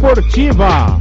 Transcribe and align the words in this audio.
Poliesportiva. 0.00 0.99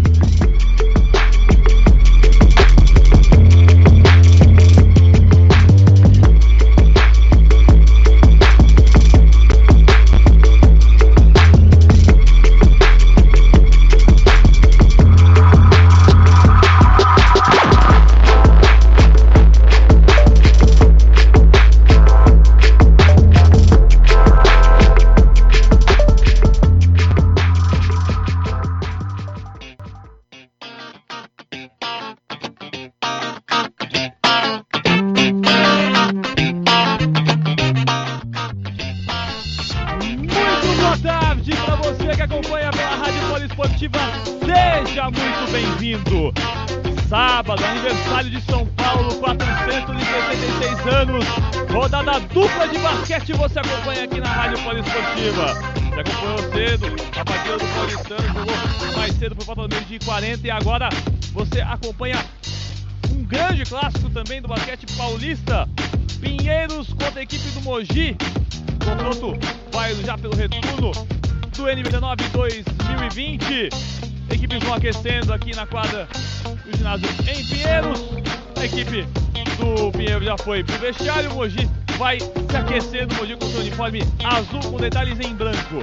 Detalhes 84.90 85.20
em 85.20 85.36
branco. 85.36 85.82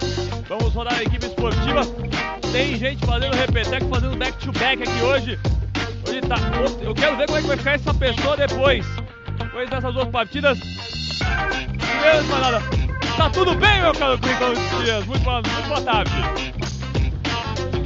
Vamos 0.49 0.75
rodar 0.75 0.95
a 0.95 1.03
equipe 1.03 1.27
esportiva. 1.27 1.83
Tem 2.51 2.77
gente 2.77 3.07
fazendo 3.07 3.37
repeteco, 3.37 3.89
fazendo 3.89 4.17
back-to-back 4.17 4.83
aqui 4.83 5.03
hoje. 5.03 5.39
Hoje 6.09 6.21
tá. 6.23 6.37
Eu 6.83 6.93
quero 6.93 7.17
ver 7.17 7.27
como 7.27 7.39
é 7.39 7.43
que 7.43 7.47
vai 7.47 7.57
ficar 7.57 7.75
essa 7.75 7.95
pessoa 7.95 8.37
depois. 8.37 8.85
Depois 9.39 9.71
dessas 9.71 9.95
duas 9.95 10.09
partidas. 10.09 10.59
Primeiro, 10.59 12.25
manada. 12.27 12.61
Tá 13.17 13.31
tudo 13.31 13.55
bem, 13.55 13.81
meu 13.81 13.95
caro 13.95 14.19
Clinton 14.19 14.55
Dias? 14.83 15.07
Muito 15.07 15.23
boa, 15.23 15.41
muito 15.41 15.69
boa 15.69 15.81
tarde. 15.81 16.11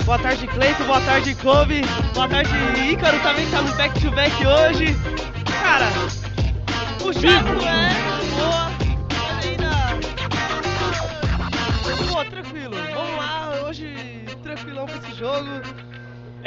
Boa 0.05 0.19
tarde, 0.19 0.47
Cleiton. 0.47 0.84
Boa 0.84 1.00
tarde, 1.03 1.34
Kobe. 1.34 1.83
Boa 2.15 2.28
tarde, 2.28 2.50
Ícaro 2.91 3.21
também 3.21 3.44
que 3.44 3.53
tá 3.53 3.62
no 3.62 3.75
back-to-back 3.75 4.47
hoje. 4.47 4.97
Cara, 5.62 5.87
puxado 6.99 7.62
é, 7.62 8.09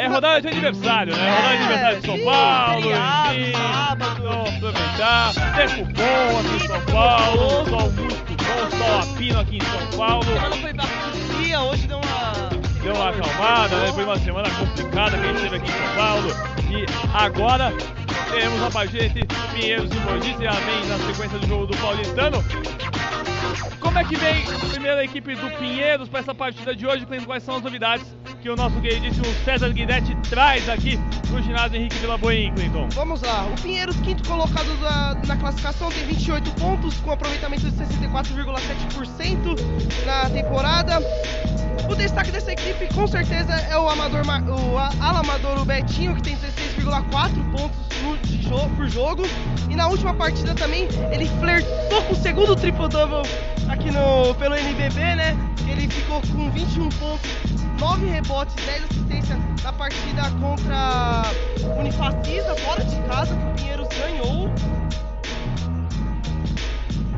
É 0.03 0.08
rodada 0.08 0.41
de 0.41 0.50
aniversário, 0.50 1.16
né? 1.16 1.30
Rodada 1.30 1.47
de 1.47 1.64
aniversário 1.64 2.02
de 2.02 2.06
São 2.06 2.19
Paulo, 2.25 2.91
enfim. 2.91 3.53
aproveitar. 4.58 5.34
Tempo 5.56 5.86
bom 5.94 6.40
aqui 6.40 6.56
em 6.56 6.68
São 6.68 6.81
Paulo. 6.94 7.69
Sol 7.69 7.91
muito 7.91 8.44
bom, 8.44 8.78
sol 8.78 9.00
a 9.00 9.18
pino 9.18 9.40
aqui 9.40 9.56
em 9.56 9.62
São 9.62 9.97
Paulo. 9.97 10.25
Semana 10.25 10.56
foi 10.58 10.74
da 10.74 10.84
dia, 11.38 11.62
hoje 11.62 11.88
deu 11.88 12.00
uma. 12.00 12.34
Deu 12.84 12.96
uma 12.96 13.09
acalmada, 13.12 13.78
né? 13.78 13.94
Foi 13.94 14.03
uma 14.03 14.19
semana 14.19 14.50
complicada 14.50 15.18
que 15.18 15.24
a 15.24 15.28
gente 15.28 15.41
teve 15.41 15.56
aqui 15.56 15.72
em 15.72 15.74
São 15.74 15.96
Paulo. 15.96 16.30
E 16.70 17.18
agora 17.18 17.74
teremos 18.30 18.62
a 18.62 18.72
partida 18.72 19.06
entre 19.06 19.25
Pinheiros 19.53 19.90
e 19.90 19.96
Mogi, 20.02 20.34
também 20.34 20.85
na 20.90 20.97
sequência 20.97 21.40
do 21.40 21.47
jogo 21.47 21.68
do 21.68 21.78
Paulistano. 21.78 22.44
Como 23.80 23.97
é 23.97 24.03
que 24.03 24.18
vem 24.18 24.44
a 24.44 24.70
primeira 24.70 25.02
equipe 25.06 25.34
do 25.34 25.50
Pinheiros 25.52 26.09
para 26.09 26.20
essa 26.20 26.35
partida 26.35 26.75
de 26.75 26.85
hoje? 26.85 27.08
Quais 27.25 27.44
são 27.44 27.56
as 27.56 27.62
novidades 27.62 28.06
que 28.44 28.50
o 28.50 28.56
nosso 28.58 28.76
queridíssimo 28.81 29.26
César 29.46 29.70
Guidetti 29.70 30.14
traz 30.30 30.68
aqui 30.68 31.00
no 31.31 31.42
ginásio 31.42 31.78
Henrique 31.78 31.96
Vila 31.96 32.18
Boim, 32.18 32.54
Clinton? 32.54 32.90
Vamos 32.94 33.22
lá, 33.22 33.46
o 33.46 33.56
Pinheiros, 33.62 33.96
quinto 34.02 34.28
colocado 34.28 34.68
da- 34.81 35.16
na 35.26 35.38
classificação, 35.38 35.90
tem 35.90 36.06
28 36.06 36.52
pontos, 36.59 36.96
com 36.98 37.12
aproveitamento 37.12 37.62
de 37.62 37.72
64,7% 37.78 39.56
na 40.06 40.30
temporada. 40.30 41.00
O 41.90 41.96
destaque 41.96 42.32
dessa 42.32 42.52
equipe, 42.52 42.94
com 42.94 43.08
certeza, 43.08 43.53
é 43.53 43.78
o 43.78 43.88
amador, 43.90 44.26
Ma- 44.26 44.42
o 44.42 44.78
a- 44.78 44.92
ala 45.00 45.22
amador, 45.22 45.62
o 45.62 45.66
Betinho, 45.66 46.14
que 46.16 46.22
tem 46.24 46.36
16,4 46.36 47.43
pontos 47.53 47.78
por 48.75 48.88
jogo. 48.90 49.24
E 49.69 49.75
na 49.75 49.88
última 49.88 50.14
partida 50.14 50.53
também, 50.53 50.88
ele 51.12 51.28
flertou 51.40 52.02
com 52.03 52.14
o 52.14 52.16
segundo 52.16 52.56
triple-double 52.56 53.24
aqui 53.69 53.91
no, 53.91 54.36
pelo 54.36 54.56
NBB, 54.56 55.00
né? 55.16 55.38
Ele 55.68 55.88
ficou 55.88 56.22
com 56.22 56.50
21 56.52 56.90
pontos, 56.90 57.30
9 57.80 58.06
rebotes, 58.06 58.56
10 58.66 58.84
assistências 58.84 59.40
na 59.64 59.74
partida 59.74 60.30
contra 60.41 61.24
Unifacisa, 61.80 62.56
fora 62.58 62.84
de 62.84 62.96
casa, 63.08 63.36
que 63.36 63.46
o 63.46 63.53
Pinheiros 63.53 63.88
ganhou. 63.88 64.52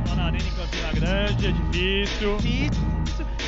Lá 0.10 0.16
na 0.16 0.26
Arena 0.26 0.44
em 0.44 0.52
Campina 0.52 0.94
Grande, 0.94 1.48
é 1.48 1.52
difícil. 1.52 2.38
Isso. 2.38 2.96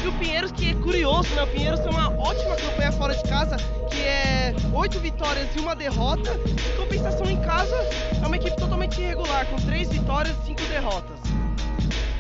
E 0.03 0.07
o 0.07 0.11
Pinheiros, 0.13 0.51
que 0.51 0.71
é 0.71 0.73
curioso, 0.75 1.29
né? 1.35 1.43
O 1.43 1.47
Pinheiros 1.47 1.79
tem 1.79 1.91
uma 1.91 2.09
ótima 2.09 2.55
campanha 2.55 2.91
fora 2.91 3.15
de 3.15 3.23
casa, 3.23 3.57
que 3.87 4.01
é 4.01 4.53
8 4.73 4.99
vitórias 4.99 5.47
e 5.55 5.59
uma 5.59 5.75
derrota. 5.75 6.31
Em 6.33 6.77
compensação 6.77 7.29
em 7.29 7.39
casa, 7.41 7.75
é 8.21 8.25
uma 8.25 8.35
equipe 8.35 8.55
totalmente 8.57 8.99
irregular, 9.01 9.45
com 9.47 9.55
3 9.57 9.89
vitórias 9.89 10.35
e 10.43 10.47
5 10.47 10.61
derrotas. 10.63 11.19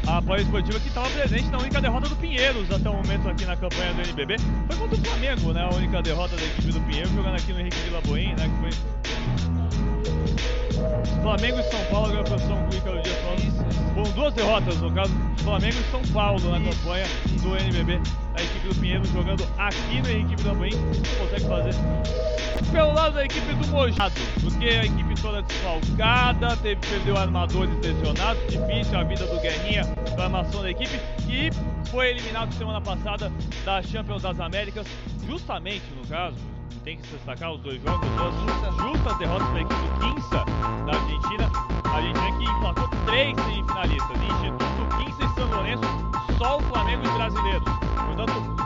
A 0.07 0.21
Poliesportiva 0.21 0.79
que 0.79 0.87
estava 0.87 1.09
presente 1.09 1.49
na 1.49 1.57
única 1.57 1.81
derrota 1.81 2.07
do 2.07 2.15
Pinheiros 2.15 2.71
até 2.71 2.89
o 2.89 2.93
momento 2.93 3.27
aqui 3.27 3.45
na 3.45 3.57
campanha 3.57 3.93
do 3.93 4.01
NBB. 4.01 4.37
Foi 4.67 4.75
contra 4.77 4.95
o 4.95 5.05
Flamengo, 5.05 5.51
né? 5.51 5.67
A 5.69 5.75
única 5.75 6.01
derrota 6.01 6.35
da 6.37 6.43
equipe 6.43 6.71
do 6.71 6.79
Pinheiros, 6.81 7.11
jogando 7.11 7.35
aqui 7.35 7.51
no 7.51 7.59
Henrique 7.59 7.77
Vila 7.81 8.01
Boim, 8.01 8.33
né? 8.35 8.49
Que 8.49 8.71
foi 8.71 9.56
Flamengo 11.21 11.59
e 11.59 11.63
São 11.63 11.85
Paulo, 11.85 12.07
agora 12.07 12.21
a 12.21 12.31
posição 12.31 12.57
com 12.57 12.75
o 12.75 12.77
Ícaro 12.77 13.01
Dias 13.01 13.17
falando. 13.17 13.93
Foram 13.93 14.11
duas 14.11 14.33
derrotas, 14.33 14.77
no 14.77 14.91
caso, 14.91 15.13
Flamengo 15.43 15.75
e 15.79 15.91
São 15.91 16.01
Paulo 16.13 16.51
na 16.51 16.59
campanha 16.59 17.05
do 17.41 17.57
NBB. 17.57 18.01
A 18.35 18.41
equipe 18.41 18.67
do 18.67 18.75
Pinheiros 18.75 19.09
jogando 19.09 19.47
aqui 19.57 20.01
no 20.01 20.09
Henrique 20.09 20.35
Vila 20.35 20.53
Boim, 20.53 20.71
consegue 21.19 21.45
fazer 21.45 21.73
pelo 22.71 22.93
lado 22.93 23.15
da 23.15 23.25
equipe 23.25 23.53
do 23.53 23.67
Mojado, 23.67 24.13
porque 24.41 24.65
a 24.65 24.85
equipe 24.85 25.21
toda 25.21 25.41
desfalcada, 25.41 26.55
teve, 26.57 26.81
perdeu 26.87 27.17
armadores 27.17 27.73
lesionados, 27.81 28.41
difícil 28.47 28.99
a 28.99 29.03
vida 29.03 29.25
do 29.25 29.39
Guerrinha 29.39 29.85
para 30.15 30.25
a 30.25 30.41
da 30.41 30.71
equipe 30.71 30.99
e 31.29 31.49
foi 31.89 32.09
eliminado 32.09 32.53
semana 32.53 32.81
passada 32.81 33.31
da 33.63 33.81
Champions 33.81 34.23
das 34.23 34.39
Américas, 34.39 34.87
justamente 35.25 35.85
no 35.95 36.05
caso, 36.07 36.35
tem 36.83 36.97
que 36.97 37.07
se 37.07 37.15
destacar 37.15 37.51
os 37.51 37.61
dois 37.61 37.81
jogos, 37.81 38.09
duas 38.09 38.75
justas 38.75 39.17
derrotas 39.17 39.47
para 39.47 39.57
a 39.57 39.61
equipe 39.61 39.81
do 39.81 39.99
Quinça 39.99 40.45
da 40.85 40.93
Argentina, 40.93 41.51
a 41.83 41.95
Argentina 41.95 42.37
que 42.37 42.43
emplacou 42.43 42.87
três 43.05 43.35
semifinalistas, 43.35 44.17
Instituto, 44.21 44.97
Quinça 44.97 45.23
e 45.23 45.35
São 45.35 45.49
Lourenço, 45.49 45.83
só 46.37 46.57
o 46.57 46.61
Flamengo 46.61 47.03
e 47.03 47.07
os 47.07 47.13
brasileiros. 47.13 47.63
Portanto, 48.05 48.57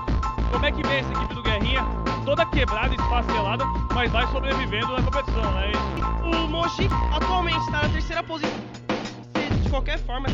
como 0.51 0.65
é 0.65 0.71
que 0.71 0.83
vem 0.83 0.97
essa 0.97 1.11
equipe 1.13 1.33
do 1.33 1.43
Guerrinha? 1.43 1.81
Toda 2.25 2.45
quebrada, 2.45 2.93
esfacelada, 2.93 3.65
mas 3.93 4.11
vai 4.11 4.27
sobrevivendo 4.27 4.91
na 4.93 5.01
competição, 5.01 5.51
né? 5.53 5.71
O 6.23 6.47
Mogi 6.47 6.87
atualmente 7.15 7.59
está 7.59 7.83
na 7.83 7.89
terceira 7.89 8.23
posição. 8.23 8.59
De 9.63 9.69
qualquer 9.69 9.97
forma, 9.99 10.27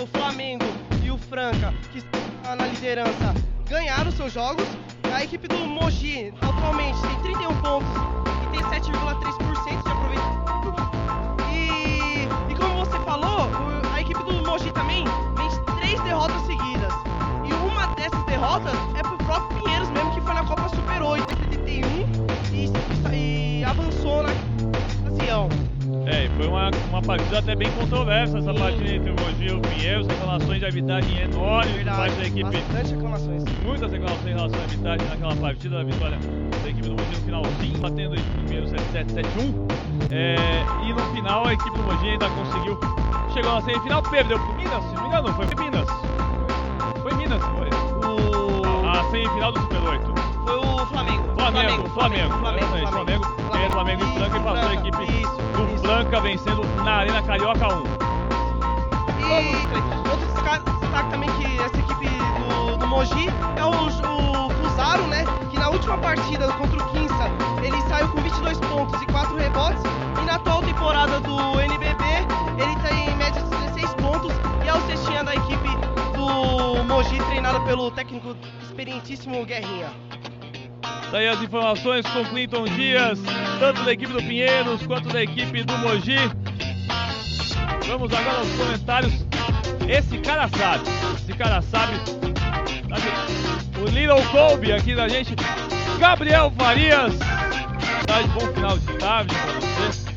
o 0.00 0.06
Flamengo 0.06 0.64
e 1.04 1.10
o 1.10 1.18
Franca, 1.18 1.72
que 1.92 1.98
está 1.98 2.56
na 2.56 2.66
liderança, 2.66 3.34
ganharam 3.72 4.12
seus 4.12 4.30
jogos. 4.34 4.66
A 5.14 5.24
equipe 5.24 5.48
do 5.48 5.56
Mogi 5.56 6.32
atualmente 6.42 7.00
tem 7.00 7.34
31 7.34 7.60
pontos 7.62 7.88
e 8.42 8.50
tem 8.50 8.60
7,3% 8.60 9.82
de 9.82 9.90
aproveitamento. 9.90 10.74
E, 11.50 12.52
e 12.52 12.54
como 12.54 12.84
você 12.84 12.98
falou, 13.00 13.48
a 13.94 14.00
equipe 14.00 14.22
do 14.24 14.34
Mogi 14.46 14.70
também 14.72 15.04
de 15.04 15.74
três 15.80 15.98
derrotas 16.02 16.40
seguidas. 16.42 16.92
E 17.48 17.52
uma 17.54 17.86
dessas 17.94 18.22
derrotas 18.26 18.74
é 18.94 19.02
pro 19.02 19.16
próprio 19.24 19.62
Pinheiros 19.62 19.88
mesmo, 19.88 20.14
que 20.14 20.20
foi 20.20 20.34
na 20.34 20.44
Copa 20.44 20.68
Super 20.68 21.02
8, 21.02 21.26
71, 21.54 23.10
e, 23.10 23.60
e 23.60 23.64
avançou 23.64 24.22
na 24.22 24.28
ocasião. 25.08 25.71
É, 26.06 26.28
foi 26.36 26.48
uma 26.48 26.70
uma, 26.90 27.02
partida 27.02 27.38
até 27.38 27.54
bem 27.54 27.70
controversa, 27.72 28.38
essa 28.38 28.52
partida 28.52 28.94
entre 28.94 29.10
o 29.10 29.14
Mogi 29.14 29.46
e 29.46 29.52
o 29.52 29.60
Pinheiros, 29.60 30.06
reclamações 30.06 30.58
de 30.58 30.66
arbitragem 30.66 31.22
enormes 31.22 31.82
por 31.82 31.84
parte 31.84 32.16
da 32.16 32.26
equipe. 32.26 32.42
Bastante 32.44 32.94
reclamações. 32.94 33.44
Muitas 33.64 33.92
reclamações 33.92 34.26
em 34.26 34.34
relação 34.34 34.60
à 34.60 34.62
arbitragem 34.62 35.08
naquela 35.08 35.36
partida, 35.36 35.80
a 35.80 35.84
vitória 35.84 36.18
da 36.62 36.68
equipe 36.68 36.88
do 36.88 36.90
Mogi 36.90 37.16
no 37.16 37.24
finalzinho, 37.24 37.78
batendo 37.78 38.16
do 38.16 38.46
Pinheiros 38.46 38.70
7-7-7-1. 38.72 39.72
É, 40.10 40.36
e 40.86 40.92
no 40.92 41.14
final 41.14 41.46
a 41.46 41.52
equipe 41.54 41.76
do 41.76 41.82
Mogi 41.82 42.08
ainda 42.08 42.28
conseguiu, 42.28 42.78
chegou 43.32 43.54
na 43.54 43.62
semifinal, 43.62 44.02
perdeu 44.02 44.38
pro 44.38 44.54
Minas, 44.54 44.84
se 44.84 44.94
não 44.94 45.02
me 45.02 45.08
engano, 45.08 45.34
foi 45.34 45.46
pro 45.46 45.64
Minas. 45.64 45.88
Foi 47.02 47.14
Minas, 47.14 47.42
foi. 47.42 47.68
O... 48.08 48.86
A 48.86 49.10
semifinal 49.10 49.52
do 49.52 49.60
Super 49.60 49.82
8. 49.82 50.14
Foi 50.44 50.56
o 50.56 50.86
Flamengo. 50.86 51.32
Flamengo, 51.34 51.88
Flamengo, 51.90 52.34
Flamengo, 52.38 52.66
Flamengo, 52.66 52.88
Flamengo, 52.88 53.36
ganhou 53.52 53.68
o 53.68 53.72
Flamengo 53.72 54.04
e 54.04 54.18
Franca 54.18 54.36
e 54.36 54.40
passou 54.40 54.68
a 54.68 54.74
equipe 54.74 55.02
Isso, 55.04 55.36
do 55.52 55.64
isso. 55.64 55.71
Franca 55.82 56.20
vencendo 56.20 56.64
na 56.84 56.98
Arena 56.98 57.20
Carioca 57.22 57.66
1. 57.66 57.82
E 59.18 60.08
outro 60.08 60.26
destaque, 60.32 60.70
também 61.10 61.28
que 61.32 61.60
essa 61.60 61.76
equipe 61.76 62.08
do, 62.38 62.76
do 62.76 62.86
Mogi 62.86 63.28
é 63.56 63.64
o, 63.64 63.70
o 63.70 64.50
Fusaro, 64.50 65.06
né? 65.08 65.24
Que 65.50 65.58
na 65.58 65.70
última 65.70 65.98
partida 65.98 66.46
contra 66.52 66.80
o 66.80 66.90
Quinça 66.90 67.28
ele 67.64 67.80
saiu 67.88 68.08
com 68.08 68.20
22 68.20 68.58
pontos 68.60 69.02
e 69.02 69.06
4 69.06 69.36
rebotes. 69.36 69.82
E 70.20 70.24
na 70.24 70.36
atual 70.36 70.62
temporada 70.62 71.18
do 71.20 71.60
NBB 71.60 72.04
ele 72.58 72.76
tem 72.88 73.10
em 73.10 73.16
média 73.16 73.42
de 73.42 73.50
16 73.50 73.94
pontos 73.94 74.32
e 74.64 74.68
é 74.68 74.74
o 74.74 74.80
cestinha 74.82 75.24
da 75.24 75.34
equipe 75.34 75.68
do 76.14 76.84
Mogi 76.84 77.18
treinada 77.24 77.60
pelo 77.62 77.90
técnico 77.90 78.36
experientíssimo 78.62 79.44
Guerrinha. 79.44 79.90
Daí 81.12 81.28
as 81.28 81.42
informações 81.42 82.06
com 82.06 82.24
Clinton 82.24 82.64
Dias, 82.64 83.18
tanto 83.60 83.84
da 83.84 83.92
equipe 83.92 84.14
do 84.14 84.22
Pinheiros 84.22 84.80
quanto 84.86 85.10
da 85.10 85.22
equipe 85.22 85.62
do 85.62 85.76
Mogi. 85.76 86.16
Vamos 87.86 88.10
agora 88.14 88.38
aos 88.38 88.48
comentários. 88.52 89.12
Esse 89.86 90.16
cara 90.20 90.48
sabe, 90.48 90.84
esse 91.14 91.34
cara 91.34 91.60
sabe. 91.60 91.92
O 93.78 93.90
Little 93.90 94.24
Colby 94.30 94.72
aqui 94.72 94.94
da 94.94 95.06
gente, 95.06 95.34
Gabriel 95.98 96.50
Farias. 96.56 97.14
Tá 98.06 98.22
de 98.22 98.28
bom 98.28 98.46
final 98.54 98.78
de 98.78 98.86
tarde 98.94 99.34
pra 99.34 99.52
você. 99.60 100.12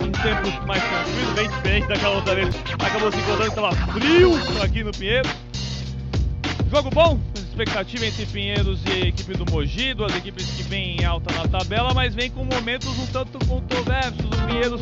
Um, 0.00 0.12
tempo 0.12 0.66
mais 0.66 0.82
tranquilo, 0.84 1.32
bem 1.34 1.48
diferente 1.48 1.88
daquela 1.88 2.14
outra 2.14 2.36
vez. 2.36 2.54
Acabou 2.74 3.10
se 3.10 3.18
encontrando, 3.18 3.48
estava 3.48 3.72
frio 3.92 4.62
aqui 4.62 4.84
no 4.84 4.92
Pinheiros. 4.92 5.32
Jogo 6.70 6.90
bom, 6.90 7.18
expectativa 7.54 8.04
entre 8.04 8.26
Pinheiros 8.26 8.80
e 8.84 8.90
a 8.90 9.06
equipe 9.06 9.32
do 9.34 9.46
Mogi, 9.48 9.94
duas 9.94 10.14
equipes 10.16 10.44
que 10.44 10.64
vêm 10.64 10.96
em 10.96 11.04
alta 11.04 11.32
na 11.34 11.46
tabela, 11.46 11.94
mas 11.94 12.12
vem 12.12 12.28
com 12.28 12.44
momentos 12.44 12.88
um 12.98 13.06
tanto 13.06 13.38
controversos. 13.46 14.24
O 14.24 14.46
Pinheiros 14.46 14.80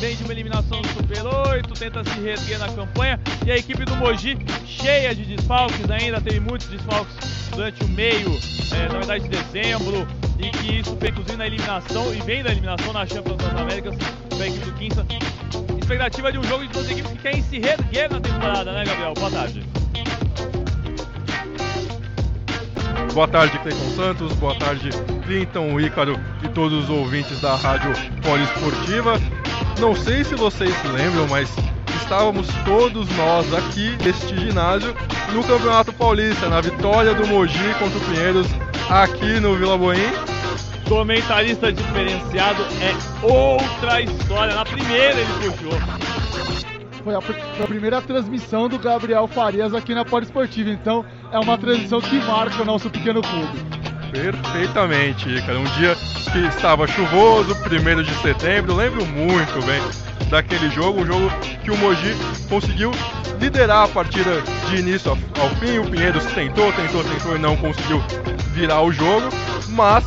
vem 0.00 0.16
de 0.16 0.24
uma 0.24 0.32
eliminação 0.32 0.80
do 0.80 0.88
Super 0.88 1.26
8, 1.26 1.74
tenta 1.74 2.02
se 2.02 2.18
reerguer 2.20 2.58
na 2.58 2.68
campanha, 2.72 3.20
e 3.46 3.52
a 3.52 3.58
equipe 3.58 3.84
do 3.84 3.94
Mogi 3.96 4.38
cheia 4.64 5.14
de 5.14 5.22
desfalques 5.22 5.90
ainda, 5.90 6.18
teve 6.18 6.40
muitos 6.40 6.66
desfalques 6.68 7.14
durante 7.50 7.84
o 7.84 7.88
meio, 7.88 8.30
eh, 8.72 8.88
na 8.88 8.98
verdade 8.98 9.28
de 9.28 9.28
dezembro, 9.28 10.08
e 10.38 10.50
que 10.50 10.80
isso 10.80 10.96
vem 10.96 11.10
inclusive 11.10 11.36
na 11.36 11.46
eliminação, 11.46 12.14
e 12.14 12.22
vem 12.22 12.42
da 12.42 12.52
eliminação 12.52 12.90
na 12.94 13.06
Champions 13.06 13.36
das 13.36 13.54
Américas 13.54 13.94
da 14.38 14.46
equipe 14.46 14.64
do 14.64 14.72
Quinça. 14.72 15.06
Expectativa 15.78 16.32
de 16.32 16.38
um 16.38 16.44
jogo 16.44 16.66
de 16.66 16.72
duas 16.72 16.90
equipes 16.90 17.12
que 17.12 17.18
querem 17.18 17.42
se 17.42 17.58
reerguer 17.58 18.10
na 18.10 18.18
temporada, 18.18 18.72
né 18.72 18.82
Gabriel? 18.82 19.12
Boa 19.12 19.30
tarde. 19.30 19.73
Boa 23.14 23.28
tarde, 23.28 23.56
Cleiton 23.60 23.90
Santos. 23.94 24.32
Boa 24.34 24.56
tarde, 24.56 24.90
Clinton, 25.24 25.78
Ícaro 25.78 26.18
e 26.42 26.48
todos 26.48 26.82
os 26.84 26.90
ouvintes 26.90 27.40
da 27.40 27.54
Rádio 27.54 27.92
Poliesportiva. 28.20 29.20
Não 29.78 29.94
sei 29.94 30.24
se 30.24 30.34
vocês 30.34 30.74
se 30.74 30.88
lembram, 30.88 31.28
mas 31.28 31.48
estávamos 32.02 32.48
todos 32.64 33.08
nós 33.16 33.54
aqui 33.54 33.96
neste 34.04 34.36
ginásio 34.36 34.92
no 35.32 35.44
Campeonato 35.44 35.92
Paulista, 35.92 36.48
na 36.48 36.60
vitória 36.60 37.14
do 37.14 37.24
Mogi 37.28 37.74
contra 37.78 37.96
o 37.96 38.00
Pinheiros 38.00 38.48
aqui 38.90 39.38
no 39.38 39.54
Vila 39.54 39.78
Boim. 39.78 40.12
Comentarista 40.88 41.72
diferenciado 41.72 42.64
é 42.82 43.24
outra 43.24 44.02
história. 44.02 44.56
Na 44.56 44.64
primeira 44.64 45.20
ele 45.20 45.52
puxou. 45.52 46.73
Foi 47.04 47.14
a, 47.14 47.20
foi 47.20 47.36
a 47.62 47.66
primeira 47.66 48.00
transmissão 48.00 48.66
do 48.66 48.78
Gabriel 48.78 49.28
Farias 49.28 49.74
aqui 49.74 49.94
na 49.94 50.06
Poliesportiva, 50.06 50.70
então 50.70 51.04
é 51.30 51.38
uma 51.38 51.58
transmissão 51.58 52.00
que 52.00 52.16
marca 52.20 52.62
o 52.62 52.64
nosso 52.64 52.88
pequeno 52.88 53.20
clube. 53.20 53.84
Perfeitamente, 54.10 55.28
Ícaro. 55.28 55.60
Um 55.60 55.64
dia 55.76 55.94
que 56.32 56.38
estava 56.46 56.86
chuvoso, 56.86 57.54
1 57.54 58.02
de 58.02 58.14
setembro, 58.22 58.74
lembro 58.74 59.04
muito 59.04 59.66
bem 59.66 59.82
daquele 60.30 60.70
jogo, 60.70 61.02
um 61.02 61.06
jogo 61.06 61.30
que 61.62 61.70
o 61.70 61.76
Mogi 61.76 62.14
conseguiu 62.48 62.90
liderar 63.38 63.84
a 63.84 63.88
partida 63.88 64.40
de 64.70 64.76
início 64.76 65.10
ao, 65.10 65.50
fim. 65.56 65.78
O 65.78 65.90
Pinheiros 65.90 66.24
tentou, 66.26 66.72
tentou, 66.72 67.04
tentou 67.04 67.36
e 67.36 67.38
não 67.38 67.54
conseguiu 67.56 68.02
virar 68.54 68.80
o 68.80 68.90
jogo, 68.90 69.28
mas 69.70 70.04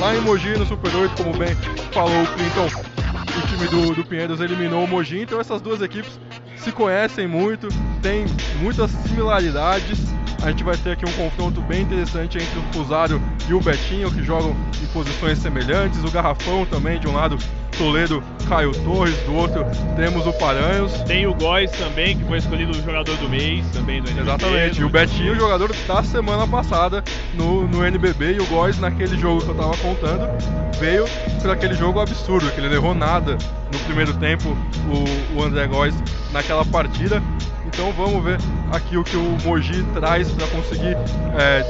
lá 0.00 0.14
em 0.14 0.20
Mogi, 0.20 0.58
no 0.58 0.66
Super 0.66 0.94
8, 0.94 1.22
como 1.22 1.36
bem 1.38 1.54
falou 1.92 2.22
o 2.22 2.26
Clinton, 2.26 2.68
o 3.38 3.46
time 3.46 3.66
do, 3.68 3.94
do 3.94 4.04
Pinheiros 4.04 4.40
eliminou 4.40 4.84
o 4.84 4.88
Mogi, 4.88 5.20
então 5.22 5.40
essas 5.40 5.60
duas 5.60 5.80
equipes 5.82 6.18
se 6.56 6.70
conhecem 6.72 7.26
muito, 7.26 7.68
têm 8.00 8.26
muitas 8.60 8.90
similaridades. 8.90 9.98
A 10.42 10.50
gente 10.50 10.62
vai 10.62 10.76
ter 10.76 10.92
aqui 10.92 11.04
um 11.06 11.12
confronto 11.12 11.60
bem 11.62 11.82
interessante 11.82 12.38
entre 12.38 12.58
o 12.58 12.62
Fusaro 12.72 13.20
e 13.48 13.54
o 13.54 13.60
Betinho, 13.60 14.10
que 14.10 14.22
jogam 14.22 14.54
em 14.82 14.86
posições 14.86 15.38
semelhantes. 15.38 16.02
O 16.04 16.10
Garrafão 16.10 16.66
também, 16.66 17.00
de 17.00 17.08
um 17.08 17.12
lado 17.12 17.38
Toledo, 17.74 18.22
Caio 18.48 18.72
Torres, 18.84 19.16
do 19.24 19.34
outro 19.34 19.64
temos 19.96 20.26
o 20.26 20.32
Paranhos. 20.34 20.92
Tem 21.02 21.26
o 21.26 21.34
Góis 21.34 21.70
também, 21.72 22.16
que 22.16 22.24
foi 22.24 22.38
escolhido 22.38 22.72
o 22.72 22.82
jogador 22.82 23.16
do 23.16 23.28
mês, 23.28 23.66
também 23.72 24.02
do 24.02 24.08
NBB. 24.08 24.30
Exatamente, 24.30 24.80
e 24.80 24.84
o 24.84 24.88
Betinho, 24.88 25.34
jogador 25.34 25.74
da 25.86 26.02
semana 26.02 26.46
passada 26.46 27.02
no, 27.34 27.66
no 27.66 27.84
NBB, 27.84 28.34
e 28.34 28.40
o 28.40 28.46
Góis, 28.46 28.78
naquele 28.78 29.18
jogo 29.18 29.42
que 29.42 29.48
eu 29.48 29.54
tava 29.54 29.76
contando, 29.78 30.28
veio 30.78 31.04
por 31.40 31.50
aquele 31.50 31.74
jogo 31.74 32.00
absurdo, 32.00 32.50
que 32.50 32.60
ele 32.60 32.68
não 32.68 32.76
errou 32.76 32.94
nada 32.94 33.36
no 33.72 33.78
primeiro 33.80 34.14
tempo, 34.14 34.56
o, 34.88 35.38
o 35.38 35.42
André 35.42 35.66
Góis, 35.66 35.94
naquela 36.32 36.64
partida. 36.64 37.22
Então 37.66 37.92
vamos 37.92 38.22
ver 38.22 38.38
aqui 38.72 38.96
o 38.96 39.02
que 39.02 39.16
o 39.16 39.36
Mogi 39.44 39.82
traz 39.94 40.30
para 40.30 40.46
conseguir 40.48 40.96
é, 41.36 41.64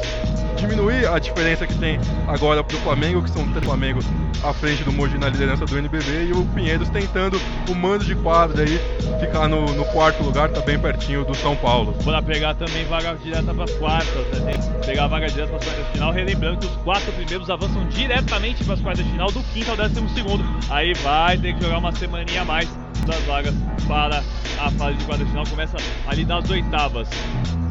diminuir 0.57 1.07
a 1.07 1.19
diferença 1.19 1.67
que 1.67 1.75
tem 1.79 1.99
agora 2.27 2.63
para 2.63 2.77
o 2.77 2.81
Flamengo, 2.81 3.23
que 3.23 3.31
são 3.31 3.47
três 3.49 3.65
Flamengo 3.65 4.01
à 4.43 4.53
frente 4.53 4.85
do 4.85 4.93
Mogi 4.93 5.17
na 5.19 5.29
liderança 5.29 5.65
do 5.65 5.79
NBB, 5.79 5.94
e 6.03 6.33
o 6.33 6.45
Pinheiros 6.47 6.89
tentando 6.89 7.41
o 7.69 7.75
mando 7.75 8.05
de 8.05 8.15
quadra 8.17 8.63
aí, 8.63 8.79
ficar 9.21 9.49
no, 9.49 9.65
no 9.75 9.85
quarto 9.87 10.23
lugar, 10.23 10.49
tá 10.51 10.61
bem 10.61 10.79
pertinho 10.79 11.25
do 11.25 11.35
São 11.35 11.55
Paulo. 11.57 11.95
Bora 12.03 12.23
pegar 12.23 12.55
também 12.55 12.85
vaga 12.87 13.15
direta 13.15 13.55
para 13.55 13.65
as 13.65 13.73
quartas, 13.73 14.27
né? 14.41 14.53
Tem 14.53 14.61
que 14.61 14.87
pegar 14.87 15.07
vaga 15.07 15.27
direta 15.29 15.49
para 15.49 15.59
as 15.59 15.65
quartas 15.65 15.87
de 15.87 15.93
final. 15.93 16.13
Relembrando 16.13 16.59
que 16.59 16.67
os 16.67 16.77
quatro 16.83 17.13
primeiros 17.13 17.49
avançam 17.49 17.87
diretamente 17.89 18.65
para 18.65 18.75
as 18.75 18.81
quartas 18.81 19.05
de 19.05 19.11
final, 19.13 19.31
do 19.31 19.43
quinto 19.45 19.71
ao 19.71 19.77
décimo 19.77 20.09
segundo. 20.11 20.45
Aí 20.71 20.95
vai 20.95 21.39
ter 21.39 21.55
que 21.55 21.63
jogar 21.63 21.79
uma 21.79 21.93
semaninha 21.93 22.43
a 22.43 22.45
mais 22.45 22.84
das 23.07 23.21
vagas 23.25 23.55
para 23.87 24.23
a 24.59 24.71
fase 24.71 24.97
de 24.97 25.05
de 25.05 25.25
final. 25.27 25.45
Começa 25.47 25.77
ali 26.07 26.25
nas 26.25 26.49
oitavas. 26.49 27.09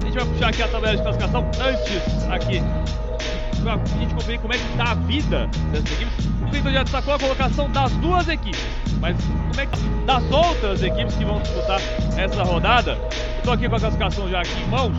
A 0.01 0.05
gente 0.05 0.17
vai 0.17 0.25
puxar 0.25 0.49
aqui 0.49 0.63
a 0.63 0.67
tabela 0.67 0.95
de 0.95 1.01
classificação 1.01 1.45
antes 1.59 2.29
aqui. 2.29 2.61
Pra 3.61 3.77
gente 3.99 4.13
conferir 4.13 4.39
como 4.41 4.53
é 4.53 4.57
que 4.57 4.77
tá 4.77 4.91
a 4.91 4.95
vida 4.95 5.49
dessas 5.71 5.91
equipes. 5.93 6.25
O 6.25 6.49
Cleiton 6.49 6.71
já 6.71 6.83
destacou 6.83 7.13
a 7.13 7.19
colocação 7.19 7.69
das 7.71 7.91
duas 7.93 8.27
equipes. 8.27 8.65
Mas 8.99 9.15
como 9.23 9.61
é 9.61 9.65
que 9.65 9.79
das 10.05 10.31
outras 10.31 10.83
equipes 10.83 11.15
que 11.15 11.25
vão 11.25 11.41
disputar 11.41 11.79
essa 12.17 12.43
rodada? 12.43 12.97
Estou 13.37 13.53
aqui 13.53 13.69
com 13.69 13.75
a 13.75 13.79
classificação 13.79 14.29
já 14.29 14.41
aqui 14.41 14.61
em 14.61 14.67
mãos. 14.67 14.93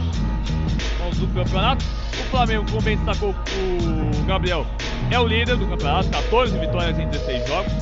Mãos 0.99 1.19
do 1.19 1.26
campeonato. 1.28 1.85
O 2.12 2.31
Flamengo, 2.31 2.64
como 2.71 2.83
bem 2.83 2.97
destacou 2.97 3.31
o 3.31 4.25
Gabriel, 4.26 4.64
é 5.11 5.19
o 5.19 5.26
líder 5.26 5.57
do 5.57 5.66
campeonato, 5.66 6.09
14 6.11 6.59
vitórias 6.59 6.99
em 6.99 7.09
16 7.09 7.49
jogos 7.49 7.73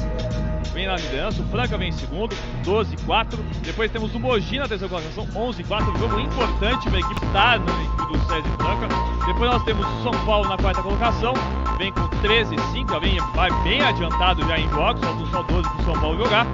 vem 0.71 0.87
na 0.87 0.97
liderança, 0.97 1.43
o 1.43 1.45
Franca 1.47 1.77
vem 1.77 1.89
em 1.89 1.93
segundo, 1.93 2.35
12 2.65 2.97
4. 3.05 3.43
Depois 3.63 3.91
temos 3.91 4.15
o 4.15 4.21
Mogi 4.21 4.59
na 4.59 4.69
terceira 4.69 4.89
colocação, 4.89 5.27
11 5.35 5.65
4. 5.65 5.99
Jogo 5.99 6.21
importante 6.21 6.89
para 6.89 6.97
a 6.97 7.01
equipe 7.01 7.27
no 7.27 7.83
equipe 7.85 8.13
do 8.13 8.27
Sérgio 8.27 8.53
Franca. 8.53 8.89
Depois 9.27 9.51
nós 9.51 9.65
temos 9.65 9.87
o 9.87 10.03
São 10.03 10.25
Paulo 10.25 10.49
na 10.49 10.57
quarta 10.57 10.83
colocação, 10.83 11.35
vem 11.79 11.93
com 11.93 12.07
13 12.23 12.57
5, 12.73 12.93
já 12.93 12.99
vem, 12.99 13.19
vai 13.35 13.51
bem 13.63 13.81
adiantado 13.83 14.47
já 14.47 14.59
em 14.59 14.69
jogos, 14.71 15.01
faltam 15.03 15.27
só 15.27 15.43
12 15.43 15.69
para 15.69 15.81
o 15.81 15.85
São 15.85 15.95
Paulo 15.95 16.19
jogar. 16.19 16.47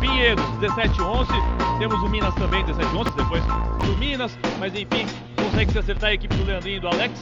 Pinheiros 0.00 0.44
17 0.58 1.00
11. 1.00 1.32
Temos 1.78 2.00
o 2.02 2.08
Minas 2.08 2.34
também 2.34 2.64
17 2.64 2.96
11, 2.96 3.10
depois 3.10 3.42
do 3.44 3.96
Minas, 3.98 4.38
mas 4.58 4.74
enfim, 4.74 5.06
consegue 5.52 5.72
se 5.72 5.78
acertar 5.78 6.10
a 6.10 6.14
equipe 6.14 6.34
do 6.34 6.44
Leandrinho 6.44 6.78
e 6.78 6.80
do 6.80 6.88
Alex. 6.88 7.12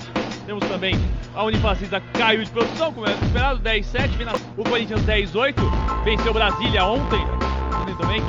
Temos 0.47 0.65
também 0.69 0.95
a 1.35 1.43
Unifacisa 1.45 2.01
caiu 2.15 2.45
de 2.45 2.51
produção, 2.51 2.93
como 2.93 3.07
era 3.07 3.17
esperado, 3.25 3.61
10-7. 3.61 4.09
vem 4.17 4.25
na- 4.27 4.35
O 4.57 4.63
Corinthians 4.65 5.03
10-8, 5.03 5.61
venceu 6.05 6.33
Brasília 6.33 6.85
ontem, 6.85 7.21
ontem 7.75 7.95
também, 7.95 8.23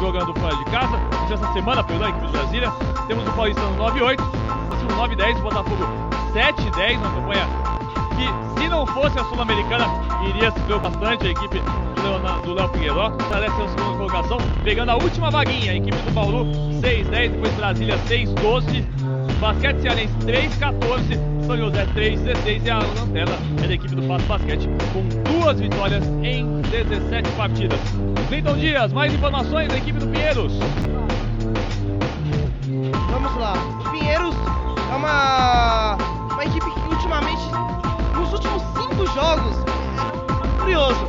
jogando 0.00 0.32
fora 0.38 0.56
de 0.56 0.64
casa. 0.66 0.96
Venceu 1.20 1.36
essa 1.36 1.52
semana, 1.52 1.84
perdão, 1.84 2.06
a 2.06 2.10
equipe 2.10 2.26
do 2.26 2.32
Brasília. 2.32 2.70
Temos 3.06 3.26
o 3.26 3.32
Paulistano 3.32 3.76
9-8, 3.76 4.20
o 4.20 4.98
9-10, 5.08 5.38
o 5.38 5.42
Botafogo 5.42 5.84
7-10, 6.32 6.96
uma 6.98 7.10
campanha 7.10 7.46
que, 8.16 8.60
se 8.60 8.68
não 8.68 8.86
fosse 8.86 9.18
a 9.18 9.24
Sul-Americana, 9.24 9.86
iria 10.28 10.50
se 10.50 10.60
ver 10.60 10.78
bastante 10.78 11.26
a 11.26 11.30
equipe 11.30 11.60
do 12.44 12.54
Léo 12.54 12.68
Figueiró, 12.68 13.12
estará 13.20 13.50
sendo 13.50 13.68
segunda 13.70 13.96
colocação, 13.96 14.38
pegando 14.62 14.90
a 14.90 14.96
última 14.96 15.30
vaguinha, 15.30 15.72
a 15.72 15.74
equipe 15.76 15.96
do 15.96 16.10
Bauru 16.12 16.44
6-10, 16.80 17.30
depois 17.30 17.54
Brasília 17.54 17.98
6-12, 18.08 18.84
Basquete 19.40 19.80
Cearense 19.82 20.14
3-14, 20.20 21.35
São 21.46 21.56
José 21.56 21.86
3-16 21.94 22.64
e 22.64 22.70
a 22.70 22.78
lanterna 22.78 23.36
é 23.62 23.68
da 23.68 23.74
equipe 23.74 23.94
do 23.94 24.02
Pato 24.02 24.24
Basquete 24.24 24.68
com 24.92 25.06
duas 25.30 25.60
vitórias 25.60 26.04
em 26.24 26.60
17 26.62 27.30
partidas. 27.36 27.78
Cleiton 28.26 28.54
Dias, 28.54 28.92
mais 28.92 29.14
informações 29.14 29.68
da 29.68 29.76
equipe 29.76 29.96
do 30.00 30.08
Pinheiros. 30.08 30.52
Vamos 33.12 33.36
lá. 33.36 33.54
O 33.78 33.90
Pinheiros 33.92 34.34
é 34.90 34.96
uma, 34.96 35.94
uma 36.32 36.44
equipe 36.44 36.66
que 36.68 36.88
ultimamente, 36.92 37.42
nos 38.16 38.32
últimos 38.32 38.62
cinco 38.62 39.06
jogos, 39.14 39.56
é 40.42 40.58
curioso, 40.58 41.06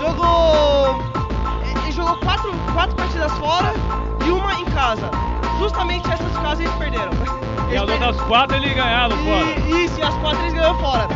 jogou. 0.00 1.00
Ele 1.80 1.92
jogou 1.92 2.16
quatro, 2.16 2.52
quatro 2.74 2.96
partidas 2.96 3.32
fora 3.38 3.72
e 4.26 4.30
uma 4.32 4.52
em 4.54 4.64
casa. 4.64 5.08
Justamente 5.60 6.10
essas 6.10 6.32
casas 6.38 6.58
eles 6.58 6.74
perderam. 6.74 7.55
E 7.70 7.76
as 7.76 7.88
outras 7.88 8.20
quatro 8.22 8.56
ele 8.56 8.72
ganharam 8.72 9.16
fora. 9.18 9.46
E, 9.66 9.84
isso, 9.84 9.98
e 9.98 10.02
as 10.02 10.14
quatro 10.16 10.40
eles 10.42 10.54
ganhou 10.54 10.74
fora. 10.76 11.08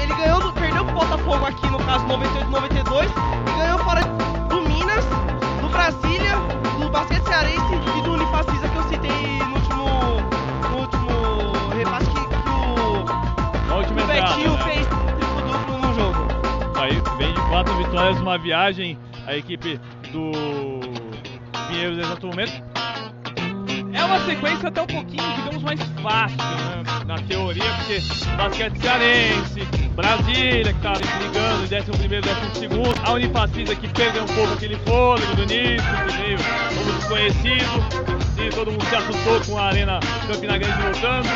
Ele 0.00 0.14
ganhou, 0.14 0.52
perdeu 0.52 0.84
pro 0.84 0.94
Botafogo 0.94 1.46
aqui, 1.46 1.66
no 1.68 1.78
caso 1.80 2.06
98 2.06 2.50
92, 2.50 3.10
e 3.10 3.58
ganhou 3.58 3.78
fora 3.80 4.00
do 4.48 4.62
Minas, 4.62 5.04
do 5.60 5.68
Brasília, 5.68 6.36
do 6.78 6.88
Basquete 6.90 7.24
Cearense 7.24 7.74
e 7.98 8.02
do 8.02 8.12
Unifacisa 8.12 8.68
que 8.68 8.76
eu 8.76 8.82
citei 8.84 9.38
no 9.38 9.54
último. 9.54 10.20
No 10.70 10.78
último 10.78 11.74
repasse 11.76 12.06
que, 12.06 12.20
que 12.20 12.48
o, 12.48 14.02
o 14.02 14.06
Betinho 14.06 14.52
né? 14.52 14.64
fez 14.64 14.86
triplo 14.86 15.42
duplo 15.42 15.78
no 15.78 15.94
jogo. 15.94 16.28
Aí 16.80 17.02
vem 17.18 17.34
de 17.34 17.40
quatro 17.48 17.74
vitórias 17.76 18.18
numa 18.18 18.38
viagem 18.38 18.98
a 19.26 19.36
equipe 19.36 19.80
do 20.12 20.30
Pinheiros 21.68 21.96
nesse 21.96 22.24
momento. 22.24 22.62
É 24.00 24.04
uma 24.04 24.18
sequência 24.24 24.68
até 24.68 24.80
um 24.80 24.86
pouquinho, 24.86 25.34
digamos, 25.36 25.62
mais 25.62 25.78
fácil, 26.02 26.38
né? 26.38 27.04
Na 27.06 27.18
teoria, 27.18 27.62
porque 27.76 28.00
basquete 28.34 28.78
cearense, 28.80 29.60
Brasília, 29.94 30.72
que 30.72 30.80
tá 30.80 30.92
brigando 30.92 31.74
em 31.74 31.80
11 31.80 31.98
primeiro, 31.98 32.26
12 32.26 32.58
segundo, 32.58 32.94
a 33.04 33.12
Unifacisa 33.12 33.76
que 33.76 33.86
perdeu 33.88 34.22
um 34.22 34.26
pouco 34.28 34.54
aquele 34.54 34.76
fôlego 34.76 35.36
do 35.36 35.42
início, 35.42 35.86
que 36.06 36.16
veio 36.16 36.38
como 36.74 36.92
desconhecido, 36.94 38.38
e 38.38 38.48
todo 38.48 38.72
mundo 38.72 38.86
se 38.86 38.96
assustou 38.96 39.40
com 39.42 39.58
a 39.58 39.66
Arena 39.66 40.00
Campina 40.26 40.56
Grande 40.56 40.80
voltando. 40.80 41.28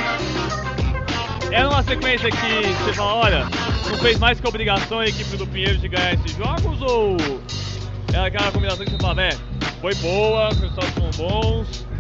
Era 1.50 1.68
uma 1.68 1.82
sequência 1.82 2.30
que 2.30 2.62
você 2.82 2.94
fala, 2.94 3.14
olha, 3.14 3.44
não 3.90 3.98
fez 3.98 4.18
mais 4.18 4.40
que 4.40 4.48
obrigação 4.48 5.00
a 5.00 5.06
equipe 5.06 5.36
do 5.36 5.46
Pinheiro 5.46 5.76
de 5.76 5.88
ganhar 5.88 6.14
esses 6.14 6.34
jogos 6.34 6.80
ou 6.80 7.18
era 8.10 8.28
aquela 8.28 8.50
combinação 8.50 8.86
que 8.86 8.90
você 8.90 8.98
fala, 8.98 9.22
é, 9.22 9.36
foi 9.82 9.94
boa, 9.96 10.48
os 10.48 10.58
resultados 10.58 10.90
foram 10.94 11.10
bons. 11.28 11.93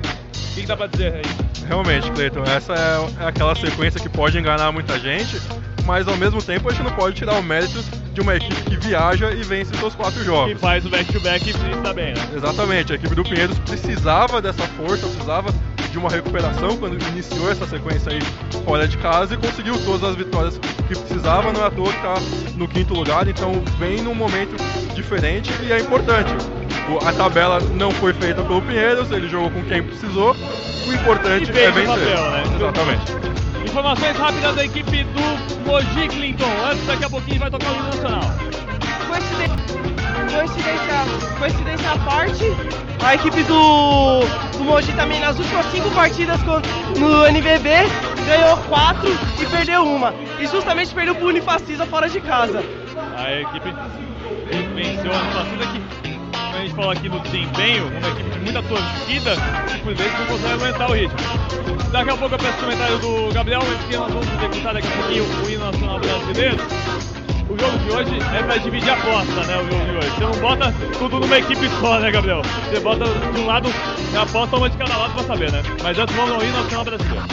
O 0.54 0.56
que, 0.56 0.60
que 0.60 0.68
dá 0.68 0.76
pra 0.76 0.86
dizer 0.86 1.14
aí? 1.14 1.22
Realmente, 1.66 2.08
Cleiton, 2.12 2.44
essa 2.44 2.74
é, 2.74 3.24
é 3.24 3.26
aquela 3.26 3.56
sequência 3.56 3.98
que 3.98 4.08
pode 4.08 4.38
enganar 4.38 4.70
muita 4.70 5.00
gente, 5.00 5.36
mas 5.84 6.06
ao 6.06 6.16
mesmo 6.16 6.40
tempo 6.40 6.68
a 6.68 6.72
gente 6.72 6.84
não 6.84 6.92
pode 6.92 7.16
tirar 7.16 7.34
o 7.34 7.42
mérito 7.42 7.82
de 8.12 8.20
uma 8.20 8.36
equipe 8.36 8.62
que 8.62 8.76
viaja 8.76 9.32
e 9.32 9.42
vence 9.42 9.74
seus 9.76 9.96
quatro 9.96 10.22
jogos. 10.22 10.60
faz 10.60 10.86
o 10.86 10.88
back-to-back 10.88 11.44
e 11.44 11.50
está 11.50 11.92
bem, 11.92 12.14
né? 12.14 12.28
Exatamente, 12.36 12.92
a 12.92 12.94
equipe 12.94 13.16
do 13.16 13.24
Pinheiros 13.24 13.58
precisava 13.58 14.40
dessa 14.40 14.62
força, 14.62 15.08
precisava 15.08 15.52
de 15.90 15.98
uma 15.98 16.08
recuperação 16.08 16.76
quando 16.76 17.02
iniciou 17.08 17.50
essa 17.50 17.66
sequência 17.66 18.12
aí 18.12 18.20
fora 18.64 18.86
de 18.86 18.96
casa 18.98 19.34
e 19.34 19.36
conseguiu 19.36 19.76
todas 19.84 20.04
as 20.04 20.14
vitórias 20.14 20.56
que 20.86 20.96
precisava, 20.96 21.52
não 21.52 21.64
é 21.64 21.66
à 21.66 21.70
toa 21.72 21.90
que 21.90 21.96
está 21.96 22.14
no 22.54 22.68
quinto 22.68 22.94
lugar, 22.94 23.26
então 23.26 23.60
vem 23.76 24.00
num 24.02 24.14
momento 24.14 24.54
diferente 24.94 25.50
e 25.64 25.72
é 25.72 25.80
importante. 25.80 26.32
O- 26.88 26.98
A 27.08 27.12
tabela 27.12 27.60
não 27.72 27.90
foi 27.90 28.12
feita 28.12 28.42
pelo 28.42 28.60
Pinheiros, 28.62 29.10
ele 29.10 29.28
jogou 29.28 29.50
com 29.50 29.62
quem 29.64 29.82
precisou, 29.82 30.36
o 30.86 30.92
importante 30.92 31.50
E 31.50 31.58
é 31.62 31.68
o 31.70 31.72
vencer. 31.72 31.86
papel, 31.86 32.30
né? 32.30 32.42
Exatamente. 32.56 33.12
Informações 33.66 34.16
rápidas 34.16 34.54
da 34.56 34.64
equipe 34.64 35.04
do 35.04 35.66
Mogi 35.66 36.08
Clinton. 36.08 36.44
Antes, 36.70 36.86
daqui 36.86 37.04
a 37.04 37.10
pouquinho 37.10 37.40
vai 37.40 37.50
tocar 37.50 37.70
o 37.70 37.74
hino 37.74 37.84
nacional. 37.86 38.20
Coincidência, 39.08 39.56
coincidência, 41.38 41.90
à 41.90 41.98
parte, 41.98 42.44
a 43.02 43.14
equipe 43.14 43.42
do, 43.44 44.20
do 44.58 44.64
Mogi 44.64 44.92
também 44.92 45.20
nas 45.20 45.38
últimas 45.38 45.66
cinco 45.66 45.90
partidas 45.90 46.40
no 46.98 47.26
NBB 47.26 47.70
ganhou 48.26 48.56
quatro 48.68 49.10
e 49.40 49.46
perdeu 49.46 49.84
uma. 49.84 50.12
E 50.40 50.46
justamente 50.46 50.94
perdeu 50.94 51.14
pro 51.14 51.28
Unifacisa 51.28 51.86
fora 51.86 52.08
de 52.08 52.20
casa. 52.20 52.62
A 53.16 53.32
equipe 53.32 53.72
venceu 54.74 55.12
a 55.12 55.16
Unifacisa 55.16 55.72
que, 56.02 56.03
gente 56.64 56.74
falou 56.74 56.90
aqui 56.90 57.08
no 57.08 57.20
desempenho, 57.20 57.88
uma 57.88 58.08
equipe 58.08 58.30
de 58.30 58.38
muita 58.40 58.62
torcida, 58.62 59.36
por 59.82 59.94
não 59.94 60.26
consegue 60.26 60.52
aguentar 60.52 60.90
o 60.90 60.94
ritmo. 60.94 61.18
Daqui 61.92 62.10
a 62.10 62.16
pouco 62.16 62.34
eu 62.34 62.38
peço 62.38 62.56
o 62.56 62.60
comentário 62.60 62.98
do 62.98 63.34
Gabriel, 63.34 63.60
porque 63.60 63.96
nós 63.96 64.12
vamos 64.12 64.28
executar 64.28 64.74
daqui 64.74 64.88
a 64.88 64.90
pouquinho 64.90 65.24
o 65.24 65.50
hino 65.50 65.64
nacional 65.64 66.00
brasileiro. 66.00 66.56
O 67.48 67.58
jogo 67.58 67.78
de 67.78 67.90
hoje 67.90 68.18
é 68.34 68.42
pra 68.42 68.56
dividir 68.56 68.90
a 68.90 68.94
aposta, 68.94 69.44
né? 69.44 69.58
O 69.58 69.70
jogo 69.70 69.84
de 69.84 69.96
hoje. 69.98 70.10
Você 70.10 70.20
não 70.20 70.32
bota 70.40 70.74
tudo 70.98 71.20
numa 71.20 71.38
equipe 71.38 71.68
só, 71.80 72.00
né, 72.00 72.10
Gabriel? 72.10 72.42
Você 72.42 72.80
bota 72.80 73.04
de 73.04 73.40
um 73.40 73.46
lado, 73.46 73.68
aposta 74.18 74.56
uma 74.56 74.70
de 74.70 74.76
cada 74.78 74.96
lado 74.96 75.12
pra 75.12 75.22
saber, 75.24 75.52
né? 75.52 75.62
Mas 75.82 75.98
antes 75.98 76.16
vamos 76.16 76.34
ao 76.34 76.42
hino 76.42 76.62
nacional 76.62 76.84
brasileiro. 76.84 77.24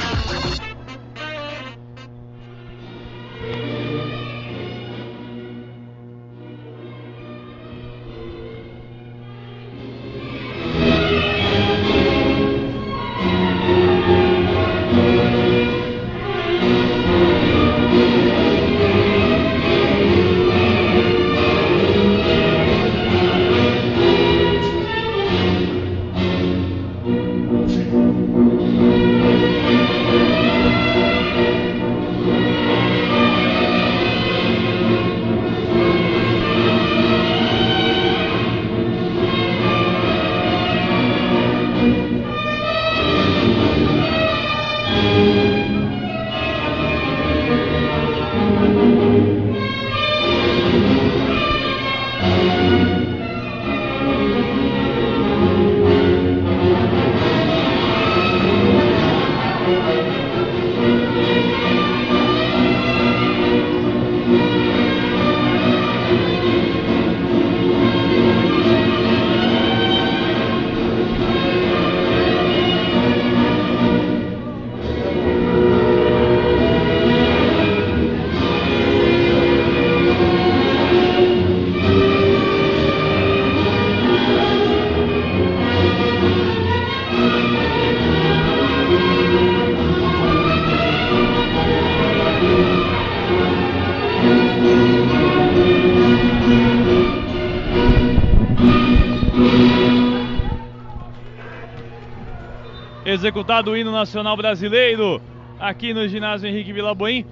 Executado 103.51 103.72
o 103.72 103.77
hino 103.77 103.91
nacional 103.91 104.38
brasileiro 104.38 105.22
aqui 105.60 105.93
no 105.93 106.08
ginásio 106.08 106.48
Henrique 106.48 106.72
Vilaboim. 106.72 107.25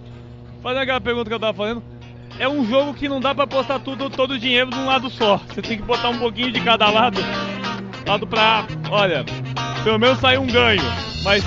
Fazendo 0.62 0.82
aquela 0.82 1.00
pergunta 1.00 1.30
que 1.30 1.34
eu 1.34 1.40
tava 1.40 1.54
fazendo. 1.54 1.82
É 2.38 2.48
um 2.48 2.66
jogo 2.66 2.94
que 2.94 3.08
não 3.08 3.22
dá 3.22 3.34
pra 3.34 3.46
apostar 3.46 3.80
tudo, 3.80 4.10
todo 4.10 4.32
o 4.32 4.40
dinheiro 4.40 4.70
num 4.70 4.86
lado 4.86 5.10
só. 5.10 5.38
Você 5.38 5.62
tem 5.62 5.78
que 5.78 5.84
botar 5.84 6.10
um 6.10 6.20
pouquinho 6.20 6.52
de 6.52 6.60
cada 6.60 6.90
lado. 6.90 7.20
Lado 8.06 8.28
pra. 8.28 8.66
Olha, 8.92 9.24
pelo 9.84 9.98
menos 9.98 10.20
sair 10.20 10.38
um 10.38 10.48
ganho. 10.48 10.82
Mas 11.24 11.44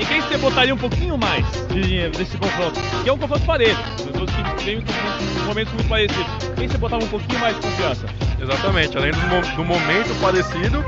Em 0.00 0.06
quem 0.06 0.20
você 0.22 0.38
botaria 0.38 0.74
um 0.74 0.78
pouquinho 0.78 1.18
mais 1.18 1.44
de, 1.68 2.08
desse 2.10 2.36
confronto? 2.38 2.80
Que 3.02 3.08
é 3.08 3.12
um 3.12 3.18
confronto 3.18 3.44
parelho. 3.44 3.76
Os 3.98 4.06
dois 4.06 4.30
times 4.30 4.62
têm 4.64 4.78
um- 4.78 5.44
momentos 5.46 5.72
muito 5.74 5.88
parecidos. 5.88 6.26
Quem 6.56 6.68
você 6.68 6.78
botava 6.78 7.04
um 7.04 7.08
pouquinho 7.08 7.38
mais 7.40 7.54
de 7.56 7.62
confiança? 7.62 8.06
Exatamente, 8.40 8.96
além 8.96 9.10
do, 9.12 9.56
do 9.56 9.64
momento 9.64 10.18
parecido, 10.20 10.82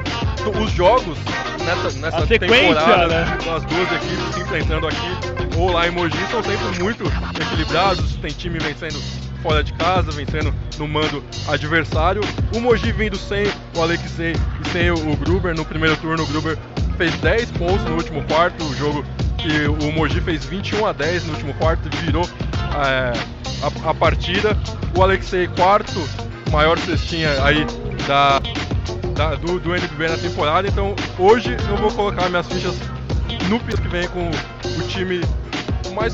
os 0.63 0.73
jogos 0.73 1.19
nessa, 1.67 1.99
nessa 1.99 2.27
temporada, 2.27 3.09
né? 3.09 3.39
as 3.55 3.65
duas 3.65 3.93
equipes 3.93 4.35
se 4.35 4.41
enfrentando 4.41 4.89
aqui 4.89 5.59
ou 5.59 5.71
lá 5.71 5.87
em 5.87 5.91
Mogi, 5.91 6.17
são 6.31 6.43
sempre 6.43 6.83
muito 6.83 7.05
equilibrados, 7.41 8.17
tem 8.17 8.31
time 8.31 8.59
vencendo 8.59 8.99
fora 9.43 9.63
de 9.63 9.73
casa, 9.75 10.11
vencendo 10.13 10.55
no 10.79 10.89
mando 10.89 11.23
adversário. 11.49 12.23
O 12.55 12.61
Mogi 12.61 12.91
vindo 12.93 13.17
sem 13.19 13.45
o 13.77 13.83
Alexei 13.83 14.33
e 14.65 14.69
sem 14.71 14.91
o 14.91 15.17
Gruber, 15.17 15.55
no 15.55 15.65
primeiro 15.65 15.97
turno 15.99 16.23
o 16.23 16.27
Gruber 16.27 16.57
fez 16.93 17.15
10 17.19 17.51
pontos 17.53 17.85
no 17.85 17.97
último 17.97 18.23
quarto, 18.25 18.63
o 18.65 18.75
jogo 18.75 19.05
que 19.39 19.67
o 19.67 19.93
Mogi 19.93 20.21
fez 20.21 20.45
21 20.45 20.87
a 20.87 20.93
10 20.93 21.25
no 21.27 21.33
último 21.33 21.55
quarto 21.55 21.89
e 21.93 21.97
virou 22.05 22.29
é, 22.77 23.13
a, 23.87 23.91
a 23.91 23.95
partida. 23.95 24.57
O 24.97 25.03
Alexei, 25.03 25.49
quarto 25.49 26.07
maior 26.51 26.79
cestinha 26.79 27.31
aí 27.45 27.67
da, 28.07 28.41
da- 29.15 29.35
do, 29.37 29.59
do 29.59 29.75
NBB 29.75 30.09
na 30.09 30.17
temporada. 30.19 30.69
Então 30.69 30.95
hoje 31.19 31.57
eu 31.69 31.77
vou 31.77 31.91
colocar 31.93 32.29
minhas 32.29 32.47
fichas 32.47 32.75
no 33.49 33.59
piso 33.61 33.81
que 33.83 33.89
vem 33.89 34.07
com 34.09 34.29
o 34.29 34.83
time 34.89 35.21
mais, 35.95 36.13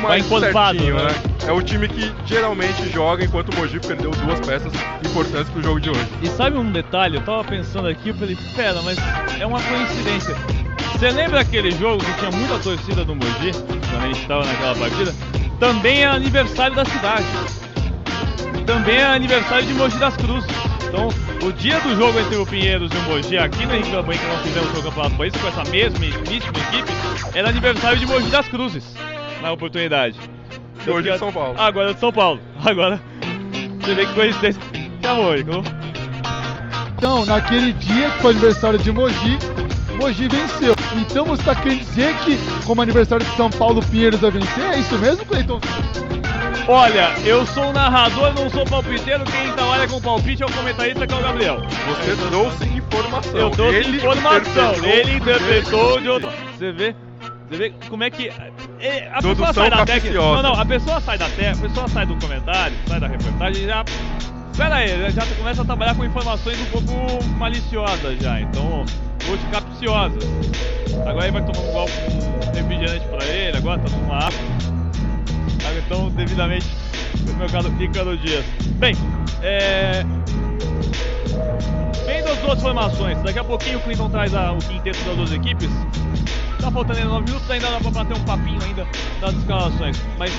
mais 0.00 0.24
encorpado, 0.24 0.78
certinho, 0.78 0.96
né? 0.96 1.04
né? 1.04 1.35
É 1.46 1.52
o 1.52 1.62
time 1.62 1.88
que 1.88 2.12
geralmente 2.26 2.90
joga 2.90 3.24
enquanto 3.24 3.52
o 3.52 3.56
Mogi 3.56 3.78
perdeu 3.78 4.10
duas 4.10 4.40
peças 4.40 4.72
importantes 5.04 5.48
pro 5.50 5.62
jogo 5.62 5.80
de 5.80 5.90
hoje. 5.90 6.08
E 6.20 6.26
sabe 6.26 6.58
um 6.58 6.72
detalhe? 6.72 7.18
Eu 7.18 7.22
tava 7.22 7.44
pensando 7.44 7.86
aqui, 7.86 8.08
eu 8.08 8.14
falei, 8.16 8.36
pera, 8.56 8.82
mas 8.82 8.98
é 9.38 9.46
uma 9.46 9.62
coincidência. 9.62 10.34
Você 10.92 11.08
lembra 11.10 11.40
aquele 11.40 11.70
jogo 11.70 12.04
que 12.04 12.12
tinha 12.14 12.32
muita 12.32 12.58
torcida 12.58 13.04
do 13.04 13.14
Mogi, 13.14 13.52
quando 13.52 14.02
a 14.02 14.06
gente 14.08 14.26
tava 14.26 14.44
naquela 14.44 14.74
partida? 14.74 15.14
Também 15.60 16.02
é 16.02 16.06
aniversário 16.06 16.74
da 16.74 16.84
cidade. 16.84 17.24
Também 18.66 18.96
é 18.96 19.04
aniversário 19.04 19.66
de 19.66 19.74
Mogi 19.74 19.98
das 19.98 20.16
Cruzes. 20.16 20.50
Então, 20.88 21.08
o 21.46 21.52
dia 21.52 21.78
do 21.80 21.94
jogo 21.94 22.18
entre 22.18 22.36
o 22.36 22.46
Pinheiros 22.46 22.90
e 22.92 22.96
o 22.96 23.02
Mogi 23.02 23.38
aqui 23.38 23.64
no 23.66 23.74
Henrique 23.74 23.92
Gambanha, 23.92 24.18
que 24.18 24.26
nós 24.26 24.42
fizemos 24.42 24.78
o 24.78 24.82
Campeonato 24.82 25.16
País 25.16 25.32
com 25.36 25.46
essa 25.46 25.70
mesma 25.70 25.98
mesma 26.00 26.34
equipe, 26.34 26.92
era 27.34 27.48
aniversário 27.48 27.98
de 27.98 28.06
Mogi 28.06 28.30
das 28.30 28.48
Cruzes, 28.48 28.84
na 29.40 29.52
oportunidade. 29.52 30.18
E 30.86 30.90
hoje 30.90 31.10
de 31.10 31.18
São 31.18 31.32
Paulo. 31.32 31.54
Agora 31.58 31.90
é 31.90 31.94
de 31.94 32.00
São 32.00 32.12
Paulo. 32.12 32.40
Agora, 32.64 33.00
você 33.80 33.94
vê 33.94 34.06
que 34.06 34.14
coincidência. 34.14 34.62
Acabou, 35.00 35.36
Igor. 35.36 35.62
Então, 36.96 37.26
naquele 37.26 37.72
dia 37.72 38.10
que 38.10 38.18
foi 38.22 38.30
aniversário 38.32 38.78
de 38.78 38.92
Mogi, 38.92 39.38
Mogi 40.00 40.28
venceu. 40.28 40.74
Então 40.96 41.24
você 41.24 41.42
está 41.42 41.54
querendo 41.54 41.80
dizer 41.80 42.14
que, 42.18 42.38
como 42.64 42.82
aniversário 42.82 43.24
de 43.26 43.36
São 43.36 43.50
Paulo, 43.50 43.80
o 43.80 43.86
Pinheiros 43.86 44.20
vai 44.20 44.30
vencer? 44.30 44.64
É 44.72 44.78
isso 44.78 44.96
mesmo, 44.98 45.24
Cleiton? 45.24 45.60
Olha, 46.68 47.12
eu 47.24 47.46
sou 47.46 47.70
o 47.70 47.72
narrador, 47.72 48.32
não 48.34 48.50
sou 48.50 48.64
palpiteiro. 48.64 49.24
Quem 49.24 49.52
trabalha 49.52 49.86
com 49.86 50.00
palpite 50.00 50.42
é 50.42 50.46
o 50.46 50.52
comentarista 50.52 51.06
que 51.06 51.14
é 51.14 51.16
o 51.16 51.22
Gabriel. 51.22 51.60
Você 51.60 52.28
trouxe 52.28 52.64
informação. 52.64 53.40
Eu 53.40 53.50
trouxe 53.50 53.76
Ele 53.76 53.96
informação, 53.98 54.72
interpretou 54.72 54.90
ele 54.90 55.12
interpretou 55.16 56.00
de 56.00 56.08
outro. 56.08 56.30
Você 56.56 56.72
vê? 56.72 56.96
Você 57.48 57.56
vê 57.56 57.72
como 57.88 58.02
é 58.02 58.10
que. 58.10 58.28
é, 58.80 59.08
A 59.12 59.22
pessoa 59.22 59.52
sai 59.52 59.70
da 59.70 59.84
técnica. 59.86 60.14
capciosa. 60.16 60.42
Não, 60.42 60.54
não, 60.54 60.60
a 60.60 60.64
pessoa 60.66 61.00
sai 61.00 61.18
da 61.18 61.28
técnica, 61.28 61.66
a 61.66 61.68
pessoa 61.68 61.88
sai 61.88 62.06
do 62.06 62.16
comentário, 62.16 62.76
sai 62.88 63.00
da 63.00 63.06
reportagem 63.06 63.62
e 63.62 63.66
já. 63.66 63.84
Pera 64.56 64.74
aí, 64.76 65.10
já 65.12 65.26
começa 65.38 65.62
a 65.62 65.64
trabalhar 65.64 65.94
com 65.94 66.04
informações 66.04 66.58
um 66.60 66.64
pouco 66.66 67.24
maliciosas 67.38 68.18
já, 68.20 68.40
então. 68.40 68.84
Hoje 69.30 69.42
capciosas. 69.52 70.22
Agora 71.06 71.26
ele 71.26 71.32
vai 71.32 71.44
tomar 71.44 71.66
um 71.68 71.72
golpe 71.72 71.92
um 71.92 72.52
refrigerante 72.54 73.06
pra 73.08 73.24
ele, 73.26 73.56
agora 73.58 73.78
tá 73.80 73.88
tomando 73.90 74.12
água. 74.12 74.38
Então, 75.84 76.08
devidamente, 76.10 76.66
o 77.30 77.34
meu 77.36 77.48
caro 77.48 77.68
Ricardo 77.76 78.16
Dias. 78.16 78.44
Bem, 78.78 78.94
é. 79.42 80.04
Vendo 82.06 82.28
as 82.30 82.38
duas 82.38 82.62
formações, 82.62 83.20
daqui 83.22 83.38
a 83.38 83.44
pouquinho 83.44 83.78
o 83.78 83.82
Clinton 83.82 84.08
traz 84.08 84.34
a- 84.34 84.52
o 84.52 84.58
quinteto 84.58 84.98
das 85.04 85.16
duas 85.16 85.32
equipes. 85.32 85.68
Tá 86.60 86.70
faltando 86.70 86.98
ainda 86.98 87.10
9 87.10 87.24
minutos, 87.26 87.50
ainda 87.50 87.70
dá 87.70 87.78
pra 87.80 87.90
bater 87.90 88.16
um 88.16 88.24
papinho 88.24 88.58
ainda 88.62 88.86
das 89.20 89.34
escalações. 89.34 90.00
Mas 90.18 90.32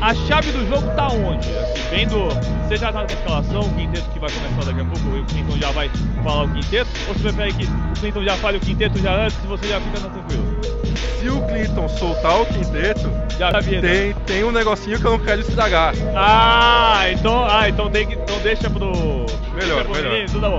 a 0.00 0.14
chave 0.14 0.50
do 0.52 0.66
jogo 0.68 0.90
tá 0.96 1.08
onde? 1.08 1.48
Aqui, 1.48 1.80
vendo. 1.90 2.28
Você 2.68 2.76
já 2.76 2.92
tá 2.92 3.00
na 3.00 3.06
escalação, 3.06 3.60
o 3.60 3.74
quinteto 3.74 4.10
que 4.10 4.18
vai 4.18 4.30
começar 4.30 4.64
daqui 4.64 4.80
a 4.80 4.84
pouco, 4.84 5.08
o 5.08 5.24
Clinton 5.24 5.56
já 5.58 5.70
vai 5.72 5.90
falar 6.22 6.44
o 6.44 6.48
quinteto? 6.48 6.90
Ou 7.08 7.14
você 7.14 7.22
prefere 7.32 7.52
que 7.54 7.64
o 7.64 8.00
Clinton 8.00 8.24
já 8.24 8.36
fale 8.36 8.56
o 8.58 8.60
quinteto 8.60 8.98
já 8.98 9.14
antes 9.24 9.38
e 9.42 9.46
você 9.46 9.68
já 9.68 9.80
fica 9.80 10.00
tranquilo? 10.00 10.77
Se 11.20 11.28
o 11.28 11.40
Clinton 11.46 11.88
soltar 11.88 12.40
o 12.40 12.46
quinteto, 12.46 13.10
Já 13.38 13.50
sabia. 13.50 13.80
né? 13.82 13.88
tem, 13.88 14.14
tem 14.26 14.44
um 14.44 14.52
negocinho 14.52 14.98
que 15.00 15.04
eu 15.04 15.12
não 15.12 15.18
quero 15.18 15.40
estragar. 15.40 15.92
Ah, 16.14 17.02
então, 17.10 17.44
ah, 17.48 17.68
então, 17.68 17.90
tem 17.90 18.06
que, 18.06 18.14
então 18.14 18.38
deixa 18.40 18.70
pro. 18.70 18.86
Melhor, 18.92 19.24
deixa 19.54 19.84
pro 19.84 19.94
melhor. 19.94 20.12
menino, 20.12 20.28
então 20.28 20.40
tá 20.40 20.48
bom. 20.50 20.58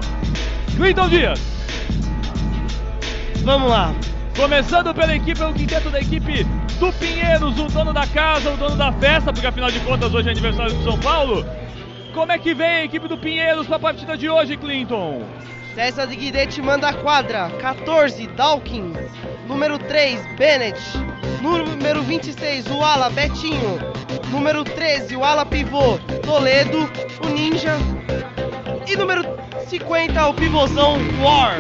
Clinton 0.76 1.10
Dias, 1.10 1.40
Vamos 3.44 3.70
lá. 3.70 3.94
começando 4.36 4.94
pela 4.94 5.16
equipe, 5.16 5.38
pelo 5.40 5.54
quinteto 5.54 5.90
da 5.90 6.00
equipe 6.00 6.44
do 6.80 6.92
Pinheiros, 6.94 7.58
o 7.60 7.68
dono 7.68 7.92
da 7.94 8.06
casa, 8.08 8.52
o 8.52 8.58
dono 8.58 8.76
da 8.76 8.92
festa, 8.94 9.32
porque 9.34 9.48
afinal 9.48 9.70
de 9.72 9.80
contas 9.82 10.14
hoje 10.14 10.30
é 10.30 10.32
aniversário 10.32 10.74
do 10.74 10.84
São 10.84 10.98
Paulo. 11.00 11.46
Como 12.14 12.32
é 12.32 12.38
que 12.38 12.54
vem 12.54 12.68
a 12.68 12.84
equipe 12.86 13.08
do 13.08 13.18
Pinheiros 13.18 13.68
pra 13.68 13.78
partida 13.80 14.18
de 14.18 14.30
hoje, 14.30 14.56
Clinton? 14.58 15.24
César 15.76 16.08
de 16.08 16.16
Guidete 16.16 16.62
manda 16.62 16.90
a 16.90 16.94
quadra. 16.94 17.50
14, 17.60 18.28
Dawkins. 18.28 18.98
Número 19.50 19.80
3, 19.80 20.36
Bennett. 20.38 20.80
Número 21.42 22.04
26, 22.04 22.68
o 22.68 22.84
ala 22.84 23.10
Betinho. 23.10 23.80
Número 24.30 24.64
13, 24.64 25.16
o 25.16 25.24
ala 25.24 25.44
pivô 25.44 25.98
Toledo, 26.24 26.88
o 27.26 27.30
Ninja. 27.30 27.76
E 28.88 28.96
número 28.96 29.26
50, 29.68 30.28
o 30.28 30.34
pivôzão 30.36 31.00
War. 31.24 31.56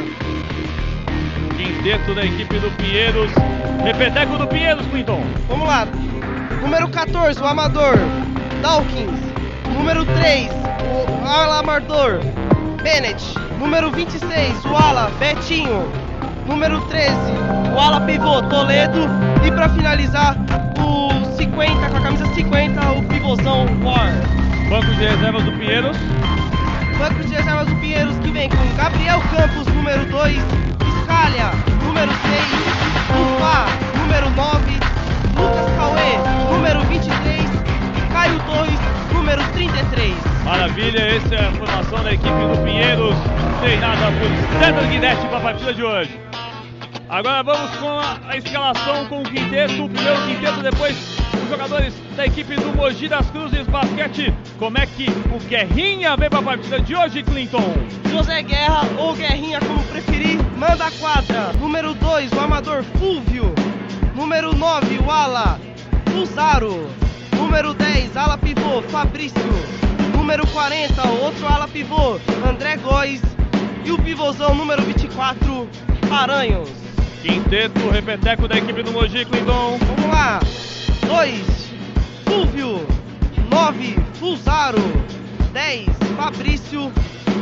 Quinteto 1.57 2.13
da 2.13 2.23
equipe 2.23 2.59
do 2.59 2.69
Pinheiros. 2.77 3.31
Repeteco 3.83 4.37
do 4.37 4.45
Pinheiros, 4.45 4.85
Clinton. 4.85 5.23
Vamos 5.47 5.67
lá. 5.67 5.87
Número 6.61 6.87
14, 6.89 7.41
o 7.41 7.45
Amador 7.47 7.95
Dawkins. 8.61 9.19
Número 9.73 10.05
3, 10.05 10.51
o 10.51 11.27
ala 11.27 11.59
Amador 11.61 12.19
Bennett. 12.83 13.33
Número 13.57 13.89
26, 13.89 14.63
o 14.65 14.77
ala 14.77 15.09
Betinho. 15.17 16.08
Número 16.49 16.81
13, 16.87 17.13
o 17.75 17.79
ala 17.79 18.01
pivô 18.01 18.41
Toledo. 18.41 19.07
E 19.45 19.51
pra 19.51 19.69
finalizar, 19.69 20.35
o 20.79 21.37
50, 21.37 21.89
com 21.89 21.97
a 21.97 22.01
camisa 22.01 22.25
50, 22.25 22.91
o 22.91 23.03
pivôzão 23.03 23.67
War. 23.83 24.11
Banco 24.67 24.87
de 24.95 25.05
reservas 25.05 25.43
do 25.43 25.51
Pinheiros. 25.51 25.95
Banco 26.97 27.23
de 27.23 27.35
reservas 27.35 27.67
do 27.67 27.75
Pinheiros 27.75 28.17
que 28.17 28.31
vem 28.31 28.49
com 28.49 28.75
Gabriel 28.75 29.21
Campos, 29.29 29.67
número 29.75 30.03
2, 30.05 30.41
Scalha, 31.03 31.51
número 31.85 32.11
6, 32.11 32.41
Ufá, 33.21 33.67
número 33.99 34.29
9, 34.31 34.79
Lucas 35.37 35.75
Cauê, 35.77 36.17
número 36.51 36.79
23 36.81 37.41
e 37.41 38.11
Caio 38.11 38.39
Torres, 38.47 38.79
número 39.13 39.43
33. 39.53 40.15
Maravilha, 40.43 40.99
essa 40.99 41.35
é 41.35 41.47
a 41.47 41.51
formação 41.51 42.03
da 42.03 42.11
equipe 42.11 42.27
do 42.27 42.63
Pinheiros, 42.63 43.15
treinada 43.61 44.11
por 44.17 44.59
César 44.59 44.87
Guidetti 44.89 45.27
para 45.27 45.37
a 45.37 45.41
partida 45.41 45.73
de 45.75 45.83
hoje. 45.83 46.28
Agora 47.09 47.41
vamos 47.41 47.75
com 47.77 47.89
a, 47.89 48.19
a 48.27 48.37
escalação 48.37 49.07
com 49.07 49.21
o 49.21 49.23
quinteto, 49.23 49.83
o 49.83 49.89
primeiro 49.89 50.21
quinteto, 50.27 50.61
depois 50.61 50.95
os 51.41 51.49
jogadores 51.49 51.91
da 52.15 52.27
equipe 52.27 52.55
do 52.55 52.71
Mogi 52.77 53.09
das 53.09 53.27
Cruzes 53.31 53.65
Basquete. 53.65 54.31
Como 54.59 54.77
é 54.77 54.85
que 54.85 55.07
o 55.33 55.39
Guerrinha 55.49 56.15
vem 56.15 56.29
para 56.29 56.37
a 56.37 56.43
partida 56.43 56.79
de 56.79 56.95
hoje, 56.95 57.23
Clinton? 57.23 57.73
José 58.11 58.43
Guerra 58.43 58.81
ou 58.99 59.15
Guerrinha, 59.15 59.59
como 59.59 59.83
preferir, 59.85 60.37
manda 60.55 60.85
a 60.85 60.91
quadra. 60.91 61.51
Número 61.53 61.95
2, 61.95 62.31
o 62.31 62.39
amador 62.41 62.83
Fúvio. 62.99 63.55
Número 64.15 64.55
9, 64.55 64.99
o 64.99 65.09
ala 65.09 65.59
Fusaro. 66.11 66.91
Número 67.35 67.73
10, 67.73 68.17
ala 68.17 68.37
pivô 68.37 68.83
Fabrício. 68.83 69.41
Número 70.15 70.45
40, 70.45 71.07
o 71.07 71.23
outro 71.23 71.47
ala 71.47 71.67
pivô 71.67 72.19
André 72.47 72.77
Góes. 72.77 73.19
E 73.83 73.91
o 73.91 73.97
pivôzão 73.97 74.53
número 74.53 74.83
24, 74.83 75.67
Paranhos. 76.07 76.88
Quinteto, 77.21 77.89
repeteco 77.89 78.47
da 78.47 78.57
equipe 78.57 78.81
do 78.81 78.93
Mogi, 78.93 79.25
Clinton. 79.25 79.77
Vamos 79.77 80.09
lá. 80.09 80.39
2, 81.05 81.69
Fúvio. 82.23 82.87
9, 83.49 83.95
Fusaro. 84.13 84.81
10, 85.51 85.87
Fabrício. 86.15 86.91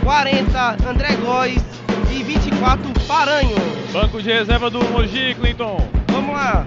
40, 0.04 0.78
André 0.90 1.16
Góes. 1.18 1.63
E 2.12 2.24
24, 2.24 2.92
Paranhos. 3.08 3.60
Banco 3.94 4.20
de 4.20 4.32
reserva 4.32 4.70
do 4.72 4.84
Mogi, 4.86 5.36
Clinton. 5.36 5.78
Vamos 6.08 6.36
lá. 6.36 6.66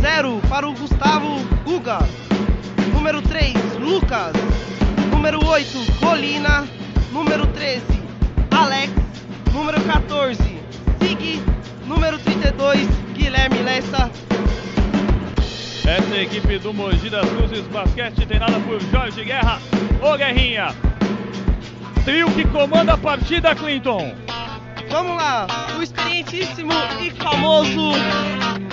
0 0.00 0.40
para 0.48 0.66
o 0.66 0.72
Gustavo 0.72 1.44
Guga. 1.64 1.98
Número 2.94 3.20
3, 3.20 3.52
Lucas. 3.80 4.32
Número 5.10 5.44
8, 5.44 5.68
Colina. 6.00 6.66
Número 7.12 7.46
13, 7.48 7.84
Alex. 8.50 8.92
Número 9.52 9.78
14, 9.82 10.42
Sig. 11.00 11.53
Número 11.94 12.18
32, 12.18 12.88
Guilherme. 13.14 13.62
Lessa. 13.62 14.10
Essa 15.86 16.14
é 16.14 16.18
a 16.18 16.22
equipe 16.22 16.58
do 16.58 16.74
Mogi 16.74 17.08
das 17.08 17.24
Cruzes 17.30 17.64
Basquete, 17.68 18.26
treinada 18.26 18.58
por 18.60 18.80
Jorge 18.90 19.24
Guerra. 19.24 19.60
Ô 20.02 20.16
Guerrinha! 20.16 20.74
Trio 22.04 22.28
que 22.32 22.44
comanda 22.46 22.94
a 22.94 22.98
partida, 22.98 23.54
Clinton. 23.54 24.12
Vamos 24.90 25.16
lá, 25.16 25.46
o 25.78 25.82
experientíssimo 25.82 26.72
e 27.00 27.10
famoso 27.12 27.92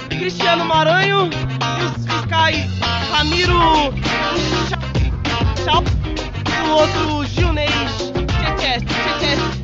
Cristiano 0.09 0.65
Maranho 0.65 1.29
e 1.29 1.83
os 1.83 2.05
fiscais 2.05 2.65
Ramiro 3.11 3.53
Chau 5.63 5.83
e 6.47 6.67
o 6.67 6.71
outro 6.71 7.25
Gilney 7.25 7.67
Tchetchest. 8.57 9.60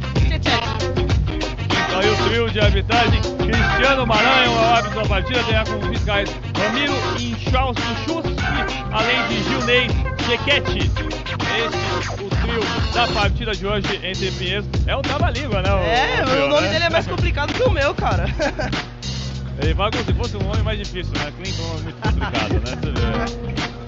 Aí 1.98 2.08
o 2.12 2.16
trio 2.28 2.50
de 2.52 2.60
arbitragem, 2.60 3.20
Cristiano 3.22 4.06
Maranhão, 4.06 4.44
é 4.44 4.50
o 4.50 4.76
árbitro 4.76 5.02
da 5.02 5.08
partida, 5.08 5.44
tem 5.46 5.66
com 5.66 5.80
os 5.80 5.88
fiscais 5.88 6.30
Ramiro 6.56 6.94
Inchausti, 7.20 7.82
além 8.92 9.28
de 9.28 9.44
Gilney 9.50 9.88
Chequete. 10.28 10.92
Este 11.58 12.24
o 12.24 12.30
trio 12.30 12.94
da 12.94 13.08
partida 13.08 13.52
de 13.54 13.66
hoje 13.66 14.00
entre 14.04 14.30
Pinheiros. 14.32 14.68
É 14.86 14.96
um 14.96 15.02
trava-língua, 15.02 15.64
né? 15.64 15.70
É, 15.70 16.24
o, 16.24 16.30
trio, 16.30 16.48
nome 16.50 16.68
né? 16.68 16.74
dele 16.74 16.86
é 16.86 16.90
mais 16.92 17.08
complicado 17.08 17.52
que 17.52 17.64
o 17.64 17.72
meu, 17.72 17.96
cara. 17.96 18.26
Ele 19.60 19.74
vai 19.74 19.90
como 19.90 20.04
se 20.06 20.14
fosse 20.14 20.38
um 20.38 20.48
nome 20.48 20.62
mais 20.62 20.78
difícil, 20.78 21.12
né? 21.18 21.34
Clinton 21.36 21.64
é 21.64 21.82
muito 21.82 22.00
complicado, 22.00 22.54
né? 22.54 23.26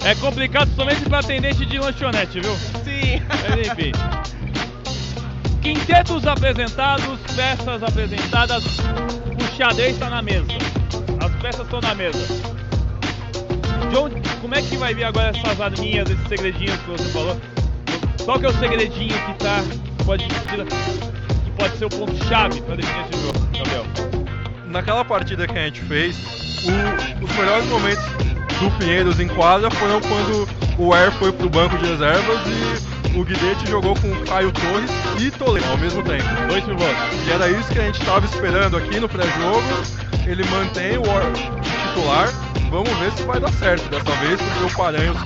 É 0.04 0.14
complicado 0.16 0.74
somente 0.74 1.02
para 1.08 1.20
atendente 1.20 1.64
de 1.64 1.78
lanchonete, 1.78 2.40
viu? 2.40 2.56
Sim. 2.82 3.22
Mas 3.28 3.68
enfim. 3.68 3.92
Quintetos 5.62 6.26
apresentados, 6.26 7.18
peças 7.36 7.82
apresentadas, 7.82 8.64
o 8.64 9.56
xadrez 9.56 9.92
está 9.94 10.08
na 10.08 10.22
mesa. 10.22 10.46
As 11.22 11.30
peças 11.42 11.62
estão 11.62 11.80
na 11.80 11.94
mesa. 11.94 12.18
John, 13.92 14.08
como 14.40 14.54
é 14.54 14.62
que 14.62 14.76
vai 14.76 14.94
vir 14.94 15.04
agora 15.04 15.36
essas 15.36 15.60
arminhas, 15.60 16.08
esses 16.08 16.28
segredinhos 16.28 16.76
que 16.80 16.90
você 16.90 17.04
falou? 17.10 17.40
Qual 18.24 18.38
que 18.38 18.46
é 18.46 18.48
o 18.48 18.58
segredinho 18.58 19.08
que 19.26 19.34
tá, 19.34 19.62
pode, 20.04 20.24
que 20.24 21.50
pode 21.58 21.76
ser 21.76 21.84
o 21.84 21.90
ponto-chave 21.90 22.60
para 22.62 22.76
definir 22.76 23.04
esse 23.12 23.22
jogo, 23.22 23.38
Gabriel? 23.56 23.84
naquela 24.66 25.04
partida 25.04 25.48
que 25.48 25.58
a 25.58 25.64
gente 25.64 25.80
fez, 25.82 26.16
o- 26.64 27.24
os 27.24 27.32
melhores 27.36 27.66
momentos 27.66 28.04
do 28.60 28.70
Pinheiros 28.78 29.18
em 29.18 29.26
quadra 29.26 29.68
foram 29.68 30.00
quando 30.00 30.48
o 30.78 30.94
Air 30.94 31.10
foi 31.12 31.32
pro 31.32 31.50
banco 31.50 31.76
de 31.78 31.86
reservas 31.86 32.38
e 32.46 32.89
o 33.14 33.24
Guidete 33.24 33.68
jogou 33.68 33.94
com 33.96 34.08
o 34.10 34.24
Caio 34.26 34.52
Torres 34.52 34.90
e 35.18 35.30
Toledo 35.30 35.66
ao 35.70 35.78
mesmo 35.78 36.02
tempo. 36.02 36.24
Dois 36.48 36.64
pivôs. 36.64 36.96
E 37.26 37.30
era 37.30 37.48
isso 37.50 37.68
que 37.72 37.78
a 37.78 37.82
gente 37.82 38.00
estava 38.00 38.24
esperando 38.24 38.76
aqui 38.76 39.00
no 39.00 39.08
pré-jogo. 39.08 39.62
Ele 40.26 40.44
mantém 40.44 40.96
o 40.98 41.02
titular. 41.88 42.28
Vamos 42.70 42.90
ver 42.98 43.10
se 43.12 43.22
vai 43.24 43.40
dar 43.40 43.52
certo 43.52 43.88
dessa 43.88 44.12
vez, 44.18 44.40
porque 44.40 44.72
o 44.72 44.76
Paranhos 44.76 45.16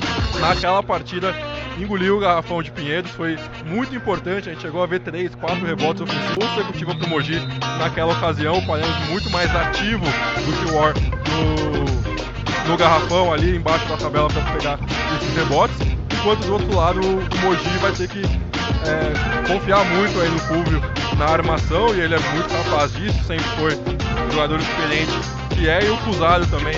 naquela 0.40 0.82
partida 0.82 1.34
engoliu 1.78 2.16
o 2.16 2.20
garrafão 2.20 2.62
de 2.62 2.70
Pinheiros. 2.70 3.10
Foi 3.10 3.36
muito 3.66 3.94
importante. 3.94 4.48
A 4.48 4.52
gente 4.52 4.62
chegou 4.62 4.82
a 4.82 4.86
ver 4.86 5.00
três, 5.00 5.34
quatro 5.34 5.64
rebotes 5.66 6.02
ofensivos 6.02 6.36
consecutivos 6.36 6.94
para 6.94 7.06
o 7.06 7.10
Mogi 7.10 7.38
naquela 7.78 8.12
ocasião. 8.12 8.58
O 8.58 8.66
Paranhos 8.66 8.96
muito 9.10 9.28
mais 9.30 9.54
ativo 9.54 10.04
do 10.04 10.66
que 10.66 10.72
o 10.72 10.76
War 10.76 10.94
no, 11.28 12.70
no 12.70 12.76
garrafão 12.78 13.32
ali 13.32 13.56
embaixo 13.56 13.86
da 13.88 13.96
tabela 13.98 14.28
para 14.28 14.42
pegar 14.52 14.78
esses 15.20 15.36
rebotes. 15.36 16.03
Enquanto 16.24 16.46
do 16.46 16.54
outro 16.54 16.74
lado 16.74 17.00
o 17.00 17.18
o 17.18 17.38
Mogi 17.42 17.78
vai 17.82 17.92
ter 17.92 18.08
que 18.08 18.22
é, 18.22 19.46
confiar 19.46 19.84
muito 19.84 20.18
aí 20.18 20.30
no 20.30 20.38
Fulvio 20.38 20.80
na 21.18 21.26
armação 21.26 21.94
e 21.94 22.00
ele 22.00 22.14
é 22.14 22.18
muito 22.18 22.48
capaz 22.48 22.94
disso, 22.94 23.22
sempre 23.24 23.44
foi 23.58 23.74
um 23.74 24.30
jogador 24.30 24.58
experiente 24.58 25.12
que 25.54 25.68
é 25.68 25.84
e 25.84 25.90
o 25.90 25.98
Fusaro 25.98 26.46
também 26.46 26.76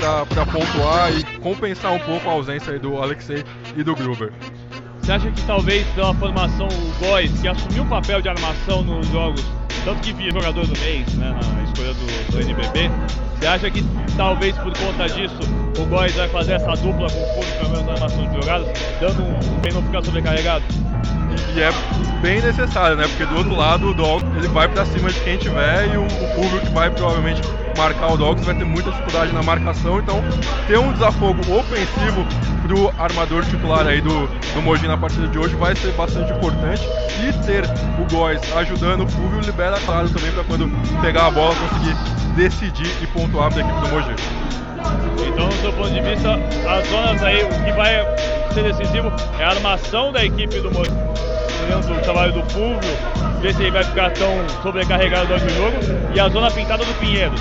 para 0.00 0.44
pontuar 0.46 1.12
e 1.12 1.22
compensar 1.38 1.92
um 1.92 2.00
pouco 2.00 2.28
a 2.28 2.32
ausência 2.32 2.76
do 2.80 3.00
Alexei 3.00 3.44
e 3.76 3.84
do 3.84 3.94
Gruber. 3.94 4.32
Você 5.08 5.12
acha 5.12 5.30
que 5.30 5.42
talvez 5.46 5.86
pela 5.94 6.12
formação 6.12 6.68
o 6.68 6.98
Góes, 7.02 7.40
que 7.40 7.48
assumiu 7.48 7.82
o 7.82 7.86
papel 7.86 8.20
de 8.20 8.28
armação 8.28 8.82
nos 8.82 9.08
jogos, 9.08 9.42
tanto 9.82 10.02
que 10.02 10.12
via 10.12 10.30
jogador 10.30 10.66
do 10.66 10.78
mês, 10.80 11.14
né, 11.14 11.30
na 11.30 11.62
escolha 11.62 11.94
do, 11.94 12.30
do 12.30 12.40
NBB, 12.42 12.90
você 13.34 13.46
acha 13.46 13.70
que 13.70 13.82
talvez 14.18 14.54
por 14.58 14.70
conta 14.76 15.06
disso 15.08 15.38
o 15.78 15.86
Góes 15.86 16.14
vai 16.14 16.28
fazer 16.28 16.52
essa 16.52 16.72
dupla 16.72 17.08
com 17.08 17.22
o 17.22 17.26
Fulvio, 17.32 17.56
pelo 17.58 17.70
menos 17.70 17.86
na 17.86 17.92
armação 17.94 18.28
de 18.28 18.34
jogadas, 18.34 18.68
dando 19.00 19.22
um 19.22 19.60
bem 19.62 19.72
não 19.72 19.82
ficar 19.82 20.04
sobrecarregado? 20.04 20.64
E 21.54 21.60
é 21.60 21.70
bem 22.20 22.40
necessário, 22.40 22.96
né? 22.96 23.06
Porque 23.06 23.24
do 23.26 23.36
outro 23.36 23.54
lado 23.54 23.88
o 23.88 23.94
Dogs 23.94 24.26
ele 24.36 24.48
vai 24.48 24.68
pra 24.68 24.84
cima 24.84 25.10
de 25.10 25.20
quem 25.20 25.36
tiver 25.36 25.88
e 25.92 25.96
o, 25.96 26.04
o 26.04 26.28
Fulvio 26.34 26.60
que 26.60 26.70
vai 26.70 26.90
provavelmente 26.90 27.42
marcar 27.76 28.12
o 28.12 28.16
Dogs 28.16 28.44
vai 28.44 28.54
ter 28.54 28.64
muita 28.64 28.90
dificuldade 28.90 29.32
na 29.32 29.42
marcação, 29.42 30.00
então 30.00 30.22
ter 30.66 30.78
um 30.78 30.92
desafogo 30.92 31.40
ofensivo 31.52 32.26
pro 32.62 32.92
armador 32.98 33.44
titular 33.44 33.86
aí 33.86 34.00
do, 34.00 34.26
do 34.26 34.62
Mogi 34.62 34.88
na 34.88 34.98
partida 34.98 35.28
de 35.28 35.38
hoje 35.38 35.54
vai 35.54 35.76
ser 35.76 35.92
bastante 35.92 36.32
importante 36.32 36.82
e 37.20 37.32
ter 37.46 37.64
o 37.96 38.04
Góes 38.12 38.40
ajudando 38.56 39.04
o 39.04 39.08
Fulvio 39.08 39.40
libera 39.40 39.80
claro 39.80 40.08
também 40.10 40.32
para 40.32 40.42
quando 40.42 40.68
pegar 41.00 41.26
a 41.26 41.30
bola 41.30 41.54
conseguir 41.54 41.94
decidir 42.34 42.90
e 43.00 43.06
pontuar 43.06 43.50
para 43.50 43.62
a 43.62 43.64
equipe 43.64 43.80
do 43.80 43.88
Mogi. 43.88 44.67
Então, 45.26 45.48
do 45.48 45.54
seu 45.54 45.72
ponto 45.72 45.90
de 45.90 46.00
vista, 46.00 46.34
as 46.68 46.88
zonas 46.88 47.22
aí, 47.22 47.42
o 47.44 47.64
que 47.64 47.72
vai 47.72 48.04
ser 48.52 48.62
decisivo 48.62 49.12
é 49.38 49.44
a 49.44 49.50
armação 49.50 50.12
da 50.12 50.24
equipe 50.24 50.60
do 50.60 50.70
Mogi, 50.70 50.90
olhando 51.64 51.92
o 51.92 52.00
trabalho 52.00 52.32
do 52.32 52.42
Fulvio, 52.50 52.96
ver 53.40 53.54
se 53.54 53.62
ele 53.62 53.70
vai 53.70 53.84
ficar 53.84 54.10
tão 54.12 54.30
sobrecarregado 54.62 55.26
durante 55.26 55.46
o 55.46 55.50
jogo, 55.50 55.76
e 56.14 56.20
a 56.20 56.28
zona 56.28 56.50
pintada 56.50 56.84
do 56.84 56.94
Pinheiro. 56.94 57.34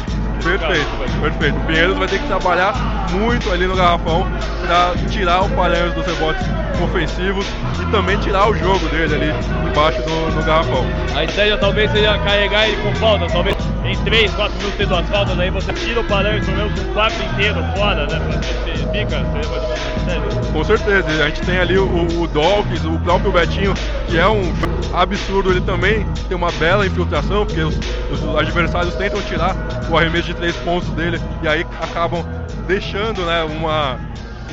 Perfeito, 0.44 0.88
perfeito. 1.22 1.58
O 1.58 1.66
Pinheiros 1.66 1.98
vai 1.98 2.08
ter 2.08 2.20
que 2.20 2.28
trabalhar 2.28 2.74
muito 3.12 3.52
ali 3.52 3.66
no 3.66 3.76
garrafão 3.76 4.26
para 4.66 4.94
tirar 5.10 5.42
o 5.42 5.50
Paranhos 5.50 5.94
dos 5.94 6.06
rebotes 6.06 6.46
ofensivos 6.84 7.46
e 7.82 7.92
também 7.92 8.18
tirar 8.20 8.50
o 8.50 8.56
jogo 8.56 8.88
dele 8.90 9.16
ali 9.16 9.70
embaixo 9.70 10.02
do, 10.04 10.36
do 10.36 10.46
garrafão. 10.46 10.86
A 11.16 11.24
ideia 11.24 11.58
talvez 11.58 11.92
seja 11.92 12.18
carregar 12.20 12.68
ele 12.68 12.78
com 12.78 12.94
falta, 12.96 13.28
talvez 13.28 13.56
em 13.88 14.04
3, 14.04 14.32
4 14.34 14.58
minutos 14.58 14.78
tendo 14.78 14.96
as 14.96 15.10
faltas, 15.10 15.40
aí 15.40 15.50
você 15.50 15.74
tira 15.74 16.02
o 16.02 16.04
pelo 16.46 16.58
menos 16.58 16.80
um 16.80 16.94
quarto 16.94 17.24
inteiro 17.24 17.64
fora, 17.76 18.06
né? 18.08 18.20
Pra 18.20 18.38
ver 18.38 18.78
se 18.78 18.86
fica, 18.88 19.18
ou 19.18 19.34
menos 19.34 19.48
a 19.48 20.10
sério. 20.10 20.52
Com 20.52 20.64
certeza, 20.64 21.24
a 21.24 21.28
gente 21.30 21.42
tem 21.42 21.58
ali 21.58 21.78
o, 21.78 21.86
o 21.86 22.24
o 22.24 23.00
próprio 23.00 23.32
Betinho, 23.32 23.74
que 24.08 24.18
é 24.18 24.28
um 24.28 24.54
absurdo, 24.94 25.52
ele 25.52 25.62
também 25.62 26.06
tem 26.28 26.36
uma 26.36 26.52
bela 26.54 26.86
infiltração, 26.86 27.46
porque 27.46 27.62
os, 27.62 27.76
os 28.12 28.36
adversários 28.36 28.96
tentam 28.96 29.22
tirar 29.22 29.56
o 29.90 29.98
arremesso 29.98 30.28
de 30.28 30.34
três 30.34 30.56
pontos 30.58 30.90
dele 30.90 31.20
e 31.42 31.48
aí 31.48 31.66
acabam 31.82 32.26
deixando 32.68 33.26
né, 33.26 33.44
uma, 33.44 34.00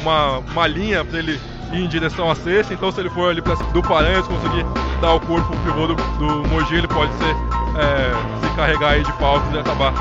uma, 0.01 0.39
uma 0.39 0.67
linha 0.67 1.05
para 1.05 1.19
ele 1.19 1.41
ir 1.75 1.85
em 1.85 1.89
direção 1.89 2.31
à 2.31 2.35
cesta, 2.35 2.73
então 2.73 2.91
se 2.91 3.01
ele 3.01 3.11
for 3.11 3.31
ali 3.31 3.43
pra, 3.43 3.55
do 3.55 3.83
Paranhos 3.83 4.27
conseguir 4.27 4.65
dar 5.01 5.15
o 5.15 5.21
corpo 5.21 5.49
pro 5.49 5.59
pivô 5.61 5.87
do, 5.87 5.95
do 5.95 6.49
Mogi, 6.49 6.77
ele 6.77 6.89
pode 6.89 7.13
ser, 7.15 7.37
é, 7.79 8.47
se 8.47 8.55
carregar 8.55 8.91
aí 8.91 9.03
de 9.03 9.13
faltas 9.13 9.53
e 9.53 9.59
acabar 9.59 9.93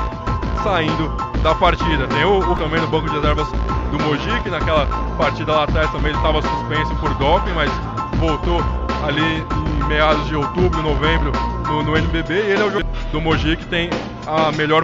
saindo 0.62 1.08
da 1.42 1.54
partida. 1.54 2.06
Tem 2.06 2.24
o, 2.24 2.38
o 2.38 2.56
também 2.56 2.80
no 2.80 2.86
banco 2.86 3.08
de 3.08 3.14
reservas 3.14 3.46
do 3.90 3.98
Mogi, 4.00 4.40
que 4.42 4.50
naquela 4.50 4.86
partida 5.18 5.52
lá 5.52 5.64
atrás 5.64 5.90
também 5.90 6.08
ele 6.08 6.18
estava 6.18 6.40
suspenso 6.40 6.94
por 6.96 7.12
doping, 7.14 7.52
mas 7.52 7.70
voltou 8.18 8.60
ali 9.06 9.22
em 9.22 9.84
meados 9.86 10.26
de 10.26 10.36
outubro, 10.36 10.82
novembro 10.82 11.32
no, 11.66 11.82
no 11.82 11.96
NBB 11.96 12.34
e 12.34 12.50
ele 12.52 12.62
é 12.62 12.64
o 12.64 12.70
jogador 12.70 12.86
do 13.12 13.20
Mogi 13.20 13.56
que 13.56 13.66
tem 13.66 13.90
a 14.26 14.50
melhor 14.52 14.82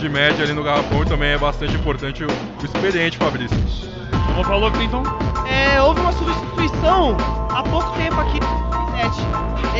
de 0.00 0.08
média 0.08 0.44
ali 0.44 0.52
no 0.52 0.64
garrafão 0.64 1.02
e 1.02 1.06
também 1.06 1.30
é 1.30 1.38
bastante 1.38 1.74
importante 1.74 2.24
o, 2.24 2.26
o 2.26 2.64
experiente 2.64 3.16
Fabrício. 3.16 3.91
Como 4.32 4.44
falou, 4.44 4.70
Clinton? 4.70 5.02
É, 5.46 5.80
houve 5.82 6.00
uma 6.00 6.12
substituição 6.12 7.16
há 7.50 7.62
pouco 7.62 7.90
tempo 7.92 8.18
aqui 8.20 8.40
no 8.40 8.90
net. 8.92 9.14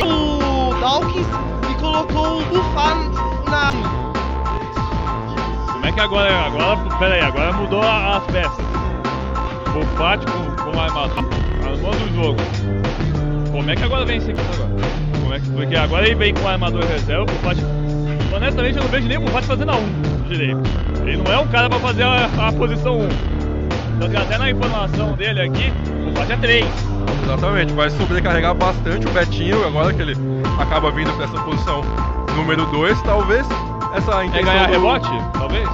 O 0.05 0.79
Dawkins 0.79 1.27
e 1.71 1.81
colocou 1.81 2.41
o 2.41 2.45
Buffon 2.45 3.49
na. 3.49 3.71
Como 5.71 5.85
é 5.85 5.91
que 5.91 5.99
agora, 5.99 6.45
agora, 6.45 6.77
pera 6.99 7.15
aí, 7.15 7.21
agora 7.21 7.53
mudou 7.53 7.81
as 7.81 8.23
peças. 8.25 8.63
Fati 9.97 10.25
com, 10.27 10.71
com 10.71 10.79
a 10.79 10.83
armador, 10.83 11.25
armando 11.65 12.03
o 12.03 12.15
jogo. 12.15 12.39
Como 13.51 13.71
é 13.71 13.75
que 13.75 13.83
agora 13.83 14.05
vem 14.05 14.17
esse 14.17 14.31
aqui 14.31 14.41
agora? 14.53 14.69
Como 15.19 15.33
é 15.33 15.39
que, 15.39 15.49
porque 15.49 15.75
agora 15.75 16.05
ele 16.05 16.15
vem 16.15 16.33
com 16.33 16.41
o 16.41 16.47
armador 16.47 16.83
reserva, 16.85 17.25
Fati... 17.43 17.61
Honestamente 18.35 18.77
eu 18.77 18.83
não 18.83 18.89
vejo 18.89 19.07
nem 19.07 19.17
o 19.17 19.27
fazendo 19.41 19.71
a 19.71 19.75
1 19.75 20.27
direito. 20.27 20.61
Ele 21.01 21.17
não 21.17 21.31
é 21.31 21.39
um 21.39 21.47
cara 21.47 21.69
pra 21.69 21.79
fazer 21.79 22.03
a, 22.03 22.25
a 22.47 22.51
posição 22.51 22.99
1. 22.99 23.42
Então 24.01 24.21
até 24.21 24.37
na 24.37 24.51
informação 24.51 25.13
dele 25.13 25.41
aqui, 25.41 25.71
o 26.11 26.15
Fati 26.17 26.31
é 26.33 26.37
3. 26.37 26.65
Exatamente, 27.23 27.73
vai 27.73 27.89
sobrecarregar 27.89 28.53
bastante 28.53 29.07
o 29.07 29.09
Betinho 29.11 29.65
agora 29.65 29.93
que 29.93 30.01
ele 30.01 30.15
acaba 30.59 30.91
vindo 30.91 31.11
para 31.13 31.25
essa 31.25 31.39
posição 31.41 31.81
número 32.35 32.65
2, 32.67 33.01
talvez 33.03 33.45
essa 33.95 34.23
É 34.23 34.25
intenção 34.25 34.45
ganhar 34.53 34.67
do- 34.67 34.73
rebote? 34.73 35.09
Talvez? 35.33 35.69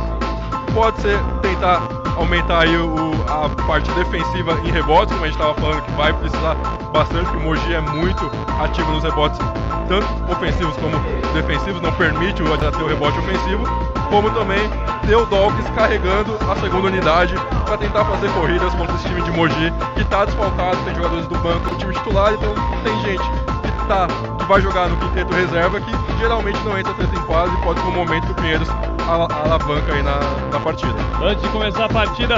Pode 0.72 1.02
ser 1.02 1.18
tentar 1.42 1.82
aumentar 2.16 2.64
aí 2.64 2.78
o, 2.78 3.12
a 3.28 3.50
parte 3.66 3.90
defensiva 3.92 4.60
em 4.64 4.72
rebotes, 4.72 5.14
como 5.14 5.24
a 5.24 5.28
gente 5.28 5.40
estava 5.40 5.54
falando 5.56 5.82
que 5.84 5.92
vai 5.92 6.12
precisar 6.14 6.56
bastante, 6.92 7.26
porque 7.26 7.38
o 7.38 7.42
Mogi 7.42 7.74
é 7.74 7.82
muito 7.82 8.30
ativo 8.62 8.92
nos 8.92 9.04
rebotes, 9.04 9.40
tanto 9.88 10.08
ofensivos 10.32 10.76
como 10.78 11.00
defensivos, 11.34 11.82
não 11.82 11.92
permite 11.94 12.44
o 12.44 12.58
ter 12.58 12.84
o 12.84 12.88
rebote 12.88 13.18
ofensivo, 13.20 13.64
como 14.10 14.30
também 14.32 14.70
ter 15.08 15.16
o 15.16 15.26
Dawkins 15.26 15.70
carregando 15.76 16.38
a 16.52 16.56
segunda 16.58 16.88
unidade 16.88 17.36
para 17.66 17.78
tentar 17.78 18.04
fazer 18.06 18.30
corridas 18.32 18.74
contra 18.74 18.96
esse 18.96 19.06
time 19.08 19.22
de 19.22 19.32
Mogi, 19.32 19.74
que 19.96 20.02
está 20.02 20.26
desfalcado, 20.26 20.78
tem 20.84 20.96
jogadores 20.96 21.28
do 21.28 21.38
banco 21.40 21.76
time 21.76 21.94
titular, 21.94 22.34
então 22.34 22.54
tem 22.84 23.02
gente 23.02 23.24
que, 23.24 23.88
tá, 23.88 24.08
que 24.08 24.29
vai 24.50 24.62
jogar 24.62 24.90
no 24.90 24.98
quinteto 24.98 25.32
reserva 25.32 25.80
que 25.80 25.92
geralmente 26.18 26.58
não 26.66 26.76
entra 26.76 26.92
tanto 26.96 27.16
em 27.16 27.22
quadro 27.28 27.54
e 27.54 27.64
pode 27.64 27.80
ser 27.80 27.86
um 27.86 27.92
momento 27.92 28.26
que 28.26 28.32
o 28.32 28.36
Pinheiros 28.36 28.68
alavanca 29.08 29.94
aí 29.94 30.02
na, 30.02 30.20
na 30.52 30.60
partida. 30.60 30.96
Antes 31.24 31.44
de 31.44 31.50
começar 31.50 31.86
a 31.86 31.90
partida, 31.90 32.38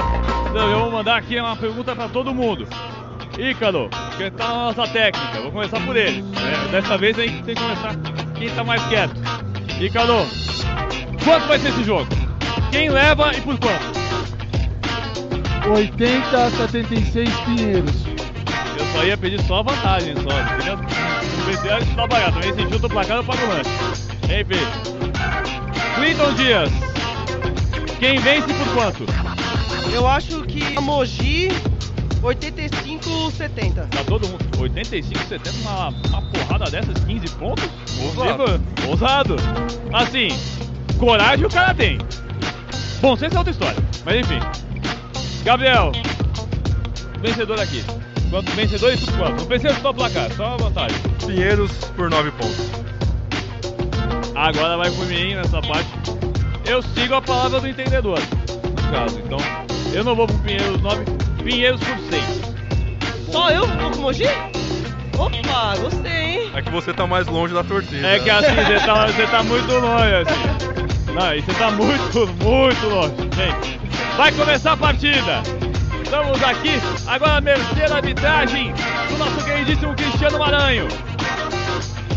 eu 0.53 0.79
vou 0.81 0.91
mandar 0.91 1.15
aqui 1.15 1.39
uma 1.39 1.55
pergunta 1.55 1.95
para 1.95 2.09
todo 2.09 2.33
mundo. 2.33 2.67
Ícaro, 3.39 3.89
que 4.17 4.23
está 4.23 4.45
na 4.45 4.53
nossa 4.73 4.87
técnica, 4.89 5.39
vou 5.41 5.51
começar 5.53 5.79
por 5.85 5.95
ele. 5.95 6.21
É, 6.35 6.67
dessa 6.67 6.97
vez 6.97 7.17
a 7.17 7.21
gente 7.21 7.43
tem 7.43 7.55
que 7.55 7.61
começar 7.61 7.95
quem 8.35 8.47
está 8.47 8.63
mais 8.65 8.85
quieto. 8.87 9.15
Ícaro, 9.79 10.27
quanto 11.23 11.47
vai 11.47 11.59
ser 11.59 11.69
esse 11.69 11.85
jogo? 11.85 12.07
Quem 12.71 12.89
leva 12.89 13.33
e 13.33 13.39
por 13.39 13.57
quanto? 13.57 14.01
80 15.73 16.43
a 16.43 16.49
76 16.49 17.29
Pinheiros. 17.39 18.10
Eu 18.77 18.85
só 18.93 19.03
ia 19.03 19.17
pedir 19.17 19.41
só 19.43 19.63
vantagem, 19.63 20.13
só. 20.15 20.55
Entendeu? 20.55 20.77
Não 20.77 21.45
precisa 21.45 21.79
de 21.79 21.93
trabalhar. 21.93 22.31
Também 22.31 22.53
se 22.53 22.71
chuta 22.71 22.87
o 22.87 22.89
placar, 22.89 23.17
eu 23.17 23.23
pago 23.23 23.43
o 23.43 23.47
lanche. 23.47 23.69
Enfim. 24.25 24.91
Clinton 25.95 26.33
Dias. 26.33 26.69
Quem 27.99 28.19
vence 28.19 28.53
por 28.53 28.73
quanto? 28.73 29.05
Eu 29.93 30.07
acho 30.07 30.41
que 30.43 30.75
a 30.75 30.81
Mogi 30.81 31.49
85-70. 32.21 33.89
Tá 33.89 34.03
todo 34.05 34.27
mundo. 34.27 34.43
85-70, 34.57 35.61
uma, 35.61 35.89
uma 35.89 36.21
porrada 36.31 36.69
dessas, 36.69 37.03
15 37.03 37.27
pontos? 37.35 37.69
Ousado. 37.99 38.61
Ousado. 38.87 39.35
Assim, 39.91 40.27
coragem 40.97 41.45
o 41.45 41.49
cara 41.49 41.73
tem. 41.73 41.97
Bom, 43.01 43.13
essa 43.13 43.25
é 43.25 43.37
outra 43.37 43.51
história. 43.51 43.83
Mas 44.05 44.19
enfim. 44.19 44.39
Gabriel, 45.43 45.91
vencedor 47.21 47.59
aqui. 47.59 47.83
Quanto, 48.31 48.49
vencedor 48.53 48.93
e 48.93 48.97
por 48.97 49.17
quanto? 49.17 49.41
Não 49.41 49.45
precisa 49.45 49.75
só 49.81 49.91
placar, 49.91 50.31
só 50.31 50.53
a 50.53 50.57
vantagem. 50.57 50.97
Pinheiros 51.27 51.69
por 51.97 52.09
9 52.09 52.31
pontos. 52.31 52.71
Agora 54.33 54.77
vai 54.77 54.89
por 54.89 55.05
mim 55.05 55.35
nessa 55.35 55.61
parte. 55.61 55.89
Eu 56.65 56.81
sigo 56.81 57.13
a 57.13 57.21
palavra 57.21 57.59
do 57.59 57.67
entendedor, 57.67 58.17
no 58.17 58.91
caso. 58.91 59.19
Então, 59.19 59.37
eu 59.91 60.05
não 60.05 60.15
vou 60.15 60.27
pro 60.27 60.37
Pinheiros 60.39 60.81
9, 60.81 61.03
Pinheiros 61.43 61.81
por 61.81 61.97
6. 62.09 62.41
Só 63.29 63.49
eu 63.49 63.67
vou 63.67 63.91
com 63.91 63.97
o 63.97 64.01
Mogi? 64.03 64.23
Opa, 65.17 65.75
gostei, 65.81 66.11
hein? 66.11 66.51
É 66.55 66.61
que 66.61 66.71
você 66.71 66.93
tá 66.93 67.05
mais 67.05 67.27
longe 67.27 67.53
da 67.53 67.65
torcida. 67.65 68.07
É 68.07 68.17
que 68.17 68.29
assim, 68.29 68.55
você 68.55 68.79
tá, 68.85 69.07
você 69.07 69.27
tá 69.27 69.43
muito 69.43 69.73
longe, 69.73 70.15
assim. 70.15 71.13
Não, 71.13 71.35
e 71.35 71.41
você 71.41 71.53
tá 71.53 71.69
muito, 71.69 72.27
muito 72.41 72.87
longe. 72.87 73.13
Gente, 73.35 73.79
vai 74.15 74.31
começar 74.31 74.71
a 74.71 74.77
partida. 74.77 75.43
Estamos 76.11 76.43
aqui, 76.43 76.71
agora 77.07 77.37
a 77.37 77.41
mercê 77.41 77.87
da 77.87 77.95
arbitragem 77.95 78.73
do 79.07 79.17
nosso 79.17 79.45
queridíssimo 79.45 79.95
Cristiano 79.95 80.39
Maranho. 80.39 80.85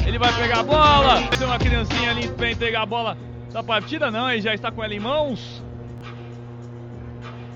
Ele 0.05 0.19
vai 0.19 0.33
pegar 0.33 0.59
a 0.59 0.63
bola. 0.65 1.23
Tem 1.39 1.47
uma 1.47 1.61
criancinha 1.61 2.11
ali 2.11 2.27
para 2.27 2.51
entregar 2.51 2.83
a 2.83 2.87
bola 2.87 3.17
da 3.53 3.63
partida, 3.63 4.11
não. 4.11 4.29
Ele 4.29 4.43
já 4.43 4.53
está 4.53 4.73
com 4.73 4.83
ela 4.83 4.93
em 4.93 4.99
mãos. 4.99 5.63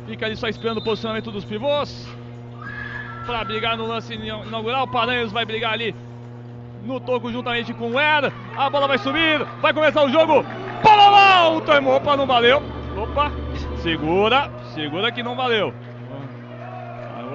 Fica 0.07 0.27
ali 0.27 0.37
só 0.37 0.46
esperando 0.46 0.79
o 0.79 0.85
posicionamento 0.85 1.33
dos 1.33 1.44
pivôs. 1.44 2.07
Para 3.27 3.42
brigar 3.42 3.77
no 3.77 3.88
lance 3.88 4.14
inaugural. 4.14 4.85
O 4.85 4.92
Paranhos 4.92 5.33
vai 5.33 5.44
brigar 5.44 5.72
ali 5.72 5.92
no 6.85 7.01
toco 7.01 7.33
juntamente 7.33 7.74
com 7.74 7.90
o 7.90 7.98
Era. 7.98 8.33
A 8.57 8.70
bola 8.70 8.87
vai 8.87 8.98
subir. 8.98 9.44
Vai 9.61 9.74
começar 9.74 10.05
o 10.05 10.09
jogo. 10.09 10.44
Bola 10.85 11.35
alta. 11.35 11.81
Opa, 11.81 12.16
não 12.16 12.29
valeu. 12.29 12.62
Opa, 12.96 13.33
segura. 13.83 14.48
Segura 14.72 15.11
que 15.11 15.20
não 15.20 15.35
valeu. 15.35 15.74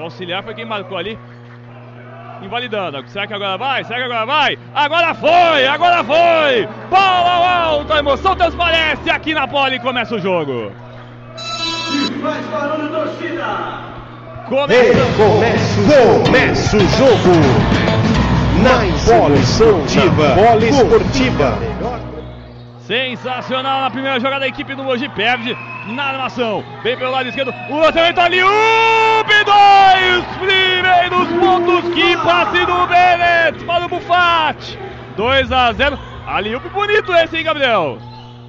O 0.04 0.08
auxiliar 0.08 0.44
foi 0.44 0.54
quem 0.54 0.66
marcou 0.66 0.98
ali 0.98 1.18
invalidando. 2.42 3.02
Será 3.08 3.26
que 3.26 3.34
agora 3.34 3.58
vai? 3.58 3.86
Será 3.86 4.00
que 4.00 4.06
agora 4.06 4.26
vai? 4.26 4.60
Agora 4.76 5.14
foi! 5.14 5.66
Agora 5.66 6.04
foi! 6.04 6.68
Bola 6.90 7.64
alta, 7.68 7.96
a 7.96 8.00
emoção 8.00 8.36
transparece 8.36 9.10
aqui 9.10 9.34
na 9.34 9.48
bola 9.48 9.74
e 9.74 9.80
começa 9.80 10.14
o 10.14 10.20
jogo. 10.20 10.74
E 11.38 12.12
faz 12.22 12.46
barulho, 12.48 12.90
torcida! 12.90 13.46
Começa, 14.50 14.98
o 16.76 16.82
jogo 16.82 17.32
na 18.62 18.80
Poliesportiva. 19.06 20.36
Poliesportiva. 20.36 21.58
Sensacional 22.88 23.82
na 23.82 23.90
primeira 23.90 24.20
jogada, 24.20 24.44
a 24.44 24.48
equipe 24.48 24.76
do 24.76 24.84
Mogi 24.84 25.08
perde 25.10 25.58
na 25.88 26.04
armação. 26.04 26.64
Vem 26.84 26.98
pelo 26.98 27.12
lado 27.12 27.30
esquerdo, 27.30 27.54
o 27.70 27.80
lançamento 27.80 28.20
ali, 28.20 28.44
up, 28.44 29.32
dois 29.46 30.26
primeiros 30.38 31.28
pontos, 31.40 31.94
que 31.94 32.18
passe 32.18 32.66
do 32.66 32.88
Bennett 32.88 33.64
para 33.66 33.86
o 33.86 33.90
Buffat. 33.90 34.78
2 35.16 35.52
a 35.52 35.72
0. 35.72 36.00
Ali, 36.28 36.56
up 36.56 36.68
bonito 36.70 37.14
esse, 37.14 37.38
hein, 37.38 37.44
Gabriel? 37.44 38.00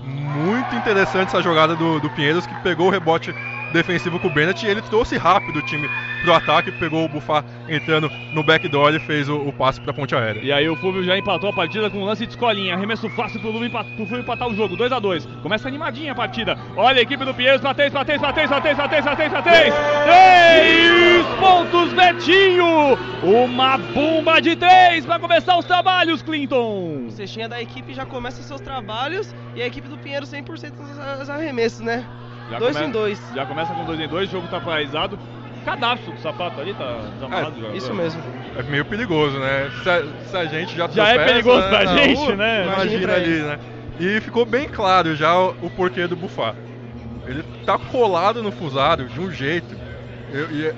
Muito 0.03 0.75
interessante 0.75 1.29
essa 1.29 1.43
jogada 1.43 1.77
do, 1.77 2.01
do 2.01 2.11
Pinheiros, 2.11 2.45
que 2.45 2.55
pegou 2.57 2.89
o 2.89 2.91
rebote 2.91 3.33
defensivo 3.75 4.19
com 4.19 4.29
o 4.29 4.31
Bennett 4.31 4.65
e 4.65 4.69
ele 4.69 4.81
trouxe 4.83 5.17
rápido 5.19 5.59
o 5.59 5.63
time 5.63 5.89
pro 6.23 6.33
ataque, 6.33 6.73
pegou 6.73 7.05
o 7.05 7.09
Bufá 7.09 7.45
entrando 7.69 8.11
no 8.33 8.43
backdoor 8.43 8.95
e 8.95 8.99
fez 9.01 9.29
o, 9.29 9.37
o 9.37 9.53
passe 9.53 9.81
pra 9.81 9.93
ponte 9.93 10.15
aérea. 10.15 10.41
E 10.43 10.51
aí 10.51 10.69
o 10.69 10.77
Fulvio 10.77 11.05
já 11.05 11.19
empatou 11.19 11.51
a 11.51 11.53
partida 11.53 11.91
com 11.91 11.99
um 11.99 12.05
lance 12.05 12.25
de 12.25 12.33
escolinha, 12.33 12.75
arremesso 12.75 13.09
fácil 13.11 13.41
pro 13.41 13.51
Fulvio, 13.51 13.69
empat, 13.69 13.87
pro 13.89 14.07
Fulvio 14.07 14.21
empatar 14.21 14.49
o 14.49 14.55
jogo, 14.55 14.77
2 14.77 14.93
a 14.93 14.99
2 14.99 15.27
Começa 15.43 15.69
animadinha 15.69 16.13
a 16.13 16.15
partida. 16.15 16.57
Olha 16.77 16.99
a 16.99 17.03
equipe 17.03 17.25
do 17.25 17.35
Pinheiros, 17.35 17.61
pra 17.61 17.75
3, 17.75 17.93
pra 17.93 18.05
3, 18.05 18.21
pra 18.21 18.33
3, 18.33 18.49
pra 18.49 18.61
3, 18.61 18.77
pra 18.77 18.89
3, 18.89 19.05
pra 19.05 19.17
3, 19.17 19.33
pra 19.33 19.43
3. 19.43 19.75
3 19.75 21.27
pontos, 21.39 21.93
Betinho! 21.93 22.99
Uma 23.23 23.77
bomba 23.77 24.41
de 24.41 24.57
3 24.57 25.05
pra 25.05 25.19
começar 25.19 25.59
os 25.59 25.65
trabalhos, 25.65 26.23
Clinton! 26.23 27.11
Cestinha 27.11 27.49
da 27.49 27.61
equipe 27.61 27.93
já 27.93 28.07
começa 28.07 28.43
seus 28.43 28.61
trabalhos 28.61 29.35
e 29.55 29.63
a 29.63 29.67
equipe 29.67 29.89
do 29.89 29.99
Pinheiro 29.99 30.27
100% 30.27 30.73
dos 31.19 31.29
arremessos, 31.29 31.81
né? 31.81 32.07
Já 32.51 32.59
dois 32.59 32.77
come... 32.77 32.89
em 32.89 32.91
dois. 32.91 33.23
Já 33.35 33.47
começa 33.47 33.75
com 33.75 33.85
dois 33.85 34.01
em 34.01 34.09
dois, 34.09 34.29
o 34.29 34.33
jogo 34.33 34.49
tá 34.49 34.61
paralisado. 34.61 35.19
Cadastro 35.65 36.13
do 36.13 36.21
sapato 36.21 36.61
ali 36.61 36.75
tá 36.75 36.99
desamarrado. 37.15 37.67
É, 37.67 37.77
isso 37.77 37.95
mesmo. 37.95 38.23
É 38.57 38.63
meio 38.65 38.85
perigoso, 38.85 39.39
né? 39.39 39.71
Se 39.83 39.89
a, 39.89 40.03
se 40.27 40.37
a 40.37 40.45
gente 40.45 40.77
já 40.77 40.89
Já 40.89 41.09
é 41.09 41.25
perigoso 41.25 41.67
pra 41.69 41.87
gente, 41.87 42.17
rua, 42.17 42.37
né? 42.37 42.67
Imagina 42.67 43.15
ali, 43.15 43.41
né? 43.41 43.59
E 43.99 44.21
ficou 44.21 44.45
bem 44.45 44.69
claro 44.69 45.17
já 45.17 45.39
o, 45.39 45.55
o 45.63 45.71
porquê 45.71 46.07
do 46.07 46.17
bufar. 46.17 46.55
Ele 47.27 47.43
tá 47.65 47.79
colado 47.79 48.43
no 48.43 48.53
fusado 48.53 49.07
de 49.07 49.19
um 49.19 49.31
jeito. 49.31 49.75
Eu, 50.31 50.51
e, 50.51 50.75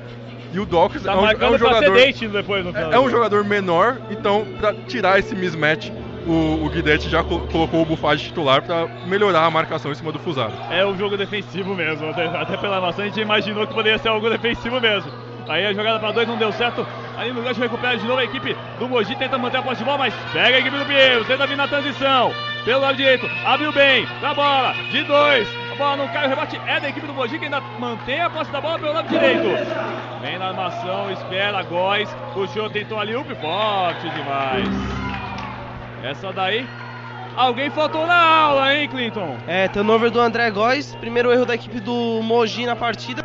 e, 0.52 0.61
o 0.61 0.66
Dawkins 0.66 1.02
tá 1.02 1.12
é, 1.12 1.16
um, 1.16 1.26
é 1.26 1.50
um 1.50 1.59
jogador. 1.59 1.96
depois 2.33 2.64
no 2.64 2.76
é, 2.76 2.94
é 2.94 3.00
um 3.00 3.11
jogador 3.11 3.44
menor, 3.44 3.96
então 4.11 4.46
pra 4.59 4.72
tirar 4.72 5.18
esse 5.18 5.35
mismatch 5.35 5.90
o, 6.26 6.64
o 6.64 6.68
Guidetti 6.68 7.08
já 7.08 7.22
co 7.22 7.40
colocou 7.40 7.82
o 7.82 7.84
Buffard 7.84 8.22
titular 8.22 8.62
para 8.62 8.86
melhorar 9.06 9.44
a 9.44 9.50
marcação 9.50 9.92
em 9.92 9.94
cima 9.94 10.12
do 10.12 10.18
Fusado. 10.18 10.54
É 10.70 10.84
um 10.84 10.96
jogo 10.96 11.16
defensivo 11.16 11.74
mesmo, 11.74 12.08
até 12.10 12.56
pela 12.56 12.80
maçã 12.80 13.02
a 13.02 13.06
gente 13.06 13.20
imaginou 13.20 13.66
que 13.66 13.74
poderia 13.74 13.98
ser 13.98 14.08
algo 14.08 14.28
defensivo 14.28 14.80
mesmo. 14.80 15.10
Aí 15.48 15.64
a 15.64 15.72
jogada 15.72 15.98
para 16.00 16.12
dois 16.12 16.28
não 16.28 16.36
deu 16.36 16.52
certo. 16.52 16.86
Aí 17.16 17.32
no 17.32 17.42
gancho 17.42 17.60
recupera 17.60 17.96
de 17.96 18.06
novo 18.06 18.18
a 18.18 18.24
equipe 18.24 18.56
do 18.78 18.88
Mogi, 18.88 19.14
tenta 19.14 19.38
manter 19.38 19.58
a 19.58 19.62
posse 19.62 19.78
de 19.78 19.84
bola, 19.84 19.98
mas 19.98 20.14
pega 20.32 20.56
a 20.56 20.60
equipe 20.60 20.76
do 20.76 20.84
Pinheiro, 20.84 21.24
tenta 21.24 21.46
vir 21.46 21.56
na 21.56 21.68
transição. 21.68 22.32
Pelo 22.64 22.80
lado 22.80 22.96
direito, 22.96 23.30
abriu 23.44 23.72
bem, 23.72 24.06
na 24.20 24.34
bola, 24.34 24.74
de 24.90 25.04
dois. 25.04 25.48
A 25.72 25.74
bola 25.76 25.96
não 25.96 26.08
cai, 26.08 26.26
o 26.26 26.28
rebate 26.28 26.60
é 26.66 26.80
da 26.80 26.88
equipe 26.88 27.06
do 27.06 27.14
Mogi 27.14 27.38
que 27.38 27.44
ainda 27.44 27.60
mantém 27.78 28.20
a 28.20 28.28
posse 28.28 28.50
da 28.50 28.60
bola 28.60 28.78
pelo 28.78 28.92
lado 28.92 29.08
direito. 29.08 29.46
Vem 30.20 30.38
na 30.38 30.48
armação, 30.48 31.10
espera, 31.12 31.62
Góis, 31.62 32.12
puxou, 32.34 32.68
tentou 32.68 32.98
ali, 32.98 33.14
up, 33.14 33.32
forte 33.36 34.10
demais. 34.10 35.06
Essa 36.02 36.32
daí. 36.32 36.66
Alguém 37.37 37.68
faltou 37.70 38.06
na 38.06 38.16
aula, 38.16 38.74
hein, 38.74 38.88
Clinton? 38.88 39.37
É, 39.46 39.68
turnover 39.68 40.11
do 40.11 40.20
André 40.20 40.50
Góes. 40.50 40.94
Primeiro 40.96 41.30
erro 41.30 41.44
da 41.44 41.54
equipe 41.54 41.80
do 41.80 42.22
Mogi 42.22 42.64
na 42.64 42.74
partida. 42.74 43.22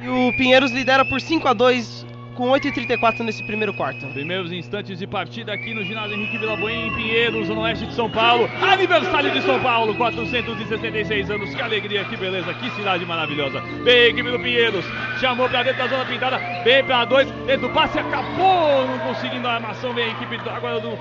E 0.00 0.08
o 0.08 0.36
Pinheiros 0.36 0.72
lidera 0.72 1.04
por 1.04 1.20
5 1.20 1.46
a 1.46 1.52
2 1.52 2.04
com 2.34 2.50
8h34 2.50 3.20
nesse 3.20 3.46
primeiro 3.46 3.72
quarto. 3.72 4.06
Primeiros 4.08 4.52
instantes 4.52 4.98
de 4.98 5.06
partida 5.06 5.52
aqui 5.52 5.72
no 5.72 5.84
ginásio 5.84 6.16
Henrique 6.16 6.38
Vilaboim, 6.38 6.88
em 6.88 6.94
Pinheiros, 6.94 7.48
no 7.48 7.60
oeste 7.60 7.86
de 7.86 7.94
São 7.94 8.10
Paulo. 8.10 8.50
Aniversário 8.60 9.30
de 9.30 9.40
São 9.42 9.60
Paulo, 9.60 9.94
466 9.94 11.30
anos. 11.30 11.54
Que 11.54 11.62
alegria, 11.62 12.04
que 12.04 12.16
beleza, 12.16 12.52
que 12.54 12.70
cidade 12.72 13.06
maravilhosa. 13.06 13.60
Bem, 13.84 14.10
equipe 14.10 14.30
do 14.30 14.38
Pinheiros, 14.38 14.84
chamou 15.20 15.48
pra 15.48 15.62
dentro 15.62 15.78
da 15.78 15.88
zona 15.88 16.04
pintada, 16.04 16.38
vem 16.64 16.84
pra 16.84 17.04
dois, 17.04 17.30
dentro 17.46 17.68
do 17.68 17.70
passe, 17.74 17.98
acabou 17.98 18.86
não 18.86 18.98
conseguindo 18.98 19.46
a 19.46 19.54
armação. 19.54 19.94
Vem 19.94 20.04
a 20.04 20.08
equipe 20.08 20.36
agora 20.48 20.80
do 20.80 20.98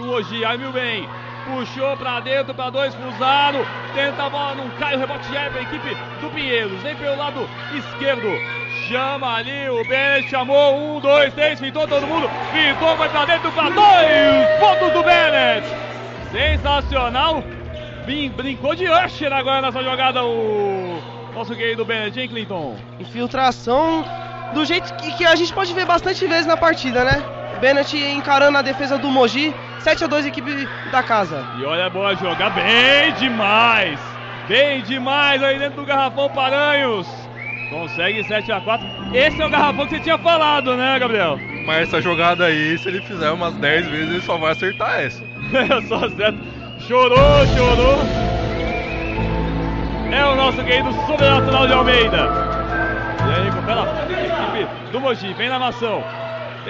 do 0.00 0.12
Oji, 0.12 0.44
aí 0.44 0.58
bem. 0.72 1.08
puxou 1.44 1.96
pra 1.96 2.20
dentro, 2.20 2.54
pra 2.54 2.70
dois, 2.70 2.94
cruzado, 2.94 3.66
tenta 3.94 4.24
a 4.24 4.30
bola, 4.30 4.54
não 4.54 4.68
cai, 4.70 4.94
o 4.94 4.98
rebote 4.98 5.34
é 5.36 5.48
pra 5.48 5.62
equipe 5.62 5.96
do 6.20 6.30
Pinheiros, 6.30 6.80
vem 6.82 6.94
pelo 6.96 7.16
lado 7.16 7.48
esquerdo, 7.74 8.28
chama 8.88 9.36
ali, 9.36 9.68
o 9.70 9.82
Bennett 9.84 10.28
chamou, 10.28 10.96
um, 10.96 11.00
dois, 11.00 11.32
três, 11.34 11.58
pintou 11.58 11.88
todo 11.88 12.06
mundo, 12.06 12.30
pintou, 12.52 12.96
vai 12.96 13.08
pra 13.08 13.24
dentro, 13.24 13.50
pra 13.52 13.70
dois, 13.70 14.60
pontos 14.60 14.92
do 14.92 15.02
Bennett, 15.02 15.66
sensacional, 16.30 17.42
Brin 18.04 18.30
brincou 18.30 18.74
de 18.74 18.86
Usher 18.88 19.32
agora 19.32 19.62
nessa 19.62 19.82
jogada, 19.82 20.22
o 20.22 21.02
nosso 21.34 21.54
querido 21.56 21.84
Bennett, 21.84 22.20
hein, 22.20 22.28
Clinton? 22.28 22.76
Infiltração 22.98 24.04
do 24.52 24.64
jeito 24.64 24.92
que, 24.94 25.12
que 25.12 25.24
a 25.24 25.34
gente 25.34 25.52
pode 25.52 25.72
ver 25.72 25.86
bastante 25.86 26.26
vezes 26.26 26.46
na 26.46 26.56
partida, 26.56 27.04
né? 27.04 27.39
Bennett 27.60 27.96
encarando 27.96 28.58
a 28.58 28.62
defesa 28.62 28.96
do 28.98 29.08
Mogi. 29.08 29.54
7 29.80 30.04
a 30.04 30.06
2 30.06 30.26
equipe 30.26 30.68
da 30.90 31.02
casa. 31.02 31.46
E 31.58 31.64
olha 31.64 31.86
a 31.86 31.90
boa 31.90 32.14
jogar 32.14 32.50
bem 32.50 33.12
demais. 33.14 33.98
Bem 34.48 34.82
demais 34.82 35.42
aí 35.42 35.58
dentro 35.58 35.76
do 35.80 35.86
garrafão 35.86 36.28
Paranhos. 36.28 37.06
Consegue 37.70 38.24
7 38.24 38.50
a 38.50 38.60
4. 38.60 38.86
Esse 39.14 39.40
é 39.40 39.46
o 39.46 39.50
garrafão 39.50 39.86
que 39.86 39.94
você 39.94 40.00
tinha 40.00 40.18
falado, 40.18 40.76
né, 40.76 40.98
Gabriel? 40.98 41.38
Mas 41.66 41.88
essa 41.88 42.00
jogada 42.00 42.46
aí, 42.46 42.76
se 42.78 42.88
ele 42.88 43.00
fizer 43.02 43.30
umas 43.30 43.54
10 43.54 43.86
vezes, 43.88 44.10
ele 44.10 44.20
só 44.22 44.36
vai 44.36 44.52
acertar 44.52 45.00
essa. 45.00 45.22
É 45.52 45.80
só 45.86 46.08
certo. 46.10 46.38
Chorou, 46.80 47.46
chorou. 47.56 47.98
É 50.12 50.24
o 50.24 50.34
nosso 50.34 50.62
querido 50.64 50.92
sobrenatural 51.06 51.66
de 51.66 51.72
Almeida. 51.72 52.28
E 53.20 53.34
aí, 53.34 53.44
recupera 53.44 53.82
a 53.82 54.56
equipe 54.56 54.90
do 54.90 55.00
Mogi. 55.00 55.32
Vem 55.34 55.48
na 55.48 55.58
nação. 55.58 56.02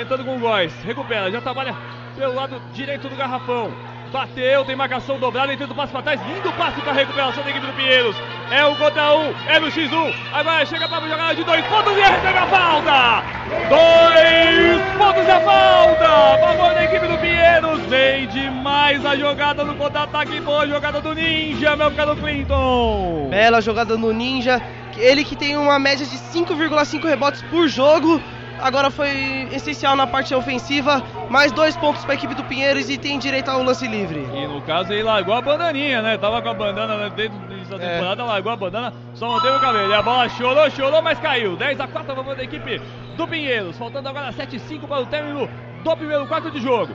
Tentando 0.01 0.25
com 0.25 0.37
o 0.37 0.41
Góis. 0.41 0.73
Recupera. 0.83 1.31
Já 1.31 1.43
trabalha 1.43 1.77
pelo 2.17 2.35
lado 2.35 2.59
direito 2.73 3.07
do 3.07 3.15
garrafão. 3.15 3.71
Bateu, 4.11 4.65
tem 4.65 4.75
marcação 4.75 5.19
dobrada, 5.19 5.55
tenta 5.55 5.75
o 5.75 5.77
passe 5.77 5.93
para 5.93 6.01
trás. 6.01 6.21
Lindo 6.27 6.51
passe 6.55 6.81
para 6.81 6.95
recuperação 6.95 7.45
da 7.45 7.51
equipe 7.51 7.67
do 7.67 7.73
Pinheiros. 7.75 8.17
É 8.51 8.65
o 8.65 8.75
contra 8.77 9.15
um, 9.15 9.35
é 9.47 9.61
no 9.61 9.67
X1. 9.67 10.15
Agora 10.33 10.65
chega 10.65 10.89
para 10.89 11.07
jogada 11.07 11.35
de 11.35 11.45
dois 11.45 11.63
pontos 11.67 11.93
e 11.99 12.01
recebe 12.01 12.39
a 12.39 12.47
falta. 12.47 13.25
Dois 13.69 14.97
pontos 14.97 15.27
e 15.27 15.31
a 15.31 15.41
falta. 15.41 16.47
Favor 16.47 16.75
da 16.75 16.85
equipe 16.85 17.07
do 17.07 17.19
Pinheiros. 17.19 17.81
Vem 17.83 18.27
demais 18.29 19.05
a 19.05 19.15
jogada 19.15 19.65
no 19.65 19.75
contra-ataque. 19.75 20.41
Boa 20.41 20.67
jogada 20.67 21.03
do 21.03 21.15
Ninja, 21.15 21.77
meu 21.77 21.91
caro 21.91 22.17
Clinton. 22.17 23.29
Bela 23.29 23.61
jogada 23.61 23.99
no 23.99 24.15
Ninja. 24.15 24.63
Ele 24.97 25.25
que 25.25 25.37
tem 25.37 25.59
uma 25.59 25.79
média 25.79 26.07
de 26.07 26.17
5,5 26.17 27.05
rebotes 27.05 27.43
por 27.43 27.69
jogo 27.69 28.19
agora 28.63 28.91
foi 28.91 29.49
essencial 29.53 29.97
na 29.97 30.07
parte 30.07 30.35
ofensiva. 30.35 31.03
Mais 31.29 31.53
dois 31.53 31.77
pontos 31.77 32.03
para 32.03 32.13
a 32.13 32.15
equipe 32.15 32.35
do 32.35 32.45
Pinheiros 32.45 32.89
e 32.89 32.99
tem 32.99 33.19
direito 33.19 33.51
ao 33.51 33.63
lance 33.63 33.87
livre. 33.87 34.21
E 34.35 34.47
no 34.47 34.61
caso 34.63 34.93
ele 34.93 35.03
largou 35.03 35.35
a 35.35 35.43
bandaninha, 35.43 36.03
né? 36.03 36.19
Tava 36.19 36.43
com 36.43 36.49
a 36.49 36.55
bandana 36.55 37.11
desde 37.11 37.75
a 37.75 37.79
temporada, 37.79 38.23
é. 38.23 38.25
largou 38.25 38.53
a 38.53 38.57
bandana, 38.57 38.95
só 39.15 39.29
manteve 39.29 39.57
o 39.57 39.61
cabelo. 39.61 39.91
E 39.91 39.95
a 39.95 40.03
bola 40.03 40.29
chorou, 40.29 40.71
chorou, 40.71 41.03
mas 41.03 41.19
caiu. 41.19 41.57
10 41.57 41.81
a 41.81 41.89
4 41.89 42.13
a 42.13 42.17
favor 42.17 42.37
da 42.37 42.43
equipe 42.43 42.81
do 43.17 43.29
Pinheiros. 43.29 43.77
Faltando 43.79 44.09
agora 44.09 44.33
7 44.33 44.57
e 44.57 44.59
5 44.59 44.87
para 44.87 45.03
o 45.03 45.07
término 45.07 45.49
do 45.83 45.97
primeiro 45.97 46.27
quarto 46.27 46.51
de 46.51 46.61
jogo. 46.61 46.95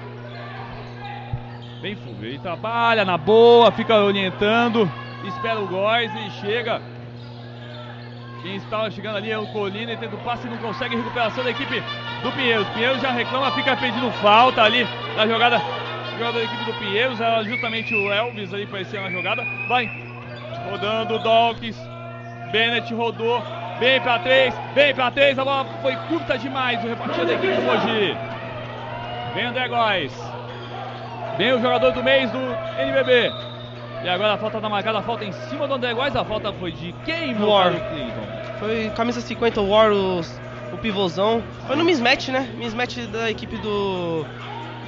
Bem 1.82 1.96
Fulvio, 1.96 2.30
ele 2.30 2.40
trabalha 2.40 3.06
na 3.06 3.18
boa, 3.18 3.72
fica 3.72 3.96
orientando, 3.96 4.90
espera 5.24 5.60
o 5.60 5.68
Góis 5.68 6.12
e 6.16 6.32
chega 6.42 6.82
quem 8.46 8.58
estava 8.58 8.92
chegando 8.92 9.18
ali 9.18 9.32
é 9.32 9.38
o 9.40 9.48
Colina 9.48 9.94
e 9.94 9.98
tendo 9.98 10.24
passe 10.24 10.46
e 10.46 10.50
não 10.52 10.58
consegue 10.58 10.96
recuperação 10.96 11.44
da 11.44 11.50
equipe 11.50 11.82
do 12.22 12.32
Pinheiros. 12.32 12.68
Pinheiros 12.70 13.02
já 13.02 13.10
reclama, 13.10 13.52
fica 13.54 13.76
pedindo 13.76 14.12
falta 14.22 14.62
ali 14.62 14.88
na 15.18 15.26
jogada, 15.26 15.60
jogada 16.12 16.34
da 16.34 16.44
equipe 16.44 16.64
do 16.64 16.74
Pinheiros. 16.74 17.20
Era 17.20 17.44
justamente 17.44 17.96
o 17.96 18.14
Elvis 18.14 18.54
ali 18.54 18.66
aparecendo 18.66 19.02
na 19.02 19.10
jogada. 19.10 19.44
Vai 19.68 19.90
rodando 20.70 21.16
o 21.16 21.20
Dawkins. 21.24 21.76
Bennett 22.52 22.94
rodou. 22.94 23.42
Vem 23.80 24.00
para 24.00 24.20
três, 24.20 24.54
vem 24.76 24.94
para 24.94 25.10
três. 25.10 25.40
A 25.40 25.44
bola 25.44 25.66
foi 25.82 25.96
curta 26.08 26.38
demais. 26.38 26.84
O 26.84 26.88
rebote 26.88 27.26
da 27.26 27.34
equipe 27.34 27.52
do 27.52 27.62
Mogi. 27.64 28.16
Vem 29.34 29.46
André 29.46 29.68
Góes. 29.68 30.14
Vem 31.36 31.52
o 31.52 31.60
jogador 31.60 31.92
do 31.94 32.04
mês 32.04 32.30
do 32.30 32.40
NBB. 32.80 33.55
E 34.04 34.10
agora 34.10 34.34
a 34.34 34.38
falta 34.38 34.62
tá 34.62 34.70
marcada, 34.70 35.00
a 35.00 35.02
falta 35.02 35.26
em 35.26 35.32
cima 35.32 35.68
do 35.68 35.74
André 35.74 35.94
Góes, 35.94 36.16
a 36.16 36.24
falta 36.24 36.54
foi 36.54 36.72
de 36.72 36.94
quem, 37.06 37.34
meu 37.34 37.50
War. 37.50 37.74
Foi 38.60 38.92
camisa 38.96 39.22
50 39.22 39.62
War, 39.62 39.92
os, 39.92 40.40
o 40.72 40.78
pivôzão. 40.78 41.44
Foi 41.66 41.76
no 41.76 41.84
mismatch, 41.84 42.30
né? 42.30 42.48
Mismatch 42.58 42.98
da 43.08 43.30
equipe 43.32 43.58
do, 43.58 44.24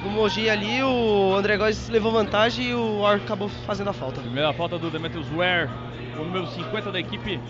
do 0.02 0.10
Mogi 0.10 0.48
ali, 0.48 0.82
o 0.82 1.34
André 1.34 1.56
Góes 1.56 1.88
levou 1.88 2.12
vantagem 2.12 2.68
e 2.68 2.74
o 2.74 3.00
War 3.00 3.16
acabou 3.16 3.48
fazendo 3.66 3.90
a 3.90 3.92
falta. 3.92 4.20
Primeira 4.20 4.52
falta 4.52 4.78
do 4.78 4.90
Demetrius 4.90 5.28
Ware, 5.30 5.68
o 6.16 6.24
número 6.24 6.46
50 6.46 6.92
da 6.92 7.00
equipe 7.00 7.40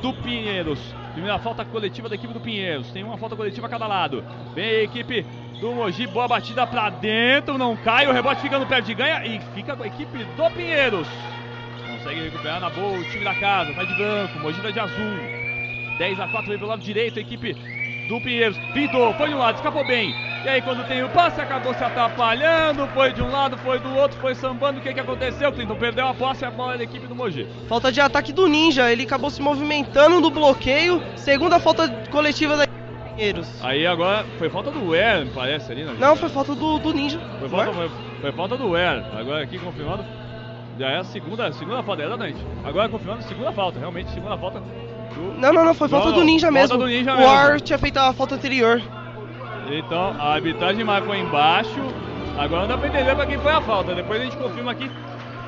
do 0.00 0.12
Pinheiros. 0.14 0.78
Primeira 1.12 1.38
falta 1.38 1.64
coletiva 1.64 2.08
da 2.08 2.14
equipe 2.14 2.32
do 2.32 2.40
Pinheiros. 2.40 2.90
Tem 2.90 3.02
uma 3.02 3.18
falta 3.18 3.34
coletiva 3.34 3.66
a 3.66 3.70
cada 3.70 3.86
lado. 3.86 4.24
Vem 4.54 4.64
a 4.64 4.82
equipe 4.84 5.26
do 5.60 5.72
Mogi, 5.72 6.06
boa 6.06 6.28
batida 6.28 6.66
pra 6.66 6.88
dentro, 6.88 7.58
não 7.58 7.76
cai, 7.76 8.06
o 8.06 8.12
rebote 8.12 8.40
fica 8.40 8.58
no 8.58 8.66
pé 8.66 8.80
de 8.80 8.94
ganha 8.94 9.26
e 9.26 9.40
fica 9.54 9.76
com 9.76 9.82
a 9.82 9.86
equipe 9.86 10.24
do 10.24 10.50
Pinheiros. 10.50 11.08
Consegue 11.86 12.22
recuperar 12.22 12.60
na 12.60 12.70
boa 12.70 12.98
o 12.98 13.04
time 13.10 13.24
da 13.24 13.34
casa, 13.34 13.72
vai 13.72 13.86
de 13.86 13.94
branco, 13.96 14.38
Mogi 14.38 14.60
vai 14.60 14.72
de 14.72 14.80
azul. 14.80 15.18
10 15.98 16.20
a 16.20 16.28
4 16.28 16.48
vem 16.48 16.58
pelo 16.58 16.70
lado 16.70 16.82
direito, 16.82 17.18
a 17.18 17.22
equipe 17.22 17.54
do 18.08 18.20
Pinheiros. 18.20 18.56
Pintou, 18.72 19.12
foi 19.14 19.28
de 19.28 19.34
um 19.34 19.38
lado, 19.38 19.56
escapou 19.56 19.84
bem. 19.86 20.14
E 20.44 20.48
aí 20.48 20.62
quando 20.62 20.86
tem 20.86 21.02
o 21.02 21.08
passe, 21.08 21.40
acabou 21.40 21.74
se 21.74 21.82
atrapalhando, 21.82 22.86
foi 22.88 23.12
de 23.12 23.20
um 23.20 23.30
lado, 23.30 23.58
foi 23.58 23.80
do 23.80 23.92
outro, 23.96 24.18
foi 24.20 24.36
sambando. 24.36 24.78
O 24.78 24.82
que, 24.82 24.94
que 24.94 25.00
aconteceu, 25.00 25.52
Clinton? 25.52 25.74
Perdeu 25.74 26.06
a 26.06 26.14
posse 26.14 26.44
e 26.44 26.46
a 26.46 26.50
bola 26.50 26.78
da 26.78 26.84
equipe 26.84 27.06
do 27.08 27.14
Mogi. 27.14 27.48
Falta 27.68 27.90
de 27.90 28.00
ataque 28.00 28.32
do 28.32 28.46
Ninja, 28.46 28.90
ele 28.90 29.02
acabou 29.02 29.30
se 29.30 29.42
movimentando 29.42 30.20
no 30.20 30.30
bloqueio. 30.30 31.02
Segunda 31.16 31.58
falta 31.58 31.88
coletiva 32.10 32.56
da 32.56 32.67
Pinheiros. 33.18 33.48
Aí 33.64 33.84
agora 33.84 34.24
foi 34.38 34.48
falta 34.48 34.70
do 34.70 34.90
Wer, 34.90 35.26
parece 35.34 35.72
ali, 35.72 35.82
né? 35.82 35.96
Não, 35.98 36.14
foi 36.14 36.28
falta 36.28 36.54
do, 36.54 36.78
do 36.78 36.92
Ninja. 36.94 37.20
Foi 37.40 37.48
falta, 37.48 37.72
foi, 37.72 37.90
foi 38.20 38.32
falta 38.32 38.56
do 38.56 38.68
Wer. 38.70 39.04
Agora 39.12 39.42
aqui 39.42 39.58
confirmando. 39.58 40.04
Já 40.78 40.90
é 40.90 40.98
a 40.98 41.04
segunda, 41.04 41.52
segunda 41.52 41.82
falta, 41.82 42.04
exatamente. 42.04 42.38
Agora 42.64 42.88
confirmando, 42.88 43.24
segunda 43.24 43.50
falta, 43.50 43.80
realmente, 43.80 44.12
segunda 44.12 44.38
falta. 44.38 44.60
Do... 44.60 45.40
Não, 45.40 45.52
não, 45.52 45.64
não, 45.64 45.74
foi 45.74 45.88
falta 45.88 46.10
não, 46.10 46.14
do 46.14 46.22
Ninja 46.22 46.46
falta 46.46 46.60
mesmo. 46.60 46.78
Do 46.78 46.86
ninja 46.86 47.16
o 47.16 47.22
War 47.24 47.60
tinha 47.60 47.78
feito 47.78 47.96
a 47.98 48.12
falta 48.12 48.36
anterior. 48.36 48.80
Então, 49.68 50.14
a 50.16 50.34
arbitragem 50.34 50.84
marcou 50.84 51.12
embaixo. 51.12 51.82
Agora 52.38 52.62
não 52.62 52.68
dá 52.68 52.78
pra 52.78 52.86
entender 52.86 53.16
pra 53.16 53.26
quem 53.26 53.38
foi 53.38 53.50
a 53.50 53.60
falta. 53.60 53.96
Depois 53.96 54.20
a 54.20 54.24
gente 54.24 54.36
confirma 54.36 54.70
aqui. 54.70 54.88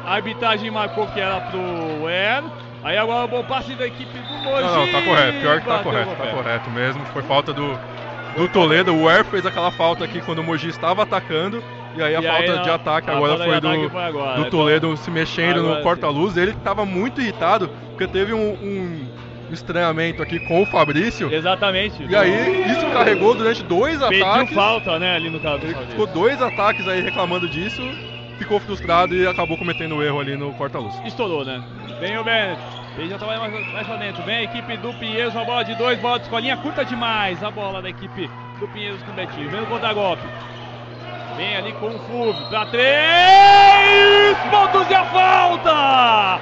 A 0.04 0.14
arbitragem 0.14 0.68
marcou 0.72 1.06
que 1.06 1.20
era 1.20 1.40
pro 1.42 1.60
Wer. 2.02 2.42
Aí 2.82 2.96
agora 2.96 3.26
o 3.26 3.28
bom 3.28 3.44
passe 3.44 3.74
da 3.74 3.86
equipe 3.86 4.18
do 4.18 4.34
Mogi. 4.42 4.62
Não, 4.62 4.86
não, 4.86 4.92
tá 4.92 5.02
correto. 5.02 5.40
Pior 5.40 5.60
que 5.60 5.66
tá 5.66 5.78
correto, 5.80 6.16
tá 6.16 6.26
correto 6.28 6.70
mesmo. 6.70 7.04
Foi 7.06 7.22
falta 7.22 7.52
do, 7.52 7.78
do 8.36 8.48
Toledo. 8.48 8.94
O 8.94 9.08
Air 9.08 9.24
fez 9.24 9.44
aquela 9.44 9.70
falta 9.70 10.04
aqui 10.04 10.20
quando 10.20 10.38
o 10.38 10.44
Mogi 10.44 10.68
estava 10.68 11.02
atacando. 11.02 11.62
E 11.94 12.02
aí 12.02 12.14
a 12.14 12.20
e 12.20 12.22
falta 12.22 12.52
aí, 12.52 12.62
de 12.62 12.70
ataque 12.70 13.10
agora 13.10 13.36
foi 13.36 13.60
do, 13.60 13.90
foi 13.90 14.02
agora, 14.02 14.36
do? 14.42 14.50
Toledo 14.50 14.96
se 14.96 15.10
mexendo 15.10 15.60
agora, 15.60 15.76
no 15.76 15.82
corta-luz. 15.82 16.36
Ele 16.36 16.52
estava 16.52 16.86
muito 16.86 17.20
irritado 17.20 17.68
porque 17.88 18.06
teve 18.06 18.32
um, 18.32 18.52
um, 18.52 19.06
estranhamento 19.50 20.22
aqui 20.22 20.38
com 20.38 20.62
o 20.62 20.66
Fabrício. 20.66 21.32
Exatamente. 21.32 22.06
E 22.08 22.14
aí 22.14 22.70
isso 22.70 22.86
carregou 22.92 23.34
durante 23.34 23.62
dois 23.64 23.98
Pediu 23.98 24.24
ataques. 24.24 24.54
falta, 24.54 24.98
né, 24.98 25.16
ali 25.16 25.28
no 25.28 25.40
caso. 25.40 25.64
Ele 25.64 25.74
ficou 25.88 26.06
dois 26.06 26.40
ataques 26.40 26.86
aí 26.88 27.02
reclamando 27.02 27.48
disso 27.48 27.82
ficou 28.40 28.58
frustrado 28.58 29.14
e 29.14 29.26
acabou 29.26 29.58
cometendo 29.58 29.96
um 29.96 30.02
erro 30.02 30.18
ali 30.18 30.34
no 30.34 30.52
corta-luz. 30.54 30.94
Estourou, 31.04 31.44
né? 31.44 31.62
Vem 32.00 32.18
o 32.18 32.24
Bennett. 32.24 32.60
Ele 32.96 33.10
já 33.10 33.18
trabalha 33.18 33.40
mais, 33.40 33.72
mais 33.72 33.86
pra 33.86 33.96
dentro. 33.96 34.22
Vem 34.22 34.36
a 34.36 34.42
equipe 34.42 34.76
do 34.78 34.92
Pinheiros, 34.94 35.34
uma 35.34 35.44
bola 35.44 35.62
de 35.62 35.74
dois, 35.74 35.98
bola 36.00 36.18
de 36.18 36.24
escolinha 36.24 36.56
curta 36.56 36.84
demais. 36.84 37.42
A 37.42 37.50
bola 37.50 37.82
da 37.82 37.90
equipe 37.90 38.28
do 38.58 38.66
Pinheiros 38.68 39.02
com 39.02 39.12
o 39.12 39.14
Betinho. 39.14 39.50
Vem 39.50 39.60
no 39.60 39.66
contra-golpe. 39.66 40.26
Vem 41.36 41.56
ali 41.56 41.72
com 41.74 41.88
o 41.88 41.98
Fulvio 42.00 42.48
pra 42.48 42.66
três 42.66 44.36
pontos 44.50 44.90
e 44.90 44.94
a 44.94 45.04
falta! 45.04 46.40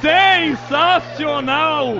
Sensacional! 0.00 1.94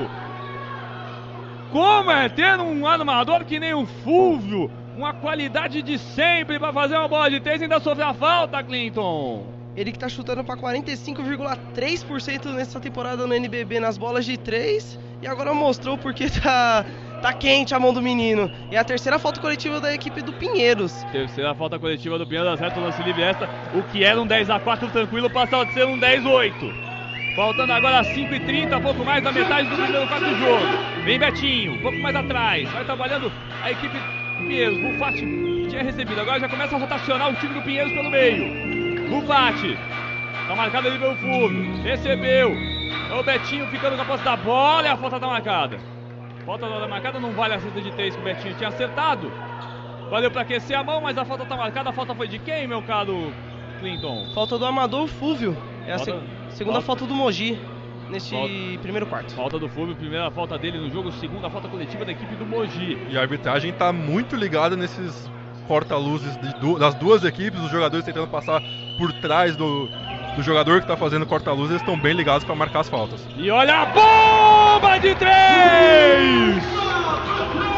Como 1.70 2.10
é 2.10 2.28
ter 2.28 2.58
um 2.58 2.86
armador 2.86 3.44
que 3.44 3.58
nem 3.58 3.74
o 3.74 3.86
Fulvio 3.86 4.70
uma 4.96 5.12
qualidade 5.12 5.82
de 5.82 5.98
sempre 5.98 6.58
para 6.58 6.72
fazer 6.72 6.96
uma 6.96 7.08
bola 7.08 7.28
de 7.28 7.40
três 7.40 7.60
e 7.60 7.64
ainda 7.64 7.80
sofrer 7.80 8.06
a 8.06 8.14
falta, 8.14 8.62
Clinton. 8.62 9.53
Ele 9.76 9.90
que 9.90 9.98
tá 9.98 10.08
chutando 10.08 10.44
para 10.44 10.56
45,3% 10.56 12.52
nessa 12.52 12.78
temporada 12.78 13.26
no 13.26 13.34
NBB 13.34 13.80
nas 13.80 13.98
bolas 13.98 14.24
de 14.24 14.36
três 14.36 14.98
e 15.20 15.26
agora 15.26 15.52
mostrou 15.52 15.98
porque 15.98 16.30
tá 16.30 16.84
tá 17.20 17.32
quente 17.32 17.74
a 17.74 17.80
mão 17.80 17.92
do 17.92 18.02
menino. 18.02 18.50
E 18.70 18.76
a 18.76 18.84
terceira 18.84 19.18
falta 19.18 19.40
coletiva 19.40 19.80
da 19.80 19.94
equipe 19.94 20.20
do 20.20 20.32
Pinheiros. 20.34 20.92
Terceira 21.10 21.54
falta 21.54 21.78
coletiva 21.78 22.18
do 22.18 22.26
Pinheiros, 22.26 22.52
acerta 22.52 22.78
o 22.78 22.82
lance 22.82 23.02
livre 23.02 23.22
esta. 23.22 23.48
O 23.74 23.82
que 23.84 24.04
era 24.04 24.20
um 24.20 24.26
10 24.26 24.50
a 24.50 24.60
4 24.60 24.90
tranquilo 24.90 25.30
passa 25.30 25.62
a 25.62 25.66
ser 25.72 25.86
um 25.86 25.98
10 25.98 26.26
a 26.26 26.28
8. 26.28 26.54
Faltando 27.34 27.72
agora 27.72 28.04
5 28.04 28.34
e 28.34 28.40
30 28.40 28.80
pouco 28.80 29.04
mais 29.04 29.24
da 29.24 29.32
metade 29.32 29.68
do 29.68 29.74
primeiro 29.74 30.06
quarto 30.06 30.24
do 30.24 30.36
jogo. 30.36 30.66
Vem 31.04 31.18
Betinho, 31.18 31.72
um 31.72 31.82
pouco 31.82 31.98
mais 31.98 32.14
atrás. 32.14 32.70
Vai 32.70 32.84
trabalhando 32.84 33.32
a 33.62 33.70
equipe 33.72 33.96
Pinheiros. 34.38 34.78
Bufati 34.78 35.26
tinha 35.70 35.82
recebido. 35.82 36.20
Agora 36.20 36.38
já 36.38 36.48
começa 36.48 36.76
a 36.76 36.78
rotacionar 36.78 37.30
o 37.30 37.34
time 37.36 37.54
do 37.54 37.62
Pinheiros 37.62 37.92
pelo 37.92 38.10
meio. 38.10 38.83
Bufati 39.20 39.76
Tá 40.46 40.54
marcado 40.54 40.88
ali 40.88 40.98
pelo 40.98 41.16
Fulvio. 41.16 41.82
Recebeu. 41.82 42.54
É 43.10 43.14
o 43.14 43.22
Betinho 43.22 43.66
ficando 43.68 43.96
com 43.96 44.02
a 44.02 44.04
posse 44.04 44.24
da 44.24 44.36
bola 44.36 44.86
e 44.86 44.90
a 44.90 44.96
falta 44.96 45.18
tá 45.18 45.26
marcada. 45.26 45.78
Falta 46.44 46.66
tá 46.66 46.86
marcada, 46.86 47.18
não 47.18 47.32
vale 47.32 47.54
a 47.54 47.60
cesta 47.60 47.80
de 47.80 47.90
três 47.92 48.14
que 48.14 48.20
o 48.20 48.24
Betinho 48.24 48.54
tinha 48.54 48.68
acertado. 48.68 49.32
Valeu 50.10 50.30
para 50.30 50.42
aquecer 50.42 50.76
a 50.76 50.84
mão, 50.84 51.00
mas 51.00 51.16
a 51.16 51.24
falta 51.24 51.46
tá 51.46 51.56
marcada. 51.56 51.88
A 51.88 51.92
falta 51.94 52.14
foi 52.14 52.28
de 52.28 52.38
quem, 52.38 52.66
meu 52.68 52.82
caro 52.82 53.32
Clinton? 53.80 54.32
Falta 54.34 54.58
do 54.58 54.66
Amador 54.66 55.08
Fúvio. 55.08 55.56
É 55.86 55.94
a 55.94 55.98
falta, 55.98 56.20
se 56.50 56.56
segunda 56.56 56.82
falta. 56.82 56.86
falta 56.86 57.06
do 57.06 57.14
Mogi 57.14 57.58
neste 58.10 58.34
falta, 58.34 58.82
primeiro 58.82 59.06
quarto. 59.06 59.34
Falta 59.34 59.58
do 59.58 59.68
Fúvio, 59.68 59.96
primeira 59.96 60.30
falta 60.30 60.58
dele 60.58 60.78
no 60.78 60.90
jogo, 60.90 61.10
segunda 61.12 61.48
falta 61.48 61.68
coletiva 61.68 62.04
da 62.04 62.12
equipe 62.12 62.34
do 62.34 62.44
Mogi. 62.44 62.98
E 63.08 63.16
a 63.16 63.20
arbitragem 63.22 63.70
está 63.70 63.92
muito 63.92 64.36
ligada 64.36 64.76
nesses 64.76 65.30
corta-luzes 65.66 66.36
das 66.78 66.94
duas 66.94 67.24
equipes, 67.24 67.60
os 67.60 67.70
jogadores 67.70 68.04
tentando 68.04 68.28
passar 68.28 68.62
por 68.98 69.12
trás 69.12 69.56
do, 69.56 69.88
do 70.36 70.42
jogador 70.42 70.78
que 70.78 70.84
está 70.84 70.96
fazendo 70.96 71.26
corta-luz, 71.26 71.70
eles 71.70 71.82
estão 71.82 71.98
bem 71.98 72.14
ligados 72.14 72.44
para 72.44 72.54
marcar 72.54 72.80
as 72.80 72.88
faltas. 72.88 73.20
E 73.36 73.50
olha 73.50 73.82
a 73.82 73.86
bomba 73.86 74.98
de 74.98 75.14
três! 75.14 76.64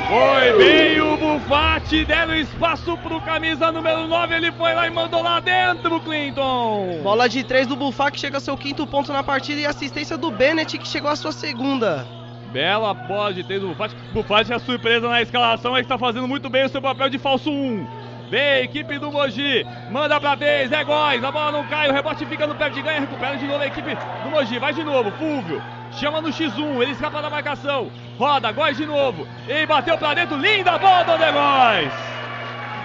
Foi 0.09 0.57
bem 0.57 1.01
o 1.01 1.16
Bufati, 1.16 2.05
deram 2.05 2.37
espaço 2.37 2.97
pro 2.99 3.20
camisa 3.22 3.72
número 3.72 4.07
9, 4.07 4.34
ele 4.37 4.53
foi 4.53 4.72
lá 4.72 4.87
e 4.87 4.91
mandou 4.91 5.20
lá 5.20 5.41
dentro, 5.41 5.99
Clinton. 6.01 7.01
Bola 7.03 7.28
de 7.28 7.43
três 7.43 7.66
do 7.66 7.74
Bufati 7.74 8.12
que 8.12 8.20
chega 8.20 8.37
ao 8.37 8.41
seu 8.41 8.57
quinto 8.57 8.87
ponto 8.87 9.12
na 9.12 9.24
partida 9.24 9.61
e 9.61 9.66
assistência 9.66 10.16
do 10.16 10.30
Bennett 10.30 10.78
que 10.78 10.87
chegou 10.87 11.11
à 11.11 11.16
sua 11.16 11.32
segunda. 11.32 12.07
Bela 12.53 12.95
bola 12.95 13.35
de 13.35 13.45
três 13.45 13.61
do 13.61 13.69
Bufati. 13.69 13.95
Bufati 14.13 14.53
é 14.53 14.59
surpresa 14.59 15.09
na 15.09 15.21
escalação, 15.23 15.73
ele 15.73 15.83
está 15.83 15.99
fazendo 15.99 16.29
muito 16.29 16.49
bem 16.49 16.65
o 16.65 16.69
seu 16.69 16.81
papel 16.81 17.09
de 17.09 17.19
falso 17.19 17.51
1. 17.51 17.87
Vem, 18.31 18.65
equipe 18.65 18.99
do 18.99 19.13
Mogi. 19.13 19.65
Manda 19.91 20.21
pra 20.21 20.35
10, 20.35 20.73
é 20.73 20.83
góis. 20.83 21.23
A 21.23 21.31
bola 21.31 21.53
não 21.53 21.65
cai, 21.67 21.89
o 21.89 21.93
rebote 21.93 22.27
fica 22.27 22.47
no 22.47 22.55
pé 22.55 22.69
de 22.71 22.83
ganha. 22.83 23.01
Recupera 23.01 23.37
de 23.37 23.47
novo 23.47 23.63
a 23.63 23.67
equipe 23.67 23.95
do 23.95 24.31
Mogi. 24.31 24.59
Vai 24.59 24.73
de 24.73 24.83
novo, 24.83 25.11
Fulvio. 25.13 25.63
Chama 25.93 26.21
no 26.21 26.29
X1, 26.29 26.83
ele 26.83 26.91
escapa 26.91 27.23
da 27.23 27.31
marcação. 27.31 27.89
Roda, 28.19 28.51
góis 28.51 28.77
de 28.77 28.85
novo. 28.85 29.27
E 29.49 29.65
bateu 29.67 29.97
pra 29.97 30.15
dentro. 30.15 30.37
Linda 30.37 30.77
bola 30.77 31.05
do 31.05 31.19
Negóis. 31.19 31.93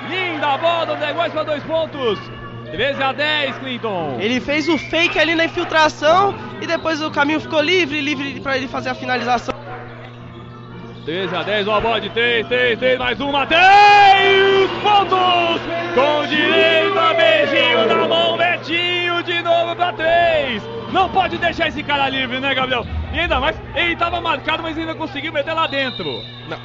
Linda 0.09 0.57
bola 0.57 0.85
do 0.85 0.95
Negóis 0.97 1.33
para 1.33 1.43
dois 1.43 1.63
pontos. 1.63 2.19
13 2.71 3.03
a 3.03 3.11
10, 3.11 3.57
Clinton. 3.57 4.17
Ele 4.19 4.39
fez 4.39 4.69
o 4.69 4.77
fake 4.77 5.19
ali 5.19 5.35
na 5.35 5.45
infiltração 5.45 6.35
e 6.61 6.67
depois 6.67 7.01
o 7.01 7.11
caminho 7.11 7.39
ficou 7.41 7.61
livre, 7.61 7.99
livre 7.99 8.39
para 8.39 8.55
ele 8.55 8.67
fazer 8.67 8.89
a 8.89 8.95
finalização. 8.95 9.50
13 11.05 11.35
a 11.35 11.41
10, 11.41 11.67
uma 11.67 11.81
bola 11.81 11.99
de 11.99 12.09
3, 12.11 12.47
3, 12.47 12.77
3, 12.77 12.99
mais 12.99 13.19
uma, 13.19 13.47
3 13.47 13.59
pontos! 14.83 15.61
Com 15.95 16.27
direito 16.27 16.99
a 16.99 17.13
beijinho 17.13 17.87
na 17.87 18.07
mão, 18.07 18.37
Betinho 18.37 19.23
de 19.23 19.41
novo 19.41 19.75
para 19.75 19.93
3. 19.93 20.61
Não 20.93 21.09
pode 21.09 21.39
deixar 21.39 21.69
esse 21.69 21.81
cara 21.81 22.07
livre, 22.07 22.39
né, 22.39 22.53
Gabriel? 22.53 22.85
E 23.11 23.19
ainda 23.19 23.39
mais, 23.39 23.59
ele 23.73 23.93
estava 23.93 24.21
marcado, 24.21 24.61
mas 24.61 24.77
ainda 24.77 24.93
conseguiu 24.93 25.33
meter 25.33 25.53
lá 25.53 25.65
dentro. 25.65 26.05
Não. 26.47 26.59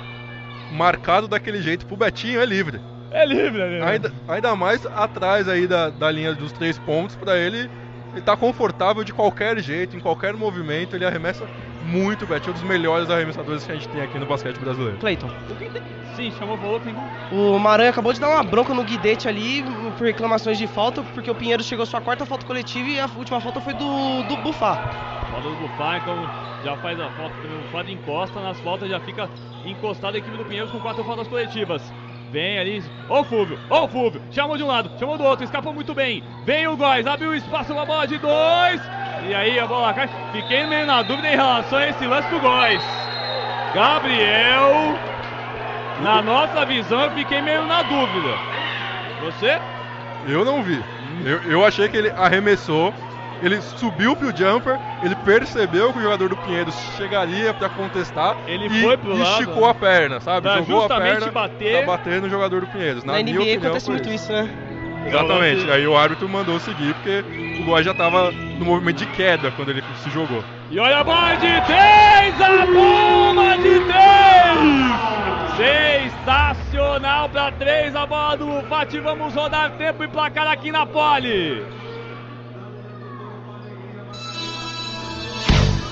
Marcado 0.77 1.27
daquele 1.27 1.63
jeito 1.63 1.87
pro 1.87 1.97
Betinho 1.97 2.41
é 2.41 2.45
livre. 2.45 2.79
É 3.11 3.25
livre, 3.25 3.63
é 3.63 3.69
livre. 3.69 3.89
Ainda, 3.89 4.13
ainda 4.29 4.55
mais 4.55 4.85
atrás 4.85 5.49
aí 5.49 5.67
da, 5.67 5.89
da 5.89 6.11
linha 6.11 6.35
dos 6.35 6.53
três 6.53 6.79
pontos, 6.79 7.17
para 7.17 7.39
ele 7.39 7.71
ele 8.17 8.25
tá 8.25 8.35
confortável 8.35 9.05
de 9.05 9.13
qualquer 9.13 9.59
jeito, 9.61 9.95
em 9.95 10.01
qualquer 10.01 10.33
movimento, 10.33 10.97
ele 10.97 11.05
arremessa 11.05 11.47
muito, 11.85 12.27
Betinho, 12.27 12.51
um 12.51 12.55
dos 12.55 12.63
melhores 12.63 13.11
arremessadores 13.11 13.65
que 13.65 13.71
a 13.71 13.75
gente 13.75 13.89
tem 13.89 14.01
aqui 14.01 14.19
no 14.19 14.25
basquete 14.25 14.59
brasileiro. 14.59 14.97
Cleiton. 14.97 15.29
Sim, 16.17 16.33
chamou, 16.39 16.57
falou, 16.57 16.81
tem 16.81 16.95
O 17.31 17.59
Maranhão 17.59 17.91
acabou 17.91 18.15
de 18.15 18.19
dar 18.19 18.31
uma 18.31 18.43
bronca 18.43 18.73
no 18.73 18.83
Guidete 18.83 19.29
ali 19.29 19.63
por 19.99 20.07
reclamações 20.07 20.57
de 20.57 20.67
falta, 20.67 21.03
porque 21.03 21.31
o 21.31 21.35
Pinheiro 21.35 21.63
chegou 21.63 21.83
à 21.83 21.87
sua 21.87 22.01
quarta 22.01 22.25
falta 22.25 22.47
coletiva 22.47 22.89
e 22.89 22.99
a 22.99 23.09
última 23.19 23.39
falta 23.39 23.61
foi 23.61 23.75
do, 23.75 24.23
do 24.23 24.37
Bufá. 24.39 24.77
Falta 25.31 25.49
do 25.51 25.57
Bufá, 25.57 25.99
então 25.99 26.17
já 26.65 26.75
faz 26.79 26.99
a 26.99 27.11
falta 27.11 27.35
também. 27.43 27.59
O 27.59 27.63
Bufá 27.65 27.83
encosta 27.91 28.41
nas 28.41 28.59
faltas, 28.61 28.89
já 28.89 28.99
fica 29.01 29.29
encostado 29.67 30.15
a 30.15 30.19
equipe 30.19 30.39
do 30.39 30.45
Pinheiro 30.47 30.69
com 30.69 30.81
quatro 30.81 31.05
faltas 31.05 31.29
coletivas. 31.29 31.83
Vem 32.31 32.59
ali. 32.59 32.83
Ô 33.09 33.23
Fúvio, 33.25 33.59
ô 33.71 33.87
Fúvio. 33.89 34.21
Chamou 34.31 34.57
de 34.57 34.63
um 34.63 34.67
lado, 34.67 34.91
chamou 34.99 35.17
do 35.17 35.25
outro, 35.25 35.45
escapou 35.45 35.73
muito 35.73 35.95
bem. 35.95 36.23
Vem 36.45 36.67
o 36.67 36.77
Góis, 36.77 37.07
abriu 37.07 37.35
espaço 37.35 37.73
na 37.73 37.85
bola 37.85 38.07
de 38.07 38.19
dois. 38.19 38.81
E 39.29 39.35
aí 39.35 39.59
a 39.59 39.67
bola 39.67 39.95
cai. 39.95 40.09
Fiquei 40.33 40.67
meio 40.67 40.87
na 40.87 41.03
dúvida 41.03 41.29
em 41.29 41.37
relação 41.37 41.79
a 41.79 41.89
esse 41.89 42.07
lance 42.07 42.29
do 42.29 42.41
Góis. 42.41 42.83
Gabriel. 43.75 44.99
Na 46.03 46.21
nossa 46.21 46.65
visão 46.67 47.01
eu 47.03 47.11
fiquei 47.13 47.41
meio 47.41 47.65
na 47.65 47.83
dúvida. 47.83 48.35
Você? 49.23 49.59
Eu 50.29 50.45
não 50.45 50.63
vi. 50.63 50.83
Eu, 51.25 51.43
eu 51.51 51.65
achei 51.65 51.89
que 51.89 51.97
ele 51.97 52.11
arremessou 52.11 52.93
ele 53.43 53.61
subiu 53.61 54.17
pro 54.17 54.35
jumper, 54.37 54.79
ele 55.03 55.15
percebeu 55.17 55.93
que 55.93 55.99
o 55.99 56.03
jogador 56.03 56.29
do 56.29 56.37
Pinheiros 56.37 56.75
chegaria 56.97 57.53
para 57.55 57.69
contestar 57.69 58.37
ele 58.47 58.67
e 58.67 58.83
foi 58.83 58.97
pro 58.97 59.13
esticou 59.21 59.63
lado. 59.63 59.71
a 59.71 59.75
perna, 59.75 60.21
sabe? 60.21 60.43
Pra 60.43 60.59
Jogou 60.59 60.85
a 60.85 60.89
perna 60.89 61.31
bater. 61.31 61.79
pra 61.85 61.87
bater 61.97 62.21
no 62.21 62.29
jogador 62.31 62.61
do 62.63 62.67
Pinheiros. 62.69 63.05
Na, 63.05 63.15
Na 63.15 63.19
NBA 63.21 63.31
opinião, 63.41 63.59
acontece 63.59 63.91
muito 63.91 64.09
isso, 64.09 64.33
né? 64.33 64.49
Exatamente. 65.07 65.71
Aí 65.71 65.87
o 65.87 65.97
árbitro 65.97 66.29
mandou 66.29 66.59
seguir 66.59 66.93
porque 66.95 67.25
o 67.61 67.65
Goiás 67.65 67.85
já 67.87 67.93
estava 67.93 68.33
no 68.33 68.65
movimento 68.65 68.97
de 68.99 69.07
queda 69.07 69.53
quando 69.53 69.69
ele 69.71 69.83
se 70.03 70.11
jogou. 70.11 70.43
E 70.69 70.81
olha 70.81 70.99
a 70.99 71.05
bola 71.05 71.35
de 71.35 71.47
três, 71.65 72.41
a 72.41 72.67
bomba 72.67 73.57
de 73.59 73.81
três! 73.85 74.97
Sensacional 75.57 77.29
para 77.29 77.53
três 77.53 77.95
a 77.95 78.05
bola 78.05 78.37
do 78.37 78.63
Fati. 78.69 78.99
Vamos 78.99 79.33
rodar 79.35 79.71
tempo 79.73 80.03
e 80.03 80.09
placar 80.09 80.49
aqui 80.49 80.71
na 80.73 80.85
pole. 80.85 81.65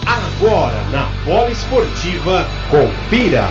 Agora 0.07 0.83
na 0.93 1.07
Bola 1.25 1.51
Esportiva, 1.51 2.47
confira. 2.71 3.49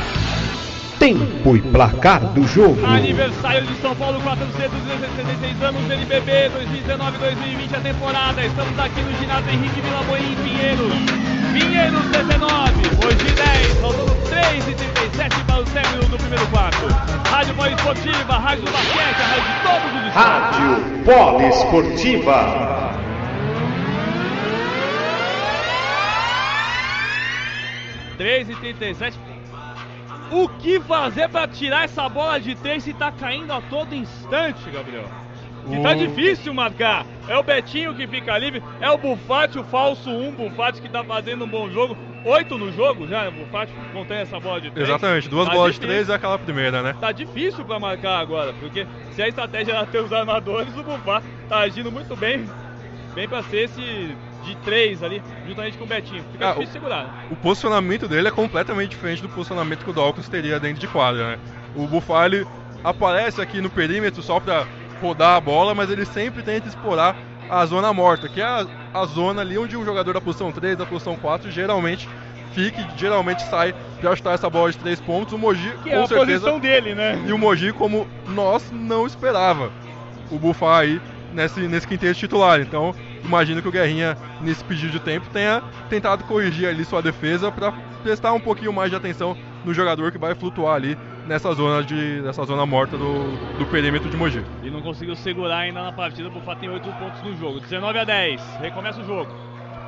Tempo 0.99 1.57
e 1.57 1.61
placar 1.61 2.19
do 2.33 2.45
jogo. 2.47 2.85
Aniversário 2.85 3.65
de 3.65 3.75
São 3.81 3.95
Paulo, 3.95 4.21
466 4.21 5.63
anos, 5.63 5.81
NBB 5.89 6.51
2019-2020 6.51 7.75
a 7.75 7.79
temporada. 7.81 8.45
Estamos 8.45 8.79
aqui 8.79 9.01
no 9.01 9.19
ginásio 9.19 9.49
Henrique 9.49 9.81
Vilaboim, 9.81 10.31
em 10.31 10.35
Pinheiros. 10.43 10.93
Pinheiros 11.53 12.05
19, 12.05 12.73
hoje 13.03 13.31
10, 13.35 13.73
faltando 13.79 14.15
3 14.29 14.67
e 14.67 14.73
37 14.75 15.43
para 15.45 15.59
o 15.59 15.63
término 15.65 16.05
do 16.05 16.17
primeiro 16.17 16.47
quarto. 16.47 16.87
Rádio 17.29 17.53
Bola 17.55 17.71
Esportiva, 17.71 18.37
Rádio 18.37 18.65
Basquete, 18.65 19.21
a 19.21 19.25
rádio 19.25 19.43
de 19.43 19.59
todos 19.63 20.01
os 20.01 20.07
estados. 20.07 20.57
Rádio 20.57 21.03
Bola 21.03 21.43
Esportiva. 21.47 22.82
3 28.23 28.49
e 28.51 28.55
37. 28.55 29.19
O 30.31 30.47
que 30.47 30.79
fazer 30.79 31.27
para 31.27 31.45
tirar 31.45 31.83
essa 31.83 32.07
bola 32.07 32.39
de 32.39 32.55
3 32.55 32.81
se 32.81 32.93
tá 32.93 33.11
caindo 33.11 33.51
a 33.51 33.59
todo 33.59 33.93
instante, 33.93 34.71
Gabriel? 34.71 35.09
E 35.69 35.81
tá 35.81 35.93
difícil 35.93 36.53
marcar. 36.53 37.05
É 37.27 37.37
o 37.37 37.43
Betinho 37.43 37.93
que 37.93 38.07
fica 38.07 38.37
livre, 38.37 38.63
é 38.79 38.89
o 38.89 38.97
Bufati, 38.97 39.59
o 39.59 39.63
falso 39.65 40.09
1 40.09 40.31
Bufati 40.35 40.81
que 40.81 40.87
tá 40.87 41.03
fazendo 41.03 41.43
um 41.43 41.47
bom 41.47 41.69
jogo. 41.69 41.97
Oito 42.23 42.57
no 42.57 42.71
jogo 42.71 43.05
já, 43.05 43.27
o 43.27 43.31
Bufati 43.33 43.73
contém 43.91 44.19
essa 44.19 44.39
bola 44.39 44.61
de 44.61 44.71
3. 44.71 44.87
Exatamente, 44.87 45.27
duas 45.27 45.47
tá 45.49 45.53
bolas 45.53 45.73
de 45.73 45.81
3 45.81 46.09
é 46.09 46.13
aquela 46.13 46.39
primeira, 46.39 46.81
né? 46.81 46.95
Tá 46.97 47.11
difícil 47.11 47.65
para 47.65 47.77
marcar 47.77 48.19
agora, 48.19 48.53
porque 48.53 48.87
se 49.11 49.21
a 49.21 49.27
estratégia 49.27 49.73
era 49.73 49.85
ter 49.85 49.99
os 49.99 50.13
armadores, 50.13 50.73
o 50.77 50.83
Bufati 50.83 51.27
tá 51.49 51.59
agindo 51.59 51.91
muito 51.91 52.15
bem, 52.15 52.49
bem 53.13 53.27
para 53.27 53.43
ser 53.43 53.65
esse 53.65 54.15
de 54.43 54.55
três 54.57 55.01
ali, 55.03 55.21
juntamente 55.47 55.77
com 55.77 55.83
o 55.83 55.87
Betinho. 55.87 56.23
Fica 56.31 56.49
ah, 56.49 56.53
difícil 56.53 56.69
o, 56.69 56.73
segurar. 56.73 57.03
Né? 57.03 57.27
O 57.31 57.35
posicionamento 57.35 58.07
dele 58.07 58.27
é 58.27 58.31
completamente 58.31 58.91
diferente 58.91 59.21
do 59.21 59.29
posicionamento 59.29 59.83
que 59.83 59.89
o 59.89 59.93
Dawkins 59.93 60.29
teria 60.29 60.59
dentro 60.59 60.79
de 60.79 60.87
quadra, 60.87 61.31
né? 61.31 61.39
O 61.75 61.87
Buffalo 61.87 62.47
aparece 62.83 63.41
aqui 63.41 63.61
no 63.61 63.69
perímetro 63.69 64.21
só 64.21 64.39
para 64.39 64.67
rodar 65.01 65.35
a 65.35 65.41
bola, 65.41 65.73
mas 65.73 65.89
ele 65.89 66.05
sempre 66.05 66.43
tenta 66.43 66.67
explorar 66.67 67.15
a 67.49 67.65
zona 67.65 67.91
morta, 67.93 68.27
que 68.29 68.41
é 68.41 68.43
a, 68.43 68.65
a 68.93 69.05
zona 69.05 69.41
ali 69.41 69.57
onde 69.57 69.75
um 69.75 69.85
jogador 69.85 70.13
da 70.13 70.21
posição 70.21 70.51
3, 70.51 70.77
da 70.77 70.85
posição 70.85 71.15
4, 71.15 71.51
geralmente 71.51 72.07
fica 72.53 72.87
geralmente 72.95 73.41
sai 73.43 73.73
para 73.99 74.11
ajustar 74.11 74.35
essa 74.35 74.49
bola 74.49 74.71
de 74.71 74.77
três 74.77 74.99
pontos. 75.01 75.33
O 75.33 75.37
Mogi, 75.37 75.69
que 75.83 75.89
com 75.89 75.95
é 75.95 76.03
a 76.03 76.07
certeza, 76.07 76.25
posição 76.25 76.59
dele, 76.59 76.93
né? 76.93 77.21
E 77.27 77.33
o 77.33 77.37
Mogi, 77.37 77.73
como 77.73 78.07
nós 78.27 78.71
não 78.71 79.05
esperava, 79.05 79.71
o 80.31 80.37
Buffalo 80.37 80.73
aí 80.73 81.01
nesse, 81.33 81.61
nesse 81.61 81.87
quinteto 81.87 82.19
titular. 82.19 82.61
Então, 82.61 82.95
imagino 83.23 83.61
que 83.61 83.67
o 83.67 83.71
Guerrinha, 83.71 84.17
nesse 84.41 84.63
pedido 84.63 84.91
de 84.91 84.99
tempo, 84.99 85.27
tenha 85.31 85.61
tentado 85.89 86.23
corrigir 86.25 86.67
ali 86.67 86.83
sua 86.85 87.01
defesa 87.01 87.51
para 87.51 87.71
prestar 88.03 88.33
um 88.33 88.39
pouquinho 88.39 88.73
mais 88.73 88.89
de 88.89 88.95
atenção 88.95 89.37
no 89.63 89.73
jogador 89.73 90.11
que 90.11 90.17
vai 90.17 90.35
flutuar 90.35 90.75
ali 90.75 90.97
nessa 91.25 91.53
zona 91.53 91.83
de 91.83 92.21
nessa 92.21 92.43
zona 92.43 92.65
morta 92.65 92.97
do, 92.97 93.57
do 93.57 93.65
perímetro 93.67 94.09
de 94.09 94.17
Mogi. 94.17 94.43
E 94.61 94.69
não 94.69 94.81
conseguiu 94.81 95.15
segurar 95.15 95.59
ainda 95.59 95.81
na 95.81 95.91
partida, 95.91 96.29
por 96.29 96.41
fato 96.43 96.59
tem 96.59 96.69
8 96.69 96.89
pontos 96.93 97.21
no 97.23 97.35
jogo. 97.37 97.59
19 97.59 97.99
a 97.99 98.03
10. 98.03 98.41
Recomeça 98.59 99.01
o 99.01 99.05
jogo. 99.05 99.31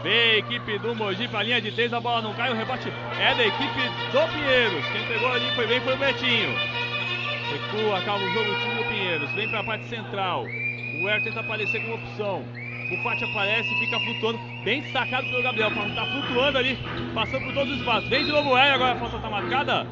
Vem 0.02 0.38
equipe 0.38 0.78
do 0.80 0.96
Mogi 0.96 1.28
pra 1.28 1.44
linha 1.44 1.60
de 1.60 1.72
3, 1.72 1.92
a 1.94 2.00
bola 2.00 2.22
não 2.22 2.34
cai, 2.34 2.52
o 2.52 2.56
rebote 2.56 2.92
é 3.20 3.36
da 3.36 3.46
equipe 3.46 3.82
do 4.12 4.34
Pinheiros. 4.34 4.86
Quem 4.92 5.04
pegou 5.08 5.32
ali 5.32 5.50
foi 5.56 5.68
bem 5.68 5.82
foi 5.82 5.94
o 5.94 5.98
Betinho. 5.98 6.56
Recua, 7.52 7.98
acaba 7.98 8.24
o 8.24 8.34
jogo 8.34 8.52
o 8.52 8.56
time 8.60 8.76
do 8.76 8.90
Pinheiros. 8.90 9.32
Vem 9.32 9.50
pra 9.50 9.64
parte 9.64 9.86
central. 9.88 10.44
O 10.44 11.10
Her 11.10 11.24
tenta 11.24 11.40
aparecer 11.40 11.82
como 11.82 11.96
opção. 11.96 12.46
O 12.92 12.98
Pati 13.04 13.24
aparece 13.24 13.70
fica 13.80 14.00
flutuando, 14.00 14.40
bem 14.64 14.82
destacado 14.82 15.28
pelo 15.28 15.42
Gabriel. 15.42 15.72
Tá 15.72 16.06
flutuando 16.06 16.58
ali, 16.58 16.78
passando 17.14 17.46
por 17.46 17.54
todos 17.54 17.74
os 17.74 17.80
espaços. 17.80 18.10
Vem 18.10 18.26
de 18.26 18.32
novo 18.32 18.50
o 18.50 18.56
agora 18.56 18.94
a 18.94 18.96
falta 18.96 19.18
tá 19.18 19.30
marcada. 19.30 19.88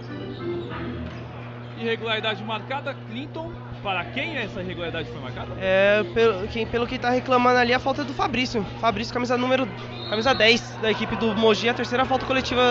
Irregularidade 1.79 2.43
marcada, 2.43 2.93
Clinton. 3.09 3.51
Para 3.83 4.05
quem 4.05 4.37
essa 4.37 4.61
irregularidade 4.61 5.09
foi 5.09 5.19
marcada? 5.19 5.51
É, 5.59 6.03
pelo, 6.13 6.47
quem, 6.47 6.65
pelo 6.65 6.87
que 6.87 6.97
tá 6.97 7.09
reclamando 7.09 7.59
ali, 7.59 7.73
a 7.73 7.79
falta 7.79 8.01
é 8.01 8.05
do 8.05 8.13
Fabrício. 8.13 8.65
Fabrício, 8.79 9.13
camisa 9.13 9.37
número. 9.37 9.67
camisa 10.09 10.33
10 10.33 10.77
da 10.81 10.89
equipe 10.89 11.17
do 11.17 11.35
Mogi, 11.35 11.67
a 11.67 11.73
terceira 11.73 12.05
falta 12.05 12.25
coletiva 12.25 12.61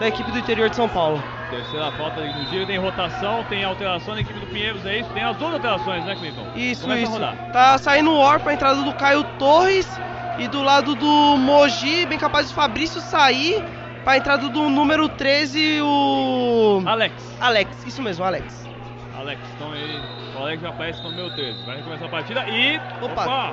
da 0.00 0.08
equipe 0.08 0.30
do 0.32 0.38
interior 0.38 0.68
de 0.68 0.74
São 0.74 0.88
Paulo. 0.88 1.22
Terceira 1.50 1.92
falta 1.92 2.20
no 2.20 2.44
dia, 2.46 2.66
tem 2.66 2.78
rotação, 2.78 3.44
tem 3.44 3.62
alteração 3.62 4.14
na 4.14 4.22
equipe 4.22 4.40
do 4.40 4.46
Pinheiros, 4.46 4.84
é 4.84 4.98
isso? 4.98 5.10
Tem 5.10 5.22
as 5.22 5.36
duas 5.36 5.54
alterações, 5.54 6.04
né, 6.04 6.16
Clinton? 6.16 6.46
Isso, 6.56 6.82
Começa 6.82 7.02
isso. 7.02 7.52
Tá 7.52 7.78
saindo 7.78 8.10
o 8.10 8.18
Or 8.18 8.40
pra 8.40 8.52
entrada 8.52 8.82
do 8.82 8.92
Caio 8.94 9.22
Torres 9.38 9.88
e 10.38 10.48
do 10.48 10.62
lado 10.62 10.96
do 10.96 11.36
Mogi, 11.36 12.06
bem 12.06 12.18
capaz 12.18 12.48
de 12.48 12.54
Fabrício 12.54 13.00
sair 13.00 13.62
pra 14.02 14.16
entrada 14.16 14.48
do 14.48 14.68
número 14.68 15.08
13, 15.08 15.80
o. 15.82 16.82
Alex. 16.86 17.14
Alex, 17.40 17.86
isso 17.86 18.02
mesmo, 18.02 18.24
Alex. 18.24 18.69
Alex, 19.20 19.40
então 19.54 19.74
ele. 19.74 20.00
O 20.34 20.38
Alex 20.38 20.62
já 20.62 20.68
aparece 20.70 21.02
no 21.02 21.10
número 21.10 21.34
13. 21.34 21.66
Vai 21.66 21.82
começar 21.82 22.06
a 22.06 22.08
partida 22.08 22.48
e. 22.48 22.76
Opa! 23.02 23.22
opa. 23.22 23.52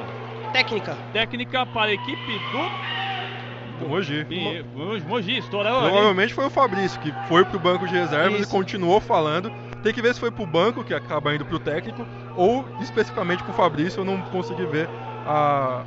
Técnica. 0.54 0.98
Técnica 1.12 1.66
para 1.66 1.92
a 1.92 1.94
equipe 1.94 2.40
do. 2.52 3.84
Do 3.84 3.90
Mogi. 3.90 4.26
E, 4.30 4.64
Mogi, 5.06 5.38
estourou 5.38 5.82
Provavelmente 5.82 6.34
foi 6.34 6.46
o 6.46 6.50
Fabrício 6.50 7.00
que 7.00 7.14
foi 7.28 7.46
pro 7.46 7.60
banco 7.60 7.86
de 7.86 7.94
reservas 7.94 8.40
Isso. 8.40 8.50
e 8.50 8.52
continuou 8.52 9.00
falando. 9.00 9.52
Tem 9.84 9.94
que 9.94 10.02
ver 10.02 10.14
se 10.14 10.20
foi 10.20 10.32
pro 10.32 10.48
banco, 10.48 10.84
que 10.84 10.94
acaba 10.94 11.36
indo 11.36 11.46
pro 11.46 11.60
técnico, 11.60 12.06
ou 12.36 12.66
especificamente 12.82 13.44
pro 13.44 13.54
Fabrício. 13.54 14.00
Eu 14.00 14.06
não 14.06 14.20
consegui 14.22 14.66
ver 14.66 14.90
a, 15.26 15.84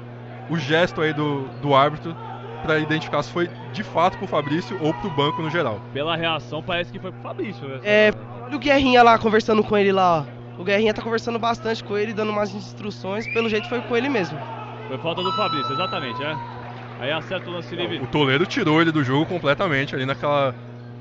o 0.48 0.56
gesto 0.56 1.00
aí 1.00 1.12
do, 1.12 1.48
do 1.60 1.74
árbitro 1.74 2.14
para 2.62 2.78
identificar 2.78 3.22
se 3.22 3.32
foi 3.32 3.50
de 3.72 3.82
fato 3.82 4.18
pro 4.18 4.26
Fabrício 4.26 4.78
ou 4.80 4.94
pro 4.94 5.10
banco 5.10 5.42
no 5.42 5.50
geral. 5.50 5.80
Pela 5.92 6.14
reação, 6.14 6.62
parece 6.62 6.92
que 6.92 6.98
foi 6.98 7.10
pro 7.10 7.22
Fabrício. 7.22 7.66
Né? 7.66 7.80
É, 7.82 8.12
olha 8.50 8.56
o 8.56 8.58
Guerrinha 8.58 9.02
lá 9.02 9.16
conversando 9.16 9.62
com 9.62 9.78
ele 9.78 9.92
lá, 9.92 10.26
ó. 10.26 10.60
O 10.60 10.64
Guerrinha 10.64 10.92
tá 10.92 11.00
conversando 11.00 11.38
bastante 11.38 11.82
com 11.82 11.96
ele, 11.96 12.12
dando 12.12 12.30
umas 12.32 12.52
instruções. 12.52 13.26
Pelo 13.32 13.48
jeito 13.48 13.68
foi 13.68 13.80
com 13.80 13.96
ele 13.96 14.08
mesmo. 14.08 14.38
Foi 14.88 14.98
falta 14.98 15.22
do 15.22 15.32
Fabrício, 15.32 15.72
exatamente, 15.72 16.22
é. 16.22 16.36
Aí 16.98 17.12
acerta 17.12 17.48
o 17.48 17.52
lance 17.52 17.74
livre. 17.74 17.98
O 17.98 18.06
Toledo 18.08 18.44
tirou 18.44 18.82
ele 18.82 18.92
do 18.92 19.02
jogo 19.02 19.24
completamente 19.24 19.94
ali 19.94 20.04
naquela. 20.04 20.54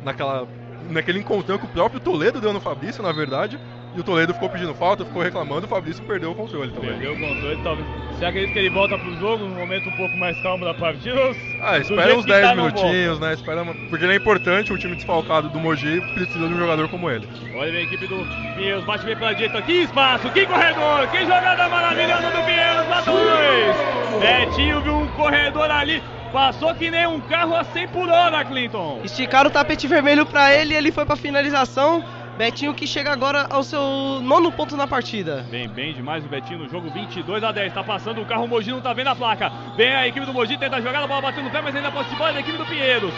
naquela. 0.04 0.48
naquele 0.90 1.20
encontrão 1.20 1.58
que 1.58 1.66
o 1.66 1.70
próprio 1.70 2.00
Toledo 2.00 2.40
deu 2.40 2.54
no 2.54 2.62
Fabrício, 2.62 3.04
na 3.04 3.12
verdade. 3.12 3.60
E 3.96 4.00
o 4.00 4.04
Toledo 4.04 4.34
ficou 4.34 4.50
pedindo 4.50 4.74
falta, 4.76 5.04
ficou 5.04 5.22
reclamando, 5.22 5.66
o 5.66 5.70
Fabrício 5.70 6.04
perdeu 6.04 6.32
o 6.32 6.36
controle 6.36 6.72
também. 6.72 6.92
Perdeu 6.92 7.14
o 7.14 7.20
controle, 7.20 7.60
talvez. 7.64 7.88
Você 8.12 8.26
acredita 8.26 8.54
que 8.54 8.60
ele 8.60 8.70
volta 8.70 8.98
pro 8.98 9.18
jogo 9.18 9.46
num 9.46 9.56
momento 9.56 9.90
um 9.90 9.98
pouco 9.98 10.16
mais 10.18 10.40
calmo 10.42 10.64
da 10.64 10.74
partida? 10.74 11.36
Ah, 11.62 11.78
espera 11.80 12.16
uns 12.16 12.26
10 12.26 12.42
tá 12.42 12.56
minutinhos, 12.56 13.20
né? 13.20 13.34
Espera, 13.34 13.66
porque 13.90 14.06
ele 14.06 14.14
é 14.14 14.18
importante, 14.18 14.72
um 14.72 14.78
time 14.78 14.96
desfalcado 14.96 15.50
do 15.50 15.60
Mogi 15.60 16.02
precisa 16.14 16.48
de 16.48 16.54
um 16.54 16.58
jogador 16.58 16.88
como 16.90 17.10
ele. 17.10 17.28
Olha 17.56 17.80
a 17.80 17.82
equipe 17.82 18.06
do 18.08 18.26
Pinheiros, 18.56 18.84
bate 18.86 19.06
bem 19.06 19.16
pela 19.16 19.34
direita, 19.34 19.62
que 19.62 19.84
espaço, 19.84 20.30
que 20.32 20.46
corredor, 20.46 21.08
que 21.08 21.20
jogada 21.22 21.68
maravilhosa 21.68 22.30
do 22.30 22.46
Pinheiros, 22.46 22.88
lá 22.90 23.02
dois! 23.02 24.20
Betinho 24.20 24.82
viu 24.82 24.96
um 24.98 25.08
corredor 25.10 25.72
ali, 25.72 26.04
Passou 26.32 26.76
que 26.76 26.92
nem 26.92 27.08
um 27.08 27.20
carro 27.22 27.56
a 27.56 27.64
100 27.64 27.88
por 27.88 28.08
hora, 28.08 28.46
Clinton. 28.46 29.02
Esticaram 29.04 29.50
o 29.50 29.54
tapete 29.54 29.88
vermelho 29.88 30.28
para 30.28 30.54
ele 30.54 30.76
e 30.76 30.78
ele 30.78 30.92
foi 30.92 31.04
para 31.04 31.16
finalização. 31.16 32.04
Betinho 32.40 32.74
que 32.74 32.88
chega 32.88 33.12
agora 33.12 33.48
ao 33.50 33.62
seu 33.64 33.82
nono 34.22 34.50
ponto 34.50 34.78
na 34.78 34.88
partida. 34.88 35.46
Bem, 35.52 35.68
bem 35.68 35.94
demais 35.94 36.24
o 36.24 36.30
Betinho 36.30 36.60
no 36.60 36.70
jogo 36.70 36.90
22 36.90 37.44
a 37.44 37.52
10. 37.52 37.74
Tá 37.74 37.84
passando 37.84 38.22
o 38.22 38.26
carro, 38.26 38.46
o 38.46 38.48
Mogi 38.48 38.72
não 38.72 38.80
tá 38.80 38.94
vendo 38.94 39.10
a 39.10 39.16
placa. 39.16 39.52
Vem 39.76 39.94
a 39.94 40.08
equipe 40.08 40.26
do 40.26 40.34
Mogi, 40.34 40.58
tenta 40.58 40.78
a 40.78 40.82
jogada, 40.82 41.04
a 41.04 41.08
bola 41.08 41.22
batendo 41.22 41.44
no 41.44 41.52
pé, 41.52 41.62
mas 41.62 41.76
ainda 41.76 41.92
pode 41.92 42.10
de 42.10 42.16
bola 42.16 42.32
da 42.32 42.40
equipe 42.40 42.58
do 42.58 42.66
Pinheiros. 42.66 43.14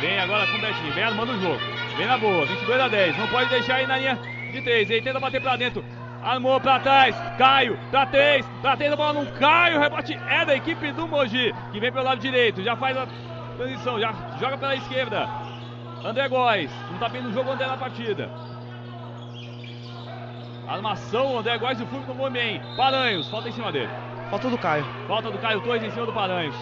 Vem 0.00 0.18
agora 0.18 0.44
com 0.48 0.58
o 0.58 0.60
Betinho, 0.60 0.92
vem 0.92 1.04
armando 1.04 1.34
o 1.34 1.40
jogo. 1.40 1.60
Vem 1.96 2.06
na 2.08 2.18
boa, 2.18 2.46
22 2.46 2.80
a 2.80 2.88
10. 2.88 3.16
Não 3.16 3.28
pode 3.28 3.48
deixar 3.48 3.76
aí 3.76 3.86
na 3.86 3.96
linha 3.96 4.18
de 4.50 4.60
3. 4.60 4.90
Ele 4.90 5.02
tenta 5.02 5.20
bater 5.20 5.40
pra 5.40 5.54
dentro. 5.54 5.84
Armou 6.20 6.60
pra 6.60 6.80
trás, 6.80 7.14
Caio, 7.38 7.78
pra 7.92 8.06
3, 8.06 8.44
pra 8.60 8.76
3, 8.76 8.92
a 8.92 8.96
bola 8.96 9.12
não 9.12 9.26
cai, 9.26 9.76
o 9.76 9.78
rebote 9.78 10.18
é 10.28 10.44
da 10.44 10.56
equipe 10.56 10.90
do 10.90 11.06
Mogi, 11.06 11.54
que 11.70 11.78
vem 11.78 11.92
pelo 11.92 12.06
lado 12.06 12.20
direito, 12.20 12.60
já 12.60 12.74
faz 12.74 12.96
a 12.96 13.06
transição, 13.56 14.00
já 14.00 14.12
joga 14.40 14.58
pela 14.58 14.74
esquerda. 14.74 15.28
André 16.04 16.28
Góes, 16.28 16.70
não 16.90 16.98
tá 16.98 17.06
vendo 17.06 17.28
o 17.28 17.32
jogo 17.32 17.52
André 17.52 17.66
na 17.66 17.76
partida. 17.76 18.53
Armação, 20.66 21.38
André 21.38 21.58
Góes 21.58 21.78
e 21.78 21.82
o 21.82 21.86
fundo 21.86 22.06
tomou 22.06 22.30
bem. 22.30 22.60
Paranhos, 22.76 23.28
falta 23.28 23.48
em 23.48 23.52
cima 23.52 23.70
dele. 23.70 23.90
Falta 24.30 24.48
do 24.48 24.58
Caio. 24.58 24.84
Falta 25.06 25.30
do 25.30 25.38
Caio 25.38 25.60
Torres 25.60 25.82
em 25.82 25.90
cima 25.90 26.06
do 26.06 26.12
Paranhos. 26.12 26.56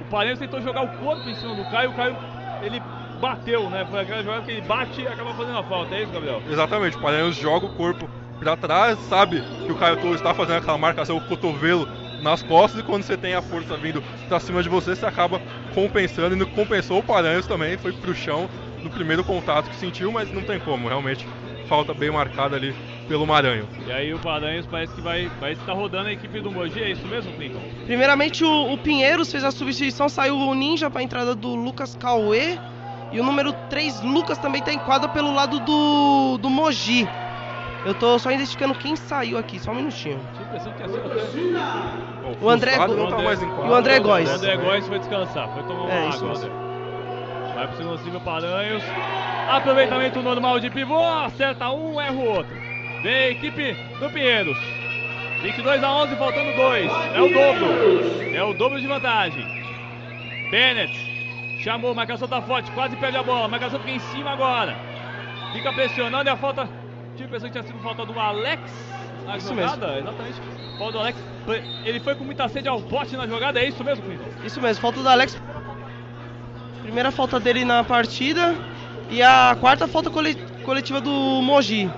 O 0.00 0.04
Paranhos 0.10 0.38
tentou 0.38 0.60
jogar 0.60 0.82
o 0.82 0.88
corpo 0.98 1.28
em 1.28 1.34
cima 1.34 1.54
do 1.54 1.64
Caio, 1.70 1.90
o 1.90 1.94
Caio 1.94 2.16
ele 2.62 2.82
bateu, 3.20 3.68
né? 3.70 3.86
Foi 3.90 4.00
aquela 4.00 4.22
jogada 4.22 4.44
que 4.44 4.52
ele 4.52 4.60
bate 4.60 5.00
e 5.00 5.08
acaba 5.08 5.34
fazendo 5.34 5.58
a 5.58 5.62
falta, 5.64 5.94
é 5.94 6.02
isso, 6.02 6.12
Gabriel? 6.12 6.42
Exatamente, 6.48 6.96
o 6.96 7.00
Paranhos 7.00 7.36
joga 7.36 7.66
o 7.66 7.74
corpo 7.74 8.08
para 8.38 8.56
trás, 8.56 8.98
sabe 9.08 9.42
que 9.66 9.72
o 9.72 9.76
Caio 9.76 9.96
Torres 9.96 10.16
está 10.16 10.32
fazendo 10.32 10.58
aquela 10.58 10.78
marcação, 10.78 11.16
o 11.16 11.20
cotovelo 11.20 11.88
nas 12.22 12.42
costas 12.42 12.80
e 12.80 12.82
quando 12.82 13.02
você 13.02 13.16
tem 13.16 13.34
a 13.34 13.42
força 13.42 13.76
vindo 13.76 14.02
para 14.28 14.38
cima 14.40 14.62
de 14.62 14.68
você, 14.68 14.94
você 14.94 15.06
acaba 15.06 15.40
compensando 15.74 16.34
e 16.34 16.38
não 16.38 16.46
compensou 16.46 16.98
o 16.98 17.02
Paranhos 17.02 17.46
também, 17.46 17.76
foi 17.76 17.92
pro 17.92 18.14
chão 18.14 18.48
no 18.82 18.90
primeiro 18.90 19.24
contato 19.24 19.68
que 19.68 19.76
sentiu, 19.76 20.12
mas 20.12 20.32
não 20.32 20.42
tem 20.42 20.60
como, 20.60 20.88
realmente 20.88 21.26
falta 21.68 21.94
bem 21.94 22.10
marcada 22.10 22.56
ali 22.56 22.74
pelo 23.06 23.26
Maranhão. 23.26 23.66
E 23.86 23.92
aí 23.92 24.12
o 24.12 24.18
Paranhos 24.18 24.66
parece 24.66 24.94
que 24.94 25.00
vai, 25.00 25.30
vai 25.40 25.52
estar 25.52 25.72
rodando 25.72 26.08
a 26.08 26.12
equipe 26.12 26.40
do 26.40 26.50
Mogi, 26.50 26.82
é 26.82 26.90
isso 26.90 27.06
mesmo, 27.06 27.32
Clinton? 27.34 27.60
Primeiramente 27.86 28.44
o, 28.44 28.72
o 28.72 28.78
Pinheiros 28.78 29.30
fez 29.30 29.44
a 29.44 29.50
substituição, 29.50 30.08
saiu 30.08 30.36
o 30.36 30.54
Ninja 30.54 30.90
para 30.90 31.00
a 31.00 31.04
entrada 31.04 31.34
do 31.34 31.54
Lucas 31.54 31.94
Cauê. 31.94 32.58
E 33.10 33.18
o 33.18 33.24
número 33.24 33.54
3, 33.70 34.02
Lucas, 34.02 34.36
também 34.36 34.60
está 34.60 34.70
em 34.70 34.78
quadra 34.78 35.08
pelo 35.08 35.32
lado 35.32 35.60
do, 35.60 36.36
do 36.36 36.50
Mogi. 36.50 37.08
Eu 37.86 37.94
tô 37.94 38.18
só 38.18 38.30
identificando 38.30 38.74
quem 38.74 38.96
saiu 38.96 39.38
aqui, 39.38 39.58
só 39.58 39.70
um 39.70 39.76
minutinho. 39.76 40.20
O 42.42 42.50
André, 42.50 42.76
o 42.76 42.82
André, 42.82 43.10
tá 43.10 43.18
mais 43.22 43.42
em 43.42 43.48
quadra. 43.48 43.70
o 43.70 43.74
André 43.74 44.00
Góes. 44.00 44.28
O 44.28 44.34
André 44.34 44.56
Góes 44.58 44.86
foi 44.86 44.98
descansar, 44.98 45.48
foi 45.54 45.62
tomar 45.62 45.84
uma 45.84 45.90
é, 45.90 46.08
água. 46.08 46.34
Vai 47.54 47.66
pro 47.66 47.76
segundo 47.78 47.98
cível 47.98 48.20
Paranhos. 48.20 48.82
Aproveitamento 49.48 50.22
normal 50.22 50.60
de 50.60 50.68
pivô. 50.68 51.02
Acerta 51.02 51.70
um, 51.70 51.98
erra 51.98 52.12
o 52.12 52.24
outro. 52.24 52.54
Vem 53.02 53.14
a 53.14 53.30
equipe 53.30 53.74
do 53.98 54.10
Pinheiros. 54.10 54.58
22 55.42 55.82
a 55.82 55.94
11, 55.94 56.16
faltando 56.16 56.52
2. 56.54 56.92
É 57.14 57.20
o 57.20 57.32
dobro. 57.32 58.34
É 58.34 58.42
o 58.42 58.52
dobro 58.52 58.80
de 58.80 58.86
vantagem. 58.86 59.44
Bennett. 60.50 60.92
Chamou, 61.62 61.94
marcação 61.94 62.28
tá 62.28 62.42
forte, 62.42 62.70
quase 62.72 62.94
perde 62.96 63.16
a 63.16 63.22
bola. 63.22 63.48
Marcação 63.48 63.80
fica 63.80 63.92
em 63.92 63.98
cima 63.98 64.32
agora. 64.32 64.76
Fica 65.52 65.72
pressionando 65.72 66.28
e 66.28 66.32
a 66.32 66.36
falta. 66.36 66.68
Tive 67.16 67.22
a 67.22 67.26
impressão 67.26 67.48
que 67.48 67.52
tinha 67.52 67.64
sido 67.64 67.82
falta 67.82 68.04
do 68.04 68.18
Alex 68.18 68.60
na 69.24 69.36
isso 69.38 69.48
jogada. 69.48 69.86
Mesmo. 69.86 70.08
Exatamente. 70.08 70.40
Falta 70.78 70.92
do 70.92 70.98
Alex. 70.98 71.18
Ele 71.84 72.00
foi 72.00 72.14
com 72.14 72.24
muita 72.24 72.48
sede 72.48 72.68
ao 72.68 72.80
pote 72.82 73.16
na 73.16 73.26
jogada, 73.26 73.58
é 73.58 73.66
isso 73.66 73.82
mesmo, 73.82 74.04
Clinton? 74.04 74.30
Isso 74.44 74.60
mesmo, 74.60 74.82
falta 74.82 75.00
do 75.00 75.08
Alex 75.08 75.40
Primeira 76.82 77.10
falta 77.10 77.40
dele 77.40 77.64
na 77.64 77.82
partida 77.82 78.54
e 79.10 79.22
a 79.22 79.56
quarta 79.60 79.86
falta 79.86 80.10
coletiva 80.10 81.00
do 81.00 81.10
Mogi. 81.42 81.90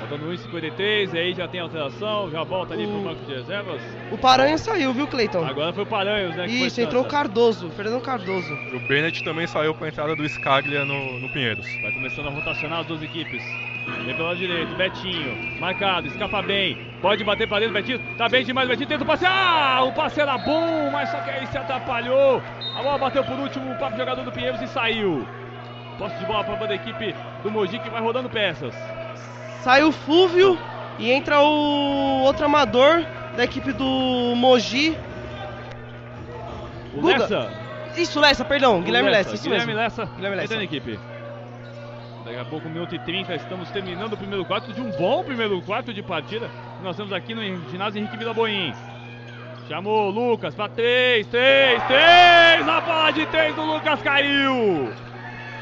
Faltando 0.00 0.30
1,53, 0.30 1.14
aí 1.14 1.34
já 1.34 1.48
tem 1.48 1.60
alteração, 1.60 2.30
já 2.30 2.42
volta 2.42 2.74
ali 2.74 2.84
o... 2.84 2.88
pro 2.88 3.00
banco 3.00 3.24
de 3.24 3.34
reservas. 3.34 3.80
O 4.12 4.18
Paranhos 4.18 4.60
saiu, 4.60 4.92
viu, 4.92 5.06
Cleiton? 5.06 5.44
Agora 5.44 5.72
foi 5.72 5.84
o 5.84 5.86
Paranhos, 5.86 6.36
né? 6.36 6.46
Isso, 6.46 6.80
entrou 6.80 7.02
o 7.02 7.06
Cardoso, 7.06 7.70
Fernando 7.70 8.02
Cardoso. 8.02 8.52
E 8.72 8.76
o 8.76 8.80
Bennett 8.86 9.24
também 9.24 9.46
saiu 9.46 9.74
para 9.74 9.86
a 9.86 9.88
entrada 9.88 10.14
do 10.14 10.28
Scaglia 10.28 10.84
no, 10.84 11.20
no 11.20 11.28
Pinheiros. 11.30 11.66
Vai 11.80 11.92
começando 11.92 12.26
a 12.26 12.30
rotacionar 12.30 12.80
as 12.80 12.86
duas 12.86 13.02
equipes. 13.02 13.42
Vem 14.04 14.14
pelo 14.14 14.28
lado 14.28 14.38
direito, 14.38 14.74
Betinho, 14.76 15.60
marcado, 15.60 16.06
escapa 16.06 16.42
bem, 16.42 16.78
pode 17.02 17.22
bater 17.22 17.46
para 17.46 17.60
dentro, 17.60 17.74
Betinho, 17.74 18.00
tá 18.16 18.28
bem 18.28 18.44
demais, 18.44 18.66
Betinho 18.66 18.88
tenta 18.88 19.04
o 19.04 19.06
passe, 19.06 19.26
ah, 19.26 19.82
o 19.84 19.92
passe 19.92 20.20
era 20.20 20.38
bom, 20.38 20.90
mas 20.90 21.10
só 21.10 21.18
que 21.20 21.30
aí 21.30 21.46
se 21.46 21.58
atrapalhou, 21.58 22.42
a 22.76 22.82
bola 22.82 22.98
bateu 22.98 23.22
por 23.22 23.38
último, 23.38 23.72
o 23.72 23.76
próprio 23.76 23.98
jogador 23.98 24.24
do 24.24 24.32
Pinheiros 24.32 24.60
e 24.62 24.66
saiu. 24.68 25.26
Posse 25.98 26.16
de 26.18 26.26
bola 26.26 26.44
para 26.44 26.72
a 26.72 26.74
equipe 26.74 27.14
do 27.42 27.50
Mogi 27.50 27.78
que 27.78 27.90
vai 27.90 28.00
rodando 28.00 28.28
peças. 28.28 28.74
Sai 29.62 29.82
o 29.82 29.92
Fúvio 29.92 30.58
e 30.98 31.10
entra 31.10 31.40
o 31.40 32.22
outro 32.22 32.44
amador 32.44 33.04
da 33.36 33.44
equipe 33.44 33.72
do 33.72 34.34
Mogi. 34.36 34.96
O 36.94 37.00
Guga. 37.00 37.18
Lessa. 37.18 37.64
Isso, 37.96 38.18
Lessa, 38.18 38.44
perdão, 38.44 38.82
Guilherme 38.82 39.08
Lessa, 39.08 39.34
isso 39.34 39.44
Guilherme 39.44 39.66
mesmo. 39.66 39.80
Lessa, 39.80 40.04
Guilherme 40.16 40.36
Lessa, 40.36 40.44
entra 40.46 40.56
na 40.56 40.64
equipe. 40.64 40.98
Daqui 42.24 42.38
a 42.38 42.44
pouco, 42.44 42.66
1 42.66 42.70
minuto 42.70 42.94
e 42.94 42.98
30, 42.98 43.34
estamos 43.34 43.70
terminando 43.70 44.14
o 44.14 44.16
primeiro 44.16 44.44
quarto 44.44 44.72
de 44.72 44.80
um 44.80 44.90
bom 44.92 45.22
primeiro 45.22 45.60
quarto 45.62 45.92
de 45.92 46.02
partida. 46.02 46.50
Nós 46.82 46.96
temos 46.96 47.12
aqui 47.12 47.34
no 47.34 47.42
ginásio 47.70 48.00
Henrique 48.00 48.16
Vila 48.16 48.34
Boim. 48.34 48.74
Chamou 49.68 50.08
o 50.08 50.10
Lucas 50.10 50.54
para 50.54 50.68
3, 50.70 51.26
3, 51.26 51.82
3! 51.84 52.68
A 52.68 52.80
bola 52.80 53.10
de 53.12 53.26
3 53.26 53.54
do 53.54 53.62
Lucas 53.62 54.02
caiu! 54.02 54.92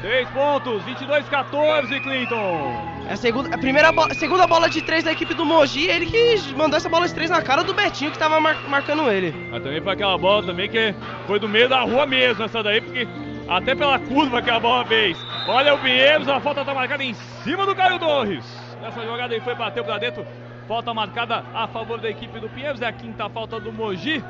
3 0.03 0.27
pontos, 0.31 0.83
22, 0.83 1.29
14, 1.29 1.99
Clinton. 2.01 2.75
É 3.07 3.13
a, 3.13 3.15
segunda, 3.15 3.55
a 3.55 3.57
primeira 3.57 3.89
bo- 3.93 4.13
segunda 4.13 4.45
bola 4.45 4.69
de 4.69 4.81
três 4.81 5.01
da 5.05 5.13
equipe 5.13 5.33
do 5.33 5.45
Mogi, 5.45 5.87
ele 5.89 6.05
que 6.05 6.53
mandou 6.57 6.75
essa 6.75 6.89
bola 6.89 7.07
de 7.07 7.13
três 7.13 7.29
na 7.29 7.41
cara 7.41 7.63
do 7.63 7.73
Betinho 7.73 8.11
que 8.11 8.19
tava 8.19 8.37
mar- 8.37 8.67
marcando 8.67 9.09
ele. 9.09 9.33
Mas 9.49 9.63
também 9.63 9.79
foi 9.81 9.93
aquela 9.93 10.17
bola 10.17 10.45
também 10.45 10.67
que 10.69 10.93
foi 11.25 11.39
do 11.39 11.47
meio 11.47 11.69
da 11.69 11.79
rua 11.83 12.05
mesmo, 12.05 12.43
essa 12.43 12.61
daí, 12.61 12.81
porque 12.81 13.07
até 13.47 13.73
pela 13.73 13.97
curva 13.97 14.41
que 14.41 14.49
a 14.49 14.59
bola 14.59 14.83
fez. 14.85 15.17
Olha 15.47 15.73
o 15.73 15.79
Pinheiros, 15.79 16.27
a 16.27 16.37
falta 16.41 16.65
tá 16.65 16.73
marcada 16.73 17.01
em 17.01 17.13
cima 17.13 17.65
do 17.65 17.73
Caio 17.73 17.97
Torres. 17.97 18.43
Essa 18.85 19.05
jogada 19.05 19.33
aí 19.33 19.39
foi, 19.39 19.55
bateu 19.55 19.85
pra 19.85 19.97
dentro. 19.99 20.25
Falta 20.67 20.93
marcada 20.93 21.45
a 21.53 21.65
favor 21.67 21.97
da 22.01 22.09
equipe 22.09 22.41
do 22.41 22.49
Pinheiros. 22.49 22.81
É 22.81 22.87
a 22.87 22.91
quinta 22.91 23.29
falta 23.29 23.57
do 23.57 23.71
Mogi. 23.71 24.21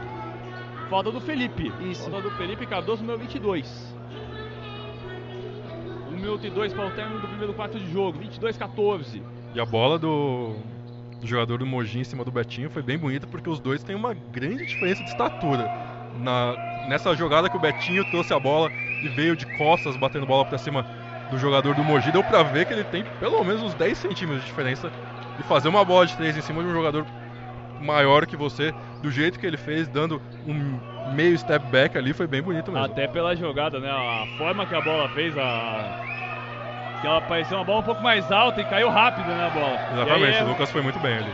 Falta 0.88 1.11
do 1.11 1.19
Felipe. 1.19 1.74
Isso. 1.80 2.09
Falta 2.11 2.30
do 2.30 2.36
Felipe 2.38 2.67
Cardoso, 2.67 3.01
número 3.01 3.17
22. 3.19 3.91
1 6.24 6.26
minuto 6.26 6.47
e 6.47 6.49
2 6.49 6.74
para 6.74 6.88
o 6.88 6.91
término 6.91 7.19
do 7.19 7.28
primeiro 7.28 7.53
quarto 7.53 7.78
de 7.78 7.91
jogo. 7.91 8.17
22 8.17 8.57
14. 8.57 9.21
E 9.53 9.59
a 9.59 9.65
bola 9.65 9.99
do, 9.99 10.55
do 11.19 11.28
jogador 11.28 11.59
do 11.59 11.65
Mogi 11.65 11.99
em 11.99 12.03
cima 12.03 12.24
do 12.24 12.32
Betinho 12.32 12.69
foi 12.69 12.82
bem 12.82 12.97
bonita 12.97 13.28
porque 13.28 13.49
os 13.49 13.59
dois 13.59 13.84
têm 13.84 13.95
uma 13.95 14.13
grande 14.13 14.65
diferença 14.65 15.03
de 15.03 15.09
estatura. 15.09 15.69
Na, 16.17 16.55
nessa 16.88 17.13
jogada 17.15 17.49
que 17.49 17.57
o 17.57 17.59
Betinho 17.59 18.05
trouxe 18.09 18.34
a 18.34 18.39
bola 18.39 18.71
e 19.03 19.09
veio 19.09 19.36
de 19.36 19.45
costas 19.57 19.97
batendo 19.97 20.26
bola 20.26 20.45
pra 20.45 20.57
cima 20.57 20.86
do 21.30 21.38
jogador 21.38 21.76
do 21.76 21.84
Mogi, 21.84 22.11
deu 22.11 22.24
pra 22.24 22.41
ver 22.43 22.65
que 22.65 22.74
ele 22.74 22.84
tem 22.86 23.03
pelo 23.19 23.43
menos 23.43 23.61
uns 23.61 23.74
10 23.74 23.97
centímetros 23.97 24.41
de 24.41 24.47
diferença. 24.47 24.91
E 25.38 25.43
fazer 25.43 25.67
uma 25.67 25.84
bola 25.84 26.05
de 26.05 26.15
três 26.15 26.38
em 26.38 26.41
cima 26.41 26.61
de 26.61 26.69
um 26.69 26.74
jogador 26.74 27.05
maior 27.82 28.26
que 28.26 28.38
você, 28.38 28.74
do 29.01 29.11
jeito 29.11 29.39
que 29.39 29.45
ele 29.45 29.57
fez, 29.57 29.88
dando 29.88 30.21
um 30.47 30.80
meio 31.13 31.38
step 31.38 31.65
back 31.67 31.97
ali, 31.97 32.13
foi 32.13 32.28
bem 32.28 32.41
bonito 32.41 32.71
mesmo. 32.71 32.86
Até 32.86 33.07
pela 33.07 33.36
jogada, 33.36 33.80
né? 33.80 33.89
A 33.89 34.26
forma 34.38 34.65
que 34.65 34.76
a 34.76 34.82
bola 34.82 35.09
fez, 35.09 35.38
a. 35.38 36.12
Que 37.04 37.08
ela 37.08 37.20
parecia 37.20 37.58
uma 37.58 37.66
bola 37.66 37.80
um 37.82 37.84
pouco 37.84 38.01
mais 38.01 38.32
alta 38.32 38.62
e 38.62 38.64
caiu 38.64 38.89
rápido, 38.89 39.28
né, 39.28 39.45
a 39.45 39.49
bola. 39.49 39.78
Exatamente, 39.91 40.38
aí, 40.38 40.43
o 40.43 40.47
Lucas 40.47 40.72
foi 40.72 40.82
muito 40.82 40.97
bem 40.99 41.16
ali. 41.18 41.34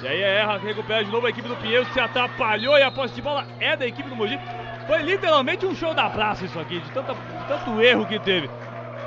E 0.00 0.06
aí 0.06 0.22
erra, 0.22 0.58
recupera 0.58 1.04
de 1.04 1.10
novo 1.10 1.26
a 1.26 1.30
equipe 1.30 1.48
do 1.48 1.56
Pinheiro, 1.56 1.84
se 1.92 1.98
atrapalhou 1.98 2.78
e 2.78 2.82
a 2.84 2.90
posse 2.92 3.16
de 3.16 3.20
bola 3.20 3.44
é 3.58 3.76
da 3.76 3.84
equipe 3.84 4.08
do 4.08 4.14
Mogi. 4.14 4.38
Foi 4.86 5.02
literalmente 5.02 5.66
um 5.66 5.74
show 5.74 5.92
da 5.92 6.08
praça 6.08 6.44
isso 6.44 6.56
aqui, 6.60 6.78
de, 6.78 6.88
tanta, 6.92 7.14
de 7.14 7.44
tanto 7.48 7.82
erro 7.82 8.06
que 8.06 8.16
teve. 8.20 8.48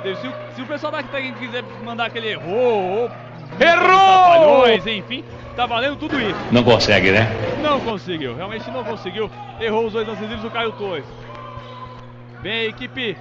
Se, 0.02 0.28
o- 0.28 0.34
se 0.54 0.60
o 0.60 0.66
pessoal 0.66 0.92
da 0.92 1.02
técnica 1.02 1.38
quiser 1.38 1.64
mandar 1.82 2.04
aquele 2.08 2.28
errou, 2.28 3.04
ou 3.04 3.10
Errou! 3.58 4.68
enfim, 4.68 5.24
tá 5.56 5.64
valendo 5.64 5.96
tudo 5.96 6.20
isso. 6.20 6.38
Não 6.50 6.62
consegue, 6.62 7.10
né? 7.10 7.26
Não 7.62 7.80
conseguiu, 7.80 8.36
realmente 8.36 8.70
não 8.70 8.84
conseguiu. 8.84 9.30
Errou 9.58 9.86
os 9.86 9.94
dois 9.94 10.06
lances 10.06 10.22
livres 10.22 10.42
do 10.42 10.50
Caio 10.50 10.72
Torres. 10.72 11.06
Vem 12.42 12.52
a 12.52 12.64
equipe 12.64 13.16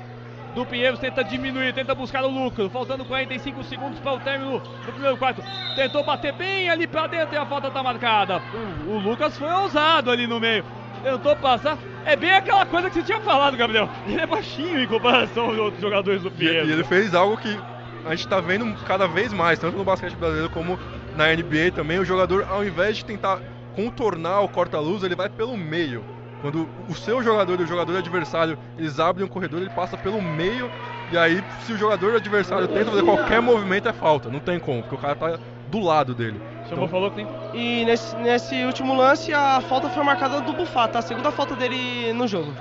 do 0.53 0.65
Pinheiros, 0.65 0.99
tenta 0.99 1.23
diminuir, 1.23 1.73
tenta 1.73 1.95
buscar 1.95 2.23
o 2.23 2.29
lucro. 2.29 2.69
Faltando 2.69 3.05
45 3.05 3.63
segundos 3.63 3.99
para 3.99 4.13
o 4.13 4.19
término 4.19 4.59
do 4.59 4.91
primeiro 4.91 5.17
quarto. 5.17 5.41
Tentou 5.75 6.03
bater 6.03 6.33
bem 6.33 6.69
ali 6.69 6.87
para 6.87 7.07
dentro 7.07 7.35
e 7.35 7.37
a 7.37 7.45
falta 7.45 7.71
tá 7.71 7.81
marcada. 7.81 8.41
O, 8.85 8.91
o 8.91 8.99
Lucas 8.99 9.37
foi 9.37 9.51
ousado 9.51 10.11
ali 10.11 10.27
no 10.27 10.39
meio. 10.39 10.63
Tentou 11.03 11.35
passar. 11.37 11.77
É 12.05 12.15
bem 12.15 12.31
aquela 12.31 12.65
coisa 12.65 12.89
que 12.89 12.95
você 12.95 13.03
tinha 13.03 13.19
falado, 13.21 13.57
Gabriel. 13.57 13.89
Ele 14.07 14.19
é 14.19 14.25
baixinho 14.25 14.79
em 14.79 14.87
comparação 14.87 15.45
aos 15.45 15.57
outros 15.57 15.81
jogadores 15.81 16.21
do 16.21 16.31
Pinheiros. 16.31 16.69
e 16.69 16.71
ele 16.71 16.83
fez 16.83 17.15
algo 17.15 17.37
que 17.37 17.57
a 18.05 18.15
gente 18.15 18.27
tá 18.27 18.39
vendo 18.39 18.73
cada 18.85 19.07
vez 19.07 19.31
mais, 19.31 19.59
tanto 19.59 19.77
no 19.77 19.83
basquete 19.83 20.15
brasileiro 20.15 20.49
como 20.49 20.77
na 21.15 21.27
NBA 21.33 21.71
também. 21.73 21.99
O 21.99 22.05
jogador, 22.05 22.45
ao 22.49 22.63
invés 22.63 22.97
de 22.97 23.05
tentar 23.05 23.39
contornar 23.75 24.41
o 24.41 24.49
corta-luz, 24.49 25.03
ele 25.03 25.15
vai 25.15 25.29
pelo 25.29 25.55
meio. 25.55 26.03
Quando 26.41 26.67
o 26.89 26.95
seu 26.95 27.21
jogador 27.21 27.59
e 27.59 27.63
o 27.63 27.67
jogador 27.67 27.95
adversário 27.97 28.57
eles 28.77 28.99
abrem 28.99 29.25
um 29.25 29.29
corredor, 29.29 29.61
ele 29.61 29.69
passa 29.69 29.95
pelo 29.95 30.21
meio. 30.21 30.69
E 31.11 31.17
aí, 31.17 31.43
se 31.65 31.73
o 31.73 31.77
jogador 31.77 32.15
adversário 32.15 32.67
tenta 32.67 32.85
fazer 32.85 33.03
qualquer 33.03 33.41
movimento, 33.41 33.87
é 33.87 33.93
falta. 33.93 34.29
Não 34.29 34.39
tem 34.39 34.59
como, 34.59 34.81
porque 34.81 34.95
o 34.95 34.97
cara 34.97 35.15
tá 35.15 35.39
do 35.69 35.79
lado 35.79 36.15
dele. 36.15 36.41
Chamou, 36.67 36.87
falou 36.87 37.11
que 37.11 37.17
tem. 37.17 37.27
E 37.53 37.85
nesse, 37.85 38.15
nesse 38.15 38.63
último 38.65 38.95
lance 38.95 39.33
a 39.33 39.61
falta 39.61 39.89
foi 39.89 40.03
marcada 40.03 40.41
do 40.41 40.53
Bufato, 40.53 40.97
a 40.97 41.01
segunda 41.01 41.31
falta 41.31 41.55
dele 41.55 42.13
no 42.13 42.27
jogo. 42.27 42.51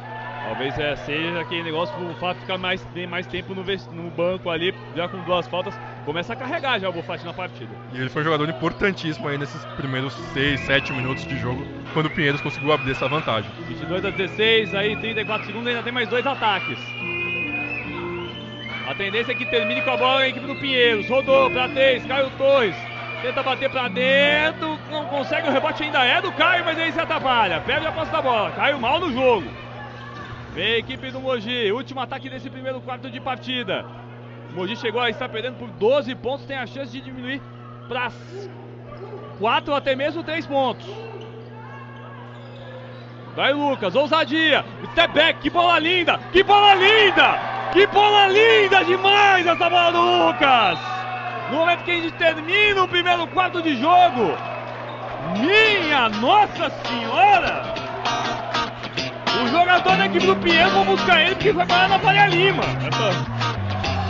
Talvez 0.45 0.79
é, 0.79 0.97
seja 0.97 1.41
aquele 1.41 1.65
negócio 1.65 1.95
fato 2.19 2.37
de 2.37 2.41
ficar 2.43 2.59
mais, 2.59 2.83
tem 2.95 3.07
mais 3.07 3.27
tempo 3.27 3.55
no, 3.55 3.63
no 3.63 4.11
banco 4.11 4.51
ali, 4.51 4.75
já 4.97 5.09
com 5.09 5.19
duas 5.21 5.47
faltas, 5.47 5.79
começa 6.05 6.33
a 6.33 6.37
carregar 6.37 6.79
já 6.81 6.89
o 6.89 6.93
Bufati 6.93 7.25
na 7.25 7.33
partida. 7.33 7.71
E 7.93 7.99
ele 7.99 8.09
foi 8.09 8.23
um 8.23 8.25
jogador 8.25 8.49
importantíssimo 8.49 9.29
aí 9.29 9.39
nesses 9.39 9.65
primeiros 9.77 10.15
6, 10.33 10.61
7 10.61 10.93
minutos 10.93 11.27
de 11.27 11.37
jogo, 11.39 11.65
quando 11.93 12.07
o 12.07 12.11
Pinheiros 12.11 12.41
conseguiu 12.41 12.73
abrir 12.73 12.93
essa 12.93 13.07
vantagem. 13.09 13.51
22 13.69 14.05
a 14.05 14.11
16, 14.11 14.75
aí 14.75 14.97
34 14.97 15.47
segundos, 15.47 15.69
ainda 15.69 15.83
tem 15.83 15.93
mais 15.93 16.09
dois 16.09 16.27
ataques. 16.27 16.79
A 18.89 18.95
tendência 18.95 19.33
é 19.33 19.35
que 19.37 19.47
termine 19.47 19.83
com 19.83 19.91
a 19.91 19.97
bola 19.97 20.21
a 20.21 20.29
equipe 20.29 20.47
do 20.47 20.57
Pinheiros. 20.57 21.09
Rodou 21.09 21.49
pra 21.51 21.69
três, 21.69 22.05
Caio 22.07 22.29
Torres. 22.31 22.75
Tenta 23.23 23.43
bater 23.43 23.71
pra 23.71 23.87
dentro, 23.87 24.79
não 24.91 25.05
consegue, 25.05 25.49
o 25.49 25.53
rebote 25.53 25.83
ainda 25.83 26.05
é 26.05 26.21
do 26.21 26.33
Caio, 26.33 26.65
mas 26.65 26.79
aí 26.79 26.91
se 26.91 26.99
atrapalha. 26.99 27.61
Perde 27.61 27.87
a 27.87 27.93
posse 27.93 28.11
da 28.11 28.21
bola, 28.21 28.51
Caio 28.51 28.81
mal 28.81 28.99
no 28.99 29.13
jogo. 29.13 29.47
Vem 30.53 30.75
a 30.75 30.79
equipe 30.79 31.11
do 31.13 31.21
Mogi, 31.21 31.71
último 31.71 32.01
ataque 32.01 32.29
desse 32.29 32.51
primeiro 32.51 32.81
quarto 32.81 33.09
de 33.09 33.21
partida. 33.21 33.87
O 34.51 34.57
Mogi 34.57 34.75
chegou 34.77 35.01
a 35.01 35.09
estar 35.09 35.29
perdendo 35.29 35.59
por 35.59 35.69
12 35.69 36.13
pontos, 36.17 36.45
tem 36.45 36.57
a 36.57 36.67
chance 36.67 36.91
de 36.91 37.01
diminuir 37.01 37.41
para 37.89 38.11
4 39.39 39.75
até 39.75 39.95
mesmo 39.95 40.25
3 40.25 40.45
pontos. 40.47 40.87
Vai 43.37 43.53
Lucas, 43.53 43.95
ousadia, 43.95 44.65
step 44.91 45.15
back, 45.15 45.41
que 45.41 45.51
bola 45.51 45.79
linda, 45.79 46.19
que 46.33 46.43
bola 46.43 46.75
linda, 46.75 47.39
que 47.73 47.87
bola 47.87 48.27
linda 48.27 48.85
demais 48.85 49.47
essa 49.47 49.71
bola 49.71 49.93
do 49.93 50.27
Lucas. 50.27 50.79
No 51.49 51.59
momento 51.59 51.85
que 51.85 51.93
a 51.93 51.95
gente 51.95 52.13
termina 52.13 52.83
o 52.83 52.89
primeiro 52.89 53.25
quarto 53.29 53.63
de 53.63 53.77
jogo, 53.77 54.37
minha 55.39 56.09
Nossa 56.09 56.71
Senhora! 56.85 57.80
O 59.39 59.47
jogador 59.49 59.97
da 59.97 60.07
equipe 60.07 60.27
do 60.27 60.37
Pinheiro, 60.37 60.71
vou 60.71 60.85
buscar 60.85 61.21
ele 61.21 61.35
porque 61.35 61.53
vai 61.53 61.67
parar 61.67 61.89
na 61.89 61.99
Faria 61.99 62.27
Lima. 62.27 62.65
Essa... 62.65 63.13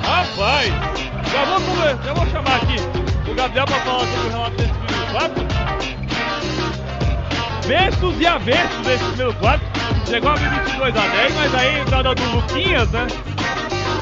Rapaz, 0.08 0.72
já 1.30 1.44
vou, 1.44 2.04
já 2.04 2.12
vou 2.14 2.26
chamar 2.26 2.56
aqui 2.56 2.76
o 3.30 3.34
Gabriel 3.34 3.66
para 3.66 3.80
falar 3.80 4.06
sobre 4.06 4.26
o 4.26 4.30
relato 4.30 4.56
desse 4.56 4.72
primeiro 4.72 5.12
quarto. 5.12 5.40
Versos 7.66 8.20
e 8.20 8.26
avessos 8.26 8.86
desse 8.86 9.04
primeiro 9.04 9.34
quarto. 9.34 9.64
Chegou 10.08 10.30
a 10.30 10.32
abrir 10.32 10.48
22 10.48 10.96
a 10.96 11.06
10, 11.06 11.34
mas 11.34 11.54
aí 11.54 11.68
a 11.68 11.78
entrada 11.80 12.14
do 12.14 12.24
Luquinhas, 12.34 12.90
né? 12.90 13.06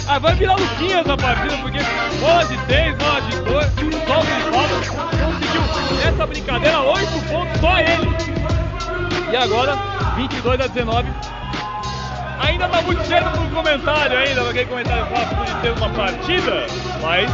Ah, 0.09 0.19
vai 0.19 0.35
virar 0.37 0.55
Luquinhas 0.55 1.11
a 1.11 1.17
partida, 1.17 1.57
porque 1.59 1.79
bola 2.21 2.45
de 2.47 2.57
3, 2.67 2.97
bola 2.97 3.21
de 3.21 3.37
2, 3.43 3.67
solta 4.07 4.31
e 4.31 4.43
falta. 4.53 4.75
Conseguiu 5.19 6.09
essa 6.09 6.27
brincadeira, 6.27 6.81
8 6.81 7.07
pontos, 7.29 7.61
só 7.61 7.79
ele. 7.79 8.09
E 9.31 9.37
agora, 9.37 9.98
22 10.19 10.61
a 10.61 10.67
19. 10.67 11.09
Ainda 12.41 12.69
tá 12.69 12.83
muito 12.83 13.05
cedo 13.05 13.31
pro 13.31 13.49
comentário 13.51 14.19
ainda, 14.19 14.51
aquele 14.51 14.67
comentário 14.67 15.07
clássico 15.07 15.45
de 15.45 15.55
ter 15.61 15.73
uma 15.73 15.91
partida, 15.91 16.67
mas 17.01 17.31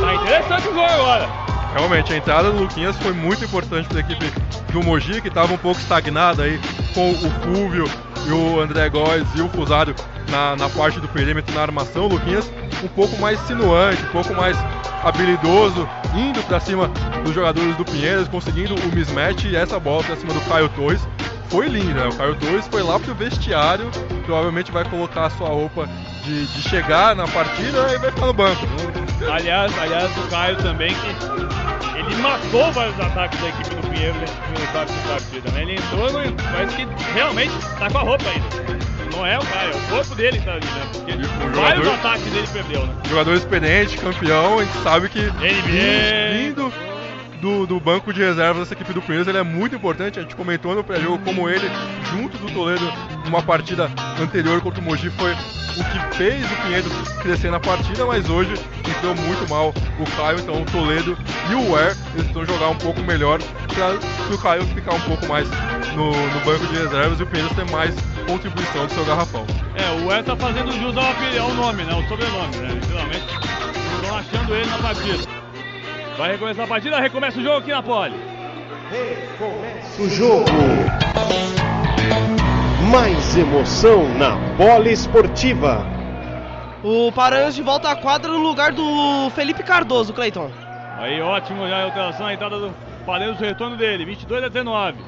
tá 0.00 0.14
interessante 0.14 0.68
o 0.68 0.74
jogo 0.74 0.80
agora. 0.80 1.28
Realmente, 1.74 2.12
a 2.12 2.16
entrada 2.16 2.50
do 2.50 2.60
Luquinhas 2.60 2.96
foi 2.96 3.12
muito 3.12 3.44
importante 3.44 3.88
para 3.88 3.98
a 3.98 4.00
equipe 4.00 4.24
do 4.72 4.82
Mogi, 4.82 5.20
que 5.20 5.28
estava 5.28 5.52
um 5.52 5.58
pouco 5.58 5.80
estagnada 5.80 6.44
aí 6.44 6.58
com 6.94 7.10
o 7.10 7.30
Fúvio 7.42 7.84
e 8.26 8.30
o 8.30 8.60
André 8.60 8.88
Góes 8.88 9.26
e 9.34 9.42
o 9.42 9.48
Fusário 9.50 9.94
na, 10.30 10.56
na 10.56 10.70
parte 10.70 10.98
do 10.98 11.08
perímetro, 11.08 11.54
na 11.54 11.62
armação. 11.62 12.06
O 12.06 12.08
Luquinhas 12.08 12.50
um 12.82 12.88
pouco 12.88 13.18
mais 13.18 13.38
sinuante, 13.40 14.02
um 14.02 14.12
pouco 14.12 14.34
mais 14.34 14.56
habilidoso, 15.04 15.88
indo 16.14 16.42
para 16.44 16.58
cima 16.58 16.88
dos 17.22 17.34
jogadores 17.34 17.76
do 17.76 17.84
Pinheiros, 17.84 18.28
conseguindo 18.28 18.74
o 18.74 18.94
mismatch 18.94 19.44
e 19.44 19.56
essa 19.56 19.78
bola 19.78 20.02
para 20.02 20.16
cima 20.16 20.32
do 20.32 20.40
Caio 20.42 20.68
Torres. 20.70 21.06
Foi 21.48 21.68
linda, 21.68 22.04
né? 22.04 22.06
O 22.08 22.16
Caio 22.16 22.34
Torres 22.36 22.66
foi 22.68 22.82
lá 22.82 22.98
pro 22.98 23.14
vestiário, 23.14 23.90
provavelmente 24.24 24.70
vai 24.72 24.84
colocar 24.84 25.26
a 25.26 25.30
sua 25.30 25.48
roupa 25.48 25.86
de, 26.24 26.46
de 26.46 26.62
chegar 26.62 27.14
na 27.14 27.28
partida 27.28 27.92
e 27.94 27.98
vai 27.98 28.10
ficar 28.10 28.26
no 28.26 28.32
banco. 28.32 28.60
Aliás, 29.30 29.72
aliás, 29.78 30.10
o 30.16 30.22
Caio 30.30 30.56
também 30.56 30.94
que 30.94 31.98
ele 31.98 32.16
matou 32.16 32.72
vários 32.72 32.98
ataques 32.98 33.38
da 33.40 33.48
equipe 33.48 33.74
do 33.74 33.88
Pinheiro 33.88 34.14
nesse 34.18 34.32
primeiro 34.34 34.66
de 34.86 35.08
partida, 35.08 35.50
né? 35.52 35.62
Ele 35.62 35.74
entrou, 35.74 36.08
parece 36.52 36.76
que 36.76 36.88
realmente 37.14 37.52
tá 37.78 37.90
com 37.90 37.98
a 37.98 38.02
roupa 38.02 38.24
ainda. 38.28 38.82
Não 39.14 39.26
é 39.26 39.38
o 39.38 39.42
Caio, 39.44 39.72
é 39.72 39.76
o 39.76 39.80
corpo 39.90 40.14
dele 40.14 40.38
que 40.38 40.44
tá 40.46 40.52
ali, 40.52 40.64
né? 40.64 40.88
Porque 40.92 41.12
o 41.12 41.60
vários 41.60 41.84
jogador- 41.84 41.94
ataques 41.94 42.26
ele 42.34 42.46
perdeu, 42.46 42.86
né? 42.86 42.94
jogador 43.08 43.34
experiente, 43.34 43.98
campeão, 43.98 44.58
a 44.58 44.64
gente 44.64 44.82
sabe 44.82 45.08
que 45.10 45.20
NBA. 45.20 46.32
vindo 46.32 46.72
do, 47.42 47.66
do 47.66 47.80
banco 47.80 48.12
de 48.12 48.20
reservas 48.20 48.60
dessa 48.60 48.74
equipe 48.74 48.92
do 48.92 49.02
Pinheiros, 49.02 49.26
ele 49.26 49.36
é 49.36 49.42
muito 49.42 49.74
importante. 49.74 50.20
A 50.20 50.22
gente 50.22 50.36
comentou 50.36 50.76
no 50.76 50.84
pré-jogo 50.84 51.18
como 51.24 51.50
ele, 51.50 51.68
junto 52.12 52.38
do 52.38 52.48
Toledo, 52.52 52.84
numa 53.24 53.42
partida 53.42 53.90
anterior 54.20 54.60
contra 54.60 54.80
o 54.80 54.84
Mogi, 54.84 55.10
foi 55.10 55.32
o 55.32 55.84
que 55.84 56.16
fez 56.16 56.44
o 56.44 56.62
Pinheiros 56.62 56.92
crescer 57.20 57.50
na 57.50 57.58
partida, 57.58 58.06
mas 58.06 58.30
hoje 58.30 58.52
entrou 58.88 59.14
muito 59.16 59.50
mal 59.50 59.74
o 59.98 60.16
Caio, 60.16 60.38
então 60.38 60.62
o 60.62 60.64
Toledo 60.66 61.18
e 61.50 61.54
o 61.54 61.72
Ware 61.72 61.96
eles 62.14 62.30
precisam 62.30 62.46
jogar 62.46 62.68
um 62.68 62.76
pouco 62.76 63.00
melhor 63.00 63.40
para 63.74 64.34
o 64.34 64.38
Caio 64.38 64.62
ficar 64.66 64.94
um 64.94 65.00
pouco 65.00 65.26
mais 65.26 65.48
no, 65.96 66.10
no 66.10 66.40
banco 66.44 66.64
de 66.66 66.76
reservas 66.76 67.18
e 67.18 67.24
o 67.24 67.26
Pinheiros 67.26 67.56
ter 67.56 67.68
mais 67.72 67.92
contribuição 68.24 68.86
do 68.86 68.92
seu 68.92 69.04
garrafão. 69.04 69.44
É, 69.74 69.90
o 70.00 70.06
Wes 70.06 70.24
tá 70.24 70.36
fazendo 70.36 70.70
jus 70.70 70.96
ao, 70.96 71.04
ao 71.42 71.54
nome, 71.54 71.82
né? 71.82 71.92
O 71.92 72.08
sobrenome, 72.08 72.56
né? 72.58 72.74
Literalmente. 72.74 73.26
Estão 73.96 74.16
achando 74.16 74.54
ele 74.54 74.66
na 74.66 74.78
partida. 74.78 75.41
Vai 76.16 76.32
recomeçar 76.32 76.64
a 76.64 76.68
partida, 76.68 77.00
recomeça 77.00 77.38
o 77.38 77.42
jogo 77.42 77.58
aqui 77.58 77.70
na 77.70 77.82
Pole. 77.82 78.14
Recomeça 78.90 80.02
o 80.02 80.08
jogo. 80.10 80.44
Mais 82.90 83.36
emoção 83.36 84.08
na 84.18 84.36
bola 84.56 84.88
esportiva. 84.90 85.86
O 86.84 87.10
Paranhos 87.12 87.54
de 87.54 87.62
volta 87.62 87.90
à 87.90 87.96
quadra 87.96 88.30
no 88.30 88.38
lugar 88.38 88.72
do 88.72 89.30
Felipe 89.30 89.62
Cardoso, 89.62 90.12
Cleiton. 90.12 90.50
Aí 90.98 91.20
ótimo 91.22 91.66
já 91.66 91.78
a 91.78 91.84
alteração, 91.84 92.26
a 92.26 92.34
entrada 92.34 92.58
do 92.58 92.74
Paranhos, 93.06 93.40
o 93.40 93.44
retorno 93.44 93.76
dele, 93.76 94.04
22 94.04 94.44
a 94.44 94.48
19. 94.48 94.98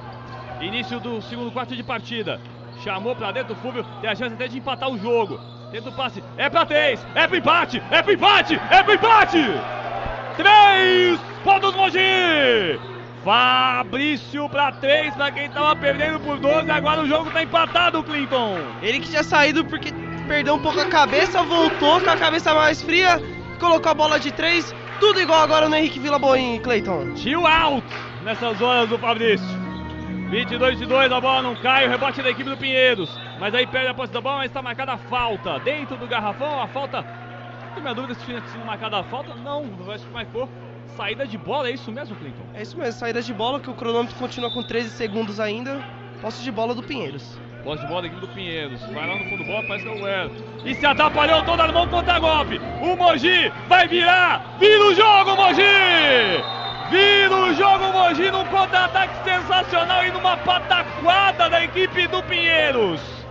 Início 0.61 0.99
do 1.01 1.21
segundo 1.21 1.51
quarto 1.51 1.77
de 1.77 1.83
partida. 1.83 2.41
Chamou 2.83 3.15
pra 3.15 3.33
dentro 3.33 3.53
o 3.53 3.57
Fúvio, 3.57 3.85
tem 4.01 4.09
a 4.09 4.15
chance 4.15 4.35
até 4.35 4.49
de 4.49 4.59
empatar 4.59 4.89
o 4.89 4.99
jogo. 4.99 5.39
Tenta 5.71 5.91
o 5.91 5.93
passe, 5.93 6.23
é 6.37 6.49
pra 6.49 6.65
três, 6.65 7.05
é 7.15 7.27
pro 7.27 7.37
empate, 7.37 7.83
é 7.91 8.03
pro 8.03 8.13
empate, 8.13 8.61
é 8.71 8.83
pro 8.83 8.95
empate! 8.95 9.39
Três 10.37 11.21
pontos 11.43 11.75
Mogi! 11.75 12.79
Fabrício 13.25 14.49
pra 14.51 14.71
três, 14.73 15.15
pra 15.15 15.31
quem 15.31 15.49
tava 15.49 15.75
perdendo 15.77 16.21
por 16.21 16.39
12, 16.39 16.71
agora 16.71 17.03
o 17.03 17.09
jogo 17.09 17.31
tá 17.31 17.43
empatado, 17.43 18.03
Clinton. 18.03 18.59
Ele 18.83 19.01
que 19.01 19.09
tinha 19.09 19.23
saído 19.23 19.65
porque 19.65 19.91
perdeu 20.29 20.57
um 20.57 20.59
pouco 20.59 20.81
a 20.81 20.87
cabeça, 20.87 21.43
voltou 21.43 22.01
com 22.03 22.11
a 22.11 22.17
cabeça 22.17 22.53
mais 22.53 22.83
fria, 22.83 23.23
colocou 23.59 23.91
a 23.91 23.95
bola 23.95 24.21
de 24.21 24.31
três, 24.31 24.75
tudo 25.01 25.21
igual 25.21 25.41
agora 25.41 25.71
no 25.71 25.77
Henrique 25.77 25.99
Villaboim, 25.99 26.61
Cleiton. 26.61 27.17
Chill 27.17 27.47
out 27.47 27.87
nessas 28.25 28.61
horas 28.61 28.91
do 28.91 28.99
Fabrício. 28.99 29.65
22 30.29 30.79
de 30.79 30.87
2, 30.87 31.13
a 31.13 31.21
bola 31.21 31.43
não 31.43 31.55
cai, 31.57 31.87
o 31.87 31.91
rebote 31.91 32.21
da 32.21 32.31
equipe 32.31 32.51
do 32.51 32.57
Pinheiros. 32.57 33.09
Mas 33.39 33.55
aí 33.55 33.67
perde 33.67 33.89
a 33.89 33.95
posse 33.95 34.13
da 34.13 34.21
bola, 34.21 34.39
mas 34.39 34.47
está 34.47 34.61
marcada 34.61 34.93
a 34.93 34.99
falta. 34.99 35.59
Dentro 35.61 35.97
do 35.97 36.07
garrafão, 36.07 36.61
a 36.61 36.67
falta. 36.67 37.05
Tenho 37.75 37.83
minha 37.83 37.95
dúvida 37.95 38.15
se 38.15 38.25
tinha 38.25 38.41
sido 38.41 38.65
marcada 38.65 38.99
a 38.99 39.05
falta. 39.05 39.35
Não, 39.35 39.65
acho 39.93 40.07
que 40.07 40.13
marcou. 40.13 40.49
Saída 40.97 41.27
de 41.27 41.37
bola, 41.37 41.69
é 41.69 41.73
isso 41.73 41.91
mesmo, 41.91 42.15
Clinton? 42.15 42.45
É 42.55 42.63
isso 42.63 42.77
mesmo, 42.79 42.93
saída 42.93 43.21
de 43.21 43.35
bola, 43.35 43.59
que 43.59 43.69
o 43.69 43.75
cronômetro 43.75 44.15
continua 44.17 44.49
com 44.53 44.63
13 44.63 44.91
segundos 44.91 45.41
ainda. 45.41 45.83
Posse 46.21 46.43
de 46.45 46.53
bola 46.53 46.73
do 46.73 46.85
Pinheiros. 46.85 47.37
Posse 47.65 47.83
de 47.83 47.89
bola 47.89 48.03
da 48.03 48.07
equipe 48.07 48.21
do 48.21 48.29
Pinheiros. 48.29 48.81
Vai 48.93 49.09
lá 49.09 49.17
no 49.17 49.25
fundo 49.25 49.39
do 49.39 49.45
bola, 49.45 49.67
parece 49.67 49.85
que 49.85 49.91
é 49.91 49.93
o 49.93 50.05
Well. 50.05 50.31
E 50.65 50.75
se 50.75 50.87
atrapalhou 50.87 51.43
toda 51.45 51.65
a 51.65 51.73
mão 51.73 51.89
contra 51.89 52.21
golpe. 52.21 52.61
O 52.81 52.97
Mogi 52.97 53.51
vai 53.69 53.89
virar. 53.89 54.57
Vira 54.61 54.87
o 54.87 54.95
jogo, 54.95 55.35
Mogi! 55.35 55.63
Vira 56.91 57.35
o 57.35 57.55
jogo 57.55 57.93
Mogi 57.93 58.31
num 58.31 58.45
contra-ataque 58.45 59.25
sensacional 59.25 60.05
e 60.05 60.13
numa 60.13 60.37
pataquada 60.37 61.51
da 61.51 61.65
equipe 61.65 62.07
do 62.07 62.23
Pinheiros. 62.23 63.24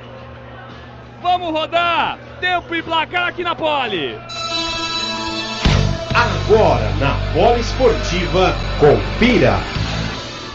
Vamos 1.23 1.51
rodar. 1.53 2.19
Tempo 2.41 2.75
e 2.75 2.83
placar 2.83 3.29
aqui 3.29 3.45
na 3.45 3.55
Pole. 3.55 4.19
Agora 6.13 6.91
na 6.99 7.13
bola 7.33 7.57
esportiva, 7.57 8.53
confira. 8.77 9.57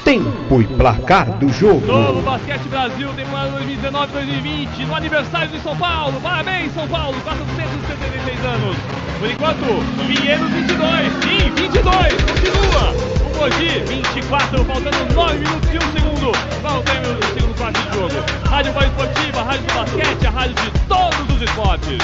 Tempo 0.04 0.60
e 0.60 0.66
placar 0.66 1.24
do 1.38 1.48
jogo. 1.48 1.86
Novo 1.86 2.20
Basquete 2.20 2.68
Brasil, 2.68 3.08
temporada 3.14 3.58
2019-2020, 3.60 4.86
no 4.86 4.94
aniversário 4.94 5.48
de 5.48 5.60
São 5.60 5.74
Paulo. 5.74 6.20
Parabéns, 6.20 6.74
São 6.74 6.86
Paulo, 6.86 7.18
476 7.22 8.44
anos. 8.44 8.76
Por 9.18 9.30
enquanto, 9.30 9.64
Pinheiros 10.06 10.50
22, 10.50 11.12
sim, 11.24 11.50
22, 11.56 11.82
continua. 12.24 13.27
Mogi, 13.38 13.78
24, 13.86 14.64
faltando 14.64 15.14
9 15.14 15.38
minutos 15.38 15.70
e 15.72 15.76
1 15.76 15.80
segundo 15.92 16.32
para 16.60 16.78
o 16.78 16.82
término 16.82 17.14
do 17.14 17.26
segundo 17.26 17.56
quarto 17.56 17.80
de 17.80 17.94
jogo. 17.94 18.48
Rádio 18.48 18.72
Bola 18.72 18.86
Esportiva, 18.86 19.42
Rádio 19.42 19.66
do 19.66 19.74
Basquete, 19.74 20.26
a 20.26 20.30
rádio 20.30 20.54
de 20.56 20.70
todos 20.88 21.36
os 21.36 21.42
esportes. 21.42 21.98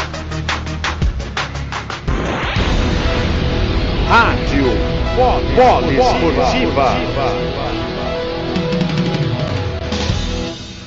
Rádio 4.08 4.64
Bola 5.16 5.92
Esportiva. 5.92 6.94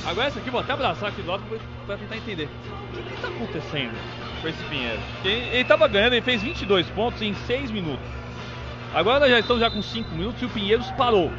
Agora 0.06 0.28
essa 0.28 0.38
aqui, 0.38 0.48
vou 0.48 0.60
até 0.60 0.72
abraçar 0.72 1.10
aqui 1.10 1.22
lado 1.26 1.42
para 1.86 1.98
tentar 1.98 2.16
entender. 2.16 2.48
O 2.94 3.02
que 3.02 3.14
está 3.14 3.28
acontecendo 3.28 3.92
com 4.40 4.48
esse 4.48 4.64
Pinheiro? 4.64 4.98
Ele 5.22 5.60
estava 5.60 5.86
ganhando, 5.88 6.14
ele 6.14 6.22
fez 6.22 6.40
22 6.40 6.86
pontos 6.86 7.20
em 7.20 7.34
6 7.46 7.70
minutos. 7.70 8.27
Agora 8.94 9.20
nós 9.20 9.30
já 9.30 9.38
estamos 9.38 9.60
já 9.60 9.70
com 9.70 9.82
5 9.82 10.14
minutos 10.14 10.40
e 10.40 10.46
o 10.46 10.48
Pinheiros 10.48 10.90
parou. 10.92 11.30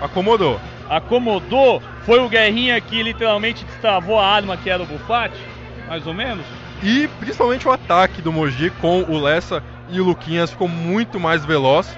Acomodou. 0.00 0.60
Acomodou, 0.88 1.82
foi 2.04 2.18
o 2.20 2.28
Guerrinha 2.28 2.80
que 2.80 3.02
literalmente 3.02 3.64
destravou 3.64 4.18
a 4.18 4.26
arma 4.26 4.56
que 4.56 4.70
era 4.70 4.82
o 4.82 4.86
Bufate, 4.86 5.38
mais 5.86 6.06
ou 6.06 6.14
menos. 6.14 6.44
E 6.82 7.08
principalmente 7.20 7.66
o 7.66 7.72
ataque 7.72 8.22
do 8.22 8.32
Mogi 8.32 8.70
com 8.80 9.02
o 9.02 9.18
Lessa 9.18 9.62
e 9.90 10.00
o 10.00 10.04
Luquinhas 10.04 10.50
ficou 10.50 10.68
muito 10.68 11.18
mais 11.18 11.44
veloz. 11.44 11.96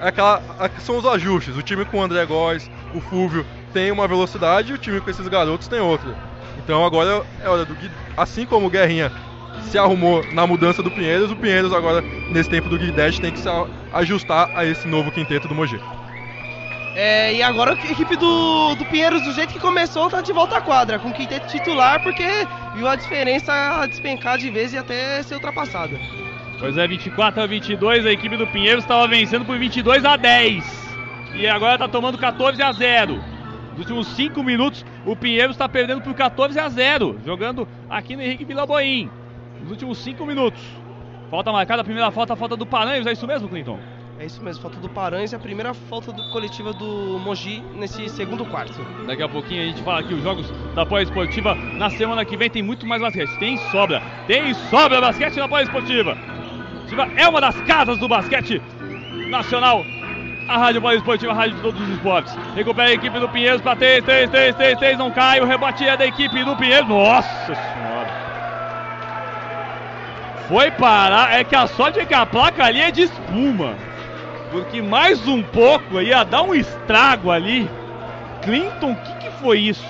É 0.00 0.08
aquela, 0.08 0.42
são 0.80 0.98
os 0.98 1.06
ajustes. 1.06 1.56
O 1.56 1.62
time 1.62 1.84
com 1.84 1.98
o 1.98 2.02
André 2.02 2.24
Góes, 2.26 2.70
o 2.94 3.00
Fúvio 3.00 3.46
tem 3.72 3.90
uma 3.90 4.08
velocidade 4.08 4.72
e 4.72 4.74
o 4.74 4.78
time 4.78 5.00
com 5.00 5.10
esses 5.10 5.28
garotos 5.28 5.68
tem 5.68 5.80
outra. 5.80 6.14
Então 6.58 6.84
agora 6.84 7.22
é 7.42 7.48
hora 7.48 7.64
do 7.64 7.74
Gui, 7.74 7.90
assim 8.16 8.46
como 8.46 8.66
o 8.66 8.70
Guerrinha 8.70 9.12
se 9.66 9.78
arrumou 9.78 10.24
na 10.32 10.46
mudança 10.46 10.82
do 10.82 10.90
Pinheiros, 10.90 11.30
o 11.30 11.36
Pinheiros 11.36 11.72
agora, 11.72 12.02
nesse 12.30 12.48
tempo 12.50 12.68
do 12.68 12.78
Guidetti, 12.78 13.20
tem 13.20 13.32
que 13.32 13.38
se 13.38 13.48
ajustar 13.92 14.50
a 14.54 14.64
esse 14.64 14.86
novo 14.86 15.10
quinteto 15.10 15.48
do 15.48 15.54
Mogi. 15.54 15.80
É, 16.94 17.34
e 17.34 17.42
agora 17.42 17.74
a 17.74 17.92
equipe 17.92 18.16
do, 18.16 18.74
do 18.74 18.84
Pinheiros, 18.86 19.22
do 19.22 19.32
jeito 19.32 19.52
que 19.52 19.60
começou, 19.60 20.08
tá 20.08 20.22
de 20.22 20.32
volta 20.32 20.56
à 20.56 20.60
quadra, 20.62 20.98
com 20.98 21.10
o 21.10 21.12
quinteto 21.12 21.46
titular, 21.48 22.02
porque 22.02 22.24
viu 22.74 22.88
a 22.88 22.96
diferença 22.96 23.86
despencar 23.86 24.38
de 24.38 24.50
vez 24.50 24.72
e 24.72 24.78
até 24.78 25.22
ser 25.22 25.34
ultrapassada. 25.34 25.98
Pois 26.58 26.78
é, 26.78 26.86
24 26.88 27.42
a 27.42 27.46
22, 27.46 28.06
a 28.06 28.10
equipe 28.10 28.36
do 28.38 28.46
Pinheiros 28.46 28.84
estava 28.84 29.06
vencendo 29.06 29.44
por 29.44 29.58
22 29.58 30.06
a 30.06 30.16
10. 30.16 30.86
E 31.34 31.46
agora 31.46 31.74
está 31.74 31.86
tomando 31.86 32.16
14 32.16 32.62
a 32.62 32.72
0. 32.72 33.22
Nos 33.72 33.80
últimos 33.80 34.06
5 34.16 34.42
minutos, 34.42 34.82
o 35.04 35.14
Pinheiros 35.14 35.54
está 35.54 35.68
perdendo 35.68 36.00
por 36.00 36.14
14 36.14 36.58
a 36.58 36.66
0, 36.66 37.20
jogando 37.26 37.68
aqui 37.90 38.16
no 38.16 38.22
Henrique 38.22 38.46
Vilaboim. 38.46 39.10
Nos 39.60 39.70
últimos 39.70 39.98
5 39.98 40.24
minutos. 40.26 40.62
Falta 41.30 41.50
marcada, 41.52 41.82
a 41.82 41.84
primeira 41.84 42.10
falta, 42.10 42.34
a 42.34 42.36
falta 42.36 42.56
do 42.56 42.64
Paranhos, 42.64 43.06
é 43.06 43.12
isso 43.12 43.26
mesmo, 43.26 43.48
Clinton? 43.48 43.78
É 44.18 44.24
isso 44.24 44.42
mesmo, 44.42 44.62
falta 44.62 44.78
do 44.78 44.88
Paranhos 44.88 45.32
e 45.32 45.36
a 45.36 45.38
primeira 45.38 45.74
falta 45.74 46.10
do, 46.10 46.30
coletiva 46.30 46.72
do 46.72 47.18
Mogi 47.18 47.62
nesse 47.74 48.08
segundo 48.08 48.46
quarto. 48.46 48.80
Daqui 49.06 49.22
a 49.22 49.28
pouquinho 49.28 49.62
a 49.62 49.66
gente 49.66 49.82
fala 49.82 50.00
aqui 50.00 50.14
os 50.14 50.22
jogos 50.22 50.50
da 50.74 50.86
Pós-Esportiva. 50.86 51.54
Na 51.54 51.90
semana 51.90 52.24
que 52.24 52.36
vem 52.36 52.48
tem 52.48 52.62
muito 52.62 52.86
mais 52.86 53.02
basquete. 53.02 53.38
Tem 53.38 53.58
sobra, 53.70 54.00
tem 54.26 54.54
sobra 54.54 55.00
basquete 55.00 55.36
na 55.36 55.48
Pós-Esportiva. 55.48 56.16
É 57.16 57.28
uma 57.28 57.40
das 57.40 57.60
casas 57.62 57.98
do 57.98 58.08
basquete 58.08 58.62
nacional. 59.28 59.84
A 60.48 60.56
Rádio 60.56 60.80
Bola 60.80 60.94
Esportiva, 60.94 61.32
a 61.32 61.34
rádio 61.34 61.56
de 61.56 61.62
todos 61.62 61.80
os 61.80 61.88
esportes. 61.88 62.34
Recupera 62.54 62.88
a 62.88 62.92
equipe 62.92 63.18
do 63.18 63.28
Pinheiros 63.28 63.60
para 63.60 63.76
3, 63.76 64.04
3, 64.04 64.30
3, 64.30 64.54
3, 64.54 64.78
3, 64.78 64.98
não 64.98 65.10
cai. 65.10 65.40
O 65.40 65.44
rebote 65.44 65.84
é 65.84 65.96
da 65.96 66.06
equipe 66.06 66.42
do 66.44 66.56
Pinheiros. 66.56 66.88
Nossa 66.88 67.54
senhora. 67.54 68.15
Foi 70.48 70.70
parar. 70.70 71.38
É 71.38 71.44
que 71.44 71.56
a 71.56 71.66
sorte 71.66 71.98
é 71.98 72.06
que 72.06 72.14
a 72.14 72.24
placa 72.24 72.64
ali 72.64 72.80
é 72.80 72.90
de 72.90 73.02
espuma. 73.02 73.76
Porque 74.50 74.80
mais 74.80 75.26
um 75.26 75.42
pouco 75.42 76.00
ia 76.00 76.24
dar 76.24 76.42
um 76.42 76.54
estrago 76.54 77.30
ali. 77.30 77.68
Clinton, 78.42 78.92
o 78.92 78.96
que, 78.96 79.12
que 79.24 79.30
foi 79.42 79.58
isso? 79.58 79.84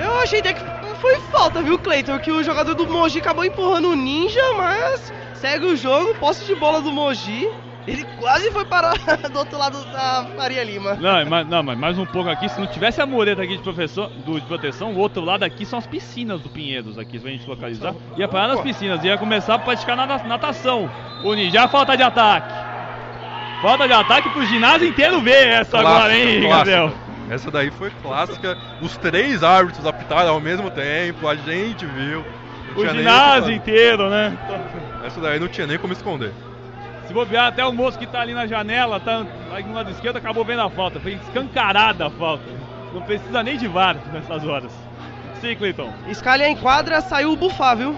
Eu 0.00 0.20
achei 0.20 0.40
até 0.40 0.52
que 0.52 0.62
foi 1.00 1.16
falta, 1.32 1.60
viu, 1.60 1.78
Cleiton? 1.78 2.18
Que 2.18 2.30
o 2.30 2.42
jogador 2.42 2.74
do 2.74 2.86
Mogi 2.86 3.18
acabou 3.18 3.44
empurrando 3.44 3.90
o 3.90 3.96
Ninja, 3.96 4.40
mas 4.56 5.12
segue 5.34 5.66
o 5.66 5.76
jogo, 5.76 6.14
posse 6.14 6.44
de 6.44 6.54
bola 6.54 6.80
do 6.80 6.92
Mogi. 6.92 7.48
Ele 7.86 8.04
quase 8.18 8.50
foi 8.50 8.64
parar 8.64 8.94
do 9.32 9.38
outro 9.38 9.56
lado 9.56 9.84
da 9.92 10.26
Maria 10.36 10.64
Lima. 10.64 10.94
Não, 10.94 11.24
mas, 11.26 11.46
não, 11.46 11.62
mas 11.62 11.78
mais 11.78 11.98
um 11.98 12.04
pouco 12.04 12.28
aqui, 12.28 12.48
se 12.48 12.58
não 12.58 12.66
tivesse 12.66 13.00
a 13.00 13.06
mureta 13.06 13.42
aqui 13.42 13.56
de, 13.56 13.62
professor, 13.62 14.08
do, 14.08 14.40
de 14.40 14.46
proteção, 14.46 14.92
o 14.92 14.98
outro 14.98 15.22
lado 15.22 15.44
aqui 15.44 15.64
são 15.64 15.78
as 15.78 15.86
piscinas 15.86 16.40
do 16.40 16.48
Pinheiros, 16.48 16.98
aqui, 16.98 17.18
se 17.18 17.26
a 17.26 17.30
gente 17.30 17.48
localizar. 17.48 17.94
Ia 18.16 18.26
parar 18.26 18.48
nas 18.48 18.60
piscinas, 18.60 19.04
ia 19.04 19.16
começar 19.16 19.54
a 19.54 19.58
praticar 19.58 19.96
natação. 19.96 20.90
O 21.22 21.34
Ninja, 21.34 21.68
falta 21.68 21.96
de 21.96 22.02
ataque. 22.02 22.52
Falta 23.62 23.86
de 23.86 23.92
ataque 23.92 24.30
pro 24.30 24.44
ginásio 24.44 24.88
inteiro 24.88 25.20
ver 25.20 25.48
essa 25.48 25.80
clássica, 25.80 25.88
agora, 25.88 26.16
hein, 26.16 26.48
Gabriel? 26.48 26.92
Essa 27.30 27.50
daí 27.50 27.70
foi 27.70 27.90
clássica. 28.02 28.56
Os 28.80 28.96
três 28.96 29.42
árbitros 29.42 29.86
apitaram 29.86 30.30
ao 30.30 30.40
mesmo 30.40 30.70
tempo, 30.70 31.26
a 31.26 31.34
gente 31.34 31.86
viu. 31.86 32.24
O 32.76 32.86
ginásio 32.86 33.52
inteiro, 33.52 34.10
né? 34.10 34.36
Essa 35.04 35.20
daí 35.20 35.40
não 35.40 35.48
tinha 35.48 35.66
nem 35.66 35.78
como 35.78 35.92
esconder. 35.92 36.32
Bobear, 37.16 37.46
até 37.46 37.64
o 37.64 37.72
moço 37.72 37.98
que 37.98 38.06
tá 38.06 38.20
ali 38.20 38.34
na 38.34 38.46
janela, 38.46 39.00
tá 39.00 39.24
ali 39.50 39.64
no 39.64 39.72
lado 39.72 39.90
esquerdo, 39.90 40.18
acabou 40.18 40.44
vendo 40.44 40.60
a 40.60 40.68
falta. 40.68 41.00
Foi 41.00 41.14
escancarada 41.14 42.08
a 42.08 42.10
falta. 42.10 42.44
Não 42.92 43.00
precisa 43.00 43.42
nem 43.42 43.56
de 43.56 43.66
VAR 43.66 43.96
nessas 44.12 44.44
horas. 44.44 44.70
Sim, 45.40 45.56
Cleiton. 45.56 45.90
Escalha 46.08 46.46
em 46.46 46.54
quadra, 46.54 47.00
saiu 47.00 47.32
o 47.32 47.36
bufar, 47.36 47.74
viu? 47.74 47.96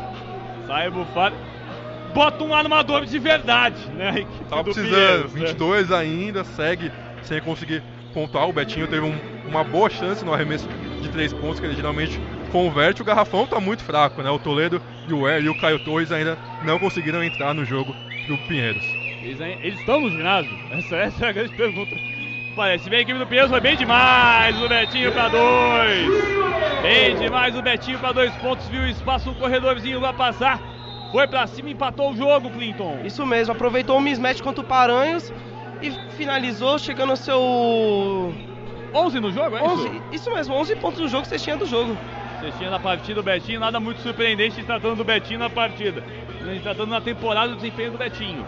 Sai 0.69 0.87
o 0.87 0.93
bufar. 0.93 1.33
Bota 2.15 2.45
um 2.45 2.55
armador 2.55 3.05
de 3.05 3.19
verdade, 3.19 3.77
né? 3.97 4.25
Tava 4.49 4.63
precisando. 4.63 4.93
Pinheiros, 4.93 5.33
22 5.33 5.89
né? 5.89 5.97
ainda, 5.97 6.45
segue 6.45 6.93
sem 7.23 7.41
conseguir 7.41 7.83
pontuar. 8.15 8.49
O 8.49 8.53
Betinho 8.53 8.87
teve 8.87 9.05
um, 9.05 9.19
uma 9.49 9.65
boa 9.65 9.91
chance 9.91 10.25
no 10.25 10.33
arremesso 10.33 10.69
de 11.03 11.09
três 11.09 11.33
pontos, 11.33 11.59
que 11.59 11.67
ele 11.67 11.75
geralmente 11.75 12.21
converte. 12.53 13.03
O 13.03 13.05
garrafão 13.05 13.49
tá 13.49 13.59
muito 13.59 13.83
fraco, 13.83 14.23
né? 14.23 14.31
O 14.31 14.39
Toledo 14.39 14.81
e 15.09 15.13
o, 15.13 15.29
e 15.29 15.49
o 15.49 15.59
Caio 15.59 15.81
Torres 15.81 16.13
ainda 16.13 16.39
não 16.65 16.79
conseguiram 16.79 17.21
entrar 17.21 17.53
no 17.53 17.65
jogo 17.65 17.93
do 18.29 18.39
Pinheiros. 18.47 19.08
Eles, 19.23 19.41
eles 19.41 19.79
estão 19.79 20.01
no 20.01 20.11
ginásio? 20.11 20.51
Essa, 20.71 20.97
essa 20.97 21.27
é 21.27 21.29
a 21.29 21.33
grande 21.33 21.55
pergunta. 21.55 21.97
Parece 22.55 22.91
bem 22.91 23.01
a 23.01 23.03
equipe 23.03 23.19
do 23.19 23.27
Pinheiros 23.27 23.51
foi 23.51 23.61
bem 23.61 23.77
demais. 23.77 24.61
O 24.61 24.69
Betinho 24.69 25.13
pra 25.13 25.29
dois. 25.29 26.83
Bem 26.83 27.17
demais 27.17 27.57
o 27.57 27.63
Betinho 27.63 27.99
pra 27.99 28.13
dois 28.13 28.35
pontos. 28.37 28.67
Viu 28.69 28.83
o 28.83 28.87
espaço, 28.87 29.31
um 29.31 29.35
corredorzinho 29.35 30.01
vai 30.01 30.13
passar. 30.13 30.61
Foi 31.13 31.27
pra 31.27 31.47
cima, 31.47 31.71
empatou 31.71 32.11
o 32.11 32.17
jogo, 32.17 32.51
Clinton. 32.51 33.01
Isso 33.05 33.25
mesmo, 33.25 33.53
aproveitou 33.53 33.97
o 33.97 34.01
mismatch 34.01 34.43
contra 34.43 34.63
o 34.63 34.67
Paranhos 34.67 35.33
e 35.81 35.91
finalizou 36.17 36.79
chegando 36.79 37.11
ao 37.11 37.17
seu 37.17 38.35
11 38.95 39.21
no 39.21 39.31
jogo, 39.33 39.57
é 39.57 39.65
isso? 39.65 39.89
11, 39.89 40.03
isso 40.13 40.35
mesmo, 40.35 40.55
11 40.55 40.77
pontos 40.77 41.01
no 41.01 41.09
jogo 41.09 41.23
que 41.23 41.29
você 41.29 41.39
tinha 41.39 41.57
do 41.57 41.67
jogo. 41.67 41.97
Cestinha 42.41 42.71
na 42.71 42.79
partida, 42.79 43.21
o 43.21 43.23
Betinho, 43.23 43.61
nada 43.61 43.81
muito 43.81 44.01
surpreendente 44.01 44.57
se 44.57 44.63
tratando 44.63 44.97
do 44.97 45.05
Betinho 45.05 45.39
na 45.39 45.51
partida. 45.51 46.03
Se 46.43 46.61
tratando 46.61 46.91
na 46.91 47.01
temporada 47.01 47.49
do 47.49 47.57
desempenho 47.57 47.93
do 47.93 47.99
Betinho. 47.99 48.47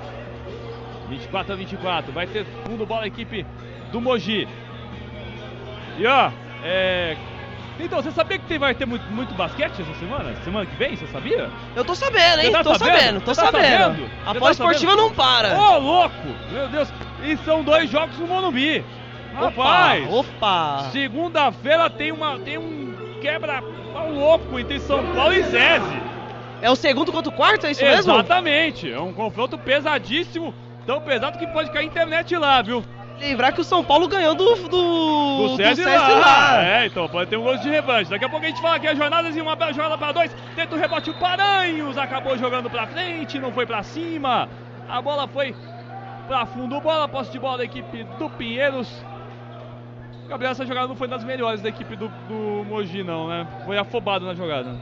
24 1.11 1.53
a 1.53 1.57
24, 1.57 2.13
vai 2.13 2.27
ter 2.27 2.47
fundo 2.65 2.87
bola 2.87 3.03
a 3.03 3.07
equipe 3.07 3.45
do 3.93 4.01
Mogi. 4.01 4.47
E 5.99 6.07
ó, 6.07 6.31
é. 6.65 7.17
Então, 7.79 8.03
você 8.03 8.11
sabia 8.11 8.39
que 8.39 8.45
tem- 8.45 8.59
vai 8.59 8.75
ter 8.75 8.85
muito, 8.87 9.05
muito 9.11 9.35
basquete 9.35 9.81
essa 9.81 9.95
semana? 9.95 10.35
Semana 10.45 10.67
que 10.67 10.77
vem, 10.77 10.95
você 10.97 11.07
sabia? 11.07 11.49
Eu 11.75 11.83
tô 11.83 11.95
sabendo, 11.95 12.43
hein? 12.43 12.53
Tá 12.53 12.63
tô 12.63 12.75
sabendo? 12.77 12.97
sabendo, 12.99 13.21
tô 13.21 13.27
tá 13.27 13.35
sabendo. 13.35 13.83
sabendo? 13.83 14.11
A 14.27 14.35
tá 14.35 14.41
pós-esportiva 14.41 14.93
sabendo? 14.93 15.09
não 15.09 15.15
para. 15.15 15.59
Ô, 15.59 15.79
louco! 15.79 16.29
Meu 16.53 16.69
Deus! 16.69 16.93
E 17.25 17.37
são 17.39 17.63
dois 17.65 17.91
jogos 17.91 18.19
no 18.19 18.27
Monumbi. 18.27 18.85
Rapaz! 19.35 20.07
Opa, 20.13 20.17
opa. 20.19 20.89
Segunda-feira 20.93 21.89
tem, 21.89 22.13
uma, 22.13 22.39
tem 22.41 22.59
um 22.59 22.95
quebra 23.23 23.63
pau 23.95 24.11
louco 24.11 24.59
entre 24.59 24.79
São 24.81 25.03
Paulo 25.15 25.33
e 25.33 25.43
Zeze. 25.43 26.03
É 26.61 26.71
o 26.71 26.77
segundo 26.77 27.11
contra 27.11 27.31
o 27.31 27.35
quarto, 27.35 27.67
é 27.67 27.71
isso 27.71 27.83
mesmo? 27.83 28.13
Exatamente. 28.13 28.93
É 28.93 29.01
um 29.01 29.13
confronto 29.15 29.57
pesadíssimo. 29.57 30.55
Tão 30.87 31.01
pesado 31.01 31.39
que 31.39 31.47
pode 31.47 31.71
cair 31.71 31.87
internet 31.87 32.37
lá, 32.37 32.61
viu? 32.63 32.83
Lembrar 33.21 33.53
que 33.53 33.61
o 33.61 33.65
São 33.65 33.85
Paulo 33.85 34.09
ganhou 34.09 34.35
do 34.35 34.55
do, 34.55 34.69
Do 34.69 35.49
do 35.49 35.57
César 35.57 35.91
lá. 35.91 36.19
lá. 36.19 36.65
É, 36.65 36.87
então 36.87 37.07
pode 37.07 37.29
ter 37.29 37.37
um 37.37 37.43
gosto 37.43 37.63
de 37.63 37.69
revanche. 37.69 38.11
Daqui 38.11 38.25
a 38.25 38.29
pouco 38.31 38.47
a 38.47 38.49
gente 38.49 38.63
fala 38.63 38.77
aqui 38.77 38.89
as 38.89 38.97
jornadas 38.97 39.37
e 39.37 39.41
uma 39.43 39.55
bela 39.55 39.73
jogada 39.75 39.99
para 39.99 40.13
dois. 40.13 40.35
Tenta 40.57 40.75
o 40.75 40.79
rebote 40.79 41.11
o 41.11 41.15
Paranhos. 41.19 41.99
Acabou 41.99 42.37
jogando 42.39 42.71
pra 42.71 42.87
frente, 42.87 43.39
não 43.39 43.53
foi 43.53 43.67
pra 43.67 43.83
cima. 43.83 44.49
A 44.89 45.03
bola 45.03 45.29
foi 45.29 45.55
pra 46.27 46.47
fundo. 46.47 46.81
Bola, 46.81 47.07
posse 47.09 47.31
de 47.31 47.39
bola 47.39 47.59
da 47.59 47.65
equipe 47.65 48.05
do 48.19 48.31
Pinheiros. 48.31 48.91
Gabriel, 50.27 50.53
essa 50.53 50.65
jogada 50.65 50.89
não 50.89 50.97
foi 50.97 51.09
das 51.09 51.23
melhores 51.25 51.61
da 51.61 51.69
equipe 51.69 51.97
do, 51.97 52.09
do 52.27 52.65
Mogi, 52.65 53.03
não, 53.03 53.29
né? 53.29 53.47
Foi 53.67 53.77
afobado 53.77 54.25
na 54.25 54.33
jogada. 54.33 54.75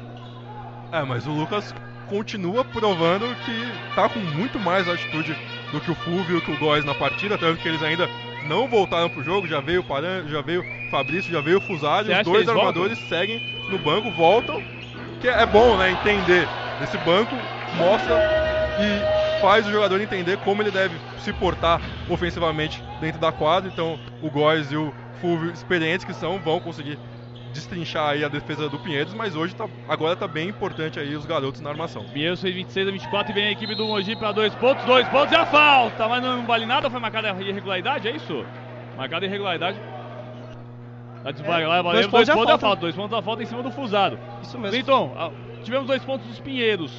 É, 0.92 1.02
mas 1.02 1.26
o 1.26 1.30
Lucas 1.32 1.74
continua 2.08 2.64
provando 2.64 3.26
que 3.44 3.94
tá 3.94 4.08
com 4.08 4.18
muito 4.18 4.58
mais 4.58 4.88
atitude 4.88 5.36
do 5.72 5.80
que 5.80 5.90
o 5.90 5.94
Fulvio 5.94 6.38
e 6.38 6.40
que 6.40 6.50
o 6.50 6.58
Góes 6.58 6.84
na 6.84 6.94
partida, 6.94 7.36
tanto 7.36 7.60
que 7.60 7.68
eles 7.68 7.82
ainda 7.82 8.08
não 8.46 8.66
voltaram 8.66 9.10
pro 9.10 9.22
jogo, 9.22 9.46
já 9.46 9.60
veio 9.60 9.80
o 9.80 9.84
Paran, 9.84 10.26
já 10.28 10.40
veio 10.40 10.62
o 10.62 10.90
Fabrício, 10.90 11.30
já 11.30 11.40
veio 11.40 11.58
o 11.58 11.60
Fusari, 11.60 12.10
os 12.10 12.24
dois 12.24 12.42
eles 12.42 12.46
voltam? 12.46 12.60
armadores 12.60 12.98
seguem 13.08 13.40
no 13.68 13.78
banco, 13.78 14.10
voltam, 14.12 14.62
que 15.20 15.28
é 15.28 15.46
bom, 15.46 15.76
né, 15.76 15.90
entender. 15.90 16.48
Esse 16.82 16.96
banco 16.98 17.34
mostra 17.76 18.16
e 18.80 19.40
faz 19.40 19.66
o 19.66 19.70
jogador 19.70 20.00
entender 20.00 20.38
como 20.38 20.62
ele 20.62 20.70
deve 20.70 20.96
se 21.18 21.32
portar 21.32 21.80
ofensivamente 22.08 22.82
dentro 23.00 23.20
da 23.20 23.30
quadra, 23.30 23.70
então 23.70 23.98
o 24.22 24.30
Góes 24.30 24.70
e 24.72 24.76
o 24.76 24.92
Fulvio, 25.20 25.50
experientes 25.50 26.06
que 26.06 26.14
são, 26.14 26.38
vão 26.38 26.60
conseguir 26.60 26.98
destrinchar 27.52 28.10
aí 28.10 28.24
a 28.24 28.28
defesa 28.28 28.68
do 28.68 28.78
Pinheiros, 28.78 29.14
mas 29.14 29.34
hoje 29.36 29.54
tá, 29.54 29.66
agora 29.88 30.14
tá 30.16 30.28
bem 30.28 30.48
importante 30.48 30.98
aí 31.00 31.14
os 31.16 31.24
garotos 31.26 31.60
na 31.60 31.70
armação. 31.70 32.04
Pinheiros 32.12 32.40
fez 32.40 32.54
26 32.54 32.88
a 32.88 32.90
24 32.90 33.32
e 33.32 33.34
vem 33.34 33.46
a 33.48 33.50
equipe 33.52 33.74
do 33.74 33.86
Mogi 33.86 34.14
para 34.16 34.32
dois 34.32 34.54
pontos. 34.54 34.84
Dois 34.84 35.08
pontos 35.08 35.32
e 35.32 35.36
a 35.36 35.46
falta, 35.46 36.08
mas 36.08 36.22
não 36.22 36.44
vale 36.46 36.66
nada. 36.66 36.88
Foi 36.90 37.00
marcada 37.00 37.28
irregularidade, 37.42 38.08
é 38.08 38.12
isso? 38.16 38.44
Marcada 38.96 39.24
irregularidade. 39.26 39.78
Tá 41.22 41.30
desvalendo, 41.32 41.72
É, 41.72 41.82
valeu. 41.82 41.92
dois 41.92 42.06
Dois, 42.08 42.28
pontos 42.28 42.28
e 42.28 42.30
a 42.30 42.34
falta. 42.34 42.58
falta. 42.58 42.80
Dois 42.82 42.94
pontos 42.94 43.10
da 43.10 43.22
falta 43.22 43.42
em 43.42 43.46
cima 43.46 43.62
do 43.62 43.70
Fusado. 43.70 44.18
Isso 44.42 44.58
mesmo. 44.58 45.12
Ah, 45.16 45.30
tivemos 45.62 45.86
dois 45.86 46.02
pontos 46.04 46.26
dos 46.26 46.38
Pinheiros. 46.40 46.92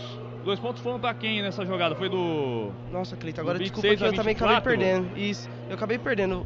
Dois 0.44 0.60
pontos 0.60 0.82
foram 0.82 1.00
pra 1.00 1.14
quem 1.14 1.42
nessa 1.42 1.66
jogada? 1.66 1.96
Foi 1.96 2.10
do. 2.10 2.72
Nossa, 2.92 3.16
Cleiton, 3.16 3.42
agora 3.42 3.60
desculpa 3.60 3.88
26 3.90 4.00
que 4.00 4.06
eu 4.06 4.10
a 4.10 4.24
também 4.24 4.36
acabei 4.36 4.56
24. 4.56 4.70
perdendo. 5.04 5.18
Isso, 5.18 5.50
eu 5.70 5.76
acabei 5.76 5.98
perdendo. 5.98 6.46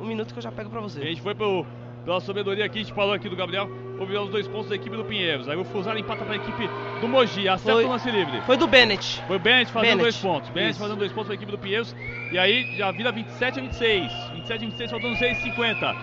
Um 0.00 0.06
minuto 0.06 0.32
que 0.32 0.38
eu 0.38 0.42
já 0.42 0.52
pego 0.52 0.68
pra 0.70 0.78
A 0.78 0.82
você. 0.82 1.00
gente 1.02 1.20
foi 1.22 1.34
pro, 1.34 1.64
pela 2.04 2.20
sabedoria 2.20 2.64
aqui, 2.64 2.78
a 2.80 2.82
gente 2.82 2.94
falou 2.94 3.12
aqui 3.14 3.28
do 3.28 3.36
Gabriel. 3.36 3.68
Houve 3.98 4.16
os 4.16 4.30
dois 4.30 4.48
pontos 4.48 4.70
da 4.70 4.76
equipe 4.76 4.96
do 4.96 5.04
Pinheiros. 5.04 5.46
Aí 5.48 5.56
o 5.58 5.64
Fusado 5.64 5.98
empata 5.98 6.24
pra 6.24 6.34
equipe 6.36 6.68
do 7.02 7.06
Mogi. 7.08 7.46
Acerta 7.48 7.72
Foi- 7.74 7.84
o 7.84 7.88
lance 7.90 8.10
livre. 8.10 8.40
Foi 8.46 8.56
do 8.56 8.66
Bennett. 8.66 9.22
Foi 9.26 9.36
o 9.36 9.38
Bennett 9.38 9.70
fazendo 9.70 9.88
Bennett. 9.98 10.02
dois 10.02 10.16
pontos. 10.16 10.48
Bennett 10.50 10.70
Isso. 10.72 10.80
fazendo 10.80 10.98
dois 10.98 11.12
pontos 11.12 11.26
para 11.26 11.34
a 11.34 11.36
equipe 11.36 11.52
do 11.52 11.58
Pinheiros. 11.58 11.94
E 12.32 12.38
aí 12.38 12.74
já 12.78 12.90
vira 12.92 13.12
27 13.12 13.58
a 13.58 13.62
26. 13.62 14.10
27 14.32 14.52
a 14.52 14.66
26, 14.66 14.90
faltando 14.90 15.16
6,50. 15.16 15.94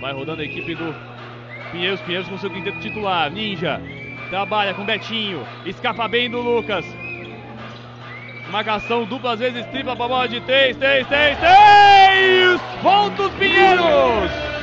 Vai 0.00 0.12
rodando 0.14 0.40
a 0.40 0.44
equipe 0.44 0.74
do 0.74 0.94
Pinheiros. 1.70 2.00
Pinheiros 2.00 2.28
com 2.28 2.38
seu 2.38 2.48
quinteto 2.48 2.80
titular. 2.80 3.30
Ninja. 3.30 3.80
Trabalha 4.30 4.72
com 4.72 4.84
Betinho. 4.86 5.46
Escapa 5.66 6.08
bem 6.08 6.30
do 6.30 6.40
Lucas. 6.40 6.86
Marcação 8.50 9.04
dupla, 9.04 9.32
às 9.32 9.40
vezes 9.40 9.66
tripla 9.66 9.94
pra 9.96 10.08
bola 10.08 10.28
de 10.28 10.40
3, 10.40 10.76
3, 10.76 11.06
3, 11.06 11.36
3 11.38 12.60
pontos 12.82 13.30
Pinheiros! 13.34 14.53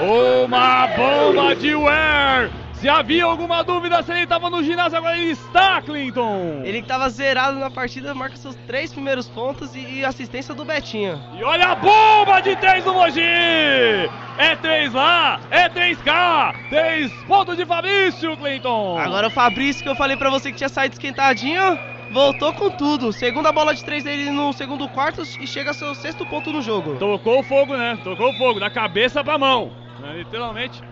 Uma 0.00 0.86
bomba 0.88 1.54
de 1.54 1.74
Ware! 1.74 2.50
Se 2.74 2.88
havia 2.88 3.24
alguma 3.24 3.62
dúvida 3.62 4.02
se 4.02 4.10
ele 4.10 4.22
estava 4.22 4.50
no 4.50 4.60
ginásio, 4.64 4.98
agora 4.98 5.16
ele 5.16 5.30
está, 5.30 5.80
Clinton! 5.80 6.62
Ele 6.64 6.82
que 6.82 6.88
tava 6.88 7.08
zerado 7.08 7.56
na 7.58 7.70
partida, 7.70 8.12
marca 8.12 8.36
seus 8.36 8.56
três 8.66 8.92
primeiros 8.92 9.28
pontos 9.28 9.76
e, 9.76 9.78
e 9.78 10.04
assistência 10.04 10.52
do 10.52 10.64
Betinho. 10.64 11.22
E 11.38 11.44
olha 11.44 11.68
a 11.68 11.74
bomba 11.76 12.40
de 12.40 12.56
3 12.56 12.82
do 12.82 12.92
Mogi! 12.92 13.20
É 13.20 14.56
3 14.60 14.92
lá, 14.94 15.38
é 15.48 15.68
3K! 15.68 16.54
3 16.70 17.12
pontos 17.28 17.56
de 17.56 17.64
Fabrício, 17.64 18.36
Clinton! 18.36 18.98
Agora 18.98 19.28
o 19.28 19.30
Fabrício, 19.30 19.84
que 19.84 19.88
eu 19.88 19.94
falei 19.94 20.16
pra 20.16 20.30
você 20.30 20.50
que 20.50 20.58
tinha 20.58 20.68
saído 20.68 20.94
esquentadinho, 20.94 21.78
voltou 22.10 22.52
com 22.52 22.68
tudo. 22.70 23.12
Segunda 23.12 23.52
bola 23.52 23.74
de 23.74 23.84
três 23.84 24.02
dele 24.02 24.28
no 24.30 24.52
segundo 24.52 24.88
quarto 24.88 25.22
e 25.22 25.46
chega 25.46 25.70
ao 25.70 25.74
seu 25.74 25.94
sexto 25.94 26.26
ponto 26.26 26.50
no 26.52 26.60
jogo. 26.60 26.96
Tocou 26.96 27.38
o 27.38 27.42
fogo, 27.44 27.76
né? 27.76 27.96
Tocou 28.02 28.30
o 28.30 28.36
fogo, 28.36 28.58
da 28.58 28.70
cabeça 28.70 29.22
pra 29.22 29.38
mão. 29.38 29.81
Né? 30.02 30.18
Literalmente. 30.18 30.82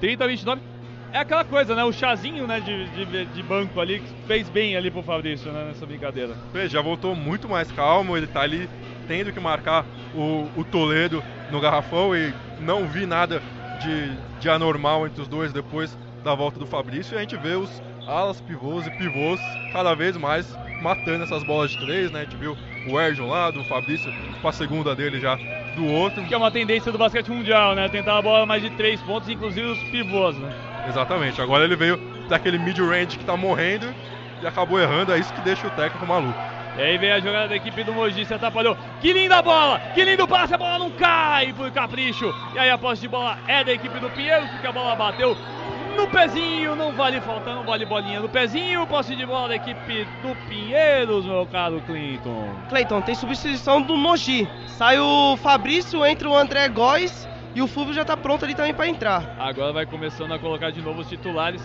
30 0.00 0.24
a 0.24 0.26
29. 0.26 0.62
É 1.12 1.18
aquela 1.18 1.44
coisa, 1.44 1.74
né? 1.74 1.84
O 1.84 1.92
chazinho 1.92 2.46
né, 2.46 2.60
de, 2.60 2.86
de, 3.06 3.24
de 3.26 3.42
banco 3.42 3.80
ali 3.80 4.02
fez 4.26 4.48
bem 4.48 4.76
ali 4.76 4.90
pro 4.90 5.02
Fabrício 5.02 5.50
né, 5.52 5.64
nessa 5.64 5.86
brincadeira. 5.86 6.34
Já 6.68 6.80
voltou 6.80 7.14
muito 7.14 7.48
mais 7.48 7.70
calmo, 7.72 8.16
ele 8.16 8.26
tá 8.26 8.42
ali 8.42 8.68
tendo 9.08 9.32
que 9.32 9.40
marcar 9.40 9.84
o, 10.14 10.48
o 10.56 10.64
Toledo 10.64 11.22
no 11.50 11.60
garrafão 11.60 12.14
e 12.14 12.34
não 12.60 12.86
vi 12.86 13.06
nada 13.06 13.40
de, 13.80 14.12
de 14.40 14.48
anormal 14.48 15.06
entre 15.06 15.22
os 15.22 15.28
dois 15.28 15.52
depois 15.52 15.96
da 16.24 16.34
volta 16.34 16.58
do 16.58 16.66
Fabrício. 16.66 17.14
E 17.14 17.18
a 17.18 17.20
gente 17.20 17.36
vê 17.36 17.54
os 17.54 17.82
alas, 18.06 18.40
pivôs 18.40 18.86
e 18.86 18.90
pivôs 18.90 19.40
cada 19.72 19.94
vez 19.94 20.16
mais 20.16 20.46
matando 20.80 21.24
essas 21.24 21.42
bolas 21.42 21.70
de 21.70 21.78
três, 21.78 22.10
né? 22.10 22.20
A 22.20 22.24
gente 22.24 22.36
viu 22.36 22.56
o 22.88 22.98
Air 22.98 23.14
de 23.14 23.22
um 23.22 23.28
lado, 23.28 23.60
o 23.60 23.64
Fabrício 23.64 24.12
com 24.40 24.48
a 24.48 24.52
segunda 24.52 24.94
dele 24.94 25.18
já 25.20 25.36
do 25.74 25.86
outro. 25.86 26.24
Que 26.24 26.34
é 26.34 26.36
uma 26.36 26.50
tendência 26.50 26.92
do 26.92 26.98
basquete 26.98 27.30
mundial, 27.30 27.74
né? 27.74 27.88
Tentar 27.88 28.18
a 28.18 28.22
bola 28.22 28.46
mais 28.46 28.62
de 28.62 28.70
3 28.70 29.00
pontos, 29.02 29.28
inclusive 29.28 29.66
os 29.66 29.78
pivôs, 29.90 30.36
né? 30.38 30.54
Exatamente. 30.88 31.40
Agora 31.40 31.64
ele 31.64 31.76
veio 31.76 31.96
daquele 32.28 32.58
mid-range 32.58 33.18
que 33.18 33.24
tá 33.24 33.36
morrendo 33.36 33.92
e 34.42 34.46
acabou 34.46 34.80
errando. 34.80 35.12
É 35.12 35.18
isso 35.18 35.32
que 35.32 35.40
deixa 35.40 35.66
o 35.66 35.70
técnico 35.70 36.06
maluco. 36.06 36.38
E 36.76 36.82
aí 36.82 36.98
vem 36.98 37.10
a 37.10 37.18
jogada 37.18 37.48
da 37.48 37.56
equipe 37.56 37.82
do 37.84 37.92
Mogi, 37.94 38.26
se 38.26 38.34
atrapalhou. 38.34 38.76
Que 39.00 39.10
linda 39.10 39.40
bola! 39.40 39.80
Que 39.94 40.04
lindo 40.04 40.28
passe, 40.28 40.52
a 40.52 40.58
bola 40.58 40.78
não 40.78 40.90
cai 40.90 41.52
por 41.54 41.70
capricho. 41.70 42.32
E 42.54 42.58
aí 42.58 42.68
a 42.68 42.76
posse 42.76 43.00
de 43.00 43.08
bola 43.08 43.38
é 43.48 43.64
da 43.64 43.72
equipe 43.72 43.98
do 43.98 44.10
Pinheiros, 44.10 44.50
porque 44.50 44.66
a 44.66 44.72
bola 44.72 44.94
bateu 44.94 45.34
no 45.96 46.06
pezinho, 46.08 46.76
não 46.76 46.92
vale 46.92 47.20
falta, 47.20 47.52
não 47.54 47.64
vale 47.64 47.84
bolinha 47.86 48.20
no 48.20 48.28
pezinho. 48.28 48.86
Posse 48.86 49.16
de 49.16 49.24
bola 49.26 49.48
da 49.48 49.56
equipe 49.56 50.06
do 50.22 50.36
Pinheiros, 50.48 51.24
meu 51.24 51.46
caro 51.46 51.80
Clinton. 51.86 52.50
Cleiton, 52.68 53.00
tem 53.00 53.14
substituição 53.14 53.80
do 53.82 53.96
Mogi. 53.96 54.48
Sai 54.68 54.98
o 54.98 55.36
Fabrício, 55.36 56.04
entra 56.04 56.28
o 56.28 56.36
André 56.36 56.68
Góes 56.68 57.26
e 57.54 57.62
o 57.62 57.66
Fulvio 57.66 57.94
já 57.94 58.04
tá 58.04 58.16
pronto 58.16 58.44
ali 58.44 58.54
também 58.54 58.74
pra 58.74 58.86
entrar. 58.86 59.34
Agora 59.38 59.72
vai 59.72 59.86
começando 59.86 60.32
a 60.32 60.38
colocar 60.38 60.70
de 60.70 60.80
novo 60.82 61.00
os 61.00 61.08
titulares. 61.08 61.62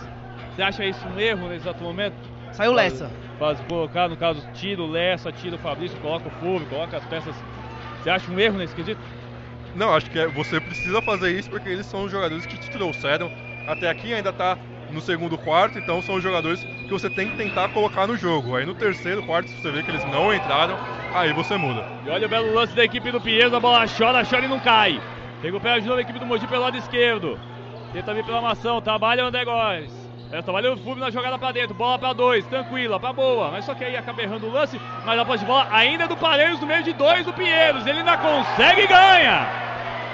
Você 0.54 0.62
acha 0.62 0.84
isso 0.84 1.06
um 1.08 1.20
erro 1.20 1.48
nesse 1.48 1.66
exato 1.66 1.82
momento? 1.82 2.14
Sai 2.52 2.68
o 2.68 2.72
Lessa. 2.72 3.10
Faz 3.38 3.60
colocar, 3.60 4.08
no 4.08 4.16
caso, 4.16 4.46
tira 4.54 4.82
o 4.82 4.86
Lessa, 4.90 5.30
tira 5.32 5.56
o 5.56 5.58
Fabrício, 5.58 5.98
coloca 6.00 6.28
o 6.28 6.30
Fulvio, 6.32 6.66
coloca 6.68 6.96
as 6.96 7.04
peças. 7.06 7.34
Você 8.02 8.10
acha 8.10 8.30
um 8.30 8.38
erro 8.38 8.58
nesse 8.58 8.74
quesito? 8.74 9.00
Não, 9.74 9.94
acho 9.94 10.10
que 10.10 10.18
é- 10.18 10.26
você 10.26 10.60
precisa 10.60 11.00
fazer 11.00 11.30
isso 11.38 11.48
porque 11.48 11.68
eles 11.68 11.86
são 11.86 12.04
os 12.04 12.10
jogadores 12.12 12.44
que 12.44 12.58
te 12.58 12.70
trouxeram 12.70 13.30
até 13.66 13.88
aqui, 13.88 14.12
ainda 14.12 14.32
tá 14.32 14.56
no 14.90 15.00
segundo 15.00 15.38
quarto, 15.38 15.78
então 15.78 16.02
são 16.02 16.16
os 16.16 16.22
jogadores 16.22 16.64
que 16.86 16.92
você 16.92 17.08
tem 17.08 17.28
que 17.28 17.36
tentar 17.36 17.68
colocar 17.70 18.06
no 18.06 18.16
jogo. 18.16 18.56
Aí 18.56 18.66
no 18.66 18.74
terceiro 18.74 19.22
quarto, 19.22 19.48
se 19.48 19.60
você 19.60 19.70
vê 19.70 19.82
que 19.82 19.90
eles 19.90 20.04
não 20.04 20.32
entraram, 20.32 20.76
aí 21.14 21.32
você 21.32 21.56
muda. 21.56 21.84
E 22.04 22.10
olha 22.10 22.26
o 22.26 22.30
belo 22.30 22.54
lance 22.54 22.74
da 22.74 22.84
equipe 22.84 23.10
do 23.10 23.20
Pinheiros, 23.20 23.54
a 23.54 23.60
bola 23.60 23.86
chora, 23.86 24.24
chora 24.24 24.44
e 24.44 24.48
não 24.48 24.60
cai. 24.60 25.00
Recupera 25.42 25.80
de 25.80 25.86
novo 25.86 25.98
a 25.98 26.02
equipe 26.02 26.18
do 26.18 26.26
Mogi 26.26 26.46
pelo 26.46 26.62
lado 26.62 26.76
esquerdo. 26.76 27.38
Tenta 27.92 28.14
vir 28.14 28.24
pela 28.24 28.40
maçã, 28.40 28.80
trabalha 28.80 29.26
o 29.26 29.30
Góes. 29.30 30.02
É, 30.30 30.40
trabalhou 30.40 30.74
o 30.74 30.78
Fúvio 30.78 30.96
na 30.96 31.10
jogada 31.10 31.38
pra 31.38 31.52
dentro, 31.52 31.74
bola 31.74 31.98
pra 31.98 32.14
dois, 32.14 32.46
tranquila, 32.46 32.98
pra 32.98 33.12
boa. 33.12 33.50
Mas 33.50 33.66
só 33.66 33.74
que 33.74 33.84
aí 33.84 33.94
acaba 33.94 34.22
errando 34.22 34.46
o 34.46 34.52
lance, 34.52 34.80
mas 35.04 35.18
a 35.18 35.24
posse 35.26 35.40
de 35.40 35.44
bola 35.44 35.68
ainda 35.70 36.04
é 36.04 36.08
do 36.08 36.16
Pareiros 36.16 36.58
no 36.58 36.66
meio 36.66 36.82
de 36.82 36.94
dois 36.94 37.26
do 37.26 37.34
Pinheiros. 37.34 37.86
Ele 37.86 37.98
ainda 37.98 38.16
consegue 38.16 38.82
e 38.82 38.86
ganha. 38.86 39.71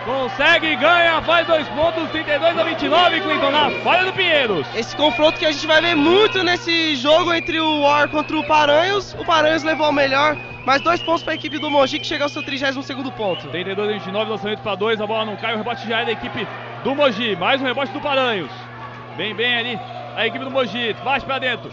Consegue 0.08 0.74
ganha, 0.76 1.20
faz 1.20 1.46
dois 1.46 1.68
pontos, 1.68 2.10
32 2.12 2.58
a 2.58 2.64
29, 2.64 3.20
Clinton, 3.20 3.50
na 3.50 3.70
falha 3.82 4.06
do 4.06 4.12
Pinheiros. 4.14 4.66
Esse 4.74 4.96
confronto 4.96 5.38
que 5.38 5.44
a 5.44 5.52
gente 5.52 5.66
vai 5.66 5.82
ver 5.82 5.94
muito 5.94 6.42
nesse 6.42 6.96
jogo 6.96 7.30
entre 7.34 7.60
o 7.60 7.82
War 7.82 8.08
contra 8.08 8.34
o 8.34 8.42
Paranhos. 8.42 9.12
O 9.18 9.24
Paranhos 9.26 9.62
levou 9.62 9.90
o 9.90 9.92
melhor, 9.92 10.34
mais 10.64 10.80
dois 10.80 11.02
pontos 11.02 11.22
para 11.22 11.34
a 11.34 11.36
equipe 11.36 11.58
do 11.58 11.70
Mogi 11.70 11.98
que 11.98 12.06
chega 12.06 12.24
ao 12.24 12.30
seu 12.30 12.42
32 12.42 12.90
ponto. 13.14 13.48
32 13.48 13.86
a 13.86 13.92
29, 13.92 14.30
lançamento 14.30 14.62
para 14.62 14.76
dois, 14.76 14.98
a 14.98 15.06
bola 15.06 15.26
não 15.26 15.36
cai, 15.36 15.52
o 15.52 15.58
rebote 15.58 15.86
já 15.86 16.00
é 16.00 16.06
da 16.06 16.12
equipe 16.12 16.48
do 16.82 16.94
Mogi. 16.94 17.36
Mais 17.36 17.60
um 17.60 17.66
rebote 17.66 17.92
do 17.92 18.00
Paranhos. 18.00 18.50
Bem, 19.14 19.34
bem 19.34 19.58
ali 19.58 19.78
a 20.16 20.26
equipe 20.26 20.42
do 20.42 20.50
Mogi, 20.50 20.96
baixo 21.04 21.26
para 21.26 21.38
dentro. 21.38 21.70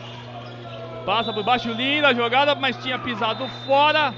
Passa 1.06 1.32
por 1.32 1.46
baixo, 1.46 1.72
linda 1.72 2.14
jogada, 2.14 2.54
mas 2.54 2.76
tinha 2.84 3.00
pisado 3.00 3.48
fora. 3.66 4.14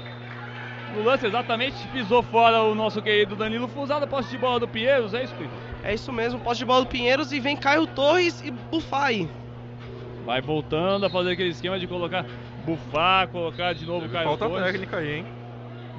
No 0.94 1.02
lance 1.02 1.26
exatamente, 1.26 1.76
pisou 1.88 2.22
fora 2.22 2.62
o 2.62 2.74
nosso 2.74 3.00
querido 3.02 3.36
Danilo 3.36 3.68
Fusada, 3.68 4.06
posse 4.06 4.30
de 4.30 4.38
bola 4.38 4.58
do 4.58 4.66
Pinheiros, 4.66 5.14
é 5.14 5.24
isso? 5.24 5.34
É 5.82 5.94
isso 5.94 6.12
mesmo, 6.12 6.40
posse 6.40 6.58
de 6.58 6.64
bola 6.64 6.84
do 6.84 6.88
Pinheiros 6.88 7.32
e 7.32 7.38
vem 7.38 7.56
Caio 7.56 7.86
Torres 7.86 8.42
e 8.44 8.50
Bufai. 8.50 9.28
Vai 10.24 10.40
voltando 10.40 11.06
a 11.06 11.10
fazer 11.10 11.32
aquele 11.32 11.50
esquema 11.50 11.78
de 11.78 11.86
colocar 11.86 12.24
bufar, 12.64 13.28
colocar 13.28 13.72
de 13.72 13.86
novo 13.86 14.06
o 14.06 14.08
Caio 14.08 14.28
Falta 14.28 14.48
Torres. 14.48 14.64
técnica 14.64 14.96
aí, 14.98 15.18
hein? 15.18 15.26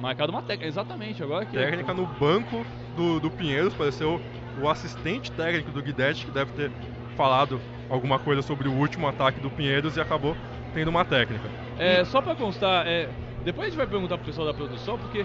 Marcado 0.00 0.32
uma 0.32 0.42
técnica, 0.42 0.66
exatamente, 0.66 1.22
agora 1.22 1.44
que... 1.44 1.56
Técnica 1.56 1.92
no 1.92 2.06
banco 2.06 2.64
do, 2.96 3.20
do 3.20 3.30
Pinheiros, 3.30 3.74
pareceu 3.74 4.20
o 4.60 4.68
assistente 4.68 5.30
técnico 5.32 5.70
do 5.70 5.82
Guidetti, 5.82 6.26
que 6.26 6.30
deve 6.30 6.52
ter 6.52 6.70
falado 7.16 7.60
alguma 7.88 8.18
coisa 8.18 8.40
sobre 8.40 8.68
o 8.68 8.72
último 8.72 9.06
ataque 9.08 9.40
do 9.40 9.50
Pinheiros 9.50 9.96
e 9.96 10.00
acabou 10.00 10.36
tendo 10.72 10.88
uma 10.88 11.04
técnica. 11.04 11.48
É, 11.78 12.04
só 12.04 12.22
pra 12.22 12.34
constar, 12.34 12.86
é, 12.86 13.08
depois 13.44 13.66
a 13.66 13.70
gente 13.70 13.76
vai 13.78 13.86
perguntar 13.86 14.16
pro 14.16 14.26
pessoal 14.26 14.46
da 14.46 14.54
produção, 14.54 14.98
porque, 14.98 15.24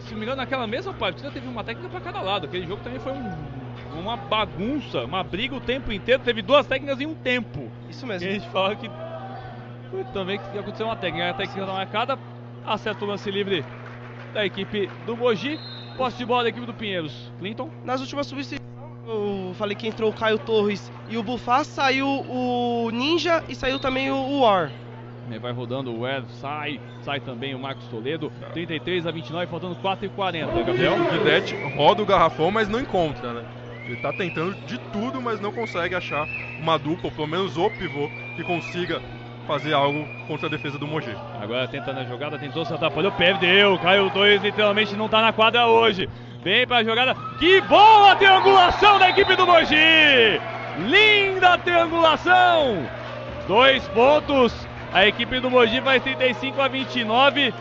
se 0.00 0.12
não 0.12 0.18
me 0.18 0.24
engano, 0.24 0.36
naquela 0.38 0.66
mesma 0.66 0.92
partida 0.92 1.30
teve 1.30 1.46
uma 1.46 1.62
técnica 1.64 1.88
pra 1.88 2.00
cada 2.00 2.20
lado. 2.20 2.46
Aquele 2.46 2.66
jogo 2.66 2.82
também 2.82 2.98
foi 2.98 3.12
um- 3.12 3.98
uma 3.98 4.16
bagunça, 4.16 5.04
uma 5.04 5.22
briga 5.22 5.54
o 5.54 5.60
tempo 5.60 5.92
inteiro. 5.92 6.22
Teve 6.22 6.42
duas 6.42 6.66
técnicas 6.66 7.00
em 7.00 7.06
um 7.06 7.14
tempo. 7.14 7.70
Isso 7.88 8.04
E 8.04 8.08
mesmo. 8.08 8.28
a 8.28 8.32
gente 8.32 8.48
fala 8.48 8.76
que 8.76 8.90
também 10.12 10.38
que 10.38 10.58
aconteceu 10.58 10.86
uma 10.86 10.96
técnica. 10.96 11.30
A 11.30 11.34
técnica 11.34 11.66
não 11.66 11.74
marcada, 11.74 12.18
acerta 12.64 13.04
o 13.04 13.08
lance 13.08 13.30
livre 13.30 13.64
da 14.34 14.44
equipe 14.44 14.90
do 15.06 15.16
Mogi. 15.16 15.58
Posse 15.96 16.18
de 16.18 16.26
bola 16.26 16.42
da 16.42 16.48
equipe 16.50 16.66
do 16.66 16.74
Pinheiros. 16.74 17.32
Clinton. 17.38 17.70
Nas 17.84 18.00
últimas 18.02 18.26
substituições, 18.26 18.60
eu 19.06 19.54
falei 19.54 19.74
que 19.74 19.86
entrou 19.88 20.10
o 20.10 20.12
Caio 20.12 20.38
Torres 20.38 20.92
e 21.08 21.16
o 21.16 21.22
Bufá, 21.22 21.64
saiu 21.64 22.06
o 22.06 22.90
Ninja 22.90 23.42
e 23.48 23.54
saiu 23.54 23.78
também 23.78 24.10
o 24.10 24.16
o 24.16 24.40
War. 24.40 24.70
Aí 25.30 25.38
Vai 25.38 25.52
rodando 25.52 25.92
o 25.92 26.00
Web, 26.00 26.26
sai, 26.40 26.80
sai 27.02 27.20
também 27.20 27.54
o 27.54 27.58
Marcos 27.58 27.86
Toledo. 27.88 28.32
33 28.52 29.06
a 29.06 29.10
29, 29.10 29.46
faltando 29.46 29.74
4 29.76 30.06
e 30.06 30.08
40, 30.08 30.62
Gabriel. 30.62 30.94
O 30.94 31.10
Guidetti 31.10 31.54
roda 31.76 32.02
o 32.02 32.06
garrafão, 32.06 32.50
mas 32.50 32.68
não 32.68 32.80
encontra, 32.80 33.32
né? 33.32 33.44
Ele 33.86 33.96
tá 33.96 34.12
tentando 34.12 34.54
de 34.66 34.78
tudo, 34.92 35.20
mas 35.22 35.40
não 35.40 35.52
consegue 35.52 35.94
achar 35.94 36.26
uma 36.60 36.76
dupla, 36.78 37.04
ou 37.04 37.10
pelo 37.12 37.28
menos 37.28 37.56
o 37.56 37.70
pivô, 37.70 38.08
que 38.34 38.42
consiga 38.42 39.00
fazer 39.46 39.72
algo 39.72 40.04
contra 40.26 40.48
a 40.48 40.50
defesa 40.50 40.76
do 40.78 40.86
Mogi. 40.86 41.14
Agora 41.40 41.68
tentando 41.68 42.00
a 42.00 42.04
jogada, 42.04 42.38
tentou 42.38 42.64
se 42.64 42.74
atrapalhou, 42.74 43.12
perdeu. 43.12 43.78
Caiu 43.78 44.10
dois, 44.10 44.42
literalmente 44.42 44.96
não 44.96 45.08
tá 45.08 45.22
na 45.22 45.32
quadra 45.32 45.66
hoje. 45.66 46.08
Vem 46.42 46.66
pra 46.66 46.82
jogada. 46.82 47.14
Que 47.38 47.60
boa 47.62 48.16
triangulação 48.16 48.98
da 48.98 49.10
equipe 49.10 49.36
do 49.36 49.46
Mogi! 49.46 50.40
Linda 50.78 51.56
triangulação! 51.58 52.86
Dois 53.46 53.86
pontos. 53.88 54.65
A 54.92 55.06
equipe 55.06 55.40
do 55.40 55.50
Mogi 55.50 55.80
faz 55.80 56.02
35 56.02 56.60
a 56.60 56.68
29. 56.68 57.52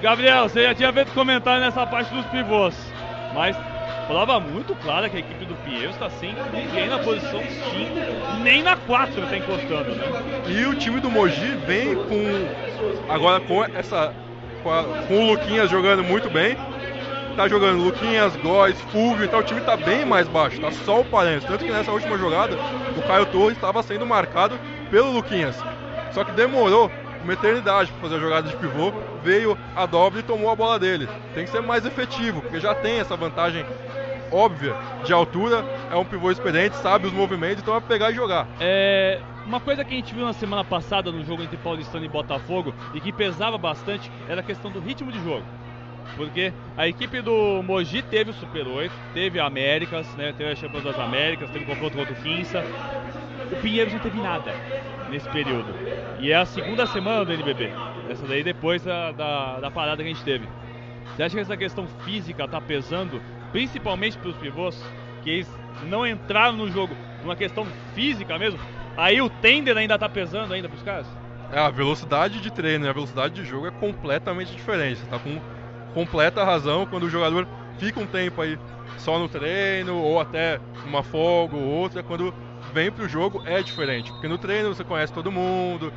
Gabriel, 0.00 0.48
você 0.48 0.64
já 0.64 0.74
tinha 0.74 0.92
feito 0.92 1.12
comentário 1.12 1.60
nessa 1.60 1.86
parte 1.86 2.12
dos 2.12 2.26
pivôs. 2.26 2.74
Mas 3.34 3.56
prova 4.06 4.40
muito 4.40 4.74
clara 4.74 5.08
que 5.08 5.16
a 5.16 5.20
equipe 5.20 5.44
do 5.44 5.54
Pinheiros 5.56 5.94
está 5.94 6.10
sem 6.10 6.34
ninguém 6.52 6.88
na 6.88 6.98
posição 6.98 7.40
5, 7.40 8.40
nem 8.42 8.62
na 8.62 8.76
4 8.76 9.22
está 9.22 9.36
encostando, 9.36 9.94
né? 9.94 10.04
E 10.48 10.64
o 10.66 10.74
time 10.74 11.00
do 11.00 11.10
Mogi 11.10 11.54
vem 11.66 11.94
com. 11.94 12.48
Agora 13.08 13.40
com 13.40 13.64
essa. 13.64 14.12
Com, 14.62 14.70
a- 14.70 14.84
com 15.06 15.18
o 15.24 15.26
Luquinhas 15.26 15.70
jogando 15.70 16.02
muito 16.02 16.28
bem. 16.30 16.56
Tá 17.36 17.48
jogando 17.48 17.82
Luquinhas, 17.82 18.36
Góes, 18.36 18.78
Fulvio, 18.82 19.24
então 19.24 19.40
o 19.40 19.42
time 19.42 19.62
tá 19.62 19.74
bem 19.74 20.04
mais 20.04 20.28
baixo, 20.28 20.60
tá 20.60 20.70
só 20.70 21.00
o 21.00 21.04
Paranhos. 21.04 21.44
Tanto 21.44 21.64
que 21.64 21.70
nessa 21.72 21.90
última 21.90 22.18
jogada, 22.18 22.58
o 22.94 23.02
Caio 23.02 23.24
Torres 23.24 23.56
estava 23.56 23.82
sendo 23.82 24.04
marcado 24.06 24.60
pelo 24.90 25.10
Luquinhas. 25.10 25.64
Só 26.12 26.24
que 26.24 26.32
demorou 26.32 26.90
uma 27.22 27.32
eternidade 27.32 27.90
para 27.92 28.00
fazer 28.00 28.16
a 28.16 28.20
jogada 28.20 28.48
de 28.48 28.56
pivô, 28.56 28.92
veio 29.22 29.56
a 29.76 29.86
dobra 29.86 30.20
e 30.20 30.22
tomou 30.22 30.50
a 30.50 30.56
bola 30.56 30.78
dele. 30.78 31.08
Tem 31.34 31.44
que 31.44 31.50
ser 31.50 31.62
mais 31.62 31.86
efetivo, 31.86 32.42
porque 32.42 32.60
já 32.60 32.74
tem 32.74 32.98
essa 32.98 33.16
vantagem 33.16 33.64
óbvia 34.30 34.74
de 35.04 35.12
altura, 35.12 35.64
é 35.90 35.96
um 35.96 36.04
pivô 36.04 36.30
experiente, 36.30 36.76
sabe 36.76 37.06
os 37.06 37.12
movimentos, 37.12 37.62
então 37.62 37.74
vai 37.74 37.82
pegar 37.82 38.10
e 38.10 38.14
jogar. 38.14 38.46
É, 38.60 39.20
uma 39.46 39.60
coisa 39.60 39.84
que 39.84 39.92
a 39.94 39.96
gente 39.96 40.14
viu 40.14 40.24
na 40.24 40.32
semana 40.32 40.64
passada 40.64 41.12
no 41.12 41.24
jogo 41.24 41.42
entre 41.42 41.56
Paulistano 41.58 42.04
e 42.04 42.08
Botafogo 42.08 42.74
e 42.94 43.00
que 43.00 43.12
pesava 43.12 43.58
bastante 43.58 44.10
era 44.28 44.40
a 44.40 44.44
questão 44.44 44.70
do 44.70 44.80
ritmo 44.80 45.12
de 45.12 45.22
jogo. 45.22 45.44
Porque 46.16 46.52
a 46.76 46.86
equipe 46.86 47.20
do 47.22 47.62
Mogi 47.62 48.02
teve 48.02 48.30
o 48.30 48.34
Super 48.34 48.66
8, 48.66 48.92
teve 49.14 49.40
a 49.40 49.46
Américas, 49.46 50.06
né, 50.14 50.32
teve 50.36 50.50
a 50.50 50.56
Champions 50.56 50.84
das 50.84 50.98
Américas, 50.98 51.50
teve 51.50 51.64
o 51.64 51.66
confronto 51.66 51.96
contra 51.96 52.12
o 52.12 52.16
Quinça. 52.16 52.62
O 53.52 53.56
Pinheiros 53.56 53.92
não 53.92 54.00
teve 54.00 54.18
nada 54.20 54.54
nesse 55.10 55.28
período. 55.28 55.74
E 56.18 56.32
é 56.32 56.36
a 56.36 56.46
segunda 56.46 56.86
semana 56.86 57.24
do 57.24 57.32
NBB. 57.32 57.70
Essa 58.08 58.26
daí 58.26 58.42
depois 58.42 58.82
da, 58.82 59.12
da, 59.12 59.60
da 59.60 59.70
parada 59.70 60.02
que 60.02 60.08
a 60.08 60.12
gente 60.12 60.24
teve. 60.24 60.48
Você 61.14 61.22
acha 61.22 61.34
que 61.34 61.40
essa 61.40 61.56
questão 61.56 61.86
física 62.04 62.48
tá 62.48 62.60
pesando, 62.60 63.20
principalmente 63.52 64.16
para 64.16 64.30
os 64.30 64.36
pivôs, 64.36 64.82
que 65.22 65.30
eles 65.30 65.58
não 65.84 66.06
entraram 66.06 66.56
no 66.56 66.70
jogo 66.70 66.96
numa 67.22 67.36
questão 67.36 67.66
física 67.94 68.38
mesmo? 68.38 68.58
Aí 68.96 69.20
o 69.20 69.28
tender 69.28 69.76
ainda 69.76 69.98
tá 69.98 70.08
pesando 70.08 70.54
ainda 70.54 70.68
pros 70.68 70.82
caras? 70.82 71.06
É, 71.52 71.58
a 71.58 71.68
velocidade 71.68 72.40
de 72.40 72.50
treino 72.50 72.86
e 72.86 72.88
a 72.88 72.92
velocidade 72.92 73.34
de 73.34 73.44
jogo 73.44 73.66
é 73.66 73.70
completamente 73.70 74.54
diferente. 74.56 75.00
Você 75.00 75.06
tá 75.06 75.18
com 75.18 75.38
completa 75.92 76.42
razão 76.42 76.86
quando 76.86 77.02
o 77.02 77.10
jogador 77.10 77.46
fica 77.78 78.00
um 78.00 78.06
tempo 78.06 78.40
aí 78.40 78.58
só 78.96 79.18
no 79.18 79.28
treino, 79.28 79.96
ou 79.98 80.18
até 80.18 80.58
uma 80.86 81.02
folga 81.02 81.56
ou 81.56 81.62
outra, 81.62 82.02
quando 82.02 82.32
vem 82.72 82.90
pro 82.90 83.08
jogo 83.08 83.42
é 83.44 83.62
diferente. 83.62 84.10
Porque 84.12 84.28
no 84.28 84.38
treino 84.38 84.74
você 84.74 84.84
conhece 84.84 85.12
todo 85.12 85.30
mundo, 85.30 85.92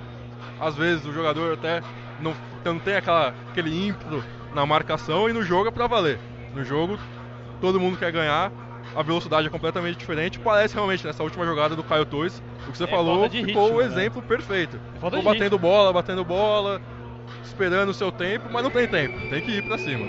às 0.59 0.75
vezes 0.75 1.05
o 1.05 1.13
jogador 1.13 1.53
até 1.53 1.81
não, 2.19 2.33
não 2.63 2.79
tem 2.79 2.95
aquela, 2.95 3.33
aquele 3.49 3.87
ímpeto 3.87 4.23
na 4.53 4.65
marcação 4.65 5.29
e 5.29 5.33
no 5.33 5.43
jogo 5.43 5.67
é 5.69 5.71
pra 5.71 5.87
valer. 5.87 6.19
No 6.53 6.63
jogo 6.63 6.97
todo 7.59 7.79
mundo 7.79 7.97
quer 7.97 8.11
ganhar, 8.11 8.51
a 8.95 9.01
velocidade 9.01 9.47
é 9.47 9.49
completamente 9.49 9.97
diferente. 9.97 10.39
Parece 10.39 10.73
realmente 10.75 11.05
nessa 11.05 11.23
última 11.23 11.45
jogada 11.45 11.75
do 11.75 11.83
Caio 11.83 12.05
Torres, 12.05 12.41
o 12.67 12.71
que 12.71 12.77
você 12.77 12.83
É 12.83 12.87
falou 12.87 13.29
ficou 13.29 13.45
ritmo, 13.45 13.77
o 13.77 13.79
né? 13.79 13.85
exemplo 13.85 14.21
perfeito. 14.21 14.79
É 14.95 14.99
Ficou 15.09 15.21
batendo 15.23 15.57
bola, 15.57 15.91
batendo 15.93 16.23
bola, 16.23 16.81
esperando 17.43 17.89
o 17.89 17.93
seu 17.93 18.11
tempo, 18.11 18.47
mas 18.51 18.63
não 18.63 18.69
tem 18.71 18.87
tempo, 18.87 19.19
tem 19.29 19.41
que 19.41 19.51
ir 19.51 19.67
pra 19.67 19.77
cima. 19.77 20.07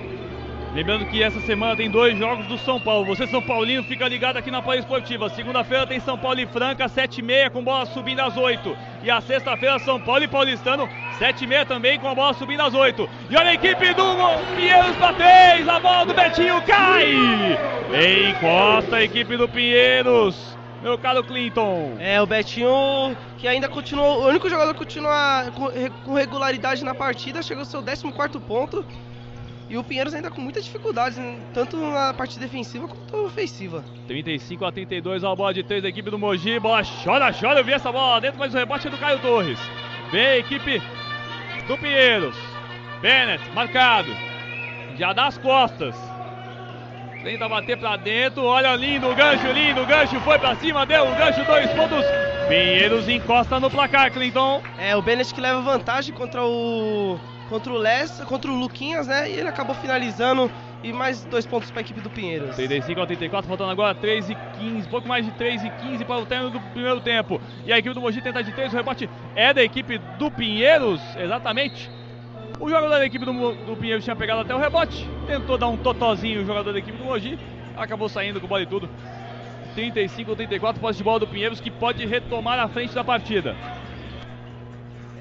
Lembrando 0.76 1.06
que 1.06 1.22
essa 1.22 1.40
semana 1.40 1.74
tem 1.74 1.88
dois 1.88 2.18
jogos 2.18 2.46
do 2.48 2.58
São 2.58 2.78
Paulo. 2.78 3.06
Você, 3.06 3.26
São 3.26 3.40
Paulino, 3.40 3.82
fica 3.84 4.06
ligado 4.06 4.36
aqui 4.36 4.50
na 4.50 4.60
Palha 4.60 4.80
Esportiva. 4.80 5.30
Segunda-feira 5.30 5.86
tem 5.86 5.98
São 5.98 6.18
Paulo 6.18 6.38
e 6.38 6.46
Franca, 6.46 6.84
7h30, 6.84 7.48
com 7.48 7.64
bola 7.64 7.86
subindo 7.86 8.20
às 8.20 8.36
8 8.36 8.76
E 9.02 9.10
a 9.10 9.22
sexta-feira, 9.22 9.78
São 9.78 9.98
Paulo 9.98 10.24
e 10.24 10.28
Paulistano, 10.28 10.86
7h30 11.18 11.66
também, 11.66 11.98
com 11.98 12.06
a 12.08 12.14
bola 12.14 12.34
subindo 12.34 12.60
às 12.60 12.74
8 12.74 13.08
E 13.30 13.36
olha 13.38 13.52
a 13.52 13.54
equipe 13.54 13.94
do 13.94 14.04
Pinheiros 14.54 14.94
pra 14.96 15.14
3. 15.14 15.66
A 15.66 15.80
bola 15.80 16.04
do 16.04 16.12
Betinho 16.12 16.60
cai. 16.66 17.58
Encosta 18.28 18.96
a 18.96 19.02
equipe 19.02 19.34
do 19.34 19.48
Pinheiros. 19.48 20.58
Meu 20.82 20.98
caro 20.98 21.24
Clinton. 21.24 21.96
É, 21.98 22.20
o 22.20 22.26
Betinho, 22.26 23.16
que 23.38 23.48
ainda 23.48 23.66
continuou, 23.66 24.24
o 24.24 24.28
único 24.28 24.46
jogador 24.50 24.74
que 24.74 24.80
continua 24.80 25.50
com 26.04 26.12
regularidade 26.12 26.84
na 26.84 26.94
partida, 26.94 27.42
chegou 27.42 27.62
ao 27.62 27.64
seu 27.64 27.82
14 27.82 28.38
ponto. 28.40 28.84
E 29.68 29.76
o 29.76 29.82
Pinheiros 29.82 30.14
ainda 30.14 30.30
com 30.30 30.40
muitas 30.40 30.64
dificuldades, 30.64 31.18
né, 31.18 31.38
tanto 31.52 31.76
na 31.76 32.14
parte 32.14 32.38
defensiva 32.38 32.86
quanto 32.86 33.16
ofensiva. 33.26 33.84
35 34.06 34.64
a 34.64 34.70
32, 34.70 35.24
a 35.24 35.34
bola 35.34 35.52
de 35.52 35.64
3 35.64 35.82
da 35.82 35.88
equipe 35.88 36.08
do 36.08 36.18
Mogi. 36.18 36.58
Bola 36.60 36.82
chora, 37.04 37.32
chora. 37.32 37.60
Eu 37.60 37.64
vi 37.64 37.72
essa 37.72 37.90
bola 37.90 38.12
lá 38.12 38.20
dentro, 38.20 38.38
mas 38.38 38.54
o 38.54 38.56
rebote 38.56 38.86
é 38.86 38.90
do 38.90 38.98
Caio 38.98 39.18
Torres. 39.18 39.58
Vem 40.12 40.24
a 40.24 40.38
equipe 40.38 40.80
do 41.66 41.76
Pinheiros. 41.78 42.36
Bennett, 43.02 43.42
marcado. 43.52 44.08
Já 44.96 45.12
dá 45.12 45.26
as 45.26 45.36
costas. 45.38 45.96
Tenta 47.24 47.48
bater 47.48 47.76
pra 47.76 47.96
dentro. 47.96 48.44
Olha, 48.44 48.76
lindo, 48.76 49.12
gancho, 49.16 49.50
lindo. 49.50 49.84
Gancho 49.84 50.20
foi 50.20 50.38
pra 50.38 50.54
cima, 50.54 50.86
deu 50.86 51.08
o 51.08 51.16
gancho, 51.16 51.44
dois 51.44 51.68
pontos. 51.72 52.04
Pinheiros 52.48 53.08
encosta 53.08 53.58
no 53.58 53.68
placar, 53.68 54.12
Clinton. 54.12 54.62
É, 54.78 54.94
o 54.94 55.02
Bennett 55.02 55.34
que 55.34 55.40
leva 55.40 55.60
vantagem 55.60 56.14
contra 56.14 56.44
o 56.44 57.18
contra 57.48 57.72
o 57.72 57.78
Les, 57.78 58.20
contra 58.24 58.50
o 58.50 58.54
Luquinhas, 58.54 59.06
né? 59.06 59.30
E 59.30 59.34
ele 59.34 59.48
acabou 59.48 59.74
finalizando 59.74 60.50
e 60.82 60.92
mais 60.92 61.24
dois 61.24 61.46
pontos 61.46 61.70
para 61.70 61.80
a 61.80 61.82
equipe 61.82 62.00
do 62.00 62.10
Pinheiros. 62.10 62.56
35 62.56 63.00
a 63.00 63.06
34, 63.06 63.48
faltando 63.48 63.70
agora 63.70 63.94
3 63.94 64.30
e 64.30 64.34
15, 64.58 64.88
pouco 64.88 65.08
mais 65.08 65.24
de 65.24 65.32
3 65.32 65.64
e 65.64 65.70
15 65.70 66.04
para 66.04 66.20
o 66.20 66.26
término 66.26 66.50
do 66.50 66.60
primeiro 66.60 67.00
tempo. 67.00 67.40
E 67.64 67.72
a 67.72 67.78
equipe 67.78 67.94
do 67.94 68.00
Mogi 68.00 68.20
tenta 68.20 68.42
de 68.42 68.52
3, 68.52 68.72
o 68.72 68.76
rebote 68.76 69.08
é 69.34 69.52
da 69.52 69.62
equipe 69.62 69.98
do 70.18 70.30
Pinheiros, 70.30 71.00
exatamente. 71.16 71.90
O 72.60 72.68
jogador 72.68 72.98
da 72.98 73.06
equipe 73.06 73.24
do, 73.24 73.32
do 73.32 73.76
Pinheiros 73.76 74.04
tinha 74.04 74.16
pegado 74.16 74.40
até 74.40 74.54
o 74.54 74.58
rebote, 74.58 75.08
tentou 75.26 75.58
dar 75.58 75.68
um 75.68 75.76
totozinho 75.76 76.42
o 76.42 76.46
jogador 76.46 76.72
da 76.72 76.78
equipe 76.78 76.96
do 76.96 77.04
Mogi, 77.04 77.38
acabou 77.76 78.08
saindo 78.08 78.40
com 78.40 78.46
bola 78.46 78.62
e 78.62 78.66
tudo. 78.66 78.88
35 79.74 80.32
a 80.32 80.36
34, 80.36 80.80
posse 80.80 80.98
de 80.98 81.04
bola 81.04 81.20
do 81.20 81.26
Pinheiros 81.26 81.60
que 81.60 81.70
pode 81.70 82.06
retomar 82.06 82.58
a 82.58 82.66
frente 82.68 82.94
da 82.94 83.04
partida 83.04 83.54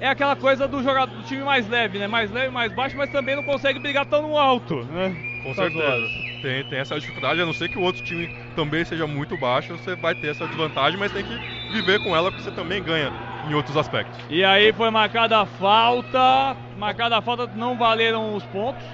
é 0.00 0.08
aquela 0.08 0.36
coisa 0.36 0.68
do 0.68 0.82
jogador 0.82 1.14
do 1.14 1.22
time 1.22 1.42
mais 1.42 1.68
leve, 1.68 1.98
né? 1.98 2.06
Mais 2.06 2.30
leve, 2.30 2.50
mais 2.50 2.72
baixo, 2.72 2.96
mas 2.96 3.10
também 3.10 3.36
não 3.36 3.42
consegue 3.42 3.78
brigar 3.78 4.04
tão 4.06 4.36
alto, 4.36 4.84
né? 4.84 5.14
Com 5.42 5.54
certeza. 5.54 6.10
Tem, 6.42 6.64
tem 6.64 6.78
essa 6.78 6.98
dificuldade, 6.98 7.40
a 7.40 7.46
não 7.46 7.52
ser 7.52 7.68
que 7.68 7.78
o 7.78 7.82
outro 7.82 8.02
time 8.02 8.28
também 8.54 8.84
seja 8.84 9.06
muito 9.06 9.36
baixo, 9.36 9.72
você 9.76 9.96
vai 9.96 10.14
ter 10.14 10.28
essa 10.28 10.46
desvantagem, 10.46 10.98
mas 10.98 11.12
tem 11.12 11.24
que 11.24 11.38
viver 11.72 11.98
com 12.00 12.14
ela 12.14 12.30
porque 12.30 12.44
você 12.44 12.50
também 12.50 12.82
ganha 12.82 13.12
em 13.48 13.54
outros 13.54 13.76
aspectos. 13.76 14.18
E 14.28 14.44
aí 14.44 14.72
foi 14.72 14.90
marcada 14.90 15.38
a 15.38 15.46
falta, 15.46 16.56
marcada 16.78 17.16
a 17.16 17.22
falta, 17.22 17.48
não 17.54 17.76
valeram 17.76 18.34
os 18.34 18.44
pontos. 18.44 18.84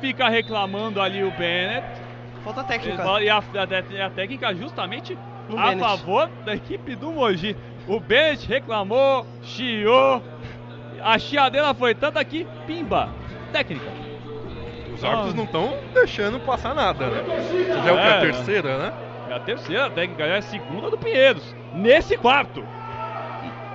Fica 0.00 0.28
reclamando 0.28 1.00
ali 1.00 1.24
o 1.24 1.30
Bennett. 1.30 1.84
Falta 2.44 2.62
técnica. 2.62 3.02
E 3.20 3.28
a, 3.28 3.38
a, 3.38 4.06
a 4.06 4.10
técnica 4.10 4.54
justamente 4.54 5.18
no 5.48 5.58
a 5.58 5.68
Bennett. 5.68 5.80
favor 5.80 6.30
da 6.44 6.54
equipe 6.54 6.94
do 6.94 7.12
Mogi. 7.12 7.56
O 7.88 8.00
Bennett 8.00 8.46
reclamou, 8.46 9.26
chiou, 9.42 10.22
a 11.06 11.20
chiadeira 11.20 11.72
foi 11.72 11.94
tanta 11.94 12.22
que, 12.24 12.44
pimba, 12.66 13.08
técnica. 13.52 13.86
Os 14.92 15.04
árbitros 15.04 15.34
ah. 15.34 15.36
não 15.36 15.44
estão 15.44 15.78
deixando 15.94 16.40
passar 16.40 16.74
nada, 16.74 17.06
né? 17.06 17.24
Já 17.84 17.90
é, 17.90 17.92
o 17.92 17.96
que? 17.96 18.02
A 18.02 18.20
terceira, 18.20 18.78
né? 18.78 18.92
É 19.28 19.34
a 19.34 19.40
terceira 19.40 19.90
técnica, 19.90 20.26
já 20.26 20.34
é 20.34 20.38
a 20.38 20.42
segunda 20.42 20.90
do 20.90 20.98
Pinheiros. 20.98 21.54
Nesse 21.72 22.16
quarto. 22.16 22.64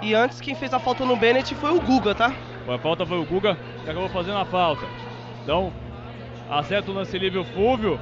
E, 0.02 0.10
e, 0.10 0.14
antes 0.14 0.42
quem 0.42 0.56
fez 0.56 0.74
a 0.74 0.80
falta 0.80 1.06
no 1.06 1.16
Bennett 1.16 1.56
foi 1.56 1.72
o 1.72 1.80
Guga, 1.80 2.14
tá? 2.14 2.34
A 2.68 2.78
falta 2.78 3.06
foi 3.06 3.18
o 3.18 3.26
Guga 3.26 3.58
que 3.84 3.90
acabou 3.90 4.10
fazendo 4.10 4.38
a 4.38 4.46
falta. 4.46 4.86
Então, 5.42 5.72
acerta 6.50 6.92
o 6.92 6.94
lance 6.94 7.18
livre 7.18 7.40
o 7.40 7.46
Fúvio. 7.46 7.98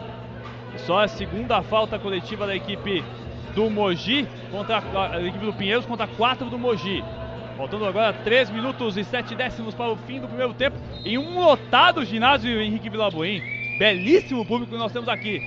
Só 0.78 1.04
a 1.04 1.08
segunda 1.08 1.62
falta 1.62 2.00
coletiva 2.00 2.48
da 2.48 2.56
equipe 2.56 3.04
do 3.54 3.70
Mogi 3.70 4.28
contra 4.52 4.82
a 5.12 5.22
equipe 5.22 5.46
do 5.46 5.54
Pinheiros 5.54 5.86
contra 5.86 6.08
quatro 6.08 6.50
do 6.50 6.58
Mogi. 6.58 7.04
Faltando 7.60 7.86
agora 7.86 8.14
3 8.14 8.52
minutos 8.52 8.96
e 8.96 9.04
7 9.04 9.36
décimos 9.36 9.76
para 9.76 9.92
o 9.92 9.98
fim 9.98 10.22
do 10.22 10.30
primeiro 10.30 10.54
tempo. 10.54 10.78
Em 11.04 11.18
um 11.18 11.42
lotado 11.42 12.06
ginásio 12.06 12.62
Henrique 12.62 12.90
Vilaboim. 12.90 13.42
Belíssimo 13.78 14.46
público 14.46 14.72
que 14.72 14.78
nós 14.78 14.94
temos 14.94 15.10
aqui. 15.10 15.42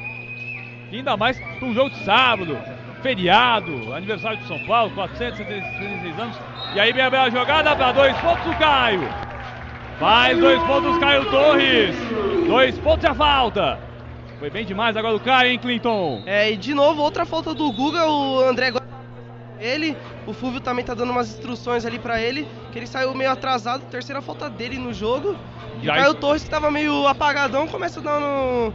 Ainda 0.93 1.17
mais 1.17 1.41
para 1.41 1.67
um 1.67 1.73
jogo 1.73 1.89
de 1.89 2.05
sábado, 2.05 2.59
feriado, 3.03 3.95
aniversário 3.95 4.37
de 4.37 4.47
São 4.47 4.59
Paulo, 4.67 4.91
476 4.91 6.19
anos. 6.19 6.37
E 6.75 6.81
aí 6.81 6.93
vem 6.93 7.03
a 7.03 7.09
bela 7.09 7.31
jogada 7.31 7.75
para 7.75 7.93
dois 7.93 8.15
pontos 8.19 8.47
o 8.47 8.59
Caio. 8.59 9.09
Faz 9.99 10.39
dois 10.39 10.63
pontos 10.65 10.99
Caio 10.99 11.31
Torres. 11.31 11.97
Dois 12.47 12.79
pontos 12.81 13.07
a 13.07 13.15
falta. 13.15 13.79
Foi 14.39 14.51
bem 14.51 14.67
demais 14.67 14.99
agora 14.99 15.17
o 15.17 15.21
Caio, 15.21 15.51
hein, 15.51 15.59
Clinton? 15.59 16.23
É, 16.27 16.53
e 16.53 16.59
de 16.59 16.75
novo 16.75 17.01
outra 17.01 17.25
falta 17.25 17.55
do 17.55 17.73
Guga, 17.73 18.07
o 18.07 18.41
André 18.41 18.71
ele. 19.63 19.97
O 20.27 20.33
Fúvio 20.33 20.61
também 20.61 20.85
tá 20.85 20.95
dando 20.95 21.11
umas 21.11 21.31
instruções 21.31 21.87
ali 21.87 21.99
para 21.99 22.21
ele, 22.21 22.47
que 22.73 22.79
ele 22.79 22.87
saiu 22.87 23.15
meio 23.15 23.31
atrasado, 23.31 23.85
terceira 23.91 24.21
falta 24.21 24.51
dele 24.51 24.77
no 24.77 24.93
jogo. 24.93 25.37
E 25.81 25.89
o 25.89 25.93
Caio 25.93 26.15
Torres, 26.15 26.45
que 26.45 26.51
tava 26.51 26.71
meio 26.71 27.07
apagadão, 27.07 27.67
começa 27.67 28.01
dando. 28.01 28.73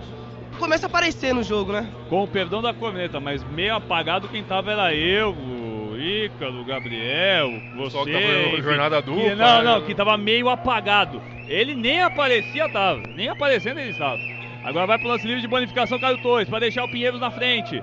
Começa 0.57 0.87
a 0.87 0.89
aparecer 0.89 1.33
no 1.33 1.43
jogo, 1.43 1.71
né? 1.71 1.87
Com 2.09 2.23
o 2.23 2.27
perdão 2.27 2.61
da 2.61 2.73
corneta, 2.73 3.19
mas 3.19 3.43
meio 3.43 3.75
apagado 3.75 4.27
quem 4.27 4.43
tava 4.43 4.71
era 4.71 4.93
eu, 4.93 5.31
o 5.31 5.95
Ícaro, 5.99 6.61
o 6.61 6.65
Gabriel, 6.65 7.51
você. 7.75 7.91
Só 7.91 8.03
que 8.03 8.11
tava 8.11 8.61
jornada 8.61 9.01
dupla. 9.01 9.23
Que, 9.23 9.35
não, 9.35 9.63
não, 9.63 9.81
que 9.81 9.93
tava 9.93 10.17
meio 10.17 10.49
apagado. 10.49 11.21
Ele 11.47 11.75
nem 11.75 12.01
aparecia, 12.01 12.67
tava. 12.69 13.01
Nem 13.15 13.29
aparecendo 13.29 13.79
ele 13.79 13.91
estava. 13.91 14.17
Agora 14.63 14.87
vai 14.87 14.97
pro 14.97 15.07
lance 15.07 15.25
livre 15.25 15.41
de 15.41 15.47
bonificação 15.47 15.99
Caio 15.99 16.21
Torres, 16.21 16.49
para 16.49 16.59
deixar 16.59 16.83
o 16.83 16.89
Pinheiros 16.89 17.21
na 17.21 17.31
frente. 17.31 17.81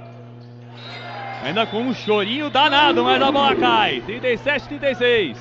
Ainda 1.44 1.66
com 1.66 1.76
um 1.76 1.92
chorinho 1.92 2.48
danado, 2.48 3.04
mas 3.04 3.20
a 3.20 3.30
bola 3.30 3.54
cai. 3.54 4.00
37, 4.00 4.66
36. 4.66 5.36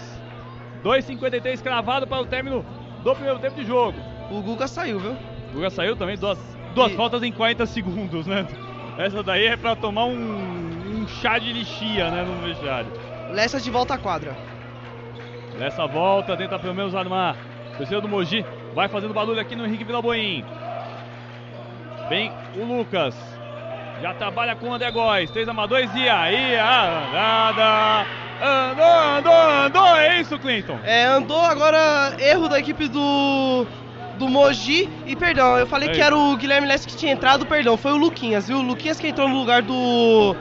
2,53 0.83 1.63
cravado 1.63 2.05
para 2.05 2.21
o 2.21 2.25
término 2.25 2.65
do 3.01 3.15
primeiro 3.15 3.39
tempo 3.39 3.55
de 3.55 3.65
jogo. 3.65 3.97
O 4.29 4.41
Guga 4.41 4.67
saiu, 4.67 4.99
viu? 4.99 5.13
O 5.13 5.53
Guga 5.53 5.69
saiu 5.69 5.95
também, 5.95 6.17
duas, 6.17 6.37
duas 6.75 6.91
e... 6.91 6.95
faltas 6.97 7.23
em 7.23 7.31
40 7.31 7.65
segundos, 7.67 8.27
né? 8.27 8.45
Essa 8.97 9.23
daí 9.23 9.45
é 9.45 9.55
para 9.55 9.77
tomar 9.77 10.03
um, 10.03 11.03
um, 11.03 11.07
chá 11.07 11.39
de 11.39 11.53
lixia, 11.53 12.11
né, 12.11 12.23
no 12.23 12.45
vestiário. 12.45 12.91
Lessa 13.31 13.61
de 13.61 13.71
volta 13.71 13.93
à 13.93 13.97
quadra. 13.97 14.35
Lessa 15.57 15.87
volta, 15.87 16.35
tenta 16.35 16.59
pelo 16.59 16.75
menos 16.75 16.93
armar. 16.93 17.37
O 17.75 17.77
terceiro 17.77 18.01
do 18.01 18.09
Mogi 18.09 18.45
vai 18.75 18.89
fazendo 18.89 19.13
barulho 19.13 19.39
aqui 19.39 19.55
no 19.55 19.65
Henrique 19.65 19.85
Vilaboim. 19.85 20.43
Vem 22.09 22.29
o 22.57 22.65
Lucas. 22.65 23.15
Já 24.01 24.13
trabalha 24.13 24.55
com 24.55 24.69
o 24.69 24.73
André 24.73 24.91
Góes. 24.91 25.31
Três 25.31 25.47
amadores 25.47 25.89
e 25.95 26.09
aí 26.09 26.55
a 26.55 27.07
andada. 27.07 28.07
Andou, 28.41 28.85
andou, 29.17 29.51
andou. 29.65 29.95
É 29.95 30.19
isso, 30.19 30.37
Clinton? 30.39 30.77
É, 30.83 31.05
andou 31.05 31.39
agora. 31.39 32.15
Erro 32.19 32.49
da 32.49 32.59
equipe 32.59 32.87
do. 32.87 33.65
Do 34.17 34.27
Mogi. 34.27 34.89
E 35.05 35.15
perdão, 35.15 35.57
eu 35.57 35.65
falei 35.65 35.89
é 35.89 35.91
que 35.91 36.01
era 36.01 36.15
o 36.15 36.35
Guilherme 36.37 36.67
Leste 36.67 36.87
que 36.87 36.95
tinha 36.95 37.13
entrado, 37.13 37.45
perdão. 37.45 37.77
Foi 37.77 37.93
o 37.93 37.97
Luquinhas, 37.97 38.47
viu? 38.47 38.57
O 38.57 38.61
Luquinhas 38.61 38.99
que 38.99 39.07
entrou 39.07 39.27
no 39.27 39.39
lugar 39.39 39.61
do. 39.61 40.35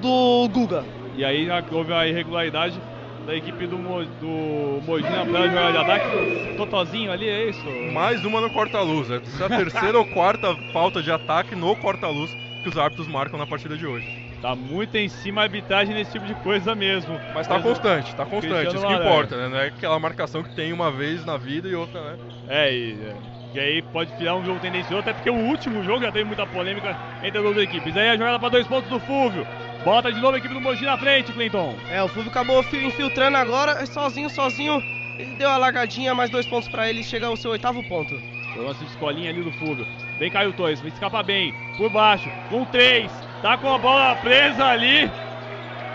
Do 0.00 0.48
Guga. 0.48 0.84
E 1.14 1.24
aí 1.24 1.48
houve 1.70 1.92
a 1.92 2.06
irregularidade 2.06 2.80
da 3.26 3.36
equipe 3.36 3.66
do, 3.66 3.76
Mo, 3.76 4.04
do 4.04 4.80
Mogi 4.86 5.02
na 5.02 5.46
jogada 5.46 5.72
de 5.72 5.78
ataque. 5.78 6.54
Totozinho 6.56 7.12
ali, 7.12 7.28
é 7.28 7.50
isso? 7.50 7.64
Mais 7.92 8.24
uma 8.24 8.40
no 8.40 8.50
corta-luz. 8.50 9.10
É 9.10 9.44
a 9.44 9.48
terceira 9.48 9.98
ou 9.98 10.06
quarta 10.06 10.56
falta 10.72 11.02
de 11.02 11.12
ataque 11.12 11.54
no 11.54 11.76
corta-luz 11.76 12.30
que 12.62 12.68
os 12.68 12.76
árbitros 12.76 13.08
marcam 13.08 13.38
na 13.38 13.46
partida 13.46 13.76
de 13.76 13.86
hoje. 13.86 14.30
Tá 14.40 14.54
muito 14.54 14.96
em 14.96 15.08
cima 15.08 15.42
a 15.42 15.44
arbitragem 15.44 15.94
nesse 15.94 16.12
tipo 16.12 16.26
de 16.26 16.34
coisa 16.36 16.74
mesmo. 16.74 17.20
Mas 17.34 17.46
tá 17.46 17.54
Mas, 17.54 17.62
constante, 17.62 18.14
tá 18.14 18.24
constante, 18.24 18.74
isso 18.74 18.86
que 18.86 18.92
importa, 18.92 19.36
né? 19.36 19.48
Não 19.48 19.58
é 19.58 19.66
aquela 19.66 19.98
marcação 19.98 20.42
que 20.42 20.54
tem 20.54 20.72
uma 20.72 20.90
vez 20.90 21.24
na 21.24 21.36
vida 21.36 21.68
e 21.68 21.74
outra, 21.74 22.00
né? 22.00 22.18
É, 22.48 22.72
e, 22.72 22.92
é. 22.92 23.16
e 23.54 23.60
aí 23.60 23.82
pode 23.82 24.14
virar 24.16 24.36
um 24.36 24.44
jogo 24.44 24.58
tendencioso, 24.60 25.00
até 25.00 25.12
porque 25.12 25.28
o 25.28 25.34
último 25.34 25.82
jogo 25.84 26.02
já 26.02 26.12
teve 26.12 26.24
muita 26.24 26.46
polêmica 26.46 26.96
entre 27.22 27.38
as 27.38 27.44
duas 27.44 27.56
equipes. 27.58 27.96
Aí 27.96 28.08
a 28.08 28.16
jogada 28.16 28.38
para 28.38 28.48
dois 28.48 28.66
pontos 28.66 28.88
do 28.88 29.00
Fúvio. 29.00 29.46
Bota 29.84 30.12
de 30.12 30.20
novo 30.20 30.34
a 30.34 30.38
equipe 30.38 30.52
do 30.52 30.60
Mogi 30.60 30.84
na 30.84 30.96
frente, 30.96 31.32
Clinton. 31.32 31.74
É, 31.90 32.02
o 32.02 32.08
Fúvio 32.08 32.30
acabou 32.30 32.64
infiltrando 32.72 33.36
agora, 33.36 33.84
sozinho, 33.86 34.28
sozinho. 34.28 34.82
Ele 35.18 35.36
deu 35.36 35.50
a 35.50 35.58
largadinha, 35.58 36.14
mais 36.14 36.30
dois 36.30 36.46
pontos 36.46 36.68
para 36.68 36.88
ele, 36.88 37.02
chega 37.02 37.26
ao 37.26 37.36
seu 37.36 37.50
oitavo 37.50 37.82
ponto. 37.84 38.18
Foi 38.54 38.62
uma 38.62 38.72
escolinha 38.72 39.30
ali 39.30 39.42
do 39.42 39.52
Fúvio. 39.52 39.86
Vem 40.20 40.30
Caio 40.30 40.52
Torres, 40.52 40.84
escapa 40.84 41.22
bem. 41.22 41.54
Por 41.78 41.88
baixo, 41.88 42.30
com 42.50 42.62
três. 42.66 43.10
Tá 43.40 43.56
com 43.56 43.72
a 43.72 43.78
bola 43.78 44.14
presa 44.16 44.66
ali. 44.66 45.10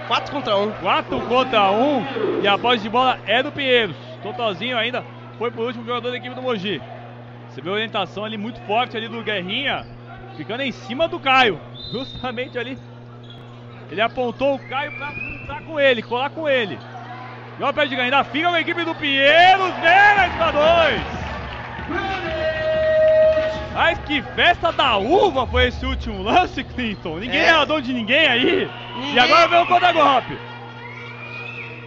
4 0.07 0.31
contra 0.31 0.57
1. 0.57 0.63
Um. 0.63 0.71
4 0.71 1.21
contra 1.21 1.71
1. 1.71 1.97
Um, 1.97 2.05
e 2.41 2.47
a 2.47 2.57
posse 2.57 2.81
de 2.81 2.89
bola 2.89 3.19
é 3.27 3.43
do 3.43 3.51
Pinheiros. 3.51 3.95
Totalzinho 4.23 4.79
ainda. 4.79 5.05
Foi 5.37 5.51
pro 5.51 5.67
último 5.67 5.85
jogador 5.85 6.09
da 6.09 6.17
equipe 6.17 6.33
do 6.33 6.41
Mogi. 6.41 6.81
Você 7.47 7.61
vê 7.61 7.69
a 7.69 7.73
orientação 7.73 8.25
ali 8.25 8.35
muito 8.35 8.59
forte 8.61 8.97
ali 8.97 9.07
do 9.07 9.21
Guerrinha. 9.21 9.85
Ficando 10.35 10.63
em 10.63 10.71
cima 10.71 11.07
do 11.07 11.19
Caio. 11.19 11.61
Justamente 11.93 12.57
ali. 12.57 12.79
Ele 13.91 14.01
apontou 14.01 14.55
o 14.55 14.59
Caio 14.67 14.91
pra 14.97 15.11
juntar 15.11 15.61
com 15.61 15.79
ele, 15.79 16.01
colar 16.01 16.31
com 16.31 16.49
ele. 16.49 16.79
E 17.59 17.61
olha 17.61 17.69
o 17.69 17.73
pé 17.75 17.85
de 17.85 17.95
ganhar. 17.95 18.23
Fica 18.23 18.49
a 18.49 18.59
equipe 18.59 18.83
do 18.83 18.95
Pinheiros. 18.95 19.71
Vem 19.75 20.31
para 20.35 20.51
dois. 20.51 22.64
Mas 23.75 23.99
que 23.99 24.21
festa 24.21 24.71
da 24.71 24.95
uva 24.95 25.45
foi 25.45 25.67
esse 25.67 25.85
último 25.85 26.23
lance, 26.23 26.63
Clinton. 26.63 27.17
Ninguém 27.17 27.41
é, 27.41 27.49
é 27.49 27.65
dono 27.65 27.81
de 27.81 27.93
ninguém 27.93 28.25
aí. 28.25 28.69
Ninguém... 28.95 29.13
E 29.13 29.19
agora 29.19 29.47
vem 29.49 29.61
o 29.61 29.67
contra-golpe. 29.67 30.37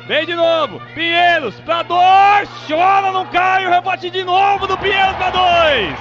Vem 0.06 0.26
de 0.26 0.34
novo. 0.34 0.82
Pinheiros 0.94 1.58
pra 1.60 1.82
dois. 1.82 2.48
Chora, 2.68 3.10
não 3.10 3.24
cai. 3.26 3.66
O 3.66 3.70
rebote 3.70 4.10
de 4.10 4.22
novo 4.22 4.66
do 4.66 4.76
Pinheiros 4.76 5.16
pra 5.16 5.30
dois. 5.30 5.94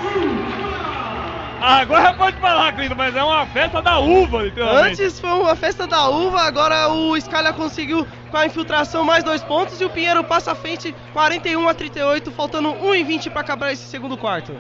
Agora 1.62 2.14
pode 2.14 2.38
falar, 2.38 2.74
Clinton, 2.74 2.96
mas 2.96 3.16
é 3.16 3.24
uma 3.24 3.46
festa 3.48 3.82
da 3.82 3.98
uva, 3.98 4.44
literalmente. 4.44 5.02
Antes 5.02 5.20
foi 5.20 5.32
uma 5.32 5.56
festa 5.56 5.88
da 5.88 6.08
uva, 6.08 6.42
agora 6.42 6.90
o 6.90 7.20
Scala 7.20 7.52
conseguiu 7.52 8.06
com 8.30 8.38
a 8.38 8.46
infiltração 8.46 9.04
mais 9.04 9.24
dois 9.24 9.44
pontos 9.44 9.82
e 9.82 9.86
o 9.86 9.90
Pinheiro 9.90 10.24
passa 10.24 10.52
à 10.52 10.56
frente 10.56 10.94
41 11.14 11.68
a 11.68 11.74
38, 11.74 12.30
faltando 12.32 12.70
1 12.70 12.96
e 12.96 13.04
20 13.04 13.30
para 13.32 13.42
acabar 13.42 13.72
esse 13.72 13.84
segundo 13.90 14.16
quarto. 14.16 14.54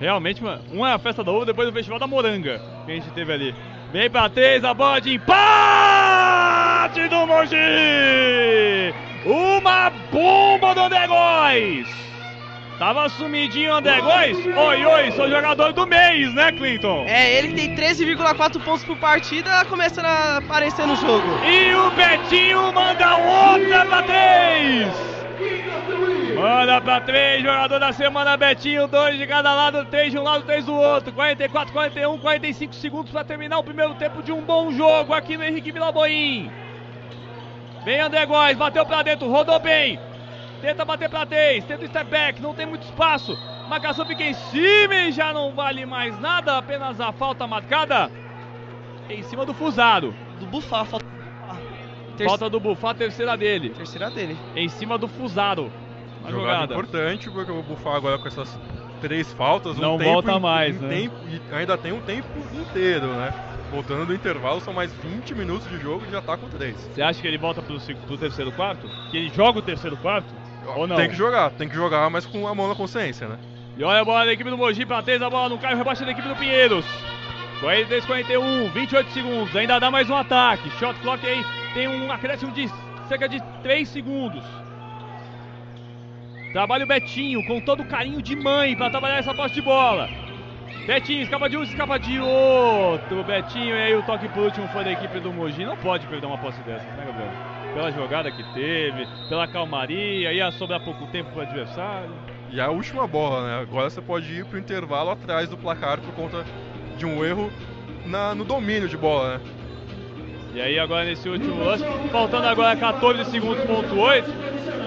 Realmente, 0.00 0.42
mano, 0.42 0.62
uma 0.72 0.90
é 0.90 0.94
a 0.94 0.98
festa 0.98 1.22
da 1.22 1.30
uva, 1.30 1.44
depois 1.44 1.68
o 1.68 1.72
festival 1.72 1.98
da 1.98 2.06
moranga 2.06 2.58
que 2.86 2.92
a 2.92 2.94
gente 2.94 3.10
teve 3.10 3.30
ali. 3.34 3.54
Vem 3.92 4.08
pra 4.08 4.30
três, 4.30 4.64
a 4.64 4.72
bola 4.72 4.98
de 4.98 5.12
empate 5.12 7.06
do 7.08 7.26
Mogi! 7.26 8.94
Uma 9.26 9.90
bomba 10.10 10.74
do 10.74 10.80
André 10.80 11.06
Góes! 11.06 11.86
Tava 12.78 13.10
sumidinho 13.10 13.74
André 13.74 14.00
Góes? 14.00 14.38
Oi, 14.38 14.86
oi, 14.86 15.12
sou 15.12 15.28
jogador 15.28 15.74
do 15.74 15.86
mês, 15.86 16.32
né, 16.32 16.50
Clinton? 16.52 17.04
É, 17.06 17.36
ele 17.36 17.52
tem 17.52 17.76
13,4 17.76 18.58
pontos 18.64 18.82
por 18.84 18.96
partida, 18.96 19.66
começando 19.66 20.06
a 20.06 20.38
aparecer 20.38 20.86
no 20.86 20.96
jogo. 20.96 21.28
E 21.44 21.74
o 21.74 21.90
Betinho 21.90 22.72
manda 22.72 23.16
outra 23.16 23.84
pra 23.84 24.02
três! 24.04 25.19
Manda 26.40 26.80
pra 26.80 27.00
três, 27.00 27.42
jogador 27.42 27.78
da 27.78 27.92
semana 27.92 28.36
Betinho, 28.36 28.86
dois 28.86 29.18
de 29.18 29.26
cada 29.26 29.54
lado, 29.54 29.84
três 29.86 30.10
de 30.10 30.18
um 30.18 30.22
lado, 30.22 30.44
três 30.44 30.64
do 30.64 30.74
outro. 30.74 31.12
44, 31.12 31.72
41, 31.72 32.18
45 32.18 32.74
segundos 32.74 33.10
pra 33.10 33.22
terminar 33.22 33.58
o 33.58 33.64
primeiro 33.64 33.94
tempo 33.94 34.22
de 34.22 34.32
um 34.32 34.40
bom 34.40 34.72
jogo 34.72 35.12
aqui 35.12 35.36
no 35.36 35.44
Henrique 35.44 35.70
Vilaboim. 35.70 36.50
Vem 37.84 38.00
André 38.00 38.24
Góes, 38.26 38.56
bateu 38.56 38.86
pra 38.86 39.02
dentro, 39.02 39.30
rodou 39.30 39.58
bem. 39.60 39.98
Tenta 40.60 40.84
bater 40.84 41.08
pra 41.08 41.26
três, 41.26 41.64
tenta 41.64 41.84
o 41.84 41.88
step 41.88 42.10
back, 42.10 42.40
não 42.40 42.54
tem 42.54 42.66
muito 42.66 42.84
espaço. 42.84 43.36
Marcação 43.68 44.04
fica 44.04 44.24
em 44.24 44.34
cima 44.34 44.94
e 44.94 45.12
já 45.12 45.32
não 45.32 45.52
vale 45.52 45.86
mais 45.86 46.18
nada, 46.20 46.58
apenas 46.58 47.00
a 47.00 47.12
falta 47.12 47.46
marcada 47.46 48.10
em 49.08 49.22
cima 49.22 49.44
do 49.46 49.54
Fusaro. 49.54 50.14
Do 50.38 50.46
Bufá, 50.46 50.84
falta. 50.84 51.06
Falta 52.24 52.50
do 52.50 52.60
Bufá, 52.60 52.92
terceira 52.92 53.36
dele. 53.36 53.70
Terceira 53.70 54.10
dele. 54.10 54.36
Em 54.54 54.68
cima 54.68 54.98
do 54.98 55.08
Fusaro. 55.08 55.72
Na 56.22 56.30
jogada, 56.30 56.52
jogada. 56.62 56.74
importante, 56.74 57.30
porque 57.30 57.50
o 57.50 57.62
Bufar 57.62 57.94
agora 57.96 58.18
com 58.18 58.28
essas 58.28 58.58
três 59.00 59.32
faltas, 59.32 59.78
um 59.78 59.80
Não 59.80 59.98
tempo 59.98 60.10
volta 60.12 60.38
mais, 60.38 60.76
in- 60.76 60.78
né? 60.80 60.88
tempo- 60.88 61.16
ainda 61.54 61.78
tem 61.78 61.92
um 61.92 62.00
tempo 62.00 62.28
inteiro, 62.52 63.06
né? 63.08 63.32
Voltando 63.70 64.04
do 64.06 64.14
intervalo, 64.14 64.60
são 64.60 64.74
mais 64.74 64.92
20 64.92 65.34
minutos 65.34 65.68
de 65.68 65.78
jogo 65.78 66.04
e 66.06 66.10
já 66.10 66.20
tá 66.20 66.36
com 66.36 66.48
três. 66.48 66.76
Você 66.92 67.00
acha 67.00 67.20
que 67.20 67.26
ele 67.28 67.38
volta 67.38 67.62
pro, 67.62 67.78
pro 68.06 68.18
terceiro 68.18 68.50
quarto? 68.52 68.88
Que 69.10 69.16
ele 69.16 69.28
joga 69.30 69.60
o 69.60 69.62
terceiro 69.62 69.96
quarto? 69.96 70.34
Ou 70.76 70.86
não? 70.86 70.96
Tem 70.96 71.08
que 71.08 71.14
jogar, 71.16 71.50
tem 71.52 71.68
que 71.68 71.74
jogar, 71.74 72.10
mas 72.10 72.26
com 72.26 72.46
a 72.48 72.54
mão 72.54 72.68
na 72.68 72.74
consciência, 72.74 73.28
né? 73.28 73.38
E 73.76 73.84
olha 73.84 74.00
a 74.00 74.04
bola 74.04 74.26
da 74.26 74.32
equipe 74.32 74.50
do 74.50 74.58
Mogi 74.58 74.84
pra 74.84 75.02
três, 75.02 75.22
a 75.22 75.30
bola 75.30 75.48
não 75.48 75.56
cai, 75.56 75.72
o 75.72 75.76
rebate 75.76 76.04
da 76.04 76.10
equipe 76.10 76.28
do 76.28 76.36
Pinheiros. 76.36 76.84
43, 77.60 78.04
41, 78.06 78.70
28 78.70 79.10
segundos, 79.12 79.54
ainda 79.54 79.78
dá 79.78 79.90
mais 79.90 80.08
um 80.10 80.16
ataque. 80.16 80.68
Shot 80.78 80.98
clock 81.00 81.24
aí 81.26 81.44
tem 81.74 81.86
um 81.88 82.10
acréscimo 82.10 82.52
de 82.52 82.68
cerca 83.06 83.28
de 83.28 83.40
3 83.62 83.88
segundos. 83.88 84.42
Trabalha 86.52 86.84
o 86.84 86.86
Betinho 86.88 87.42
com 87.44 87.60
todo 87.60 87.80
o 87.82 87.86
carinho 87.86 88.20
de 88.20 88.34
mãe 88.34 88.74
pra 88.76 88.90
trabalhar 88.90 89.18
essa 89.18 89.32
posse 89.34 89.54
de 89.54 89.62
bola. 89.62 90.08
Betinho, 90.86 91.22
escapa 91.22 91.48
de 91.48 91.56
um, 91.56 91.62
escapa 91.62 91.98
de 91.98 92.18
outro. 92.18 93.22
Betinho 93.22 93.76
e 93.76 93.80
aí 93.82 93.94
o 93.94 94.02
toque 94.02 94.28
por 94.28 94.44
último 94.44 94.66
foi 94.68 94.82
da 94.82 94.90
equipe 94.90 95.20
do 95.20 95.32
Mogi. 95.32 95.64
Não 95.64 95.76
pode 95.76 96.06
perder 96.08 96.26
uma 96.26 96.38
posse 96.38 96.60
dessa, 96.62 96.84
né, 96.92 97.04
Gabriel? 97.06 97.30
Pela 97.72 97.92
jogada 97.92 98.32
que 98.32 98.42
teve, 98.52 99.06
pela 99.28 99.46
calmaria, 99.46 100.32
ia 100.32 100.50
sobrar 100.52 100.80
pouco 100.80 101.06
tempo 101.08 101.30
pro 101.30 101.42
adversário. 101.42 102.10
E 102.50 102.60
a 102.60 102.68
última 102.68 103.06
bola, 103.06 103.46
né? 103.46 103.62
Agora 103.62 103.88
você 103.88 104.00
pode 104.00 104.32
ir 104.32 104.44
pro 104.44 104.58
intervalo 104.58 105.10
atrás 105.10 105.48
do 105.48 105.56
placar 105.56 106.00
por 106.00 106.12
conta 106.14 106.44
de 106.98 107.06
um 107.06 107.24
erro 107.24 107.48
na- 108.06 108.34
no 108.34 108.44
domínio 108.44 108.88
de 108.88 108.96
bola, 108.96 109.38
né? 109.38 109.40
E 110.52 110.60
aí 110.60 110.78
agora 110.78 111.04
nesse 111.04 111.28
último 111.28 111.64
lance, 111.64 111.84
faltando 112.10 112.46
agora 112.46 112.76
14 112.76 113.30
segundos, 113.30 113.64
ponto 113.64 113.98
8. 113.98 114.28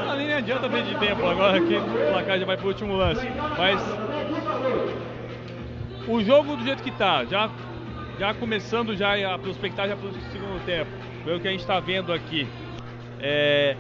Ali 0.10 0.26
nem 0.26 0.36
adianta 0.36 0.68
ver 0.68 0.84
de 0.84 0.96
tempo 0.96 1.26
agora 1.26 1.60
que 1.62 1.76
o 1.78 2.12
placar 2.12 2.38
já 2.40 2.46
vai 2.46 2.58
pro 2.58 2.68
último 2.68 2.96
lance. 2.96 3.26
Mas 3.58 3.80
o 6.08 6.22
jogo 6.22 6.58
do 6.58 6.64
jeito 6.64 6.84
que 6.84 6.92
tá, 6.92 7.24
já, 7.26 7.50
já 8.20 8.34
começando 8.34 8.96
já 8.96 9.34
a 9.34 9.40
prospectar 9.40 9.88
já 9.88 9.96
pro 9.96 10.12
segundo 10.32 10.64
tempo, 10.66 10.92
pelo 11.24 11.40
que 11.40 11.48
a 11.48 11.52
gente 11.52 11.66
tá 11.66 11.80
vendo 11.80 12.12
aqui. 12.12 12.48
É, 13.20 13.78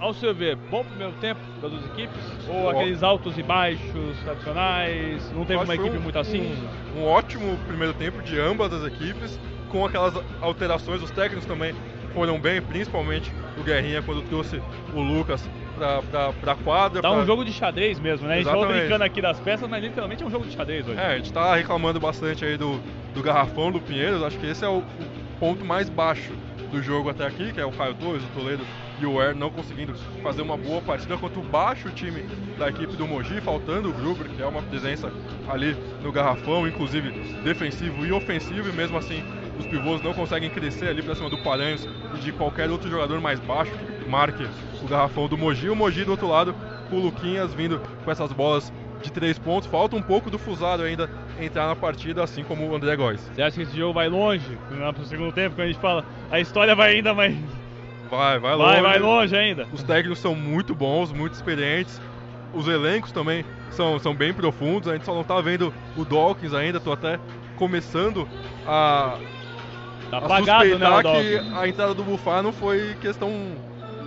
ao 0.00 0.12
seu 0.12 0.34
ver, 0.34 0.56
bom 0.70 0.84
primeiro 0.84 1.12
tempo 1.14 1.40
das 1.62 1.70
duas 1.70 1.84
equipes? 1.86 2.20
Ou 2.48 2.68
aqueles 2.68 3.02
altos 3.02 3.38
e 3.38 3.42
baixos 3.42 4.18
tradicionais? 4.24 5.32
Não 5.32 5.44
teve 5.44 5.62
uma 5.62 5.74
equipe 5.74 5.96
um- 5.96 6.00
muito 6.00 6.18
assim? 6.18 6.52
Um, 6.94 7.00
um 7.02 7.06
ótimo 7.06 7.56
primeiro 7.68 7.94
tempo 7.94 8.20
de 8.20 8.38
ambas 8.38 8.72
as 8.72 8.84
equipes, 8.84 9.38
com 9.74 9.84
aquelas 9.84 10.14
alterações. 10.40 11.02
Os 11.02 11.10
técnicos 11.10 11.44
também 11.44 11.74
foram 12.14 12.38
bem, 12.38 12.62
principalmente 12.62 13.32
o 13.58 13.62
Guerrinha, 13.64 14.00
quando 14.02 14.22
trouxe 14.22 14.62
o 14.94 15.00
Lucas 15.00 15.44
pra, 15.74 16.00
pra, 16.02 16.32
pra 16.32 16.54
quadra. 16.54 17.02
Tá 17.02 17.10
pra- 17.10 17.18
um 17.18 17.26
jogo 17.26 17.44
de 17.44 17.52
xadrez 17.52 17.98
mesmo, 17.98 18.28
né? 18.28 18.34
A 18.34 18.36
gente 18.36 18.44
falou 18.46 18.60
Exatamente. 18.60 18.82
brincando 18.86 19.04
aqui 19.04 19.20
das 19.20 19.40
peças, 19.40 19.68
mas 19.68 19.82
literalmente 19.82 20.22
é 20.22 20.26
um 20.26 20.30
jogo 20.30 20.46
de 20.46 20.52
xadrez 20.54 20.86
hoje. 20.86 20.96
É, 21.00 21.06
a 21.06 21.16
gente 21.16 21.32
tá 21.32 21.56
reclamando 21.56 21.98
bastante 21.98 22.44
aí 22.44 22.56
do, 22.56 22.80
do 23.12 23.20
garrafão 23.20 23.72
do 23.72 23.80
Pinheiros. 23.80 24.22
Acho 24.22 24.38
que 24.38 24.46
esse 24.46 24.64
é 24.64 24.68
o, 24.68 24.78
o 24.78 24.84
ponto 25.40 25.64
mais 25.64 25.88
baixo 25.88 26.32
do 26.70 26.80
jogo 26.80 27.10
até 27.10 27.26
aqui, 27.26 27.52
que 27.52 27.60
é 27.60 27.64
o 27.66 27.72
Caio 27.72 27.94
Torres, 27.96 28.22
o 28.22 28.38
Toledo 28.40 28.64
e 29.00 29.06
o 29.06 29.20
Er 29.20 29.34
não 29.34 29.50
conseguindo 29.50 29.94
fazer 30.22 30.42
uma 30.42 30.56
boa 30.56 30.80
partida, 30.80 31.16
quanto 31.16 31.40
baixo 31.40 31.88
o 31.88 31.90
time 31.90 32.22
da 32.58 32.68
equipe 32.68 32.96
do 32.96 33.06
Mogi, 33.06 33.40
faltando 33.40 33.90
o 33.90 33.92
Gruber, 33.92 34.28
que 34.28 34.42
é 34.42 34.46
uma 34.46 34.62
presença 34.62 35.12
ali 35.48 35.76
no 36.02 36.12
garrafão, 36.12 36.66
inclusive 36.66 37.10
defensivo 37.42 38.06
e 38.06 38.12
ofensivo, 38.12 38.68
e 38.68 38.72
mesmo 38.72 38.96
assim 38.96 39.22
os 39.58 39.66
pivôs 39.66 40.02
não 40.02 40.12
conseguem 40.12 40.50
crescer 40.50 40.88
ali 40.88 41.02
pra 41.02 41.14
cima 41.14 41.30
do 41.30 41.38
Paranhos 41.38 41.88
e 42.14 42.18
de 42.18 42.32
qualquer 42.32 42.70
outro 42.70 42.90
jogador 42.90 43.20
mais 43.20 43.38
baixo 43.40 43.72
que 43.72 44.08
marque 44.08 44.46
o 44.82 44.88
garrafão 44.88 45.28
do 45.28 45.38
Mogi. 45.38 45.68
O 45.68 45.76
Mogi 45.76 46.04
do 46.04 46.12
outro 46.12 46.28
lado, 46.28 46.54
o 46.90 46.96
Luquinhas 46.96 47.54
vindo 47.54 47.80
com 48.04 48.10
essas 48.10 48.32
bolas 48.32 48.72
de 49.02 49.12
três 49.12 49.38
pontos. 49.38 49.68
Falta 49.68 49.94
um 49.94 50.02
pouco 50.02 50.30
do 50.30 50.38
Fusado 50.38 50.82
ainda 50.82 51.08
entrar 51.40 51.66
na 51.66 51.76
partida, 51.76 52.22
assim 52.22 52.42
como 52.42 52.66
o 52.68 52.74
André 52.74 52.96
Góes. 52.96 53.20
Você 53.20 53.42
acha 53.42 53.56
que 53.56 53.62
esse 53.62 53.76
jogo 53.76 53.94
vai 53.94 54.08
longe? 54.08 54.58
Lá 54.70 54.92
pro 54.92 55.04
segundo 55.04 55.32
tempo, 55.32 55.54
quando 55.54 55.66
a 55.66 55.70
gente 55.70 55.80
fala, 55.80 56.04
a 56.30 56.40
história 56.40 56.74
vai 56.74 56.94
ainda, 56.96 57.14
mas 57.14 57.36
Vai, 58.10 58.38
vai 58.38 58.54
longe. 58.54 58.72
vai, 58.72 58.82
vai 58.82 58.98
longe 58.98 59.36
ainda. 59.36 59.66
Os 59.72 59.82
técnicos 59.82 60.18
são 60.18 60.34
muito 60.34 60.74
bons, 60.74 61.12
muito 61.12 61.34
experientes. 61.34 62.00
Os 62.52 62.68
elencos 62.68 63.10
também 63.10 63.44
são, 63.70 63.98
são 63.98 64.14
bem 64.14 64.32
profundos. 64.32 64.88
A 64.88 64.94
gente 64.94 65.04
só 65.04 65.14
não 65.14 65.24
tá 65.24 65.40
vendo 65.40 65.72
o 65.96 66.04
Dawkins 66.04 66.54
ainda. 66.54 66.78
Tô 66.78 66.92
até 66.92 67.18
começando 67.56 68.28
a, 68.66 69.18
Tá 70.10 70.18
a 70.18 70.24
apagado, 70.24 70.78
né, 70.78 71.02
que 71.02 71.56
a 71.56 71.68
entrada 71.68 71.94
do 71.94 72.04
Bufar 72.04 72.42
não 72.42 72.52
foi 72.52 72.94
questão 73.00 73.30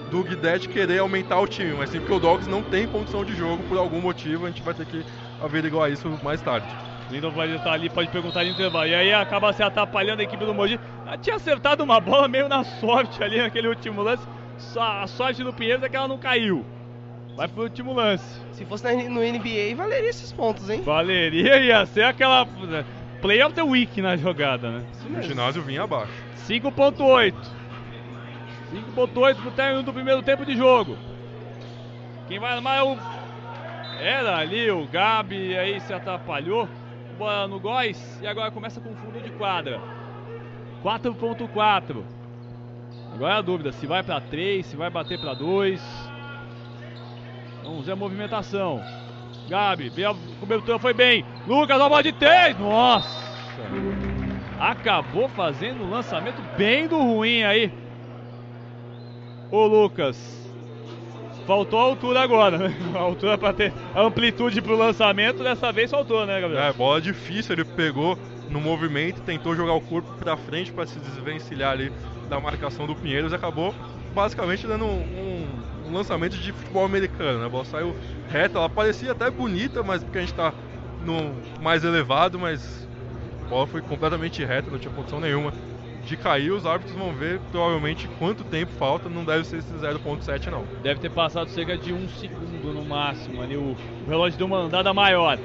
do 0.09 0.23
Guidetti 0.23 0.69
querer 0.69 0.99
aumentar 0.99 1.39
o 1.39 1.47
time, 1.47 1.73
mas 1.73 1.89
sim 1.89 1.99
porque 1.99 2.13
o 2.13 2.19
Dawkins 2.19 2.47
não 2.47 2.63
tem 2.63 2.87
condição 2.87 3.25
de 3.25 3.35
jogo 3.35 3.61
por 3.63 3.77
algum 3.77 3.99
motivo. 3.99 4.45
A 4.45 4.49
gente 4.49 4.61
vai 4.61 4.73
ter 4.73 4.85
que 4.85 5.03
averiguar 5.41 5.91
isso 5.91 6.07
mais 6.23 6.41
tarde. 6.41 6.67
Lindon 7.09 7.31
pode 7.31 7.55
estar 7.55 7.71
ali, 7.71 7.89
pode 7.89 8.09
perguntar 8.09 8.41
ali 8.41 8.49
no 8.49 8.55
intervalo. 8.55 8.87
E 8.87 8.93
aí 8.95 9.13
acaba 9.13 9.53
se 9.53 9.63
atrapalhando 9.63 10.21
a 10.21 10.23
equipe 10.23 10.45
do 10.45 10.53
Mogi. 10.53 10.79
Ah, 11.05 11.17
Tinha 11.17 11.37
acertado 11.37 11.83
uma 11.83 11.99
bola 11.99 12.27
meio 12.27 12.49
na 12.49 12.63
sorte 12.63 13.23
ali 13.23 13.37
naquele 13.41 13.67
último 13.67 14.01
lance. 14.01 14.27
Só 14.57 14.81
a 14.81 15.07
sorte 15.07 15.43
do 15.43 15.53
Pinheiros 15.53 15.83
é 15.83 15.89
que 15.89 15.95
ela 15.95 16.07
não 16.07 16.17
caiu. 16.17 16.65
Vai 17.35 17.47
pro 17.47 17.63
último 17.63 17.93
lance. 17.93 18.41
Se 18.51 18.65
fosse 18.65 18.83
no 19.09 19.21
NBA, 19.21 19.75
valeria 19.75 20.09
esses 20.09 20.33
pontos, 20.33 20.69
hein? 20.69 20.81
Valeria 20.81 21.59
ia 21.59 21.85
ser 21.85 22.03
aquela 22.03 22.45
né, 22.45 22.83
play 23.21 23.41
of 23.43 23.53
the 23.53 23.61
week 23.61 24.01
na 24.01 24.17
jogada, 24.17 24.71
né? 24.71 24.85
O 25.17 25.21
ginásio 25.21 25.61
vinha 25.61 25.83
abaixo. 25.83 26.11
5.8. 26.47 27.33
5.8 28.95 29.35
pro 29.35 29.51
término 29.51 29.83
do 29.83 29.93
primeiro 29.93 30.21
tempo 30.23 30.45
de 30.45 30.57
jogo. 30.57 30.97
Quem 32.27 32.39
vai 32.39 32.53
armar 32.53 32.79
é 32.79 32.83
o. 32.83 32.97
Era 33.99 34.37
ali 34.37 34.69
o 34.69 34.85
Gabi, 34.87 35.55
aí 35.57 35.79
se 35.79 35.93
atrapalhou. 35.93 36.67
Bola 37.17 37.47
no 37.47 37.59
Góis 37.59 38.19
e 38.21 38.27
agora 38.27 38.51
começa 38.51 38.79
com 38.79 38.95
fundo 38.95 39.21
de 39.21 39.31
quadra. 39.31 39.81
4.4. 40.83 42.03
Agora 43.13 43.33
é 43.33 43.37
a 43.37 43.41
dúvida 43.41 43.71
se 43.71 43.87
vai 43.87 44.03
pra 44.03 44.21
3, 44.21 44.65
se 44.65 44.75
vai 44.75 44.89
bater 44.89 45.19
pra 45.19 45.33
2. 45.33 45.81
Vamos 47.63 47.85
ver 47.85 47.93
a 47.93 47.95
movimentação. 47.95 48.81
Gabi, 49.49 49.91
cobertura, 50.39 50.77
foi 50.77 50.93
bem. 50.93 51.25
Lucas, 51.47 51.79
a 51.79 51.89
bola 51.89 52.03
de 52.03 52.11
3. 52.11 52.59
Nossa! 52.59 53.27
acabou 54.59 55.29
fazendo 55.29 55.83
um 55.83 55.89
lançamento 55.89 56.41
bem 56.57 56.87
do 56.87 56.97
ruim 56.97 57.43
aí. 57.43 57.71
O 59.51 59.65
Lucas. 59.65 60.36
Faltou 61.47 61.79
a 61.79 61.83
altura 61.83 62.21
agora, 62.21 62.57
né? 62.57 62.75
A 62.93 62.99
altura 62.99 63.37
para 63.37 63.53
ter 63.53 63.73
amplitude 63.95 64.61
pro 64.61 64.75
lançamento, 64.75 65.43
dessa 65.43 65.71
vez 65.71 65.89
faltou, 65.89 66.25
né, 66.25 66.41
Gabriel? 66.41 66.61
É, 66.61 66.73
bola 66.73 66.99
difícil, 66.99 67.53
ele 67.53 67.63
pegou 67.63 68.19
no 68.49 68.59
movimento, 68.59 69.21
tentou 69.21 69.55
jogar 69.55 69.71
o 69.73 69.81
corpo 69.81 70.09
pra 70.19 70.35
frente 70.35 70.73
para 70.73 70.85
se 70.85 70.99
desvencilhar 70.99 71.71
ali 71.71 71.89
da 72.27 72.39
marcação 72.41 72.85
do 72.85 72.95
Pinheiros 72.95 73.31
e 73.31 73.35
acabou 73.35 73.73
basicamente 74.13 74.67
dando 74.67 74.83
um, 74.85 75.63
um- 75.85 75.93
lançamento 75.93 76.37
de 76.37 76.51
futebol 76.51 76.83
americano, 76.83 77.39
né? 77.39 77.45
A 77.45 77.49
bola 77.49 77.63
saiu 77.63 77.95
reta, 78.27 78.57
ela 78.57 78.69
parecia 78.69 79.13
até 79.13 79.31
bonita, 79.31 79.81
mas 79.83 80.03
porque 80.03 80.17
a 80.17 80.21
gente 80.21 80.33
tá 80.33 80.53
no 80.99 81.41
mais 81.61 81.83
elevado, 81.85 82.37
mas 82.37 82.89
a 83.41 83.45
bola 83.45 83.65
foi 83.67 83.81
completamente 83.81 84.43
reta, 84.43 84.69
não 84.69 84.79
tinha 84.79 84.91
condição 84.91 85.21
nenhuma 85.21 85.53
de 86.07 86.17
cair. 86.17 86.51
Os 86.51 86.65
árbitros 86.65 86.95
vão 86.97 87.13
ver 87.13 87.39
provavelmente 87.51 88.07
quanto 88.19 88.43
tempo 88.43 88.71
falta, 88.79 89.07
não 89.09 89.23
deve 89.23 89.43
ser 89.45 89.57
esse 89.57 89.73
0.7 89.73 90.47
não. 90.49 90.63
Deve 90.81 90.99
ter 90.99 91.09
passado 91.11 91.49
cerca 91.49 91.77
de 91.77 91.93
um 91.93 92.07
segundo 92.09 92.73
no 92.73 92.83
máximo 92.85 93.41
ali. 93.41 93.55
O, 93.57 93.75
o 94.05 94.09
relógio 94.09 94.37
deu 94.37 94.47
uma 94.47 94.57
andada 94.59 94.93
maior. 94.93 95.37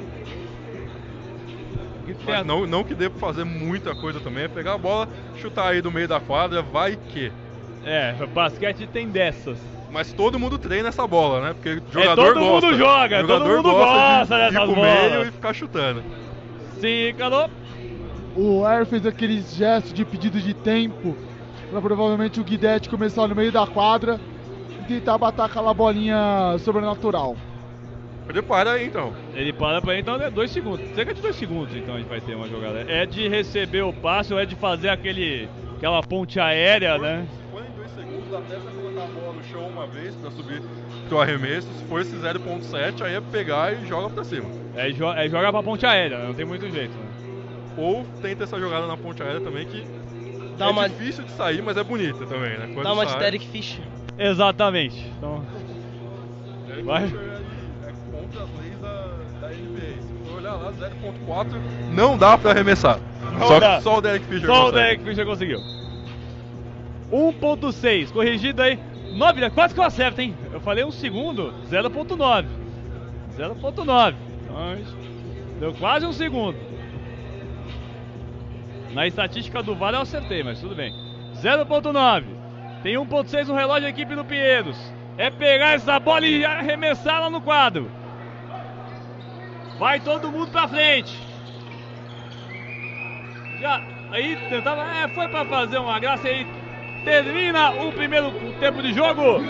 Mas 2.27 2.47
não, 2.47 2.67
não 2.67 2.85
que 2.85 2.95
dê 2.95 3.09
pra 3.09 3.19
fazer 3.19 3.45
muita 3.45 3.95
coisa 3.95 4.21
também, 4.21 4.45
é 4.45 4.49
pegar 4.49 4.75
a 4.75 4.79
bola, 4.79 5.09
chutar 5.41 5.69
aí 5.69 5.81
do 5.81 5.91
meio 5.91 6.09
da 6.09 6.21
quadra, 6.21 6.63
vai 6.63 6.97
que. 6.97 7.33
É, 7.85 8.15
basquete 8.33 8.87
tem 8.87 9.09
dessas. 9.09 9.59
Mas 9.91 10.13
todo 10.13 10.39
mundo 10.39 10.57
treina 10.59 10.89
essa 10.89 11.07
bola, 11.07 11.41
né? 11.41 11.55
Porque 11.55 11.83
jogador 11.93 12.23
É, 12.23 12.33
todo 12.35 12.41
gosta. 12.41 12.67
mundo 12.67 12.79
joga, 12.79 13.21
jogador 13.21 13.45
todo 13.45 13.57
mundo 13.57 13.71
gosta, 13.73 14.19
gosta 14.19 14.39
de 14.51 14.55
ir 14.57 14.59
pro 14.61 14.75
bolas. 14.75 15.11
meio 15.13 15.23
e 15.23 15.31
ficar 15.31 15.53
chutando. 15.53 16.03
Sim, 16.81 17.15
Cano. 17.17 17.51
O 18.35 18.65
Air 18.65 18.87
fez 18.87 19.05
aqueles 19.05 19.55
gestos 19.55 19.93
de 19.93 20.05
pedido 20.05 20.41
de 20.41 20.55
tempo 20.55 21.15
para 21.71 21.81
provavelmente 21.81 22.41
o 22.41 22.45
Guidetti 22.45 22.89
começar 22.89 23.29
no 23.29 23.35
meio 23.35 23.53
da 23.53 23.67
quadra 23.67 24.19
e 24.81 24.85
tentar 24.85 25.19
bater 25.19 25.43
aquela 25.43 25.75
bolinha 25.75 26.57
sobrenatural. 26.59 27.37
Prepara 28.27 28.73
aí 28.73 28.87
então. 28.87 29.13
Ele 29.35 29.53
para 29.53 29.83
pra 29.83 29.99
então 29.99 30.15
é 30.17 30.31
dois 30.31 30.51
segundos. 30.51 30.89
Cerca 30.95 31.13
de 31.13 31.21
dois 31.21 31.37
segundos, 31.37 31.77
então 31.77 31.95
a 31.95 31.99
gente 31.99 32.09
vai 32.09 32.21
ter 32.21 32.35
uma 32.35 32.49
jogada. 32.49 32.85
É 32.89 33.05
de 33.05 33.29
receber 33.29 33.83
o 33.83 33.93
passe 33.93 34.33
ou 34.33 34.41
é 34.41 34.47
de 34.47 34.55
fazer 34.55 34.89
aquele, 34.89 35.49
aquela 35.77 36.03
ponte 36.03 36.41
aérea, 36.41 36.97
né? 36.97 37.27
Se 37.31 37.53
for 37.53 37.63
em 37.63 37.77
dois 37.77 37.91
segundos, 37.91 38.35
até 38.35 38.57
você 38.57 38.71
colocar 38.71 39.03
a 39.03 39.07
bola 39.07 39.33
no 39.35 39.45
chão 39.45 39.69
uma 39.69 39.87
vez 39.87 40.15
pra 40.15 40.31
subir 40.31 40.63
pro 41.09 41.21
arremesso. 41.21 41.69
Se 41.79 41.85
for 41.85 42.01
esse 42.01 42.17
0.7, 42.17 43.03
aí 43.03 43.15
é 43.15 43.21
pegar 43.21 43.75
e 43.75 43.87
joga 43.87 44.09
pra 44.09 44.25
cima. 44.25 44.49
É, 44.75 44.91
jo 44.91 45.13
é 45.13 45.29
jogar 45.29 45.53
pra 45.53 45.63
ponte 45.63 45.85
aérea, 45.85 46.19
não 46.19 46.33
tem 46.33 46.47
muito 46.47 46.71
jeito. 46.71 46.93
Né? 46.97 47.12
Ou 47.77 48.05
tenta 48.20 48.44
essa 48.44 48.59
jogada 48.59 48.86
na 48.86 48.97
ponte 48.97 49.23
aérea 49.23 49.40
também, 49.40 49.66
que 49.66 49.86
Dá 50.62 50.66
é 50.66 50.70
uma, 50.70 50.89
difícil 50.89 51.24
de 51.24 51.32
sair, 51.32 51.62
mas 51.62 51.77
é 51.77 51.82
bonita 51.82 52.27
também, 52.27 52.59
né? 52.59 52.70
Quando 52.73 52.85
dá 52.85 52.93
uma 52.93 53.05
de 53.05 53.12
sai, 53.12 53.20
Derek 53.20 53.47
Fish. 53.49 53.81
Exatamente. 54.19 55.12
Então, 55.19 55.44
Derek 56.66 56.82
Vai. 56.85 57.03
Fisher, 57.05 57.20
ele 57.20 57.32
é 57.86 57.93
contra 58.12 58.43
as 58.43 58.49
leis 58.61 58.81
da, 58.81 59.09
da 59.40 59.49
NBA. 59.49 60.03
Se 60.03 60.28
for 60.28 60.36
olhar 60.36 60.55
lá, 60.55 60.73
0.4, 60.73 61.47
não 61.93 62.19
dá 62.19 62.36
pra 62.36 62.51
arremessar. 62.51 63.01
Não 63.32 63.49
só, 63.49 63.59
dá. 63.61 63.81
só 63.81 63.99
o 63.99 64.01
Derek 64.01 64.27
Fisher 64.27 64.47
só 64.47 64.53
o 64.53 64.65
consegue. 64.66 64.82
Derek 64.82 65.05
Fischer 65.05 65.27
conseguiu. 65.27 65.61
1.6, 67.11 68.12
corrigido 68.12 68.62
aí. 68.62 68.78
9, 69.15 69.51
quase 69.51 69.74
que 69.74 69.81
eu 69.81 69.85
acerto, 69.85 70.20
hein? 70.20 70.35
Eu 70.53 70.61
falei 70.61 70.85
um 70.85 70.90
segundo, 70.93 71.53
0.9. 71.70 72.47
0.9. 73.36 74.15
Então, 74.44 74.78
deu 75.59 75.74
quase 75.74 76.07
um 76.07 76.12
segundo. 76.12 76.57
Na 78.94 79.06
estatística 79.06 79.62
do 79.62 79.74
VAR 79.74 79.94
eu 79.94 80.01
acertei, 80.01 80.43
mas 80.43 80.60
tudo 80.60 80.74
bem. 80.74 80.93
0.9. 81.36 82.24
Tem 82.82 82.94
1.6 82.94 83.47
no 83.47 83.55
relógio 83.55 83.82
da 83.82 83.89
equipe 83.89 84.14
do 84.14 84.24
Pinheiros. 84.24 84.77
É 85.16 85.31
pegar 85.31 85.74
essa 85.74 85.98
bola 85.98 86.27
e 86.27 86.44
arremessá-la 86.44 87.31
no 87.31 87.40
quadro. 87.40 87.90
Vai 89.78 90.01
todo 90.01 90.31
mundo 90.31 90.51
pra 90.51 90.69
frente. 90.69 91.19
Já, 93.60 93.81
aí 94.10 94.36
tentava, 94.51 94.82
é, 94.82 95.09
foi 95.09 95.28
pra 95.28 95.44
fazer 95.44 95.78
uma 95.78 95.98
graça 95.98 96.28
aí. 96.28 96.47
Termina 97.05 97.70
o 97.70 97.93
primeiro 97.93 98.31
tempo 98.60 98.82
de 98.82 98.93
jogo. 98.93 99.40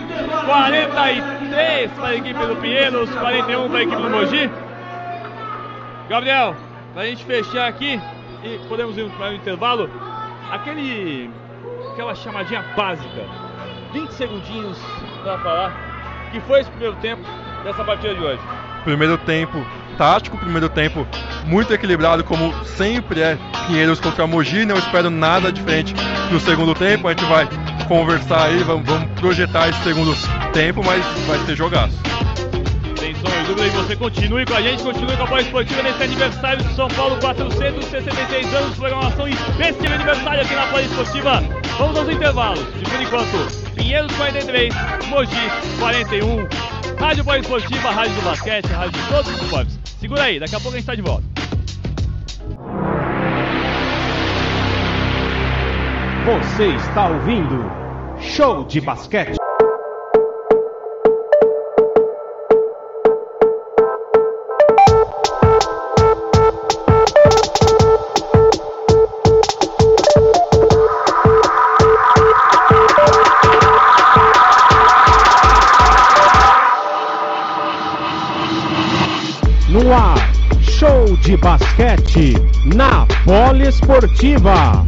43 0.46 1.90
para 1.92 2.08
a 2.08 2.14
equipe 2.14 2.46
do 2.46 2.56
Pinheiros, 2.56 3.10
41 3.10 3.68
para 3.68 3.78
a 3.78 3.82
equipe 3.82 4.02
do 4.02 4.10
Mogi. 4.10 4.50
Gabriel, 6.08 6.54
pra 6.94 7.06
gente 7.06 7.24
fechar 7.24 7.66
aqui 7.66 8.00
e 8.42 8.58
podemos 8.68 8.96
ir 8.96 9.08
para 9.10 9.30
o 9.30 9.34
intervalo. 9.34 9.90
Aquele 10.50 11.30
aquela 11.92 12.14
chamadinha 12.14 12.62
básica. 12.76 13.26
20 13.92 14.10
segundinhos 14.12 14.78
pra 15.22 15.38
falar 15.38 15.92
que 16.30 16.40
foi 16.40 16.60
esse 16.60 16.70
primeiro 16.70 16.96
tempo 16.96 17.22
dessa 17.62 17.84
partida 17.84 18.14
de 18.14 18.20
hoje. 18.20 18.40
Primeiro 18.84 19.18
tempo 19.18 19.64
tático, 19.96 20.36
primeiro 20.38 20.68
tempo 20.68 21.06
muito 21.44 21.72
equilibrado, 21.72 22.24
como 22.24 22.52
sempre 22.64 23.20
é 23.20 23.38
Pinheiros 23.66 24.00
contra 24.00 24.26
Mogi. 24.26 24.64
Não 24.64 24.76
espero 24.76 25.10
nada 25.10 25.52
diferente 25.52 25.94
no 26.30 26.40
segundo 26.40 26.74
tempo. 26.74 27.06
A 27.06 27.10
gente 27.10 27.24
vai 27.26 27.48
conversar 27.86 28.46
aí, 28.46 28.62
vamos, 28.62 28.86
vamos 28.86 29.08
projetar 29.20 29.68
esse 29.68 29.82
segundo 29.82 30.14
tempo, 30.52 30.82
mas 30.84 31.04
vai 31.26 31.38
ser 31.40 31.54
jogaço. 31.54 31.96
Dúvida, 33.54 33.66
e 33.66 33.70
você 33.70 33.96
continue 33.96 34.46
com 34.46 34.54
a 34.54 34.62
gente, 34.62 34.82
continue 34.82 35.14
com 35.14 35.24
a 35.24 35.26
Bola 35.26 35.42
Esportiva 35.42 35.82
nesse 35.82 36.02
aniversário 36.02 36.64
de 36.64 36.74
São 36.74 36.88
Paulo, 36.88 37.18
466 37.20 38.54
anos, 38.54 38.76
programação 38.78 39.28
especial 39.28 39.92
aniversário 39.92 40.42
aqui 40.42 40.54
na 40.54 40.66
Bola 40.66 40.82
Esportiva. 40.82 41.42
Vamos 41.76 41.98
aos 41.98 42.08
intervalos, 42.08 42.64
de 42.74 42.84
por 42.84 43.02
enquanto, 43.02 43.72
Pinheiros 43.74 44.10
43, 44.16 44.74
Mogi 45.08 45.36
41, 45.78 46.48
Rádio 46.98 47.24
Bola 47.24 47.38
Esportiva, 47.40 47.90
Rádio 47.90 48.14
do 48.14 48.22
Basquete, 48.22 48.66
Rádio 48.68 48.92
de 48.92 49.08
todos 49.08 49.34
os 49.34 49.42
esportes. 49.42 49.78
Segura 50.00 50.22
aí, 50.22 50.40
daqui 50.40 50.54
a 50.54 50.60
pouco 50.60 50.74
a 50.74 50.80
gente 50.80 50.86
tá 50.86 50.94
de 50.94 51.02
volta. 51.02 51.24
Você 56.24 56.68
está 56.68 57.08
ouvindo 57.08 57.70
Show 58.18 58.64
de 58.64 58.80
Basquete. 58.80 59.41
Na 82.64 83.06
Poliesportiva. 83.24 84.84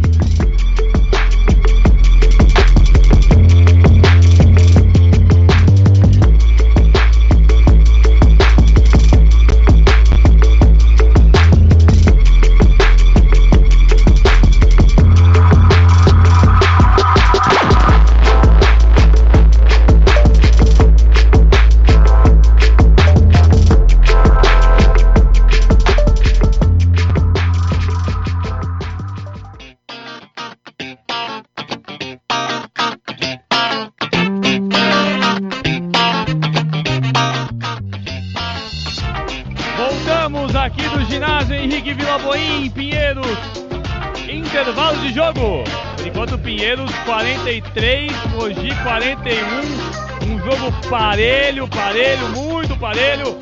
41. 48.95 50.25
Um 50.25 50.39
jogo 50.39 50.73
parelho, 50.89 51.67
parelho, 51.67 52.29
muito 52.29 52.77
parelho. 52.77 53.37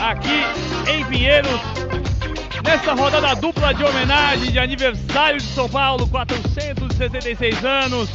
Aqui 0.00 0.44
em 0.88 1.04
Pinheiros. 1.06 1.60
Nessa 2.64 2.94
rodada 2.94 3.34
dupla 3.34 3.74
de 3.74 3.82
homenagem 3.82 4.52
de 4.52 4.60
aniversário 4.60 5.40
de 5.40 5.46
São 5.46 5.68
Paulo, 5.68 6.06
466 6.06 7.64
anos. 7.64 8.08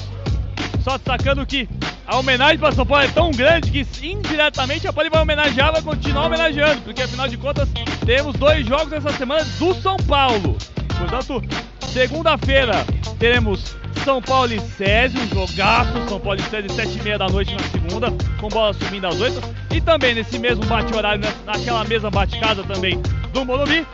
Só 0.81 0.95
destacando 0.95 1.45
que 1.45 1.67
a 2.07 2.15
homenagem 2.15 2.57
para 2.57 2.71
São 2.71 2.85
Paulo 2.85 3.03
é 3.03 3.09
tão 3.09 3.31
grande 3.31 3.69
que 3.69 3.85
indiretamente 4.07 4.87
a 4.87 4.93
Poli 4.93 5.09
vai 5.09 5.21
homenagear, 5.21 5.73
vai 5.73 5.81
continuar 5.81 6.27
homenageando, 6.27 6.83
porque 6.83 7.01
afinal 7.01 7.27
de 7.27 7.35
contas 7.35 7.67
temos 8.05 8.33
dois 8.37 8.65
jogos 8.65 8.93
essa 8.93 9.11
semana 9.11 9.43
do 9.43 9.73
São 9.73 9.97
Paulo. 9.97 10.57
Portanto, 10.97 11.43
segunda-feira 11.91 12.85
teremos 13.19 13.75
São 14.07 14.21
Paulo 14.21 14.53
e 14.53 14.59
Césio, 14.61 15.19
jogaço, 15.27 15.91
São 16.07 16.17
Paulo 16.17 16.39
e 16.39 16.43
Césio, 16.43 16.69
7h30 16.69 17.17
da 17.17 17.27
noite 17.27 17.53
na 17.53 17.63
segunda, 17.63 18.07
com 18.39 18.47
bola 18.47 18.73
subindo 18.73 19.05
às 19.05 19.19
8 19.19 19.41
E 19.69 19.81
também 19.81 20.15
nesse 20.15 20.39
mesmo 20.39 20.65
bate-horário, 20.65 21.21
né, 21.21 21.33
naquela 21.45 21.83
mesma 21.83 22.09
bate-casa 22.09 22.63
também 22.63 23.01
do 23.33 23.43
Morumbi, 23.43 23.85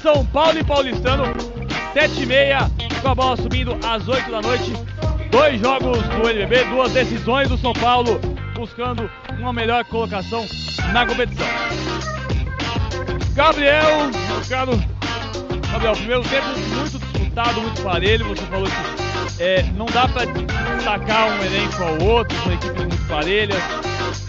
São 0.00 0.24
Paulo 0.26 0.56
e 0.56 0.62
Paulistano, 0.62 1.24
7h30, 1.92 2.70
com 3.02 3.08
a 3.08 3.14
bola 3.16 3.36
subindo 3.36 3.76
às 3.84 4.06
8 4.06 4.30
da 4.30 4.40
noite. 4.40 4.72
Dois 5.32 5.60
jogos 5.60 5.98
do 5.98 6.30
NBB, 6.30 6.62
duas 6.66 6.92
decisões 6.92 7.48
do 7.48 7.58
São 7.58 7.72
Paulo, 7.72 8.20
buscando 8.54 9.10
uma 9.36 9.52
melhor 9.52 9.84
colocação 9.86 10.46
na 10.92 11.04
competição. 11.04 11.48
Gabriel, 13.34 14.12
meu 14.28 14.46
Gabriel, 14.48 15.92
primeiro 15.96 16.22
tempo 16.22 16.46
muito 16.76 16.98
disputado, 17.00 17.60
muito 17.60 17.82
parelho. 17.82 18.28
Você 18.28 18.42
falou 18.42 18.68
que 18.68 19.05
é, 19.38 19.62
não 19.74 19.86
dá 19.86 20.08
pra 20.08 20.24
destacar 20.24 21.28
um 21.28 21.44
elenco 21.44 21.82
ao 21.82 22.02
outro, 22.02 22.36
são 22.42 22.52
equipes 22.52 22.84
muito 22.84 23.08
parelhas, 23.08 23.62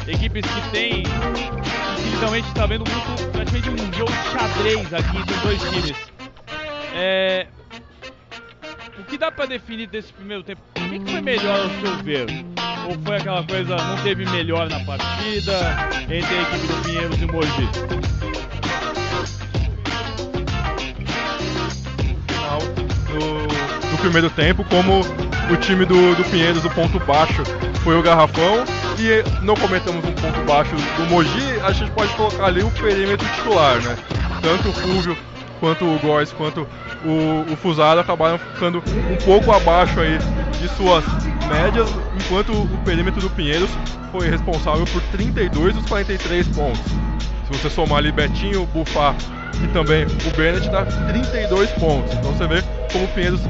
equipes 0.07 0.43
que 0.45 0.71
têm, 0.71 0.99
e 1.01 2.01
que 2.01 2.09
literalmente 2.09 2.47
está 2.47 2.65
vendo 2.65 2.83
muito, 2.89 3.31
praticamente 3.31 3.69
um 3.69 3.93
jogo 3.93 4.11
de 4.11 4.29
xadrez 4.31 4.93
aqui 4.93 5.17
entre 5.17 5.33
os 5.33 5.41
dois 5.41 5.61
times. 5.61 6.11
É, 6.93 7.47
o 8.99 9.03
que 9.03 9.17
dá 9.17 9.31
pra 9.31 9.45
definir 9.45 9.87
desse 9.87 10.11
primeiro 10.11 10.43
tempo? 10.43 10.61
O 10.75 10.89
que, 10.89 10.99
que 10.99 11.11
foi 11.11 11.21
melhor 11.21 11.59
ao 11.59 11.69
seu 11.81 12.03
ver? 12.03 12.27
Ou 12.87 12.97
foi 13.03 13.17
aquela 13.17 13.43
coisa, 13.43 13.75
não 13.75 14.03
teve 14.03 14.25
melhor 14.25 14.69
na 14.69 14.83
partida 14.85 15.59
entre 16.03 16.35
a 16.35 16.41
equipe 16.41 16.67
do 16.67 16.83
Pinheiros 16.83 17.21
e 17.21 17.25
o 17.25 17.31
Mogi? 17.31 17.69
final 22.27 22.59
do, 22.59 23.76
do 23.97 24.01
primeiro 24.01 24.29
tempo, 24.29 24.63
como 24.65 25.01
o 25.51 25.57
time 25.57 25.85
do, 25.85 26.15
do 26.15 26.23
Pinheiros, 26.25 26.63
o 26.63 26.69
ponto 26.69 26.99
baixo 26.99 27.43
foi 27.83 27.97
o 27.97 28.01
Garrafão, 28.01 28.63
e 28.99 29.23
não 29.43 29.55
comentamos 29.55 30.05
um 30.05 30.11
ponto 30.13 30.39
baixo 30.45 30.75
do 30.75 31.09
Mogi, 31.09 31.59
a 31.63 31.71
gente 31.71 31.91
pode 31.91 32.13
colocar 32.13 32.45
ali 32.45 32.63
o 32.63 32.71
perímetro 32.71 33.27
titular, 33.35 33.81
né? 33.81 33.97
Tanto 34.41 34.69
o 34.69 34.73
Fulvio, 34.73 35.17
quanto 35.59 35.85
o 35.85 35.99
Góes, 35.99 36.31
quanto 36.31 36.67
o, 37.03 37.51
o 37.51 37.55
Fusaro 37.57 37.99
acabaram 37.99 38.37
ficando 38.37 38.83
um 39.11 39.15
pouco 39.25 39.51
abaixo 39.51 39.99
aí 39.99 40.17
de 40.59 40.67
suas 40.69 41.03
médias, 41.47 41.89
enquanto 42.19 42.51
o 42.51 42.77
perímetro 42.85 43.21
do 43.21 43.29
Pinheiros 43.31 43.69
foi 44.11 44.29
responsável 44.29 44.85
por 44.85 45.01
32 45.11 45.75
dos 45.75 45.85
43 45.87 46.47
pontos. 46.49 46.81
Se 47.45 47.57
você 47.57 47.69
somar 47.69 47.99
ali 47.99 48.11
Betinho, 48.11 48.65
Bufá 48.67 49.15
e 49.63 49.67
também 49.69 50.05
o 50.05 50.37
Bennett 50.37 50.69
dá 50.69 50.85
32 50.85 51.69
pontos. 51.71 52.13
Então 52.13 52.31
você 52.33 52.47
vê 52.47 52.63
como 52.91 53.05
o 53.05 53.07
Pinheiros 53.09 53.41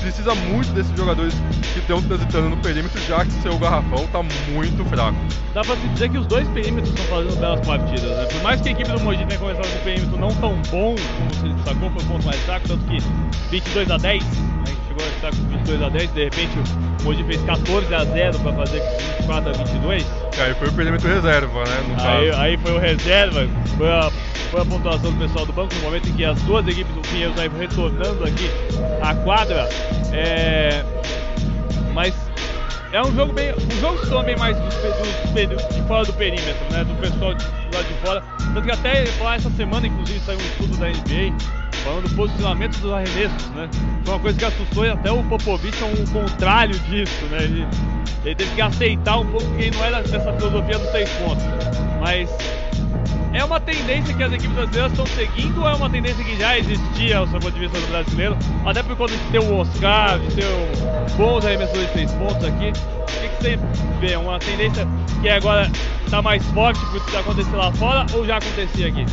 precisa 0.00 0.34
muito 0.34 0.70
desses 0.72 0.94
jogadores 0.96 1.34
que 1.72 1.78
estão 1.78 2.00
transitando 2.02 2.50
no 2.50 2.56
perímetro, 2.58 3.00
já 3.08 3.24
que 3.24 3.32
seu 3.42 3.58
garrafão 3.58 4.04
está 4.04 4.22
muito 4.52 4.84
fraco. 4.90 5.16
Dá 5.54 5.62
pra 5.62 5.76
se 5.76 5.88
dizer 5.88 6.10
que 6.10 6.18
os 6.18 6.26
dois 6.26 6.46
perímetros 6.48 6.90
estão 6.90 7.04
fazendo 7.06 7.36
belas 7.40 7.60
partidas, 7.66 8.02
né? 8.16 8.26
Por 8.26 8.42
mais 8.42 8.60
que 8.60 8.68
a 8.68 8.72
equipe 8.72 8.90
do 8.90 9.00
Mogi 9.00 9.24
tenha 9.24 9.38
começado 9.40 9.66
com 9.68 9.78
um 9.78 9.82
perímetro 9.84 10.18
não 10.18 10.28
tão 10.34 10.54
bom, 10.70 10.94
como 10.94 11.34
se 11.34 11.54
destacou, 11.54 11.90
foi 11.90 12.02
o 12.02 12.06
ponto 12.06 12.26
mais 12.26 12.40
fraco, 12.40 12.68
tanto 12.68 12.84
que 12.84 12.98
22 13.50 13.90
a 13.90 13.96
10, 13.96 14.24
né? 14.24 14.30
Chegou 14.88 15.04
a 15.04 15.08
estar 15.08 15.30
com 15.30 15.48
22 15.48 15.82
a 15.82 15.88
10, 15.88 16.12
de 16.12 16.24
repente 16.24 16.50
o 17.00 17.04
Mogi 17.04 17.24
fez 17.24 17.42
14 17.42 17.94
a 17.94 18.04
0 18.04 18.38
para 18.40 18.52
fazer 18.52 18.82
24 19.18 19.50
a 19.50 19.52
22. 19.52 20.06
E 20.36 20.40
aí 20.40 20.54
foi 20.54 20.68
o 20.68 20.72
perímetro 20.72 21.08
reserva, 21.08 21.64
né? 21.64 21.84
No 21.88 21.94
Aí, 22.04 22.30
caso. 22.30 22.40
aí 22.42 22.56
foi 22.58 22.72
o 22.72 22.78
reserva, 22.78 23.48
foi 23.78 23.90
a, 23.90 24.10
foi 24.50 24.60
a 24.60 24.64
pontuação 24.64 25.12
do 25.12 25.18
pessoal 25.18 25.46
do 25.46 25.52
banco 25.52 25.74
no 25.76 25.80
momento 25.82 26.08
em 26.08 26.12
que 26.12 26.24
as 26.24 26.40
duas 26.42 26.66
equipes 26.66 26.92
do 26.94 27.00
Pinheiros 27.02 27.38
aí 27.38 27.48
retornando 27.58 28.24
aqui 28.24 28.50
à 29.02 29.14
quadra. 29.14 29.68
É, 30.12 30.84
mas 31.92 32.14
é 32.92 33.02
um 33.02 33.14
jogo 33.14 33.32
bem. 33.32 33.52
Os 33.52 33.80
jogos 33.80 34.08
são 34.08 34.22
bem 34.22 34.36
mais 34.36 34.56
de 34.56 35.82
fora 35.88 36.04
do 36.04 36.12
perímetro, 36.12 36.64
né? 36.70 36.84
Do 36.84 36.94
pessoal 37.00 37.34
de, 37.34 37.44
lá 37.44 37.82
de 37.82 37.94
fora. 38.04 38.22
Tanto 38.38 38.62
que 38.62 38.70
até 38.70 39.04
lá 39.20 39.34
essa 39.34 39.50
semana, 39.50 39.86
inclusive, 39.86 40.20
saiu 40.20 40.38
um 40.38 40.42
estudo 40.42 40.76
da 40.76 40.88
NBA 40.88 41.36
falando 41.84 42.08
do 42.08 42.14
posicionamento 42.14 42.78
dos 42.78 42.92
arremessos, 42.92 43.50
né? 43.50 43.68
Foi 44.04 44.14
uma 44.14 44.20
coisa 44.20 44.38
que 44.38 44.44
assustou 44.44 44.86
e 44.86 44.90
até 44.90 45.10
o 45.10 45.22
Popovich 45.24 45.76
é 45.82 45.86
um 45.86 46.06
contrário 46.06 46.78
disso, 46.80 47.24
né? 47.30 47.38
Ele, 47.42 47.66
ele 48.24 48.34
teve 48.34 48.54
que 48.54 48.62
aceitar 48.62 49.18
um 49.18 49.26
pouco 49.26 49.46
que 49.56 49.70
não 49.70 49.84
era 49.84 50.02
dessa 50.02 50.32
filosofia 50.32 50.78
dos 50.78 50.90
seis 50.90 51.10
pontos. 51.10 51.44
Mas 52.00 52.30
é 53.32 53.44
uma 53.44 53.58
tendência 53.58 54.14
que 54.14 54.22
as 54.22 54.32
equipes 54.32 54.54
brasileiras 54.54 54.92
estão 54.92 55.06
seguindo 55.06 55.60
ou 55.60 55.68
é 55.68 55.74
uma 55.74 55.90
tendência 55.90 56.24
que 56.24 56.36
já 56.36 56.56
existia 56.56 57.18
ao 57.18 57.26
seu 57.26 57.40
ponto 57.40 57.52
de 57.52 57.60
vista 57.60 57.80
do 57.80 57.86
brasileiro? 57.88 58.36
Até 58.64 58.82
por 58.82 58.96
conta 58.96 59.12
de 59.12 59.24
ter 59.32 59.40
o 59.40 59.56
Oscar, 59.56 60.18
de 60.20 60.34
ter 60.36 60.44
bons 61.16 61.44
arremessadores 61.44 61.86
de 61.88 61.92
três 61.92 62.12
pontos 62.12 62.44
aqui. 62.44 62.70
O 62.70 63.06
que, 63.06 63.28
que 63.28 63.36
você 63.42 63.58
vê? 64.00 64.16
Uma 64.16 64.38
tendência 64.38 64.86
que 65.20 65.28
agora 65.28 65.70
está 66.04 66.22
mais 66.22 66.44
forte 66.50 66.78
por 66.86 66.96
isso 66.96 67.06
que 67.06 67.16
acontecer 67.16 67.56
lá 67.56 67.72
fora 67.72 68.06
ou 68.14 68.24
já 68.24 68.36
acontecia 68.36 68.88
aqui? 68.88 69.04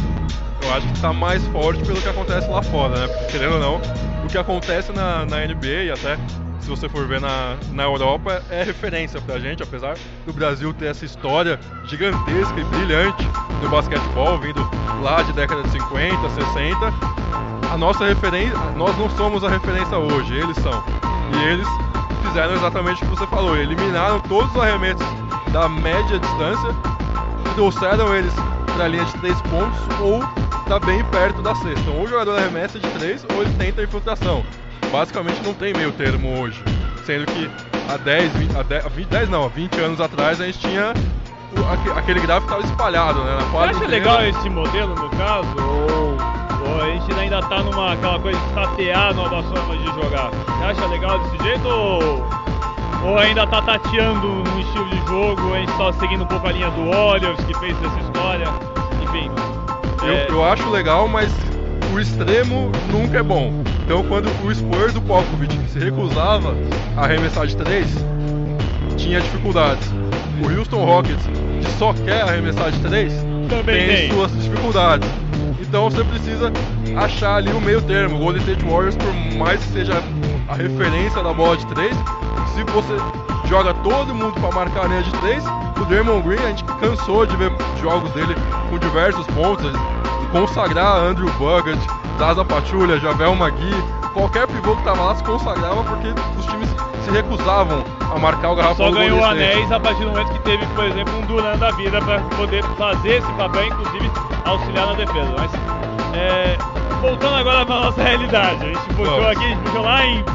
Eu 0.61 0.73
acho 0.73 0.87
que 0.87 0.93
está 0.93 1.11
mais 1.11 1.45
forte 1.47 1.83
pelo 1.83 1.99
que 1.99 2.07
acontece 2.07 2.47
lá 2.47 2.61
fora, 2.61 2.99
né? 2.99 3.07
Porque, 3.07 3.31
querendo 3.31 3.53
ou 3.53 3.59
não, 3.59 3.81
o 4.23 4.27
que 4.27 4.37
acontece 4.37 4.91
na, 4.91 5.25
na 5.25 5.47
NBA 5.47 5.85
e 5.85 5.91
até 5.91 6.17
se 6.61 6.69
você 6.69 6.87
for 6.87 7.07
ver 7.07 7.19
na, 7.19 7.57
na 7.71 7.83
Europa 7.83 8.41
é 8.49 8.63
referência 8.63 9.19
pra 9.21 9.39
gente, 9.39 9.63
apesar 9.63 9.97
do 10.25 10.31
Brasil 10.31 10.73
ter 10.73 10.85
essa 10.87 11.03
história 11.03 11.59
gigantesca 11.85 12.59
e 12.59 12.63
brilhante 12.65 13.23
do 13.61 13.69
basquetebol, 13.69 14.37
vindo 14.39 14.61
lá 15.01 15.21
de 15.23 15.33
década 15.33 15.63
de 15.63 15.71
50, 15.71 16.29
60. 16.29 16.77
A 17.71 17.77
nossa 17.77 18.05
referência, 18.05 18.57
nós 18.75 18.95
não 18.97 19.09
somos 19.11 19.43
a 19.43 19.49
referência 19.49 19.97
hoje, 19.97 20.33
eles 20.35 20.57
são. 20.57 20.83
E 21.33 21.43
eles 21.45 21.67
fizeram 22.27 22.53
exatamente 22.53 23.03
o 23.03 23.07
que 23.07 23.15
você 23.15 23.27
falou, 23.27 23.57
eliminaram 23.57 24.19
todos 24.21 24.51
os 24.51 24.61
arremessos 24.61 25.05
da 25.51 25.67
média 25.67 26.19
distância 26.19 26.69
e 27.45 27.55
trouxeram 27.55 28.15
eles 28.15 28.33
para 28.73 28.85
a 28.85 28.87
linha 28.87 29.05
de 29.05 29.13
3 29.19 29.41
pontos 29.43 29.79
ou 29.99 30.19
tá 30.67 30.79
bem 30.79 31.03
perto 31.05 31.41
da. 31.41 31.51
Então, 31.51 31.97
ou 31.97 32.03
o 32.03 32.07
jogador 32.07 32.37
arremessa 32.37 32.79
de 32.79 32.87
3 32.87 33.25
ou 33.33 33.41
ele 33.41 33.53
tenta 33.55 33.83
infiltração. 33.83 34.43
Basicamente 34.91 35.41
não 35.43 35.53
tem 35.53 35.73
meio 35.73 35.91
termo 35.91 36.39
hoje. 36.41 36.61
Sendo 37.05 37.25
que 37.25 37.49
há 37.89 37.97
10, 37.97 38.33
20, 38.33 38.55
há 38.57 38.63
10, 38.63 38.85
20, 38.93 39.07
10 39.07 39.29
não, 39.29 39.45
há 39.45 39.47
20 39.47 39.79
anos 39.79 40.01
atrás 40.01 40.39
a 40.41 40.45
gente 40.45 40.59
tinha 40.59 40.93
o- 41.57 41.73
aque- 41.73 41.97
aquele 41.99 42.19
gráfico 42.19 42.51
estava 42.53 42.63
espalhado, 42.65 43.23
né? 43.23 43.31
Na 43.35 43.39
Você 43.41 43.57
acha 43.57 43.69
inteira. 43.85 43.87
legal 43.91 44.23
esse 44.25 44.49
modelo 44.49 44.95
no 44.95 45.09
caso? 45.11 45.47
Ou, 45.59 46.17
ou 46.69 46.81
a 46.81 46.85
gente 46.91 47.13
ainda 47.19 47.41
tá 47.41 47.59
numa 47.63 47.93
aquela 47.93 48.19
coisa 48.19 48.39
de 48.39 48.53
tatear 48.53 49.13
novas 49.15 49.45
formas 49.45 49.79
de 49.79 49.85
jogar? 50.01 50.29
Você 50.29 50.63
acha 50.65 50.85
legal 50.87 51.19
desse 51.19 51.43
jeito 51.43 51.67
ou, 51.67 52.25
ou 53.05 53.17
ainda 53.17 53.47
tá 53.47 53.61
tateando 53.61 54.27
no 54.27 54.59
estilo 54.59 54.85
de 54.89 54.97
jogo? 55.07 55.53
A 55.53 55.57
gente 55.57 55.71
tá 55.77 55.93
seguindo 55.99 56.23
um 56.23 56.27
pouco 56.27 56.47
a 56.47 56.51
linha 56.51 56.69
do 56.71 56.89
Warriors 56.91 57.39
que 57.45 57.53
fez 57.59 57.75
essa 57.83 57.99
história? 57.99 58.47
Enfim. 59.03 59.31
Eu, 60.03 60.13
é, 60.13 60.27
eu 60.29 60.43
acho 60.45 60.69
legal, 60.69 61.07
mas 61.07 61.31
o 61.93 61.99
extremo 61.99 62.71
nunca 62.91 63.17
é 63.19 63.23
bom. 63.23 63.63
Então, 63.85 64.03
quando 64.03 64.27
o 64.45 64.53
Spurs 64.55 64.93
do 64.93 65.01
Popovich 65.01 65.57
se 65.69 65.79
recusava 65.79 66.55
a 66.95 67.03
arremessar 67.03 67.45
de 67.47 67.55
3, 67.57 67.87
tinha 68.97 69.19
dificuldades. 69.19 69.87
O 70.43 70.57
Houston 70.57 70.83
Rockets, 70.85 71.23
que 71.25 71.71
só 71.77 71.93
quer 71.93 72.21
arremessar 72.21 72.71
de 72.71 72.79
3, 72.79 73.13
Também 73.49 73.87
tem, 73.87 73.95
tem. 73.97 74.11
suas 74.11 74.31
dificuldades. 74.43 75.07
Então, 75.59 75.89
você 75.89 76.03
precisa 76.03 76.51
achar 76.97 77.35
ali 77.35 77.51
o 77.51 77.61
meio 77.61 77.81
termo. 77.81 78.15
O 78.17 78.19
Golden 78.19 78.41
State 78.41 78.65
Warriors, 78.65 78.95
por 78.95 79.37
mais 79.37 79.59
que 79.63 79.71
seja 79.73 80.01
a 80.47 80.55
referência 80.55 81.21
da 81.23 81.33
bola 81.33 81.57
de 81.57 81.65
3, 81.67 81.95
se 82.55 82.63
você 82.71 82.95
joga 83.47 83.73
todo 83.75 84.13
mundo 84.13 84.33
para 84.39 84.51
marcar 84.51 84.85
a 84.85 84.87
linha 84.87 85.03
de 85.03 85.11
3, 85.11 85.43
o 85.79 85.85
Draymond 85.85 86.21
Green, 86.27 86.43
a 86.43 86.47
gente 86.49 86.63
cansou 86.63 87.25
de 87.25 87.35
ver 87.37 87.51
jogos 87.81 88.11
dele 88.11 88.35
com 88.69 88.77
diversos 88.77 89.25
pontos, 89.27 89.71
consagrar 90.31 90.97
Andrew 90.97 91.29
Bogut, 91.33 91.79
Zaza 92.17 92.43
Pachulia, 92.45 92.99
Javel 92.99 93.35
Magui, 93.35 93.73
qualquer 94.13 94.47
pivô 94.47 94.75
que 94.75 94.83
tava 94.83 95.03
lá 95.03 95.15
se 95.15 95.23
consagrava 95.23 95.83
porque 95.83 96.13
os 96.37 96.45
times 96.45 96.69
se 97.03 97.11
recusavam 97.11 97.83
a 98.13 98.19
marcar 98.19 98.51
o 98.51 98.55
garrafão 98.55 98.87
só 98.87 98.91
ganhou 98.91 99.23
anéis 99.23 99.71
a 99.71 99.79
partir 99.79 100.03
do 100.03 100.09
momento 100.11 100.31
que 100.33 100.39
teve, 100.39 100.65
por 100.67 100.85
exemplo, 100.85 101.17
um 101.17 101.21
Duran 101.21 101.57
da 101.57 101.71
vida 101.71 102.01
para 102.01 102.19
poder 102.35 102.63
fazer 102.77 103.17
esse 103.17 103.31
papel, 103.33 103.67
inclusive 103.67 104.11
auxiliar 104.45 104.87
na 104.87 104.93
defesa. 104.93 105.33
Mas 105.37 105.51
é, 106.13 106.57
voltando 107.01 107.35
agora 107.35 107.65
para 107.65 107.79
nossa 107.79 108.01
realidade, 108.03 108.65
a 108.65 108.67
gente 108.67 108.93
puxou 108.95 109.05
Vamos. 109.05 109.27
aqui, 109.27 109.45
a 109.45 109.47
gente 109.49 109.61
puxou 109.61 109.81
lá, 109.81 110.05
em, 110.05 110.25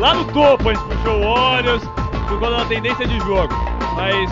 lá 0.00 0.14
no 0.14 0.24
topo, 0.26 0.70
a 0.70 0.74
gente 0.74 0.84
puxou 0.84 1.20
o 1.20 1.34
Warriors 1.34 1.82
conta 2.28 2.50
da 2.50 2.64
tendência 2.64 3.06
de 3.06 3.18
jogo. 3.20 3.54
Mas 3.94 4.30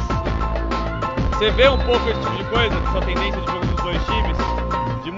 você 1.31 1.51
vê 1.53 1.69
um 1.69 1.79
pouco 1.79 2.09
esse 2.09 2.21
tipo 2.21 2.37
de 2.37 2.45
coisa, 2.45 2.75
essa 2.75 3.01
tendência 3.01 3.41
de 3.41 3.47
jogo 3.47 3.67
dos 3.67 3.83
dois 3.83 4.05
times, 4.05 4.37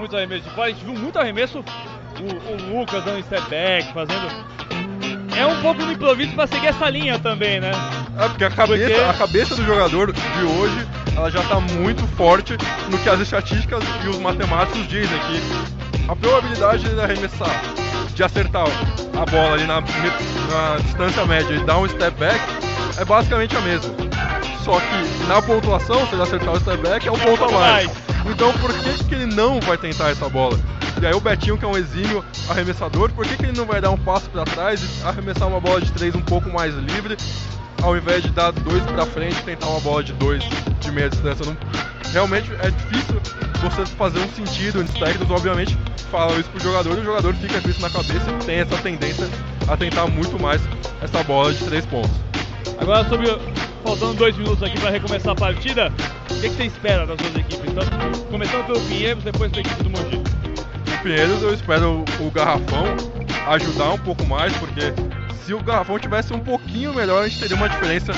muitos 0.07 0.15
arremessos 0.17 0.43
de 0.45 0.49
fora, 0.55 0.67
a 0.67 0.71
gente 0.71 0.85
viu 0.85 0.93
muito 0.93 1.19
arremesso, 1.19 1.59
o, 1.59 2.73
o 2.73 2.79
Lucas 2.79 3.03
dando 3.03 3.21
step 3.23 3.49
back, 3.49 3.93
fazendo. 3.93 4.27
É 5.35 5.45
um 5.45 5.61
pouco 5.61 5.83
no 5.83 5.91
improviso 5.91 6.31
para 6.33 6.47
seguir 6.47 6.67
essa 6.67 6.89
linha 6.89 7.19
também, 7.19 7.59
né? 7.59 7.71
É, 8.17 8.27
porque 8.29 8.43
a 8.45 8.49
cabeça, 8.49 8.89
Porque- 8.89 9.09
a 9.09 9.13
cabeça 9.13 9.55
do 9.55 9.63
jogador 9.65 10.11
de 10.13 10.43
hoje, 10.43 10.87
ela 11.15 11.29
já 11.29 11.41
está 11.41 11.59
muito 11.59 12.07
forte 12.15 12.57
no 12.89 12.97
que 12.97 13.09
as 13.09 13.19
estatísticas 13.19 13.83
e 14.03 14.07
os 14.07 14.17
matemáticos 14.19 14.87
dizem, 14.87 15.19
que 15.19 16.09
a 16.09 16.15
probabilidade 16.15 16.89
de 16.89 16.99
arremessar, 16.99 17.61
de 18.15 18.23
acertar 18.23 18.65
a 19.21 19.25
bola 19.29 19.53
ali 19.53 19.65
na, 19.65 19.81
na 19.81 20.77
distância 20.81 21.25
média 21.25 21.53
e 21.53 21.59
dar 21.65 21.77
um 21.77 21.87
step 21.87 22.17
back, 22.17 22.39
é 22.99 23.05
basicamente 23.05 23.55
a 23.55 23.61
mesma. 23.61 24.06
Só 24.67 24.81
que 24.81 25.25
na 25.27 25.41
pontuação, 25.41 26.05
se 26.07 26.13
ele 26.13 26.23
acertar 26.23 26.53
o 26.53 26.59
step 26.59 26.77
back, 26.83 27.07
é 27.07 27.11
um 27.11 27.17
ponto 27.17 27.45
a 27.45 27.51
mais. 27.51 27.89
Então 28.29 28.51
por 28.59 28.73
que, 28.73 29.03
que 29.05 29.15
ele 29.15 29.25
não 29.33 29.61
vai 29.61 29.77
tentar 29.77 30.09
essa 30.09 30.27
bola? 30.27 30.59
E 31.01 31.05
aí 31.05 31.13
o 31.13 31.21
Betinho, 31.21 31.57
que 31.57 31.63
é 31.63 31.67
um 31.69 31.77
exímio 31.77 32.21
arremessador, 32.49 33.09
por 33.13 33.25
que, 33.25 33.37
que 33.37 33.45
ele 33.45 33.57
não 33.57 33.65
vai 33.65 33.79
dar 33.79 33.91
um 33.91 33.97
passo 33.97 34.29
para 34.29 34.43
trás 34.43 34.81
e 34.81 35.07
arremessar 35.07 35.47
uma 35.47 35.61
bola 35.61 35.79
de 35.79 35.89
três 35.93 36.13
um 36.15 36.21
pouco 36.21 36.49
mais 36.49 36.73
livre, 36.75 37.15
ao 37.81 37.95
invés 37.95 38.23
de 38.23 38.29
dar 38.31 38.51
dois 38.51 38.83
para 38.83 39.05
frente 39.05 39.37
e 39.39 39.43
tentar 39.43 39.67
uma 39.67 39.79
bola 39.79 40.03
de 40.03 40.11
dois 40.13 40.43
de 40.81 40.91
meia 40.91 41.09
distância? 41.09 41.45
Não- 41.45 41.55
realmente 42.11 42.51
é 42.59 42.69
difícil 42.69 43.21
você 43.61 43.85
fazer 43.95 44.19
um 44.19 44.27
sentido. 44.33 44.81
Os 44.83 44.91
técnicos, 44.91 45.31
obviamente, 45.31 45.77
falam 46.11 46.37
isso 46.37 46.49
pro 46.49 46.61
jogador 46.61 46.97
e 46.97 47.01
o 47.01 47.05
jogador 47.05 47.33
fica 47.35 47.61
com 47.61 47.69
isso 47.69 47.81
na 47.81 47.89
cabeça 47.89 48.29
e 48.31 48.43
tem 48.45 48.57
essa 48.57 48.75
tendência 48.77 49.29
a 49.67 49.77
tentar 49.77 50.07
muito 50.07 50.37
mais 50.41 50.61
essa 51.01 51.23
bola 51.23 51.53
de 51.53 51.63
três 51.63 51.85
pontos. 51.85 52.11
Agora 52.77 53.07
sobre. 53.07 53.27
Faltando 53.83 54.15
dois 54.15 54.35
minutos 54.35 54.61
aqui 54.63 54.77
para 54.79 54.89
recomeçar 54.89 55.31
a 55.31 55.35
partida, 55.35 55.93
o 56.29 56.41
que, 56.41 56.49
que 56.49 56.55
você 56.55 56.65
espera 56.65 57.05
das 57.05 57.15
duas 57.15 57.35
equipes? 57.35 57.71
Então, 57.71 57.83
começando 58.29 58.65
pelo 58.65 58.81
Pinheiros, 58.81 59.23
depois 59.23 59.49
pela 59.49 59.61
equipe 59.61 59.83
do 59.83 59.89
Mogi. 59.89 60.17
O 60.17 61.03
Pinheiros 61.03 61.41
eu 61.41 61.53
espero 61.53 62.03
o 62.19 62.31
Garrafão 62.31 62.83
ajudar 63.47 63.93
um 63.93 63.97
pouco 63.99 64.25
mais, 64.25 64.53
porque 64.57 64.93
se 65.43 65.53
o 65.53 65.63
Garrafão 65.63 65.97
tivesse 65.97 66.33
um 66.33 66.39
pouquinho 66.39 66.93
melhor, 66.93 67.23
a 67.23 67.27
gente 67.29 67.39
teria 67.39 67.55
uma 67.55 67.69
diferença 67.69 68.11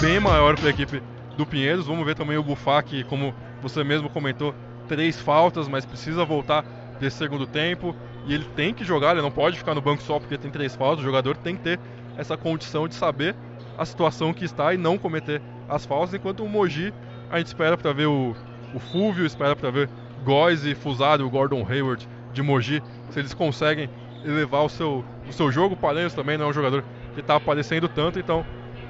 bem 0.00 0.20
maior 0.20 0.54
para 0.54 0.68
a 0.68 0.70
equipe 0.70 1.02
do 1.36 1.44
Pinheiros. 1.44 1.86
Vamos 1.86 2.06
ver 2.06 2.14
também 2.14 2.36
o 2.36 2.42
Bufá, 2.42 2.80
que 2.80 3.02
como 3.04 3.34
você 3.60 3.82
mesmo 3.82 4.08
comentou, 4.08 4.54
três 4.86 5.18
faltas, 5.18 5.66
mas 5.66 5.84
precisa 5.84 6.24
voltar 6.24 6.64
desse 7.00 7.16
segundo 7.16 7.48
tempo. 7.48 7.96
E 8.26 8.34
ele 8.34 8.44
tem 8.54 8.72
que 8.72 8.84
jogar, 8.84 9.12
ele 9.12 9.22
não 9.22 9.30
pode 9.32 9.58
ficar 9.58 9.74
no 9.74 9.80
banco 9.80 10.02
só 10.02 10.20
porque 10.20 10.38
tem 10.38 10.52
três 10.52 10.76
faltas. 10.76 11.00
O 11.00 11.04
jogador 11.04 11.36
tem 11.36 11.56
que 11.56 11.62
ter 11.62 11.80
essa 12.16 12.36
condição 12.36 12.86
de 12.86 12.94
saber 12.94 13.34
a 13.80 13.86
situação 13.86 14.34
que 14.34 14.44
está 14.44 14.74
e 14.74 14.76
não 14.76 14.98
cometer 14.98 15.40
as 15.66 15.86
faltas. 15.86 16.12
Enquanto 16.12 16.44
o 16.44 16.48
Mogi, 16.48 16.92
a 17.30 17.38
gente 17.38 17.46
espera 17.46 17.78
para 17.78 17.94
ver 17.94 18.04
o, 18.04 18.36
o 18.74 18.78
Fúvio, 18.78 19.24
espera 19.24 19.56
para 19.56 19.70
ver 19.70 19.88
Góes 20.22 20.66
e 20.66 20.74
Fusaro, 20.74 21.26
o 21.26 21.30
Gordon 21.30 21.66
Hayward 21.66 22.06
de 22.30 22.42
Mogi, 22.42 22.82
se 23.08 23.18
eles 23.18 23.32
conseguem 23.32 23.88
elevar 24.22 24.66
o 24.66 24.68
seu, 24.68 25.02
o 25.26 25.32
seu 25.32 25.50
jogo. 25.50 25.76
O 25.76 25.78
Paranhos 25.78 26.12
também 26.12 26.36
não 26.36 26.44
é 26.44 26.48
um 26.50 26.52
jogador 26.52 26.84
que 27.14 27.20
está 27.20 27.36
aparecendo 27.36 27.88
tanto, 27.88 28.18
então 28.18 28.44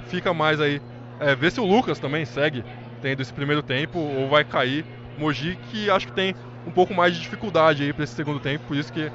fica 0.07 0.33
mais 0.33 0.59
aí. 0.59 0.81
É, 1.21 1.33
ver 1.35 1.53
se 1.53 1.61
o 1.61 1.65
Lucas 1.65 1.97
também 1.97 2.25
segue 2.25 2.61
tendo 3.01 3.21
esse 3.21 3.31
primeiro 3.31 3.63
tempo 3.63 3.97
ou 3.97 4.27
vai 4.27 4.43
cair. 4.43 4.83
Mogi 5.17 5.57
que 5.69 5.89
acho 5.89 6.07
que 6.07 6.13
tem 6.13 6.35
um 6.67 6.71
pouco 6.71 6.93
mais 6.93 7.13
de 7.13 7.21
dificuldade 7.21 7.81
aí 7.81 7.93
para 7.93 8.03
esse 8.03 8.13
segundo 8.13 8.41
tempo, 8.41 8.65
por 8.67 8.75
isso 8.75 8.91
que 8.91 9.09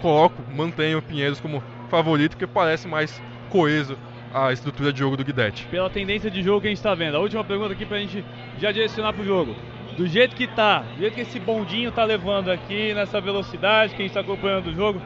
coloco, 0.00 0.44
mantenho 0.54 0.98
o 0.98 1.02
Pinheiros 1.02 1.40
como 1.40 1.60
favorito, 1.88 2.32
porque 2.36 2.46
parece 2.46 2.86
mais 2.86 3.20
coeso 3.50 3.98
a 4.32 4.52
estrutura 4.52 4.92
de 4.92 4.98
jogo 4.98 5.16
do 5.16 5.24
Guidetti. 5.24 5.66
Pela 5.70 5.88
tendência 5.90 6.30
de 6.30 6.42
jogo 6.42 6.60
que 6.60 6.66
a 6.66 6.70
gente 6.70 6.78
está 6.78 6.94
vendo. 6.94 7.16
A 7.16 7.20
última 7.20 7.42
pergunta 7.44 7.72
aqui 7.72 7.86
para 7.86 7.96
a 7.96 8.00
gente 8.00 8.24
já 8.58 8.70
direcionar 8.72 9.12
pro 9.12 9.24
jogo. 9.24 9.54
Do 9.96 10.06
jeito 10.06 10.36
que 10.36 10.46
tá, 10.46 10.80
do 10.94 11.00
jeito 11.00 11.14
que 11.14 11.22
esse 11.22 11.40
bondinho 11.40 11.90
tá 11.90 12.04
levando 12.04 12.50
aqui, 12.50 12.94
nessa 12.94 13.20
velocidade 13.20 13.94
que 13.94 14.02
a 14.02 14.04
gente 14.06 14.10
está 14.16 14.20
acompanhando 14.20 14.68
o 14.68 14.74
jogo, 14.74 15.00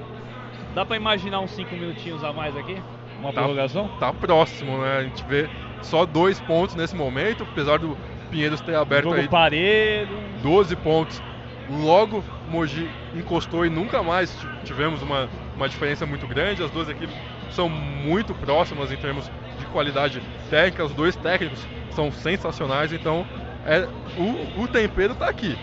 dá 0.74 0.84
para 0.84 0.96
imaginar 0.96 1.40
uns 1.40 1.52
5 1.52 1.74
minutinhos 1.74 2.22
a 2.24 2.32
mais 2.32 2.56
aqui? 2.56 2.76
Uma 3.18 3.32
Tá. 3.32 3.40
prorrogação? 3.40 3.88
Tá 4.00 4.12
próximo, 4.12 4.78
né? 4.78 4.98
A 4.98 5.02
gente 5.04 5.24
vê 5.24 5.48
só 5.80 6.04
dois 6.04 6.40
pontos 6.40 6.74
nesse 6.74 6.94
momento, 6.94 7.44
apesar 7.44 7.78
do 7.78 7.96
Pinheiros 8.30 8.60
ter 8.60 8.74
aberto 8.74 9.04
Jogo 9.04 9.16
aí 9.16 9.28
parelho. 9.28 10.08
12 10.42 10.74
pontos. 10.76 11.22
Logo, 11.70 12.22
Mogi 12.48 12.90
encostou 13.14 13.64
e 13.64 13.70
nunca 13.70 14.02
mais 14.02 14.34
ti- 14.38 14.46
tivemos 14.64 15.00
uma, 15.00 15.28
uma 15.56 15.68
diferença 15.68 16.04
muito 16.04 16.26
grande. 16.26 16.62
As 16.62 16.70
duas 16.70 16.88
equipes 16.88 17.14
são 17.52 17.68
muito 17.68 18.34
próximas 18.34 18.90
em 18.90 18.96
termos 18.96 19.30
de 19.58 19.66
qualidade 19.66 20.22
técnica. 20.50 20.84
Os 20.84 20.92
dois 20.92 21.16
técnicos 21.16 21.66
são 21.90 22.10
sensacionais, 22.10 22.92
então 22.92 23.26
é, 23.64 23.86
o, 24.16 24.62
o 24.62 24.68
tempero 24.68 25.14
tá 25.14 25.28
aqui. 25.28 25.56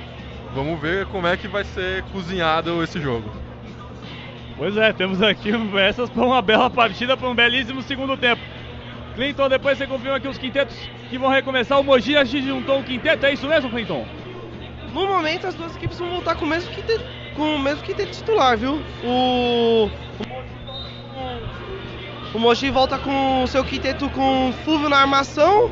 Vamos 0.54 0.80
ver 0.80 1.06
como 1.08 1.28
é 1.28 1.38
que 1.38 1.48
vai 1.48 1.64
ser 1.64 2.04
cozinhado 2.12 2.84
esse 2.84 3.00
jogo. 3.00 3.30
Pois 4.58 4.76
é, 4.76 4.92
temos 4.92 5.22
aqui 5.22 5.52
essas 5.78 6.10
para 6.10 6.26
uma 6.26 6.42
bela 6.42 6.70
partida, 6.70 7.16
para 7.16 7.30
um 7.30 7.36
belíssimo 7.36 7.82
segundo 7.82 8.18
tempo. 8.18 8.42
Clinton, 9.16 9.50
depois 9.50 9.78
você 9.78 9.88
confirma 9.88 10.18
aqui 10.18 10.28
os 10.28 10.38
quintetos 10.38 10.76
que 11.10 11.18
vão 11.18 11.30
recomeçar. 11.30 11.80
O 11.80 11.84
Mogi 11.84 12.14
já 12.14 12.26
se 12.26 12.42
juntou 12.42 12.80
um 12.80 12.84
quinteto, 12.84 13.26
é 13.26 13.34
isso 13.34 13.48
mesmo, 13.48 13.70
Clinton? 13.70 14.06
No 14.94 15.08
momento, 15.08 15.48
as 15.48 15.56
duas 15.56 15.76
equipes 15.76 16.00
vão 16.00 16.10
voltar 16.10 16.36
com 16.36 16.46
o 16.46 16.48
mesmo 16.48 16.74
quinteto, 16.74 17.04
com 17.36 17.56
o 17.56 17.60
mesmo 17.60 17.84
quinteto 17.84 18.12
titular, 18.12 18.58
viu? 18.58 18.82
O. 19.04 19.90
O 22.34 22.38
Mogi 22.38 22.70
volta 22.70 23.00
com 23.00 23.44
o 23.44 23.48
seu 23.48 23.64
quinteto 23.64 24.08
com 24.12 24.50
o 24.50 24.54
Fulvio 24.54 24.88
na 24.88 24.98
armação, 24.98 25.72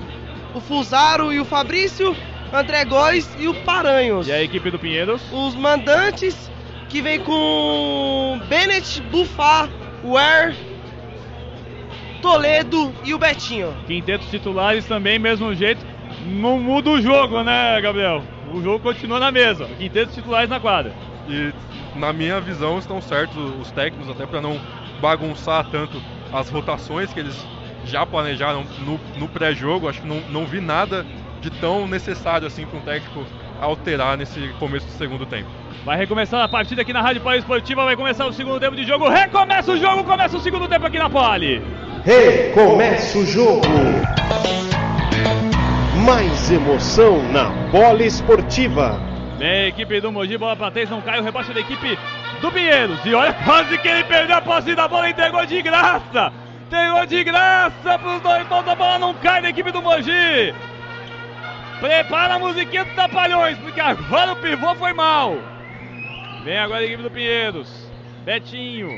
o 0.56 0.60
Fusaro 0.60 1.32
e 1.32 1.40
o 1.40 1.46
Fabrício, 1.46 2.16
André 2.52 2.84
Góes 2.84 3.30
e 3.38 3.48
o 3.48 3.54
Paranhos. 3.64 4.28
E 4.28 4.32
a 4.32 4.42
equipe 4.42 4.72
do 4.72 4.80
Pinheiros? 4.80 5.22
Os 5.32 5.54
mandantes 5.54 6.50
que 6.90 7.00
vem 7.00 7.20
com 7.20 8.42
Bennett, 8.50 9.02
Bufá, 9.04 9.70
Ware, 10.04 10.56
Toledo 12.24 12.92
e 13.04 13.14
o 13.14 13.20
Betinho. 13.20 13.76
Quintetos 13.86 14.28
titulares 14.32 14.88
também, 14.88 15.20
mesmo 15.20 15.54
jeito. 15.54 15.86
Não 16.26 16.60
muda 16.60 16.90
o 16.90 17.00
jogo, 17.00 17.44
né, 17.44 17.80
Gabriel? 17.80 18.24
O 18.52 18.64
jogo 18.64 18.80
continua 18.80 19.20
na 19.20 19.32
mesa. 19.32 19.66
Quintetos 19.78 20.16
titulares 20.16 20.50
na 20.50 20.60
quadra. 20.60 20.92
E 21.30 21.54
na 21.96 22.12
minha 22.12 22.42
visão 22.42 22.80
estão 22.80 23.00
certos 23.00 23.38
os 23.62 23.70
técnicos, 23.72 24.10
até 24.10 24.26
para 24.26 24.42
não 24.42 24.60
bagunçar 25.00 25.70
tanto 25.70 26.02
as 26.34 26.50
rotações 26.50 27.14
que 27.14 27.20
eles 27.20 27.46
já 27.86 28.06
planejaram 28.06 28.66
no, 28.80 29.00
no 29.18 29.28
pré-jogo. 29.28 29.88
Acho 29.88 30.02
que 30.02 30.08
não, 30.08 30.22
não 30.30 30.46
vi 30.46 30.60
nada 30.60 31.06
de 31.42 31.50
tão 31.50 31.88
necessário 31.88 32.48
assim 32.48 32.66
para 32.66 32.80
um 32.80 32.82
técnico 32.82 33.26
alterar 33.62 34.18
nesse 34.18 34.50
começo 34.60 34.86
do 34.86 34.94
segundo 34.94 35.26
tempo. 35.26 35.50
Vai 35.86 35.98
recomeçar 35.98 36.44
a 36.44 36.48
partida 36.48 36.82
aqui 36.82 36.92
na 36.92 37.02
Rádio 37.02 37.22
Poli 37.22 37.40
Esportiva. 37.40 37.86
Vai 37.86 37.96
começar 37.96 38.26
o 38.26 38.34
segundo 38.34 38.60
tempo 38.60 38.76
de 38.76 38.84
jogo. 38.84 39.08
Recomeça 39.08 39.72
o 39.72 39.78
jogo, 39.78 40.04
começa 40.04 40.38
o 40.38 40.42
segundo 40.42 40.68
tempo 40.68 40.86
aqui 40.86 41.00
na 41.00 41.10
Poli. 41.10 41.62
Recomeça 42.04 43.18
o 43.18 43.26
jogo. 43.26 43.68
Mais 46.06 46.52
emoção 46.52 47.22
na 47.32 47.50
bola 47.72 48.04
esportiva. 48.04 49.00
Vem 49.38 49.50
a 49.50 49.68
equipe 49.68 50.02
do 50.02 50.12
Mogi, 50.12 50.38
bola 50.38 50.56
pra 50.56 50.72
três, 50.72 50.90
não 50.90 51.00
cai 51.00 51.20
o 51.20 51.24
rebote 51.24 51.54
da 51.54 51.60
equipe 51.60 51.98
do 52.42 52.52
Pinheiros. 52.52 53.00
E 53.06 53.14
olha, 53.14 53.34
quase 53.34 53.78
que 53.78 53.88
ele 53.88 54.04
perdeu 54.04 54.38
a 54.38 54.42
posse 54.42 54.76
da 54.76 54.88
bola, 54.88 55.10
entregou 55.10 55.46
de 55.46 55.62
graça. 55.62 56.32
Entregou 56.66 57.06
de 57.06 57.24
graça 57.24 57.98
pros 58.00 58.22
dois 58.22 58.48
pontos, 58.48 58.72
a 58.72 58.76
bola 58.76 59.00
não 59.00 59.14
cai 59.14 59.42
da 59.42 59.50
equipe 59.50 59.72
do 59.72 59.82
Mogi. 59.82 60.54
Prepara 61.80 62.36
a 62.36 62.40
musiquinha 62.40 62.84
dos 62.84 62.94
Trapalhões, 62.94 63.58
porque 63.60 63.80
agora 63.80 64.34
o 64.34 64.36
pivô 64.38 64.76
foi 64.76 64.94
mal. 64.94 65.38
Vem 66.44 66.58
agora 66.58 66.82
a 66.82 66.86
equipe 66.86 67.04
do 67.04 67.12
Pinheiros. 67.12 67.90
Betinho. 68.26 68.90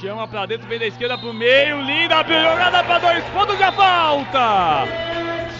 Chama 0.00 0.26
pra 0.26 0.46
dentro, 0.46 0.66
vem 0.66 0.78
da 0.78 0.86
esquerda 0.86 1.16
pro 1.16 1.32
meio. 1.32 1.80
Linda 1.82 2.24
jogada 2.24 2.82
pra 2.84 2.98
dois 2.98 3.24
pontos 3.24 3.58
e 3.58 3.62
a 3.62 3.72
falta. 3.72 4.88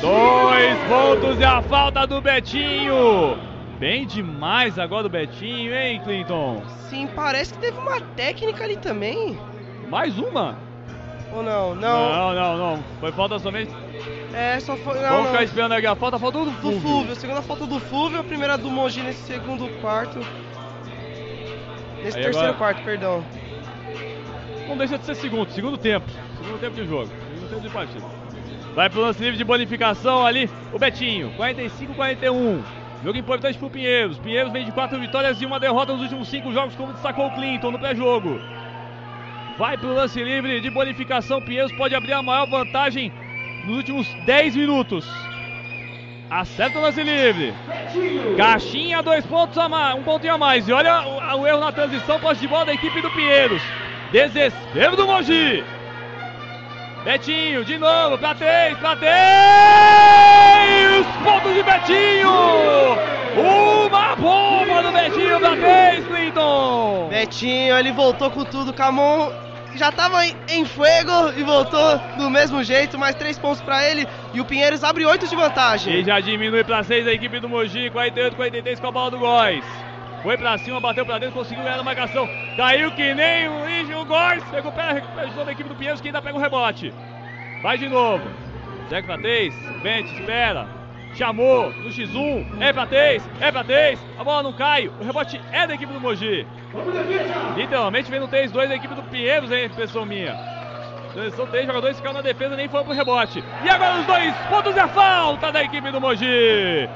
Dois 0.00 0.78
pontos 0.88 1.38
e 1.38 1.44
a 1.44 1.62
falta 1.62 2.06
do 2.06 2.20
Betinho. 2.20 3.49
Bem 3.80 4.06
demais 4.06 4.78
agora 4.78 5.06
o 5.06 5.10
Betinho, 5.10 5.74
hein, 5.74 6.00
Clinton? 6.04 6.62
Sim, 6.90 7.08
parece 7.16 7.54
que 7.54 7.60
teve 7.60 7.78
uma 7.78 7.98
técnica 8.14 8.62
ali 8.62 8.76
também. 8.76 9.38
Mais 9.88 10.18
uma? 10.18 10.56
Ou 11.32 11.42
não? 11.42 11.74
Não. 11.74 12.12
Não, 12.12 12.34
não, 12.34 12.56
não. 12.58 12.84
Foi 13.00 13.10
falta 13.10 13.38
somente. 13.38 13.72
É, 14.34 14.60
só 14.60 14.76
foi. 14.76 14.94
Não, 15.00 15.08
Vamos 15.08 15.24
não. 15.24 15.30
ficar 15.32 15.44
esperando 15.44 15.72
aqui 15.72 15.86
a 15.86 15.96
falta. 15.96 16.18
Faltou 16.18 16.44
do 16.44 16.50
Do 16.50 16.56
Fulvio. 16.58 16.80
Fulvio, 16.80 17.12
a 17.12 17.16
segunda 17.16 17.40
falta 17.42 17.66
do 17.66 17.80
Fulvio, 17.80 18.20
a 18.20 18.24
primeira 18.24 18.58
do 18.58 18.70
Mogi 18.70 19.00
nesse 19.00 19.22
segundo 19.22 19.66
quarto. 19.80 20.18
Nesse 22.04 22.18
Aí 22.18 22.24
terceiro 22.24 22.38
agora- 22.38 22.54
quarto, 22.54 22.84
perdão. 22.84 23.24
Não 24.68 24.76
deixa 24.76 24.98
de 24.98 25.06
ser 25.06 25.14
segundo, 25.16 25.50
segundo 25.50 25.76
tempo. 25.78 26.06
Segundo 26.38 26.60
tempo 26.60 26.76
de 26.76 26.86
jogo. 26.86 27.08
Segundo 27.34 27.48
tempo 27.48 27.62
de 27.62 27.70
partida. 27.70 28.04
Vai 28.74 28.88
pro 28.90 29.00
lance 29.00 29.20
livre 29.22 29.36
de 29.38 29.44
bonificação 29.44 30.24
ali 30.24 30.48
o 30.72 30.78
Betinho. 30.78 31.32
45 31.36 31.94
41. 31.94 32.62
Jogo 33.02 33.18
importante 33.18 33.58
pro 33.58 33.70
Pinheiros. 33.70 34.18
Pinheiros 34.18 34.52
vem 34.52 34.64
de 34.64 34.72
quatro 34.72 34.98
vitórias 34.98 35.40
e 35.40 35.46
uma 35.46 35.58
derrota 35.58 35.92
nos 35.92 36.02
últimos 36.02 36.28
cinco 36.28 36.52
jogos, 36.52 36.74
como 36.74 36.92
destacou 36.92 37.26
o 37.26 37.34
Clinton 37.34 37.70
no 37.70 37.78
pré-jogo. 37.78 38.40
Vai 39.58 39.76
pro 39.78 39.94
lance 39.94 40.22
livre 40.22 40.60
de 40.60 40.70
bonificação. 40.70 41.40
Pinheiros 41.40 41.72
pode 41.72 41.94
abrir 41.94 42.12
a 42.12 42.22
maior 42.22 42.46
vantagem 42.46 43.12
nos 43.64 43.78
últimos 43.78 44.06
10 44.24 44.56
minutos. 44.56 45.08
Acerta 46.30 46.78
o 46.78 46.82
lance 46.82 47.02
livre. 47.02 47.54
Caixinha, 48.36 49.02
dois 49.02 49.26
pontos 49.26 49.58
a 49.58 49.68
mais, 49.68 49.98
um 49.98 50.02
pontinho 50.02 50.34
a 50.34 50.38
mais. 50.38 50.68
E 50.68 50.72
olha 50.72 51.00
o, 51.02 51.40
o 51.40 51.46
erro 51.46 51.60
na 51.60 51.72
transição, 51.72 52.20
posse 52.20 52.40
de 52.40 52.48
bola 52.48 52.66
da 52.66 52.74
equipe 52.74 53.00
do 53.00 53.10
Pinheiros. 53.10 53.62
Desespero 54.12 54.94
do 54.94 55.06
Mogi. 55.06 55.64
Betinho, 57.04 57.64
de 57.64 57.78
novo, 57.78 58.18
pra 58.18 58.34
três, 58.34 58.76
pra 58.78 58.94
três! 58.94 60.79
Pontos 61.24 61.54
de 61.54 61.62
Betinho! 61.62 62.30
Uma 63.86 64.16
bomba 64.16 64.82
do 64.82 64.92
Betinho 64.92 65.38
pra 65.40 65.56
três, 65.56 66.06
Clinton! 66.06 67.08
Betinho, 67.10 67.76
ele 67.78 67.92
voltou 67.92 68.30
com 68.30 68.44
tudo, 68.44 68.72
Camon 68.72 69.30
já 69.76 69.92
tava 69.92 70.26
em, 70.26 70.64
fuego 70.64 71.32
e 71.36 71.42
voltou 71.44 71.98
do 72.18 72.28
mesmo 72.28 72.62
jeito, 72.64 72.98
mais 72.98 73.14
três 73.14 73.38
pontos 73.38 73.60
pra 73.60 73.88
ele 73.88 74.06
e 74.34 74.40
o 74.40 74.44
Pinheiros 74.44 74.82
abre 74.82 75.06
oito 75.06 75.28
de 75.28 75.34
E 75.34 75.38
vantagem. 75.38 76.04
já 76.04 76.18
diminui 76.18 76.64
pra 76.64 76.82
seis 76.82 77.06
a 77.06 77.12
equipe 77.12 77.38
do 77.38 77.48
Mogi, 77.48 77.88
48, 77.90 78.34
43 78.36 78.80
com 78.80 78.86
a 78.88 78.92
bola 78.92 79.10
do 79.12 79.18
Góis. 79.18 79.64
Foi 80.24 80.36
pra 80.36 80.58
cima, 80.58 80.80
bateu 80.80 81.06
pra 81.06 81.18
dentro, 81.18 81.36
conseguiu 81.36 81.62
ganhar 81.64 81.76
na 81.76 81.82
marcação. 81.82 82.28
Caiu 82.56 82.90
que 82.92 83.14
nem 83.14 83.48
o 83.48 83.68
Ige, 83.68 83.94
o 83.94 84.04
Góis. 84.04 84.42
Recupera, 84.52 84.92
recupera 84.92 85.28
de 85.28 85.36
novo 85.36 85.48
a 85.48 85.52
equipe 85.52 85.68
do 85.68 85.74
Pinheiros 85.76 86.00
que 86.00 86.08
ainda 86.08 86.20
pega 86.20 86.36
o 86.36 86.40
rebote. 86.40 86.92
Vai 87.62 87.78
de 87.78 87.88
novo. 87.88 88.24
Segue 88.88 89.06
pra 89.06 89.18
três, 89.18 89.54
Bente, 89.82 90.12
espera. 90.14 90.66
Chamou 91.14 91.70
no 91.72 91.90
X1, 91.90 92.60
é 92.60 92.72
pra 92.72 92.86
três, 92.86 93.22
é 93.40 93.50
pra 93.50 93.64
três. 93.64 93.98
A 94.18 94.24
bola 94.24 94.42
não 94.42 94.52
cai, 94.52 94.88
o 94.88 95.04
rebote 95.04 95.40
é 95.52 95.66
da 95.66 95.74
equipe 95.74 95.92
do 95.92 96.00
Mogi. 96.00 96.46
Literalmente 97.56 98.10
vem 98.10 98.20
no 98.20 98.28
3-2 98.28 98.68
da 98.68 98.76
equipe 98.76 98.94
do 98.94 99.02
Pinheiros, 99.02 99.50
hein, 99.50 99.66
impressão 99.66 100.06
minha. 100.06 100.34
São 101.34 101.46
três 101.46 101.66
jogadores 101.66 101.96
que 101.96 102.02
ficaram 102.02 102.18
na 102.18 102.22
defesa 102.22 102.54
nem 102.56 102.68
foram 102.68 102.84
pro 102.84 102.94
rebote. 102.94 103.42
E 103.64 103.68
agora 103.68 104.00
os 104.00 104.06
dois 104.06 104.34
pontos 104.48 104.76
e 104.76 104.78
a 104.78 104.88
falta 104.88 105.50
da 105.50 105.62
equipe 105.62 105.90
do 105.90 106.00
Mogi. 106.00 106.88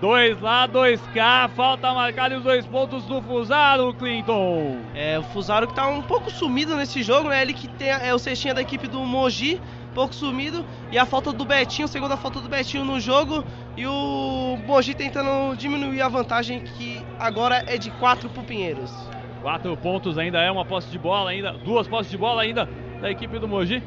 Dois 0.00 0.40
lá, 0.40 0.66
dois 0.66 1.00
cá, 1.14 1.48
falta 1.54 1.94
marcar 1.94 2.32
os 2.32 2.42
dois 2.42 2.66
pontos 2.66 3.04
do 3.04 3.22
Fusaro, 3.22 3.94
Clinton. 3.94 4.78
É, 4.94 5.18
o 5.18 5.22
Fusaro 5.22 5.68
que 5.68 5.74
tá 5.74 5.86
um 5.86 6.02
pouco 6.02 6.28
sumido 6.28 6.76
nesse 6.76 7.02
jogo, 7.04 7.28
né? 7.28 7.40
Ele 7.40 7.54
que 7.54 7.68
tem, 7.68 7.88
é 7.88 8.12
o 8.12 8.18
cestinha 8.18 8.52
da 8.52 8.60
equipe 8.60 8.88
do 8.88 8.98
Mogi, 8.98 9.60
pouco 9.94 10.14
sumido. 10.14 10.64
E 10.90 10.98
a 10.98 11.06
falta 11.06 11.32
do 11.32 11.44
Betinho, 11.44 11.88
segunda 11.88 12.16
falta 12.16 12.40
do 12.40 12.48
Betinho 12.48 12.84
no 12.84 12.98
jogo. 13.00 13.44
E 13.76 13.86
o 13.86 14.58
Mogi 14.66 14.94
tentando 14.94 15.56
diminuir 15.56 16.02
a 16.02 16.08
vantagem 16.08 16.60
que 16.60 17.00
agora 17.18 17.64
é 17.66 17.78
de 17.78 17.90
4 17.92 18.28
pro 18.28 18.42
Pinheiros. 18.42 18.92
Quatro 19.40 19.76
pontos 19.76 20.18
ainda 20.18 20.40
é 20.40 20.50
uma 20.50 20.64
posse 20.64 20.88
de 20.88 20.98
bola 20.98 21.30
ainda, 21.30 21.52
duas 21.52 21.88
posses 21.88 22.10
de 22.10 22.16
bola 22.16 22.42
ainda 22.42 22.68
da 23.00 23.10
equipe 23.10 23.38
do 23.38 23.48
Mogi. 23.48 23.82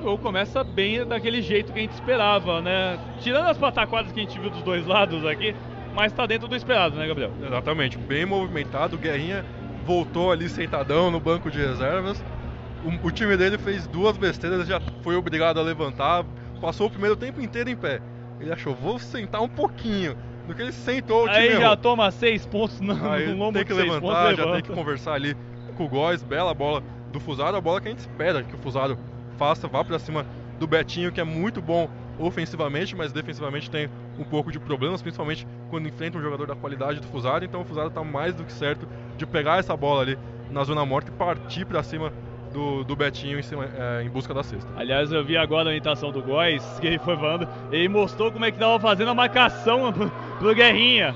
O 0.00 0.02
jogo 0.02 0.18
começa 0.18 0.62
bem 0.64 1.06
daquele 1.06 1.40
jeito 1.40 1.72
que 1.72 1.78
a 1.78 1.82
gente 1.82 1.92
esperava, 1.92 2.60
né? 2.60 2.98
Tirando 3.20 3.46
as 3.46 3.56
pataquadas 3.56 4.12
que 4.12 4.20
a 4.20 4.22
gente 4.22 4.38
viu 4.38 4.50
dos 4.50 4.62
dois 4.62 4.86
lados 4.86 5.24
aqui, 5.24 5.54
mas 5.94 6.12
tá 6.12 6.26
dentro 6.26 6.48
do 6.48 6.56
esperado, 6.56 6.96
né, 6.96 7.06
Gabriel? 7.06 7.30
Exatamente, 7.42 7.96
bem 7.96 8.26
movimentado. 8.26 8.96
O 8.96 8.98
Guerrinha 8.98 9.44
voltou 9.84 10.32
ali 10.32 10.48
sentadão 10.48 11.10
no 11.10 11.20
banco 11.20 11.50
de 11.50 11.58
reservas. 11.58 12.22
O, 12.84 13.08
o 13.08 13.10
time 13.10 13.36
dele 13.36 13.58
fez 13.58 13.86
duas 13.86 14.16
besteiras, 14.16 14.66
já 14.66 14.80
foi 15.02 15.16
obrigado 15.16 15.58
a 15.58 15.62
levantar. 15.62 16.24
Passou 16.60 16.86
o 16.86 16.90
primeiro 16.90 17.16
tempo 17.16 17.40
inteiro 17.40 17.70
em 17.70 17.76
pé. 17.76 18.00
Ele 18.40 18.52
achou, 18.52 18.74
vou 18.74 18.98
sentar 18.98 19.40
um 19.40 19.48
pouquinho. 19.48 20.16
No 20.46 20.54
que 20.54 20.62
ele 20.62 20.72
sentou, 20.72 21.24
o 21.24 21.28
time 21.28 21.38
Aí 21.38 21.52
já 21.52 21.60
errou. 21.60 21.76
toma 21.76 22.10
seis 22.10 22.44
pontos 22.44 22.80
no, 22.80 22.92
Aí 23.08 23.28
no 23.28 23.36
lombo 23.36 23.52
tem 23.58 23.64
que 23.64 23.72
levantar, 23.72 24.00
pontos, 24.00 24.14
já 24.16 24.28
levanta. 24.30 24.52
tem 24.54 24.62
que 24.62 24.72
conversar 24.72 25.12
ali 25.14 25.36
com 25.76 25.84
o 25.84 25.88
Góis. 25.88 26.22
Bela 26.22 26.52
bola 26.52 26.82
do 27.12 27.20
Fusaro, 27.20 27.56
a 27.56 27.60
bola 27.60 27.80
que 27.80 27.88
a 27.88 27.90
gente 27.90 28.00
espera 28.00 28.42
que 28.42 28.54
o 28.54 28.58
Fusaro 28.58 28.98
faça, 29.36 29.68
vá 29.68 29.84
pra 29.84 29.98
cima 29.98 30.26
do 30.58 30.66
Betinho, 30.66 31.12
que 31.12 31.20
é 31.20 31.24
muito 31.24 31.62
bom 31.62 31.88
ofensivamente, 32.18 32.94
mas 32.96 33.12
defensivamente 33.12 33.70
tem 33.70 33.88
um 34.18 34.24
pouco 34.24 34.50
de 34.50 34.58
problemas, 34.58 35.00
principalmente 35.02 35.46
quando 35.70 35.88
enfrenta 35.88 36.18
um 36.18 36.22
jogador 36.22 36.46
da 36.46 36.56
qualidade 36.56 37.00
do 37.00 37.06
Fusaro. 37.06 37.44
Então 37.44 37.62
o 37.62 37.64
Fusaro 37.64 37.90
tá 37.90 38.02
mais 38.02 38.34
do 38.34 38.44
que 38.44 38.52
certo 38.52 38.86
de 39.16 39.26
pegar 39.26 39.58
essa 39.58 39.76
bola 39.76 40.02
ali 40.02 40.18
na 40.50 40.64
zona 40.64 40.84
morta 40.84 41.10
e 41.10 41.14
partir 41.14 41.64
pra 41.64 41.82
cima 41.82 42.12
do, 42.52 42.84
do 42.84 42.94
Betinho 42.96 43.38
em, 43.38 43.42
cima- 43.42 43.68
é, 43.76 44.02
em 44.04 44.08
busca 44.10 44.32
da 44.34 44.42
cesta. 44.42 44.70
Aliás, 44.76 45.10
eu 45.10 45.24
vi 45.24 45.36
agora 45.36 45.64
a 45.64 45.70
orientação 45.70 46.10
do 46.12 46.22
Góis, 46.22 46.62
que 46.80 46.86
ele 46.86 46.98
foi 46.98 47.16
falando, 47.16 47.48
ele 47.70 47.88
mostrou 47.88 48.30
como 48.30 48.44
é 48.44 48.50
que 48.50 48.58
tava 48.58 48.78
fazendo 48.78 49.10
a 49.10 49.14
marcação 49.14 49.90
pro, 49.92 50.10
pro 50.38 50.54
Guerrinha. 50.54 51.14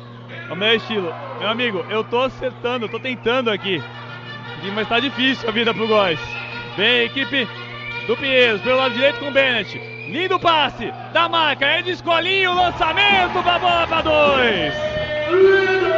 É 0.49 0.53
o 0.53 0.57
meu 0.57 0.75
estilo. 0.77 1.13
Meu 1.39 1.49
amigo, 1.49 1.85
eu 1.91 2.03
tô 2.05 2.21
acertando, 2.23 2.87
eu 2.87 2.89
tô 2.89 2.99
tentando 2.99 3.51
aqui. 3.51 3.83
Mas 4.75 4.89
tá 4.89 4.99
difícil 4.99 5.49
a 5.49 5.53
vida 5.53 5.73
pro 5.73 5.87
Góis. 5.87 6.19
Vem 6.77 7.05
equipe 7.05 7.47
do 8.07 8.17
Pinheiros, 8.17 8.61
pelo 8.63 8.77
lado 8.79 8.95
direito 8.95 9.19
com 9.21 9.29
o 9.29 9.33
Bennett. 9.33 9.81
Lindo 10.07 10.39
passe 10.39 10.93
da 11.13 11.29
marca, 11.29 11.67
é 11.67 11.83
de 11.83 11.91
escolinho, 11.91 12.55
lançamento 12.55 13.43
pra 13.43 13.59
bola 13.59 13.87
pra 13.87 14.03
dois. 14.03 14.75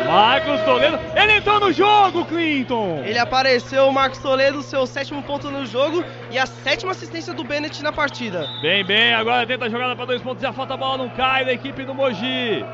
Marcos 0.07 0.61
Toledo, 0.63 0.99
ele 1.15 1.33
entrou 1.35 1.61
no 1.61 1.71
jogo, 1.71 2.25
Clinton. 2.25 3.03
Ele 3.05 3.19
apareceu, 3.19 3.87
o 3.87 3.93
Marcos 3.93 4.19
Toledo, 4.21 4.63
seu 4.63 4.87
sétimo 4.87 5.23
ponto 5.23 5.51
no 5.51 5.67
jogo 5.67 6.03
e 6.31 6.39
a 6.39 6.47
sétima 6.47 6.93
assistência 6.93 7.35
do 7.35 7.45
Bennett 7.45 7.83
na 7.83 7.93
partida. 7.93 8.47
Bem, 8.63 8.83
bem, 8.85 9.13
agora 9.13 9.47
tenta 9.47 9.67
a 9.67 9.69
jogada 9.69 9.95
para 9.95 10.07
dois 10.07 10.23
pontos 10.23 10.43
e 10.43 10.47
a 10.47 10.53
falta 10.53 10.73
a 10.73 10.77
bola 10.79 10.97
não 10.97 11.11
cai 11.11 11.45
da 11.45 11.53
equipe 11.53 11.85
do 11.85 11.95
Mogi. 11.95 12.65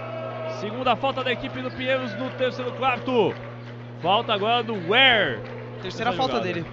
Segunda 0.60 0.94
falta 0.94 1.24
da 1.24 1.32
equipe 1.32 1.60
do 1.60 1.70
Pinheiros 1.72 2.14
no 2.14 2.30
terceiro 2.30 2.70
quarto. 2.72 3.34
Falta 4.00 4.32
agora 4.32 4.62
do 4.62 4.74
Ware. 4.88 5.40
Terceira 5.82 6.10
Essa 6.10 6.16
falta 6.16 6.36
jogada. 6.36 6.52
dele. 6.54 6.66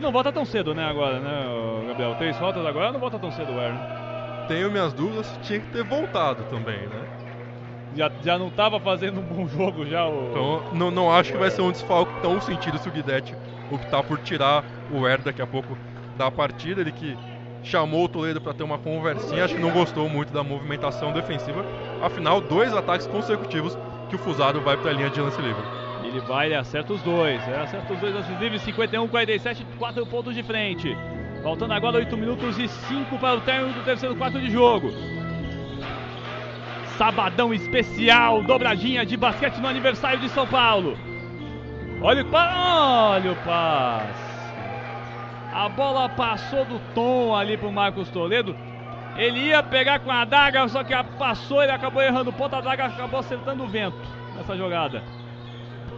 Não 0.00 0.12
volta 0.12 0.30
tão 0.32 0.44
cedo, 0.44 0.74
né, 0.74 0.84
agora, 0.84 1.18
né, 1.20 1.86
Gabriel? 1.88 2.14
Três 2.16 2.36
faltas 2.36 2.64
agora, 2.64 2.92
não 2.92 3.00
volta 3.00 3.18
tão 3.18 3.30
cedo 3.32 3.52
o? 3.52 4.46
Tenho 4.48 4.70
minhas 4.70 4.92
dúvidas, 4.92 5.38
tinha 5.42 5.58
que 5.58 5.72
ter 5.72 5.82
voltado 5.84 6.44
também, 6.44 6.78
né? 6.78 7.06
Já, 7.94 8.10
já 8.22 8.38
não 8.38 8.50
tava 8.50 8.78
fazendo 8.78 9.20
um 9.20 9.22
bom 9.22 9.48
jogo 9.48 9.86
já 9.86 10.06
o... 10.06 10.28
Então, 10.30 10.62
não, 10.72 10.90
não 10.90 11.12
acho 11.12 11.32
que 11.32 11.38
vai 11.38 11.50
ser 11.50 11.62
um 11.62 11.72
desfalque 11.72 12.20
tão 12.20 12.40
sentido 12.40 12.78
se 12.78 12.88
o 12.88 12.92
Guidetti 12.92 13.34
optar 13.70 14.02
por 14.02 14.18
tirar 14.18 14.64
o 14.92 15.06
Er 15.06 15.20
daqui 15.22 15.40
a 15.40 15.46
pouco 15.46 15.76
da 16.16 16.30
partida. 16.30 16.80
Ele 16.80 16.92
que 16.92 17.16
chamou 17.62 18.04
o 18.04 18.08
Toledo 18.08 18.40
para 18.40 18.54
ter 18.54 18.62
uma 18.62 18.78
conversinha, 18.78 19.44
acho 19.44 19.54
que 19.54 19.60
não 19.60 19.70
gostou 19.70 20.08
muito 20.08 20.32
da 20.32 20.42
movimentação 20.44 21.12
defensiva. 21.12 21.64
Afinal, 22.02 22.40
dois 22.40 22.72
ataques 22.74 23.06
consecutivos 23.06 23.76
que 24.08 24.16
o 24.16 24.18
Fusaro 24.18 24.60
vai 24.60 24.76
para 24.76 24.90
a 24.90 24.94
linha 24.94 25.10
de 25.10 25.20
lance 25.20 25.40
livre. 25.40 25.85
Ele 26.16 26.24
vai, 26.24 26.46
ele 26.46 26.54
acerta 26.54 26.94
os 26.94 27.02
dois. 27.02 27.46
Ele 27.46 27.56
acerta 27.56 27.92
os 27.92 28.00
dois 28.00 28.14
lances 28.14 28.40
livres, 28.40 28.62
51, 28.62 29.06
47, 29.06 29.66
4 29.78 30.06
pontos 30.06 30.34
de 30.34 30.42
frente. 30.42 30.96
Faltando 31.42 31.74
agora 31.74 31.98
8 31.98 32.16
minutos 32.16 32.58
e 32.58 32.68
5 32.68 33.18
para 33.18 33.36
o 33.36 33.40
término 33.42 33.74
do 33.74 33.84
terceiro 33.84 34.16
quarto 34.16 34.40
de 34.40 34.50
jogo. 34.50 34.90
Sabadão 36.96 37.52
especial, 37.52 38.42
dobradinha 38.42 39.04
de 39.04 39.14
basquete 39.14 39.58
no 39.58 39.68
aniversário 39.68 40.18
de 40.18 40.30
São 40.30 40.46
Paulo. 40.46 40.96
Olha 42.00 42.22
o 42.22 42.30
passe, 42.30 42.56
olha 42.56 43.32
o 43.32 43.36
passe. 43.36 44.26
A 45.52 45.68
bola 45.68 46.08
passou 46.08 46.64
do 46.64 46.78
tom 46.94 47.36
ali 47.36 47.58
pro 47.58 47.70
Marcos 47.70 48.08
Toledo. 48.08 48.56
Ele 49.18 49.40
ia 49.40 49.62
pegar 49.62 50.00
com 50.00 50.10
a 50.10 50.22
adaga, 50.22 50.66
só 50.68 50.82
que 50.82 50.94
passou, 51.18 51.62
ele 51.62 51.72
acabou 51.72 52.02
errando 52.02 52.30
o 52.30 52.32
ponto, 52.32 52.54
a 52.54 52.58
adaga 52.58 52.86
acabou 52.86 53.20
acertando 53.20 53.64
o 53.64 53.68
vento 53.68 53.96
nessa 54.34 54.56
jogada. 54.56 55.02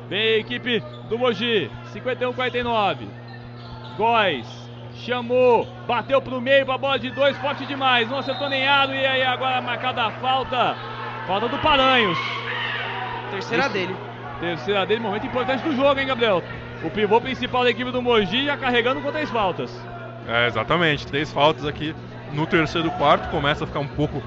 Vem 0.09 0.21
a 0.21 0.39
equipe 0.39 0.83
do 1.09 1.19
Mogi, 1.19 1.71
51-49. 1.93 3.07
Góis, 3.97 4.47
chamou, 4.95 5.67
bateu 5.87 6.21
pro 6.21 6.41
meio 6.41 6.65
pra 6.65 6.79
bola 6.79 6.99
de 6.99 7.11
dois, 7.11 7.37
forte 7.39 7.67
demais, 7.67 8.09
não 8.09 8.19
acertou 8.19 8.49
nem 8.49 8.67
aro, 8.67 8.95
e 8.95 9.07
aí 9.07 9.23
agora 9.23 9.61
marcada 9.61 10.05
a 10.05 10.11
falta. 10.13 10.77
Falta 11.27 11.49
do 11.49 11.59
Paranhos. 11.59 12.19
Terceira 13.31 13.65
Isso. 13.65 13.73
dele. 13.73 13.97
Terceira 14.41 14.87
dele, 14.87 15.01
momento 15.01 15.27
importante 15.27 15.63
do 15.63 15.75
jogo, 15.75 16.01
hein, 16.01 16.07
Gabriel? 16.07 16.43
O 16.83 16.91
pivô 16.91 17.21
principal 17.21 17.65
da 17.65 17.71
equipe 17.71 17.91
do 17.91 18.01
Mogi 18.01 18.47
já 18.47 18.57
carregando 18.57 19.01
com 19.01 19.11
três 19.11 19.29
faltas. 19.29 19.71
É, 20.29 20.47
exatamente. 20.47 21.07
Três 21.07 21.33
faltas 21.33 21.67
aqui 21.67 21.95
no 22.33 22.47
terceiro 22.47 22.91
quarto. 22.93 23.29
Começa 23.31 23.65
a 23.65 23.67
ficar 23.67 23.81
um 23.81 23.89
pouco 23.89 24.23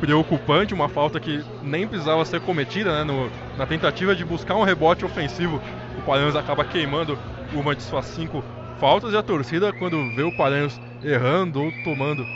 preocupante. 0.00 0.74
Uma 0.74 0.88
falta 0.88 1.18
que 1.20 1.42
nem 1.62 1.86
precisava 1.86 2.24
ser 2.24 2.40
cometida, 2.40 2.92
né? 2.92 3.04
no- 3.04 3.30
na 3.56 3.66
tentativa 3.66 4.14
de 4.14 4.24
buscar 4.24 4.56
um 4.56 4.62
rebote 4.62 5.04
ofensivo, 5.04 5.60
o 5.98 6.02
Paranhos 6.02 6.36
acaba 6.36 6.64
queimando 6.64 7.18
uma 7.52 7.74
de 7.74 7.82
suas 7.82 8.04
cinco 8.06 8.42
faltas. 8.78 9.12
E 9.12 9.16
a 9.16 9.22
torcida, 9.22 9.72
quando 9.72 10.08
vê 10.10 10.22
o 10.22 10.32
Paranhos 10.32 10.80
errando 11.02 11.62
ou 11.62 11.72
tomando, 11.84 12.26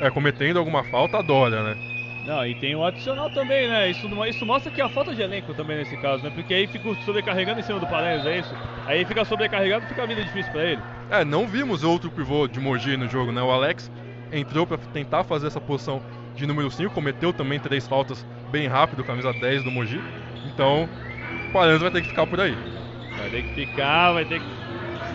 é, 0.00 0.10
cometendo 0.10 0.58
alguma 0.58 0.82
falta, 0.82 1.18
adora, 1.18 1.62
né? 1.62 1.76
Não, 2.26 2.44
e 2.46 2.54
tem 2.54 2.74
o 2.74 2.84
adicional 2.84 3.30
também, 3.30 3.68
né? 3.68 3.88
Isso, 3.88 4.06
isso 4.26 4.44
mostra 4.44 4.70
que 4.70 4.82
a 4.82 4.88
falta 4.88 5.14
de 5.14 5.22
elenco 5.22 5.54
também 5.54 5.78
nesse 5.78 5.96
caso, 5.96 6.22
né? 6.22 6.30
Porque 6.34 6.52
aí 6.52 6.66
fica 6.66 6.94
sobrecarregando 7.06 7.60
em 7.60 7.62
cima 7.62 7.78
do 7.80 7.86
Paranhos, 7.86 8.26
é 8.26 8.38
isso? 8.38 8.54
Aí 8.86 9.02
fica 9.06 9.24
sobrecarregado, 9.24 9.86
fica 9.86 10.02
a 10.02 10.06
vida 10.06 10.22
difícil 10.22 10.52
pra 10.52 10.62
ele. 10.62 10.82
É, 11.10 11.24
não 11.24 11.46
vimos 11.46 11.84
outro 11.84 12.10
pivô 12.10 12.46
de 12.46 12.60
Mogi 12.60 12.98
no 12.98 13.08
jogo, 13.08 13.32
né? 13.32 13.40
O 13.40 13.50
Alex 13.50 13.90
entrou 14.30 14.66
para 14.66 14.76
tentar 14.76 15.24
fazer 15.24 15.46
essa 15.46 15.60
posição 15.60 16.02
de 16.38 16.46
número 16.46 16.70
5, 16.70 16.92
cometeu 16.94 17.32
também 17.32 17.58
três 17.58 17.86
faltas 17.86 18.24
bem 18.50 18.66
rápido, 18.68 19.04
camisa 19.04 19.32
10 19.32 19.62
do 19.64 19.70
Mogi. 19.70 20.00
Então, 20.46 20.88
o 21.48 21.52
Paranhos 21.52 21.82
vai 21.82 21.90
ter 21.90 22.00
que 22.02 22.08
ficar 22.08 22.26
por 22.26 22.40
aí. 22.40 22.56
Vai 23.18 23.28
ter 23.30 23.42
que 23.42 23.54
ficar, 23.54 24.12
vai 24.12 24.24
ter 24.24 24.40
que. 24.40 24.58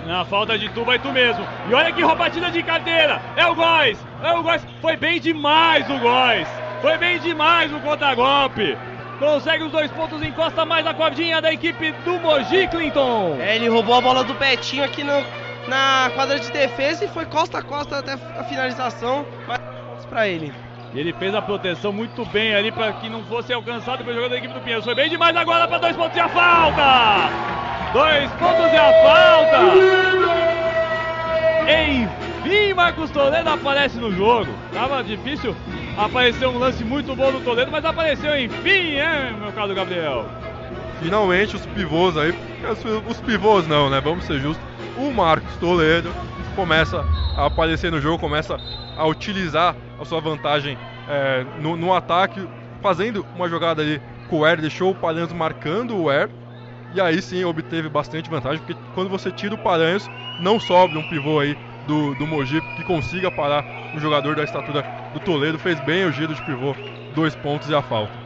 Na 0.06 0.26
falta 0.26 0.58
de 0.58 0.68
tu, 0.70 0.84
vai 0.84 1.00
tu 1.00 1.12
mesmo. 1.14 1.46
E 1.70 1.74
olha 1.74 1.92
que 1.92 2.02
roubadinha 2.02 2.52
de 2.52 2.62
carteira. 2.62 3.22
É 3.38 3.48
o 3.48 3.56
Góis. 3.56 3.98
É 4.22 4.34
o 4.34 4.44
Góis. 4.44 4.66
Foi 4.82 4.98
bem 4.98 5.20
demais 5.20 5.90
o 5.90 5.98
Góis. 5.98 6.48
Foi 6.82 6.98
bem 6.98 7.18
demais 7.20 7.72
o 7.74 7.80
contra-golpe. 7.80 8.78
Consegue 9.18 9.64
os 9.64 9.72
dois 9.72 9.90
pontos, 9.92 10.22
encosta 10.22 10.66
mais 10.66 10.86
a 10.86 10.94
cordinha 10.94 11.42
da 11.42 11.54
equipe 11.54 11.94
do 12.04 12.20
Mogi, 12.20 12.68
Clinton. 12.68 13.38
É, 13.40 13.56
ele 13.56 13.70
roubou 13.70 13.96
a 13.96 14.02
bola 14.02 14.24
do 14.26 14.34
Betinho 14.34 14.84
aqui 14.84 15.04
no- 15.06 15.24
na 15.70 16.12
quadra 16.14 16.38
de 16.38 16.52
defesa 16.52 17.06
e 17.06 17.08
foi 17.08 17.26
costa 17.26 17.60
a 17.60 17.62
costa 17.62 18.00
até 18.00 18.14
a 18.38 18.44
finalização. 18.44 19.26
Mas 19.48 19.60
pontos 19.60 20.06
pra 20.08 20.28
ele. 20.28 20.52
Ele 20.96 21.12
fez 21.14 21.34
a 21.34 21.42
proteção 21.42 21.92
muito 21.92 22.24
bem 22.26 22.54
ali 22.54 22.72
para 22.72 22.94
que 22.94 23.10
não 23.10 23.24
fosse 23.24 23.52
alcançado 23.52 24.04
pelo 24.04 24.14
jogador 24.16 24.30
da 24.30 24.38
equipe 24.38 24.54
do 24.54 24.60
Pinheiros. 24.60 24.86
Foi 24.86 24.94
bem 24.94 25.10
demais 25.10 25.36
agora 25.36 25.68
para 25.68 25.80
dois 25.80 25.96
pontos 25.96 26.16
e 26.16 26.20
a 26.20 26.30
falta! 26.30 27.30
Dois 27.92 28.32
pontos 28.34 28.72
e 28.72 28.78
a 28.78 28.94
falta! 29.02 29.58
Enfim, 32.46 32.74
Marcos 32.74 33.10
Toledo 33.10 33.50
aparece 33.50 33.98
no 33.98 34.12
jogo. 34.12 34.52
Tava 34.72 35.04
difícil 35.04 35.56
aparecer 35.98 36.48
um 36.48 36.60
lance 36.60 36.84
muito 36.84 37.16
bom 37.16 37.32
do 37.32 37.40
Toledo, 37.40 37.72
mas 37.72 37.84
apareceu 37.84 38.38
enfim, 38.40 38.98
hein, 38.98 39.36
meu 39.40 39.52
caro 39.52 39.74
Gabriel? 39.74 40.26
Finalmente 41.02 41.56
os 41.56 41.66
pivôs 41.66 42.16
aí, 42.18 42.34
os 43.10 43.20
pivôs 43.22 43.68
não, 43.68 43.90
né? 43.90 44.00
Vamos 44.00 44.26
ser 44.26 44.40
justos. 44.40 44.64
O 44.96 45.12
Marcos 45.12 45.56
Toledo 45.56 46.12
começa 46.56 47.04
a 47.38 47.46
aparecer 47.46 47.92
no 47.92 48.00
jogo, 48.00 48.20
começa 48.20 48.58
a 48.98 49.06
utilizar 49.06 49.76
a 50.00 50.06
sua 50.06 50.22
vantagem 50.22 50.78
é, 51.08 51.46
no, 51.60 51.76
no 51.76 51.94
ataque, 51.94 52.48
fazendo 52.82 53.26
uma 53.36 53.50
jogada 53.50 53.82
ali 53.82 54.02
com 54.30 54.40
o 54.40 54.46
Air, 54.46 54.62
deixou 54.62 54.92
o 54.92 54.96
Paranhos 54.96 55.34
marcando 55.34 55.98
o 55.98 56.10
Air. 56.10 56.30
E 56.94 57.02
aí 57.02 57.22
sim 57.22 57.44
obteve 57.44 57.90
bastante 57.90 58.30
vantagem, 58.30 58.60
porque 58.60 58.80
quando 58.94 59.10
você 59.10 59.32
tira 59.32 59.56
o 59.56 59.58
Paranhos, 59.58 60.10
não 60.40 60.60
sobra 60.60 61.00
um 61.00 61.04
pivô 61.04 61.40
aí 61.40 61.58
do, 61.88 62.14
do 62.16 62.28
Mogi 62.28 62.62
que 62.76 62.84
consiga 62.84 63.32
parar 63.32 63.66
um 63.96 64.00
jogador 64.00 64.36
da 64.36 64.44
estatura 64.44 64.86
do 65.14 65.20
Toledo. 65.20 65.58
Fez 65.58 65.80
bem 65.80 66.06
o 66.06 66.12
giro 66.12 66.34
de 66.34 66.42
pivô, 66.44 66.76
dois 67.16 67.36
pontos 67.36 67.70
e 67.70 67.76
a 67.76 67.82
falta. 67.82 68.23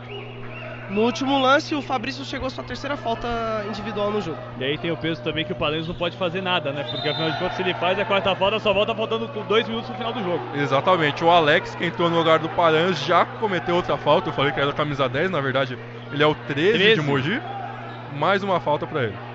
No 0.89 1.01
último 1.01 1.38
lance, 1.41 1.76
o 1.76 1.81
Fabrício 1.81 2.23
chegou 2.23 2.47
à 2.47 2.49
sua 2.49 2.64
terceira 2.64 2.95
falta 2.95 3.27
individual 3.68 4.09
no 4.09 4.22
jogo. 4.22 4.38
E 4.57 4.64
aí 4.64 4.77
tem 4.77 4.89
o 4.89 4.95
peso 4.95 5.22
também 5.22 5.43
que 5.43 5.51
o 5.51 5.55
Paranhos 5.55 5.88
não 5.88 5.95
pode 5.95 6.15
fazer 6.15 6.41
nada, 6.41 6.72
né? 6.72 6.84
Porque 6.89 7.09
afinal 7.09 7.30
de 7.31 7.38
contas, 7.39 7.57
se 7.57 7.61
ele 7.61 7.73
faz 7.73 7.99
a 7.99 8.05
quarta 8.05 8.34
falta, 8.35 8.57
só 8.59 8.73
volta 8.73 8.95
faltando 8.95 9.27
com 9.27 9.43
dois 9.45 9.68
minutos 9.68 9.89
no 9.89 9.95
final 9.95 10.14
do 10.14 10.23
jogo. 10.23 10.41
Exatamente. 10.55 11.23
O 11.26 11.30
Alex, 11.30 11.76
que 11.76 11.85
entrou 11.85 12.09
no 12.09 12.18
lugar 12.18 12.39
do 12.39 12.47
Paranhos, 12.49 12.99
já 12.99 13.26
cometeu 13.26 13.76
outra 13.76 13.97
falta. 13.97 14.30
Eu 14.30 14.34
falei 14.34 14.53
que 14.53 14.59
era 14.59 14.69
a 14.69 14.73
camisa 14.73 15.09
10, 15.09 15.30
na 15.30 15.41
verdade, 15.41 15.77
ele 16.11 16.23
é 16.23 16.27
o 16.27 16.34
13, 16.34 16.72
13. 16.77 17.01
de 17.01 17.05
Mogi. 17.05 17.41
Mais 18.14 18.41
uma 18.41 18.59
falta 18.59 18.88
pra 18.88 19.03
ele. 19.03 19.26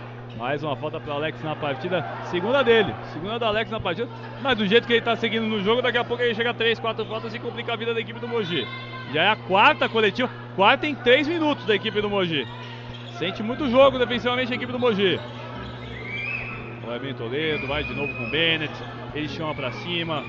Mais 0.42 0.60
uma 0.60 0.74
falta 0.74 0.98
para 0.98 1.14
Alex 1.14 1.40
na 1.44 1.54
partida, 1.54 2.04
segunda 2.24 2.64
dele, 2.64 2.92
segunda 3.12 3.38
do 3.38 3.44
Alex 3.44 3.70
na 3.70 3.78
partida. 3.78 4.08
Mas 4.42 4.58
do 4.58 4.66
jeito 4.66 4.88
que 4.88 4.94
ele 4.94 5.00
tá 5.00 5.14
seguindo 5.14 5.46
no 5.46 5.62
jogo, 5.62 5.80
daqui 5.80 5.98
a 5.98 6.02
pouco 6.02 6.20
ele 6.20 6.34
chega 6.34 6.50
a 6.50 6.54
3, 6.54 6.80
4 6.80 7.04
faltas 7.04 7.32
e 7.32 7.38
complica 7.38 7.72
a 7.72 7.76
vida 7.76 7.94
da 7.94 8.00
equipe 8.00 8.18
do 8.18 8.26
Mogi. 8.26 8.66
Já 9.14 9.22
é 9.22 9.28
a 9.28 9.36
quarta 9.36 9.88
coletiva, 9.88 10.28
quarta 10.56 10.84
em 10.84 10.96
3 10.96 11.28
minutos 11.28 11.64
da 11.64 11.76
equipe 11.76 12.00
do 12.00 12.10
Mogi. 12.10 12.44
Sente 13.20 13.40
muito 13.40 13.70
jogo 13.70 14.00
defensivamente 14.00 14.52
a 14.52 14.56
equipe 14.56 14.72
do 14.72 14.80
Mogi. 14.80 15.20
Vai 16.84 16.98
bem 16.98 17.14
Toledo, 17.14 17.68
vai 17.68 17.84
de 17.84 17.94
novo 17.94 18.12
com 18.12 18.24
o 18.24 18.30
Bennett. 18.32 18.74
Ele 19.14 19.28
chama 19.28 19.54
pra 19.54 19.70
cima. 19.70 20.24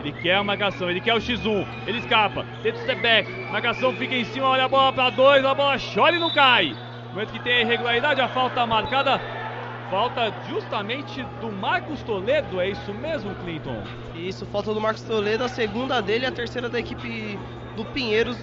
Ele 0.00 0.10
quer 0.10 0.34
a 0.34 0.42
marcação, 0.42 0.90
ele 0.90 1.00
quer 1.00 1.14
o 1.14 1.18
X1. 1.18 1.64
Ele 1.86 1.98
escapa, 1.98 2.44
tenta 2.64 2.78
o 2.78 2.82
step 2.82 3.00
back. 3.00 3.30
Marcação 3.52 3.92
fica 3.92 4.16
em 4.16 4.24
cima, 4.24 4.48
olha 4.48 4.64
a 4.64 4.68
bola 4.68 4.92
pra 4.92 5.10
dois, 5.10 5.44
a 5.44 5.54
bola 5.54 5.76
chora 5.94 6.16
e 6.16 6.18
não 6.18 6.34
cai. 6.34 6.87
Momento 7.18 7.32
que 7.32 7.40
tem 7.40 7.52
a 7.52 7.60
irregularidade, 7.62 8.20
a 8.20 8.28
falta 8.28 8.64
marcada. 8.64 9.20
Falta 9.90 10.32
justamente 10.48 11.20
do 11.40 11.50
Marcos 11.50 12.00
Toledo, 12.04 12.60
é 12.60 12.68
isso 12.68 12.94
mesmo, 12.94 13.34
Clinton? 13.42 13.82
Isso, 14.14 14.46
falta 14.46 14.72
do 14.72 14.80
Marcos 14.80 15.02
Toledo, 15.02 15.42
a 15.42 15.48
segunda 15.48 16.00
dele 16.00 16.26
e 16.26 16.28
a 16.28 16.30
terceira 16.30 16.68
da 16.68 16.78
equipe 16.78 17.36
do 17.74 17.84
Pinheiros. 17.86 18.38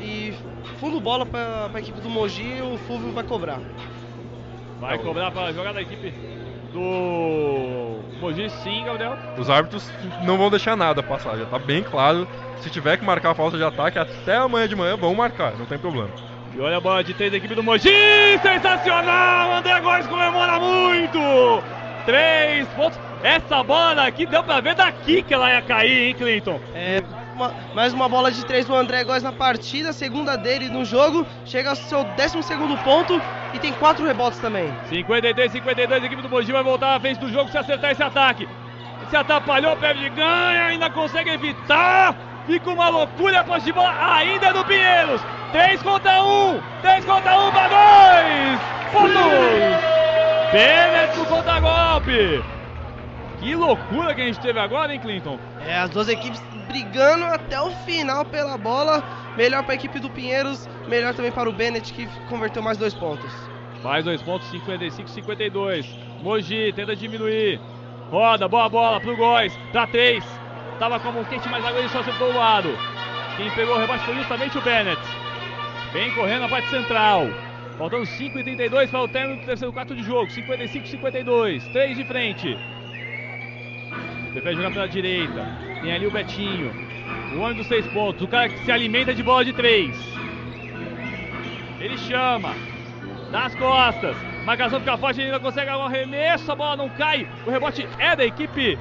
E 0.00 0.34
fundo 0.80 1.00
bola 1.00 1.24
para 1.24 1.70
a 1.72 1.78
equipe 1.78 2.00
do 2.00 2.10
Mogi, 2.10 2.60
o 2.60 2.76
Fulvio 2.88 3.12
vai 3.12 3.22
cobrar. 3.22 3.60
Vai 4.80 4.98
Tá 4.98 5.04
cobrar 5.04 5.30
para 5.30 5.52
jogar 5.52 5.72
da 5.72 5.80
equipe 5.80 6.12
do 6.72 8.00
Mogi, 8.20 8.50
sim, 8.64 8.84
Gabriel. 8.84 9.16
Os 9.38 9.48
árbitros 9.48 9.88
não 10.24 10.36
vão 10.36 10.50
deixar 10.50 10.74
nada 10.74 11.04
passar, 11.04 11.38
já 11.38 11.46
tá 11.46 11.56
bem 11.56 11.84
claro. 11.84 12.26
Se 12.56 12.68
tiver 12.68 12.96
que 12.96 13.04
marcar 13.04 13.30
a 13.30 13.34
falta 13.36 13.56
de 13.56 13.62
ataque, 13.62 13.96
até 13.96 14.38
amanhã 14.38 14.66
de 14.66 14.74
manhã 14.74 14.96
vão 14.96 15.14
marcar, 15.14 15.56
não 15.56 15.66
tem 15.66 15.78
problema. 15.78 16.10
E 16.52 16.60
olha 16.60 16.78
a 16.78 16.80
bola 16.80 17.04
de 17.04 17.14
três 17.14 17.30
da 17.30 17.38
equipe 17.38 17.54
do 17.54 17.62
Mogi, 17.62 17.88
sensacional! 18.42 19.52
André 19.52 19.80
Góes 19.80 20.06
comemora 20.06 20.58
muito! 20.58 21.62
Três 22.04 22.66
pontos. 22.70 22.98
Essa 23.22 23.62
bola 23.62 24.06
aqui 24.06 24.26
deu 24.26 24.42
pra 24.42 24.60
ver 24.60 24.74
daqui 24.74 25.22
que 25.22 25.32
ela 25.32 25.50
ia 25.50 25.62
cair, 25.62 26.08
hein, 26.08 26.14
Clinton? 26.14 26.58
É, 26.74 27.02
uma- 27.34 27.54
mais 27.74 27.92
uma 27.92 28.08
bola 28.08 28.32
de 28.32 28.44
três 28.44 28.66
do 28.66 28.74
André 28.74 29.04
Góes 29.04 29.22
na 29.22 29.32
partida, 29.32 29.92
segunda 29.92 30.36
dele 30.36 30.68
no 30.68 30.84
jogo, 30.84 31.24
chega 31.44 31.70
ao 31.70 31.76
seu 31.76 32.02
12 32.02 32.42
segundo 32.42 32.76
ponto 32.78 33.22
e 33.54 33.58
tem 33.58 33.72
quatro 33.72 34.04
rebotes 34.04 34.40
também. 34.40 34.74
53, 34.88 35.52
52, 35.52 36.02
a 36.02 36.06
equipe 36.06 36.22
do 36.22 36.28
Mogi 36.30 36.50
vai 36.50 36.62
voltar 36.64 36.96
à 36.96 37.00
frente 37.00 37.20
do 37.20 37.28
jogo 37.30 37.50
se 37.50 37.58
acertar 37.58 37.92
esse 37.92 38.02
ataque. 38.02 38.48
Se 39.08 39.16
atrapalhou, 39.16 39.76
perde 39.76 40.08
ganha, 40.10 40.66
ainda 40.66 40.90
consegue 40.90 41.30
evitar. 41.30 42.16
Fica 42.46 42.70
uma 42.70 42.88
loucura 42.88 43.40
a 43.40 43.44
posse 43.44 43.66
de 43.66 43.72
bola, 43.72 43.94
ainda 44.16 44.46
é 44.46 44.52
do 44.52 44.64
Pinheiros. 44.64 45.22
3 45.52 45.82
contra 45.82 46.22
1, 46.22 46.60
3 46.82 47.04
contra 47.04 47.38
1 47.38 47.50
para 47.50 47.68
2. 47.68 48.60
Pontos. 48.92 49.90
Bennett 50.52 51.18
no 51.18 51.26
contra-golpe. 51.26 52.44
Que 53.40 53.54
loucura 53.54 54.14
que 54.14 54.20
a 54.20 54.26
gente 54.26 54.40
teve 54.40 54.58
agora, 54.58 54.92
hein, 54.92 55.00
Clinton? 55.00 55.38
É, 55.66 55.78
as 55.78 55.90
duas 55.90 56.08
equipes 56.08 56.40
brigando 56.68 57.24
até 57.24 57.60
o 57.60 57.70
final 57.84 58.24
pela 58.24 58.56
bola. 58.56 59.02
Melhor 59.36 59.62
para 59.62 59.72
a 59.72 59.74
equipe 59.74 59.98
do 59.98 60.10
Pinheiros, 60.10 60.68
melhor 60.86 61.14
também 61.14 61.32
para 61.32 61.48
o 61.48 61.52
Bennett 61.52 61.92
que 61.92 62.06
converteu 62.28 62.62
mais 62.62 62.78
dois 62.78 62.94
pontos. 62.94 63.32
Mais 63.82 64.04
dois 64.04 64.22
pontos, 64.22 64.48
55, 64.50 65.08
52. 65.08 65.86
Mogi 66.22 66.72
tenta 66.74 66.94
diminuir. 66.94 67.60
Roda, 68.10 68.46
boa 68.46 68.68
bola 68.68 69.00
pro 69.00 69.16
Góis. 69.16 69.56
Pra 69.72 69.86
três. 69.86 70.24
Tava 70.78 71.00
como 71.00 71.20
um 71.20 71.24
quente, 71.24 71.48
mas 71.48 71.64
agora 71.64 71.80
ele 71.80 71.88
só 71.88 72.00
acertou 72.00 72.30
o 72.30 72.36
lado. 72.36 72.76
Quem 73.36 73.50
pegou 73.52 73.76
o 73.76 73.78
rebote 73.78 74.04
foi 74.04 74.14
justamente 74.16 74.58
o 74.58 74.60
Bennett. 74.60 75.00
Vem 75.92 76.14
correndo 76.14 76.42
na 76.42 76.48
parte 76.48 76.68
central. 76.68 77.28
Faltando 77.76 78.06
5 78.06 78.38
e 78.38 78.44
32 78.44 78.90
para 78.90 79.00
o 79.00 79.08
término 79.08 79.40
do 79.40 79.46
terceiro 79.46 79.72
quarto 79.72 79.94
de 79.94 80.02
jogo. 80.02 80.30
55, 80.30 80.86
52. 80.86 81.64
3 81.68 81.96
de 81.96 82.04
frente. 82.04 82.58
Prefere 84.32 84.56
jogar 84.56 84.70
pela 84.70 84.88
direita. 84.88 85.46
Tem 85.82 85.92
ali 85.92 86.06
o 86.06 86.10
Betinho. 86.10 86.72
O 87.34 87.40
homem 87.40 87.56
dos 87.56 87.66
seis 87.66 87.86
pontos. 87.88 88.22
O 88.22 88.28
cara 88.28 88.48
que 88.48 88.58
se 88.64 88.70
alimenta 88.70 89.12
de 89.12 89.22
bola 89.22 89.44
de 89.44 89.52
três. 89.52 89.96
Ele 91.80 91.98
chama. 91.98 92.54
Das 93.32 93.54
costas. 93.56 94.16
Marcação 94.44 94.80
fica 94.80 94.96
forte, 94.96 95.20
ele 95.20 95.30
ainda 95.30 95.40
consegue 95.40 95.70
um 95.70 95.82
arremesso. 95.82 96.50
A 96.52 96.54
bola 96.54 96.76
não 96.76 96.88
cai. 96.90 97.28
O 97.46 97.50
rebote 97.50 97.88
é 97.98 98.14
da 98.14 98.24
equipe 98.24 98.78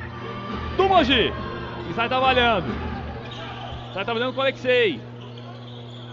do 0.78 0.88
Mogi. 0.88 1.34
E 1.90 1.94
sai 1.94 2.08
trabalhando. 2.08 2.68
Sai 3.94 4.06
trabalhando 4.06 4.34
com 4.34 4.40
o 4.40 4.44
Alexei. 4.44 5.09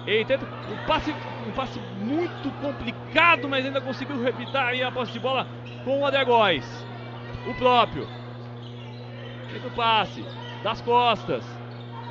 Ele 0.06 0.24
tenta 0.24 0.46
um 0.70 0.86
passe, 0.86 1.14
um 1.46 1.50
passe 1.50 1.80
muito 1.98 2.50
complicado, 2.60 3.48
mas 3.48 3.64
ainda 3.66 3.80
conseguiu 3.80 4.22
repitar 4.22 4.68
aí 4.68 4.82
a 4.82 4.92
posse 4.92 5.12
de 5.12 5.18
bola 5.18 5.46
com 5.84 6.00
o 6.00 6.06
André 6.06 6.24
Góes. 6.24 6.86
O 7.46 7.54
próprio. 7.54 8.06
Tenta 9.52 9.66
o 9.66 9.70
passe. 9.72 10.24
Das 10.62 10.80
costas. 10.80 11.44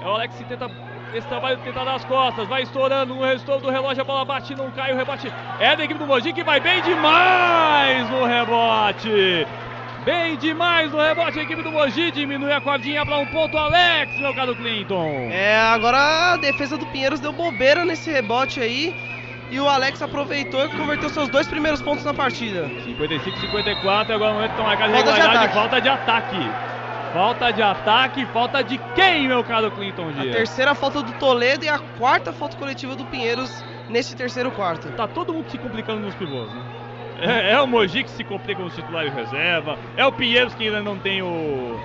É 0.02 0.08
o 0.08 0.12
Alex 0.12 0.36
que 0.36 0.44
tenta 0.44 0.70
esse 1.14 1.28
trabalho 1.28 1.58
de 1.58 1.64
tentar 1.64 1.86
das 1.86 2.04
costas. 2.04 2.48
Vai 2.48 2.64
estourando 2.64 3.16
no 3.16 3.32
estouro 3.32 3.62
do 3.62 3.72
relógio. 3.72 4.02
A 4.02 4.06
bola 4.06 4.26
bate, 4.26 4.54
não 4.56 4.70
cai. 4.72 4.94
O 4.94 4.98
rebote 4.98 5.32
é 5.60 5.76
da 5.76 5.84
equipe 5.84 6.00
do 6.00 6.06
Mogi 6.06 6.34
que 6.34 6.44
vai 6.44 6.60
bem 6.60 6.82
demais 6.82 8.10
no 8.10 8.26
rebote. 8.26 9.46
Bem 10.06 10.38
demais 10.38 10.92
no 10.92 11.00
rebote. 11.02 11.40
A 11.40 11.42
equipe 11.42 11.64
do 11.64 11.72
Mogi 11.72 12.12
diminui 12.12 12.54
a 12.54 12.62
cordinha 12.62 13.04
para 13.04 13.18
um 13.18 13.26
ponto. 13.26 13.58
Alex, 13.58 14.20
meu 14.20 14.34
caro 14.36 14.56
Clinton. 14.56 15.30
É, 15.32 15.58
agora 15.58 16.34
a 16.34 16.38
defesa 16.38 16.78
do 16.78 16.86
Pinheiros 16.86 17.20
deu 17.20 17.34
bobeira 17.34 17.84
nesse 17.84 18.12
rebote 18.12 18.60
aí. 18.60 18.94
E 19.50 19.60
o 19.60 19.68
Alex 19.68 20.02
aproveitou 20.02 20.64
e 20.66 20.70
converteu 20.70 21.10
seus 21.10 21.28
dois 21.30 21.48
primeiros 21.48 21.82
pontos 21.82 22.06
na 22.06 22.14
partida. 22.14 22.70
55, 22.84 23.40
54. 23.40 24.14
Agora 24.14 24.30
no 24.30 24.36
momento 24.36 24.52
estão 24.52 24.66
marcados 24.66 24.94
Falta 24.96 25.12
de 25.12 25.18
regularidade. 25.18 25.54
Falta 25.54 25.82
de 25.82 25.90
ataque. 25.90 26.50
Falta 27.14 27.52
de 27.52 27.62
ataque. 27.64 28.26
Falta 28.28 28.64
de 28.64 28.78
quem, 28.94 29.28
meu 29.28 29.44
caro 29.44 29.72
Clinton 29.72 30.10
A 30.10 30.22
Dias? 30.22 30.36
terceira 30.36 30.76
falta 30.76 31.02
do 31.02 31.14
Toledo 31.14 31.66
e 31.66 31.70
a 31.70 31.80
quarta 31.80 32.32
falta 32.32 32.56
coletiva 32.58 32.96
do 32.96 33.06
Pinheiros 33.06 33.64
nesse 33.90 34.16
terceiro 34.16 34.52
quarto. 34.52 34.92
Tá 34.92 35.08
todo 35.08 35.34
mundo 35.34 35.50
se 35.50 35.58
complicando 35.58 36.02
nos 36.02 36.14
pivôs, 36.16 36.52
né? 36.54 36.62
É, 37.20 37.52
é 37.52 37.62
o 37.62 37.68
Mogi 37.68 38.04
que 38.04 38.10
se 38.10 38.24
complica 38.24 38.62
com 38.62 38.68
os 38.68 38.76
titulares 38.76 39.14
reserva. 39.14 39.78
É 39.96 40.06
o 40.06 40.12
Pinheiros 40.12 40.54
que 40.54 40.66
ainda 40.66 40.82
não 40.82 40.98
tem 40.98 41.22
o. 41.22 41.80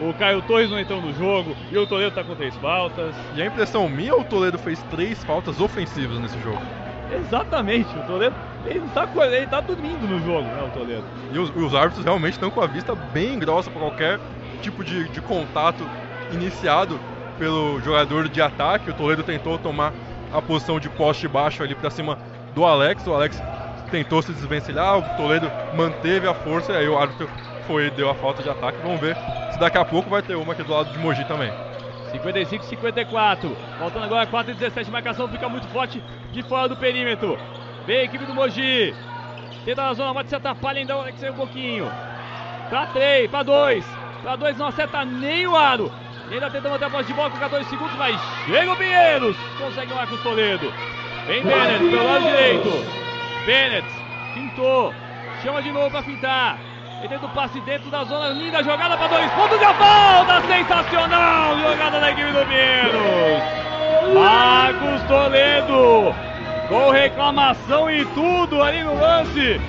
O 0.00 0.12
Caio 0.18 0.42
Torres 0.42 0.70
não 0.70 0.78
entrou 0.78 1.00
no 1.00 1.12
jogo. 1.14 1.56
E 1.70 1.78
o 1.78 1.86
Toledo 1.86 2.14
tá 2.14 2.22
com 2.22 2.34
três 2.34 2.54
faltas. 2.56 3.14
E 3.34 3.42
a 3.42 3.46
impressão 3.46 3.88
minha, 3.88 4.14
o 4.14 4.24
Toledo 4.24 4.58
fez 4.58 4.82
três 4.90 5.24
faltas 5.24 5.60
ofensivas 5.60 6.18
nesse 6.18 6.38
jogo. 6.40 6.60
Exatamente, 7.10 7.88
o 7.98 8.02
Toledo. 8.02 8.34
Ele 8.66 8.82
tá, 8.92 9.08
ele 9.26 9.46
tá 9.46 9.60
dormindo 9.60 10.06
no 10.08 10.18
jogo, 10.20 10.42
né, 10.42 10.62
o 10.62 10.70
Toledo? 10.76 11.04
E 11.32 11.38
os, 11.38 11.50
e 11.50 11.58
os 11.58 11.74
árbitros 11.74 12.04
realmente 12.04 12.32
estão 12.32 12.50
com 12.50 12.60
a 12.60 12.66
vista 12.66 12.94
bem 12.94 13.38
grossa 13.38 13.70
para 13.70 13.80
qualquer 13.80 14.20
tipo 14.60 14.82
de, 14.82 15.08
de 15.08 15.20
contato 15.20 15.88
iniciado 16.32 16.98
pelo 17.38 17.80
jogador 17.80 18.28
de 18.28 18.42
ataque. 18.42 18.90
O 18.90 18.94
Toledo 18.94 19.22
tentou 19.22 19.56
tomar 19.56 19.92
a 20.32 20.42
posição 20.42 20.80
de 20.80 20.88
poste 20.88 21.28
baixo 21.28 21.62
ali 21.62 21.74
para 21.74 21.90
cima 21.90 22.18
do 22.54 22.64
Alex. 22.64 23.06
O 23.06 23.14
Alex 23.14 23.40
tentou 23.86 24.22
se 24.22 24.32
desvencilhar, 24.32 24.98
o 24.98 25.16
Toledo 25.16 25.50
manteve 25.74 26.28
a 26.28 26.34
força 26.34 26.72
e 26.72 26.76
aí 26.76 26.88
o 26.88 26.98
árbitro 26.98 27.28
foi 27.66 27.90
deu 27.90 28.08
a 28.08 28.14
falta 28.14 28.42
de 28.42 28.48
ataque. 28.48 28.78
Vamos 28.82 29.00
ver 29.00 29.16
se 29.52 29.58
daqui 29.58 29.78
a 29.78 29.84
pouco 29.84 30.08
vai 30.08 30.22
ter 30.22 30.34
uma 30.36 30.52
aqui 30.52 30.62
do 30.62 30.72
lado 30.72 30.90
de 30.92 30.98
Mogi 30.98 31.24
também. 31.24 31.52
55, 32.12 32.64
54. 32.64 33.56
Faltando 33.78 34.04
agora 34.04 34.26
4 34.26 34.52
e 34.52 34.54
17. 34.54 34.90
Marcação 34.90 35.28
fica 35.28 35.48
muito 35.48 35.66
forte 35.68 36.02
de 36.32 36.42
fora 36.42 36.68
do 36.68 36.76
perímetro. 36.76 37.38
Vem 37.86 37.98
a 37.98 38.04
equipe 38.04 38.24
do 38.24 38.34
Mogi. 38.34 38.94
Tenta 39.64 39.82
na 39.82 39.94
zona, 39.94 40.14
mas 40.14 40.28
se 40.28 40.34
atrapalha 40.34 40.78
ainda 40.78 40.96
o 40.96 41.00
Alex 41.00 41.22
um 41.22 41.32
pouquinho. 41.32 41.90
Pra 42.68 42.86
3, 42.86 43.30
pra 43.30 43.42
2. 43.42 43.84
Pra 44.22 44.36
2 44.36 44.58
não 44.58 44.66
acerta 44.66 45.04
nem 45.04 45.46
o 45.46 45.56
aro. 45.56 45.90
Ainda 46.30 46.50
tenta 46.50 46.68
manter 46.68 46.84
a 46.84 46.90
posse 46.90 47.06
de 47.06 47.14
bola 47.14 47.30
com 47.30 47.38
14 47.38 47.68
segundos, 47.68 47.96
mas 47.96 48.20
chega 48.46 48.72
o 48.72 48.76
Pinheiros. 48.76 49.36
Consegue 49.58 49.92
o 49.92 49.96
Marcos 49.96 50.20
Toledo. 50.22 50.72
Vem 51.26 51.42
Bennett 51.42 51.90
pelo 51.90 52.04
lado 52.04 52.24
direito. 52.24 53.05
Bennett 53.46 53.86
pintou. 54.34 54.92
Chama 55.42 55.62
de 55.62 55.70
novo 55.70 55.88
pra 55.90 56.02
pintar. 56.02 56.58
Ele 56.98 57.08
tenta 57.08 57.26
o 57.26 57.28
passe 57.30 57.60
dentro 57.60 57.88
da 57.90 58.02
zona. 58.04 58.30
Linda 58.30 58.62
jogada 58.62 58.96
pra 58.96 59.06
dois 59.06 59.30
pontos. 59.32 59.60
E 59.60 59.64
a 59.64 59.72
falta 59.72 60.42
sensacional. 60.48 61.58
Jogada 61.58 62.00
da 62.00 62.10
equipe 62.10 62.32
do 62.32 62.44
Pinheiros. 62.44 63.42
Marcos 64.12 65.02
Toledo. 65.06 66.14
Com 66.68 66.90
reclamação 66.90 67.88
e 67.88 68.04
tudo 68.06 68.60
ali 68.60 68.82
no 68.82 68.98
lance. 68.98 69.60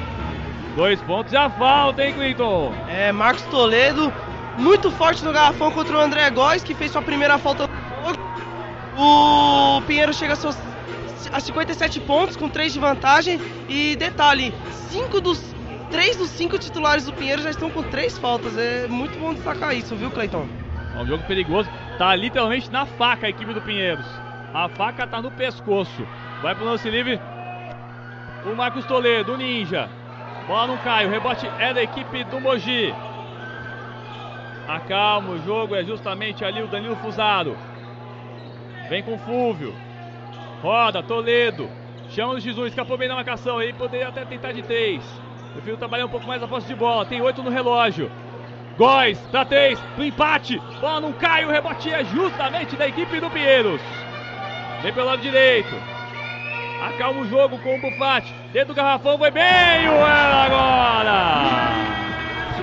Dois 0.75 0.99
pontos 1.01 1.31
e 1.31 1.37
a 1.37 1.47
falta, 1.49 2.03
hein, 2.03 2.13
Clinton? 2.13 2.73
É, 2.87 3.11
Marcos 3.11 3.43
Toledo, 3.43 4.11
muito 4.57 4.91
forte 4.91 5.23
no 5.23 5.31
garrafão 5.31 5.71
contra 5.71 5.95
o 5.95 5.99
André 5.99 6.29
Góes, 6.29 6.63
que 6.63 6.73
fez 6.73 6.91
sua 6.91 7.01
primeira 7.01 7.37
falta. 7.37 7.69
O 8.95 9.81
Pinheiro 9.85 10.13
chega 10.13 10.33
ao 10.33 10.37
seu 10.37 10.51
a 11.31 11.39
57 11.39 11.99
pontos 12.01 12.35
com 12.35 12.49
3 12.49 12.73
de 12.73 12.79
vantagem. 12.79 13.39
E 13.67 13.95
detalhe, 13.95 14.53
cinco 14.89 15.19
dos 15.19 15.55
três 15.89 16.17
dos 16.17 16.29
cinco 16.29 16.57
titulares 16.57 17.05
do 17.05 17.13
Pinheiro 17.13 17.41
já 17.41 17.49
estão 17.49 17.69
com 17.69 17.83
três 17.83 18.17
faltas. 18.17 18.57
É 18.57 18.87
muito 18.87 19.17
bom 19.19 19.33
destacar 19.33 19.75
isso, 19.75 19.95
viu, 19.95 20.11
Cleiton? 20.11 20.47
É 20.95 20.99
um 20.99 21.05
jogo 21.05 21.23
perigoso. 21.23 21.69
Tá 21.97 22.15
literalmente 22.15 22.71
na 22.71 22.85
faca 22.85 23.27
a 23.27 23.29
equipe 23.29 23.53
do 23.53 23.61
Pinheiros. 23.61 24.05
A 24.53 24.69
faca 24.69 25.05
tá 25.07 25.21
no 25.21 25.31
pescoço. 25.31 26.07
Vai 26.41 26.55
pro 26.55 26.65
lance 26.65 26.89
livre. 26.89 27.19
O 28.45 28.55
Marcos 28.55 28.85
Toledo, 28.85 29.33
o 29.33 29.37
Ninja. 29.37 29.89
Bola 30.47 30.67
não 30.67 30.77
cai. 30.77 31.05
O 31.05 31.09
rebote 31.09 31.47
é 31.59 31.73
da 31.73 31.83
equipe 31.83 32.23
do 32.25 32.39
Mogi. 32.39 32.93
Acalma 34.67 35.31
o 35.31 35.43
jogo. 35.43 35.75
É 35.75 35.83
justamente 35.83 36.45
ali 36.45 36.61
o 36.61 36.67
Danilo 36.67 36.95
Fusaro. 36.97 37.57
Vem 38.89 39.03
com 39.03 39.15
o 39.15 39.19
Fúvio. 39.19 39.75
Roda, 40.61 41.03
Toledo. 41.03 41.69
Chama 42.09 42.33
no 42.33 42.39
X1. 42.39 42.67
Escapou 42.67 42.97
bem 42.97 43.07
na 43.07 43.15
marcação. 43.15 43.57
Aí 43.57 43.73
poderia 43.73 44.07
até 44.07 44.25
tentar 44.25 44.51
de 44.51 44.63
três. 44.63 45.03
Prefiro 45.53 45.77
trabalhar 45.77 46.05
um 46.05 46.09
pouco 46.09 46.27
mais 46.27 46.41
a 46.41 46.47
posse 46.47 46.67
de 46.67 46.75
bola. 46.75 47.05
Tem 47.05 47.21
oito 47.21 47.43
no 47.43 47.49
relógio. 47.49 48.11
Góis, 48.77 49.17
pra 49.31 49.43
três, 49.43 49.79
pro 49.95 50.05
empate. 50.05 50.61
Bola 50.79 51.01
não 51.01 51.11
cai, 51.11 51.43
o 51.45 51.49
rebote 51.49 51.91
é 51.91 52.05
justamente 52.05 52.75
da 52.75 52.87
equipe 52.87 53.19
do 53.19 53.29
Pinheiros. 53.29 53.81
Vem 54.83 54.93
pelo 54.93 55.07
lado 55.07 55.21
direito. 55.21 55.75
Acalma 56.83 57.21
o 57.21 57.27
jogo 57.27 57.57
com 57.57 57.75
o 57.75 57.81
Bufate. 57.81 58.31
Dentro 58.53 58.69
do 58.69 58.75
garrafão, 58.75 59.17
foi 59.17 59.31
bem 59.31 59.89
o 59.89 59.93
Er 59.93 60.35
agora. 60.45 61.71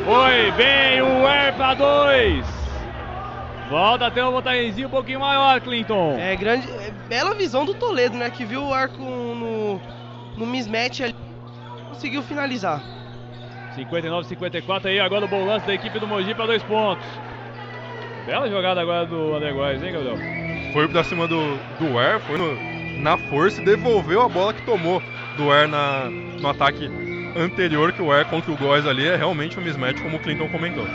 Foi 0.05 0.53
bem 0.53 1.03
o 1.03 1.27
Er 1.27 1.53
pra 1.55 1.75
dois. 1.75 2.64
Volta 3.69 4.07
a 4.07 4.11
ter 4.11 4.21
uma 4.21 4.31
vantagemzinha 4.31 4.87
um 4.87 4.91
pouquinho 4.91 5.21
maior, 5.21 5.61
Clinton. 5.61 6.17
É 6.19 6.37
grande, 6.37 6.69
é 6.71 6.93
bela 7.09 7.35
visão 7.35 7.65
do 7.65 7.75
Toledo, 7.75 8.17
né? 8.17 8.29
Que 8.31 8.45
viu 8.45 8.63
o 8.63 8.75
arco 8.75 9.03
no, 9.03 9.81
no 10.37 10.47
mismatch 10.47 11.01
ali. 11.01 11.15
Conseguiu 11.89 12.23
finalizar. 12.23 12.83
59, 13.75 14.29
54 14.29 14.89
aí, 14.89 15.01
agora 15.01 15.25
o 15.25 15.29
bom 15.29 15.45
lance 15.45 15.67
da 15.67 15.75
equipe 15.75 15.99
do 15.99 16.07
Mogi 16.07 16.35
para 16.35 16.47
dois 16.47 16.63
pontos. 16.63 17.07
Bela 18.27 18.49
jogada 18.49 18.81
agora 18.81 19.07
do 19.07 19.35
André 19.35 19.53
Góes, 19.53 19.83
hein, 19.83 19.93
Gabriel? 19.93 20.17
Foi 20.73 20.89
pra 20.89 21.05
cima 21.05 21.27
do, 21.27 21.57
do 21.79 21.99
Air, 21.99 22.21
foi 22.21 22.39
no, 22.39 23.01
na 23.03 23.19
força 23.19 23.61
e 23.61 23.65
devolveu 23.65 24.23
a 24.23 24.29
bola 24.29 24.55
que 24.55 24.63
tomou 24.63 25.03
do 25.37 25.53
Air 25.53 25.69
na, 25.69 26.09
no 26.09 26.49
ataque 26.49 26.91
anterior, 27.37 27.93
que 27.93 28.03
o 28.03 28.13
Air 28.13 28.27
contra 28.27 28.51
o 28.53 28.57
Góes 28.57 28.87
ali 28.87 29.07
é 29.07 29.17
realmente 29.17 29.59
um 29.59 29.63
mismatch, 29.63 30.01
como 30.01 30.17
o 30.17 30.21
Clinton 30.21 30.49
comentou. 30.49 30.87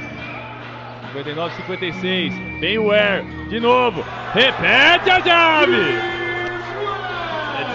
59, 1.14 1.56
56, 1.56 2.34
vem 2.60 2.78
o 2.78 2.92
Air, 2.92 3.24
de 3.50 3.60
novo, 3.60 4.04
repete 4.34 5.10
a 5.10 5.22
chave! 5.22 6.20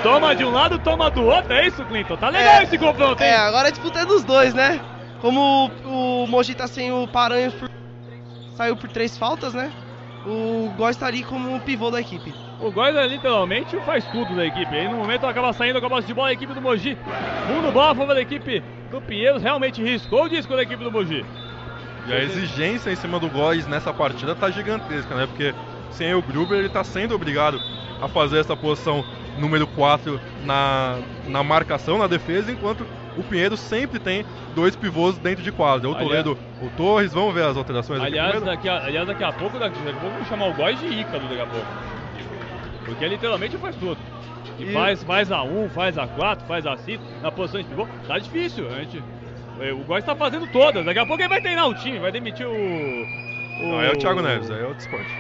Toma 0.02 0.34
de 0.34 0.44
um 0.44 0.50
lado, 0.50 0.78
toma 0.78 1.10
do 1.10 1.24
outro, 1.24 1.52
é 1.52 1.66
isso, 1.66 1.84
Clinton? 1.86 2.16
Tá 2.16 2.28
legal 2.28 2.56
É, 2.56 2.62
esse 2.62 2.76
confronto, 2.78 3.22
hein? 3.22 3.30
É, 3.30 3.36
agora 3.36 3.68
a 3.68 3.70
disputa 3.70 4.00
é 4.00 4.04
dos 4.04 4.22
dois, 4.22 4.52
né? 4.52 4.78
Como 5.20 5.70
o, 5.84 6.24
o 6.24 6.26
Mogi 6.26 6.54
tá 6.54 6.66
sem 6.66 6.92
o 6.92 7.08
Paranhos 7.08 7.54
por, 7.54 7.70
saiu 8.54 8.76
por 8.76 8.90
três 8.90 9.16
faltas, 9.16 9.54
né? 9.54 9.72
O 10.26 10.70
Góes 10.76 10.96
tá 10.96 11.06
ali 11.06 11.22
como 11.22 11.56
o 11.56 11.60
pivô 11.60 11.90
da 11.90 12.00
equipe. 12.00 12.34
O 12.60 12.70
Góis 12.70 12.94
é 12.94 13.06
literalmente 13.06 13.76
faz 13.80 14.04
tudo 14.08 14.36
da 14.36 14.44
equipe. 14.44 14.74
Aí 14.74 14.88
no 14.88 14.96
momento 14.98 15.26
acaba 15.26 15.52
saindo 15.52 15.80
com 15.80 15.86
a 15.86 15.90
posse 15.90 16.06
de 16.06 16.14
bola 16.14 16.28
a 16.28 16.32
equipe 16.32 16.52
do 16.52 16.60
Mogi. 16.62 16.96
Fundo 17.46 17.72
bola 17.72 17.92
a 17.92 17.94
favor 17.94 18.14
da 18.14 18.20
equipe 18.20 18.62
do 18.90 19.00
Pinheiros. 19.00 19.42
Realmente 19.42 19.82
riscou 19.82 20.24
o 20.24 20.28
disco 20.28 20.54
da 20.54 20.62
equipe 20.62 20.82
do 20.84 20.92
Mogi. 20.92 21.24
E 22.06 22.12
a 22.12 22.22
exigência 22.22 22.90
em 22.90 22.96
cima 22.96 23.18
do 23.18 23.28
Góes 23.28 23.66
nessa 23.66 23.92
partida 23.92 24.34
tá 24.34 24.50
gigantesca, 24.50 25.14
né? 25.14 25.26
Porque 25.26 25.54
sem 25.90 26.12
o 26.14 26.22
Gruber 26.22 26.58
ele 26.58 26.68
tá 26.68 26.84
sendo 26.84 27.14
obrigado 27.14 27.60
a 28.00 28.08
fazer 28.08 28.38
essa 28.38 28.56
posição 28.56 29.04
número 29.38 29.66
4 29.66 30.20
na, 30.44 30.98
na 31.26 31.42
marcação, 31.42 31.98
na 31.98 32.06
defesa, 32.06 32.52
enquanto 32.52 32.86
o 33.16 33.22
Pinheiro 33.22 33.56
sempre 33.56 33.98
tem 33.98 34.24
dois 34.54 34.74
pivôs 34.76 35.16
dentro 35.18 35.42
de 35.42 35.50
quadra. 35.52 35.88
O 35.88 35.94
Toledo, 35.94 36.36
o 36.60 36.68
Torres, 36.76 37.12
vamos 37.12 37.32
ver 37.34 37.44
as 37.44 37.56
alterações 37.56 38.00
aqui 38.00 38.08
Aliás, 38.08 38.32
primeiro? 38.32 38.56
daqui 38.56 38.68
a, 38.68 38.84
aliás, 38.84 39.06
daqui 39.06 39.24
a 39.24 39.32
pouco, 39.32 39.58
daqui 39.58 39.78
a 39.78 39.92
pouco 39.92 40.10
vamos 40.10 40.28
chamar 40.28 40.48
o 40.48 40.54
Góis 40.54 40.78
de 40.80 40.86
Ícaro 40.86 41.22
daqui 41.28 41.40
a 41.40 41.46
pouco. 41.46 41.66
Porque 42.84 43.08
literalmente 43.08 43.56
faz 43.56 43.76
tudo. 43.76 43.96
E, 44.58 44.64
E- 44.64 44.72
faz, 44.72 45.02
faz 45.02 45.32
a 45.32 45.42
1, 45.42 45.68
faz 45.70 45.96
a 45.96 46.06
4, 46.06 46.46
faz 46.46 46.66
a 46.66 46.76
5, 46.76 47.02
na 47.22 47.30
posição 47.32 47.60
de 47.62 47.66
pivô. 47.68 47.88
Tá 48.06 48.18
difícil. 48.18 48.68
A 48.68 48.80
gente, 48.80 49.02
o 49.72 49.84
Góis 49.84 50.04
tá 50.04 50.14
fazendo 50.16 50.46
todas. 50.48 50.84
Daqui 50.84 50.98
a 50.98 51.06
pouco 51.06 51.22
ele 51.22 51.28
vai 51.28 51.40
treinar 51.40 51.68
o 51.68 51.74
time, 51.74 51.98
vai 51.98 52.10
demitir 52.10 52.46
o. 52.46 52.52
o 52.52 53.68
Não, 53.68 53.82
é 53.82 53.90
o 53.90 53.96
Thiago 53.96 54.20
Neves, 54.20 54.50
é 54.50 54.64
outro 54.64 54.78
esporte. 54.78 55.10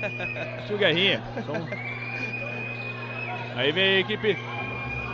Tio 0.66 0.78
Guerrinha. 0.78 1.22
Então... 1.36 1.54
Aí 3.56 3.70
vem 3.70 3.96
a 3.96 4.00
equipe 4.00 4.36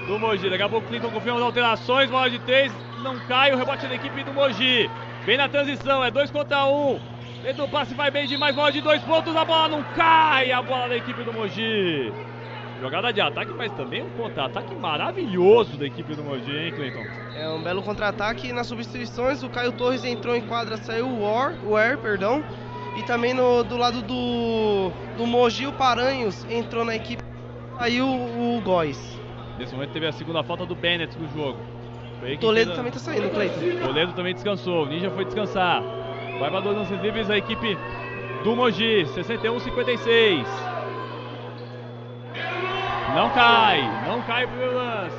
do 0.06 0.18
Mogi. 0.18 0.48
Daqui 0.48 0.62
a 0.62 0.68
pouco 0.68 0.86
o 0.86 0.88
Clinton 0.88 1.10
confirma 1.10 1.38
as 1.38 1.44
alterações. 1.44 2.10
Bola 2.10 2.30
de 2.30 2.38
três. 2.40 2.72
Não 3.02 3.18
cai. 3.20 3.52
O 3.52 3.56
rebote 3.56 3.86
da 3.86 3.94
equipe 3.94 4.24
do 4.24 4.32
Mogi. 4.32 4.90
Vem 5.26 5.36
na 5.36 5.48
transição. 5.48 6.02
É 6.04 6.10
dois 6.10 6.30
contra 6.30 6.64
um. 6.66 6.98
Dentro 7.42 7.66
do 7.66 7.68
passe 7.68 7.94
vai 7.94 8.10
bem 8.10 8.26
demais. 8.26 8.54
Bola 8.54 8.72
de 8.72 8.80
dois 8.80 9.02
pontos. 9.02 9.36
A 9.36 9.44
bola 9.44 9.68
não 9.68 9.82
cai. 9.94 10.52
A 10.52 10.62
bola 10.62 10.88
da 10.88 10.96
equipe 10.96 11.22
do 11.22 11.32
Mogi. 11.32 12.12
Jogada 12.80 13.12
de 13.12 13.20
ataque, 13.20 13.52
mas 13.52 13.70
também 13.72 14.02
um 14.02 14.10
contra-ataque 14.10 14.74
maravilhoso 14.74 15.76
da 15.76 15.86
equipe 15.86 16.14
do 16.14 16.24
Mogi, 16.24 16.50
hein, 16.50 16.72
Clinton? 16.72 17.04
É 17.34 17.46
um 17.50 17.62
belo 17.62 17.82
contra-ataque. 17.82 18.48
E 18.48 18.52
nas 18.52 18.66
substituições, 18.66 19.42
o 19.42 19.50
Caio 19.50 19.72
Torres 19.72 20.02
entrou 20.02 20.34
em 20.34 20.40
quadra, 20.40 20.78
saiu 20.78 21.06
o 21.06 21.22
War, 21.22 21.54
o 21.64 21.76
Air, 21.76 21.98
perdão. 21.98 22.42
E 22.96 23.02
também 23.02 23.34
no, 23.34 23.62
do 23.62 23.76
lado 23.76 24.00
do, 24.00 24.90
do 25.16 25.26
Mogi, 25.26 25.66
o 25.66 25.72
Paranhos 25.72 26.44
entrou 26.50 26.84
na 26.84 26.96
equipe, 26.96 27.22
saiu 27.78 28.06
o 28.06 28.60
Góis. 28.64 29.20
Nesse 29.58 29.74
momento 29.74 29.92
teve 29.92 30.06
a 30.06 30.12
segunda 30.12 30.42
falta 30.42 30.64
do 30.64 30.74
Bennett 30.74 31.18
no 31.18 31.28
jogo. 31.28 31.58
Toledo 32.40 32.74
também 32.74 32.92
tá 32.92 32.98
saindo, 32.98 33.30
Cleiton. 33.30 33.86
Toledo 33.86 34.12
também 34.12 34.34
descansou. 34.34 34.84
O 34.84 34.86
Ninja 34.86 35.10
foi 35.10 35.24
descansar. 35.26 35.82
Vai 36.38 36.50
para 36.50 36.60
dois 36.60 36.76
lances 36.76 37.00
livres 37.00 37.28
a 37.28 37.36
equipe 37.36 37.76
do 38.42 38.56
Mogi. 38.56 39.04
61-56. 39.14 40.69
Não 43.14 43.30
cai. 43.30 44.06
Não 44.06 44.22
cai 44.22 44.44
o 44.44 44.48
primeiro 44.48 44.74
lance. 44.74 45.16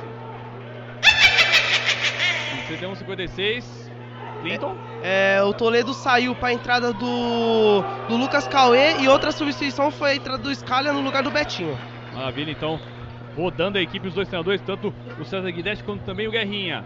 61-56. 2.68 3.82
Clinton. 4.42 4.76
É, 5.02 5.40
o 5.42 5.52
Toledo 5.54 5.94
saiu 5.94 6.34
para 6.34 6.48
a 6.48 6.52
entrada 6.52 6.92
do, 6.92 7.82
do 8.08 8.16
Lucas 8.16 8.46
Cauê 8.48 9.00
e 9.00 9.08
outra 9.08 9.32
substituição 9.32 9.90
foi 9.90 10.10
a 10.10 10.16
entrada 10.16 10.42
do 10.42 10.54
Scalha 10.54 10.92
no 10.92 11.00
lugar 11.00 11.22
do 11.22 11.30
Betinho. 11.30 11.78
Maravilha, 12.12 12.50
então. 12.50 12.78
Rodando 13.36 13.78
a 13.78 13.80
equipe, 13.80 14.08
os 14.08 14.14
dois 14.14 14.28
treinadores, 14.28 14.60
tanto 14.60 14.92
o 15.18 15.24
César 15.24 15.50
Guidetti 15.50 15.82
quanto 15.82 16.04
também 16.04 16.28
o 16.28 16.30
Guerrinha. 16.30 16.84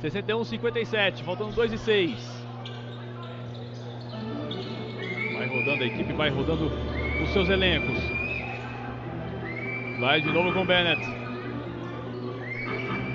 61-57, 0.00 1.24
faltando 1.24 1.50
2 1.52 1.72
e 1.72 1.78
6. 1.78 2.46
Vai 5.36 5.48
rodando 5.48 5.82
a 5.82 5.86
equipe, 5.86 6.12
vai 6.12 6.30
rodando 6.30 6.70
os 7.20 7.30
seus 7.30 7.48
elencos. 7.48 7.98
Vai 9.98 10.20
de 10.20 10.30
novo 10.30 10.52
com 10.52 10.62
o 10.62 10.64
Bennett. 10.64 11.02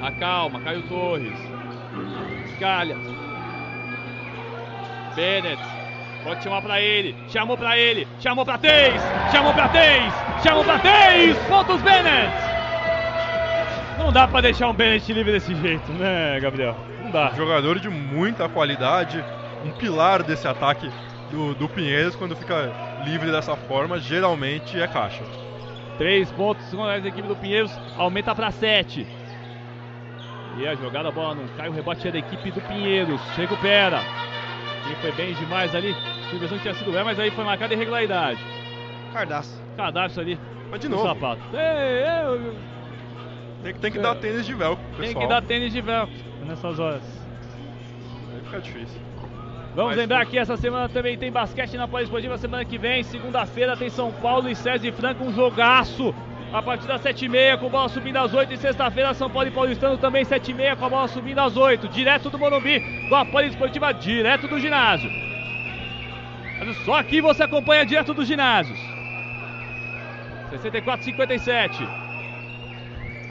Acalma, 0.01 0.60
Caio 0.60 0.81
Torres. 0.84 1.34
Escalha. 2.45 2.97
Bennett. 5.15 5.61
Pode 6.23 6.43
chamar 6.43 6.61
pra 6.61 6.81
ele. 6.81 7.15
Chamou 7.30 7.57
pra 7.57 7.77
ele. 7.77 8.07
Chamou 8.19 8.43
pra 8.43 8.57
três. 8.57 9.01
Chamou 9.31 9.53
pra 9.53 9.69
três. 9.69 10.14
Chamou 10.43 10.64
pra 10.64 10.80
três. 10.80 11.38
Pontos 11.47 11.81
Bennett. 11.81 12.34
Não 13.97 14.11
dá 14.11 14.27
pra 14.27 14.41
deixar 14.41 14.68
um 14.68 14.73
Bennett 14.73 15.11
livre 15.14 15.31
desse 15.31 15.55
jeito, 15.55 15.91
né, 15.93 16.39
Gabriel? 16.41 16.76
Não 17.01 17.11
dá. 17.11 17.31
Jogador 17.35 17.80
de 17.80 17.89
muita 17.89 18.49
qualidade, 18.49 19.23
um 19.64 19.72
pilar 19.72 20.23
desse 20.23 20.47
ataque 20.47 20.89
do, 21.31 21.53
do 21.53 21.69
Pinheiros, 21.69 22.15
quando 22.15 22.35
fica 22.35 22.72
livre 23.05 23.31
dessa 23.31 23.55
forma, 23.55 23.99
geralmente 23.99 24.81
é 24.81 24.88
caixa. 24.88 25.23
Três 25.98 26.32
pontos 26.32 26.65
com 26.74 26.84
a 26.84 26.98
equipe 26.98 27.28
do 27.28 27.36
Pinheiros. 27.36 27.72
Aumenta 27.98 28.34
pra 28.34 28.52
sete. 28.52 29.07
E 30.57 30.68
a 30.68 30.76
jogada, 30.76 31.10
a 31.10 31.11
bola 31.11 31.36
não 31.36 31.48
cai. 31.49 31.70
O 31.70 31.72
rebote 31.72 32.07
é 32.07 32.11
da 32.11 32.18
equipe 32.20 32.52
do 32.52 32.61
Pinheiros. 32.61 33.22
Recupera. 33.36 33.99
E 34.91 34.95
foi 35.02 35.11
bem 35.14 35.34
demais 35.34 35.74
ali. 35.76 35.95
A 36.32 36.36
impressão 36.36 36.57
que 36.57 36.64
tinha 36.64 36.74
sido 36.74 36.98
é, 36.98 37.03
mas 37.03 37.20
aí 37.20 37.32
foi 37.32 37.44
marcada 37.44 37.74
irregularidade. 37.74 38.40
Cardaço. 39.14 39.61
Cadastro 39.78 40.22
ali 40.22 40.40
Mas 40.70 40.80
de 40.80 40.90
no 40.90 40.98
novo, 40.98 41.07
sapato. 41.07 41.41
Ei, 41.53 42.53
tem, 43.64 43.74
que- 43.74 43.80
tem 43.80 43.91
que 43.91 43.99
dar 43.99 44.15
tênis 44.15 44.45
de 44.45 44.53
velcro, 44.53 44.84
pro 44.90 44.98
Tem 44.98 45.07
pessoal. 45.07 45.24
que 45.24 45.30
dar 45.34 45.41
tênis 45.41 45.72
de 45.74 45.82
velcro 45.82 46.15
nessas 46.45 46.80
horas. 46.80 47.02
Aí 48.34 48.41
fica 48.44 48.60
difícil. 48.61 49.02
Vamos 49.76 49.95
lembrar 49.95 50.24
que 50.28 50.38
essa 50.38 50.56
semana 50.56 50.88
também 50.88 51.18
tem 51.18 51.32
basquete 51.32 51.78
na 51.78 51.88
Poliesportiva. 51.88 52.38
Semana 52.38 52.64
que 52.64 52.78
vem, 52.78 53.04
segunda-feira, 53.04 53.76
tem 53.76 53.90
São 53.90 54.12
Paulo 54.12 54.48
e 54.48 54.56
César 54.56 54.88
e 54.88 54.91
Franco, 54.91 55.24
um 55.24 55.34
jogaço. 55.34 56.14
A 56.54 56.62
partir 56.62 56.86
das 56.86 57.02
7h30, 57.02 57.58
com 57.58 57.70
bola 57.70 57.90
subindo 57.90 58.18
às 58.18 58.32
8 58.32 58.54
E 58.54 58.58
sexta-feira, 58.58 59.12
São 59.16 59.28
Paulo 59.28 59.48
e 59.48 59.52
Paulistano 59.52 59.98
também 59.98 60.24
7h30, 60.24 60.76
com 60.76 60.86
a 60.86 60.90
bola 60.90 61.08
subindo 61.08 61.40
às 61.40 61.58
8 61.58 61.88
Direto 61.88 62.30
do 62.30 62.38
Morumbi, 62.38 62.80
com 63.10 63.16
a 63.16 63.26
Poliesportiva, 63.26 63.91
direto 63.91 64.48
do 64.48 64.60
ginásio. 64.60 65.10
Só 66.86 67.00
aqui 67.00 67.20
você 67.20 67.41
acompanha 67.41 67.84
direto 67.84 68.14
dos 68.14 68.28
ginásios. 68.28 68.80
64 70.52 71.04
57. 71.04 72.03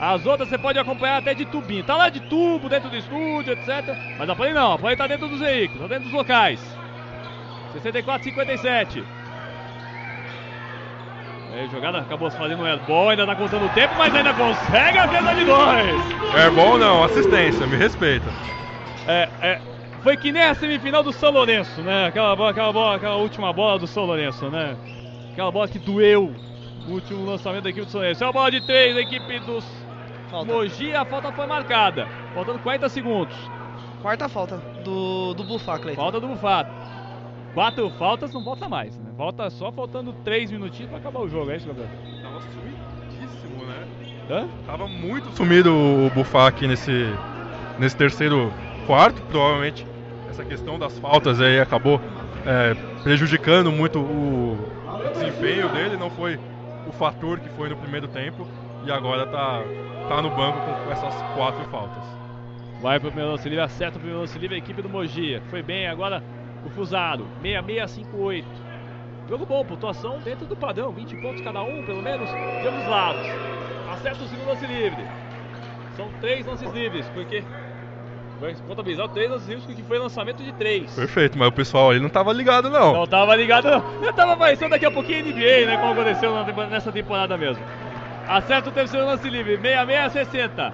As 0.03 0.25
outras 0.25 0.49
você 0.49 0.57
pode 0.57 0.77
acompanhar 0.77 1.17
até 1.17 1.33
de 1.33 1.45
tubinho. 1.45 1.81
Tá 1.81 1.95
lá 1.95 2.09
de 2.09 2.19
tubo, 2.19 2.67
dentro 2.67 2.89
do 2.89 2.97
estúdio, 2.97 3.53
etc. 3.53 3.95
Mas 4.19 4.29
a 4.29 4.35
Play 4.35 4.53
não, 4.53 4.73
a 4.73 4.77
Play 4.77 4.97
tá 4.97 5.07
dentro 5.07 5.29
dos 5.29 5.39
veículos, 5.39 5.81
tá 5.81 5.87
dentro 5.87 6.03
dos 6.03 6.13
locais. 6.13 6.59
64 7.71 8.25
57. 8.25 9.01
Aí, 11.53 11.69
jogada 11.69 11.99
acabou 11.99 12.29
se 12.29 12.37
fazendo 12.37 12.63
um 12.63 12.65
airball, 12.65 13.11
ainda 13.11 13.25
tá 13.25 13.33
contando 13.33 13.65
o 13.65 13.69
tempo, 13.69 13.93
mas 13.97 14.13
ainda 14.13 14.33
consegue 14.33 14.97
a 14.97 15.05
venda 15.05 15.33
de 15.35 15.45
dois. 15.45 16.35
Airball 16.35 16.77
não, 16.77 17.03
assistência, 17.05 17.65
me 17.65 17.77
respeita. 17.77 18.27
É, 19.07 19.29
é, 19.41 19.61
foi 20.01 20.17
que 20.17 20.33
nem 20.33 20.43
a 20.43 20.53
semifinal 20.53 21.01
do 21.01 21.13
São 21.13 21.31
Lourenço, 21.31 21.81
né? 21.81 22.07
Aquela, 22.07 22.35
bola, 22.35 22.51
aquela, 22.51 22.73
bola, 22.73 22.95
aquela 22.97 23.15
última 23.15 23.53
bola 23.53 23.79
do 23.79 23.87
São 23.87 24.03
Lourenço, 24.03 24.49
né? 24.49 24.75
Aquela 25.31 25.49
bola 25.49 25.69
que 25.69 25.79
doeu. 25.79 26.35
O 26.89 26.91
último 26.91 27.25
lançamento 27.25 27.63
da 27.63 27.69
equipe 27.69 27.85
do 27.85 27.91
São 27.91 28.01
Lourenço. 28.01 28.21
É 28.21 28.27
uma 28.27 28.33
bola 28.33 28.51
de 28.51 28.65
três 28.65 28.93
da 28.95 29.01
equipe 29.01 29.39
dos 29.39 29.82
Falta. 30.33 30.51
Mogi. 30.51 30.95
A 30.95 31.05
falta 31.05 31.31
foi 31.31 31.45
marcada. 31.45 32.07
Faltando 32.33 32.57
40 32.57 32.89
segundos. 32.89 33.35
Quarta 34.01 34.27
falta 34.27 34.57
do, 34.83 35.35
do 35.35 35.43
Bufá, 35.43 35.77
Cleiton. 35.77 36.01
Falta 36.01 36.19
do 36.19 36.27
Bufato. 36.27 36.71
Quatro 37.53 37.87
faltas, 37.91 38.33
não 38.33 38.43
volta 38.43 38.67
mais, 38.67 38.97
né? 38.97 39.11
Volta 39.15 39.47
só 39.51 39.71
faltando 39.71 40.11
três 40.23 40.49
minutinhos 40.49 40.89
pra 40.89 40.97
acabar 40.97 41.19
o 41.19 41.29
jogo, 41.29 41.51
é 41.51 41.57
isso, 41.57 41.67
Gabriel? 41.67 41.87
Tava 42.23 42.41
sumidíssimo, 42.41 43.63
né? 43.63 43.87
Hã? 44.27 44.47
Tava 44.65 44.87
muito 44.87 45.31
sumido 45.37 45.71
o 45.71 46.09
Bufá 46.09 46.47
aqui 46.47 46.65
nesse, 46.65 47.13
nesse 47.77 47.95
terceiro 47.95 48.51
quarto. 48.87 49.21
Provavelmente 49.29 49.85
essa 50.31 50.43
questão 50.43 50.79
das 50.79 50.97
faltas 50.97 51.39
aí 51.39 51.59
acabou 51.59 52.01
é, 52.43 52.73
prejudicando 53.03 53.71
muito 53.71 53.99
o 53.99 54.57
desempenho 55.13 55.69
dele. 55.69 55.95
Não 55.95 56.09
foi 56.09 56.39
o 56.87 56.91
fator 56.91 57.39
que 57.39 57.49
foi 57.49 57.69
no 57.69 57.77
primeiro 57.77 58.07
tempo. 58.07 58.47
E 58.85 58.91
agora 58.91 59.25
tá, 59.25 59.63
tá 60.09 60.21
no 60.21 60.29
banco 60.29 60.59
com 60.59 60.91
essas 60.91 61.21
quatro 61.35 61.63
faltas. 61.69 62.03
Vai 62.81 62.99
pro 62.99 63.09
primeiro 63.09 63.31
lance 63.31 63.47
livre, 63.47 63.63
acerta 63.63 63.97
o 63.97 63.99
primeiro 63.99 64.21
lance 64.21 64.37
livre 64.37 64.55
a 64.55 64.59
equipe 64.59 64.81
do 64.81 64.89
Mogi. 64.89 65.41
Foi 65.49 65.63
bem 65.63 65.87
agora 65.87 66.21
o 66.65 66.69
Fusaro, 66.69 67.25
6658. 67.41 68.45
Jogo 69.29 69.45
bom, 69.45 69.63
pontuação 69.63 70.19
dentro 70.19 70.45
do 70.45 70.55
padrão, 70.55 70.91
20 70.91 71.15
pontos 71.21 71.41
cada 71.41 71.63
um, 71.63 71.85
pelo 71.85 72.01
menos, 72.01 72.29
de 72.29 72.67
ambos 72.67 72.85
lados. 72.87 73.25
Acerta 73.89 74.23
o 74.23 74.27
segundo 74.27 74.49
lance 74.49 74.65
livre. 74.65 75.01
São 75.95 76.09
três 76.19 76.45
lances 76.45 76.69
livres, 76.73 77.07
porque 77.13 77.41
vai 78.41 78.53
contabilizar 78.67 79.07
três 79.09 79.29
lances 79.29 79.47
livres 79.47 79.65
porque 79.65 79.83
foi 79.83 79.97
lançamento 79.97 80.43
de 80.43 80.51
três. 80.53 80.93
Perfeito, 80.93 81.37
mas 81.37 81.47
o 81.47 81.51
pessoal 81.53 81.91
ali 81.91 82.01
não 82.01 82.09
tava 82.09 82.33
ligado 82.33 82.69
não. 82.69 82.93
Não 82.93 83.07
tava 83.07 83.33
ligado, 83.35 83.69
não. 83.69 84.03
Eu 84.03 84.11
tava 84.11 84.35
parecendo 84.35 84.71
daqui 84.71 84.85
a 84.85 84.91
pouquinho 84.91 85.25
NBA, 85.25 85.67
né? 85.67 85.77
Como 85.77 85.93
aconteceu 85.93 86.33
nessa 86.69 86.91
temporada 86.91 87.37
mesmo. 87.37 87.63
Acerta 88.27 88.69
o 88.69 88.71
terceiro 88.71 89.05
lance 89.05 89.29
livre, 89.29 89.57
6660. 89.57 90.73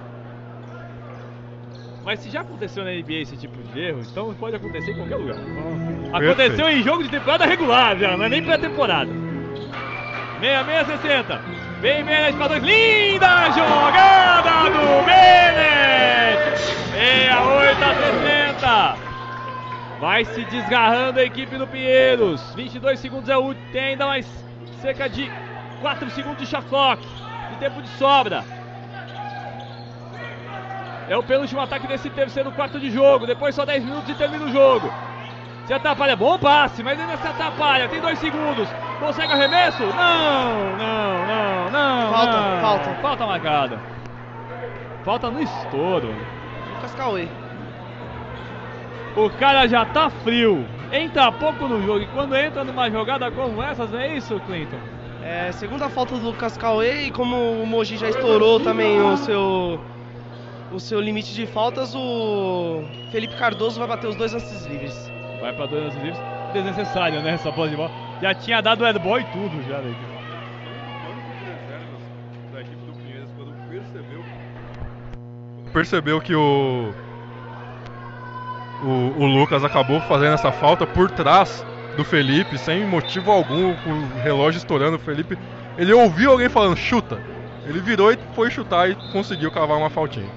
Mas 2.04 2.20
se 2.20 2.30
já 2.30 2.40
aconteceu 2.40 2.84
na 2.84 2.90
NBA 2.90 3.20
esse 3.22 3.36
tipo 3.36 3.56
de 3.62 3.80
erro, 3.80 4.00
então 4.00 4.32
pode 4.34 4.56
acontecer 4.56 4.92
em 4.92 4.96
qualquer 4.96 5.16
lugar. 5.16 5.36
Aconteceu 6.12 6.68
em 6.68 6.82
jogo 6.82 7.02
de 7.02 7.10
temporada 7.10 7.44
regular 7.44 7.96
já, 7.98 8.16
não 8.16 8.24
é 8.24 8.28
nem 8.28 8.42
pré-temporada. 8.42 9.10
6660. 10.40 11.40
Vem 11.80 12.04
Bennett 12.04 12.36
para 12.36 12.48
dois. 12.48 12.62
Linda 12.62 13.50
jogada 13.50 14.70
do 14.70 15.04
Bennett! 15.04 16.58
68 16.92 17.84
a 17.84 17.94
60. 17.94 18.96
Vai 20.00 20.24
se 20.24 20.44
desgarrando 20.44 21.20
a 21.20 21.24
equipe 21.24 21.56
do 21.56 21.66
Pinheiros. 21.66 22.54
22 22.54 22.98
segundos 22.98 23.28
é 23.28 23.36
o 23.36 23.54
tem 23.72 23.90
ainda 23.90 24.06
mais 24.06 24.26
cerca 24.80 25.08
de 25.08 25.30
4 25.80 26.10
segundos 26.10 26.38
de 26.38 26.46
shot 26.46 26.66
clock. 26.68 27.02
Tempo 27.60 27.82
de 27.82 27.88
sobra. 27.90 28.42
É 31.06 31.16
o 31.16 31.22
penúltimo 31.22 31.60
ataque 31.60 31.86
desse 31.86 32.08
terceiro 32.08 32.50
quarto 32.52 32.80
de 32.80 32.90
jogo. 32.90 33.26
Depois 33.26 33.54
só 33.54 33.66
10 33.66 33.84
minutos 33.84 34.08
e 34.08 34.14
termina 34.14 34.46
o 34.46 34.50
jogo. 34.50 34.90
Se 35.66 35.74
atrapalha, 35.74 36.16
bom 36.16 36.38
passe, 36.38 36.82
mas 36.82 36.98
ainda 36.98 37.16
se 37.16 37.26
atrapalha. 37.28 37.88
Tem 37.88 38.00
dois 38.00 38.18
segundos. 38.18 38.68
Consegue 38.98 39.32
arremesso? 39.32 39.82
Não, 39.82 40.76
não, 40.78 41.26
não, 41.26 41.70
não. 41.70 42.12
Falta, 42.12 42.40
não. 42.40 42.60
falta. 42.60 42.94
Falta 43.02 43.26
marcada. 43.26 43.80
Falta 45.04 45.30
no 45.30 45.42
estouro. 45.42 46.14
Lucas 46.74 46.94
Cauê. 46.94 47.28
O 49.16 49.28
cara 49.30 49.66
já 49.68 49.84
tá 49.84 50.08
frio. 50.08 50.66
Entra 50.92 51.30
pouco 51.30 51.68
no 51.68 51.82
jogo. 51.82 52.00
E 52.00 52.06
quando 52.06 52.36
entra 52.36 52.64
numa 52.64 52.90
jogada 52.90 53.30
como 53.30 53.62
essas, 53.62 53.90
não 53.90 54.00
é 54.00 54.16
isso, 54.16 54.40
Clinton? 54.46 54.78
É, 55.22 55.52
segunda 55.52 55.88
falta 55.88 56.16
do 56.16 56.24
Lucas 56.26 56.56
Cauê 56.56 57.06
e 57.06 57.10
como 57.10 57.36
o 57.62 57.66
Mogi 57.66 57.96
já 57.96 58.08
estourou 58.08 58.58
também 58.58 59.00
o 59.00 59.16
seu 59.18 59.80
o 60.72 60.78
seu 60.78 61.00
limite 61.00 61.34
de 61.34 61.46
faltas, 61.46 61.94
o 61.94 62.82
Felipe 63.10 63.36
Cardoso 63.36 63.78
vai 63.78 63.88
bater 63.88 64.06
os 64.06 64.16
dois 64.16 64.32
lances 64.32 64.64
livres. 64.66 65.10
Vai 65.40 65.52
pra 65.52 65.66
dois 65.66 65.84
lances 65.84 66.02
livres. 66.02 66.20
Desnecessário, 66.52 67.20
né? 67.22 67.32
Essa 67.32 67.50
bola 67.50 67.68
de 67.68 67.76
bola. 67.76 67.90
Já 68.22 68.34
tinha 68.34 68.60
dado 68.60 68.82
o 68.82 68.84
airball 68.84 69.20
e 69.20 69.24
tudo 69.24 69.62
já, 69.68 69.78
né? 69.78 69.94
da 72.52 72.60
equipe 72.60 72.84
do 72.84 72.92
Pinheiros 72.92 73.30
quando 73.36 73.52
percebeu 73.68 74.24
percebeu 75.72 76.20
que 76.20 76.34
o, 76.34 76.92
o 78.82 79.22
o 79.22 79.26
Lucas 79.26 79.64
acabou 79.64 80.00
fazendo 80.02 80.34
essa 80.34 80.50
falta 80.52 80.86
por 80.86 81.10
trás 81.10 81.64
do 81.96 82.04
Felipe 82.04 82.56
sem 82.58 82.86
motivo 82.86 83.30
algum, 83.30 83.74
com 83.76 83.90
o 83.90 84.22
relógio 84.22 84.58
estourando, 84.58 84.96
o 84.96 85.00
Felipe 85.00 85.38
ele 85.76 85.92
ouviu 85.92 86.32
alguém 86.32 86.48
falando 86.48 86.76
chuta. 86.76 87.20
Ele 87.66 87.80
virou 87.80 88.12
e 88.12 88.18
foi 88.34 88.50
chutar 88.50 88.90
e 88.90 88.94
conseguiu 89.12 89.50
cavar 89.50 89.78
uma 89.78 89.90
faltinha. 89.90 90.28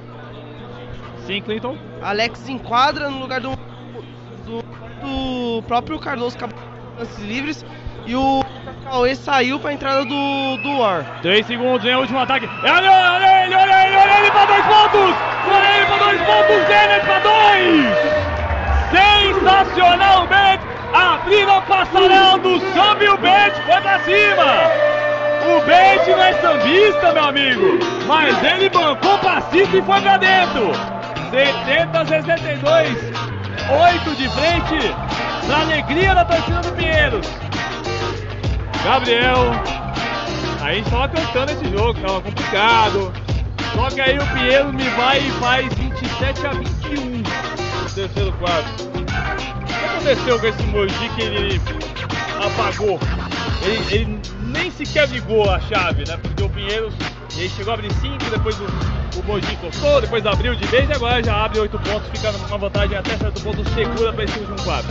Sim, 1.26 1.42
Clinton. 1.42 1.78
Alex 2.02 2.48
enquadra 2.50 3.10
no 3.10 3.20
lugar 3.20 3.40
do, 3.40 3.52
do, 4.46 4.62
do 5.02 5.64
próprio 5.64 6.00
Cardoso 6.00 6.38
que 6.38 6.44
acabou 6.44 6.64
com 6.64 7.00
lances 7.00 7.24
livres 7.24 7.66
e 8.06 8.16
o 8.16 8.44
Cauê 8.84 9.16
saiu 9.16 9.60
para 9.60 9.70
a 9.72 9.74
entrada 9.74 10.04
do, 10.06 10.58
do 10.58 10.78
War. 10.80 11.22
3 11.22 11.46
segundos, 11.46 11.84
vem 11.84 11.96
o 11.96 12.00
último 12.00 12.20
ataque. 12.20 12.46
É 12.46 12.72
olha, 12.72 12.92
olha 12.92 13.46
ele, 13.46 13.56
olha 13.56 13.88
ele, 13.88 13.96
olha 13.96 14.20
ele 14.20 14.32
pra 14.32 14.46
dois 14.46 14.66
pontos! 14.66 15.16
Olha 15.48 15.78
ele 15.78 15.86
pra 15.86 15.98
dois 15.98 16.22
pontos, 16.22 16.68
Bennett 16.68 17.06
pra 17.06 17.20
dois! 17.20 18.14
Sensacional, 18.92 20.28
Bennett! 20.94 21.24
Abrindo 21.24 21.52
a 21.52 21.62
passarela 21.62 22.38
do 22.38 22.60
samba 22.74 23.04
e 23.04 23.10
o 23.10 23.18
Bennett 23.18 23.62
foi 23.64 23.82
pra 23.82 24.00
cima! 24.00 24.46
O 25.46 25.62
Bennett 25.66 26.10
não 26.10 26.24
é 26.24 26.34
sambista, 26.34 27.14
meu 27.14 27.24
amigo, 27.26 27.80
mas 28.08 28.44
ele 28.44 28.70
bancou 28.70 29.18
passista 29.18 29.78
e 29.78 29.82
foi 29.82 30.02
pra 30.02 30.18
dentro! 30.18 30.72
70 31.32 32.00
a 32.00 32.06
62, 32.06 32.98
8 33.70 34.16
de 34.16 34.30
frente, 34.30 34.96
pra 35.48 35.62
alegria 35.62 36.14
da 36.14 36.26
torcida 36.26 36.62
do 36.62 36.72
Pinheiros. 36.74 37.28
Gabriel, 38.84 39.52
a 40.62 40.74
gente 40.74 40.90
tava 40.90 41.10
cantando 41.10 41.52
esse 41.54 41.66
jogo, 41.72 42.00
tava 42.00 42.22
complicado. 42.22 43.14
Só 43.74 43.90
que 43.90 44.02
aí 44.02 44.20
o 44.20 44.26
Pinheiro 44.28 44.72
me 44.72 44.84
vai 44.90 45.18
e 45.20 45.32
faz 45.32 45.74
27 45.74 46.46
a 46.46 46.50
21 46.52 47.24
no 47.82 47.90
terceiro 47.90 48.32
quarto. 48.34 48.94
Aconteceu 49.86 50.40
com 50.40 50.48
esse 50.48 50.64
Mogi 50.64 51.10
que 51.16 51.22
ele 51.22 51.62
apagou? 52.44 53.00
Ele, 53.64 53.96
ele 53.96 54.20
nem 54.42 54.72
sequer 54.72 55.08
ligou 55.10 55.50
a 55.50 55.60
chave, 55.60 56.04
né? 56.08 56.18
Porque 56.22 56.44
o 56.44 56.50
Pinheiros 56.50 56.94
ele 57.38 57.50
chegou 57.50 57.72
a 57.72 57.74
abrir 57.76 57.92
5, 57.94 58.18
depois 58.30 58.56
o, 58.60 58.66
o 59.20 59.24
Mogi 59.26 59.54
encostou, 59.54 60.02
depois 60.02 60.26
abriu 60.26 60.56
de 60.56 60.66
vez 60.68 60.90
e 60.90 60.94
agora 60.94 61.24
já 61.24 61.46
abre 61.46 61.60
8 61.60 61.80
pontos, 61.80 62.10
fica 62.10 62.32
numa 62.32 62.58
vantagem 62.58 62.98
até 62.98 63.18
certo 63.18 63.42
ponto 63.42 63.68
segura 63.70 64.14
para 64.14 64.24
esse 64.24 64.38
último 64.40 64.62
quarto. 64.64 64.88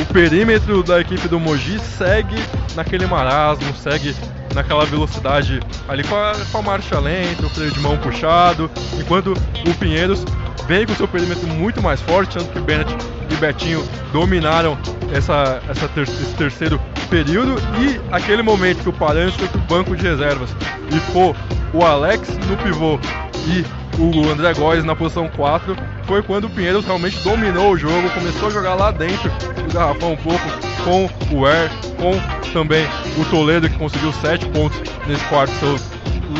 O 0.00 0.12
perímetro 0.12 0.82
da 0.82 1.00
equipe 1.00 1.28
do 1.28 1.38
Mogi 1.38 1.78
segue 1.78 2.36
naquele 2.74 3.06
marasmo, 3.06 3.74
segue 3.74 4.14
naquela 4.54 4.84
velocidade 4.84 5.60
ali 5.88 6.02
com 6.04 6.14
a, 6.16 6.32
com 6.50 6.58
a 6.58 6.62
marcha 6.62 6.98
lenta, 6.98 7.46
o 7.46 7.50
freio 7.50 7.70
de 7.72 7.80
mão 7.80 7.96
puxado, 7.98 8.70
enquanto 8.98 9.32
o 9.66 9.74
Pinheiros 9.74 10.24
vem 10.66 10.86
com 10.86 10.94
seu 10.94 11.08
perímetro 11.08 11.46
muito 11.48 11.82
mais 11.82 12.00
forte, 12.00 12.34
tanto 12.38 12.50
que 12.52 12.60
Bennett 12.60 12.94
e 13.30 13.34
Betinho 13.36 13.84
dominaram 14.12 14.76
essa, 15.12 15.60
essa 15.68 15.88
ter- 15.88 16.02
esse 16.02 16.34
terceiro 16.34 16.80
período 17.08 17.56
e 17.80 18.00
aquele 18.14 18.42
momento 18.42 18.82
que 18.82 18.88
o 18.88 18.92
Paranhos 18.92 19.34
foi 19.34 19.48
pro 19.48 19.60
banco 19.62 19.96
de 19.96 20.02
reservas 20.02 20.50
e 20.90 20.98
ficou 21.00 21.34
o 21.72 21.84
Alex 21.84 22.28
no 22.48 22.56
pivô 22.56 22.98
e 23.46 23.64
o 24.00 24.30
André 24.30 24.54
Góes 24.54 24.82
na 24.84 24.96
posição 24.96 25.28
4 25.28 25.76
foi 26.04 26.22
quando 26.22 26.44
o 26.44 26.50
Pinheiros 26.50 26.84
realmente 26.84 27.18
dominou 27.18 27.72
o 27.72 27.76
jogo, 27.76 28.08
começou 28.10 28.48
a 28.48 28.50
jogar 28.50 28.74
lá 28.74 28.90
dentro 28.90 29.30
do 29.30 29.74
garrafão 29.74 30.12
um 30.12 30.16
pouco 30.16 30.44
com 30.84 31.36
o 31.36 31.46
Air, 31.46 31.70
com 31.98 32.50
também 32.52 32.86
o 33.18 33.24
Toledo 33.26 33.68
que 33.68 33.76
conseguiu 33.76 34.12
7 34.12 34.46
pontos 34.48 34.80
nesse 35.06 35.24
quarto, 35.26 35.52
se 35.54 35.62
eu 35.64 35.78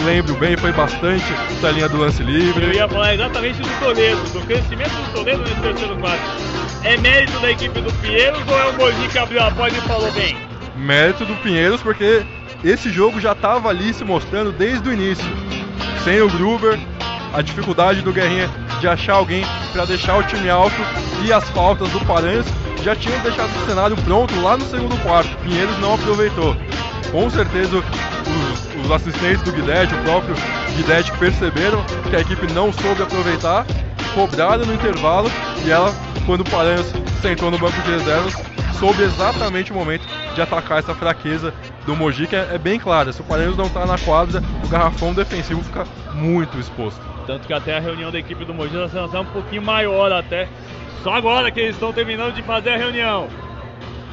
lembro 0.04 0.34
bem, 0.36 0.56
foi 0.56 0.72
bastante 0.72 1.24
da 1.60 1.70
linha 1.70 1.88
do 1.88 1.98
lance 1.98 2.22
Eu 2.22 2.28
livre. 2.28 2.74
ia 2.74 2.88
falar 2.88 3.14
exatamente 3.14 3.60
do 3.60 3.68
Toledo, 3.80 4.22
do 4.30 4.40
crescimento 4.46 4.90
do 4.90 5.12
Toledo 5.12 5.42
nesse 5.42 5.60
terceiro 5.60 5.96
quarto. 5.98 6.22
É 6.82 6.96
mérito 6.96 7.38
da 7.40 7.50
equipe 7.50 7.80
do 7.80 7.92
Pinheiros 7.94 8.40
ou 8.48 8.58
é 8.58 8.66
o 8.66 8.72
Mogi 8.78 9.08
que 9.08 9.18
abriu 9.18 9.42
a 9.42 9.50
porta 9.50 9.76
e 9.76 9.80
falou 9.82 10.10
bem? 10.12 10.36
Mérito 10.76 11.26
do 11.26 11.34
Pinheiros 11.36 11.82
porque 11.82 12.22
esse 12.64 12.90
jogo 12.90 13.20
já 13.20 13.32
estava 13.32 13.68
ali 13.68 13.92
se 13.92 14.02
mostrando 14.04 14.50
desde 14.50 14.88
o 14.88 14.92
início. 14.92 15.26
Sem 16.04 16.20
o 16.20 16.28
Gruber, 16.28 16.78
a 17.32 17.42
dificuldade 17.42 18.02
do 18.02 18.12
Guerrinha 18.12 18.48
de 18.80 18.88
achar 18.88 19.14
alguém 19.14 19.44
para 19.72 19.84
deixar 19.84 20.16
o 20.16 20.22
time 20.22 20.48
alto 20.48 20.76
e 21.24 21.32
as 21.32 21.48
faltas 21.50 21.88
do 21.90 22.00
Paranhos 22.06 22.46
já 22.82 22.96
tinham 22.96 23.18
deixado 23.20 23.50
o 23.50 23.66
cenário 23.66 23.96
pronto 23.96 24.40
lá 24.40 24.56
no 24.56 24.64
segundo 24.64 24.96
quarto. 25.02 25.36
Pinheiros 25.38 25.78
não 25.80 25.94
aproveitou. 25.94 26.56
Com 27.12 27.28
certeza 27.28 27.76
os, 27.76 28.84
os 28.84 28.90
assistentes 28.90 29.42
do 29.42 29.52
Guidetti, 29.52 29.94
o 29.94 30.02
próprio 30.02 30.34
Guidetti 30.76 31.12
perceberam 31.18 31.84
que 32.08 32.16
a 32.16 32.20
equipe 32.20 32.50
não 32.52 32.72
soube 32.72 33.02
aproveitar, 33.02 33.66
cobraram 34.14 34.64
no 34.64 34.74
intervalo 34.74 35.30
e 35.64 35.70
ela, 35.70 35.94
quando 36.26 36.40
o 36.40 36.50
Paranhos 36.50 36.86
sentou 37.20 37.50
no 37.50 37.58
banco 37.58 37.80
de 37.82 37.90
reservas, 37.90 38.34
soube 38.78 39.02
exatamente 39.02 39.72
o 39.72 39.74
momento 39.74 40.06
de 40.34 40.40
atacar 40.40 40.78
essa 40.78 40.94
fraqueza 40.94 41.52
do 41.90 41.96
Mogi, 41.96 42.28
que 42.28 42.36
é, 42.36 42.50
é 42.52 42.58
bem 42.58 42.78
clara. 42.78 43.12
Se 43.12 43.20
o 43.20 43.24
Paranhos 43.24 43.56
não 43.56 43.66
está 43.66 43.84
na 43.84 43.98
quadra, 43.98 44.40
o 44.64 44.68
garrafão 44.68 45.12
defensivo 45.12 45.60
fica 45.64 45.84
muito 46.14 46.56
exposto. 46.56 47.00
Tanto 47.26 47.48
que 47.48 47.52
até 47.52 47.76
a 47.76 47.80
reunião 47.80 48.12
da 48.12 48.18
equipe 48.18 48.44
do 48.44 48.54
Mogi 48.54 48.76
está 48.76 49.08
sendo 49.08 49.20
um 49.20 49.32
pouquinho 49.32 49.62
maior 49.62 50.12
até. 50.12 50.48
Só 51.02 51.14
agora 51.14 51.50
que 51.50 51.58
eles 51.58 51.74
estão 51.74 51.92
terminando 51.92 52.34
de 52.34 52.42
fazer 52.42 52.70
a 52.70 52.76
reunião. 52.76 53.26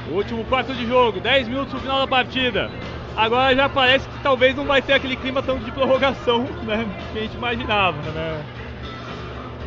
Último 0.10 0.44
quarto 0.46 0.74
de 0.74 0.88
jogo, 0.88 1.20
10 1.20 1.50
minutos 1.50 1.74
no 1.74 1.80
final 1.80 2.00
da 2.00 2.08
partida. 2.08 2.72
Agora 3.16 3.56
já 3.56 3.70
parece 3.70 4.08
que 4.08 4.20
talvez 4.24 4.56
não 4.56 4.66
vai 4.66 4.82
ter 4.82 4.94
aquele 4.94 5.16
clima 5.16 5.44
tão 5.44 5.60
de 5.60 5.72
prorrogação, 5.72 6.48
né? 6.66 6.84
Que 7.14 7.20
a 7.20 7.22
gente 7.22 7.38
imaginava, 7.38 7.98
né? 8.12 8.44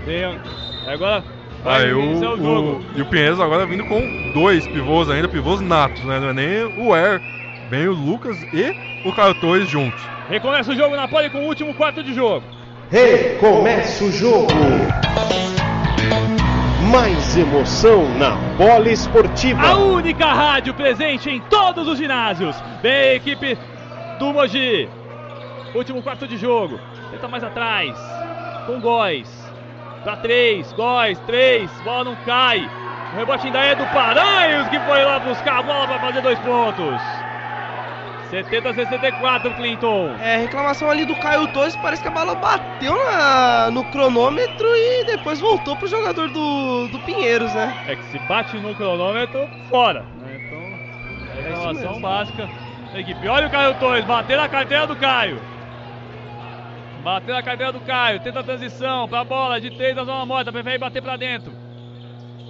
Tem, 0.05 0.41
agora 0.93 1.23
vai 1.63 1.91
ah, 1.91 1.97
o. 1.97 2.79
O, 2.79 2.85
e 2.97 3.03
o 3.03 3.07
Pinheiros 3.07 3.39
agora 3.39 3.67
vindo 3.67 3.85
com 3.85 4.33
dois 4.33 4.67
pivôs 4.67 5.09
ainda, 5.11 5.29
pivôs 5.29 5.61
natos, 5.61 6.03
né? 6.05 6.19
Não 6.19 6.31
é 6.31 6.33
nem 6.33 6.65
o 6.79 6.95
Air, 6.95 7.21
bem 7.71 7.87
o 7.87 7.93
Lucas 7.93 8.37
e 8.53 8.75
o 9.09 9.13
Caio 9.13 9.35
Torres 9.35 9.69
juntos. 9.69 10.03
Recomeça 10.29 10.73
o 10.73 10.75
jogo 10.75 10.97
na 10.97 11.07
pole 11.07 11.31
com 11.31 11.39
o 11.39 11.47
último 11.47 11.73
quarto 11.73 12.03
de 12.03 12.13
jogo. 12.13 12.45
Recomeça 12.91 14.05
o 14.05 14.11
jogo. 14.11 14.53
Mais 16.91 17.37
emoção 17.37 18.09
na 18.19 18.31
bola 18.59 18.91
esportiva. 18.91 19.63
A 19.65 19.77
única 19.77 20.27
rádio 20.27 20.75
presente 20.75 21.31
em 21.31 21.41
todos 21.43 21.87
os 21.87 21.97
ginásios. 21.97 22.61
Bem, 22.83 23.15
equipe 23.15 23.57
do 24.19 24.33
Mogi. 24.33 24.89
Último 25.73 26.03
quarto 26.03 26.27
de 26.27 26.37
jogo. 26.37 26.81
Tenta 27.13 27.29
mais 27.29 27.45
atrás. 27.45 27.97
Com 28.67 28.81
Góis. 28.81 29.29
Pra 30.03 30.17
três. 30.17 30.73
Góis, 30.73 31.17
três. 31.21 31.71
Bola 31.85 32.05
não 32.05 32.17
cai. 32.27 32.69
O 33.13 33.17
rebote 33.17 33.47
ainda 33.47 33.61
é 33.61 33.75
do 33.77 33.87
Paranhos 33.87 34.69
que 34.69 34.81
foi 34.81 35.05
lá 35.05 35.21
buscar 35.21 35.59
a 35.59 35.63
bola 35.63 35.87
para 35.87 36.01
fazer 36.01 36.21
dois 36.21 36.39
pontos. 36.41 37.20
70 38.31 38.71
a 38.71 38.75
64, 38.75 39.55
Clinton. 39.55 40.15
É, 40.23 40.37
reclamação 40.37 40.89
ali 40.89 41.05
do 41.05 41.17
Caio 41.17 41.49
Torres, 41.49 41.75
parece 41.77 42.01
que 42.01 42.09
a 42.09 42.13
bola 42.13 42.37
bateu 42.37 42.95
na, 42.95 43.71
no 43.73 43.85
cronômetro 43.87 44.67
e 44.69 45.05
depois 45.05 45.41
voltou 45.41 45.77
pro 45.77 45.89
jogador 45.89 46.29
do, 46.29 46.87
do 46.89 46.99
Pinheiros, 47.01 47.53
né? 47.53 47.85
É 47.89 47.97
que 47.97 48.05
se 48.05 48.19
bate 48.21 48.57
no 48.59 48.75
cronômetro, 48.77 49.49
fora. 49.69 50.05
Né? 50.21 50.41
Então, 50.47 51.39
é 51.39 51.49
reclamação 51.49 51.97
é 51.97 52.01
básica 52.01 52.49
da 52.93 53.01
equipe. 53.01 53.27
Olha 53.27 53.49
o 53.49 53.51
Caio 53.51 53.75
Torres, 53.75 54.05
bater 54.05 54.37
na 54.37 54.49
carteira 54.49 54.87
do 54.87 54.95
Caio. 54.95 55.41
Bateu 57.03 57.35
na 57.35 57.43
carteira 57.43 57.73
do 57.73 57.81
Caio, 57.81 58.21
tenta 58.21 58.41
a 58.41 58.45
transição 58.45 59.09
pra 59.09 59.25
bola 59.25 59.61
de 59.61 59.71
três 59.71 59.97
na 59.97 60.05
zona 60.05 60.25
morta, 60.25 60.53
prefere 60.53 60.79
bater 60.79 61.03
pra 61.03 61.17
dentro. 61.17 61.53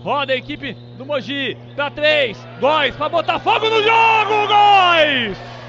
Roda 0.02 0.32
a 0.32 0.36
equipe 0.36 0.74
do 0.98 1.06
Mogi, 1.06 1.56
pra 1.74 1.90
três, 1.90 2.46
Góis, 2.58 2.94
pra 2.96 3.08
botar 3.08 3.38
fogo 3.38 3.68
no 3.68 3.82
jogo, 3.82 4.46
Góis! 4.48 5.59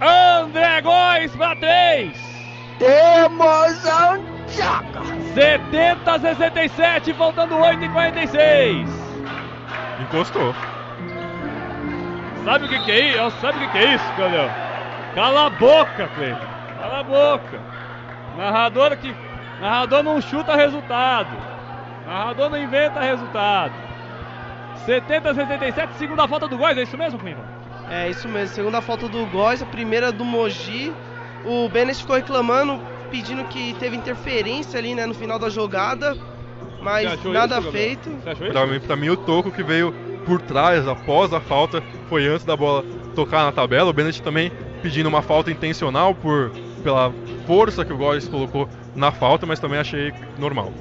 André 0.00 0.82
Góes 0.82 1.34
para 1.36 1.56
3. 1.56 2.12
Temos 2.78 3.82
Chaca. 4.48 5.02
70 5.34 6.12
a 6.12 6.18
67, 6.18 7.12
faltando 7.14 7.56
8 7.56 7.84
e 7.84 7.88
46. 7.88 8.88
Encostou. 10.00 10.54
Sabe 12.44 12.66
o 12.66 12.68
que, 12.68 12.78
que 12.84 12.90
é 12.92 13.00
isso? 13.08 13.40
Sabe 13.40 13.58
o 13.58 13.60
que, 13.60 13.68
que 13.72 13.78
é 13.78 13.94
isso, 13.94 14.04
Gabriel? 14.16 14.50
Cala 15.14 15.46
a 15.46 15.50
boca, 15.50 16.08
Cleiton. 16.14 16.46
Cala 16.78 17.00
a 17.00 17.02
boca. 17.02 17.60
Narrador 18.36 18.96
que. 18.98 19.14
Narrador 19.60 20.02
não 20.02 20.20
chuta 20.20 20.54
resultado. 20.54 21.30
Narrador 22.06 22.50
não 22.50 22.58
inventa 22.58 23.00
resultado. 23.00 23.72
70 24.84 25.30
a 25.30 25.34
67, 25.34 25.94
segunda 25.94 26.28
falta 26.28 26.46
do 26.46 26.58
Góes, 26.58 26.78
é 26.78 26.82
isso 26.82 26.96
mesmo, 26.96 27.18
Cleiton? 27.18 27.55
É 27.90 28.10
isso 28.10 28.28
mesmo, 28.28 28.54
segunda 28.54 28.80
falta 28.80 29.08
do 29.08 29.24
Góis, 29.26 29.62
a 29.62 29.66
primeira 29.66 30.10
do 30.10 30.24
Mogi. 30.24 30.92
O 31.44 31.68
Bennett 31.68 32.00
ficou 32.00 32.16
reclamando, 32.16 32.80
pedindo 33.10 33.44
que 33.44 33.74
teve 33.74 33.96
interferência 33.96 34.78
ali 34.78 34.94
né, 34.94 35.06
no 35.06 35.14
final 35.14 35.38
da 35.38 35.48
jogada, 35.48 36.16
mas 36.82 37.22
nada 37.24 37.60
isso, 37.60 37.70
feito. 37.70 38.10
Pra 38.50 38.66
mim, 38.66 38.80
pra 38.80 38.96
mim, 38.96 39.08
o 39.10 39.16
toco 39.16 39.52
que 39.52 39.62
veio 39.62 39.94
por 40.24 40.42
trás, 40.42 40.88
após 40.88 41.32
a 41.32 41.40
falta, 41.40 41.82
foi 42.08 42.26
antes 42.26 42.44
da 42.44 42.56
bola 42.56 42.84
tocar 43.14 43.44
na 43.44 43.52
tabela. 43.52 43.90
O 43.90 43.92
Bennett 43.92 44.20
também 44.20 44.50
pedindo 44.82 45.08
uma 45.08 45.22
falta 45.22 45.50
intencional 45.50 46.14
por, 46.14 46.50
pela 46.82 47.12
força 47.46 47.84
que 47.84 47.92
o 47.92 47.96
Góis 47.96 48.26
colocou 48.26 48.68
na 48.94 49.12
falta, 49.12 49.46
mas 49.46 49.60
também 49.60 49.78
achei 49.78 50.12
normal. 50.36 50.72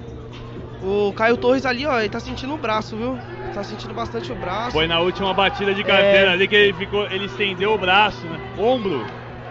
O 0.85 1.11
Caio 1.13 1.35
Torres 1.35 1.65
ali, 1.65 1.85
ó, 1.85 1.99
ele 1.99 2.09
tá 2.09 2.19
sentindo 2.19 2.53
o 2.53 2.57
braço, 2.57 2.95
viu? 2.95 3.17
Tá 3.53 3.63
sentindo 3.63 3.93
bastante 3.93 4.31
o 4.31 4.35
braço. 4.35 4.71
Foi 4.71 4.85
na 4.85 4.99
última 4.99 5.33
batida 5.33 5.73
de 5.73 5.83
carteira 5.83 6.29
é... 6.29 6.33
ali 6.33 6.47
que 6.47 6.55
ele 6.55 6.73
ficou, 6.73 7.05
ele 7.07 7.25
estendeu 7.25 7.73
o 7.73 7.77
braço, 7.77 8.23
né? 8.27 8.39
Ombro. 8.59 9.03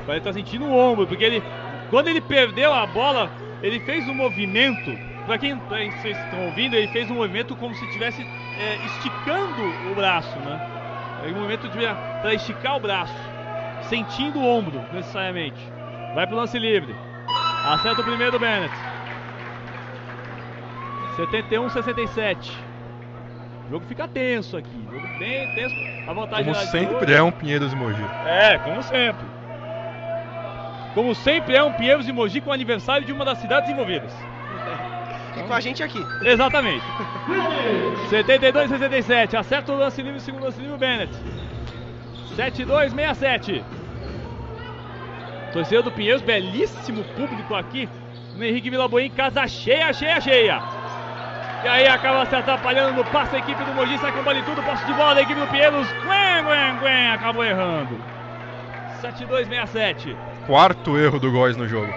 Ele 0.06 0.20
tá 0.20 0.32
sentindo 0.32 0.66
o 0.66 0.76
ombro, 0.76 1.06
porque 1.06 1.24
ele 1.24 1.42
quando 1.90 2.08
ele 2.08 2.20
perdeu 2.20 2.72
a 2.72 2.86
bola, 2.86 3.30
ele 3.62 3.80
fez 3.80 4.08
um 4.08 4.14
movimento. 4.14 4.98
Para 5.26 5.38
quem 5.38 5.56
vocês 5.56 6.16
estão 6.18 6.46
ouvindo, 6.46 6.74
ele 6.74 6.88
fez 6.88 7.10
um 7.10 7.14
movimento 7.14 7.56
como 7.56 7.74
se 7.74 7.84
estivesse 7.84 8.22
é, 8.22 8.76
esticando 8.84 9.62
o 9.90 9.94
braço, 9.94 10.36
né? 10.40 10.60
É 11.24 11.28
um 11.28 11.34
movimento 11.34 11.68
para 12.20 12.34
esticar 12.34 12.76
o 12.76 12.80
braço, 12.80 13.14
sentindo 13.88 14.38
o 14.38 14.46
ombro 14.46 14.84
necessariamente. 14.92 15.56
Vai 16.14 16.26
pro 16.26 16.36
lance 16.36 16.58
livre. 16.58 16.94
Acerta 17.64 18.02
o 18.02 18.04
primeiro 18.04 18.38
Bennett. 18.38 18.74
71 21.16 21.68
67. 21.70 22.52
O 23.66 23.70
jogo 23.70 23.86
fica 23.86 24.06
tenso 24.06 24.56
aqui. 24.56 24.86
O 24.88 24.92
jogo 24.92 25.18
bem 25.18 25.54
tenso. 25.54 25.74
A 26.08 26.12
vantagem 26.12 26.52
como 26.52 26.66
sempre 26.66 27.14
é 27.14 27.22
um 27.22 27.30
Pinheiros 27.30 27.72
e 27.72 27.76
Mogi. 27.76 28.04
É, 28.26 28.58
como 28.58 28.82
sempre. 28.82 29.24
Como 30.94 31.14
sempre 31.14 31.56
é 31.56 31.62
um 31.62 31.72
Pinheiros 31.72 32.08
e 32.08 32.12
Mogi 32.12 32.40
com 32.40 32.50
o 32.50 32.52
aniversário 32.52 33.06
de 33.06 33.12
uma 33.12 33.24
das 33.24 33.38
cidades 33.38 33.70
envolvidas. 33.70 34.12
E 35.36 35.42
com 35.42 35.52
a 35.52 35.60
gente 35.60 35.82
aqui. 35.82 36.04
Exatamente. 36.22 36.84
72 38.10 38.70
67. 38.70 39.36
Acerta 39.36 39.72
o 39.72 39.76
lance 39.76 40.02
livre, 40.02 40.20
segundo 40.20 40.44
lance 40.44 40.60
livre, 40.60 40.74
o 40.74 40.78
Bennett. 40.78 41.12
72 42.36 42.92
67. 42.92 43.64
Torcedor 45.52 45.84
do 45.84 45.92
Pinheiros, 45.92 46.22
belíssimo 46.22 47.04
público 47.16 47.54
aqui 47.54 47.88
no 48.36 48.44
Henrique 48.44 48.70
Vilaboim, 48.70 49.08
casa 49.10 49.46
cheia, 49.46 49.92
cheia, 49.92 50.20
cheia. 50.20 50.83
E 51.64 51.66
aí 51.66 51.88
acaba 51.88 52.26
se 52.26 52.36
atrapalhando 52.36 52.92
no 52.92 53.04
passe 53.06 53.36
a 53.36 53.38
equipe 53.38 53.64
do 53.64 53.72
Mogi, 53.72 53.96
sai 53.96 54.12
com 54.12 54.20
e 54.30 54.42
tudo, 54.42 54.62
posse 54.62 54.84
de 54.84 54.92
bola 54.92 55.14
da 55.14 55.22
equipe 55.22 55.40
do 55.40 55.46
Pinheiros. 55.46 55.88
Gwen, 56.04 56.44
Gwen, 56.44 56.76
Gwen, 56.78 57.08
acabou 57.08 57.42
errando. 57.42 57.98
7-2-6-7. 59.00 60.14
Quarto 60.46 60.98
erro 60.98 61.18
do 61.18 61.32
Góis 61.32 61.56
no 61.56 61.66
jogo. 61.66 61.90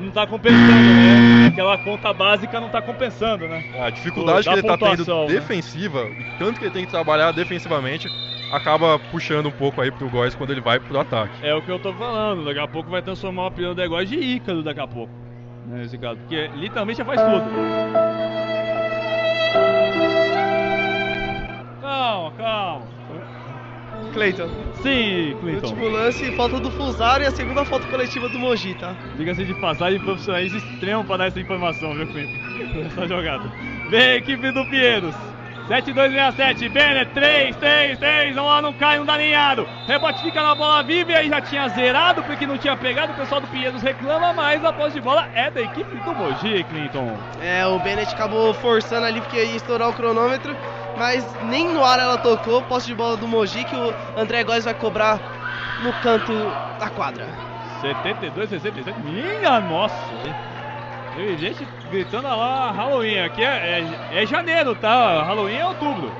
Não 0.00 0.10
tá 0.10 0.26
compensando, 0.26 0.66
né? 0.66 1.46
Aquela 1.52 1.78
conta 1.78 2.12
básica 2.12 2.60
não 2.60 2.68
tá 2.68 2.82
compensando, 2.82 3.46
né? 3.46 3.64
A 3.80 3.90
dificuldade 3.90 4.48
que 4.48 4.52
ele 4.52 4.62
tá 4.62 4.76
tendo 4.76 5.04
né? 5.04 5.26
defensiva, 5.26 6.04
né? 6.04 6.26
tanto 6.38 6.58
que 6.58 6.64
ele 6.66 6.74
tem 6.74 6.84
que 6.84 6.90
trabalhar 6.90 7.30
defensivamente, 7.30 8.08
acaba 8.52 8.98
puxando 8.98 9.46
um 9.46 9.52
pouco 9.52 9.80
aí 9.80 9.92
pro 9.92 10.10
Góis 10.10 10.34
quando 10.34 10.50
ele 10.50 10.60
vai 10.60 10.80
pro 10.80 10.98
ataque. 10.98 11.46
É 11.46 11.54
o 11.54 11.62
que 11.62 11.70
eu 11.70 11.78
tô 11.78 11.92
falando, 11.92 12.44
daqui 12.44 12.58
a 12.58 12.66
pouco 12.66 12.90
vai 12.90 13.02
transformar 13.02 13.44
o 13.44 13.46
apelido 13.46 13.76
do 13.76 13.88
Góis 13.88 14.08
de 14.08 14.16
Ícaro 14.16 14.64
daqui 14.64 14.80
a 14.80 14.86
pouco. 14.88 15.12
Né, 15.66 15.84
esse 15.84 15.98
caso, 15.98 16.16
porque 16.18 16.48
literalmente 16.56 16.98
já 16.98 17.04
faz 17.04 17.20
tudo. 17.20 18.47
Calma, 21.88 22.32
calma. 22.32 22.86
Cleiton. 24.12 24.48
Sim, 24.82 25.34
Cleiton. 25.40 25.68
Último 25.68 25.88
lance, 25.88 26.30
falta 26.36 26.60
do 26.60 26.70
Fusaro 26.70 27.22
e 27.22 27.26
a 27.26 27.30
segunda 27.30 27.64
falta 27.64 27.86
coletiva 27.86 28.28
do 28.28 28.38
Mogi, 28.38 28.74
tá? 28.74 28.94
Diga-se 29.16 29.42
de 29.42 29.54
passagem, 29.54 29.98
profissionais 29.98 30.52
extremo 30.52 31.02
para 31.04 31.16
dar 31.16 31.26
essa 31.28 31.40
informação, 31.40 31.94
viu, 31.94 32.06
Cleiton? 32.08 32.86
Essa 32.86 33.08
jogada. 33.08 33.50
Vem, 33.88 34.16
equipe 34.16 34.52
do 34.52 34.66
Pinheiros. 34.66 35.14
7-2-6-7, 35.68 36.70
Bennett, 36.70 37.12
3, 37.12 37.56
3, 37.56 37.98
3, 37.98 38.34
vamos 38.34 38.50
lá, 38.50 38.62
não 38.62 38.72
cai, 38.72 38.98
não 38.98 39.04
dá 39.04 39.14
alinhado. 39.14 39.66
Rebote 39.86 40.22
fica 40.22 40.42
na 40.42 40.54
bola 40.54 40.82
viva 40.82 41.12
e 41.12 41.14
aí 41.14 41.28
já 41.28 41.42
tinha 41.42 41.68
zerado 41.68 42.22
porque 42.22 42.46
não 42.46 42.56
tinha 42.56 42.74
pegado. 42.74 43.12
O 43.12 43.16
pessoal 43.16 43.40
do 43.40 43.46
Pinheiros 43.48 43.82
reclama, 43.82 44.32
mas 44.32 44.64
a 44.64 44.72
posse 44.72 44.94
de 44.94 45.00
bola 45.02 45.28
é 45.34 45.50
da 45.50 45.60
equipe 45.60 45.94
do 45.94 46.14
Mogi, 46.14 46.64
Clinton. 46.64 47.14
É, 47.42 47.66
o 47.66 47.78
Bennett 47.80 48.14
acabou 48.14 48.54
forçando 48.54 49.06
ali 49.06 49.20
porque 49.20 49.36
ia 49.36 49.56
estourar 49.56 49.90
o 49.90 49.92
cronômetro, 49.92 50.56
mas 50.98 51.24
nem 51.44 51.68
no 51.68 51.84
ar 51.84 51.98
ela 51.98 52.18
tocou. 52.18 52.60
Posse 52.62 52.88
de 52.88 52.94
bola 52.94 53.16
do 53.16 53.28
Mogi 53.28 53.64
que 53.64 53.76
o 53.76 53.94
André 54.16 54.42
Góes 54.44 54.64
vai 54.64 54.74
cobrar 54.74 55.20
no 55.82 55.92
canto 55.94 56.32
da 56.78 56.90
quadra. 56.90 57.26
72, 57.80 58.50
67. 58.50 58.98
Minha 59.00 59.60
nossa! 59.60 59.94
Teve 61.14 61.36
gente 61.36 61.66
gritando 61.90 62.28
lá 62.28 62.70
Halloween. 62.72 63.20
Aqui 63.20 63.42
é, 63.42 63.86
é, 64.12 64.22
é 64.22 64.26
janeiro, 64.26 64.74
tá? 64.74 65.22
Halloween 65.22 65.56
é 65.56 65.66
outubro. 65.66 66.12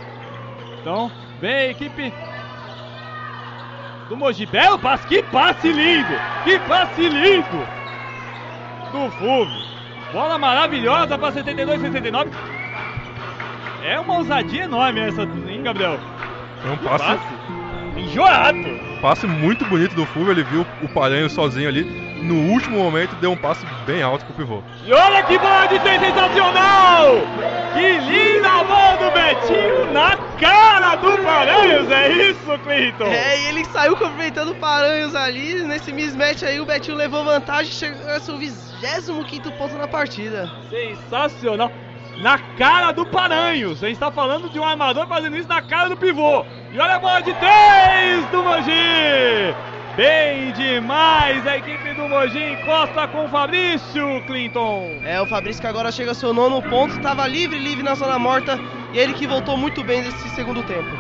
Então, 0.81 1.11
vem 1.41 1.53
a 1.53 1.69
equipe 1.69 2.13
do 4.09 4.17
Mogi. 4.17 4.47
Belo 4.47 4.79
passe, 4.79 5.07
que 5.07 5.23
passe 5.25 5.71
lindo! 5.71 6.15
Que 6.45 6.59
passe 6.61 7.09
lindo! 7.09 7.69
Do 8.93 9.11
Fulvio. 9.13 9.69
Bola 10.13 10.39
maravilhosa 10.39 11.19
para 11.19 11.33
72, 11.33 11.81
69. 11.81 12.31
É 13.83 13.99
uma 13.99 14.19
ousadia 14.19 14.65
enorme 14.65 15.01
essa, 15.01 15.23
hein, 15.23 15.63
Gabriel? 15.63 15.99
É 16.67 16.71
um 16.71 16.77
passe, 16.79 17.05
passe 17.05 17.59
enjoado. 17.97 18.81
Passe 19.01 19.27
muito 19.27 19.65
bonito 19.67 19.95
do 19.95 20.05
Fulvio, 20.07 20.33
ele 20.33 20.43
viu 20.43 20.67
o 20.83 20.89
Paranho 20.89 21.31
sozinho 21.31 21.69
ali. 21.69 21.85
No 22.23 22.53
último 22.53 22.79
momento 22.79 23.15
deu 23.17 23.31
um 23.31 23.37
passe 23.37 23.65
bem 23.87 24.03
alto 24.03 24.25
pro 24.25 24.35
pivô. 24.35 24.61
E 24.85 24.93
olha 24.93 25.23
que 25.23 25.39
bola 25.39 25.67
de 25.67 25.79
três 25.79 26.01
sensacional! 26.01 27.07
Que 27.73 27.99
linda 27.99 28.49
a 28.51 28.65
bola 28.65 28.97
do 28.97 29.15
Betinho 29.15 29.93
na 29.93 30.17
cara 30.41 30.97
do 30.97 31.23
Paranhos, 31.23 31.91
é 31.91 32.09
isso, 32.31 32.59
Clinton? 32.65 33.05
É, 33.05 33.41
e 33.41 33.47
ele 33.47 33.65
saiu 33.67 33.97
cumprimentando 33.97 34.51
o 34.51 34.57
Paranhos 34.57 35.15
ali, 35.15 35.63
nesse 35.63 35.93
mismatch 35.93 36.43
aí 36.43 36.61
o 36.61 36.67
Betinho 36.67 36.97
levou 36.97 37.25
vantagem, 37.25 37.73
chegou 37.73 38.11
a 38.11 38.19
seu 38.19 38.37
25 38.37 39.53
ponto 39.53 39.77
na 39.77 39.87
partida. 39.87 40.51
Sensacional! 40.69 41.71
Na 42.21 42.37
cara 42.37 42.91
do 42.91 43.07
Paranhos, 43.07 43.83
a 43.83 43.87
gente 43.87 43.97
está 43.97 44.11
falando 44.11 44.49
de 44.49 44.59
um 44.59 44.65
armador 44.65 45.07
fazendo 45.07 45.37
isso 45.37 45.49
na 45.49 45.63
cara 45.63 45.89
do 45.89 45.97
pivô. 45.97 46.45
E 46.73 46.81
olha 46.81 46.97
a 46.97 46.99
bola 46.99 47.21
de 47.21 47.33
três 47.35 48.27
do 48.33 48.43
Mogi! 48.43 49.55
Bem 49.97 50.53
demais 50.53 51.47
a 51.47 51.57
equipe 51.57 51.95
do 51.95 52.09
Mogi 52.09 52.43
encosta 52.43 53.07
com 53.07 53.25
o 53.25 53.29
Fabrício 53.29 54.21
Clinton. 54.27 55.01
É, 55.05 55.21
o 55.21 55.27
Fabrício 55.27 55.61
que 55.61 55.69
agora 55.69 55.93
chega 55.93 56.11
ao 56.11 56.15
seu 56.15 56.33
nono 56.33 56.61
ponto, 56.63 56.97
estava 56.97 57.25
livre, 57.27 57.57
livre 57.57 57.85
na 57.85 57.95
zona 57.95 58.19
morta 58.19 58.59
e 58.93 58.99
ele 58.99 59.15
que 59.15 59.27
voltou 59.27 59.57
muito 59.57 59.85
bem 59.85 60.03
nesse 60.03 60.29
segundo 60.31 60.63
tempo. 60.65 60.91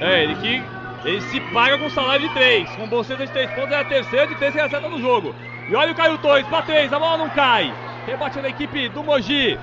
É, 0.00 0.24
ele 0.24 0.34
que 0.36 0.62
ele 1.04 1.20
se 1.20 1.38
paga 1.52 1.78
com 1.78 1.88
salário 1.90 2.26
de 2.26 2.34
três. 2.34 2.68
Com 2.70 2.88
bolseta 2.88 3.24
de 3.24 3.32
três 3.32 3.48
pontos 3.52 3.70
é 3.70 3.80
a 3.80 3.84
terceira 3.84 4.26
de 4.26 4.34
três 4.34 4.52
que 4.52 4.60
acerta 4.60 4.88
no 4.88 5.00
jogo. 5.00 5.34
E 5.68 5.76
olha 5.76 5.92
o 5.92 5.94
Caio 5.94 6.18
Torres 6.18 6.46
para 6.48 6.62
três, 6.62 6.92
a 6.92 6.98
bola 6.98 7.18
não 7.18 7.30
cai. 7.30 7.72
Rebate 8.06 8.40
da 8.40 8.48
equipe 8.48 8.88
do 8.88 9.02
Mogi, 9.02 9.58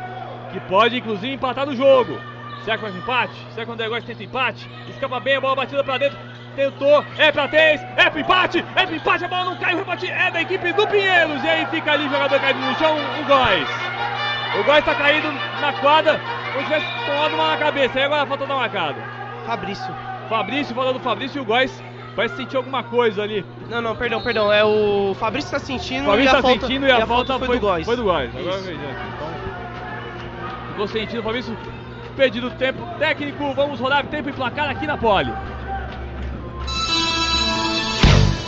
que 0.51 0.59
pode 0.61 0.97
inclusive 0.97 1.33
empatar 1.33 1.65
no 1.65 1.75
jogo. 1.75 2.19
Será 2.63 2.77
que 2.77 2.83
vai 2.83 2.91
empate? 2.91 3.33
Será 3.53 3.65
que 3.65 3.71
o 3.71 3.73
André 3.73 3.89
Góes 3.89 4.03
tenta 4.03 4.23
empate? 4.23 4.69
Escapa 4.87 5.19
bem, 5.19 5.35
a 5.35 5.41
bola 5.41 5.55
batida 5.55 5.83
pra 5.83 5.97
dentro. 5.97 6.17
Tentou, 6.55 7.03
é 7.17 7.31
pra 7.31 7.47
três, 7.47 7.81
é 7.95 8.09
pro 8.09 8.19
empate, 8.19 8.63
é 8.75 8.85
pro 8.85 8.95
empate, 8.95 9.23
a 9.23 9.27
bola 9.27 9.45
não 9.45 9.55
cai, 9.55 9.73
o 9.73 9.77
rebate 9.77 10.05
é 10.05 10.29
da 10.29 10.41
equipe 10.41 10.73
do 10.73 10.85
Pinheiros. 10.85 11.41
E 11.43 11.47
aí 11.47 11.65
fica 11.67 11.93
ali 11.93 12.05
o 12.05 12.09
jogador 12.09 12.39
caído 12.39 12.59
no 12.59 12.75
chão, 12.75 12.95
o 12.95 13.25
Góes. 13.25 13.69
O 14.59 14.63
Góes 14.63 14.83
tá 14.83 14.93
caído 14.93 15.31
na 15.61 15.73
quadra, 15.73 16.19
como 16.51 16.59
se 16.59 16.73
tivesse 16.73 17.05
tomado 17.05 17.33
uma 17.35 17.51
na 17.51 17.57
cabeça. 17.57 17.97
Aí 17.97 18.05
agora 18.05 18.25
falta 18.25 18.45
dar 18.45 18.55
marcado. 18.55 19.01
Fabrício. 19.45 19.95
Fabrício, 20.27 20.75
falando 20.75 20.93
do 20.95 20.99
Fabrício 20.99 21.39
e 21.39 21.41
o 21.41 21.45
Góes 21.45 21.81
parece 22.15 22.35
sentir 22.35 22.57
alguma 22.57 22.83
coisa 22.83 23.23
ali. 23.23 23.45
Não, 23.69 23.81
não, 23.81 23.95
perdão, 23.95 24.21
perdão. 24.21 24.51
É 24.51 24.63
o 24.63 25.15
Fabrício 25.15 25.51
tá 25.51 25.59
sentindo 25.59 26.05
Fabrício 26.05 26.31
e 26.31 26.35
tá 26.35 26.41
falta, 26.41 26.61
sentindo 26.61 26.85
e 26.85 26.91
a, 26.91 26.99
e 26.99 27.01
a 27.01 27.07
falta, 27.07 27.39
foi, 27.39 27.47
foi, 27.47 27.59
do 27.59 27.61
Góes. 27.61 27.85
Foi 27.85 27.95
do 27.95 28.03
Góes. 28.03 28.35
Agora. 28.35 28.59
Então, 28.59 29.40
ficou 30.71 30.87
sentindo 30.87 31.19
o 31.19 31.23
Fabrício. 31.23 31.55
Perdido 32.15 32.47
o 32.47 32.51
tempo 32.51 32.85
técnico, 32.97 33.53
vamos 33.53 33.79
rodar 33.79 34.05
tempo 34.07 34.29
e 34.29 34.33
placar 34.33 34.69
aqui 34.69 34.85
na 34.85 34.97
pole. 34.97 35.31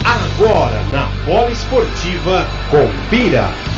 Agora 0.04 0.82
na 0.92 1.06
Bola 1.26 1.52
Esportiva, 1.52 2.46
confira. 2.70 3.73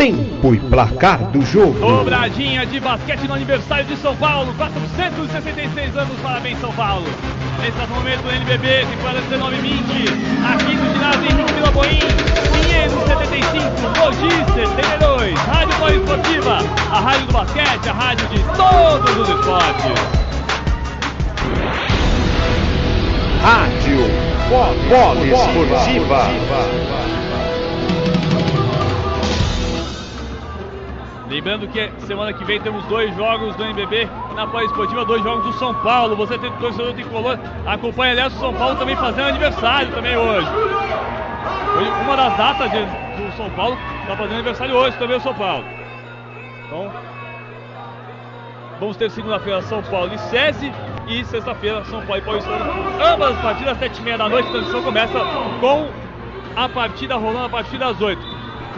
Tempo 0.00 0.54
e 0.54 0.58
placar 0.58 1.18
do 1.30 1.42
jogo. 1.42 1.78
Dobradinha 1.78 2.64
de 2.64 2.80
basquete 2.80 3.28
no 3.28 3.34
aniversário 3.34 3.84
de 3.84 3.94
São 3.98 4.16
Paulo, 4.16 4.50
466 4.54 5.94
anos, 5.94 6.18
parabéns 6.22 6.58
São 6.58 6.72
Paulo. 6.72 7.04
Nesse 7.60 7.76
momento 7.86 8.22
do 8.22 8.30
NBB, 8.30 8.86
temporada 8.86 9.20
19-20, 9.30 10.08
aqui 10.54 10.74
no 10.74 10.94
ginásio 10.94 11.22
Henrique 11.30 11.52
Vilaboim, 11.52 11.98
Pinheiros 12.50 12.94
75, 13.08 13.68
Mogi 13.98 14.30
72, 14.54 15.38
Rádio 15.38 15.76
Bola 15.76 15.94
Esportiva, 15.94 16.58
a 16.90 17.00
rádio 17.00 17.26
do 17.26 17.32
basquete, 17.34 17.88
a 17.90 17.92
rádio 17.92 18.26
de 18.28 18.42
todos 18.56 19.16
os 19.18 19.28
esportes. 19.28 19.92
Rádio 23.42 24.08
Bola 24.88 25.26
Esportiva. 25.26 26.99
Lembrando 31.30 31.68
que 31.68 31.88
semana 32.06 32.32
que 32.32 32.42
vem 32.44 32.60
temos 32.60 32.84
dois 32.86 33.14
jogos 33.14 33.54
do 33.54 33.64
NBB 33.64 34.08
na 34.34 34.48
Pós 34.48 34.64
Esportiva, 34.66 35.04
dois 35.04 35.22
jogos 35.22 35.44
do 35.44 35.52
São 35.52 35.72
Paulo. 35.76 36.16
Você 36.16 36.36
tem 36.36 36.50
torcedor 36.54 36.92
tricolor, 36.92 37.38
acompanha 37.66 38.12
aliás 38.12 38.34
o 38.34 38.40
São 38.40 38.52
Paulo 38.52 38.74
também 38.76 38.96
fazendo 38.96 39.28
aniversário 39.28 39.92
também 39.92 40.16
hoje. 40.16 40.48
Hoje, 41.78 41.90
uma 42.02 42.16
das 42.16 42.36
datas 42.36 42.70
de- 42.72 42.84
do 42.84 43.36
São 43.36 43.48
Paulo 43.50 43.78
está 44.02 44.16
fazendo 44.16 44.34
aniversário 44.34 44.74
hoje 44.74 44.96
também 44.98 45.16
o 45.16 45.20
São 45.20 45.32
Paulo. 45.34 45.64
Então, 46.66 46.92
vamos 48.80 48.96
ter 48.96 49.08
segunda-feira 49.10 49.62
São 49.62 49.84
Paulo 49.84 50.12
e 50.12 50.18
SESI 50.18 50.72
e 51.06 51.24
sexta-feira 51.26 51.84
São 51.84 52.00
Paulo 52.02 52.18
e 52.20 52.24
Paulistano. 52.24 52.64
Ambas 53.04 53.36
as 53.36 53.40
partidas 53.42 53.78
sete 53.78 54.00
e 54.00 54.02
meia 54.02 54.18
da 54.18 54.28
noite, 54.28 54.48
a 54.48 54.50
transmissão 54.50 54.82
começa 54.82 55.18
com 55.60 55.86
a 56.56 56.68
partida 56.68 57.14
rolando 57.14 57.46
a 57.46 57.48
partir 57.48 57.78
das 57.78 58.00
8. 58.00 58.20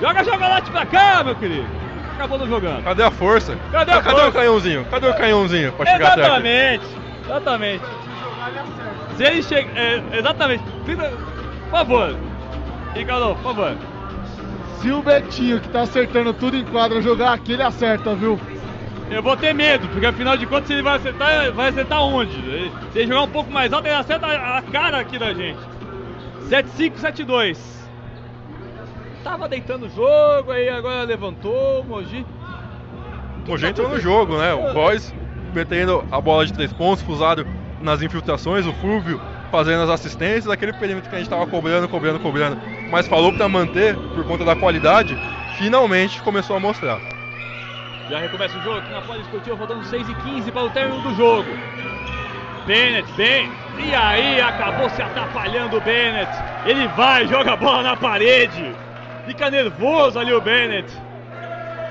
Joga 0.03 0.23
chocolate 0.23 0.71
pra 0.71 0.85
cá, 0.85 1.25
meu 1.25 1.35
querido. 1.35 1.82
Acabou 2.23 2.39
não 2.39 2.47
jogando. 2.47 2.85
Cadê 2.85 3.03
a 3.03 3.11
força? 3.11 3.57
Cadê 3.73 3.91
a 3.91 4.01
Cadê 4.01 4.11
força? 4.11 4.29
o 4.29 4.33
canhãozinho? 4.33 4.85
Cadê 4.85 5.09
o 5.09 5.15
canhãozinho 5.15 5.73
pra 5.73 5.87
chegar 5.87 6.13
até? 6.13 6.21
Exatamente, 6.21 6.85
exatamente. 7.25 7.85
Se 9.17 9.25
ele 9.25 9.43
chega. 9.43 9.71
É, 9.75 10.03
exatamente. 10.19 10.63
Por 10.63 11.71
favor. 11.71 12.17
Ricardo, 12.95 13.35
por 13.35 13.43
favor. 13.43 13.77
Se 14.81 14.91
o 14.93 15.03
Betinho, 15.03 15.61
que 15.61 15.69
tá 15.69 15.81
acertando 15.83 16.33
tudo 16.33 16.57
em 16.57 16.65
quadra, 16.65 17.03
jogar 17.03 17.33
aqui, 17.33 17.55
ele 17.55 17.63
acerta, 17.63 18.15
viu? 18.15 18.39
Eu 19.11 19.21
vou 19.21 19.37
ter 19.37 19.53
medo, 19.53 19.89
porque 19.89 20.07
afinal 20.07 20.37
de 20.37 20.47
contas 20.47 20.71
ele 20.71 20.83
vai 20.83 20.97
acertar, 20.99 21.51
vai 21.53 21.71
acertar 21.71 22.03
onde? 22.03 22.71
Se 22.93 22.99
ele 23.01 23.09
jogar 23.09 23.23
um 23.23 23.29
pouco 23.29 23.51
mais 23.51 23.73
alto, 23.73 23.87
ele 23.87 23.97
acerta 23.97 24.27
a 24.29 24.59
a 24.59 24.63
cara 24.63 24.99
aqui 25.01 25.19
da 25.19 25.35
gente. 25.35 25.59
7-5, 26.49 26.93
7-2. 27.01 27.59
Tava 29.23 29.49
deitando 29.49 29.87
o 29.87 29.89
jogo, 29.89 30.51
aí 30.51 30.69
agora 30.69 31.05
levantou, 31.05 31.81
o 31.81 31.85
Mogi. 31.85 32.27
O 33.47 33.51
Mogi 33.51 33.67
entrou 33.67 33.89
no 33.89 34.01
jogo, 34.01 34.37
né? 34.37 34.53
O 34.53 34.73
Góis 34.73 35.15
metendo 35.55 36.05
a 36.11 36.21
bola 36.21 36.47
de 36.47 36.53
três 36.53 36.73
pontos, 36.73 37.03
fusado 37.05 37.47
nas 37.81 38.03
infiltrações, 38.03 38.67
o 38.67 38.73
Fulvio 38.75 39.21
fazendo 39.51 39.83
as 39.83 39.91
assistências, 39.91 40.49
aquele 40.49 40.73
perímetro 40.73 41.11
que 41.11 41.15
a 41.15 41.19
gente 41.19 41.29
tava 41.29 41.47
cobrando, 41.47 41.87
cobrando, 41.87 42.19
cobrando, 42.19 42.59
mas 42.91 43.07
falou 43.07 43.33
pra 43.33 43.49
manter 43.49 43.95
por 43.95 44.25
conta 44.25 44.45
da 44.45 44.57
qualidade, 44.57 45.17
finalmente 45.59 46.23
começou 46.23 46.57
a 46.57 46.61
mostrar. 46.61 46.99
Já 48.09 48.19
recomeça 48.19 48.57
o 48.59 48.63
jogo 48.63 48.79
aqui 48.79 48.91
na 48.91 49.03
Poli 49.03 49.21
Esportiva, 49.21 49.57
faltando 49.57 49.85
6 49.85 50.09
e 50.09 50.15
15 50.15 50.51
para 50.51 50.65
o 50.65 50.71
término 50.71 51.03
do 51.03 51.15
jogo. 51.15 51.49
Bennett, 52.67 53.11
bem. 53.13 53.51
E 53.79 53.95
aí 53.95 54.41
acabou 54.41 54.89
se 54.91 55.03
atrapalhando 55.03 55.77
o 55.77 55.81
Bennett. 55.81 56.31
Ele 56.65 56.87
vai, 56.89 57.27
joga 57.27 57.53
a 57.53 57.57
bola 57.57 57.83
na 57.83 57.97
parede. 57.97 58.75
Fica 59.27 59.51
nervoso 59.51 60.19
ali 60.19 60.33
o 60.33 60.41
Bennett. 60.41 60.93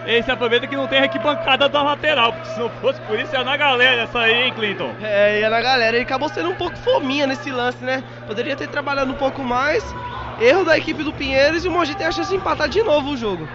Ele 0.06 0.24
se 0.24 0.32
aproveita 0.32 0.66
que 0.66 0.76
não 0.76 0.88
tem 0.88 1.00
arquibancada 1.00 1.70
da 1.70 1.84
lateral, 1.84 2.34
porque 2.34 2.50
se 2.50 2.60
não 2.60 2.70
fosse 2.70 3.00
por 3.02 3.20
isso 3.20 3.36
era 3.36 3.44
na 3.44 3.56
galera 3.56 4.02
essa 4.02 4.20
aí, 4.20 4.44
hein, 4.44 4.54
Clinton? 4.54 4.96
É, 5.02 5.40
ia 5.42 5.50
na 5.50 5.62
galera. 5.62 5.96
Ele 5.96 6.04
acabou 6.04 6.28
sendo 6.28 6.50
um 6.50 6.56
pouco 6.56 6.76
fominha 6.78 7.28
nesse 7.28 7.52
lance, 7.52 7.84
né? 7.84 8.04
Poderia 8.26 8.56
ter 8.56 8.68
trabalhado 8.68 9.12
um 9.12 9.16
pouco 9.16 9.44
mais. 9.44 9.84
Erro 10.40 10.66
da 10.66 10.76
equipe 10.76 11.04
do 11.04 11.14
Pinheiros 11.14 11.64
e 11.64 11.68
o 11.68 11.72
Mogi 11.72 11.96
tem 11.96 12.08
a 12.08 12.12
chance 12.12 12.32
de 12.32 12.36
empatar 12.36 12.68
de 12.68 12.82
novo 12.82 13.12
o 13.12 13.18
jogo. 13.18 13.48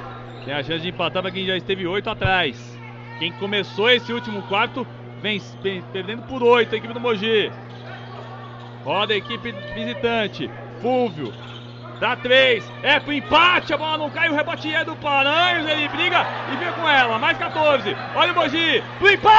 Tem 0.45 0.55
a 0.55 0.63
chance 0.63 0.81
de 0.81 0.91
empatar 0.91 1.21
para 1.21 1.33
quem 1.33 1.45
já 1.45 1.57
esteve 1.57 1.85
8 1.85 2.09
atrás. 2.09 2.79
Quem 3.19 3.33
começou 3.33 3.91
esse 3.91 4.13
último 4.13 4.43
quarto 4.43 4.87
vem, 5.21 5.43
perdendo 5.93 6.23
por 6.23 6.45
8, 6.45 6.73
a 6.75 6.79
equipe 6.79 6.95
do 6.95 7.01
Mogi. 7.01 7.51
Roda 8.85 9.15
a 9.15 9.17
equipe 9.17 9.53
visitante. 9.75 10.49
Fulvio. 10.81 11.33
Dá 12.01 12.15
3. 12.17 12.63
É 12.83 13.01
pro 13.01 13.13
empate. 13.13 13.73
A 13.73 13.79
bola 13.79 13.97
não 13.99 14.11
cai. 14.11 14.29
O 14.29 14.35
rebote 14.35 14.73
é 14.75 14.85
do 14.85 14.95
Paranhos. 14.97 15.69
Ele 15.69 15.89
briga 15.89 16.27
e 16.53 16.57
vem 16.57 16.73
com 16.73 16.89
ela. 16.89 17.19
Mais 17.19 17.39
14. 17.39 17.97
Olha 18.15 18.33
o 18.33 18.35
Mogi. 18.35 18.83
Pro 18.99 19.11
empate! 19.11 19.37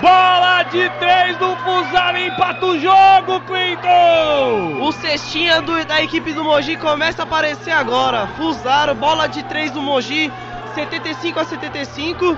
Bola 0.00 0.62
de 0.64 0.88
3 0.98 1.36
do 1.38 1.56
Fusaro. 1.56 2.16
Empata 2.18 2.66
o 2.66 2.78
jogo, 2.78 3.40
Clinton! 3.46 4.78
O 4.82 4.92
cestinha 4.92 5.60
do- 5.60 5.84
da 5.84 6.02
equipe 6.02 6.32
do 6.32 6.42
Mogi 6.44 6.76
começa 6.76 7.22
a 7.22 7.24
aparecer 7.24 7.70
agora. 7.72 8.26
Fusaro, 8.36 8.94
bola 8.94 9.26
de 9.26 9.42
3 9.44 9.70
do 9.72 9.82
Mogi, 9.82 10.32
75 10.74 11.40
a 11.40 11.44
75. 11.44 12.36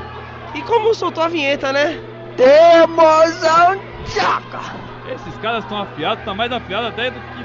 E 0.54 0.62
como 0.62 0.92
soltou 0.94 1.22
a 1.24 1.28
vinheta, 1.28 1.72
né? 1.72 1.98
Temos 2.36 3.42
um 3.42 4.04
Tchaca! 4.04 4.81
Esses 5.08 5.36
caras 5.38 5.64
estão 5.64 5.80
afiados, 5.82 6.24
tá 6.24 6.32
mais 6.34 6.50
afiado 6.52 6.86
até 6.86 7.10
do 7.10 7.18
que 7.20 7.44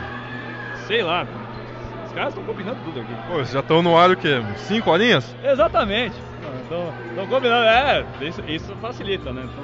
sei 0.88 1.02
lá. 1.04 1.26
Os 2.06 2.12
caras 2.14 2.30
estão 2.30 2.44
combinando 2.44 2.78
tudo 2.84 3.00
aqui. 3.02 3.14
Pô, 3.28 3.44
já 3.44 3.60
estão 3.60 3.82
no 3.82 3.98
ar 3.98 4.10
o 4.12 4.16
quê? 4.16 4.42
Cinco 4.58 4.90
horinhas? 4.92 5.36
Exatamente. 5.44 6.16
Estão 6.64 7.28
combinando. 7.28 7.66
É, 7.66 8.06
isso, 8.22 8.42
isso 8.48 8.74
facilita, 8.82 9.32
né? 9.32 9.44
Então, 9.44 9.64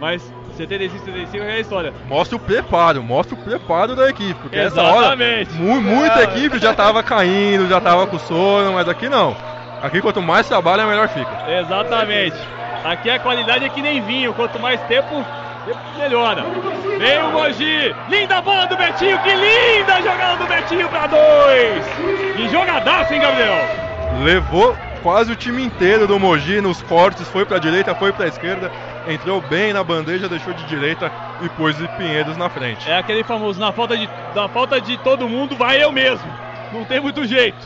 mas 0.00 0.22
75, 0.56 1.04
75 1.04 1.44
é 1.44 1.52
a 1.52 1.58
história. 1.60 1.92
Mostra 2.06 2.36
o 2.36 2.40
preparo, 2.40 3.02
mostra 3.02 3.34
o 3.34 3.38
preparo 3.38 3.94
da 3.96 4.08
equipe. 4.08 4.34
Porque 4.40 4.56
essa 4.56 4.80
hora, 4.82 4.98
Exatamente. 5.08 5.52
mu- 5.54 5.80
muita 5.80 6.20
É. 6.20 6.24
equipe 6.24 6.58
já 6.58 6.72
tava 6.74 7.02
caindo, 7.02 7.68
já 7.68 7.80
tava 7.80 8.06
com 8.06 8.18
sono, 8.18 8.72
mas 8.72 8.88
aqui 8.88 9.08
não. 9.08 9.36
Aqui 9.82 10.00
quanto 10.00 10.20
mais 10.22 10.48
trabalha, 10.48 10.86
melhor 10.86 11.08
fica. 11.08 11.30
Exatamente. 11.50 12.36
Aqui 12.84 13.10
a 13.10 13.18
qualidade 13.18 13.64
é 13.64 13.68
que 13.68 13.82
nem 13.82 14.00
vinho. 14.00 14.32
Quanto 14.34 14.58
mais 14.58 14.80
tempo 14.82 15.24
melhora. 15.96 16.44
Vem 16.98 17.18
o 17.18 17.30
Mogi. 17.30 17.94
Linda 18.08 18.40
bola 18.40 18.66
do 18.66 18.76
Betinho. 18.76 19.18
Que 19.20 19.34
linda 19.34 20.02
jogada 20.02 20.36
do 20.36 20.46
Betinho 20.46 20.88
pra 20.88 21.06
dois. 21.06 21.84
Que 22.36 22.48
jogadaço, 22.48 23.12
hein, 23.12 23.20
Gabriel? 23.20 23.58
Levou 24.22 24.76
quase 25.02 25.32
o 25.32 25.36
time 25.36 25.62
inteiro 25.62 26.06
do 26.06 26.18
Mogi 26.18 26.60
nos 26.60 26.82
cortes, 26.82 27.28
foi 27.28 27.44
pra 27.44 27.58
direita, 27.58 27.94
foi 27.94 28.12
pra 28.12 28.26
esquerda, 28.26 28.70
entrou 29.06 29.40
bem 29.40 29.72
na 29.72 29.84
bandeja, 29.84 30.28
deixou 30.28 30.52
de 30.52 30.64
direita 30.64 31.10
e 31.40 31.48
pôs 31.50 31.80
o 31.80 31.88
Pinheiros 31.88 32.36
na 32.36 32.48
frente. 32.48 32.90
É 32.90 32.98
aquele 32.98 33.22
famoso, 33.22 33.60
na 33.60 33.72
falta 33.72 33.96
de, 33.96 34.08
na 34.34 34.48
falta 34.48 34.80
de 34.80 34.96
todo 34.98 35.28
mundo, 35.28 35.56
vai 35.56 35.82
eu 35.82 35.92
mesmo. 35.92 36.28
Não 36.72 36.84
tem 36.84 37.00
muito 37.00 37.24
jeito. 37.24 37.58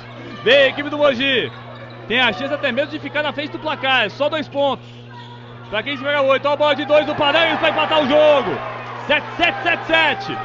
Vem 0.45 0.55
a 0.55 0.67
equipe 0.69 0.91
do 0.91 0.99
Mogi. 0.99 1.51
Tem 2.07 2.21
a 2.21 2.33
chance 2.33 2.53
até 2.53 2.71
mesmo 2.73 2.91
de 2.91 2.99
ficar 2.99 3.23
na 3.23 3.33
frente 3.33 3.53
do 3.53 3.59
placar. 3.59 4.05
É 4.05 4.09
só 4.09 4.29
dois 4.29 4.49
pontos. 4.49 4.85
Pra 5.73 5.83
quem 5.83 5.97
tiver 5.97 6.21
oito. 6.21 6.45
Olha 6.47 6.53
a 6.53 6.57
bola 6.59 6.77
de 6.77 6.85
dois 6.85 7.07
do 7.07 7.15
Paranhos 7.15 7.59
pra 7.59 7.71
empatar 7.71 8.03
o 8.03 8.07
jogo. 8.07 8.59
7, 9.07 9.25
7, 9.39 9.63
7, 9.63 9.87
7. 9.87 10.39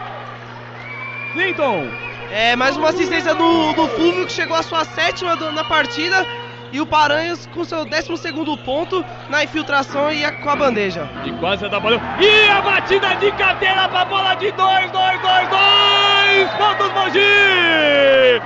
Clinton. 1.34 1.86
É, 2.32 2.56
mais 2.56 2.78
uma 2.78 2.88
assistência 2.92 3.36
do, 3.36 3.74
do 3.74 3.90
Fulvio 3.90 4.26
que 4.26 4.32
chegou 4.32 4.56
à 4.56 4.64
sua 4.64 4.86
sétima 4.86 5.36
do- 5.36 5.52
na 5.52 5.66
partida. 5.66 6.26
E 6.72 6.80
o 6.80 6.86
Paranhos 6.86 7.46
com 7.48 7.66
seu 7.66 7.84
12 7.84 8.58
ponto 8.64 9.04
na 9.30 9.44
infiltração 9.44 10.10
e 10.14 10.24
a- 10.24 10.32
com 10.32 10.50
a 10.50 10.56
bandeja. 10.56 11.10
E 11.26 11.32
quase 11.34 11.68
bola. 11.68 12.00
E 12.22 12.50
a 12.50 12.62
batida 12.62 13.14
de 13.18 13.30
carteira 13.34 13.90
pra 13.90 14.06
bola 14.06 14.34
de 14.36 14.50
dois, 14.54 14.90
dois, 14.92 15.22
dois, 15.22 15.50
dois. 15.50 16.52
Pontos 16.58 16.94
Mogi. 16.94 18.42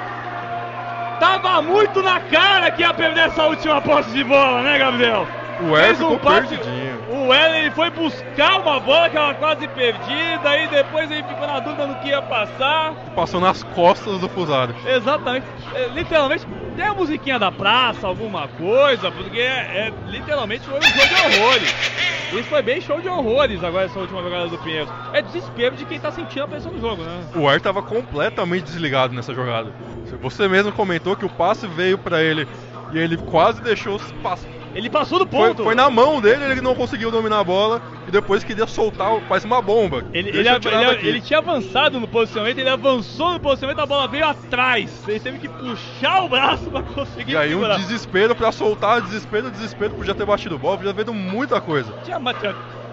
Tava 1.20 1.62
muito 1.62 2.02
na 2.02 2.20
cara 2.22 2.72
que 2.72 2.82
ia 2.82 2.92
perder 2.92 3.28
essa 3.28 3.46
última 3.46 3.80
posse 3.82 4.10
de 4.10 4.24
bola, 4.24 4.64
né, 4.64 4.80
Gabriel? 4.80 5.28
O 5.62 5.74
um 5.74 5.96
ficou 5.96 6.20
passe- 6.20 6.48
perdidinho. 6.48 7.02
O 7.10 7.34
ele 7.34 7.72
foi 7.72 7.90
buscar 7.92 8.60
uma 8.60 8.80
bola 8.80 9.10
que 9.10 9.18
era 9.18 9.34
quase 9.36 9.68
perdida, 9.68 10.58
e 10.58 10.68
depois 10.68 11.10
ele 11.12 11.24
ficou 11.24 11.46
na 11.48 11.60
dúvida 11.60 11.88
no 11.88 11.96
que 11.96 12.08
ia 12.10 12.22
passar. 12.22 12.94
Passou 13.16 13.40
nas 13.40 13.62
costas 13.64 14.20
do 14.20 14.28
Fusaro. 14.30 14.74
Exatamente, 14.86 15.46
é, 15.76 15.88
literalmente, 15.90 16.46
tem 16.76 16.86
a 16.86 16.94
musiquinha 16.94 17.38
da 17.38 17.52
praça, 17.52 18.08
alguma 18.08 18.48
coisa, 18.48 19.12
porque 19.12 19.40
é, 19.40 19.88
é- 19.88 19.94
literalmente 20.08 20.66
foi 20.66 20.80
um 20.80 20.82
show 20.82 21.08
de 21.08 21.38
horrores. 21.38 21.76
Isso 22.32 22.44
foi 22.50 22.62
bem 22.62 22.80
show 22.80 23.02
de 23.02 23.10
horrores 23.10 23.62
agora, 23.64 23.86
essa 23.86 24.00
última 24.00 24.22
jogada 24.24 24.48
do 24.48 24.58
Pinheiros. 24.60 24.90
É 25.12 25.22
desespero 25.22 25.76
de 25.76 25.84
quem 25.86 26.00
tá 26.00 26.12
sentindo 26.12 26.46
a 26.46 26.48
pressão 26.48 26.72
do 26.72 26.80
jogo, 26.80 27.04
né? 27.04 27.24
O 27.36 27.50
Hélio 27.50 27.60
tava 27.62 27.82
completamente 27.84 28.64
desligado 28.64 29.14
nessa 29.14 29.34
jogada. 29.34 29.74
Você 30.22 30.48
mesmo 30.48 30.72
comentou 30.72 31.16
que 31.16 31.26
o 31.26 31.30
passe 31.30 31.68
veio 31.68 31.98
pra 31.98 32.22
ele 32.24 32.48
e 32.94 32.98
ele 32.98 33.18
quase 33.18 33.62
deixou 33.62 33.96
os 33.96 34.12
passos. 34.24 34.48
Ele 34.74 34.90
passou 34.90 35.20
do 35.20 35.28
Foi, 35.28 35.50
ponto. 35.50 35.64
foi 35.64 35.76
na 35.76 35.90
mão 35.90 36.22
dele, 36.22 36.44
ele 36.46 36.62
não 36.62 36.74
conseguiu 36.76 37.12
dominar 37.12 37.40
a 37.40 37.44
bola 37.44 37.82
e 38.08 38.12
depois 38.12 38.44
queria 38.44 38.66
soltar, 38.68 39.12
parece 39.28 39.46
uma 39.46 39.62
bomba. 39.62 40.06
Ele, 40.14 40.30
ele, 40.30 40.48
ele- 40.48 41.08
ele 41.10 41.22
tinha 41.22 41.40
avançado 41.40 42.00
no 42.00 42.08
posicionamento, 42.08 42.58
ele 42.58 42.70
avançou 42.70 43.34
no 43.34 43.40
posicionamento, 43.40 43.84
a 43.84 43.86
bola 43.86 44.08
veio 44.08 44.26
atrás. 44.26 44.90
Ele 45.08 45.20
teve 45.20 45.40
que 45.40 45.50
puxar 45.50 46.24
o 46.24 46.30
braço 46.30 46.70
pra 46.70 46.82
conseguir 46.84 47.34
E 47.34 47.38
aí 47.38 47.50
um 47.54 47.60
segurar. 47.60 47.78
desespero 47.78 48.36
pra 48.36 48.52
soltar, 48.52 49.02
desespero, 49.02 49.52
desespero, 49.52 49.94
podia 49.94 50.16
ter 50.16 50.26
batido 50.26 50.58
bola, 50.58 50.78
podia 50.78 50.94
ter 50.94 51.04
feito 51.04 51.14
muita 51.14 51.60
coisa. 51.60 51.94
Tinha, 52.04 52.20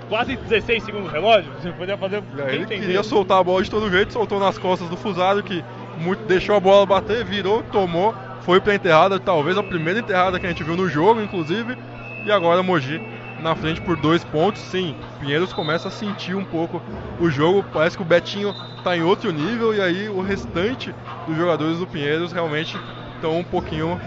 quase 0.09 0.36
16 0.36 0.82
segundos 0.82 1.12
relógio, 1.12 1.50
você 1.60 1.70
podia 1.72 1.96
fazer 1.96 2.22
ele 2.48 2.62
entender. 2.62 2.80
queria 2.80 3.02
soltar 3.02 3.38
a 3.38 3.44
bola 3.44 3.62
de 3.62 3.70
todo 3.70 3.90
jeito, 3.90 4.12
soltou 4.12 4.40
nas 4.40 4.59
costas 4.59 4.88
do 4.88 4.96
Fusaro, 4.96 5.42
que 5.42 5.62
muito, 5.98 6.24
deixou 6.24 6.55
a 6.56 6.60
bola 6.60 6.86
bater, 6.86 7.24
virou, 7.24 7.62
tomou, 7.64 8.14
foi 8.49 8.62
pra 8.62 8.75
enterrada, 8.75 9.20
talvez 9.20 9.59
a 9.59 9.62
primeira 9.62 10.01
enterrada 10.01 10.41
que 10.41 10.47
a 10.47 10.49
gente 10.49 10.65
viu 10.65 10.75
no 10.75 10.89
jogo, 10.89 11.20
inclusive. 11.20 11.77
E 12.25 12.33
agora 12.33 12.62
Mogi 12.62 12.99
na 13.41 13.55
frente 13.55 13.79
por 13.79 13.95
dois 13.95 14.25
pontos. 14.25 14.62
Sim, 14.62 14.97
Pinheiros 15.20 15.53
começa 15.53 15.89
a 15.89 15.91
sentir 15.91 16.35
um 16.35 16.47
pouco 16.47 16.81
o 17.20 17.29
jogo. 17.29 17.62
Parece 17.75 17.95
que 17.95 18.03
o 18.03 18.07
Betinho 18.07 18.55
tá 18.83 18.97
em 18.97 19.03
outro 19.03 19.31
nível 19.31 19.75
e 19.75 19.83
aí 19.83 20.09
o 20.09 20.23
restante 20.23 20.95
dos 21.27 21.37
jogadores 21.37 21.79
do 21.79 21.87
Pinheiros 21.87 22.33
realmente 22.33 22.81
estão 23.16 23.39
um 23.39 23.45
pouquinho 23.45 24.01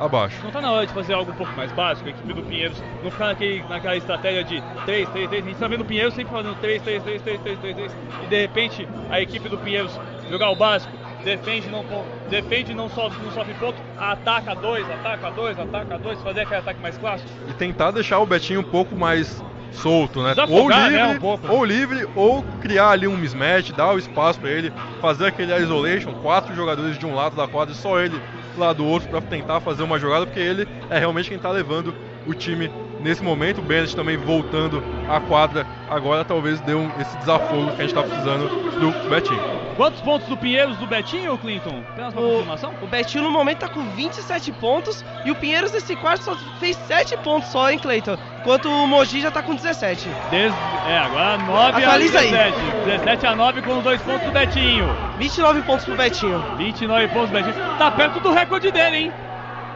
abaixo. 0.00 0.42
Não 0.42 0.50
tá 0.50 0.60
na 0.60 0.72
hora 0.72 0.84
de 0.84 0.92
fazer 0.92 1.14
algo 1.14 1.30
um 1.30 1.36
pouco 1.36 1.52
mais 1.56 1.70
básico, 1.70 2.08
a 2.08 2.10
equipe 2.10 2.32
do 2.32 2.42
Pinheiros 2.42 2.82
não 3.04 3.10
ficar 3.12 3.26
naquele, 3.26 3.62
naquela 3.68 3.96
estratégia 3.96 4.42
de 4.42 4.60
3, 4.84 5.08
3, 5.10 5.28
3. 5.28 5.44
A 5.44 5.48
gente 5.48 5.58
tá 5.60 5.68
vendo 5.68 5.82
o 5.82 5.84
Pinheiros 5.84 6.12
sempre 6.12 6.32
fazendo 6.32 6.56
3, 6.56 6.82
3, 6.82 7.02
3, 7.04 7.22
3, 7.22 7.40
3, 7.40 7.58
3, 7.60 7.76
3. 7.76 7.96
E 8.24 8.26
de 8.26 8.40
repente 8.40 8.88
a 9.08 9.20
equipe 9.20 9.48
do 9.48 9.56
Pinheiros 9.56 9.96
jogar 10.28 10.50
o 10.50 10.56
básico, 10.56 10.92
defende, 11.26 11.68
não, 11.68 11.84
defende, 12.30 12.72
não 12.72 12.88
sofre, 12.88 13.20
não 13.22 13.32
sofre 13.32 13.52
ponto, 13.54 13.82
ataca 13.98 14.54
dois, 14.54 14.88
ataca 14.88 15.30
dois, 15.32 15.58
ataca 15.58 15.98
dois, 15.98 16.22
fazer 16.22 16.42
aquele 16.42 16.60
ataque 16.60 16.80
mais 16.80 16.96
clássico. 16.96 17.28
E 17.48 17.52
tentar 17.52 17.90
deixar 17.90 18.20
o 18.20 18.26
Betinho 18.26 18.60
um 18.60 18.64
pouco 18.64 18.94
mais 18.94 19.42
solto, 19.72 20.22
né? 20.22 20.28
Ou 20.28 20.34
Desafogar, 20.34 20.88
livre, 20.88 20.96
né, 20.96 21.06
um 21.08 21.18
pouco. 21.18 21.52
ou 21.52 21.64
livre, 21.64 22.08
ou 22.14 22.44
criar 22.60 22.90
ali 22.90 23.08
um 23.08 23.16
mismatch, 23.16 23.72
dar 23.72 23.92
o 23.92 23.98
espaço 23.98 24.38
pra 24.38 24.50
ele, 24.50 24.72
fazer 25.00 25.26
aquele 25.26 25.52
isolation, 25.56 26.12
quatro 26.22 26.54
jogadores 26.54 26.96
de 26.96 27.04
um 27.04 27.14
lado 27.14 27.34
da 27.34 27.48
quadra 27.48 27.74
e 27.74 27.76
só 27.76 27.98
ele 27.98 28.22
lá 28.56 28.72
do 28.72 28.86
outro 28.86 29.08
pra 29.08 29.20
tentar 29.20 29.60
fazer 29.60 29.82
uma 29.82 29.98
jogada, 29.98 30.26
porque 30.26 30.40
ele 30.40 30.66
é 30.88 30.98
realmente 30.98 31.28
quem 31.28 31.38
tá 31.38 31.50
levando 31.50 31.92
o 32.24 32.32
time 32.34 32.70
nesse 33.00 33.22
momento. 33.22 33.58
O 33.58 33.62
Bennett 33.62 33.94
também 33.94 34.16
voltando 34.16 34.82
à 35.08 35.20
quadra 35.20 35.66
agora 35.88 36.24
talvez 36.24 36.60
dê 36.60 36.74
um, 36.74 36.90
esse 37.00 37.16
desafogo 37.18 37.72
que 37.72 37.82
a 37.82 37.84
gente 37.86 37.94
tá 37.94 38.02
precisando 38.02 38.48
do 38.80 39.08
Betinho. 39.08 39.56
Quantos 39.76 40.00
pontos 40.00 40.26
do 40.26 40.36
Pinheiros 40.38 40.76
do 40.78 40.86
Betinho, 40.86 41.36
Clinton? 41.36 41.82
Apenas 41.92 42.14
uma 42.14 42.22
O, 42.22 42.30
confirmação? 42.32 42.72
o 42.80 42.86
Betinho 42.86 43.24
no 43.24 43.30
momento 43.30 43.58
tá 43.58 43.68
com 43.68 43.82
27 43.90 44.50
pontos 44.52 45.04
e 45.24 45.30
o 45.30 45.34
Pinheiros 45.34 45.70
nesse 45.70 45.94
quarto 45.96 46.24
só 46.24 46.34
fez 46.58 46.76
7 46.78 47.16
pontos 47.18 47.50
só, 47.50 47.70
hein, 47.70 47.78
Cleiton? 47.78 48.16
Enquanto 48.40 48.66
o 48.70 48.86
Mogi 48.86 49.20
já 49.20 49.30
tá 49.30 49.42
com 49.42 49.54
17. 49.54 50.08
Des- 50.30 50.52
É, 50.88 50.98
agora 50.98 51.36
9 51.38 51.82
a 51.84 51.86
Atualiza 51.88 52.20
aí. 52.20 52.30
17. 52.30 52.58
17 52.86 53.26
a 53.26 53.36
9 53.36 53.60
com 53.62 53.76
os 53.78 53.84
dois 53.84 54.00
pontos 54.00 54.22
do 54.26 54.32
Betinho. 54.32 54.88
29 55.18 55.62
pontos 55.62 55.84
pro 55.84 55.94
Betinho. 55.96 56.42
29 56.56 57.08
pontos 57.08 57.28
do 57.30 57.32
Betinho. 57.34 57.54
Tá 57.78 57.90
perto 57.90 58.20
do 58.20 58.32
recorde 58.32 58.70
dele, 58.70 58.96
hein? 58.96 59.12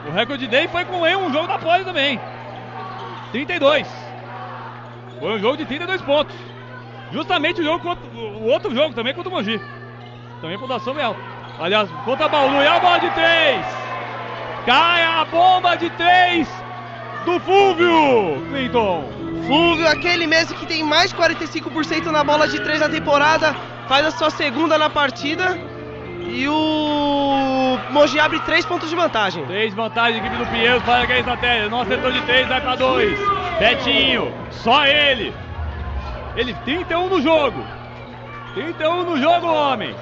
O 0.09 0.13
recorde 0.13 0.47
dele 0.47 0.69
foi 0.69 0.85
com 0.87 1.07
ele 1.07 1.17
um 1.17 1.31
jogo 1.31 1.47
da 1.47 1.59
pole 1.59 1.85
também. 1.85 2.19
32. 3.33 3.87
Foi 5.19 5.33
um 5.33 5.39
jogo 5.39 5.57
de 5.57 5.67
32 5.67 6.03
pontos. 6.03 6.35
Justamente 7.13 7.61
o 7.61 7.65
jogo 7.65 7.81
contra, 7.81 8.05
o 8.19 8.47
outro 8.47 8.75
jogo 8.75 8.95
também 8.95 9.15
contra 9.15 9.29
o 9.29 9.33
Mogi. 9.33 9.61
Também 10.41 10.59
Fundação 10.59 10.95
Leal. 10.95 11.17
Aliás, 11.59 11.91
contra 12.05 12.27
a 12.27 12.29
Bauru. 12.29 12.63
E 12.63 12.67
a 12.67 12.79
bola 12.79 12.99
de 12.99 13.11
3. 13.11 13.67
Cai 14.65 15.03
a 15.03 15.25
bomba 15.25 15.77
de 15.77 15.91
3 15.91 16.49
do 17.25 17.41
Fúvio, 17.41 18.47
Clinton. 18.49 19.05
Fulvio, 19.47 19.89
aquele 19.89 20.27
mesmo 20.27 20.57
que 20.57 20.67
tem 20.67 20.83
mais 20.85 21.11
de 21.11 21.17
45% 21.17 22.07
na 22.07 22.23
bola 22.23 22.47
de 22.47 22.61
3 22.61 22.81
na 22.81 22.89
temporada, 22.89 23.55
faz 23.89 24.07
a 24.07 24.11
sua 24.11 24.31
segunda 24.31 24.79
na 24.79 24.89
partida. 24.89 25.59
E 26.33 26.49
o 26.49 27.77
Mogi 27.91 28.21
abre 28.21 28.39
3 28.41 28.65
pontos 28.65 28.89
de 28.89 28.95
vantagem. 28.95 29.45
3 29.47 29.75
vantagem, 29.75 30.21
equipe 30.21 30.37
do 30.37 30.47
Pinheiros, 30.47 30.83
para 30.85 31.05
que 31.05 31.13
a 31.13 31.19
estratégia. 31.19 31.69
Não 31.69 31.81
acertou 31.81 32.13
de 32.13 32.21
3, 32.23 32.47
vai 32.47 32.61
para 32.61 32.77
2. 32.77 33.19
Betinho, 33.59 34.33
só 34.51 34.87
ele. 34.87 35.35
Ele 36.37 36.55
31 36.65 37.09
no 37.09 37.21
jogo. 37.21 37.65
31 38.55 39.03
no 39.03 39.17
jogo, 39.21 39.49
homem. 39.49 39.95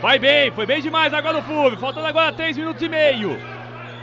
Vai 0.00 0.18
bem, 0.18 0.50
foi 0.50 0.66
bem 0.66 0.82
demais 0.82 1.14
agora 1.14 1.38
o 1.38 1.42
Fúvio. 1.42 1.78
Faltando 1.78 2.08
agora 2.08 2.32
3 2.32 2.58
minutos 2.58 2.82
e 2.82 2.88
meio. 2.88 3.40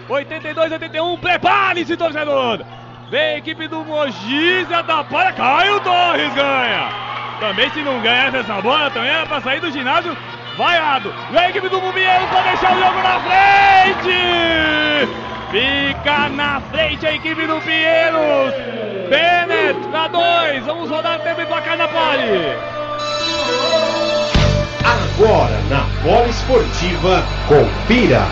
82, 0.08 0.72
81, 0.72 1.18
prepare-se, 1.18 1.98
torcedor. 1.98 2.64
Vem 3.10 3.20
a 3.20 3.38
equipe 3.38 3.68
do 3.68 3.84
Mogi, 3.84 4.66
se 4.66 4.74
atrapalha, 4.74 5.34
Caio 5.34 5.82
Torres 5.82 6.34
ganha. 6.34 6.90
Também 7.40 7.70
se 7.72 7.82
não 7.82 8.00
ganha 8.02 8.38
essa 8.38 8.62
bola, 8.62 8.90
também 8.92 9.10
era 9.10 9.26
pra 9.26 9.42
sair 9.42 9.60
do 9.60 9.72
ginásio 9.72 10.16
vaiado. 10.60 11.14
Vem 11.32 11.40
a 11.40 11.50
equipe 11.50 11.70
do 11.70 11.80
Pinheiros 11.80 12.30
pra 12.30 12.42
deixar 12.42 12.76
o 12.76 12.80
jogo 12.84 13.02
na 13.02 13.20
frente. 13.22 15.08
Fica 15.50 16.30
na 16.30 16.62
frente 16.70 17.08
a 17.08 17.16
equipe 17.16 17.48
do 17.48 17.62
Pinheiros. 17.62 18.54
Bennett 19.10 19.88
pra 19.90 20.10
dois. 20.10 20.66
Vamos 20.66 20.90
rodar 20.90 21.18
o 21.18 21.24
tempo 21.24 21.42
e 21.42 21.46
placar 21.46 21.78
na 21.78 21.88
pole. 21.88 22.58
Agora 24.84 25.58
na 25.70 25.86
bola 26.04 26.28
esportiva, 26.28 27.24
confira. 27.48 28.24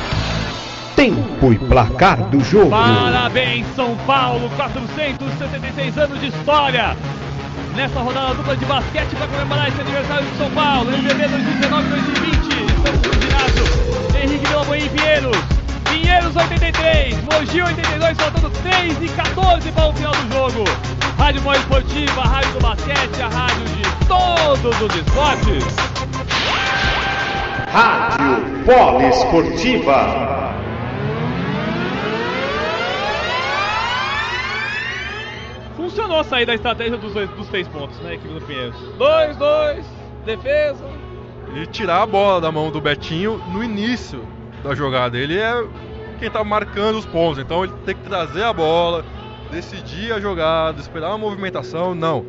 Tempo 0.97 1.53
e 1.53 1.57
placar 1.57 2.17
do 2.23 2.43
jogo. 2.43 2.71
Parabéns, 2.71 3.65
São 3.75 3.95
Paulo, 4.05 4.49
466 4.57 5.97
anos 5.97 6.19
de 6.19 6.27
história 6.27 6.97
nessa 7.77 7.99
rodada 7.99 8.33
dupla 8.33 8.57
de 8.57 8.65
basquete 8.65 9.15
para 9.15 9.27
comemorar 9.27 9.67
esse 9.67 9.79
aniversário 9.79 10.25
de 10.25 10.37
São 10.37 10.49
Paulo, 10.49 10.89
NBB 10.89 11.25
2019-2020. 11.25 12.47
Estamos 12.75 13.01
com 13.05 13.15
o 13.15 13.21
ginásio 13.21 14.19
Henrique 14.19 14.47
Villaboim 14.47 14.89
Pinheiros, 14.89 15.37
Pinheiros 15.83 16.35
83, 16.35 17.23
Mogi 17.23 17.61
82, 17.61 18.17
faltando 18.17 18.49
3 18.49 18.97
e 18.99 19.09
14 19.09 19.71
para 19.71 19.89
o 19.89 19.93
final 19.93 20.11
do 20.11 20.33
jogo. 20.33 20.63
Rádio 21.19 21.41
Mó 21.43 21.53
Esportiva, 21.53 22.21
rádio 22.23 22.51
do 22.53 22.59
basquete, 22.61 23.21
a 23.21 23.27
rádio 23.27 23.65
de 23.65 24.05
todos 24.07 24.81
os 24.81 24.95
esportes. 24.95 25.63
Rádio 27.71 28.65
Polo 28.65 29.07
Esportiva. 29.07 30.36
Funcionou 35.97 36.23
sair 36.23 36.45
da 36.45 36.53
estratégia 36.53 36.95
dos, 36.95 37.11
dois, 37.11 37.27
dos 37.31 37.47
três 37.47 37.67
pontos, 37.69 37.97
né, 38.01 38.13
equipe 38.13 38.31
do 38.31 38.39
Pinheiros? 38.41 38.79
2, 38.99 39.35
2, 39.35 39.85
defesa. 40.25 40.85
E 41.55 41.65
tirar 41.65 42.03
a 42.03 42.05
bola 42.05 42.39
da 42.39 42.51
mão 42.51 42.69
do 42.69 42.79
Betinho 42.79 43.41
no 43.51 43.63
início 43.63 44.23
da 44.63 44.75
jogada. 44.75 45.17
Ele 45.17 45.39
é 45.39 45.65
quem 46.19 46.29
tá 46.29 46.43
marcando 46.43 46.99
os 46.99 47.05
pontos, 47.07 47.39
então 47.39 47.63
ele 47.63 47.73
tem 47.83 47.95
que 47.95 48.03
trazer 48.03 48.43
a 48.43 48.53
bola, 48.53 49.03
decidir 49.49 50.13
a 50.13 50.19
jogada, 50.19 50.79
esperar 50.79 51.07
uma 51.07 51.17
movimentação. 51.17 51.95
Não. 51.95 52.23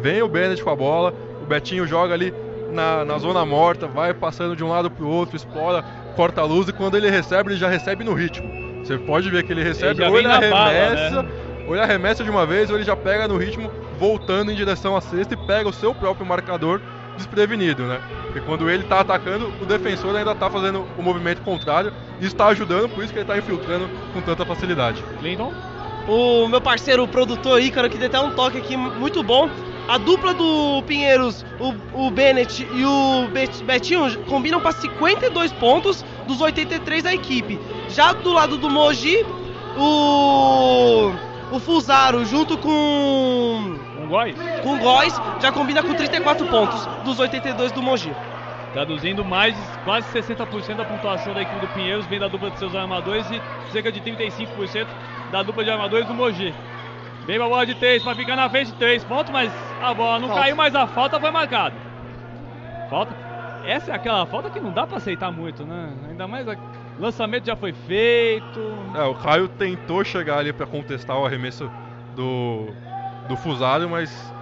Vem 0.00 0.20
o 0.20 0.26
Bennett 0.26 0.60
com 0.60 0.70
a 0.70 0.76
bola, 0.76 1.14
o 1.40 1.46
Betinho 1.46 1.86
joga 1.86 2.14
ali 2.14 2.34
na, 2.72 3.04
na 3.04 3.18
zona 3.18 3.46
morta, 3.46 3.86
vai 3.86 4.12
passando 4.12 4.56
de 4.56 4.64
um 4.64 4.68
lado 4.68 4.90
pro 4.90 5.06
outro, 5.06 5.36
explora, 5.36 5.84
corta 6.16 6.40
a 6.40 6.44
luz 6.44 6.68
e 6.68 6.72
quando 6.72 6.96
ele 6.96 7.08
recebe, 7.08 7.50
ele 7.50 7.60
já 7.60 7.68
recebe 7.68 8.02
no 8.02 8.14
ritmo. 8.14 8.50
Você 8.82 8.98
pode 8.98 9.30
ver 9.30 9.44
que 9.44 9.52
ele 9.52 9.62
recebe, 9.62 10.02
Ele 10.02 10.10
ou 10.10 10.18
ele 10.18 10.26
na 10.26 10.40
bala, 10.40 10.70
arremessa, 10.70 11.22
né? 11.22 11.51
Ou 11.72 11.76
ele 11.76 11.82
arremessa 11.82 12.22
de 12.22 12.28
uma 12.28 12.44
vez, 12.44 12.68
ou 12.68 12.76
ele 12.76 12.84
já 12.84 12.94
pega 12.94 13.26
no 13.26 13.38
ritmo, 13.38 13.70
voltando 13.98 14.52
em 14.52 14.54
direção 14.54 14.94
à 14.94 15.00
cesta 15.00 15.32
e 15.32 15.36
pega 15.38 15.68
o 15.68 15.72
seu 15.72 15.94
próprio 15.94 16.26
marcador 16.26 16.82
desprevenido, 17.16 17.84
né? 17.84 17.98
Porque 18.24 18.40
quando 18.40 18.68
ele 18.68 18.82
tá 18.82 19.00
atacando, 19.00 19.50
o 19.60 19.64
defensor 19.64 20.14
ainda 20.14 20.34
tá 20.34 20.50
fazendo 20.50 20.86
o 20.98 21.02
movimento 21.02 21.40
contrário 21.40 21.90
e 22.20 22.26
está 22.26 22.48
ajudando, 22.48 22.90
por 22.90 23.02
isso 23.02 23.12
que 23.12 23.18
ele 23.18 23.26
tá 23.26 23.38
infiltrando 23.38 23.88
com 24.12 24.20
tanta 24.20 24.44
facilidade. 24.44 25.02
Clinton? 25.18 25.50
O 26.06 26.46
meu 26.46 26.60
parceiro, 26.60 27.04
o 27.04 27.08
produtor 27.08 27.60
Ícaro, 27.60 27.88
que 27.88 27.96
deu 27.96 28.08
até 28.08 28.20
um 28.20 28.32
toque 28.32 28.58
aqui 28.58 28.76
muito 28.76 29.22
bom. 29.22 29.48
A 29.88 29.96
dupla 29.96 30.34
do 30.34 30.82
Pinheiros, 30.86 31.44
o, 31.58 32.06
o 32.06 32.10
Bennett 32.10 32.66
e 32.70 32.84
o 32.84 33.28
Bet- 33.32 33.64
Betinho, 33.64 34.24
combinam 34.24 34.60
para 34.60 34.72
52 34.72 35.52
pontos 35.52 36.04
dos 36.26 36.40
83 36.40 37.02
da 37.02 37.14
equipe. 37.14 37.58
Já 37.88 38.12
do 38.12 38.32
lado 38.32 38.58
do 38.58 38.68
Mogi, 38.70 39.24
o, 39.76 41.12
o 41.56 41.60
Fusaro, 41.60 42.24
junto 42.24 42.56
com, 42.58 43.76
Um 44.00 44.08
góis? 44.08 44.36
com 44.62 44.74
o 44.74 44.78
Góis, 44.78 45.20
já 45.40 45.52
combina 45.52 45.82
com 45.82 45.94
34 45.94 46.46
pontos 46.46 46.86
dos 47.04 47.18
82 47.18 47.72
do 47.72 47.82
Mogi. 47.82 48.14
Traduzindo, 48.72 49.22
mais 49.24 49.54
quase 49.84 50.08
60% 50.18 50.76
da 50.76 50.84
pontuação 50.84 51.34
da 51.34 51.42
equipe 51.42 51.60
do 51.60 51.68
Pinheiros 51.68 52.06
vem 52.06 52.18
da 52.18 52.26
dupla 52.28 52.50
de 52.50 52.58
seus 52.58 52.74
armadores 52.74 53.26
e 53.30 53.40
cerca 53.70 53.92
de 53.92 54.00
35% 54.00 54.86
da 55.30 55.42
dupla 55.42 55.62
de 55.62 55.70
armadores 55.70 56.06
do 56.06 56.14
Mogi. 56.14 56.54
Vem 57.26 57.38
pra 57.38 57.48
bola 57.48 57.66
de 57.66 57.74
3 57.74 58.02
para 58.02 58.14
ficar 58.16 58.34
na 58.34 58.48
frente 58.48 58.68
de 58.72 58.78
3 58.78 59.04
pontos, 59.04 59.30
mas 59.30 59.52
a 59.82 59.92
bola 59.94 60.18
não 60.18 60.28
Falta. 60.28 60.42
caiu, 60.42 60.56
mas 60.56 60.74
a 60.74 60.86
falta 60.86 61.20
foi 61.20 61.30
marcada. 61.30 61.74
Falta. 62.88 63.14
Essa 63.64 63.92
é 63.92 63.94
aquela 63.94 64.26
falta 64.26 64.50
que 64.50 64.58
não 64.58 64.72
dá 64.72 64.86
pra 64.86 64.96
aceitar 64.96 65.30
muito, 65.30 65.64
né? 65.64 65.90
Ainda 66.08 66.26
mais 66.26 66.48
o 66.48 66.56
lançamento 66.98 67.46
já 67.46 67.56
foi 67.56 67.72
feito. 67.72 68.60
É, 68.94 69.02
o 69.04 69.14
Caio 69.14 69.48
tentou 69.48 70.04
chegar 70.04 70.38
ali 70.38 70.52
para 70.52 70.66
contestar 70.66 71.18
o 71.18 71.24
arremesso 71.26 71.70
do, 72.14 72.68
do 73.28 73.36
Fusaro, 73.36 73.88
mas 73.88 74.32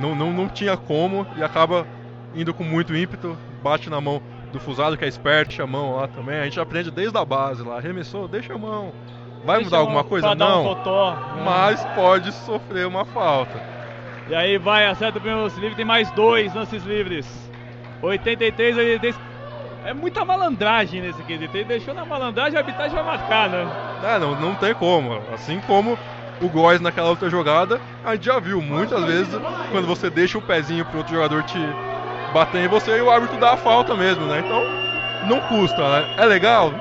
não, 0.00 0.14
não, 0.14 0.32
não 0.32 0.48
tinha 0.48 0.76
como 0.76 1.26
e 1.36 1.42
acaba 1.42 1.86
indo 2.34 2.54
com 2.54 2.64
muito 2.64 2.94
ímpeto, 2.96 3.36
bate 3.62 3.90
na 3.90 4.00
mão 4.00 4.22
do 4.52 4.58
Fusaro, 4.60 4.96
que 4.96 5.04
é 5.04 5.08
esperto, 5.08 5.62
a 5.62 5.66
mão 5.66 5.96
lá 5.96 6.08
também. 6.08 6.38
A 6.38 6.44
gente 6.44 6.60
aprende 6.60 6.90
desde 6.90 7.16
a 7.16 7.24
base 7.24 7.62
lá, 7.62 7.76
arremessou, 7.78 8.28
deixa 8.28 8.54
a 8.54 8.58
mão. 8.58 8.92
Vai 9.44 9.56
Deixa 9.56 9.64
mudar 9.64 9.78
alguma 9.78 10.04
coisa? 10.04 10.34
dar 10.34 10.58
um 10.58 10.64
Não, 10.64 10.74
totó, 10.74 11.10
né? 11.34 11.42
mas 11.44 11.84
pode 11.96 12.30
sofrer 12.32 12.86
uma 12.86 13.04
falta. 13.04 13.60
E 14.28 14.34
aí 14.34 14.56
vai, 14.56 14.86
acerta 14.86 15.18
o 15.18 15.20
primeiro 15.20 15.42
lance 15.42 15.58
livre, 15.58 15.74
tem 15.74 15.84
mais 15.84 16.10
dois 16.12 16.54
lances 16.54 16.84
livres. 16.84 17.50
83, 18.00 18.76
83. 18.76 19.18
É 19.84 19.92
muita 19.92 20.24
malandragem 20.24 21.00
nesse 21.00 21.22
quesito. 21.24 21.56
Ele 21.56 21.64
deixou 21.64 21.92
na 21.94 22.04
malandragem, 22.04 22.56
a 22.56 22.60
arbitragem 22.60 22.94
vai 22.94 23.04
marcar, 23.04 23.48
né? 23.48 23.66
É, 24.04 24.18
não, 24.18 24.34
não 24.36 24.54
tem 24.54 24.72
como. 24.74 25.20
Assim 25.34 25.60
como 25.66 25.98
o 26.40 26.48
Góis 26.48 26.80
naquela 26.80 27.08
outra 27.08 27.28
jogada, 27.28 27.80
a 28.04 28.14
gente 28.14 28.26
já 28.26 28.38
viu 28.38 28.60
muitas 28.62 29.04
vezes 29.04 29.28
quando 29.70 29.86
você 29.86 30.08
deixa 30.10 30.38
o 30.38 30.42
pezinho 30.42 30.84
pro 30.84 30.98
outro 30.98 31.14
jogador 31.14 31.42
te 31.44 31.58
bater 32.32 32.64
em 32.64 32.68
você 32.68 32.96
e 32.96 33.00
o 33.02 33.10
árbitro 33.10 33.36
dá 33.38 33.52
a 33.52 33.56
falta 33.56 33.94
mesmo, 33.94 34.24
né? 34.26 34.42
Então, 34.44 34.62
não 35.28 35.40
custa, 35.48 35.82
né? 35.82 36.14
É 36.18 36.24
legal? 36.26 36.72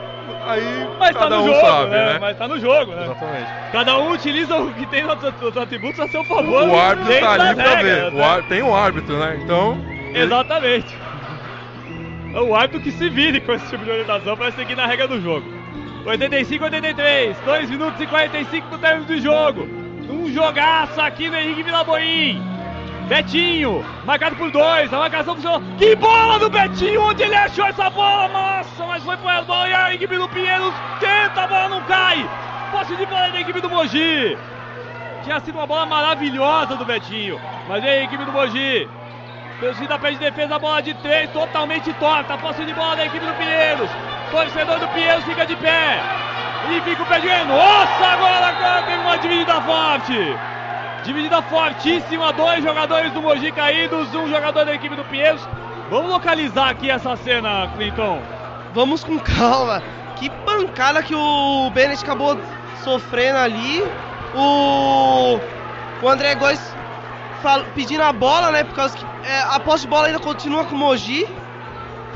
Aí 0.45 0.87
Mas 0.99 1.13
tá 1.13 1.19
cada 1.19 1.35
no 1.37 1.43
um 1.43 1.47
jogo, 1.47 1.59
sabe, 1.61 1.91
né? 1.91 2.05
né? 2.13 2.17
Mas 2.19 2.37
tá 2.37 2.47
no 2.47 2.59
jogo, 2.59 2.91
né? 2.93 3.03
Exatamente. 3.03 3.47
Cada 3.71 3.97
um 3.99 4.11
utiliza 4.11 4.55
o 4.57 4.73
que 4.73 4.85
tem 4.87 5.03
nos 5.03 5.57
atributos 5.57 5.99
a 5.99 6.07
seu 6.07 6.23
favor. 6.23 6.67
O 6.67 6.79
árbitro 6.79 7.19
tá 7.19 7.31
ali 7.33 7.55
pra 7.55 7.75
regras, 7.75 7.83
ver. 7.83 8.11
né? 8.11 8.21
O 8.21 8.23
ar- 8.25 8.43
Tem 8.43 8.63
um 8.63 8.75
árbitro, 8.75 9.17
né? 9.17 9.39
Então. 9.43 9.77
ele- 10.13 10.23
Exatamente. 10.23 10.95
É 10.95 11.10
o 12.39 12.55
árbitro 12.55 12.81
que 12.81 12.91
se 12.91 13.09
vire 13.09 13.41
com 13.41 13.53
esse 13.53 13.67
tipo 13.69 13.83
de 13.83 13.91
orientação 13.91 14.37
para 14.37 14.51
seguir 14.51 14.75
na 14.75 14.85
regra 14.85 15.07
do 15.07 15.19
jogo. 15.21 15.45
85 16.05 16.63
83, 16.63 17.37
2 17.45 17.69
minutos 17.69 17.99
e 18.01 18.07
45 18.07 18.67
pro 18.67 18.77
término 18.77 19.05
do 19.05 19.19
jogo. 19.19 19.67
Um 20.09 20.31
jogaço 20.31 20.99
aqui 20.99 21.29
no 21.29 21.37
Henrique 21.37 21.63
Vilaboim. 21.63 22.41
Betinho, 23.07 23.85
marcado 24.05 24.35
por 24.37 24.49
dois, 24.51 24.91
a 24.93 24.97
marcação 24.97 25.35
funcionou. 25.35 25.61
Que 25.77 25.95
bola 25.95 26.39
do 26.39 26.49
Betinho, 26.49 27.01
onde 27.01 27.23
ele 27.23 27.35
achou 27.35 27.65
essa 27.65 27.89
bola? 27.89 28.29
Nossa, 28.29 28.85
mas 28.85 29.03
foi 29.03 29.33
a 29.33 29.41
bola 29.41 29.67
e 29.67 29.73
a 29.73 29.93
equipe 29.93 30.17
do 30.17 30.29
Pinheiros 30.29 30.73
tenta, 30.99 31.41
a 31.41 31.47
bola 31.47 31.69
não 31.69 31.81
cai. 31.83 32.27
Posse 32.71 32.95
de 32.95 33.05
bola 33.05 33.29
da 33.29 33.41
equipe 33.41 33.59
do 33.59 33.69
Mogi. 33.69 34.37
Tinha 35.23 35.39
sido 35.41 35.55
uma 35.55 35.67
bola 35.67 35.85
maravilhosa 35.85 36.75
do 36.77 36.85
Betinho, 36.85 37.39
mas 37.67 37.83
aí 37.83 37.99
a 37.99 38.03
equipe 38.05 38.23
do 38.23 38.31
Mogi 38.31 38.87
Torcida 39.61 39.99
pede 39.99 40.17
defesa, 40.17 40.57
bola 40.57 40.81
de 40.81 40.91
três, 40.95 41.29
totalmente 41.29 41.93
torta. 41.93 42.35
Posse 42.35 42.65
de 42.65 42.73
bola 42.73 42.95
da 42.95 43.05
equipe 43.05 43.23
do 43.23 43.33
Pinheiros. 43.35 43.91
Torcedor 44.31 44.79
do 44.79 44.87
Pinheiros 44.87 45.23
fica 45.23 45.45
de 45.45 45.55
pé. 45.55 46.01
E 46.71 46.81
fica 46.81 47.03
o 47.03 47.05
pé 47.05 47.19
de. 47.19 47.27
Nossa, 47.45 48.07
agora, 48.07 48.47
agora 48.47 48.81
tem 48.87 48.97
uma 48.97 49.19
dividida 49.19 49.61
forte. 49.61 50.35
Dividida 51.03 51.43
fortíssima. 51.43 52.33
Dois 52.33 52.63
jogadores 52.63 53.11
do 53.11 53.21
Mogi 53.21 53.51
caídos, 53.51 54.11
um 54.15 54.27
jogador 54.27 54.65
da 54.65 54.73
equipe 54.73 54.95
do 54.95 55.03
Pinheiros. 55.03 55.47
Vamos 55.91 56.09
localizar 56.09 56.69
aqui 56.69 56.89
essa 56.89 57.15
cena, 57.17 57.71
Clinton. 57.75 58.19
Vamos 58.73 59.03
com 59.03 59.19
calma. 59.19 59.83
Que 60.15 60.27
pancada 60.43 61.03
que 61.03 61.13
o 61.13 61.69
Bennett 61.69 62.03
acabou 62.03 62.35
sofrendo 62.83 63.37
ali. 63.37 63.83
O, 64.33 65.39
o 66.01 66.09
André 66.09 66.33
Góes 66.33 66.59
fal- 67.41 67.65
pedindo 67.75 68.01
a 68.03 68.13
bola, 68.13 68.51
né? 68.51 68.63
Por 68.63 68.73
causa 68.75 68.97
que 68.97 69.05
é, 69.27 69.41
a 69.41 69.59
posse 69.59 69.83
de 69.83 69.89
bola 69.89 70.07
ainda 70.07 70.19
continua 70.19 70.63
com 70.65 70.75
o 70.75 70.77
Mogi. 70.77 71.27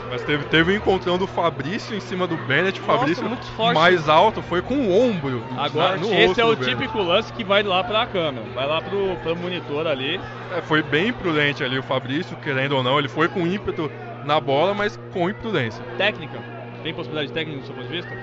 Mas 0.09 0.21
teve, 0.23 0.43
teve 0.45 0.71
o 0.71 0.75
encontrão 0.75 1.17
do 1.17 1.25
Fabrício 1.25 1.95
em 1.97 1.99
cima 1.99 2.27
do 2.27 2.37
Bennett. 2.37 2.79
O 2.79 2.85
Nossa, 2.85 2.99
Fabrício 2.99 3.25
muito 3.27 3.45
forte. 3.47 3.73
mais 3.73 4.07
alto 4.07 4.41
foi 4.43 4.61
com 4.61 4.75
o 4.75 5.09
ombro. 5.09 5.43
Agora, 5.57 5.91
na- 5.95 5.97
no 5.97 6.13
esse 6.13 6.25
rosto 6.27 6.41
é 6.41 6.45
o 6.45 6.49
do 6.51 6.57
Bennett. 6.57 6.75
típico 6.77 7.01
lance 7.01 7.33
que 7.33 7.43
vai 7.43 7.63
lá 7.63 7.83
pra 7.83 8.05
câmera. 8.05 8.45
Vai 8.53 8.67
lá 8.67 8.81
pro, 8.81 9.15
pro 9.17 9.35
monitor 9.35 9.87
ali. 9.87 10.21
É, 10.55 10.61
foi 10.61 10.83
bem 10.83 11.07
imprudente 11.07 11.63
ali 11.63 11.77
o 11.79 11.83
Fabrício, 11.83 12.37
querendo 12.37 12.73
ou 12.77 12.83
não. 12.83 12.99
Ele 12.99 13.07
foi 13.09 13.27
com 13.27 13.47
ímpeto 13.47 13.91
na 14.23 14.39
bola, 14.39 14.73
mas 14.75 14.97
com 15.11 15.27
imprudência. 15.29 15.83
Técnica. 15.97 16.39
Tem 16.83 16.93
possibilidade 16.93 17.33
técnica 17.33 17.61
do 17.61 17.65
seu 17.65 17.75
ponto 17.75 17.87
de 17.87 17.93
vista? 17.93 18.15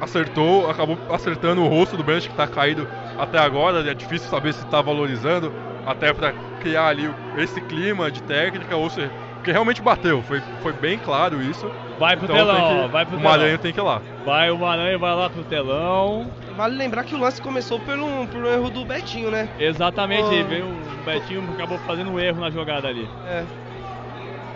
Acertou, 0.00 0.70
acabou 0.70 0.96
acertando 1.10 1.62
o 1.62 1.68
rosto 1.68 1.96
do 1.96 2.04
Bennett 2.04 2.28
que 2.30 2.34
tá 2.36 2.46
caído 2.46 2.88
até 3.18 3.36
agora. 3.38 3.80
É 3.88 3.94
difícil 3.94 4.28
saber 4.30 4.54
se 4.54 4.64
tá 4.66 4.80
valorizando, 4.80 5.52
até 5.86 6.12
para 6.12 6.32
criar 6.60 6.86
ali 6.88 7.06
o- 7.08 7.14
esse 7.40 7.60
clima 7.60 8.10
de 8.10 8.22
técnica, 8.22 8.76
ou 8.76 8.88
se. 8.90 9.08
Porque 9.36 9.52
realmente 9.52 9.80
bateu, 9.80 10.20
foi, 10.22 10.42
foi 10.60 10.72
bem 10.72 10.98
claro 10.98 11.40
isso. 11.40 11.70
Vai 11.98 12.16
pro 12.16 12.24
Então 12.24 12.36
telão, 12.36 12.82
que, 12.84 12.88
vai 12.88 13.06
pro 13.06 13.16
o 13.16 13.18
telão. 13.20 13.32
Maranhão 13.38 13.58
tem 13.58 13.72
que 13.72 13.78
ir 13.78 13.82
lá. 13.82 14.02
Vai 14.24 14.50
o 14.50 14.58
Maranhão, 14.58 14.98
vai 14.98 15.14
lá 15.14 15.30
pro 15.30 15.44
telão. 15.44 16.30
Vale 16.56 16.76
lembrar 16.76 17.04
que 17.04 17.14
o 17.14 17.18
lance 17.18 17.40
começou 17.40 17.78
por 17.78 17.96
um, 17.98 18.26
por 18.26 18.40
um 18.42 18.46
erro 18.52 18.68
do 18.68 18.84
Betinho, 18.84 19.30
né? 19.30 19.48
Exatamente, 19.58 20.24
Oh. 20.24 20.44
veio 20.44 20.66
o 20.66 21.04
Betinho 21.04 21.48
acabou 21.54 21.78
fazendo 21.78 22.10
um 22.10 22.18
erro 22.18 22.40
na 22.40 22.50
jogada 22.50 22.88
ali. 22.88 23.08
É. 23.26 23.44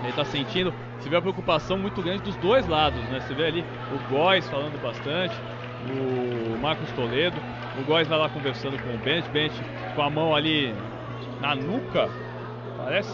Ele 0.03 0.13
tá 0.13 0.25
sentindo, 0.25 0.75
você 0.99 1.09
vê 1.09 1.17
a 1.17 1.21
preocupação 1.23 1.79
muito 1.79 2.03
grande 2.03 2.23
dos 2.23 2.35
dois 2.37 2.67
lados, 2.67 3.01
né? 3.05 3.21
Você 3.21 3.33
vê 3.35 3.47
ali 3.47 3.65
o 3.95 4.13
Góis 4.13 4.49
falando 4.49 4.81
bastante, 4.83 5.35
o 5.89 6.59
Marcos 6.61 6.91
Toledo. 6.91 7.37
O 7.81 7.85
Góis 7.85 8.07
vai 8.09 8.19
lá 8.19 8.29
conversando 8.29 8.77
com 8.83 8.91
o 8.95 8.99
Bennett, 8.99 9.29
Bennett 9.31 9.55
com 9.95 10.03
a 10.03 10.11
mão 10.11 10.35
ali 10.35 10.75
na 11.43 11.57
nuca, 11.57 12.09
parece. 12.79 13.13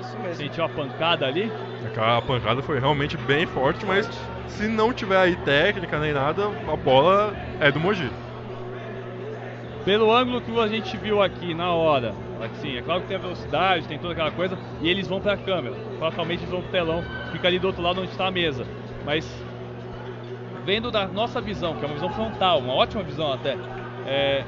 Isso 0.00 0.18
mesmo. 0.18 0.34
Sentiu 0.34 0.64
a 0.64 0.68
pancada 0.68 1.26
ali. 1.26 1.52
Aquela 1.86 2.22
pancada 2.22 2.62
foi 2.62 2.80
realmente 2.80 3.16
bem 3.18 3.46
forte, 3.46 3.84
mas 3.84 4.08
se 4.48 4.66
não 4.66 4.92
tiver 4.92 5.18
aí 5.18 5.36
técnica 5.36 6.00
nem 6.00 6.12
nada, 6.12 6.44
a 6.66 6.76
bola 6.76 7.34
é 7.60 7.70
do 7.70 7.78
Mogi. 7.78 8.10
Pelo 9.84 10.12
ângulo 10.12 10.40
que 10.40 10.58
a 10.58 10.68
gente 10.68 10.96
viu 10.96 11.22
aqui 11.22 11.54
na 11.54 11.70
hora, 11.70 12.14
assim, 12.40 12.76
é 12.76 12.82
claro 12.82 13.02
que 13.02 13.08
tem 13.08 13.16
a 13.16 13.20
velocidade, 13.20 13.86
tem 13.86 13.98
toda 13.98 14.12
aquela 14.12 14.30
coisa, 14.30 14.58
e 14.80 14.88
eles 14.88 15.06
vão 15.06 15.20
pra 15.20 15.36
câmera. 15.36 15.74
Fatalmente 15.98 16.40
eles 16.40 16.50
vão 16.50 16.62
pro 16.62 16.70
telão, 16.70 17.04
fica 17.32 17.48
ali 17.48 17.58
do 17.58 17.66
outro 17.66 17.82
lado 17.82 18.00
onde 18.00 18.10
está 18.10 18.26
a 18.26 18.30
mesa. 18.30 18.66
Mas 19.04 19.26
vendo 20.64 20.90
da 20.90 21.06
nossa 21.06 21.40
visão, 21.40 21.74
que 21.76 21.84
é 21.84 21.86
uma 21.86 21.94
visão 21.94 22.10
frontal, 22.10 22.58
uma 22.58 22.74
ótima 22.74 23.02
visão 23.02 23.32
até, 23.32 23.56
é, 24.06 24.44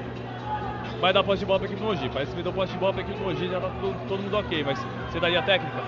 vai 1.03 1.13
dar 1.13 1.25
posse 1.25 1.41
de 1.41 1.47
bola 1.47 1.59
para 1.59 1.67
a 1.67 1.71
equipe 1.71 1.81
do 1.81 1.87
Mogi. 1.89 2.09
Parece 2.09 2.31
que 2.31 2.37
me 2.37 2.45
deu 2.45 2.53
posse 2.53 2.73
de 2.73 2.79
bola 2.79 2.93
para 2.93 3.03
a 3.03 3.05
equipe 3.05 3.19
do 3.19 3.25
Mogi, 3.25 3.49
já 3.49 3.61
tá 3.61 3.69
todo, 3.81 3.97
todo 4.07 4.23
mundo 4.23 4.37
ok, 4.37 4.63
mas 4.65 4.79
você 5.11 5.19
daria 5.19 5.43
técnica? 5.43 5.83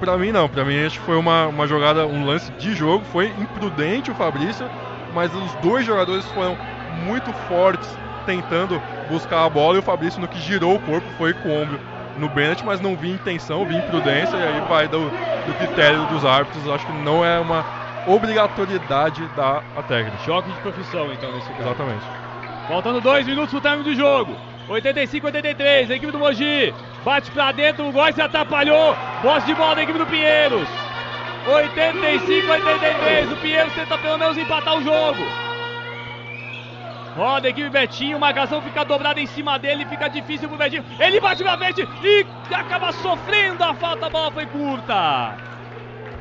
Pra 0.00 0.18
mim 0.18 0.32
não, 0.32 0.48
pra 0.48 0.64
mim 0.64 0.84
acho 0.84 0.98
que 0.98 1.06
foi 1.06 1.16
uma, 1.16 1.46
uma 1.46 1.66
jogada, 1.66 2.04
um 2.04 2.26
lance 2.26 2.50
de 2.58 2.74
jogo, 2.74 3.04
foi 3.04 3.28
imprudente 3.28 4.10
o 4.10 4.14
Fabrício, 4.14 4.68
mas 5.14 5.32
os 5.32 5.54
dois 5.62 5.86
jogadores 5.86 6.26
foram 6.32 6.58
muito 7.06 7.32
fortes 7.32 7.88
tentando 8.26 8.82
buscar 9.08 9.44
a 9.44 9.48
bola 9.48 9.76
e 9.76 9.78
o 9.78 9.82
Fabrício 9.82 10.20
no 10.20 10.26
que 10.26 10.40
girou 10.40 10.74
o 10.74 10.80
corpo 10.80 11.08
foi 11.16 11.32
com 11.32 11.48
o 11.48 11.62
ombro 11.62 11.78
no 12.18 12.28
Bennett, 12.28 12.64
mas 12.66 12.80
não 12.80 12.96
vi 12.96 13.12
intenção, 13.12 13.64
vi 13.64 13.76
imprudência 13.76 14.36
e 14.36 14.42
aí 14.42 14.60
vai 14.68 14.88
do, 14.88 15.08
do 15.46 15.54
critério 15.54 16.04
dos 16.08 16.24
árbitros, 16.24 16.68
acho 16.68 16.86
que 16.86 16.92
não 16.92 17.24
é 17.24 17.38
uma 17.38 17.64
obrigatoriedade 18.06 19.22
da 19.36 19.62
a 19.76 19.82
técnica. 19.82 20.18
Choque 20.24 20.50
de 20.50 20.60
profissão 20.60 21.12
então 21.12 21.30
nesse 21.32 21.48
caso. 21.52 21.68
Exatamente. 21.68 22.25
Faltando 22.68 23.00
dois 23.00 23.26
minutos 23.26 23.50
pro 23.50 23.60
término 23.60 23.84
do 23.84 23.94
jogo. 23.94 24.36
85 24.68 25.26
83, 25.26 25.90
a 25.90 25.94
equipe 25.94 26.10
do 26.10 26.18
Mogi 26.18 26.74
bate 27.04 27.30
pra 27.30 27.52
dentro, 27.52 27.86
o 27.86 27.92
Góis 27.92 28.14
se 28.14 28.20
atrapalhou. 28.20 28.96
Bosta 29.22 29.46
de 29.46 29.54
bola 29.54 29.76
da 29.76 29.82
equipe 29.84 29.98
do 29.98 30.06
Pinheiros. 30.06 30.68
85 31.46 32.50
83, 32.50 33.32
o 33.32 33.36
Pinheiros 33.36 33.72
tenta 33.74 33.96
pelo 33.96 34.18
menos 34.18 34.36
empatar 34.36 34.76
o 34.76 34.82
jogo. 34.82 35.24
Roda 37.16 37.46
a 37.46 37.50
equipe 37.50 37.70
Betinho, 37.70 38.18
marcação 38.18 38.60
fica 38.60 38.84
dobrada 38.84 39.20
em 39.20 39.26
cima 39.26 39.58
dele, 39.58 39.86
fica 39.86 40.08
difícil 40.08 40.48
pro 40.48 40.58
Betinho. 40.58 40.84
Ele 40.98 41.20
bate 41.20 41.44
pra 41.44 41.56
frente 41.56 41.88
e 42.02 42.26
acaba 42.52 42.90
sofrendo 42.92 43.62
a 43.62 43.72
falta, 43.74 44.06
a 44.06 44.10
bola 44.10 44.32
foi 44.32 44.46
curta. 44.46 45.38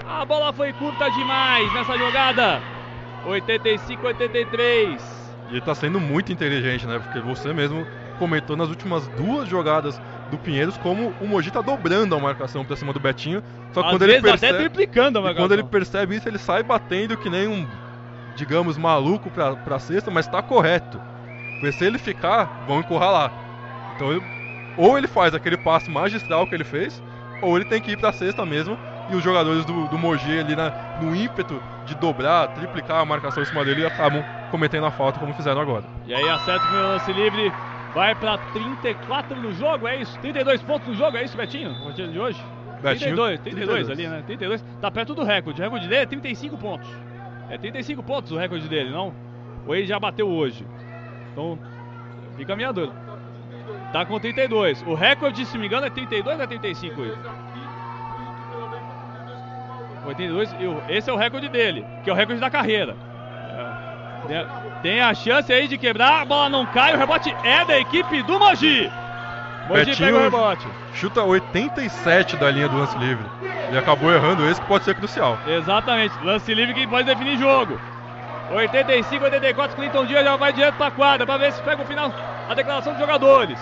A 0.07 0.25
bola 0.25 0.53
foi 0.53 0.71
curta 0.73 1.09
demais 1.09 1.73
nessa 1.73 1.97
jogada. 1.97 2.61
85 3.25 4.05
83. 4.05 5.24
E 5.47 5.53
ele 5.53 5.61
tá 5.61 5.75
sendo 5.75 5.99
muito 5.99 6.31
inteligente, 6.31 6.87
né? 6.87 6.99
Porque 6.99 7.19
você 7.19 7.53
mesmo 7.53 7.85
comentou 8.17 8.55
nas 8.55 8.69
últimas 8.69 9.07
duas 9.09 9.47
jogadas 9.47 9.99
do 10.27 10.39
Pinheiros 10.39 10.77
como 10.77 11.15
o 11.19 11.27
Mogi 11.27 11.51
tá 11.51 11.61
dobrando 11.61 12.15
a 12.15 12.19
marcação 12.19 12.65
pra 12.65 12.75
cima 12.75 12.91
do 12.93 12.99
Betinho. 12.99 13.41
Só 13.73 13.81
que 13.81 13.87
Às 13.87 13.93
quando 13.93 14.01
ele 14.03 14.13
vezes 14.13 14.25
até 14.27 14.37
percebe, 14.37 14.57
triplicando 14.69 15.19
a 15.19 15.21
marcação. 15.21 15.43
quando 15.47 15.51
ele 15.53 15.63
percebe 15.63 16.15
isso, 16.15 16.27
ele 16.27 16.39
sai 16.39 16.63
batendo 16.63 17.15
que 17.17 17.29
nem 17.29 17.47
um, 17.47 17.67
digamos, 18.35 18.77
maluco 18.77 19.29
pra, 19.29 19.55
pra 19.55 19.79
cesta, 19.79 20.09
mas 20.09 20.27
tá 20.27 20.41
correto. 20.41 20.99
Porque 21.59 21.71
se 21.71 21.85
ele 21.85 21.97
ficar, 21.99 22.49
vão 22.65 22.79
encurralar. 22.79 23.31
Então, 23.95 24.11
ele- 24.11 24.21
ou 24.75 24.97
ele 24.97 25.07
faz 25.07 25.33
aquele 25.33 25.57
passo 25.57 25.89
magistral 25.91 26.45
que 26.47 26.55
ele 26.55 26.63
fez, 26.63 27.01
ou 27.41 27.55
ele 27.55 27.65
tem 27.65 27.81
que 27.81 27.91
ir 27.91 27.97
pra 27.97 28.11
cesta 28.11 28.45
mesmo. 28.45 28.77
E 29.07 29.15
os 29.15 29.23
jogadores 29.23 29.65
do, 29.65 29.87
do 29.87 29.97
Mogi 29.97 30.39
ali 30.39 30.55
na- 30.55 30.73
no 30.95 31.15
ímpeto 31.15 31.63
de 31.85 31.93
dobrar, 31.95 32.47
triplicar 32.49 32.99
a 33.01 33.05
marcação 33.05 33.43
em 33.43 33.45
cima 33.45 33.63
dele, 33.63 33.85
acabam 33.85 34.25
cometendo 34.55 34.85
a 34.85 34.91
falta 34.91 35.19
como 35.19 35.33
fizeram 35.33 35.59
agora. 35.59 35.83
E 36.07 36.13
aí 36.15 36.29
acerta 36.29 36.63
o 36.63 36.67
primeiro 36.67 36.87
lance 36.87 37.11
livre. 37.11 37.51
Vai 37.93 38.15
pra 38.15 38.37
34 38.37 39.35
no 39.39 39.51
jogo, 39.53 39.85
é 39.87 39.97
isso? 40.01 40.17
32 40.19 40.61
pontos 40.63 40.87
no 40.87 40.95
jogo, 40.95 41.17
é 41.17 41.23
isso, 41.23 41.35
Betinho? 41.37 41.71
O 41.85 41.91
dia 41.93 42.07
de 42.07 42.17
hoje? 42.19 42.41
Betinho, 42.81 43.15
32, 43.15 43.39
32 43.41 43.87
32. 43.87 43.89
ali, 43.89 44.07
né? 44.07 44.23
32. 44.25 44.65
Tá 44.81 44.89
perto 44.91 45.13
do 45.13 45.23
recorde. 45.23 45.61
O 45.61 45.63
recorde 45.63 45.87
dele 45.87 46.01
é 46.03 46.05
35 46.05 46.57
pontos. 46.57 46.87
É 47.49 47.57
35 47.57 48.01
pontos 48.03 48.31
o 48.31 48.37
recorde 48.37 48.67
dele, 48.69 48.89
não? 48.91 49.13
Ou 49.67 49.75
ele 49.75 49.85
já 49.85 49.99
bateu 49.99 50.27
hoje? 50.29 50.65
Então, 51.31 51.57
fica 52.37 52.53
a 52.53 52.55
minha 52.55 52.71
dúvida. 52.71 52.93
Tá 53.91 54.05
com 54.05 54.19
32. 54.19 54.81
O 54.87 54.93
recorde, 54.93 55.45
se 55.45 55.53
não 55.53 55.61
me 55.61 55.67
engano, 55.67 55.85
é 55.85 55.89
32 55.89 56.37
ou 56.37 56.43
é 56.43 56.47
35 56.47 57.01
isso? 57.03 57.17
82, 60.05 60.55
e 60.59 60.65
o- 60.67 60.81
esse 60.87 61.09
é 61.09 61.13
o 61.13 61.17
recorde 61.17 61.49
dele, 61.49 61.85
que 62.03 62.09
é 62.09 62.13
o 62.13 62.15
recorde 62.15 62.39
da 62.39 62.49
carreira. 62.49 62.95
Tem- 64.81 65.01
a 65.01 65.13
chance 65.13 65.51
aí 65.51 65.67
de 65.67 65.77
quebrar, 65.77 66.21
a 66.21 66.25
bola 66.25 66.49
não 66.49 66.65
cai, 66.65 66.93
o 66.93 66.97
rebote 66.97 67.35
é 67.43 67.65
da 67.65 67.77
equipe 67.79 68.21
do 68.23 68.39
Mogi. 68.39 68.91
Mogi 69.67 69.85
Betinho- 69.85 69.97
pega 70.07 70.17
o 70.17 70.21
rebote. 70.21 70.67
Chuta 70.93 71.23
87 71.23 72.35
da 72.37 72.51
linha 72.51 72.67
do 72.69 72.77
lance 72.77 72.97
livre. 72.97 73.25
E 73.71 73.77
acabou 73.77 74.13
errando 74.13 74.47
esse 74.49 74.61
que 74.61 74.67
pode 74.67 74.83
ser 74.83 74.93
crucial. 74.95 75.37
Exatamente, 75.47 76.13
lance 76.23 76.53
livre 76.53 76.73
que 76.73 76.85
pode 76.87 77.05
definir 77.07 77.37
jogo. 77.37 77.79
85, 78.51 79.23
84, 79.23 79.75
Clinton 79.75 80.05
Dias 80.05 80.23
já 80.23 80.35
vai 80.35 80.53
direto 80.53 80.75
pra 80.75 80.91
quadra 80.91 81.25
pra 81.25 81.37
ver 81.37 81.51
se 81.51 81.61
pega 81.63 81.81
o 81.81 81.85
final, 81.85 82.13
a 82.47 82.53
declaração 82.53 82.93
dos 82.93 83.01
jogadores. 83.01 83.57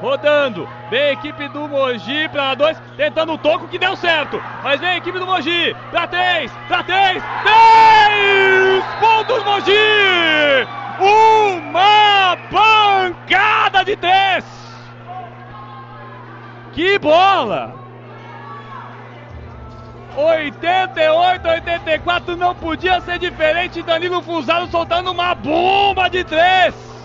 Rodando, 0.00 0.68
vem 0.90 1.00
a 1.00 1.12
equipe 1.12 1.48
do 1.48 1.66
Mogi 1.68 2.28
pra 2.28 2.54
dois, 2.54 2.80
tentando 2.96 3.32
o 3.32 3.38
toco 3.38 3.66
que 3.66 3.78
deu 3.78 3.96
certo. 3.96 4.42
Mas 4.62 4.78
vem 4.80 4.90
a 4.90 4.96
equipe 4.98 5.18
do 5.18 5.26
Mogi 5.26 5.74
pra 5.90 6.06
três, 6.06 6.52
pra 6.68 6.82
três, 6.82 7.22
três 7.42 8.84
pontos 9.00 9.42
Mogi! 9.44 9.72
Uma 10.98 12.36
pancada 12.50 13.84
de 13.84 13.96
três! 13.96 14.44
Que 16.72 16.98
bola! 16.98 17.86
88, 20.16 21.46
84 21.46 22.36
não 22.36 22.54
podia 22.54 23.00
ser 23.02 23.18
diferente. 23.18 23.82
Danilo 23.82 24.22
Fusaro 24.22 24.66
soltando 24.68 25.10
uma 25.10 25.34
bomba 25.34 26.08
de 26.08 26.24
três. 26.24 26.95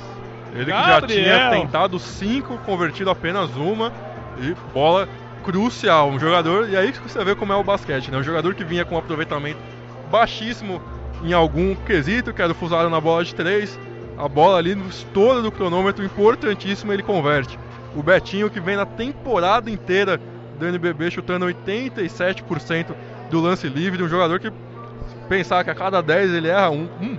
Ele 0.54 0.66
que 0.66 0.72
já 0.72 1.02
tinha 1.02 1.50
tentado 1.50 1.98
5, 1.98 2.58
convertido 2.60 3.10
apenas 3.10 3.56
uma. 3.56 3.92
E 4.40 4.56
bola 4.74 5.08
crucial. 5.44 6.10
Um 6.10 6.20
jogador, 6.20 6.70
e 6.70 6.76
aí 6.76 6.92
você 6.92 7.24
vê 7.24 7.36
como 7.36 7.54
é 7.54 7.56
o 7.56 7.64
basquete, 7.64 8.12
né? 8.12 8.18
Um 8.18 8.24
jogador 8.24 8.54
que 8.54 8.64
vinha 8.64 8.86
com 8.86 8.96
um 8.96 8.98
aproveitamento 8.98 9.60
baixíssimo 10.10 10.82
em 11.24 11.34
algum 11.34 11.76
quesito, 11.76 12.34
que 12.34 12.42
era 12.42 12.52
o 12.52 12.56
Fusaro 12.56 12.90
na 12.90 13.00
bola 13.00 13.24
de 13.24 13.34
3. 13.36 13.80
A 14.18 14.28
bola 14.28 14.58
ali 14.58 14.76
no 14.76 14.88
estouro 14.88 15.42
do 15.42 15.52
cronômetro, 15.52 16.04
importantíssimo, 16.04 16.94
ele 16.94 17.04
converte. 17.04 17.58
O 17.96 18.04
Betinho, 18.04 18.50
que 18.50 18.60
vem 18.60 18.76
na 18.76 18.86
temporada 18.86 19.70
inteira 19.70 20.20
do 20.60 20.68
NBB 20.68 21.12
chutando 21.12 21.46
87% 21.46 22.94
do 23.30 23.42
lance 23.42 23.68
livre, 23.68 24.04
um 24.04 24.08
jogador 24.08 24.40
que 24.40 24.52
pensar 25.28 25.64
que 25.64 25.70
a 25.70 25.76
cada 25.76 26.02
10 26.02 26.34
ele 26.34 26.50
erra 26.50 26.70
um, 26.70 26.88
um 27.02 27.18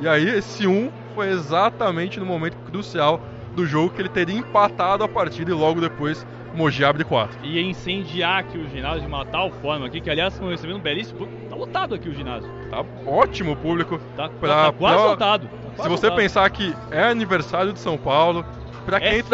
e 0.00 0.08
aí, 0.08 0.28
esse 0.28 0.66
1 0.66 0.90
foi 1.14 1.28
exatamente 1.30 2.18
no 2.20 2.26
momento 2.26 2.56
crucial 2.70 3.20
do 3.54 3.64
jogo 3.66 3.90
que 3.90 4.02
ele 4.02 4.08
teria 4.08 4.36
empatado 4.36 5.04
a 5.04 5.08
partida 5.08 5.50
e 5.50 5.54
logo 5.54 5.80
depois 5.80 6.26
Mogi 6.52 6.84
abre 6.84 7.04
4. 7.04 7.38
Ia 7.44 7.62
incendiar 7.62 8.38
aqui 8.40 8.58
o 8.58 8.68
ginásio 8.68 9.00
de 9.02 9.06
uma 9.06 9.24
tal 9.24 9.50
forma 9.50 9.86
aqui, 9.86 10.00
que 10.00 10.08
aliás 10.10 10.32
estão 10.34 10.48
recebendo 10.48 10.76
um 10.76 10.80
belíssimo. 10.80 11.18
público. 11.20 11.48
Tá 11.48 11.56
lotado 11.56 11.94
aqui 11.94 12.08
o 12.08 12.14
ginásio. 12.14 12.48
Tá 12.70 12.84
ótimo 13.06 13.52
o 13.52 13.56
público. 13.56 13.98
Tá, 14.16 14.28
Pra- 14.28 14.66
tá 14.66 14.72
quase 14.72 14.94
pra- 14.96 15.04
lotado. 15.10 15.48
Tá 15.48 15.52
Se 15.70 15.76
quase 15.76 15.88
você 15.90 16.06
lotado. 16.06 16.16
pensar 16.20 16.50
que 16.50 16.74
é 16.92 17.04
aniversário 17.04 17.72
de 17.72 17.80
São 17.80 17.96
Paulo, 17.96 18.44
pra 18.86 18.98
É 18.98 19.00
quem 19.10 19.22
sábado, 19.22 19.28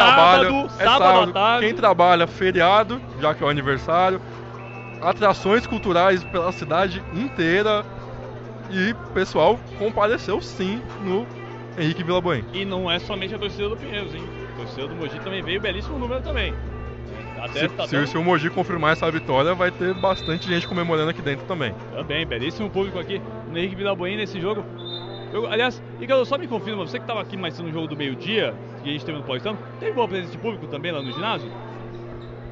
trabalha, 0.49 0.67
é 0.79 0.85
sábado 0.85 1.33
tarde. 1.33 1.67
Quem 1.67 1.75
trabalha 1.75 2.27
feriado, 2.27 3.01
já 3.21 3.35
que 3.35 3.43
é 3.43 3.47
o 3.47 3.51
aniversário, 3.51 4.21
atrações 5.03 5.67
culturais 5.67 6.23
pela 6.25 6.53
cidade 6.53 7.03
inteira 7.15 7.85
e 8.71 8.95
pessoal 9.13 9.59
compareceu 9.79 10.41
sim 10.41 10.81
no 11.03 11.27
Henrique 11.79 12.03
Villaboen. 12.03 12.45
E 12.53 12.65
não 12.65 12.91
é 12.91 12.99
somente 12.99 13.35
a 13.35 13.39
torcida 13.39 13.69
do 13.69 13.77
Pinheiros, 13.77 14.15
hein? 14.15 14.23
A 14.55 14.57
torcida 14.57 14.87
do 14.89 14.95
Mogi 14.97 15.19
também 15.21 15.43
veio, 15.43 15.61
belíssimo 15.61 15.99
número 15.99 16.21
também. 16.21 16.53
Até 17.39 17.61
Se, 17.61 17.69
tá 17.71 17.87
se- 17.87 17.97
dando- 17.97 18.07
se 18.07 18.19
o 18.19 18.23
Mogi 18.25 18.51
confirmar 18.51 18.93
essa 18.93 19.11
vitória, 19.11 19.55
vai 19.55 19.71
ter 19.71 19.95
bastante 19.95 20.47
gente 20.47 20.69
comemorando 20.69 21.11
aqui 21.11 21.23
dentro 21.23 21.47
também. 21.47 21.75
Também, 21.93 22.27
belíssimo 22.27 22.69
público 22.69 22.99
aqui 22.99 23.21
no 23.51 23.57
Henrique 23.59 23.75
Vilaboim 23.77 24.17
nesse 24.17 24.39
jogo. 24.41 24.65
Eu, 25.33 25.47
aliás, 25.47 25.81
Ricardo, 25.99 26.27
só 26.27 26.37
me 26.37 26.47
confirma, 26.49 26.85
você 26.85 26.99
que 26.99 27.05
estava 27.05 27.21
aqui 27.21 27.37
mais 27.37 27.59
no 27.59 27.71
jogo 27.73 27.87
do 27.87 27.97
meio-dia, 27.97 28.55
que 28.83 28.91
a 28.91 28.93
gente 28.93 29.05
teve 29.05 29.17
no 29.17 29.25
Paulistano, 29.25 29.59
teve 29.79 29.93
boa 29.93 30.09
presença 30.09 30.33
de 30.33 30.39
público 30.39 30.67
também 30.67 30.91
lá 30.93 31.01
no 31.01 31.13
ginásio? 31.13 31.51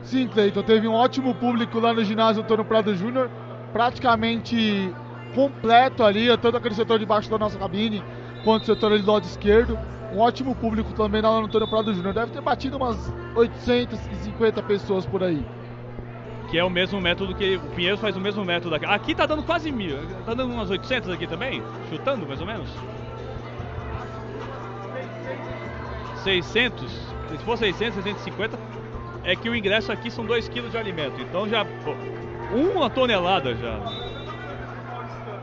Sim, 0.05 0.29
Cleiton, 0.29 0.63
teve 0.63 0.87
um 0.89 0.95
ótimo 0.95 1.35
público 1.35 1.81
lá 1.81 1.93
no 1.93 2.03
ginásio 2.05 2.43
Antônio 2.43 2.65
Prado 2.65 2.95
Júnior, 2.95 3.29
praticamente 3.73 4.95
completo 5.35 6.03
ali, 6.05 6.29
tanto 6.39 6.57
aquele 6.57 6.75
setor 6.75 6.99
de 6.99 7.05
baixo 7.05 7.29
da 7.31 7.37
nossa 7.39 7.59
cabine, 7.59 8.03
quanto 8.45 8.63
o 8.63 8.67
setor 8.67 8.93
ali 8.93 9.03
do 9.03 9.13
lado 9.13 9.25
esquerdo. 9.25 9.79
Um 10.13 10.21
ótimo 10.21 10.55
público 10.55 10.93
também 10.95 11.21
no 11.21 11.45
Antônio 11.45 11.69
Prado 11.69 11.93
Júnior. 11.93 12.15
Deve 12.15 12.33
ter 12.33 12.41
batido 12.41 12.77
umas 12.77 13.13
850 13.35 14.63
pessoas 14.63 15.05
por 15.05 15.23
aí. 15.23 15.45
Que 16.51 16.59
é 16.59 16.65
o 16.65 16.71
mesmo 16.71 17.01
método 17.01 17.35
que 17.35 17.57
o 17.57 17.61
Pinheiros 17.75 18.01
faz 18.01 18.17
o 18.17 18.21
mesmo 18.21 18.45
método 18.45 18.75
aqui. 18.75 18.87
Aqui 18.87 19.15
tá 19.15 19.27
dando 19.27 19.43
quase 19.43 19.71
mil, 19.71 19.99
tá 20.25 20.33
dando 20.33 20.53
umas 20.53 20.71
800 20.71 21.11
aqui 21.11 21.27
também, 21.27 21.63
chutando 21.91 22.27
mais 22.27 22.41
ou 22.41 22.47
menos. 22.47 22.71
600, 26.25 26.91
se 27.31 27.39
for 27.45 27.59
600, 27.59 28.03
650, 28.03 28.59
é 29.25 29.37
que 29.37 29.49
o 29.49 29.55
ingresso 29.55 29.93
aqui 29.93 30.11
são 30.11 30.25
2 30.25 30.49
kg 30.49 30.69
de 30.69 30.79
alimento, 30.79 31.21
então 31.21 31.49
já, 31.49 31.67
uma 32.51 32.89
tonelada 32.89 33.55
já. 33.55 33.79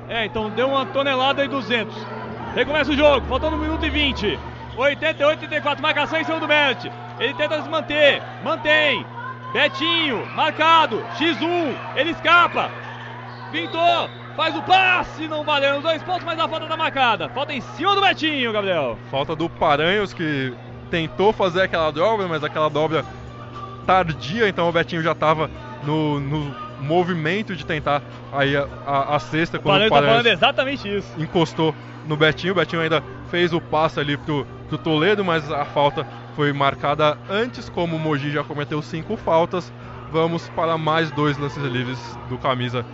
É, 0.08 0.26
então 0.26 0.50
deu 0.50 0.68
uma 0.70 0.86
tonelada 0.86 1.44
e 1.44 1.48
200. 1.48 1.96
Recomeça 2.56 2.92
o 2.92 2.96
jogo, 2.96 3.28
faltando 3.28 3.58
1 3.58 3.60
minuto 3.60 3.86
e 3.86 3.90
20. 3.90 4.40
88, 4.78 5.42
84, 5.42 5.82
marcação 5.82 6.20
em 6.20 6.24
cima 6.24 6.40
do 6.40 6.48
Bert. 6.48 6.86
Ele 7.20 7.34
tenta 7.34 7.62
se 7.62 7.70
manter, 7.70 8.22
mantém. 8.44 9.06
Betinho, 9.54 10.26
marcado, 10.34 11.04
X1, 11.18 11.76
ele 11.96 12.12
escapa. 12.12 12.72
Pintou, 13.52 14.10
Faz 14.36 14.54
o 14.54 14.62
passe, 14.64 15.30
não 15.30 15.46
valeu 15.46 15.78
os 15.78 15.84
dois 15.84 16.04
pontos, 16.04 16.26
mas 16.26 16.38
a 16.38 16.48
falta 16.48 16.68
tá 16.68 16.76
marcada. 16.76 17.30
Falta 17.30 17.54
em 17.54 17.62
cima 17.62 17.96
do 17.96 18.02
Betinho, 18.02 18.52
Gabriel. 18.52 18.98
Falta 19.10 19.34
do 19.34 19.50
Paranhos 19.50 20.14
que 20.14 20.54
tentou 20.92 21.32
fazer 21.32 21.62
aquela 21.62 21.90
dobra, 21.90 22.28
mas 22.28 22.44
aquela 22.44 22.70
dobra 22.70 23.06
tardia, 23.86 24.50
então 24.50 24.68
o 24.68 24.74
Betinho 24.74 25.02
já 25.02 25.14
estava 25.14 25.50
no, 25.84 26.20
no, 26.20 26.66
movimento 26.82 27.56
de 27.56 27.66
tentar 27.66 28.02
aí 28.34 28.58
a, 28.58 28.68
a, 28.86 29.16
a 29.16 29.20
cesta 29.20 29.58
quando 29.58 29.84
o, 29.84 29.86
o 29.86 29.90
Paranhos 29.90 30.08
tá 30.08 30.14
falando 30.14 30.28
exatamente 30.28 30.98
isso. 30.98 31.10
encostou 31.18 31.74
no 32.08 32.16
Betinho. 32.16 32.54
O 32.54 32.56
Betinho 32.56 32.82
ainda 32.82 33.04
fez 33.30 33.54
o 33.54 33.62
passe 33.62 34.00
ali 34.00 34.18
pro, 34.18 34.46
pro 34.68 34.78
Toledo, 34.78 35.24
mas 35.24 35.52
a 35.52 35.66
falta 35.66 36.06
foi 36.36 36.52
marcada 36.54 37.18
antes, 37.30 37.70
como 37.70 37.96
o 37.96 38.00
Mogi 38.00 38.32
já 38.32 38.44
cometeu 38.44 38.82
cinco 38.82 39.18
faltas. 39.18 39.72
Vamos 40.12 40.48
para 40.50 40.78
mais 40.78 41.12
dois 41.12 41.38
lances 41.38 41.64
livres 41.64 42.00
do 42.30 42.38
camisa. 42.38 42.86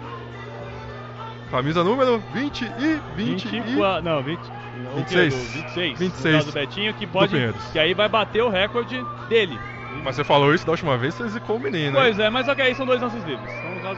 Camisa 1.50 1.84
número 1.84 2.24
20 2.34 2.62
e 2.62 3.02
20 3.16 3.48
25, 3.48 3.68
e... 3.68 4.02
Não, 4.02 4.24
20, 4.24 4.40
26. 4.96 5.34
26. 5.54 6.00
26. 6.00 6.46
do 6.46 6.52
Betinho, 6.54 6.94
que 6.94 7.06
pode. 7.06 7.36
Que 7.74 7.80
aí 7.80 7.94
vai 7.94 8.08
bater 8.08 8.42
o 8.42 8.50
recorde 8.50 9.04
dele. 9.28 9.60
Mas 10.04 10.16
você 10.16 10.24
falou 10.24 10.54
isso 10.54 10.66
da 10.66 10.72
última 10.72 10.98
vez, 10.98 11.14
você 11.14 11.28
zicou 11.28 11.58
o 11.58 11.60
menino. 11.60 11.98
Pois 11.98 12.18
é, 12.18 12.30
mas 12.30 12.48
ok, 12.48 12.74
são 12.74 12.86
dois 12.86 13.02
lances 13.02 13.24
livres. 13.26 13.52
São, 13.52 13.96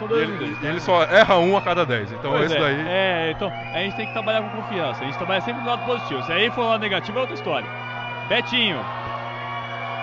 são 0.00 0.08
dois 0.08 0.22
ele, 0.22 0.56
ele 0.62 0.80
só 0.80 1.02
erra 1.04 1.36
um 1.38 1.56
a 1.56 1.60
cada 1.60 1.84
10. 1.84 2.12
Então 2.12 2.30
pois 2.32 2.46
esse 2.46 2.56
é, 2.56 2.60
daí. 2.60 2.88
É, 2.88 3.30
então 3.32 3.48
a 3.48 3.78
gente 3.80 3.96
tem 3.96 4.06
que 4.06 4.12
trabalhar 4.12 4.42
com 4.42 4.62
confiança. 4.62 5.02
A 5.02 5.04
gente 5.04 5.18
trabalha 5.18 5.40
sempre 5.42 5.62
do 5.62 5.68
lado 5.68 5.84
positivo. 5.84 6.22
Se 6.22 6.32
aí 6.32 6.50
for 6.50 6.62
lado 6.62 6.80
negativo, 6.80 7.18
é 7.18 7.20
outra 7.20 7.34
história. 7.34 7.68
Betinho. 8.28 8.80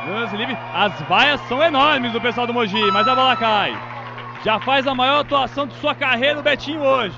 Lance 0.08 0.38
livre. 0.38 0.56
As 0.74 0.94
vaias 1.02 1.42
são 1.48 1.62
enormes 1.62 2.12
do 2.14 2.22
pessoal 2.22 2.46
do 2.46 2.54
Mogi, 2.54 2.92
mas 2.92 3.08
a 3.08 3.16
bola 3.16 3.36
cai. 3.36 3.78
Já 4.46 4.60
faz 4.60 4.86
a 4.86 4.94
maior 4.94 5.22
atuação 5.22 5.66
de 5.66 5.74
sua 5.76 5.96
carreira 5.96 6.40
o 6.40 6.44
Betinho 6.44 6.82
hoje. 6.82 7.18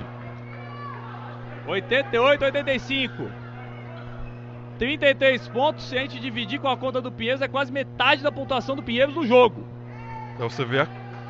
88, 1.67 2.45
85. 2.45 3.29
33 4.79 5.49
pontos, 5.49 5.89
se 5.89 5.97
a 5.97 6.01
gente 6.01 6.19
dividir 6.19 6.59
com 6.59 6.69
a 6.69 6.77
conta 6.77 7.01
do 7.01 7.11
Pinheiros, 7.11 7.41
é 7.41 7.47
quase 7.49 7.71
metade 7.71 8.23
da 8.23 8.31
pontuação 8.31 8.77
do 8.77 8.81
Pinheiros 8.81 9.13
no 9.13 9.27
jogo. 9.27 9.67
Então 10.35 10.49
você 10.49 10.63
vê 10.63 10.79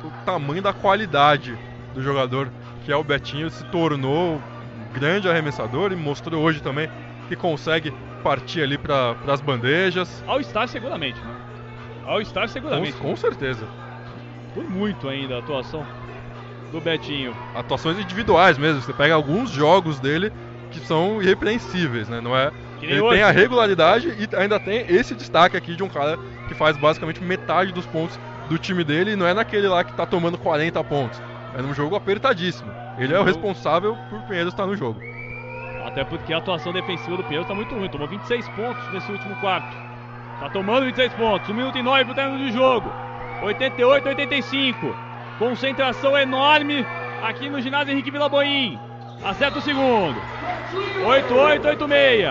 o 0.04 0.10
tamanho 0.24 0.62
da 0.62 0.72
qualidade 0.72 1.56
do 1.94 2.02
jogador 2.02 2.50
que 2.84 2.92
é 2.92 2.96
o 2.96 3.04
Betinho, 3.04 3.50
se 3.50 3.64
tornou 3.64 4.36
um 4.36 4.98
grande 4.98 5.28
arremessador 5.28 5.92
e 5.92 5.96
mostrou 5.96 6.42
hoje 6.42 6.62
também 6.62 6.88
que 7.28 7.36
consegue 7.36 7.92
partir 8.22 8.62
ali 8.62 8.78
para 8.78 9.16
as 9.28 9.40
bandejas. 9.40 10.24
All 10.26 10.42
Star 10.42 10.68
seguramente, 10.68 11.20
né? 11.20 11.34
All 12.06 12.24
Star 12.24 12.48
seguramente. 12.48 12.96
Com, 12.96 13.10
com 13.10 13.16
certeza. 13.16 13.66
Por 14.54 14.68
muito 14.68 15.08
ainda 15.08 15.36
a 15.36 15.38
atuação 15.38 15.86
do 16.72 16.80
Betinho. 16.80 17.34
Atuações 17.54 17.98
individuais 17.98 18.58
mesmo. 18.58 18.80
Você 18.80 18.92
pega 18.92 19.14
alguns 19.14 19.50
jogos 19.50 20.00
dele 20.00 20.32
que 20.70 20.80
são 20.80 21.20
irrepreensíveis, 21.22 22.08
né? 22.08 22.20
Não 22.20 22.36
é 22.36 22.50
ele 22.82 23.00
hoje. 23.00 23.16
tem 23.16 23.22
a 23.22 23.30
regularidade 23.30 24.08
e 24.08 24.36
ainda 24.36 24.58
tem 24.58 24.84
esse 24.88 25.14
destaque 25.14 25.56
aqui 25.56 25.76
de 25.76 25.82
um 25.82 25.88
cara 25.88 26.18
que 26.48 26.54
faz 26.54 26.76
basicamente 26.76 27.22
metade 27.22 27.72
dos 27.72 27.86
pontos 27.86 28.18
do 28.50 28.58
time 28.58 28.82
dele 28.82 29.14
não 29.14 29.28
é 29.28 29.32
naquele 29.32 29.68
lá 29.68 29.84
que 29.84 29.92
tá 29.92 30.04
tomando 30.04 30.36
40 30.36 30.82
pontos. 30.82 31.22
É 31.56 31.62
num 31.62 31.72
jogo 31.72 31.94
apertadíssimo. 31.94 32.68
Ele 32.98 33.14
é 33.14 33.18
o 33.18 33.22
responsável 33.22 33.96
por 34.10 34.20
Pinheiros 34.22 34.52
estar 34.52 34.66
no 34.66 34.76
jogo. 34.76 35.00
Até 35.86 36.02
porque 36.02 36.34
a 36.34 36.38
atuação 36.38 36.72
defensiva 36.72 37.16
do 37.16 37.22
Pinheiros 37.22 37.46
tá 37.46 37.54
muito 37.54 37.72
ruim. 37.72 37.88
Tomou 37.88 38.08
26 38.08 38.48
pontos 38.50 38.92
nesse 38.92 39.10
último 39.12 39.36
quarto. 39.36 39.72
Tá 40.40 40.50
tomando 40.50 40.84
26 40.86 41.12
pontos. 41.14 41.48
1 41.48 41.54
minuto 41.54 41.78
e 41.78 41.82
9 41.82 42.04
pro 42.06 42.14
término 42.14 42.44
do 42.44 42.52
jogo. 42.52 42.92
88, 43.42 44.08
85. 44.08 44.96
Concentração 45.38 46.18
enorme 46.18 46.84
aqui 47.22 47.48
no 47.48 47.60
ginásio 47.60 47.92
Henrique 47.92 48.10
Vilaboim. 48.10 48.80
Acerta 49.24 49.60
o 49.60 49.62
segundo. 49.62 50.20
8, 51.06 51.34
8, 51.34 51.68
8, 51.68 51.88
6. 51.88 52.28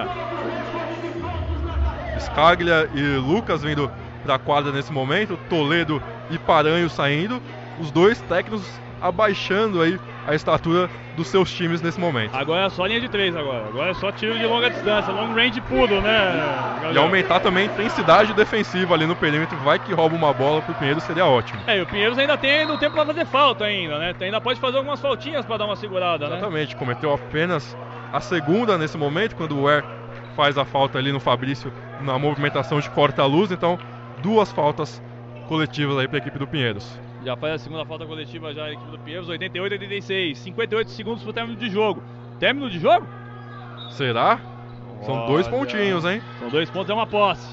Scaglia 2.20 2.90
e 2.94 3.02
Lucas 3.18 3.64
vindo 3.64 3.90
para 4.30 4.36
a 4.36 4.40
quadra 4.40 4.72
nesse 4.72 4.94
momento, 4.94 5.40
Toledo 5.50 6.02
e 6.30 6.38
Paranho 6.38 6.88
saindo, 6.88 7.42
os 7.80 7.90
dois 7.90 8.22
técnicos 8.22 8.64
abaixando 9.02 9.82
aí 9.82 10.00
a 10.28 10.36
estatura 10.36 10.88
dos 11.18 11.28
seus 11.28 11.52
times 11.52 11.82
nesse 11.82 12.00
momento. 12.00 12.36
Agora 12.36 12.66
é 12.66 12.70
só 12.70 12.86
linha 12.86 13.02
de 13.02 13.10
três 13.10 13.36
agora, 13.36 13.66
agora 13.66 13.90
é 13.90 13.94
só 13.96 14.12
tiro 14.12 14.38
de 14.38 14.46
longa 14.46 14.70
distância, 14.70 15.12
long 15.12 15.34
range 15.34 15.60
puro, 15.62 16.00
né? 16.02 16.36
Galera? 16.76 16.94
E 16.94 16.98
aumentar 17.00 17.40
também 17.40 17.68
a 17.68 17.72
intensidade 17.72 18.32
defensiva 18.34 18.94
ali 18.94 19.08
no 19.08 19.16
perímetro, 19.16 19.58
vai 19.60 19.80
que 19.80 19.92
rouba 19.94 20.16
uma 20.16 20.32
bola 20.32 20.62
pro 20.62 20.76
Pinheiros 20.76 21.02
seria 21.04 21.26
ótimo. 21.26 21.60
É, 21.66 21.80
e 21.80 21.82
o 21.82 21.88
Pinheiros 21.88 22.20
ainda 22.20 22.38
tem 22.38 22.68
no 22.68 22.78
tempo 22.78 22.94
para 22.94 23.08
fazer 23.08 23.26
falta 23.26 23.64
ainda, 23.64 23.98
né? 23.98 24.14
Ainda 24.22 24.40
pode 24.40 24.60
fazer 24.60 24.78
algumas 24.78 25.00
faltinhas 25.00 25.44
para 25.44 25.58
dar 25.58 25.66
uma 25.66 25.76
segurada, 25.76 26.26
Exatamente, 26.26 26.32
né? 26.32 26.38
Exatamente, 26.38 26.76
cometeu 26.76 27.12
apenas 27.12 27.76
a 28.14 28.20
segunda 28.20 28.78
nesse 28.78 28.98
momento, 28.98 29.36
quando 29.36 29.58
o 29.58 29.64
Ware 29.64 29.84
faz 30.36 30.56
a 30.58 30.66
falta 30.66 31.00
ali 31.00 31.12
no 31.12 31.20
Fabrício 31.20 31.74
na 32.02 32.20
movimentação 32.20 32.80
de 32.80 32.90
corta-luz. 32.92 33.52
Então, 33.52 33.80
duas 34.22 34.52
faltas 34.52 35.02
coletivas 35.48 35.98
aí 35.98 36.08
para 36.08 36.18
a 36.18 36.20
equipe 36.20 36.38
do 36.38 36.48
Pinheiros. 36.48 37.00
Já 37.24 37.36
faz 37.36 37.56
a 37.56 37.58
segunda 37.60 37.86
falta 37.86 38.06
coletiva 38.06 38.54
já 38.54 38.66
a 38.66 38.72
equipe 38.72 38.92
do 38.92 39.00
Pinheiros, 39.00 39.28
88 39.28 39.74
86, 39.74 40.38
58 40.38 40.92
segundos 40.92 41.24
para 41.24 41.30
o 41.30 41.34
término 41.34 41.60
de 41.60 41.70
jogo. 41.70 42.04
Término 42.40 42.70
de 42.70 42.80
jogo? 42.80 43.08
Será? 43.92 44.40
São 45.02 45.16
Olha, 45.16 45.28
dois 45.28 45.48
pontinhos, 45.48 46.06
hein? 46.06 46.22
São 46.40 46.50
dois 46.50 46.70
pontos, 46.70 46.90
é 46.90 46.94
uma 46.94 47.08
posse. 47.08 47.48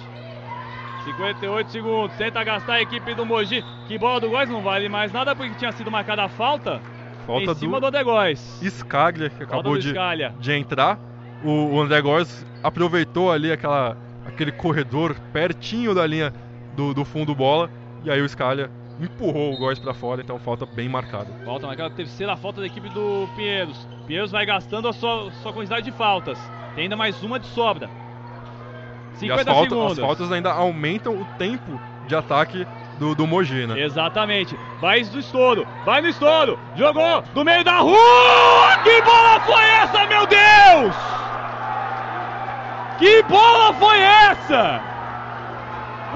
58 1.04 1.70
segundos, 1.70 2.16
tenta 2.16 2.42
gastar 2.42 2.74
a 2.74 2.82
equipe 2.82 3.14
do 3.14 3.24
Mogi. 3.24 3.64
Que 3.86 3.98
bola 3.98 4.20
do 4.20 4.28
Góis 4.28 4.48
não 4.48 4.60
vale 4.60 4.88
mais 4.88 5.12
nada 5.12 5.34
porque 5.34 5.54
tinha 5.54 5.72
sido 5.72 5.90
marcada 5.90 6.24
a 6.24 6.28
falta. 6.28 6.80
Falta 7.26 7.52
em 7.52 7.54
cima 7.54 7.76
do, 7.76 7.82
do 7.82 7.86
Adegóis. 7.86 8.60
Scaglia, 8.62 9.30
que 9.30 9.42
acabou 9.42 9.78
de, 9.78 9.94
de 10.40 10.52
entrar 10.52 10.98
o, 11.44 11.74
o 11.74 11.80
André 11.80 12.00
Góes 12.00 12.44
aproveitou 12.62 13.30
ali 13.30 13.52
aquela, 13.52 13.96
aquele 14.26 14.52
corredor 14.52 15.14
pertinho 15.32 15.94
da 15.94 16.06
linha 16.06 16.32
do, 16.76 16.94
do 16.94 17.04
fundo 17.04 17.34
bola 17.34 17.70
e 18.04 18.10
aí 18.10 18.20
o 18.20 18.28
Scalia 18.28 18.70
empurrou 19.00 19.52
o 19.52 19.58
Góes 19.58 19.78
para 19.78 19.92
fora, 19.92 20.22
então 20.22 20.38
falta 20.38 20.64
bem 20.64 20.88
marcada. 20.88 21.26
Falta 21.44 21.66
marcada, 21.66 21.94
terceira 21.94 22.36
falta 22.36 22.60
da 22.60 22.66
equipe 22.66 22.88
do 22.90 23.28
Pinheiros. 23.34 23.86
Pinheiros 24.06 24.30
vai 24.30 24.46
gastando 24.46 24.88
a 24.88 24.92
sua, 24.92 25.30
sua 25.42 25.52
quantidade 25.52 25.84
de 25.84 25.92
faltas. 25.92 26.38
Tem 26.74 26.84
ainda 26.84 26.96
mais 26.96 27.22
uma 27.22 27.38
de 27.38 27.46
sobra. 27.48 27.90
50 29.14 29.26
e 29.26 29.40
as, 29.40 29.44
falta, 29.44 29.86
as 29.92 29.98
faltas 29.98 30.32
ainda 30.32 30.52
aumentam 30.52 31.14
o 31.14 31.24
tempo 31.38 31.80
de 32.06 32.14
ataque 32.14 32.66
do, 32.98 33.14
do 33.14 33.26
Mogi, 33.26 33.66
né? 33.66 33.80
Exatamente. 33.80 34.58
Vai 34.80 35.02
do 35.04 35.18
estouro, 35.18 35.66
vai 35.84 36.00
no 36.00 36.08
estouro, 36.08 36.58
jogou 36.74 37.22
do 37.34 37.44
meio 37.44 37.64
da 37.64 37.78
rua! 37.78 38.78
Que 38.82 39.02
bola 39.02 39.40
foi 39.40 39.64
essa, 39.64 40.06
meu 40.06 40.26
Deus! 40.26 40.94
Que 42.98 43.22
bola 43.24 43.74
foi 43.74 43.98
essa? 43.98 44.95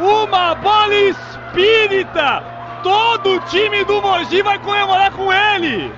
Uma 0.01 0.55
bola 0.55 0.95
espírita! 0.95 2.43
Todo 2.83 3.35
o 3.35 3.41
time 3.41 3.85
do 3.85 4.01
Mogi 4.01 4.41
vai 4.43 4.59
comemorar 4.59 5.13
com 5.13 5.31
ele! 5.31 5.93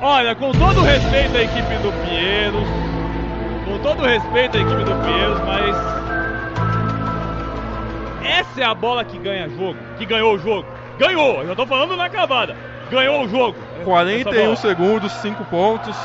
Olha, 0.00 0.34
com 0.34 0.52
todo 0.52 0.80
respeito 0.80 1.36
à 1.36 1.42
equipe 1.42 1.74
do 1.82 1.92
Pinheiros, 2.04 2.66
com 3.66 3.78
todo 3.80 4.02
respeito 4.02 4.56
à 4.56 4.60
equipe 4.60 4.84
do 4.84 4.94
Pinheiros, 5.04 5.40
mas 5.40 5.76
essa 8.24 8.60
é 8.60 8.64
a 8.64 8.74
bola 8.74 9.04
que 9.04 9.18
ganha 9.18 9.48
jogo, 9.48 9.76
que 9.98 10.06
ganhou 10.06 10.34
o 10.34 10.38
jogo. 10.38 10.66
Ganhou, 10.98 11.42
eu 11.42 11.48
já 11.48 11.54
tô 11.56 11.66
falando 11.66 11.96
na 11.96 12.04
acabada. 12.04 12.56
Ganhou 12.90 13.24
o 13.24 13.28
jogo. 13.28 13.58
41 13.84 14.56
segundos, 14.56 15.12
5 15.12 15.44
pontos. 15.46 15.96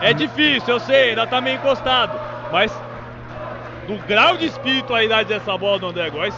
É 0.00 0.12
difícil, 0.12 0.74
eu 0.74 0.80
sei, 0.80 1.10
ainda 1.10 1.26
tá 1.26 1.40
meio 1.40 1.56
encostado. 1.56 2.18
Mas 2.52 2.72
do 3.88 3.96
grau 4.06 4.36
de 4.36 4.44
espiritualidade 4.44 5.30
dessa 5.30 5.56
bola 5.56 5.78
do 5.78 5.86
André 5.86 6.10
Góes. 6.10 6.34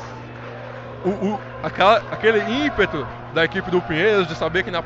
O, 1.05 1.09
o, 1.09 1.41
aquela, 1.65 1.97
aquele 2.12 2.39
ímpeto 2.65 3.05
da 3.35 3.45
equipe 3.45 3.69
do 3.73 3.83
Pinheiros 3.83 4.29
de 4.29 4.37
saber 4.37 4.62
que 4.62 4.70
na, 4.70 4.85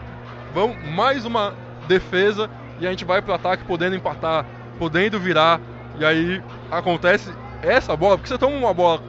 vão 0.54 0.74
mais 0.94 1.26
uma 1.26 1.54
defesa 1.86 2.48
e 2.80 2.86
a 2.86 2.90
gente 2.90 3.04
vai 3.04 3.20
pro 3.20 3.34
ataque 3.34 3.64
podendo 3.64 3.94
empatar, 3.94 4.46
podendo 4.78 5.20
virar. 5.20 5.60
E 5.98 6.04
aí 6.06 6.42
acontece 6.70 7.30
essa 7.62 7.94
bola, 7.94 8.16
porque 8.16 8.28
você 8.28 8.38
toma 8.38 8.56
uma 8.56 8.72
bola, 8.72 9.02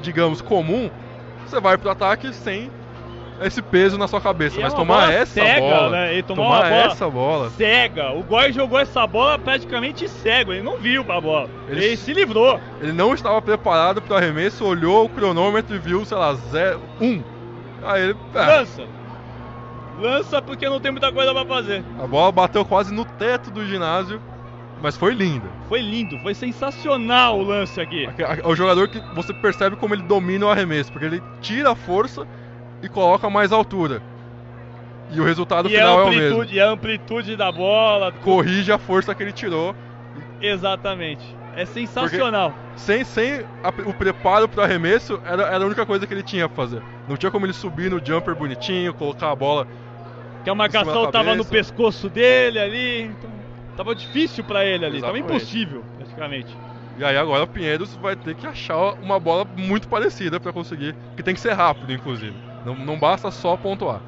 digamos, 0.00 0.40
comum, 0.40 0.88
você 1.44 1.60
vai 1.60 1.76
pro 1.76 1.90
ataque 1.90 2.32
sem 2.32 2.70
esse 3.42 3.60
peso 3.60 3.98
na 3.98 4.08
sua 4.08 4.20
cabeça. 4.20 4.58
E 4.58 4.62
mas 4.62 4.72
é 4.72 4.76
tomar 4.76 5.12
essa 5.12 5.34
cega, 5.34 5.60
bola. 5.60 5.90
Né? 5.90 6.22
tomar 6.22 6.42
bola 6.42 6.68
essa 6.68 7.10
bola. 7.10 7.50
Cega. 7.50 8.12
O 8.12 8.22
Góis 8.22 8.54
jogou 8.54 8.78
essa 8.78 9.06
bola 9.06 9.38
praticamente 9.38 10.08
cego. 10.08 10.52
Ele 10.52 10.62
não 10.62 10.76
viu 10.76 11.04
a 11.10 11.20
bola. 11.20 11.48
Ele, 11.68 11.84
ele 11.84 11.96
se 11.96 12.12
livrou. 12.12 12.60
Ele 12.80 12.92
não 12.92 13.14
estava 13.14 13.40
preparado 13.42 14.00
para 14.00 14.14
o 14.14 14.16
arremesso, 14.16 14.64
olhou 14.64 15.04
o 15.04 15.08
cronômetro 15.08 15.74
e 15.74 15.78
viu, 15.78 16.04
sei 16.04 16.16
lá, 16.16 16.34
0, 16.34 16.80
1. 17.00 17.04
Um. 17.06 17.22
Aí 17.82 18.02
ele. 18.02 18.16
É. 18.34 18.38
Lança. 18.38 18.82
Lança 19.98 20.42
porque 20.42 20.68
não 20.68 20.80
tem 20.80 20.90
muita 20.90 21.12
coisa 21.12 21.32
para 21.32 21.46
fazer. 21.46 21.84
A 21.98 22.06
bola 22.06 22.30
bateu 22.30 22.64
quase 22.64 22.92
no 22.92 23.04
teto 23.04 23.50
do 23.50 23.64
ginásio. 23.64 24.20
Mas 24.82 24.94
foi 24.94 25.14
linda. 25.14 25.48
Foi 25.68 25.80
lindo, 25.80 26.18
foi 26.18 26.34
sensacional 26.34 27.38
o 27.38 27.42
lance 27.42 27.80
aqui. 27.80 28.06
O 28.44 28.54
jogador 28.54 28.88
que 28.88 29.00
você 29.14 29.32
percebe 29.32 29.74
como 29.76 29.94
ele 29.94 30.02
domina 30.02 30.46
o 30.46 30.50
arremesso, 30.50 30.92
porque 30.92 31.06
ele 31.06 31.22
tira 31.40 31.72
a 31.72 31.74
força 31.74 32.26
e 32.82 32.88
coloca 32.88 33.28
mais 33.30 33.52
altura. 33.52 34.02
E 35.10 35.20
o 35.20 35.24
resultado 35.24 35.68
e 35.68 35.72
final 35.72 36.00
é 36.00 36.04
o 36.04 36.08
mesmo. 36.08 36.44
e 36.44 36.60
a 36.60 36.68
amplitude 36.68 37.36
da 37.36 37.50
bola. 37.52 38.10
Corrige 38.12 38.72
a 38.72 38.78
força 38.78 39.14
que 39.14 39.22
ele 39.22 39.32
tirou. 39.32 39.74
Exatamente. 40.40 41.36
É 41.54 41.64
sensacional. 41.64 42.54
Sem, 42.76 43.04
sem 43.04 43.44
a- 43.62 43.72
o 43.88 43.94
preparo 43.94 44.48
pro 44.48 44.62
arremesso, 44.62 45.18
era, 45.24 45.44
era 45.44 45.64
a 45.64 45.66
única 45.66 45.86
coisa 45.86 46.06
que 46.06 46.12
ele 46.12 46.22
tinha 46.22 46.48
pra 46.48 46.56
fazer. 46.56 46.82
Não 47.08 47.16
tinha 47.16 47.30
como 47.30 47.46
ele 47.46 47.52
subir 47.52 47.90
no 47.90 48.04
jumper 48.04 48.34
bonitinho, 48.34 48.92
colocar 48.92 49.30
a 49.30 49.36
bola. 49.36 49.66
Que 50.44 50.50
a 50.50 50.54
marcação 50.54 50.92
cima 50.92 51.06
da 51.06 51.12
tava 51.12 51.34
no 51.34 51.44
pescoço 51.44 52.10
dele 52.10 52.58
ali. 52.58 53.02
Então, 53.02 53.30
tava 53.76 53.94
difícil 53.94 54.44
pra 54.44 54.64
ele 54.64 54.84
ali. 54.84 55.00
Tava 55.00 55.16
Exatamente. 55.16 55.36
impossível, 55.42 55.84
praticamente. 55.96 56.56
E 56.98 57.04
aí 57.04 57.16
agora 57.16 57.44
o 57.44 57.46
Pinheiros 57.48 57.94
vai 57.96 58.16
ter 58.16 58.34
que 58.34 58.46
achar 58.46 58.94
uma 59.02 59.18
bola 59.18 59.46
muito 59.56 59.88
parecida 59.88 60.38
pra 60.38 60.52
conseguir. 60.52 60.94
Que 61.16 61.22
tem 61.22 61.34
que 61.34 61.40
ser 61.40 61.52
rápido, 61.52 61.92
inclusive. 61.92 62.36
Não, 62.66 62.74
não 62.74 62.98
basta 62.98 63.30
só 63.30 63.56
pontuar. 63.56 64.00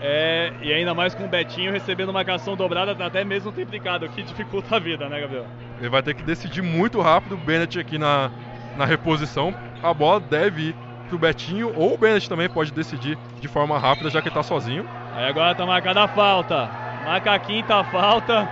É, 0.00 0.52
e 0.60 0.72
ainda 0.72 0.94
mais 0.94 1.14
com 1.14 1.24
o 1.24 1.28
Betinho 1.28 1.70
recebendo 1.70 2.12
marcação 2.12 2.56
dobrada, 2.56 2.92
até 3.04 3.24
mesmo 3.24 3.52
triplicado, 3.52 4.08
que 4.08 4.22
dificulta 4.22 4.76
a 4.76 4.78
vida, 4.80 5.08
né, 5.08 5.20
Gabriel? 5.20 5.46
Ele 5.78 5.88
vai 5.88 6.02
ter 6.02 6.14
que 6.14 6.24
decidir 6.24 6.60
muito 6.60 7.00
rápido. 7.00 7.36
O 7.36 7.38
Bennett 7.38 7.78
aqui 7.78 7.96
na, 7.96 8.32
na 8.76 8.84
reposição. 8.84 9.54
A 9.80 9.94
bola 9.94 10.18
deve 10.18 10.70
ir 10.70 10.76
pro 11.08 11.18
Betinho. 11.18 11.72
Ou 11.76 11.94
o 11.94 11.98
Bennett 11.98 12.28
também 12.28 12.48
pode 12.48 12.72
decidir 12.72 13.16
de 13.40 13.46
forma 13.46 13.78
rápida, 13.78 14.10
já 14.10 14.20
que 14.20 14.26
ele 14.26 14.34
tá 14.34 14.42
sozinho. 14.42 14.84
Aí 15.14 15.26
agora 15.26 15.54
tá 15.54 15.64
marcada 15.64 16.02
a 16.02 16.08
falta. 16.08 16.68
Marca 17.04 17.32
a 17.32 17.38
quinta 17.38 17.84
falta. 17.84 18.48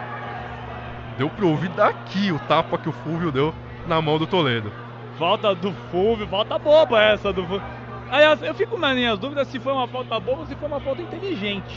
Deu 1.19 1.29
pra 1.29 1.47
ouvir 1.47 1.71
daqui 1.71 2.31
o 2.31 2.39
tapa 2.39 2.79
que 2.79 2.89
o 2.89 2.93
Fulvio 2.93 3.33
deu 3.33 3.53
na 3.89 4.01
mão 4.01 4.19
do 4.19 4.27
Toledo. 4.27 4.73
Falta 5.19 5.53
do 5.55 5.73
Fulvio, 5.91 6.29
falta 6.29 6.59
boba 6.59 7.03
essa 7.03 7.33
do 7.33 7.45
Fulvio. 7.45 7.77
Aliás, 8.11 8.43
eu 8.43 8.55
fico 8.55 8.79
nas 8.79 8.95
minhas 8.95 9.19
dúvidas 9.19 9.49
se 9.49 9.59
foi 9.59 9.73
uma 9.73 9.89
falta 9.89 10.19
boba 10.21 10.41
ou 10.41 10.47
se 10.47 10.55
foi 10.55 10.69
uma 10.69 10.81
falta 10.81 11.03
inteligente. 11.03 11.77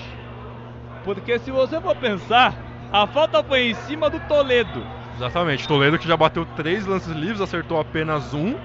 Porque 1.03 1.39
se 1.39 1.51
você 1.51 1.79
for 1.81 1.95
pensar, 1.95 2.53
a 2.91 3.07
falta 3.07 3.43
foi 3.43 3.69
em 3.69 3.73
cima 3.73 4.09
do 4.09 4.19
Toledo. 4.21 4.85
Exatamente. 5.15 5.67
Toledo 5.67 5.97
que 5.97 6.07
já 6.07 6.15
bateu 6.15 6.45
três 6.45 6.85
lances 6.85 7.13
livres, 7.13 7.41
acertou 7.41 7.79
apenas 7.79 8.33
um. 8.33 8.55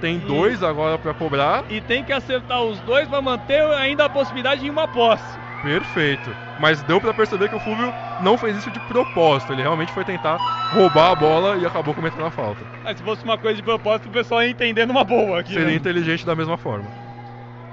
Tem 0.00 0.18
dois 0.18 0.62
agora 0.62 0.96
pra 0.96 1.12
cobrar. 1.12 1.64
E 1.68 1.80
tem 1.80 2.04
que 2.04 2.12
acertar 2.12 2.62
os 2.62 2.78
dois 2.80 3.08
para 3.08 3.20
manter 3.20 3.62
ainda 3.72 4.04
a 4.04 4.08
possibilidade 4.08 4.60
de 4.60 4.70
uma 4.70 4.86
posse. 4.86 5.38
Perfeito. 5.62 6.30
Mas 6.60 6.82
deu 6.84 7.00
pra 7.00 7.12
perceber 7.12 7.48
que 7.48 7.56
o 7.56 7.60
Fulvio 7.60 7.92
não 8.20 8.38
fez 8.38 8.56
isso 8.56 8.70
de 8.70 8.78
propósito. 8.80 9.52
Ele 9.52 9.62
realmente 9.62 9.92
foi 9.92 10.04
tentar 10.04 10.36
roubar 10.72 11.10
a 11.10 11.14
bola 11.16 11.56
e 11.56 11.66
acabou 11.66 11.94
cometendo 11.94 12.24
a 12.24 12.30
falta. 12.30 12.64
Mas 12.84 12.96
se 12.96 13.02
fosse 13.02 13.24
uma 13.24 13.36
coisa 13.36 13.56
de 13.56 13.62
propósito, 13.62 14.08
o 14.08 14.12
pessoal 14.12 14.42
ia 14.42 14.50
entender 14.50 14.86
numa 14.86 15.02
boa 15.02 15.40
aqui. 15.40 15.52
Seria 15.52 15.66
né? 15.66 15.74
inteligente 15.74 16.24
da 16.24 16.36
mesma 16.36 16.56
forma. 16.56 17.07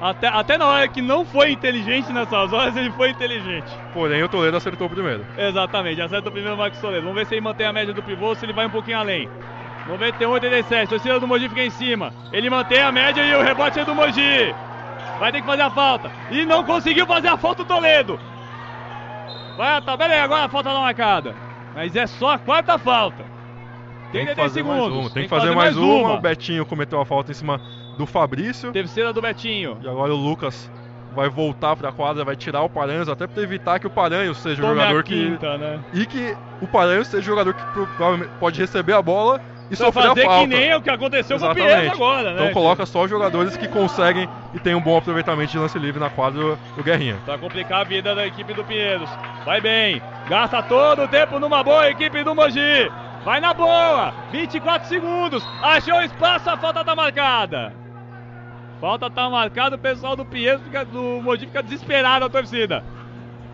Até, 0.01 0.27
até 0.27 0.57
na 0.57 0.65
hora 0.65 0.87
que 0.87 1.01
não 1.01 1.25
foi 1.25 1.51
inteligente 1.51 2.11
nessas 2.11 2.51
horas, 2.51 2.75
ele 2.75 2.91
foi 2.91 3.11
inteligente. 3.11 3.71
Porém, 3.93 4.21
o 4.23 4.27
Toledo 4.27 4.57
acertou 4.57 4.89
primeiro. 4.89 5.25
Exatamente, 5.37 6.01
acerta 6.01 6.27
o 6.27 6.31
primeiro 6.31 6.57
Marcos 6.57 6.79
Toledo. 6.79 7.03
Vamos 7.03 7.15
ver 7.15 7.25
se 7.25 7.33
ele 7.35 7.41
mantém 7.41 7.65
a 7.65 7.73
média 7.73 7.93
do 7.93 8.03
pivô 8.03 8.27
ou 8.27 8.35
se 8.35 8.45
ele 8.45 8.53
vai 8.53 8.65
um 8.65 8.69
pouquinho 8.69 8.99
além. 8.99 9.29
91, 9.87 10.29
87, 10.29 10.89
torcida 10.89 11.19
do 11.19 11.27
Mogi 11.27 11.47
fica 11.47 11.63
em 11.63 11.69
cima. 11.69 12.11
Ele 12.33 12.49
mantém 12.49 12.81
a 12.81 12.91
média 12.91 13.21
e 13.21 13.35
o 13.35 13.41
rebote 13.41 13.79
é 13.79 13.85
do 13.85 13.95
Mogi. 13.95 14.53
Vai 15.19 15.31
ter 15.31 15.41
que 15.41 15.47
fazer 15.47 15.61
a 15.61 15.69
falta. 15.69 16.11
E 16.29 16.45
não 16.45 16.63
conseguiu 16.63 17.05
fazer 17.05 17.29
a 17.29 17.37
falta 17.37 17.61
o 17.61 17.65
Toledo. 17.65 18.19
Vai 19.55 19.77
a 19.77 19.81
tabela 19.81 20.13
e 20.13 20.19
agora 20.19 20.45
a 20.45 20.49
falta 20.49 20.73
não 20.73 20.81
marcada. 20.81 21.35
Mas 21.73 21.95
é 21.95 22.05
só 22.07 22.31
a 22.31 22.37
quarta 22.37 22.77
falta. 22.77 23.23
Tem 24.11 24.25
que 24.25 24.35
33 24.35 24.37
fazer 24.37 24.63
mais 24.63 24.83
segundos. 24.83 25.05
uma. 25.05 25.13
Tem 25.13 25.23
que 25.23 25.29
fazer 25.29 25.51
mais 25.51 25.77
uma. 25.77 26.13
O 26.13 26.21
Betinho 26.21 26.65
cometeu 26.65 26.99
a 26.99 27.05
falta 27.05 27.31
em 27.31 27.35
cima 27.35 27.61
do 27.97 28.05
Fabrício. 28.05 28.71
Terceira 28.71 29.11
do 29.13 29.21
Betinho. 29.21 29.77
E 29.81 29.87
agora 29.87 30.13
o 30.13 30.17
Lucas 30.17 30.69
vai 31.15 31.29
voltar 31.29 31.75
pra 31.75 31.91
quadra, 31.91 32.25
vai 32.25 32.35
tirar 32.35 32.61
o 32.61 32.69
Paranhos, 32.69 33.07
até 33.07 33.25
pra 33.25 33.41
evitar 33.41 33.79
que 33.79 33.87
o 33.87 33.89
Paranhos 33.89 34.37
seja 34.37 34.61
o 34.61 34.65
Tome 34.65 34.79
jogador 34.79 34.99
a 34.99 35.03
que. 35.03 35.29
quinta, 35.29 35.57
né? 35.57 35.79
E 35.93 36.05
que 36.05 36.35
o 36.61 36.67
Paranhos 36.67 37.07
seja 37.07 37.21
o 37.21 37.25
jogador 37.25 37.53
que 37.53 37.61
pode 38.39 38.59
receber 38.59 38.93
a 38.93 39.01
bola 39.01 39.39
e 39.71 39.75
sofrer 39.75 40.03
a 40.03 40.09
fazer 40.09 40.23
falta. 40.25 40.47
que 40.47 40.55
nem 40.55 40.75
o 40.75 40.81
que 40.81 40.89
aconteceu 40.89 41.39
com 41.39 41.45
o 41.45 41.53
Pinheiro 41.55 41.71
Exatamente. 41.71 41.95
agora, 41.95 42.33
né? 42.33 42.41
Então 42.41 42.53
coloca 42.53 42.85
só 42.85 43.03
os 43.03 43.09
jogadores 43.09 43.55
que 43.55 43.67
conseguem 43.67 44.29
e 44.53 44.59
tem 44.59 44.75
um 44.75 44.81
bom 44.81 44.97
aproveitamento 44.97 45.53
de 45.53 45.57
lance 45.57 45.79
livre 45.79 45.99
na 45.99 46.09
quadra 46.09 46.39
do, 46.39 46.55
do 46.75 46.83
Guerrinha. 46.83 47.17
Pra 47.25 47.37
complicar 47.37 47.81
a 47.81 47.83
vida 47.85 48.13
da 48.13 48.27
equipe 48.27 48.53
do 48.53 48.63
Pinheiros. 48.63 49.09
Vai 49.45 49.61
bem. 49.61 50.01
Gasta 50.27 50.61
todo 50.63 51.03
o 51.03 51.07
tempo 51.07 51.39
numa 51.39 51.63
boa 51.63 51.89
equipe 51.89 52.23
do 52.23 52.35
Mogi. 52.35 52.91
Vai 53.23 53.39
na 53.39 53.53
boa. 53.53 54.13
24 54.31 54.87
segundos. 54.87 55.43
Achou 55.63 55.99
espaço, 56.01 56.49
a 56.49 56.57
falta 56.57 56.83
tá 56.83 56.93
marcada. 56.95 57.84
Falta 58.79 59.09
tá 59.09 59.29
marcada, 59.29 59.75
o 59.75 59.79
pessoal 59.79 60.15
do 60.15 60.25
Pinheiros 60.25 60.61
fica, 60.63 60.83
do 60.83 61.21
Mogi 61.21 61.45
fica 61.45 61.63
desesperado 61.63 62.25
a 62.25 62.29
torcida. 62.29 62.83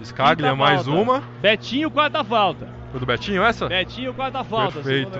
Scaglia 0.03 0.55
mais 0.55 0.85
falta. 0.85 1.01
uma. 1.01 1.23
Betinho, 1.41 1.91
quarta 1.91 2.23
falta. 2.23 2.67
Foi 2.89 2.99
do 2.99 3.05
Betinho 3.05 3.43
essa? 3.43 3.67
Betinho, 3.67 4.13
quarta 4.13 4.43
falta, 4.43 4.73
Perfeito. 4.73 5.11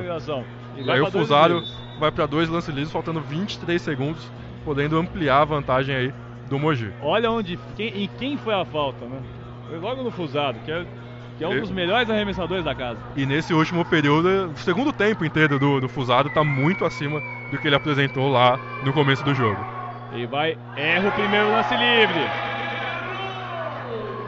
E 0.76 0.90
aí 0.90 1.02
o 1.02 1.12
Fusário 1.12 1.64
vai 2.00 2.12
pra 2.12 2.26
dois 2.26 2.50
lances 2.50 2.74
livres, 2.74 2.92
faltando 2.92 3.22
23 3.22 3.82
segundos, 3.82 4.32
podendo 4.66 4.98
ampliar 4.98 5.42
a 5.42 5.46
vantagem 5.46 5.96
aí 5.96 6.14
do 6.50 6.58
Mogi. 6.58 6.92
Olha 7.02 7.30
onde, 7.32 7.60
quem, 7.76 8.04
em 8.04 8.08
quem 8.08 8.38
foi 8.38 8.54
a 8.54 8.66
falta, 8.66 9.06
né? 9.06 9.22
Foi 9.70 9.78
logo 9.78 10.04
no 10.04 10.12
Fusado, 10.12 10.60
que 10.66 10.72
é, 10.72 10.86
que 11.38 11.44
é 11.44 11.48
um 11.48 11.54
Eu- 11.54 11.62
dos 11.62 11.72
melhores 11.72 12.10
arremessadores 12.10 12.66
da 12.66 12.76
casa. 12.76 13.00
E 13.16 13.26
nesse 13.26 13.54
último 13.54 13.86
período, 13.86 14.52
o 14.52 14.58
segundo 14.58 14.92
tempo 14.92 15.24
inteiro 15.24 15.60
do, 15.60 15.80
do 15.80 15.88
Fusado 15.88 16.30
tá 16.30 16.44
muito 16.44 16.84
acima 16.84 17.22
do 17.52 17.58
que 17.58 17.68
ele 17.68 17.76
apresentou 17.76 18.30
lá 18.30 18.60
no 18.84 18.92
começo 18.92 19.24
do 19.24 19.34
jogo. 19.34 19.64
E 20.14 20.26
vai, 20.26 20.58
erra 20.76 21.08
o 21.08 21.12
primeiro 21.14 21.52
lance 21.52 21.74
livre. 21.76 22.20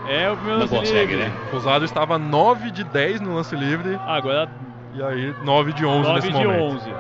Erra 0.08 0.34
o 0.34 0.38
primeiro 0.38 0.60
Não 0.60 0.66
lance 0.68 0.76
consegue, 0.76 1.16
livre. 1.16 1.30
né? 1.30 1.32
O 1.48 1.50
Fusado 1.52 1.86
estava 1.86 2.18
9 2.18 2.72
de 2.72 2.84
10 2.84 3.22
no 3.22 3.36
lance 3.36 3.56
livre 3.56 4.00
Agora 4.06 4.50
e 4.94 5.02
aí 5.02 5.36
9 5.44 5.74
de 5.74 5.86
11 5.86 6.02
9 6.10 6.14
nesse 6.16 6.28
de 6.28 6.48
momento. 6.48 6.64
11. 6.76 6.94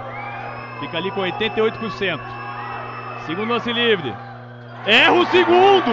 Fica 0.79 0.97
ali 0.97 1.11
com 1.11 1.21
88%. 1.21 2.19
Segundo 3.25 3.49
lance 3.53 3.71
livre. 3.71 4.13
Erra 4.85 5.13
o 5.13 5.25
segundo! 5.27 5.91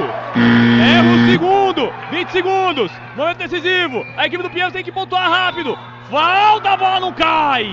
Erra 0.82 1.14
o 1.14 1.30
segundo! 1.30 1.92
20 2.10 2.28
segundos! 2.30 2.90
Momento 3.14 3.38
decisivo! 3.38 4.04
A 4.16 4.26
equipe 4.26 4.42
do 4.42 4.50
Pinheiros 4.50 4.72
tem 4.72 4.82
que 4.82 4.90
pontuar 4.90 5.30
rápido! 5.30 5.78
Falta, 6.10 6.70
a 6.70 6.76
bola 6.76 6.98
não 6.98 7.12
cai! 7.12 7.70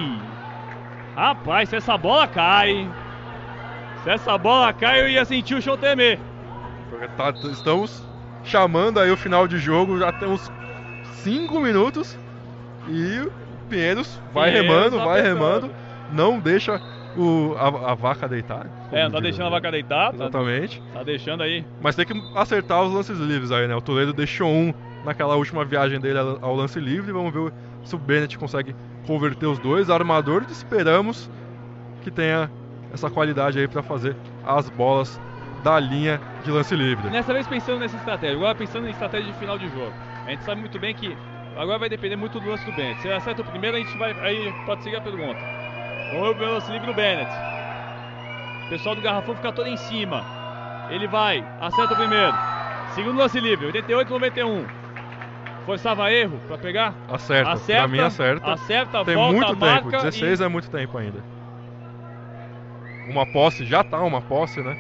Rapaz, 1.15 1.69
se 1.69 1.75
essa 1.77 1.97
bola 1.97 2.27
cai. 2.27 2.87
Se 4.03 4.09
essa 4.09 4.37
bola 4.37 4.71
cai, 4.73 5.01
eu 5.01 5.09
ia 5.09 5.25
sentir 5.25 5.55
o 5.55 5.61
chão 5.61 5.77
tremer. 5.77 6.19
Porque 6.89 7.07
tá- 7.09 7.33
estamos 7.51 8.01
chamando 8.43 8.99
aí 8.99 9.11
o 9.11 9.17
final 9.17 9.47
de 9.47 9.57
jogo, 9.57 9.99
já 9.99 10.11
temos 10.11 10.49
5 11.23 11.59
minutos 11.59 12.17
e 12.89 13.19
o 13.21 13.31
Pinheiros 13.69 14.19
vai 14.33 14.51
Pinheiros 14.51 14.73
remando, 14.73 14.97
vai 14.97 15.19
apertando. 15.19 15.37
remando, 15.37 15.71
não 16.13 16.39
deixa 16.39 16.79
o, 17.17 17.53
a, 17.57 17.91
a 17.91 17.95
vaca 17.95 18.27
deitar. 18.27 18.67
É, 18.91 19.03
não 19.03 19.11
tá 19.11 19.19
deixando 19.19 19.47
a 19.47 19.49
vaca 19.49 19.69
deitar, 19.71 20.09
tá, 20.11 20.15
Exatamente. 20.15 20.81
tá 20.93 21.03
deixando 21.03 21.43
aí. 21.43 21.65
Mas 21.81 21.95
tem 21.95 22.05
que 22.05 22.13
acertar 22.35 22.81
os 22.83 22.93
lances 22.93 23.17
livres 23.17 23.51
aí, 23.51 23.67
né? 23.67 23.75
O 23.75 23.81
Toledo 23.81 24.13
deixou 24.13 24.49
um 24.49 24.73
naquela 25.03 25.35
última 25.35 25.65
viagem 25.65 25.99
dele 25.99 26.19
ao 26.19 26.37
ao 26.41 26.55
lance 26.55 26.79
livre. 26.79 27.11
Vamos 27.11 27.33
ver 27.33 27.51
se 27.83 27.95
o 27.95 27.99
Bennett 27.99 28.37
consegue 28.37 28.73
converter 29.05 29.47
os 29.47 29.59
dois. 29.59 29.89
Armador, 29.89 30.45
esperamos 30.49 31.29
que 32.03 32.11
tenha 32.11 32.49
essa 32.93 33.09
qualidade 33.09 33.59
aí 33.59 33.67
pra 33.67 33.81
fazer 33.83 34.15
as 34.45 34.69
bolas 34.69 35.19
da 35.63 35.79
linha 35.79 36.19
de 36.43 36.51
lance 36.51 36.75
livre. 36.75 37.09
Nessa 37.09 37.33
vez 37.33 37.47
pensando 37.47 37.79
nessa 37.79 37.97
estratégia, 37.97 38.35
agora 38.35 38.55
pensando 38.55 38.87
em 38.87 38.91
estratégia 38.91 39.31
de 39.31 39.37
final 39.39 39.57
de 39.57 39.67
jogo. 39.69 39.93
A 40.25 40.29
gente 40.29 40.43
sabe 40.43 40.61
muito 40.61 40.79
bem 40.79 40.93
que 40.93 41.15
agora 41.57 41.79
vai 41.79 41.89
depender 41.89 42.15
muito 42.15 42.39
do 42.39 42.49
lance 42.49 42.65
do 42.65 42.71
Bennett. 42.73 43.01
Se 43.01 43.07
ele 43.07 43.15
acerta 43.15 43.41
o 43.41 43.45
primeiro, 43.45 43.77
a 43.77 43.79
gente 43.79 43.97
vai. 43.97 44.11
Aí 44.21 44.53
pode 44.65 44.83
seguir 44.83 44.97
a 44.97 45.01
pergunta. 45.01 45.39
Vamos 46.13 46.37
ver 46.37 46.45
o 46.45 46.53
lance 46.53 46.71
livre 46.71 46.87
do 46.87 46.93
Bennett. 46.93 47.31
O 48.65 48.69
pessoal 48.69 48.95
do 48.95 49.01
Garrafão 49.01 49.35
fica 49.35 49.51
todo 49.51 49.67
em 49.67 49.77
cima. 49.77 50.23
Ele 50.89 51.07
vai, 51.07 51.45
acerta 51.59 51.93
o 51.93 51.97
primeiro. 51.97 52.33
Segundo 52.95 53.17
lance 53.17 53.39
livre, 53.39 53.65
88 53.67 54.09
91. 54.09 54.65
Forçava 55.65 56.09
erro 56.11 56.39
pra 56.47 56.57
pegar? 56.57 56.93
Acerta, 57.09 57.51
Acerta, 57.51 57.81
pra 57.81 57.87
mim 57.89 57.99
acerta. 57.99 58.51
acerta, 58.53 59.03
Tem 59.05 59.15
volta, 59.15 59.33
muito 59.33 59.47
tempo, 59.47 59.65
marca 59.65 59.97
16 59.97 60.39
é 60.41 60.47
muito 60.47 60.69
tempo 60.69 60.97
ainda. 60.97 61.21
Uma 63.09 63.25
posse, 63.25 63.65
já 63.65 63.83
tá 63.83 63.99
uma 64.01 64.21
posse, 64.21 64.61
né? 64.61 64.75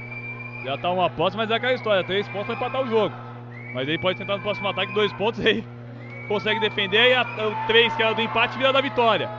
Já 0.63 0.77
tá 0.77 0.91
uma 0.91 1.09
posse, 1.09 1.37
mas 1.37 1.49
é 1.49 1.55
aquela 1.55 1.73
história. 1.73 2.03
Três 2.03 2.27
pontos 2.27 2.47
vai 2.47 2.55
empatar 2.55 2.81
o 2.81 2.89
jogo. 2.89 3.15
Mas 3.73 3.87
ele 3.87 3.97
pode 3.97 4.17
tentar 4.17 4.37
no 4.37 4.43
próximo 4.43 4.67
ataque 4.67 4.93
dois 4.93 5.11
pontos 5.13 5.39
aí. 5.45 5.63
Consegue 6.27 6.59
defender 6.59 7.11
e 7.11 7.13
a, 7.13 7.21
o 7.21 7.67
três, 7.67 7.93
que 7.95 8.03
era 8.03 8.13
do 8.13 8.21
empate, 8.21 8.57
vira 8.57 8.73
da 8.73 8.81
vitória. 8.81 9.29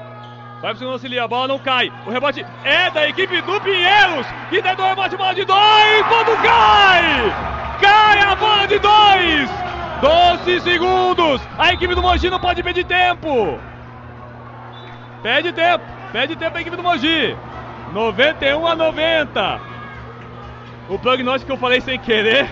Vai 0.60 0.70
pro 0.70 0.78
segundo 0.78 0.94
auxiliar, 0.94 1.26
a 1.26 1.28
bola 1.28 1.49
não 1.49 1.58
cai. 1.58 1.92
O 2.07 2.10
rebote 2.10 2.44
é 2.65 2.91
da 2.91 3.08
equipe 3.08 3.41
do 3.42 3.60
Pinheiros. 3.60 4.26
Que 4.50 4.60
tentou 4.62 4.86
o 4.86 4.89
rebote, 4.89 5.17
bola 5.17 5.34
de 5.34 5.44
dois. 5.44 6.07
Quando 6.08 6.42
cai! 6.42 7.33
Cai 7.81 8.20
a 8.20 8.34
bola 8.34 8.67
de 8.67 8.78
dois! 8.78 9.50
12 10.00 10.60
segundos! 10.62 11.42
A 11.58 11.73
equipe 11.73 11.94
do 11.94 12.02
Mogi 12.02 12.31
não 12.31 12.41
pode 12.41 12.62
perder 12.62 12.84
tempo! 12.84 13.58
Perde 15.23 15.52
tempo! 15.52 15.84
Perde 16.12 16.36
tempo 16.36 16.57
a 16.57 16.60
equipe 16.60 16.76
do 16.76 16.83
Mogi! 16.83 17.36
91 17.92 18.67
a 18.67 18.75
90! 18.75 19.60
O 20.89 20.99
prognóstico 20.99 21.47
que 21.47 21.52
eu 21.52 21.60
falei 21.60 21.81
sem 21.81 21.99
querer 21.99 22.49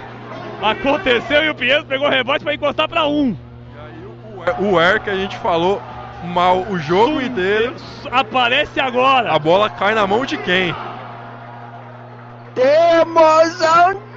Aconteceu 0.63 1.45
e 1.45 1.51
o 1.51 1.55
Pinheiros 1.55 1.85
pegou 1.85 2.07
o 2.07 2.11
rebote 2.11 2.43
pra 2.43 2.55
encostar 2.55 2.89
pra 2.89 3.07
um. 3.07 3.31
E 3.31 3.79
aí 3.79 4.67
o, 4.67 4.79
Air 4.79 5.03
que 5.03 5.11
a 5.11 5.15
gente 5.15 5.37
falou 5.39 5.83
mal 6.25 6.63
o 6.63 6.79
jogo 6.79 7.21
inteiro, 7.21 7.75
Aparece 8.11 8.81
agora. 8.81 9.33
a 9.33 9.39
bola 9.39 9.69
cai 9.69 9.95
na 9.95 10.07
mão 10.07 10.25
de 10.25 10.39
quem? 10.39 10.75
Temos 12.55 13.59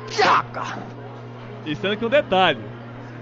Chaka. 0.10 0.80
E 1.66 1.76
sendo 1.76 1.98
que 1.98 2.06
um 2.06 2.10
detalhe. 2.10 2.60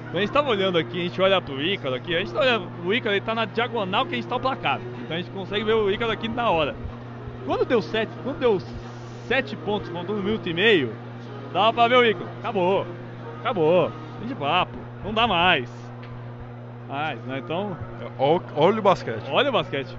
Quando 0.05 0.17
a 0.17 0.21
gente 0.21 0.31
tava 0.31 0.49
olhando 0.49 0.77
aqui, 0.77 1.01
a 1.01 1.03
gente 1.03 1.21
olha 1.21 1.41
pro 1.41 1.61
Ícaro 1.61 1.95
aqui, 1.95 2.15
a 2.15 2.19
gente 2.19 2.31
tá 2.31 2.39
olhando 2.39 2.67
o 2.85 2.93
Ícaro, 2.93 3.15
ele 3.15 3.25
tá 3.25 3.35
na 3.35 3.45
diagonal 3.45 4.05
que 4.05 4.13
a 4.13 4.15
gente 4.15 4.27
tá 4.27 4.35
o 4.35 4.39
placar. 4.39 4.79
Então 5.03 5.17
a 5.17 5.19
gente 5.19 5.31
consegue 5.31 5.65
ver 5.65 5.73
o 5.73 5.91
Ícaro 5.91 6.11
aqui 6.11 6.27
na 6.29 6.49
hora. 6.49 6.75
Quando 7.47 7.65
deu 7.65 7.81
sete, 7.81 8.11
quando 8.23 8.37
deu 8.39 8.59
sete 9.27 9.55
pontos, 9.55 9.89
faltando 9.89 10.19
um 10.19 10.23
minuto 10.23 10.47
e 10.49 10.53
meio, 10.53 10.93
dava 11.53 11.71
pra 11.73 11.87
ver 11.87 11.95
o 11.95 12.05
Ícaro. 12.05 12.29
Acabou. 12.39 12.85
Acabou. 13.39 13.91
Fim 14.19 14.27
de 14.27 14.35
papo. 14.35 14.77
Não 15.03 15.13
dá 15.13 15.25
mais. 15.25 15.69
Mais, 16.89 17.19
né? 17.23 17.39
Então, 17.39 17.75
Olha, 18.19 18.41
olha 18.55 18.79
o 18.79 18.81
basquete. 18.81 19.23
olha 19.31 19.49
o 19.49 19.53
basquete. 19.53 19.97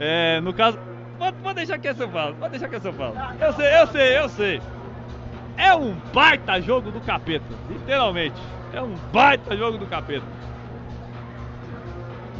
É, 0.00 0.40
no 0.40 0.52
caso. 0.54 0.78
Pode, 1.18 1.36
pode 1.38 1.54
deixar 1.56 1.78
que 1.78 1.88
essa 1.88 2.02
eu 2.04 2.08
falo, 2.10 2.34
pode 2.34 2.50
deixar 2.52 2.68
que 2.68 2.76
essa 2.76 2.88
eu 2.88 2.92
falo. 2.92 3.14
Eu 3.40 3.52
sei, 3.52 3.80
eu 3.80 3.86
sei, 3.86 4.18
eu 4.18 4.28
sei. 4.28 4.62
É 5.58 5.74
um 5.74 5.94
baita 6.12 6.60
jogo 6.60 6.90
do 6.90 7.00
capeta, 7.00 7.44
literalmente. 7.70 8.40
É 8.72 8.80
um 8.82 8.94
baita 9.12 9.56
jogo 9.56 9.78
do 9.78 9.86
capeta. 9.86 10.24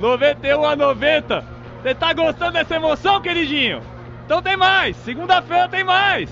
91 0.00 0.64
a 0.64 0.76
90. 0.76 1.44
Você 1.82 1.94
tá 1.94 2.12
gostando 2.12 2.52
dessa 2.52 2.76
emoção, 2.76 3.20
queridinho? 3.20 3.80
Então 4.26 4.42
tem 4.42 4.56
mais. 4.56 4.96
Segunda-feira 4.98 5.68
tem 5.68 5.84
mais. 5.84 6.28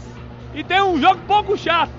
E 0.52 0.64
tem 0.64 0.82
um 0.82 1.00
jogo 1.00 1.20
pouco 1.28 1.56
chato. 1.56 1.92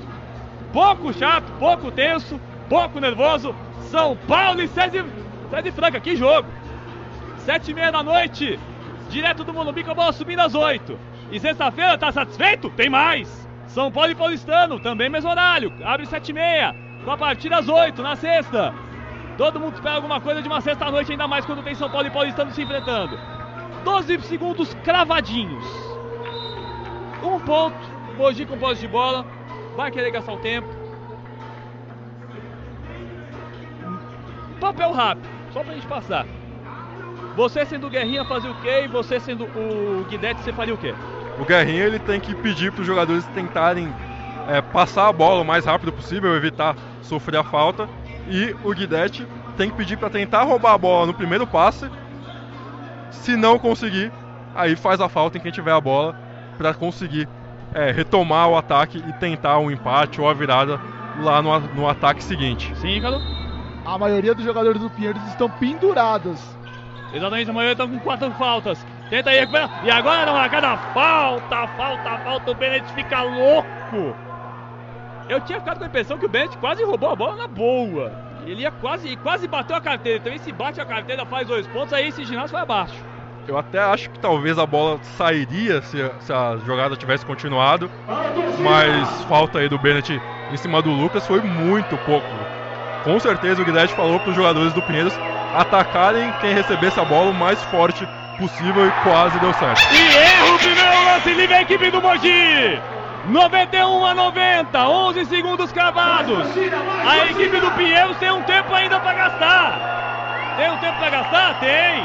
Pouco 0.74 1.14
chato, 1.14 1.46
pouco 1.58 1.90
tenso, 1.90 2.40
pouco 2.70 3.00
nervoso. 3.00 3.56
São 3.90 4.18
Paulo 4.28 4.62
e 4.62 4.68
Sede, 4.68 5.04
Sede 5.50 5.72
Franca. 5.72 6.02
Que 6.02 6.18
jogo! 6.18 6.50
Sete 7.38 7.72
e 7.72 7.74
meia 7.74 7.94
da 7.94 8.04
noite. 8.04 8.60
Direto 9.10 9.46
do 9.46 9.54
Morumbi 9.54 9.86
com 9.86 9.92
a 9.92 9.96
bola 9.96 10.12
subindo 10.12 10.42
às 10.42 10.54
oito. 10.54 11.00
E 11.32 11.40
sexta-feira, 11.40 11.98
tá 11.98 12.12
satisfeito? 12.12 12.70
Tem 12.72 12.90
mais. 12.90 13.48
São 13.68 13.90
Paulo 13.90 14.12
e 14.12 14.16
Paulistano, 14.16 14.80
também 14.82 15.10
mesmo 15.10 15.30
horário. 15.30 15.72
Abre 15.84 16.06
sete 16.08 16.30
e 16.30 16.34
meia. 16.34 16.76
Com 17.06 17.12
a 17.12 17.18
partida 17.18 17.58
às 17.58 17.70
oito, 17.70 18.02
na 18.02 18.18
sexta. 18.18 18.74
Todo 19.38 19.60
mundo 19.60 19.76
espera 19.76 19.96
alguma 19.96 20.20
coisa 20.20 20.42
de 20.42 20.48
uma 20.48 20.60
sexta-noite, 20.60 21.12
ainda 21.12 21.28
mais 21.28 21.46
quando 21.46 21.64
tem 21.64 21.76
São 21.76 21.90
Paulo 21.90 22.08
e 22.08 22.12
Paulistano 22.12 22.52
se 22.52 22.62
enfrentando. 22.62 23.18
12 23.86 24.20
segundos 24.22 24.74
cravadinhos. 24.84 25.64
Um 27.24 27.40
ponto. 27.40 27.78
Mogi 28.18 28.46
com 28.46 28.58
posse 28.58 28.82
de 28.82 28.88
bola. 28.88 29.26
Vai 29.78 29.92
querer 29.92 30.10
gastar 30.10 30.34
o 30.34 30.38
tempo. 30.38 30.68
Papel 34.60 34.92
rápido, 34.92 35.28
só 35.54 35.64
pra 35.64 35.74
gente 35.76 35.86
passar. 35.86 36.26
Você 37.36 37.66
sendo 37.66 37.86
o 37.88 37.90
Guerrinha 37.90 38.26
fazia 38.26 38.50
o 38.50 38.62
quê? 38.62 38.86
E 38.86 38.88
você 38.88 39.20
sendo 39.20 39.44
o 39.44 40.06
Guidetti, 40.10 40.42
você 40.42 40.52
faria 40.52 40.74
o 40.74 40.78
quê? 40.78 40.96
O 41.38 41.46
Guerrinha 41.46 41.84
ele 41.84 42.00
tem 42.00 42.20
que 42.20 42.34
pedir 42.34 42.72
para 42.72 42.82
os 42.82 42.88
jogadores 42.88 43.26
tentarem 43.36 43.94
é, 44.48 44.62
passar 44.62 45.10
a 45.10 45.14
bola 45.14 45.42
o 45.42 45.46
mais 45.46 45.66
rápido 45.66 45.92
possível, 45.92 46.36
evitar 46.36 46.76
sofrer 47.02 47.38
a 47.38 47.44
falta. 47.44 47.88
E 48.28 48.56
o 48.64 48.74
Guidetti 48.74 49.28
tem 49.58 49.70
que 49.70 49.76
pedir 49.76 49.98
para 49.98 50.10
tentar 50.10 50.44
roubar 50.44 50.74
a 50.74 50.78
bola 50.78 51.06
no 51.06 51.14
primeiro 51.14 51.46
passe. 51.46 51.88
Se 53.12 53.36
não 53.36 53.58
conseguir, 53.58 54.12
aí 54.56 54.76
faz 54.76 55.00
a 55.02 55.10
falta 55.10 55.38
em 55.38 55.42
quem 55.42 55.52
tiver 55.52 55.72
a 55.72 55.82
bola 55.82 56.16
para 56.58 56.74
conseguir 56.74 57.28
é, 57.74 57.92
retomar 57.92 58.50
o 58.50 58.56
ataque 58.56 59.04
e 59.06 59.14
tentar 59.14 59.60
um 59.60 59.70
empate 59.70 60.22
ou 60.22 60.30
a 60.30 60.34
virada 60.34 60.80
lá 61.22 61.42
no, 61.42 61.60
no 61.60 61.90
ataque 61.90 62.24
seguinte. 62.24 62.74
Sim, 62.78 63.02
Cadu? 63.02 63.22
A 63.86 63.98
maioria 63.98 64.34
dos 64.34 64.44
jogadores 64.44 64.82
do 64.82 64.90
Pinheiros 64.90 65.22
estão 65.28 65.50
pendurados. 65.50 66.42
Exatamente, 67.14 67.50
a 67.50 67.54
maioria 67.54 67.74
estão 67.74 67.88
com 67.88 68.00
quatro 68.00 68.32
faltas. 68.32 68.86
Tenta 69.10 69.30
aí 69.30 69.40
recuperar. 69.40 69.86
E 69.86 69.92
agora 69.92 70.26
na 70.26 70.34
marcada, 70.34 70.76
falta, 70.94 71.68
falta, 71.68 72.18
falta. 72.18 72.52
O 72.52 72.56
Bennett 72.56 72.92
fica 72.94 73.22
louco. 73.22 74.16
Eu 75.30 75.40
tinha 75.42 75.60
ficado 75.60 75.78
com 75.78 75.84
a 75.84 75.88
impressão 75.88 76.18
que 76.18 76.26
o 76.26 76.30
Bennett 76.30 76.58
quase 76.58 76.84
roubou 76.84 77.12
a 77.12 77.16
bola 77.16 77.36
na 77.36 77.48
boa. 77.48 78.25
Ele 78.46 78.62
ia 78.62 78.72
quase, 78.72 79.08
e 79.08 79.16
quase 79.18 79.48
bateu 79.48 79.76
a 79.76 79.82
carteira. 79.82 80.20
Também 80.20 80.40
se 80.40 80.52
bate 80.52 80.80
a 80.80 80.86
carteira, 80.86 81.26
faz 81.26 81.48
dois 81.48 81.66
pontos, 81.68 81.94
aí 81.94 82.08
esse 82.08 82.24
ginásio 82.24 82.52
vai 82.52 82.62
abaixo. 82.62 82.96
Eu 83.48 83.58
até 83.58 83.80
acho 83.80 84.10
que 84.10 84.20
talvez 84.20 84.58
a 84.58 84.66
bola 84.66 85.00
sairia 85.18 85.82
se, 85.84 85.98
se 86.20 86.34
a 86.34 86.58
jogada 86.66 86.96
tivesse 86.96 87.26
continuado, 87.26 87.90
mas 88.60 89.24
falta 89.26 89.60
aí 89.60 89.70
do 89.70 89.78
Bennett 89.78 90.20
em 90.52 90.58
cima 90.58 90.82
do 90.82 90.90
Lucas 90.90 91.26
foi 91.28 91.42
muito 91.42 91.96
pouco. 92.06 92.28
Com 93.04 93.20
certeza 93.20 93.62
o 93.62 93.66
Guilherme 93.66 93.94
falou 93.94 94.20
para 94.20 94.32
os 94.32 94.36
jogadores 94.36 94.74
do 94.74 94.82
Pinheiros 94.82 95.14
atacarem 95.56 96.32
quem 96.42 96.54
recebesse 96.54 97.00
a 97.00 97.06
bola 97.06 97.30
o 97.30 97.34
mais 97.34 97.62
forte 97.66 98.08
possível 98.38 98.88
e 98.88 98.92
quase 99.04 99.40
deu 99.40 99.54
certo. 99.54 99.82
E 99.94 100.18
erra 100.18 100.56
o 100.56 100.58
primeiro 100.58 101.06
lance 101.06 101.34
livre 101.34 101.54
a 101.54 101.62
equipe 101.62 101.92
do 101.92 102.02
Mogi. 102.02 102.80
91 103.28 104.06
a 104.06 104.14
90, 104.14 104.88
11 104.88 105.26
segundos 105.26 105.72
cravados. 105.72 106.46
A 107.08 107.26
equipe 107.26 107.60
do 107.60 107.72
Pinheiros 107.72 108.18
tem 108.18 108.32
um 108.32 108.44
tempo 108.44 108.74
ainda 108.74 109.00
para 109.00 109.14
gastar. 109.14 110.54
Tem 110.58 110.70
um 110.72 110.78
tempo 110.78 110.98
para 111.00 111.10
gastar? 111.10 111.60
Tem. 111.60 112.04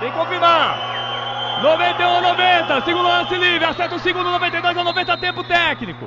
Tem 0.00 0.10
que 0.10 0.18
confirmar. 0.18 1.60
91 1.62 2.16
a 2.16 2.20
90, 2.20 2.80
segundo 2.82 3.08
lance 3.08 3.34
livre, 3.36 3.64
acerta 3.64 3.94
o 3.94 3.98
segundo 4.00 4.30
92 4.30 4.76
a 4.76 4.84
90, 4.84 5.16
tempo 5.18 5.44
técnico. 5.44 6.06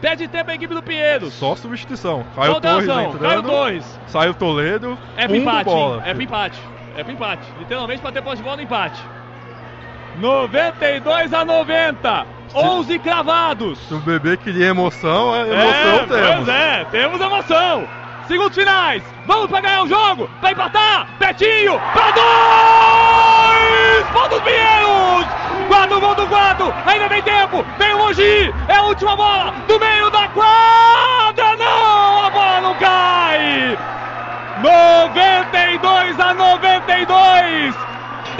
Perde 0.00 0.26
tempo 0.26 0.50
a 0.50 0.54
equipe 0.54 0.74
do 0.74 0.82
Pinheiros. 0.82 1.34
Só 1.34 1.54
substituição. 1.54 2.24
Caio 2.34 2.58
Torres 2.60 2.88
Alteração, 2.88 3.12
Caio 3.12 3.14
entrando, 3.40 3.48
Torres. 3.50 4.00
sai 4.06 4.28
o 4.30 4.34
Toledo, 4.34 4.98
É 5.16 5.26
pro 5.28 5.36
empate, 5.36 5.64
bola. 5.64 6.02
é 6.06 6.14
pro 6.14 6.22
empate. 6.22 6.58
É 6.96 7.04
pro 7.04 7.12
empate. 7.12 7.42
Literalmente 7.58 8.00
pra 8.00 8.10
ter 8.10 8.22
posse 8.22 8.38
de 8.38 8.42
bola 8.42 8.56
no 8.56 8.62
empate. 8.62 9.00
92 10.16 11.32
a 11.34 11.44
90. 11.44 12.26
11 12.54 12.98
cravados. 12.98 13.78
Se 13.88 13.94
o 13.94 13.98
bebê 13.98 14.36
queria 14.36 14.66
emoção, 14.66 15.34
é 15.34 15.40
emoção 15.42 15.70
é, 15.72 16.06
temos. 16.06 16.44
Pois 16.44 16.48
é, 16.48 16.86
temos 16.90 17.20
emoção. 17.20 17.88
Segundos 18.26 18.56
finais. 18.56 19.02
Vamos 19.26 19.48
pra 19.48 19.60
ganhar 19.60 19.82
o 19.82 19.88
jogo. 19.88 20.30
Pra 20.40 20.52
empatar. 20.52 21.08
Betinho. 21.18 21.80
Pra 21.92 22.10
dois. 22.12 24.06
Pontos 24.12 24.40
Pinheiros. 24.42 25.26
Quatro 25.66 26.00
ponto 26.00 26.26
quatro. 26.28 26.74
Ainda 26.86 27.08
tem 27.08 27.22
tempo. 27.22 27.64
Vem 27.76 27.94
o 27.94 27.98
Mogi. 27.98 28.54
É 28.68 28.76
a 28.76 28.82
última 28.84 29.16
bola. 29.16 29.52
Do 29.66 29.80
meio 29.80 30.10
da 30.10 30.28
quadra. 30.28 31.56
Não. 31.56 32.24
A 32.24 32.30
bola 32.30 32.60
não 32.60 32.74
cai. 32.74 33.76
92 34.62 36.20
a 36.20 36.34
92. 36.34 37.74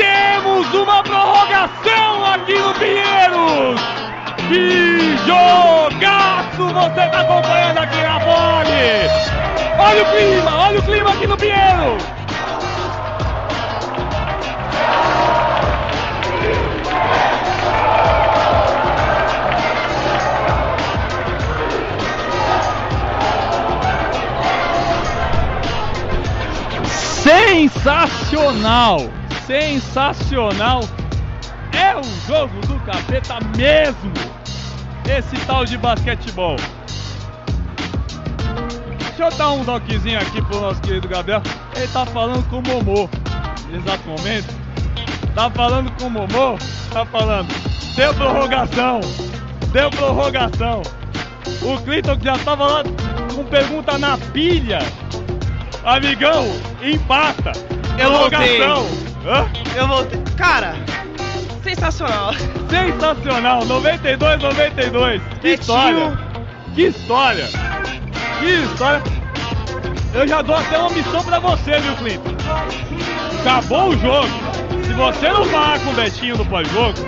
Temos 0.00 0.72
uma 0.72 1.02
prorrogação 1.02 2.24
aqui 2.24 2.58
no 2.58 2.72
Pinheiros. 2.72 3.78
Que 4.48 5.14
jogaço 5.26 6.72
você 6.72 7.00
está 7.02 7.20
acompanhando 7.20 7.78
aqui 7.78 8.02
na 8.02 8.18
Pole. 8.20 9.10
Olha 9.78 10.02
o 10.02 10.06
clima, 10.10 10.56
olha 10.56 10.78
o 10.78 10.82
clima 10.82 11.10
aqui 11.10 11.26
no 11.26 11.36
Pinheiros. 11.36 12.02
Sensacional! 27.22 29.19
Sensacional! 29.50 30.82
É 31.72 31.96
um 31.96 32.04
jogo 32.24 32.60
do 32.68 32.78
capeta 32.84 33.36
mesmo! 33.56 34.12
Esse 35.08 35.44
tal 35.44 35.64
de 35.64 35.76
basquetebol. 35.76 36.54
Deixa 38.96 39.24
eu 39.24 39.30
dar 39.36 39.50
um 39.50 39.64
toquezinho 39.64 40.20
aqui 40.20 40.40
pro 40.42 40.60
nosso 40.60 40.80
querido 40.82 41.08
Gabriel. 41.08 41.42
Ele 41.74 41.88
tá 41.88 42.06
falando 42.06 42.48
com 42.48 42.58
o 42.58 42.62
Momô. 42.62 43.08
Exato 43.74 44.08
momento. 44.08 44.54
Tá 45.34 45.50
falando 45.50 45.90
com 45.98 46.06
o 46.06 46.10
Momô. 46.10 46.56
Tá 46.92 47.04
falando. 47.06 47.48
Deu 47.96 48.14
prorrogação. 48.14 49.00
Deu 49.72 49.90
prorrogação. 49.90 50.82
O 51.60 51.76
Clinton 51.82 52.16
que 52.18 52.24
já 52.24 52.38
tava 52.38 52.66
lá 52.68 52.82
com 53.34 53.44
pergunta 53.46 53.98
na 53.98 54.16
pilha. 54.16 54.78
Amigão, 55.84 56.46
empata. 56.82 57.52
Eu 57.98 58.10
voltei. 58.12 58.62
Hã? 58.62 59.48
Eu 59.76 59.88
voltei. 59.88 60.20
Cara, 60.36 60.74
sensacional. 61.62 62.32
Sensacional, 62.68 63.64
92, 63.64 64.42
92. 64.42 65.22
Que 65.22 65.28
Betinho. 65.40 65.54
história! 65.54 66.18
Que 66.74 66.82
história! 66.86 67.48
Que 68.38 68.46
história! 68.46 69.02
Eu 70.12 70.26
já 70.26 70.42
dou 70.42 70.56
até 70.56 70.78
uma 70.78 70.90
missão 70.90 71.22
pra 71.22 71.38
você, 71.38 71.78
viu, 71.78 71.94
Clinton? 71.96 72.34
Acabou 73.40 73.88
o 73.90 73.98
jogo. 73.98 74.28
Se 74.84 74.92
você 74.92 75.28
não 75.30 75.44
falar 75.46 75.78
com 75.80 75.90
o 75.90 75.94
Betinho 75.94 76.36
no 76.36 76.44
pós-jogo, 76.46 76.98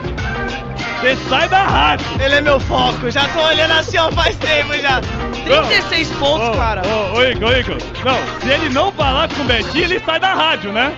você 1.01 1.17
sai 1.29 1.49
da 1.49 1.65
rádio. 1.65 2.07
Ele 2.21 2.35
é 2.37 2.41
meu 2.41 2.61
foco. 2.61 3.11
Já 3.11 3.27
tô 3.29 3.41
olhando 3.41 3.73
assim, 3.73 3.99
ó, 3.99 4.11
faz 4.13 4.37
tempo 4.37 4.75
já. 4.75 5.01
36 5.45 6.09
pontos, 6.13 6.49
Ô, 6.49 6.53
cara. 6.53 6.83
Ô, 6.87 7.19
ô, 7.19 7.23
Igor, 7.25 7.51
ô, 7.51 7.57
Igor. 7.57 7.77
Não, 8.05 8.41
se 8.41 8.49
ele 8.49 8.69
não 8.69 8.93
falar 8.93 9.29
com 9.29 9.43
o 9.43 9.45
Betinho, 9.45 9.85
ele 9.85 10.01
sai 10.01 10.21
da 10.21 10.35
rádio, 10.35 10.73
né? 10.73 10.95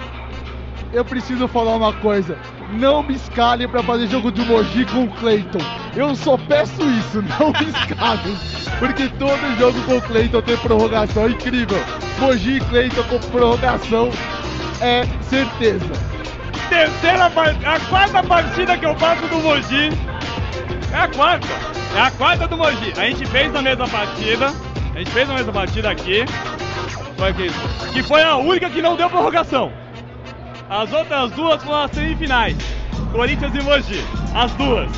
Eu 0.93 1.05
preciso 1.05 1.49
falar 1.49 1.75
uma 1.75 1.93
coisa. 1.95 2.39
Não 2.73 3.03
me 3.03 3.15
escalem 3.15 3.69
pra 3.69 3.83
fazer 3.83 4.07
jogo 4.09 4.31
de 4.31 4.43
Mogi 4.43 4.85
com 4.87 5.05
o 5.05 5.11
Clayton. 5.13 5.59
Eu 5.97 6.15
só 6.15 6.37
peço 6.37 6.83
isso, 6.83 7.23
não 7.39 7.49
me 7.49 7.71
escalem. 7.71 8.37
Porque 8.79 9.09
todo 9.19 9.59
jogo 9.59 9.81
com 9.83 9.97
o 9.97 10.03
Clayton 10.03 10.43
tem 10.43 10.57
prorrogação. 10.59 11.25
É 11.25 11.31
incrível. 11.31 11.79
Mogi 12.19 12.57
e 12.57 12.61
Clayton 12.61 13.03
com 13.05 13.19
prorrogação 13.31 14.11
é 14.81 15.05
certeza. 15.23 16.15
Terceira 16.69 17.27
a 17.27 17.81
quarta 17.81 18.23
partida 18.23 18.77
que 18.77 18.87
eu 18.87 18.97
faço 18.97 19.27
do 19.27 19.39
Mogi. 19.41 19.91
É 20.93 20.97
a 20.97 21.09
quarta. 21.09 21.49
É 21.97 22.01
a 22.01 22.11
quarta 22.11 22.49
do 22.49 22.57
Mogi. 22.57 22.93
A 22.97 23.07
gente 23.07 23.27
fez 23.27 23.53
na 23.53 23.63
mesma 23.63 23.89
partida. 23.89 24.53
A 24.95 24.99
gente 24.99 25.11
fez 25.11 25.29
na 25.29 25.35
mesma 25.35 25.53
partida 25.53 25.91
aqui. 25.91 26.25
Foi 27.17 27.29
aqui. 27.29 27.51
Que 27.93 28.03
foi 28.03 28.23
a 28.23 28.37
única 28.37 28.71
que 28.71 28.83
não 28.83 28.97
deu 28.97 29.11
prorrogação. 29.11 29.73
As 30.69 30.93
outras 30.93 31.31
duas 31.33 31.63
foram 31.63 31.83
as 31.83 31.91
semifinais. 31.91 32.57
Corinthians 33.13 33.55
e 33.55 33.63
Mogi. 33.63 34.05
As 34.35 34.53
duas. 34.53 34.91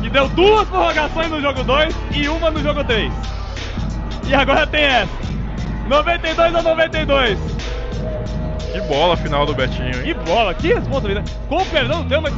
Que 0.00 0.10
deu 0.10 0.28
duas 0.28 0.68
prorrogações 0.68 1.30
no 1.30 1.40
jogo 1.40 1.64
2 1.64 1.94
e 2.12 2.28
uma 2.28 2.50
no 2.50 2.60
jogo 2.60 2.84
3. 2.84 3.12
E 4.26 4.34
agora 4.34 4.66
tem 4.66 4.84
essa. 4.84 5.24
92 5.88 6.54
a 6.54 6.62
92. 6.62 7.38
Que 8.74 8.80
bola 8.80 9.16
final 9.16 9.46
do 9.46 9.54
Betinho, 9.54 9.86
hein? 9.86 10.02
Que 10.02 10.14
bola, 10.14 10.52
que 10.52 10.74
responsabilidade. 10.74 11.30
Com 11.48 11.58
o 11.58 11.66
perdão 11.66 12.02
do 12.02 12.08
tema, 12.08 12.28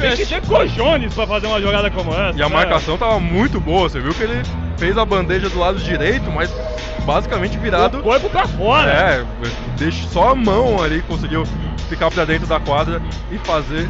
tem 0.00 0.16
que 0.16 0.24
ter 0.24 0.40
cojones 0.46 1.12
pra 1.12 1.26
fazer 1.26 1.46
uma 1.46 1.60
jogada 1.60 1.90
como 1.90 2.14
essa. 2.14 2.38
E 2.38 2.42
a 2.42 2.48
né? 2.48 2.54
marcação 2.54 2.96
tava 2.96 3.20
muito 3.20 3.60
boa, 3.60 3.90
você 3.90 4.00
viu 4.00 4.14
que 4.14 4.22
ele 4.22 4.42
fez 4.78 4.96
a 4.96 5.04
bandeja 5.04 5.50
do 5.50 5.58
lado 5.58 5.78
direito, 5.78 6.30
mas 6.30 6.50
basicamente 7.04 7.58
virado. 7.58 7.98
O 7.98 8.02
corpo 8.02 8.30
pra 8.30 8.48
fora. 8.48 8.90
É, 8.90 9.24
deixa 9.76 10.08
só 10.08 10.30
a 10.30 10.34
mão 10.34 10.82
ali, 10.82 11.02
conseguiu 11.02 11.44
ficar 11.90 12.10
pra 12.10 12.24
dentro 12.24 12.46
da 12.46 12.58
quadra 12.58 13.02
e 13.30 13.36
fazer 13.36 13.86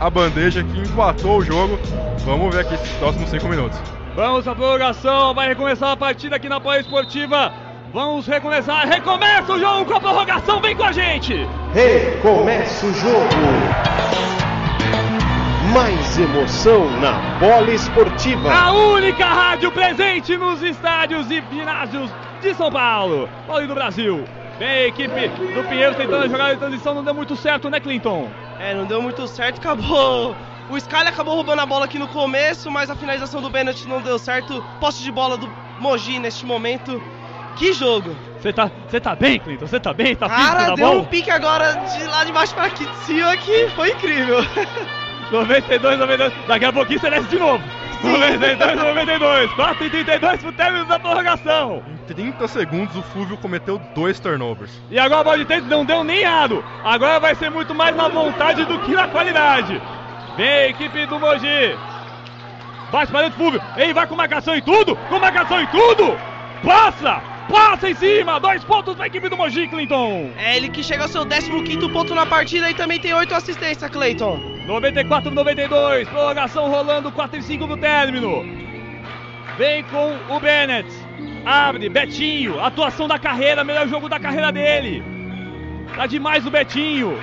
a 0.00 0.08
bandeja 0.08 0.64
que 0.64 0.78
empatou 0.78 1.40
o 1.40 1.44
jogo. 1.44 1.78
Vamos 2.24 2.54
ver 2.54 2.62
aqui 2.62 2.72
esses 2.72 2.88
próximos 2.92 3.28
5 3.28 3.46
minutos. 3.48 3.78
Vamos 4.16 4.44
pra 4.44 4.54
prorrogação, 4.54 5.34
vai 5.34 5.48
recomeçar 5.48 5.90
a 5.90 5.96
partida 5.96 6.36
aqui 6.36 6.48
na 6.48 6.58
Poliesportiva. 6.58 7.67
Vamos 7.92 8.26
recomeçar, 8.26 8.86
recomeça 8.86 9.54
o 9.54 9.58
jogo 9.58 9.86
com 9.86 9.94
a 9.94 10.00
prorrogação, 10.00 10.60
vem 10.60 10.76
com 10.76 10.84
a 10.84 10.92
gente! 10.92 11.34
Recomeça 11.72 12.86
o 12.86 12.92
jogo. 12.92 13.24
Mais 15.72 16.18
emoção 16.18 16.90
na 17.00 17.12
bola 17.38 17.70
esportiva. 17.70 18.52
A 18.52 18.72
única 18.72 19.24
rádio 19.24 19.72
presente 19.72 20.36
nos 20.36 20.62
estádios 20.62 21.30
e 21.30 21.42
ginásios 21.50 22.10
de 22.42 22.54
São 22.54 22.70
Paulo, 22.70 23.26
Paulo 23.46 23.64
e 23.64 23.66
do 23.66 23.74
Brasil. 23.74 24.22
Vem 24.58 24.68
a 24.68 24.86
equipe 24.88 25.28
do 25.54 25.66
Pinheiros 25.68 25.96
tentando 25.96 26.24
a 26.24 26.28
jogada 26.28 26.54
de 26.54 26.60
transição, 26.60 26.94
não 26.94 27.04
deu 27.04 27.14
muito 27.14 27.36
certo, 27.36 27.70
né, 27.70 27.80
Clinton? 27.80 28.28
É, 28.60 28.74
não 28.74 28.84
deu 28.84 29.00
muito 29.00 29.26
certo, 29.26 29.58
acabou. 29.58 30.36
O 30.68 30.76
Sky 30.76 30.96
acabou 30.96 31.34
roubando 31.34 31.60
a 31.60 31.66
bola 31.66 31.86
aqui 31.86 31.98
no 31.98 32.08
começo, 32.08 32.70
mas 32.70 32.90
a 32.90 32.96
finalização 32.96 33.40
do 33.40 33.48
Bennett 33.48 33.88
não 33.88 34.02
deu 34.02 34.18
certo. 34.18 34.62
Posse 34.78 35.02
de 35.02 35.10
bola 35.10 35.38
do 35.38 35.50
Mogi 35.80 36.18
neste 36.18 36.44
momento. 36.44 37.00
Que 37.58 37.72
jogo! 37.72 38.14
Você 38.40 38.52
tá, 38.52 38.70
você 38.88 39.00
tá 39.00 39.16
bem, 39.16 39.38
Clinton? 39.40 39.66
Você 39.66 39.80
tá 39.80 39.92
bem? 39.92 40.14
Tá 40.14 40.28
físico, 40.28 40.48
Cara, 40.48 40.66
tá 40.68 40.74
deu 40.76 40.86
bom? 40.86 40.98
um 40.98 41.04
pique 41.04 41.30
agora 41.30 41.72
de 41.72 42.04
lá 42.04 42.22
de 42.24 42.32
baixo 42.32 42.54
pra 42.54 42.66
aqui 42.66 42.86
de 42.86 42.96
cima 42.98 43.36
que 43.36 43.68
foi 43.74 43.90
incrível. 43.90 44.38
92, 45.32 45.98
92. 45.98 46.32
Daqui 46.46 46.64
a 46.64 46.72
pouquinho 46.72 47.00
você 47.00 47.10
desce 47.10 47.28
de 47.28 47.38
novo. 47.38 47.62
92, 48.02 48.76
92. 48.76 49.52
4 49.54 49.84
e 49.86 49.90
32 49.90 50.40
pro 50.40 50.52
término 50.52 50.84
da 50.86 50.98
prorrogação. 51.00 51.82
Em 51.88 51.96
30 52.14 52.46
segundos 52.48 52.96
o 52.96 53.02
Fúvio 53.02 53.36
cometeu 53.36 53.78
dois 53.94 54.18
turnovers. 54.20 54.70
E 54.90 54.98
agora 54.98 55.20
a 55.20 55.24
bola 55.24 55.38
de 55.38 55.44
dentro 55.44 55.68
não 55.68 55.84
deu 55.84 56.04
nem 56.04 56.24
aro. 56.24 56.64
Agora 56.84 57.18
vai 57.18 57.34
ser 57.34 57.50
muito 57.50 57.74
mais 57.74 57.94
na 57.96 58.08
vontade 58.08 58.64
do 58.64 58.78
que 58.78 58.92
na 58.92 59.08
qualidade. 59.08 59.82
Vem 60.36 60.48
a 60.48 60.68
equipe 60.68 61.04
do 61.06 61.18
Mogi. 61.18 61.76
Bate 62.92 63.10
para 63.12 63.22
dentro, 63.22 63.36
Fúvio. 63.38 63.60
Ele 63.76 63.92
vai 63.92 64.06
com 64.06 64.14
marcação 64.14 64.54
e 64.56 64.62
tudo. 64.62 64.96
Com 65.08 65.18
marcação 65.18 65.60
e 65.60 65.66
tudo. 65.66 66.16
Passa. 66.64 67.20
Passa 67.48 67.90
em 67.90 67.94
cima. 67.94 68.38
Dois 68.38 68.62
pontos 68.64 68.94
para 68.94 69.04
a 69.04 69.06
equipe 69.06 69.28
do 69.28 69.36
Mogi, 69.36 69.66
Clinton. 69.68 70.30
É 70.36 70.56
ele 70.56 70.68
que 70.68 70.82
chega 70.82 71.04
ao 71.04 71.08
seu 71.08 71.26
15 71.26 71.88
ponto 71.88 72.14
na 72.14 72.26
partida 72.26 72.70
e 72.70 72.74
também 72.74 73.00
tem 73.00 73.14
8 73.14 73.34
assistências, 73.34 73.90
Clayton. 73.90 74.38
94 74.66 75.30
92, 75.30 76.08
prorrogação 76.08 76.68
rolando, 76.68 77.10
4 77.10 77.38
e 77.38 77.42
5 77.42 77.66
no 77.66 77.76
término. 77.76 78.44
Vem 79.56 79.82
com 79.84 80.16
o 80.28 80.38
Bennett. 80.38 80.88
Abre, 81.44 81.88
Betinho, 81.88 82.60
atuação 82.60 83.08
da 83.08 83.18
carreira, 83.18 83.64
melhor 83.64 83.88
jogo 83.88 84.08
da 84.08 84.20
carreira 84.20 84.52
dele. 84.52 85.02
Tá 85.96 86.06
demais 86.06 86.46
o 86.46 86.50
Betinho. 86.50 87.18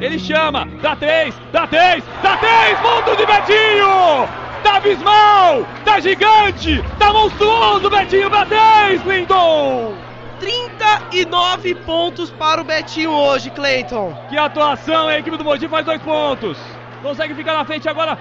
Ele 0.00 0.18
chama, 0.18 0.66
dá 0.82 0.96
três, 0.96 1.34
dá 1.52 1.66
três, 1.66 2.04
dá 2.22 2.36
três, 2.36 2.78
pontos 2.80 3.16
de 3.16 3.26
Betinho! 3.26 4.47
Tá 4.62 4.76
abismal, 4.76 5.66
tá 5.84 6.00
gigante, 6.00 6.82
tá 6.98 7.12
monstruoso 7.12 7.88
Betinho 7.90 8.30
pra 8.30 8.44
três, 8.46 9.02
Clinton! 9.02 9.94
39 10.40 11.74
pontos 11.76 12.30
para 12.30 12.60
o 12.60 12.64
Betinho 12.64 13.10
hoje, 13.10 13.50
Clayton. 13.50 14.16
Que 14.28 14.38
atuação, 14.38 15.08
a 15.08 15.18
equipe 15.18 15.36
do 15.36 15.44
Mogi 15.44 15.68
faz 15.68 15.84
dois 15.84 16.00
pontos. 16.00 16.58
Consegue 17.02 17.34
ficar 17.34 17.54
na 17.54 17.64
frente 17.64 17.88
agora 17.88 18.18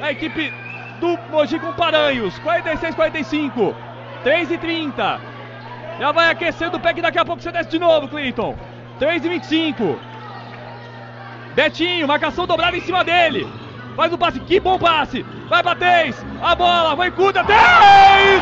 a 0.00 0.10
equipe 0.10 0.52
do 1.00 1.18
Mogi 1.30 1.58
com 1.58 1.72
Paranhos. 1.72 2.38
46, 2.40 2.94
45. 2.94 3.74
3 4.22 4.50
e 4.50 4.58
30. 4.58 5.20
Já 5.98 6.12
vai 6.12 6.30
aquecendo 6.30 6.76
o 6.76 6.80
pé 6.80 6.92
que 6.92 7.02
daqui 7.02 7.18
a 7.18 7.24
pouco 7.24 7.42
você 7.42 7.52
desce 7.52 7.70
de 7.70 7.78
novo, 7.78 8.08
Clinton. 8.08 8.56
3 8.98 9.24
e 9.24 9.28
25. 9.28 9.98
Betinho, 11.54 12.08
marcação 12.08 12.46
dobrada 12.46 12.76
em 12.76 12.80
cima 12.80 13.04
dele. 13.04 13.46
Faz 13.96 14.12
o 14.12 14.18
passe, 14.18 14.40
que 14.40 14.58
bom 14.58 14.78
passe. 14.78 15.24
Vai 15.48 15.62
pra 15.62 15.74
3. 15.74 16.24
A 16.42 16.54
bola, 16.54 16.96
vai 16.96 17.10
curta. 17.10 17.44
3 17.44 17.58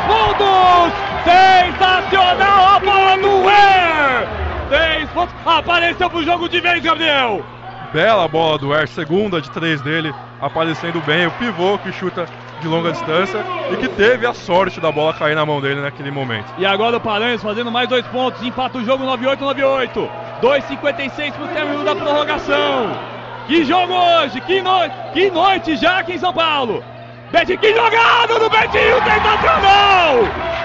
pontos. 0.07 0.93
Sensacional 1.25 2.77
a 2.77 2.81
bola 2.81 3.17
do 3.19 3.49
Air. 3.49 4.29
3 4.69 5.11
pontos. 5.11 5.35
Apareceu 5.45 6.09
pro 6.09 6.25
jogo 6.25 6.49
de 6.49 6.61
vez, 6.61 6.83
Gabriel. 6.83 7.45
Bela 7.93 8.27
bola 8.27 8.57
do 8.57 8.73
Air, 8.73 8.89
segunda 8.89 9.43
de 9.43 9.51
três 9.51 9.83
dele, 9.83 10.15
aparecendo 10.41 10.99
bem. 11.03 11.27
O 11.27 11.31
pivô 11.33 11.77
que 11.77 11.93
chuta 11.93 12.27
de 12.63 12.67
longa 12.67 12.93
distância 12.93 13.45
e 13.71 13.77
que 13.77 13.89
teve 13.89 14.27
a 14.27 14.33
sorte 14.33 14.81
da 14.81 14.91
bola 14.91 15.13
cair 15.13 15.35
na 15.35 15.45
mão 15.45 15.61
dele 15.61 15.83
naquele 15.83 16.11
momento. 16.11 16.47
E 16.57 16.65
agora 16.65 16.97
o 16.97 17.01
Paranhos 17.01 17.43
fazendo 17.43 17.71
mais 17.71 17.89
dois 17.89 18.07
pontos. 18.07 18.43
Empata 18.43 18.79
o 18.79 18.85
jogo 18.85 19.05
98-98. 19.05 20.09
2,56 20.41 21.33
pro 21.33 21.49
término 21.49 21.85
da 21.85 21.95
prorrogação. 21.95 23.12
Que 23.47 23.65
jogo 23.65 23.93
hoje! 23.93 24.41
Que, 24.41 24.63
no... 24.63 24.71
que 25.13 25.31
noite 25.31 25.77
já 25.77 25.99
aqui 25.99 26.15
em 26.15 26.19
São 26.19 26.33
Paulo! 26.33 26.85
Betinho, 27.31 27.59
que 27.59 27.75
jogada 27.75 28.39
do 28.39 28.49
Betinho! 28.49 29.03
Sensacional! 29.03 30.19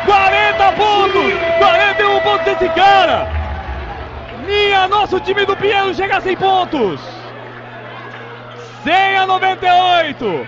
40 0.06 0.72
pontos! 0.74 1.34
41 1.58 2.20
pontos 2.22 2.46
desse 2.46 2.70
cara! 2.70 3.28
Minha, 4.46 4.88
nosso 4.88 5.20
time 5.20 5.46
do 5.46 5.58
Pinheiro 5.58 5.94
chega 5.94 6.18
a 6.18 6.22
100 6.22 6.36
pontos! 6.38 7.02
100 8.84 9.18
a 9.18 9.26
98! 9.26 10.48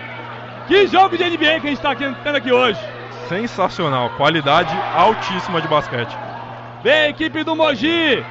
Que 0.66 0.86
jogo 0.86 1.16
de 1.16 1.24
NBA 1.24 1.60
que 1.60 1.66
a 1.66 1.70
gente 1.70 1.80
tá 1.80 1.94
tendo 1.94 2.36
aqui 2.36 2.52
hoje! 2.52 2.80
Sensacional, 3.28 4.10
qualidade 4.10 4.84
altíssima 4.92 5.60
de 5.60 5.68
basquete. 5.68 6.16
Vem 6.82 6.92
a 6.92 7.08
equipe 7.08 7.44
do 7.44 7.56
Mogi! 7.56 8.24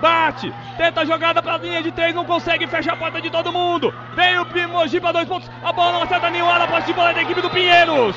Bate, 0.00 0.52
tenta 0.78 1.02
a 1.02 1.04
jogada 1.04 1.42
pra 1.42 1.58
linha 1.58 1.82
de 1.82 1.92
três, 1.92 2.14
não 2.14 2.24
consegue, 2.24 2.66
fecha 2.66 2.92
a 2.92 2.96
porta 2.96 3.20
de 3.20 3.28
todo 3.28 3.52
mundo. 3.52 3.92
Vem 4.14 4.38
o 4.38 4.68
Mogi 4.68 4.98
pra 4.98 5.12
dois 5.12 5.28
pontos, 5.28 5.50
a 5.62 5.72
bola 5.72 5.92
não 5.92 6.02
acerta 6.02 6.30
nenhuma, 6.30 6.56
a 6.56 6.66
posse 6.66 6.86
de 6.86 6.92
bola 6.94 7.10
é 7.10 7.14
da 7.14 7.22
equipe 7.22 7.42
do 7.42 7.50
Pinheiros. 7.50 8.16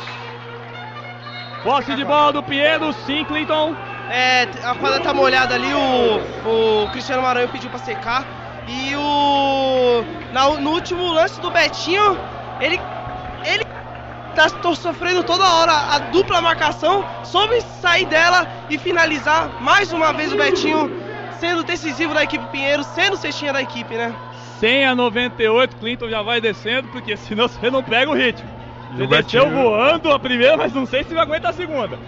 Posse 1.61 1.93
de 1.95 2.05
bola 2.05 2.31
do 2.31 2.43
Pinheiros, 2.43 2.95
sim, 3.05 3.25
Clinton. 3.25 3.75
É, 4.09 4.43
a 4.63 4.75
quadra 4.75 4.99
tá 5.01 5.13
molhada 5.13 5.55
ali, 5.55 5.73
o, 5.73 6.83
o 6.85 6.89
Cristiano 6.91 7.21
Maranhão 7.21 7.49
pediu 7.49 7.69
pra 7.69 7.79
secar. 7.79 8.25
E 8.67 8.95
o. 8.95 10.03
Na, 10.31 10.49
no 10.49 10.71
último 10.71 11.11
lance 11.11 11.39
do 11.41 11.51
Betinho, 11.51 12.17
ele. 12.61 12.79
Ele 13.45 13.65
tá 14.35 14.47
sofrendo 14.73 15.23
toda 15.23 15.43
hora 15.43 15.71
a 15.71 15.99
dupla 15.99 16.41
marcação, 16.41 17.05
soube 17.23 17.61
sair 17.61 18.05
dela 18.05 18.47
e 18.69 18.77
finalizar 18.77 19.61
mais 19.61 19.91
uma 19.93 20.11
vez 20.11 20.33
o 20.33 20.37
Betinho 20.37 21.02
sendo 21.43 21.61
decisivo 21.61 22.13
da 22.13 22.23
equipe 22.23 22.45
Pinheiro, 22.53 22.85
sendo 22.85 23.17
cestinha 23.17 23.51
da 23.51 23.61
equipe, 23.61 23.95
né? 23.95 24.15
100 24.61 24.85
a 24.85 24.95
98, 24.95 25.75
Clinton 25.75 26.07
já 26.07 26.21
vai 26.21 26.39
descendo, 26.39 26.87
porque 26.87 27.17
senão 27.17 27.49
você 27.49 27.69
não 27.69 27.83
pega 27.83 28.09
o 28.09 28.13
ritmo. 28.15 28.49
E 28.93 28.95
Você 28.95 29.03
o 29.03 29.07
desceu 29.07 29.43
Betinho- 29.45 29.61
voando 29.61 30.09
a 30.13 30.17
primeira, 30.19 30.55
mas 30.55 30.73
não 30.73 30.85
sei 30.85 31.03
se 31.03 31.13
vai 31.13 31.23
aguentar 31.23 31.49
a 31.49 31.53
segunda. 31.53 31.99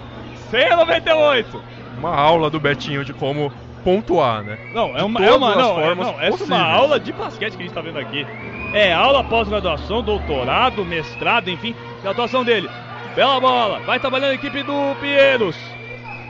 100 0.50 0.70
a 0.70 0.78
98. 0.78 1.62
Uma 1.98 2.16
aula 2.16 2.50
do 2.50 2.62
Betinho 2.62 3.04
de 3.04 3.12
como 3.12 3.52
pontuar, 3.84 4.42
né? 4.42 4.58
Não, 4.74 4.98
é 4.98 5.04
uma, 5.04 5.26
é 5.26 5.34
uma, 5.34 5.54
não, 5.56 5.82
é, 5.82 5.96
não, 5.96 6.22
essa 6.22 6.44
é 6.44 6.48
uma 6.48 6.64
aula 6.64 6.98
de 6.98 7.12
basquete 7.12 7.58
que 7.58 7.64
a 7.64 7.66
gente 7.66 7.74
tá 7.76 7.82
vendo 7.82 8.00
aqui. 8.00 8.26
É 8.74 8.94
aula 8.94 9.22
pós-graduação, 9.22 10.02
doutorado, 10.02 10.86
mestrado, 10.86 11.50
enfim, 11.50 11.76
da 12.02 12.12
atuação 12.12 12.44
dele. 12.46 12.70
Bela 13.16 13.40
bola. 13.42 13.80
Vai 13.82 14.00
trabalhando 14.00 14.32
a 14.32 14.36
equipe 14.36 14.64
do 14.64 14.96
Pinheiros. 15.02 15.58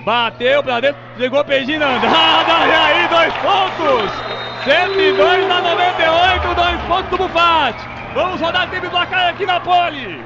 Bateu 0.05 0.61
pra 0.61 0.79
dentro. 0.79 1.01
Chegou 1.17 1.43
pedindo 1.43 1.83
andada. 1.83 2.67
E 2.67 2.71
aí, 2.71 3.07
dois 3.07 3.33
pontos. 3.37 4.11
102 4.63 5.47
na 5.47 5.61
98. 5.61 6.55
Dois 6.55 6.81
pontos 6.81 7.09
do 7.09 7.17
Bufat. 7.17 7.75
Vamos 8.13 8.39
rodar 8.39 8.69
tempo 8.69 8.85
do 8.85 8.91
placar 8.91 9.29
aqui 9.29 9.47
na 9.47 9.59
Pole. 9.59 10.23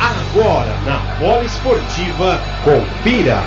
Agora 0.00 0.72
na 0.86 0.98
Bola 1.18 1.44
Esportiva, 1.44 2.40
confira. 2.62 3.42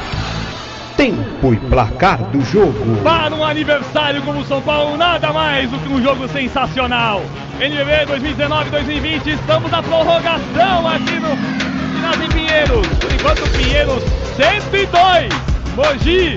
Tempo 0.98 1.54
e 1.54 1.58
placar 1.58 2.18
do 2.24 2.42
jogo. 2.42 3.02
Para 3.04 3.34
um 3.34 3.44
aniversário 3.44 4.22
como 4.24 4.42
o 4.42 4.46
São 4.46 4.62
Paulo, 4.62 4.98
nada 4.98 5.32
mais 5.32 5.70
do 5.70 5.80
que 5.80 5.90
um 5.90 6.02
jogo 6.02 6.28
sensacional. 6.28 7.22
NBB 7.60 8.06
2019-2020, 8.08 9.28
estamos 9.28 9.72
na 9.72 9.82
prorrogação 9.82 10.88
aqui 10.88 11.20
no 11.20 11.77
ginásio 11.98 12.24
em 12.24 12.30
Pinheiros. 12.30 12.88
Por 12.88 13.12
enquanto, 13.12 13.50
Pinheiros 13.52 14.04
102, 14.36 15.34
Mogi 15.76 16.36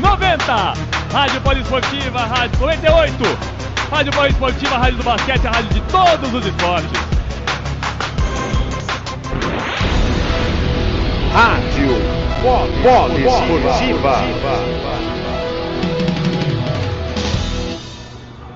90. 0.00 0.74
Rádio 1.12 1.40
Poliesportiva, 1.42 2.20
Rádio 2.20 2.58
98. 2.60 3.14
Rádio 3.90 4.12
Poliesportiva, 4.12 4.78
Rádio 4.78 4.96
do 4.96 5.04
Basquete, 5.04 5.46
a 5.46 5.50
rádio 5.50 5.68
de 5.70 5.80
todos 5.82 6.34
os 6.34 6.46
esportes. 6.46 7.00
Rádio 11.32 12.22
Bola 12.42 13.14
Esportiva. 13.18 14.22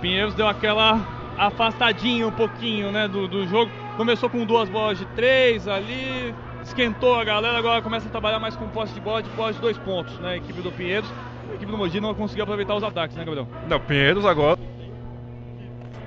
Pinheiros 0.00 0.34
deu 0.34 0.48
aquela 0.48 1.15
afastadinha 1.38 2.26
um 2.26 2.32
pouquinho, 2.32 2.90
né, 2.90 3.08
do, 3.08 3.28
do 3.28 3.46
jogo. 3.46 3.70
Começou 3.96 4.28
com 4.28 4.44
duas 4.44 4.68
bolas 4.68 4.98
de 4.98 5.04
três 5.06 5.66
ali, 5.68 6.34
esquentou 6.62 7.14
a 7.14 7.24
galera, 7.24 7.58
agora 7.58 7.80
começa 7.82 8.08
a 8.08 8.10
trabalhar 8.10 8.38
mais 8.38 8.56
com 8.56 8.68
posse 8.68 8.92
de 8.94 9.00
bola, 9.00 9.22
de 9.22 9.30
bola 9.30 9.52
de 9.52 9.60
dois 9.60 9.78
pontos, 9.78 10.18
né, 10.18 10.30
a 10.30 10.36
equipe 10.36 10.60
do 10.60 10.70
Pinheiros. 10.72 11.10
A 11.50 11.54
equipe 11.54 11.70
do 11.70 11.78
Mogi 11.78 12.00
não 12.00 12.14
conseguiu 12.14 12.42
aproveitar 12.42 12.74
os 12.74 12.82
ataques, 12.82 13.16
né, 13.16 13.24
Gabriel? 13.24 13.48
Não, 13.68 13.80
Pinheiros 13.80 14.26
agora 14.26 14.58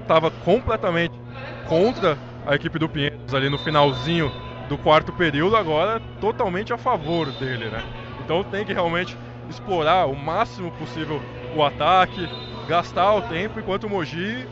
estava 0.01 0.29
completamente 0.29 1.13
contra 1.67 2.17
a 2.45 2.55
equipe 2.55 2.77
do 2.77 2.89
Pinheiros 2.89 3.33
ali 3.33 3.49
no 3.49 3.57
finalzinho 3.57 4.31
do 4.67 4.77
quarto 4.77 5.11
período, 5.13 5.55
agora 5.55 6.01
totalmente 6.19 6.73
a 6.73 6.77
favor 6.77 7.31
dele, 7.33 7.65
né? 7.69 7.83
Então 8.23 8.43
tem 8.43 8.65
que 8.65 8.73
realmente 8.73 9.17
explorar 9.49 10.05
o 10.05 10.15
máximo 10.15 10.71
possível 10.71 11.21
o 11.55 11.63
ataque, 11.63 12.29
gastar 12.67 13.13
o 13.15 13.21
tempo, 13.23 13.59
enquanto 13.59 13.85
o 13.85 13.89
Mogi 13.89 14.47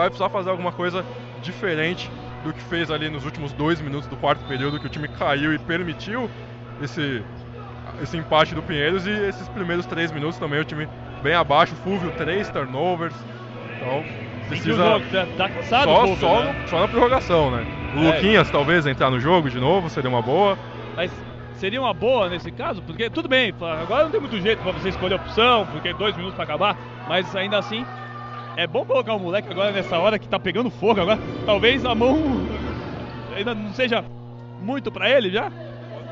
vai 0.00 0.08
precisar 0.08 0.30
fazer 0.30 0.50
alguma 0.50 0.72
coisa 0.72 1.04
diferente 1.42 2.10
do 2.42 2.52
que 2.52 2.60
fez 2.62 2.90
ali 2.90 3.10
nos 3.10 3.24
últimos 3.24 3.52
dois 3.52 3.80
minutos 3.80 4.08
do 4.08 4.16
quarto 4.16 4.42
período, 4.46 4.80
que 4.80 4.86
o 4.86 4.90
time 4.90 5.08
caiu 5.08 5.52
e 5.52 5.58
permitiu 5.58 6.28
esse, 6.82 7.22
esse 8.02 8.16
empate 8.16 8.54
do 8.54 8.62
Pinheiros 8.62 9.06
e 9.06 9.10
esses 9.10 9.48
primeiros 9.48 9.84
três 9.84 10.10
minutos 10.10 10.38
também 10.38 10.58
o 10.58 10.64
time 10.64 10.88
bem 11.22 11.34
abaixo, 11.34 11.74
Fúvio 11.76 12.10
três 12.16 12.48
turnovers, 12.48 13.14
então 13.76 14.02
precisa 14.48 14.84
jogo, 14.84 15.04
tá, 15.36 15.48
cansado 15.48 15.84
só, 15.84 16.16
só, 16.16 16.42
né? 16.42 16.54
só 16.66 16.80
na 16.80 16.88
prorrogação, 16.88 17.50
né? 17.50 17.66
O 17.94 18.04
É. 18.04 18.14
Luquinhas 18.14 18.50
talvez 18.50 18.86
entrar 18.86 19.10
no 19.10 19.20
jogo 19.20 19.50
de 19.50 19.60
novo, 19.60 19.90
seria 19.90 20.08
uma 20.08 20.22
boa. 20.22 20.58
Mas 20.96 21.12
seria 21.56 21.80
uma 21.80 21.92
boa 21.92 22.30
nesse 22.30 22.50
caso, 22.50 22.80
porque 22.80 23.10
tudo 23.10 23.28
bem, 23.28 23.52
agora 23.60 24.04
não 24.04 24.10
tem 24.10 24.20
muito 24.20 24.40
jeito 24.40 24.62
pra 24.62 24.72
você 24.72 24.88
escolher 24.88 25.14
a 25.14 25.16
opção, 25.16 25.66
porque 25.66 25.92
dois 25.92 26.16
minutos 26.16 26.34
pra 26.34 26.44
acabar, 26.44 26.74
mas 27.06 27.36
ainda 27.36 27.58
assim 27.58 27.84
é 28.62 28.66
bom 28.66 28.84
colocar 28.84 29.14
o 29.14 29.18
moleque 29.18 29.48
agora 29.50 29.70
nessa 29.70 29.96
hora 29.98 30.18
que 30.18 30.28
tá 30.28 30.38
pegando 30.38 30.70
fogo 30.70 31.00
agora. 31.00 31.18
Talvez 31.46 31.84
a 31.84 31.94
mão 31.94 32.46
ainda 33.34 33.54
não 33.54 33.72
seja 33.72 34.04
muito 34.60 34.90
pra 34.90 35.08
ele 35.08 35.30
já. 35.30 35.50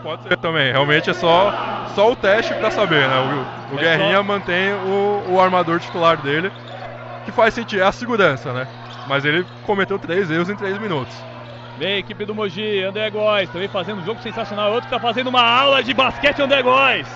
Pode 0.02 0.22
ser 0.22 0.36
também, 0.38 0.70
realmente 0.72 1.10
é 1.10 1.12
só, 1.12 1.86
só 1.94 2.12
o 2.12 2.16
teste 2.16 2.54
pra 2.54 2.70
saber, 2.70 3.08
né? 3.08 3.46
O, 3.72 3.74
o 3.74 3.78
É 3.78 3.82
Guerrinha 3.82 4.16
só- 4.18 4.22
mantém 4.22 4.72
o, 4.72 5.24
o 5.32 5.40
armador 5.40 5.80
titular 5.80 6.16
dele, 6.22 6.52
que 7.24 7.32
faz 7.32 7.52
sentido, 7.52 7.82
é 7.82 7.86
a 7.86 7.92
segurança, 7.92 8.52
né? 8.52 8.66
Mas 9.08 9.24
ele 9.24 9.44
cometeu 9.66 9.98
três 9.98 10.30
erros 10.30 10.48
em 10.48 10.54
três 10.56 10.78
minutos. 10.78 11.14
Vem 11.78 11.94
a 11.94 11.98
equipe 11.98 12.24
do 12.24 12.34
Mogi, 12.34 12.82
André 12.82 13.10
Góes, 13.10 13.50
também 13.50 13.68
fazendo 13.68 14.00
um 14.00 14.04
jogo 14.04 14.20
sensacional. 14.22 14.70
Outro 14.72 14.88
que 14.88 14.94
tá 14.94 15.00
fazendo 15.00 15.28
uma 15.28 15.42
aula 15.42 15.82
de 15.82 15.92
basquete, 15.94 16.40
André 16.42 16.62
Góes. 16.62 17.08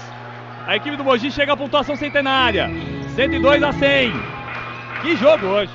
A 0.67 0.77
equipe 0.77 0.97
do 0.97 1.05
Mogi 1.05 1.31
chega 1.31 1.53
à 1.53 1.57
pontuação 1.57 1.97
centenária. 1.97 2.69
102 3.15 3.63
a 3.63 3.73
100. 3.73 4.13
Que 5.03 5.17
jogo 5.17 5.47
hoje. 5.47 5.73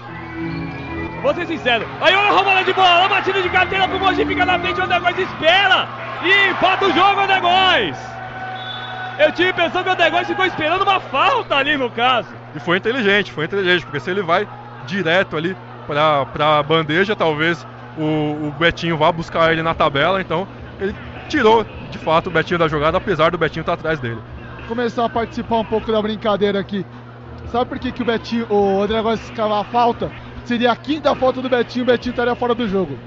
Vou 1.21 1.33
ser 1.33 1.47
sincero. 1.47 1.85
Aí 1.99 2.15
olha 2.15 2.29
a 2.29 2.31
roubada 2.31 2.63
de 2.63 2.73
bola, 2.73 3.05
a 3.05 3.09
batida 3.09 3.41
de 3.41 3.49
carteira 3.49 3.87
pro 3.87 3.99
Mogi, 3.99 4.25
fica 4.25 4.45
na 4.45 4.57
frente, 4.59 4.79
o 4.79 4.83
André 4.83 4.99
Góes 4.99 5.17
espera. 5.17 5.87
E 6.23 6.49
empata 6.51 6.85
o 6.85 6.93
jogo, 6.93 7.19
André 7.19 7.39
Góes. 7.41 7.97
Eu 9.19 9.31
tive 9.31 9.47
a 9.47 9.51
impressão 9.51 9.83
que 9.83 9.89
o 9.89 9.91
André 9.91 10.09
Góes 10.09 10.27
ficou 10.27 10.45
esperando 10.45 10.83
uma 10.83 10.99
falta 10.99 11.55
ali 11.55 11.75
no 11.75 11.89
caso. 11.89 12.29
E 12.55 12.59
foi 12.59 12.77
inteligente, 12.77 13.31
foi 13.31 13.45
inteligente, 13.45 13.83
porque 13.83 13.99
se 13.99 14.09
ele 14.09 14.21
vai 14.21 14.47
direto 14.85 15.35
ali 15.35 15.57
pra, 15.85 16.25
pra 16.27 16.63
bandeja, 16.63 17.15
talvez 17.15 17.65
o, 17.97 18.47
o 18.47 18.55
Betinho 18.57 18.95
vá 18.95 19.11
buscar 19.11 19.51
ele 19.51 19.63
na 19.63 19.73
tabela, 19.73 20.21
então 20.21 20.47
ele 20.79 20.95
tirou 21.27 21.65
de 21.91 21.97
fato 21.97 22.27
o 22.27 22.31
Betinho 22.31 22.59
da 22.59 22.67
jogada, 22.67 22.97
apesar 22.97 23.31
do 23.31 23.37
Betinho 23.37 23.61
estar 23.61 23.73
atrás 23.73 23.99
dele. 23.99 24.21
Começar 24.67 25.05
a 25.05 25.09
participar 25.09 25.57
um 25.57 25.65
pouco 25.65 25.91
da 25.91 26.01
brincadeira 26.01 26.59
aqui. 26.59 26.85
Sabe 27.51 27.69
por 27.69 27.79
que, 27.79 27.91
que 27.91 28.01
o 28.01 28.05
Betinho, 28.05 28.45
o 28.49 28.81
André 28.81 29.01
de 29.01 29.13
escavar 29.23 29.61
a 29.61 29.63
falta? 29.63 30.11
Seria 30.43 30.71
a 30.71 30.75
quinta 30.75 31.15
falta 31.15 31.41
do 31.41 31.49
Betinho, 31.49 31.83
o 31.83 31.87
Betinho 31.87 32.11
estaria 32.11 32.35
fora 32.35 32.53
do 32.53 32.67
jogo. 32.67 32.97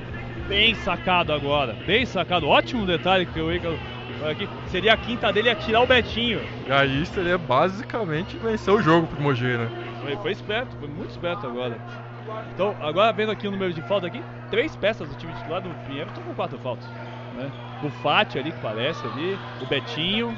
Bem 0.49 0.75
sacado 0.75 1.33
agora, 1.33 1.77
bem 1.87 2.05
sacado. 2.07 2.49
Ótimo 2.49 2.87
detalhe 2.87 3.27
que 3.27 3.41
o 3.41 3.53
Ícaro 3.53 3.79
falou 4.19 4.33
aqui. 4.33 4.49
Seria 4.67 4.95
a 4.95 4.97
quinta 4.97 5.33
dele 5.33 5.51
a 5.51 5.55
tirar 5.55 5.83
o 5.83 5.87
Betinho. 5.87 6.41
E 6.67 6.73
aí 6.73 7.07
seria 7.07 7.39
basicamente 7.39 8.37
vencer 8.39 8.73
o 8.73 8.83
jogo 8.83 9.07
pro 9.07 9.23
Mogi, 9.23 9.57
né? 9.57 9.69
Foi, 10.03 10.17
foi 10.17 10.33
esperto, 10.33 10.77
foi 10.79 10.89
muito 10.89 11.11
esperto 11.11 11.47
agora. 11.47 11.79
Então, 12.55 12.75
agora 12.81 13.13
vendo 13.13 13.33
aqui 13.33 13.47
o 13.47 13.51
número 13.51 13.73
de 13.73 13.83
faltas 13.83 14.09
aqui, 14.09 14.23
três 14.51 14.75
peças 14.77 15.09
do 15.09 15.15
time 15.17 15.33
titular 15.35 15.61
do 15.61 15.71
Pinheiro 15.87 16.09
estão 16.09 16.23
com 16.25 16.35
quatro 16.35 16.59
faltas. 16.59 16.87
Né? 17.37 17.51
O 17.83 17.91
Fati 18.03 18.39
ali 18.39 18.53
que 18.53 18.61
parece 18.61 19.07
ali, 19.07 19.39
o 19.63 19.67
Betinho. 19.67 20.37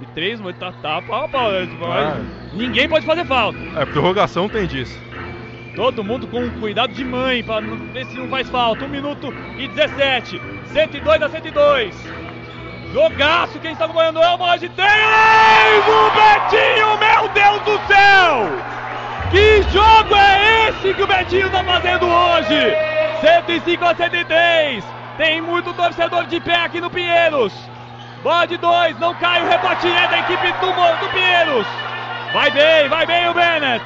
E 0.00 0.06
três, 0.06 0.40
mas 0.40 0.56
tá, 0.58 0.72
tá 0.82 1.00
pau 1.02 1.24
a 1.24 1.28
pau. 1.28 1.50
né? 1.50 1.68
Ah. 1.84 2.20
Ninguém 2.52 2.88
pode 2.88 3.06
fazer 3.06 3.24
falta. 3.24 3.58
É, 3.76 3.84
prorrogação 3.86 4.48
tem 4.48 4.66
disso. 4.66 4.98
Todo 5.74 6.02
mundo 6.04 6.26
com 6.26 6.48
cuidado 6.60 6.92
de 6.92 7.04
mãe 7.04 7.42
para 7.42 7.60
ver 7.60 8.06
se 8.06 8.16
não 8.16 8.28
faz 8.28 8.48
falta. 8.48 8.84
1 8.84 8.88
minuto 8.88 9.32
e 9.58 9.68
17. 9.68 10.40
102 10.72 11.22
a 11.22 11.28
102. 11.28 11.94
Jogaço, 12.92 13.58
quem 13.58 13.72
está 13.72 13.84
acompanhando 13.84 14.22
é 14.22 14.34
o 14.34 14.38
Mogi 14.38 14.68
3. 14.68 14.90
O 15.86 16.10
Betinho, 16.14 16.96
meu 16.98 17.28
Deus 17.28 17.60
do 17.62 17.86
céu! 17.86 18.48
Que 19.30 19.62
jogo 19.72 20.14
é 20.14 20.68
esse 20.68 20.94
que 20.94 21.02
o 21.02 21.06
Betinho 21.06 21.46
está 21.46 21.62
fazendo 21.64 22.06
hoje? 22.06 22.74
105 23.20 23.84
a 23.84 23.94
103. 23.94 24.84
Tem 25.18 25.40
muito 25.42 25.72
torcedor 25.74 26.26
de 26.26 26.40
pé 26.40 26.56
aqui 26.56 26.80
no 26.80 26.88
Pinheiros. 26.88 27.52
Bola 28.26 28.44
de 28.44 28.56
dois, 28.56 28.98
não 28.98 29.14
cai 29.14 29.40
o 29.40 29.48
rebote 29.48 29.86
é 29.86 30.08
da 30.08 30.18
equipe 30.18 30.52
do, 30.54 30.66
do 30.66 31.12
Pinheiros. 31.12 31.64
Vai 32.32 32.50
bem, 32.50 32.88
vai 32.88 33.06
bem 33.06 33.28
o 33.28 33.32
Bennett. 33.32 33.84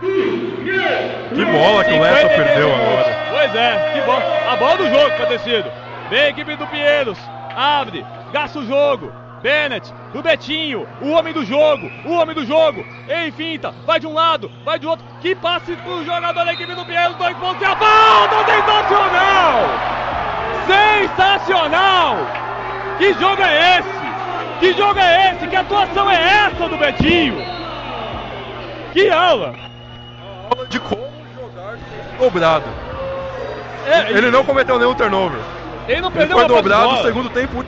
Que 0.00 1.44
bola 1.44 1.84
que 1.84 1.92
o 1.92 2.00
Lessa 2.00 2.28
perdeu 2.30 2.74
agora. 2.74 3.26
Pois 3.30 3.54
é, 3.54 3.92
que 3.92 4.00
bola. 4.00 4.24
A 4.50 4.56
bola 4.56 4.76
do 4.78 4.90
jogo 4.90 5.26
ter 5.28 5.38
sido. 5.38 5.70
Vem 6.10 6.18
a 6.18 6.28
equipe 6.30 6.56
do 6.56 6.66
Pinheiros. 6.66 7.16
Abre, 7.54 8.04
gasta 8.32 8.58
o 8.58 8.66
jogo. 8.66 9.12
Bennett, 9.40 9.94
do 10.12 10.20
Betinho, 10.20 10.88
o 11.00 11.10
homem 11.10 11.32
do 11.32 11.44
jogo, 11.44 11.88
o 12.06 12.14
homem 12.14 12.34
do 12.34 12.44
jogo. 12.44 12.84
Enfinta, 13.24 13.72
vai 13.86 14.00
de 14.00 14.08
um 14.08 14.14
lado, 14.14 14.50
vai 14.64 14.80
de 14.80 14.86
outro. 14.88 15.06
Que 15.20 15.36
passe 15.36 15.76
pro 15.76 16.04
jogador 16.04 16.44
da 16.44 16.52
equipe 16.52 16.74
do 16.74 16.84
Pinheiros. 16.84 17.16
Dois 17.16 17.36
pontos 17.36 17.62
e 17.62 17.64
a 17.64 17.76
falta 17.76 18.50
sensacional! 18.50 19.62
Sensacional! 20.66 22.47
Que 22.98 23.14
jogo 23.14 23.42
é 23.42 23.78
esse? 23.78 23.88
Que 24.60 24.72
jogo 24.72 24.98
é 24.98 25.32
esse? 25.32 25.46
Que 25.46 25.56
atuação 25.56 26.10
é 26.10 26.46
essa 26.46 26.68
do 26.68 26.76
Betinho? 26.76 27.36
Que 28.92 29.08
aula! 29.10 29.54
Aula 30.50 30.66
de 30.66 30.80
como 30.80 31.08
jogar 31.40 31.76
dobrado. 32.18 32.64
É, 33.86 34.10
Ele 34.10 34.30
não 34.30 34.44
cometeu 34.44 34.78
nenhum 34.78 34.94
turnover. 34.94 35.40
ele 35.86 36.00
não 36.00 36.08
Ele 36.08 36.18
perdeu 36.18 36.36
foi 36.36 36.44
uma 36.44 36.48
posse 36.48 36.62
de 36.62 36.68
dobrado 36.68 36.92
no 36.92 37.02
segundo 37.02 37.30
tempo. 37.30 37.64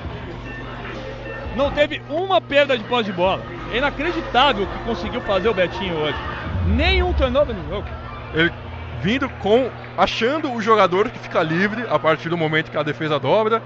Não 1.56 1.70
teve 1.70 2.02
uma 2.08 2.40
perda 2.40 2.76
de 2.76 2.84
posse 2.84 3.04
de 3.04 3.12
bola. 3.12 3.42
É 3.72 3.78
inacreditável 3.78 4.64
o 4.64 4.66
que 4.66 4.84
conseguiu 4.84 5.20
fazer 5.22 5.48
o 5.48 5.54
Betinho 5.54 5.96
hoje. 5.96 6.18
Nenhum 6.66 7.12
turnover 7.12 7.54
no 7.54 7.68
jogo. 7.68 7.86
Ele 8.34 8.52
vindo 9.00 9.28
com. 9.40 9.70
achando 9.96 10.52
o 10.52 10.60
jogador 10.60 11.08
que 11.08 11.18
fica 11.18 11.42
livre 11.42 11.86
a 11.88 11.98
partir 11.98 12.28
do 12.28 12.36
momento 12.36 12.70
que 12.70 12.76
a 12.76 12.82
defesa 12.82 13.18
dobra. 13.18 13.62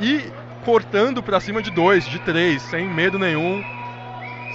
E 0.00 0.30
cortando 0.66 1.22
pra 1.22 1.38
cima 1.38 1.62
de 1.62 1.70
dois, 1.70 2.04
de 2.08 2.18
três, 2.18 2.60
sem 2.62 2.88
medo 2.88 3.20
nenhum. 3.20 3.64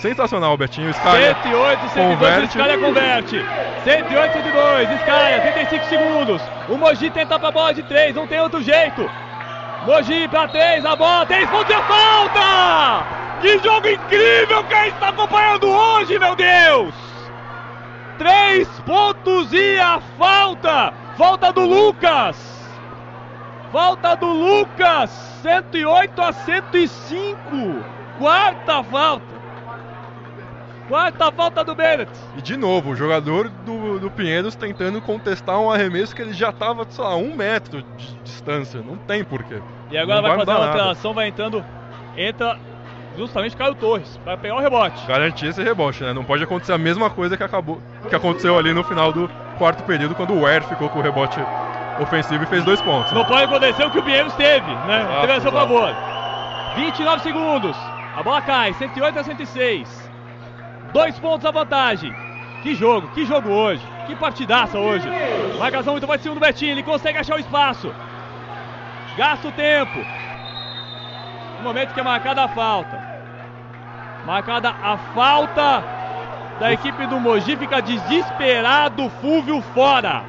sensacional, 0.02 0.58
Betinho. 0.58 0.94
Scalia 0.94 1.34
108, 1.42 1.90
102, 1.90 2.18
converte. 2.18 2.54
Scalia 2.54 2.78
converte. 2.78 3.46
108, 3.86 4.34
102, 4.34 5.02
Scalia, 5.02 5.42
35 5.42 5.86
segundos. 5.86 6.42
O 6.68 6.76
Mogi 6.76 7.10
tenta 7.12 7.40
pra 7.40 7.50
bola 7.50 7.74
de 7.74 7.84
3, 7.84 8.14
não 8.14 8.28
tem 8.28 8.42
outro 8.42 8.62
jeito. 8.62 9.10
Mogi 9.86 10.28
pra 10.28 10.50
3, 10.50 10.84
a 10.86 10.96
bola, 10.98 11.26
3 11.26 11.50
pontos 11.50 11.70
e 11.70 11.74
a 11.74 11.84
falta! 11.84 13.06
Que 13.42 13.58
jogo 13.60 13.88
incrível 13.88 14.64
que 14.66 14.74
a 14.74 14.84
gente 14.84 14.94
está 14.94 15.10
acompanhando 15.10 15.70
hoje, 15.70 16.20
meu 16.20 16.36
Deus! 16.36 16.94
3 18.18 18.68
pontos 18.86 19.54
e 19.54 19.80
a 19.80 20.02
falta! 20.18 20.94
Falta 21.18 21.54
do 21.54 21.62
Lucas! 21.62 22.61
Falta 23.72 24.16
do 24.16 24.28
Lucas! 24.28 25.10
108 25.42 26.22
a 26.22 26.34
105! 26.34 27.38
Quarta 28.18 28.84
falta! 28.84 29.42
Quarta 30.90 31.32
falta 31.32 31.64
do 31.64 31.74
Bennett! 31.74 32.12
E 32.36 32.42
de 32.42 32.58
novo, 32.58 32.90
o 32.90 32.96
jogador 32.96 33.48
do, 33.48 33.98
do 33.98 34.12
Pinheiros 34.12 34.56
tentando 34.56 35.02
contestar 35.02 35.58
um 35.58 35.72
arremesso 35.72 36.14
que 36.14 36.22
ele 36.22 36.34
já 36.34 36.50
estava, 36.50 36.86
sei 36.90 37.04
lá, 37.04 37.16
um 37.16 37.34
metro 37.34 37.82
de 37.96 38.14
distância. 38.24 38.82
Não 38.82 38.98
tem 38.98 39.24
porquê. 39.24 39.62
E 39.90 39.98
agora 39.98 40.22
Não 40.22 40.28
vai, 40.28 40.38
fazer 40.40 40.52
uma 40.52 40.68
alteração, 40.68 41.14
vai 41.14 41.28
entrando. 41.30 41.64
Entra 42.18 42.60
justamente 43.18 43.56
Caio 43.56 43.76
Torres, 43.76 44.20
para 44.24 44.38
pegar 44.38 44.56
o 44.56 44.60
rebote. 44.60 45.06
Garantir 45.06 45.48
esse 45.48 45.62
rebote, 45.62 46.04
né? 46.04 46.14
Não 46.14 46.24
pode 46.24 46.44
acontecer 46.44 46.74
a 46.74 46.78
mesma 46.78 47.10
coisa 47.10 47.36
que 47.36 47.44
acabou, 47.44 47.82
que 48.08 48.16
aconteceu 48.16 48.58
ali 48.58 48.74
no 48.74 48.84
final 48.84 49.12
do 49.12 49.30
quarto 49.58 49.84
período, 49.84 50.16
quando 50.16 50.34
o 50.34 50.42
Ware 50.42 50.64
ficou 50.64 50.90
com 50.90 51.00
o 51.00 51.02
rebote 51.02 51.40
ofensivo 52.00 52.44
e 52.44 52.48
fez 52.48 52.64
dois 52.64 52.82
pontos. 52.82 53.12
Não 53.12 53.26
pode 53.26 53.44
acontecer 53.44 53.86
o 53.86 53.92
que 53.92 54.00
o 54.00 54.04
Pinheiros 54.04 54.34
teve, 54.34 54.72
né? 54.88 55.02
Exato, 55.02 55.22
teve 55.22 55.34
a 55.34 55.42
seu 55.42 55.52
exato. 55.52 55.68
favor. 55.68 55.96
29 56.76 57.24
segundos. 57.24 57.78
A 58.16 58.24
bola 58.24 58.42
cai, 58.42 58.74
108 58.74 59.20
a 59.20 59.24
106. 59.24 60.12
Dois 60.94 61.18
pontos 61.20 61.46
a 61.46 61.52
vantagem. 61.52 62.14
Que 62.62 62.76
jogo, 62.76 63.08
que 63.10 63.26
jogo 63.26 63.50
hoje. 63.50 63.86
Que 64.08 64.16
partidaça 64.16 64.78
hoje. 64.78 65.08
Marcação 65.58 65.94
muito 65.94 66.08
mais 66.08 66.22
em 66.22 66.24
cima 66.24 66.36
do 66.36 66.42
Betinho, 66.42 66.72
ele 66.72 66.84
consegue 66.84 67.18
achar 67.18 67.36
o 67.36 67.40
espaço. 67.40 67.94
Gasta 69.18 69.48
o 69.48 69.52
tempo. 69.52 70.00
No 71.62 71.68
momento 71.68 71.94
que 71.94 72.00
é 72.00 72.04
marcada 72.04 72.44
a 72.44 72.48
falta. 72.48 73.00
Marcada 74.26 74.70
a 74.70 74.98
falta 75.14 75.84
da 76.60 76.74
equipe 76.74 77.06
do 77.06 77.20
Mogi, 77.20 77.56
fica 77.56 77.80
desesperado, 77.80 79.12
Fúvio 79.22 79.62
fora. 79.62 80.24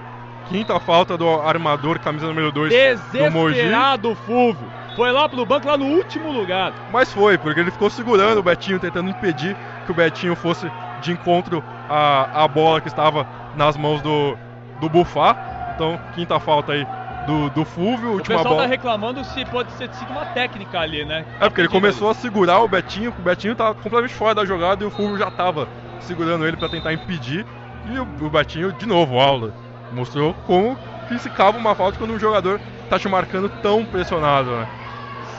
Quinta 0.51 0.79
falta 0.79 1.17
do 1.17 1.27
armador, 1.27 1.99
camisa 2.01 2.27
número 2.27 2.53
2 2.53 2.71
do 3.13 3.31
Mogi. 3.31 3.55
Desesperado, 3.55 4.15
Fúvio. 4.15 4.71
Foi 4.95 5.11
lá 5.11 5.27
pro 5.27 5.47
banco, 5.47 5.69
lá 5.69 5.79
no 5.79 5.87
último 5.87 6.31
lugar. 6.31 6.75
Mas 6.93 7.11
foi, 7.11 7.39
porque 7.39 7.61
ele 7.61 7.71
ficou 7.71 7.89
segurando 7.89 8.37
o 8.37 8.43
Betinho, 8.43 8.79
tentando 8.79 9.09
impedir 9.09 9.57
que 9.87 9.91
o 9.91 9.95
Betinho 9.95 10.37
fosse 10.37 10.71
de 11.01 11.13
encontro 11.13 11.65
à, 11.89 12.45
à 12.45 12.47
bola 12.47 12.79
que 12.79 12.89
estava 12.89 13.27
nas 13.57 13.75
mãos 13.75 14.03
do, 14.03 14.37
do 14.83 14.89
Bufá. 14.91 15.35
Então, 15.75 15.99
quinta 16.15 16.39
falta 16.39 16.73
aí 16.73 16.87
do, 17.27 17.51
do 17.51 17.65
Fúvio, 17.65 18.11
O 18.11 18.13
última 18.15 18.37
pessoal 18.37 18.55
bola. 18.55 18.67
tá 18.67 18.69
reclamando 18.69 19.25
se 19.25 19.45
pode 19.47 19.73
ter 19.75 19.93
sido 19.95 20.11
uma 20.11 20.27
técnica 20.27 20.81
ali, 20.81 21.05
né? 21.05 21.25
É 21.41 21.49
porque 21.49 21.61
ele 21.61 21.69
começou 21.69 22.11
a 22.11 22.15
segurar 22.15 22.61
o 22.61 22.69
Betinho, 22.69 23.15
o 23.17 23.23
Betinho 23.23 23.55
tá 23.55 23.75
completamente 23.75 24.15
fora 24.15 24.35
da 24.35 24.45
jogada 24.45 24.83
e 24.83 24.87
o 24.87 24.91
Fulvio 24.91 25.19
já 25.19 25.31
tava 25.31 25.69
segurando 26.01 26.47
ele 26.47 26.57
pra 26.57 26.69
tentar 26.69 26.93
impedir. 26.93 27.47
E 27.91 27.99
o, 27.99 28.27
o 28.27 28.31
Betinho, 28.31 28.73
de 28.73 28.87
novo, 28.87 29.19
aula. 29.19 29.53
Mostrou 29.93 30.35
como 30.47 30.77
que 31.09 31.19
se 31.19 31.29
cava 31.31 31.59
uma 31.59 31.75
falta 31.75 31.99
quando 31.99 32.15
um 32.15 32.19
jogador 32.19 32.61
tá 32.89 32.99
te 32.99 33.09
marcando 33.09 33.49
tão 33.63 33.85
pressionado, 33.85 34.51
né? 34.51 34.69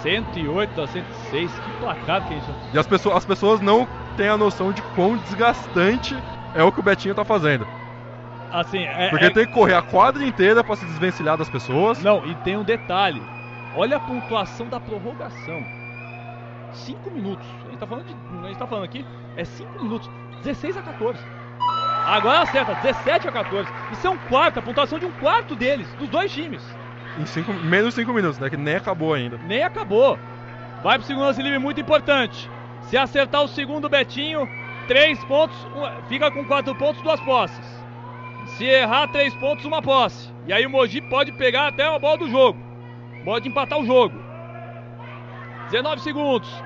108 0.01 0.81
a 0.81 0.87
106, 0.87 1.51
que 1.51 1.71
placar 1.79 2.27
que 2.27 2.33
é 2.33 2.37
isso? 2.37 2.49
E 2.73 2.77
as 2.77 2.85
pessoas, 2.85 3.15
as 3.17 3.25
pessoas 3.25 3.61
não 3.61 3.87
têm 4.17 4.27
a 4.27 4.37
noção 4.37 4.71
de 4.71 4.81
quão 4.95 5.15
desgastante 5.17 6.15
é 6.53 6.61
o 6.61 6.71
que 6.71 6.79
o 6.79 6.83
Betinho 6.83 7.15
tá 7.15 7.23
fazendo. 7.23 7.65
Assim, 8.53 8.83
é, 8.83 9.09
Porque 9.09 9.25
é- 9.25 9.29
tem 9.31 9.47
que 9.47 9.51
correr 9.51 9.73
a 9.73 9.81
quadra 9.81 10.23
inteira 10.23 10.63
pra 10.63 10.75
se 10.75 10.85
desvencilhar 10.85 11.35
das 11.35 11.49
pessoas. 11.49 12.03
Não, 12.03 12.23
e 12.23 12.35
tem 12.35 12.55
um 12.55 12.63
detalhe. 12.63 13.21
Olha 13.75 13.97
a 13.97 13.99
pontuação 13.99 14.67
da 14.69 14.79
prorrogação. 14.79 15.65
5 16.71 17.09
minutos. 17.09 17.45
A 17.65 17.69
gente 17.71 17.79
tá 17.79 17.87
falando 17.87 18.05
de. 18.05 18.15
A 18.43 18.47
gente 18.47 18.57
tá 18.57 18.67
falando 18.67 18.83
aqui, 18.85 19.03
é 19.35 19.43
5 19.43 19.81
minutos. 19.81 20.07
16 20.43 20.77
a 20.77 20.81
14. 20.83 21.19
Agora 22.05 22.41
acerta, 22.41 22.75
17 22.75 23.27
a 23.27 23.31
14. 23.31 23.69
Isso 23.91 24.05
é 24.05 24.09
um 24.09 24.17
quarto, 24.17 24.59
a 24.59 24.61
pontuação 24.61 24.99
de 24.99 25.05
um 25.05 25.11
quarto 25.13 25.55
deles, 25.55 25.87
dos 25.97 26.09
dois 26.09 26.31
times. 26.31 26.61
Em 27.17 27.25
cinco, 27.25 27.53
menos 27.53 27.95
de 27.95 28.01
5 28.01 28.13
minutos, 28.13 28.37
né? 28.39 28.49
Que 28.49 28.57
nem 28.57 28.75
acabou 28.75 29.13
ainda. 29.13 29.39
Nem 29.47 29.63
acabou. 29.63 30.19
Vai 30.83 30.97
pro 30.97 31.07
segundo 31.07 31.25
lance 31.25 31.41
livre 31.41 31.59
muito 31.59 31.79
importante. 31.79 32.49
Se 32.81 32.97
acertar 32.97 33.41
o 33.41 33.47
segundo 33.47 33.87
Betinho, 33.89 34.47
3 34.87 35.23
pontos, 35.25 35.55
fica 36.09 36.29
com 36.29 36.43
4 36.45 36.75
pontos, 36.75 37.01
duas 37.01 37.19
posses. 37.21 37.82
Se 38.57 38.65
errar 38.65 39.07
3 39.07 39.33
pontos, 39.35 39.65
uma 39.65 39.81
posse. 39.81 40.31
E 40.45 40.53
aí 40.53 40.65
o 40.65 40.69
Mogi 40.69 41.01
pode 41.01 41.31
pegar 41.31 41.67
até 41.67 41.83
a 41.83 41.97
bola 41.97 42.17
do 42.17 42.29
jogo. 42.29 42.59
Pode 43.23 43.47
empatar 43.47 43.79
o 43.79 43.85
jogo. 43.85 44.21
19 45.71 46.01
segundos. 46.01 46.63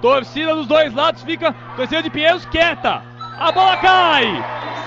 Torcida 0.00 0.54
dos 0.54 0.66
dois 0.66 0.94
lados 0.94 1.22
fica. 1.22 1.52
Torcida 1.76 2.02
de 2.02 2.10
Pinheiros 2.10 2.46
quieta. 2.46 3.02
A 3.38 3.52
bola 3.52 3.76
cai. 3.76 4.26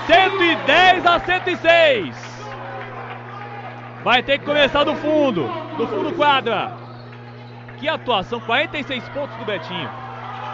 110 0.06 1.06
a 1.06 1.20
106. 1.20 2.34
Vai 4.02 4.22
ter 4.22 4.38
que 4.38 4.44
começar 4.44 4.84
do 4.84 4.96
fundo. 4.96 5.48
Do 5.76 5.86
fundo 5.86 6.12
quadra. 6.14 6.72
Que 7.78 7.88
atuação. 7.88 8.40
46 8.40 9.08
pontos 9.10 9.36
do 9.36 9.44
Betinho. 9.44 10.03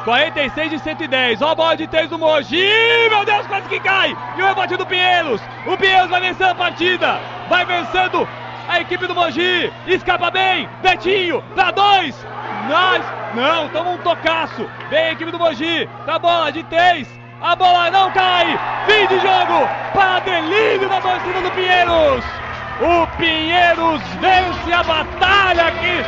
46 0.05 0.71
de 0.71 0.79
110. 0.79 1.43
Ó 1.43 1.51
a 1.51 1.55
bola 1.55 1.77
de 1.77 1.87
3 1.87 2.09
do 2.09 2.19
Mogi. 2.19 2.69
Meu 3.11 3.25
Deus, 3.25 3.47
quase 3.47 3.69
que 3.69 3.81
cai. 3.81 4.17
E 4.37 4.43
o 4.43 4.47
rebote 4.47 4.77
do 4.77 4.87
Pinheiros. 4.87 5.41
O 5.67 5.77
Pinheiros 5.77 6.11
vai 6.11 6.21
vencendo 6.21 6.51
a 6.51 6.55
partida. 6.55 7.21
Vai 7.49 7.65
vencendo 7.65 8.27
a 8.69 8.81
equipe 8.81 9.07
do 9.07 9.15
Mogi. 9.15 9.73
Escapa 9.87 10.31
bem. 10.31 10.69
Betinho 10.83 11.43
pra 11.55 11.71
dois. 11.71 12.15
Nós. 12.69 13.05
Não, 13.35 13.69
toma 13.69 13.91
um 13.91 13.99
tocaço. 13.99 14.69
Vem 14.89 14.99
a 14.99 15.13
equipe 15.13 15.31
do 15.31 15.39
Mogi. 15.39 15.89
Pra 16.05 16.19
bola 16.19 16.51
de 16.51 16.63
3. 16.65 17.07
A 17.41 17.57
bola 17.57 17.91
não 17.91 18.11
cai. 18.13 18.59
Fim 18.87 19.07
de 19.07 19.21
jogo. 19.21 19.69
Para 19.93 20.21
delírio 20.21 20.89
da 20.89 21.01
torcida 21.01 21.41
do 21.41 21.51
Pinheiros. 21.53 22.25
O 22.81 23.07
Pinheiros 23.19 24.03
vence 24.21 24.73
a 24.73 24.83
batalha 24.83 25.67
aqui 25.67 26.03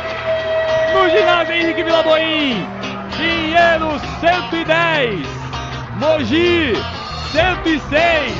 no 0.93 1.09
ginásio 1.09 1.55
Henrique 1.55 1.83
Vilaboim. 1.83 2.82
Pinheiros 3.17 4.01
110, 4.19 5.25
Mogi 5.99 6.73
106. 7.31 8.33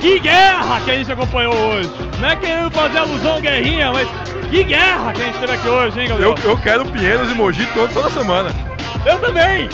Que 0.00 0.18
guerra 0.18 0.80
que 0.84 0.90
a 0.90 0.94
gente 0.94 1.12
acompanhou 1.12 1.54
hoje. 1.54 1.90
Não 2.20 2.28
é 2.28 2.36
querendo 2.36 2.70
fazer 2.72 2.98
alusão 2.98 3.40
guerrinha, 3.40 3.92
mas 3.92 4.08
que 4.50 4.64
guerra 4.64 5.12
que 5.12 5.22
a 5.22 5.24
gente 5.26 5.38
teve 5.38 5.52
aqui 5.52 5.68
hoje, 5.68 6.00
hein, 6.00 6.08
Eu, 6.10 6.16
Gabriel? 6.18 6.50
eu 6.50 6.56
quero 6.58 6.84
Pinheiros 6.86 7.30
e 7.30 7.34
Mogi 7.34 7.66
todo, 7.74 7.92
toda 7.92 8.10
semana. 8.10 8.50
Eu 9.06 9.18
também. 9.20 9.68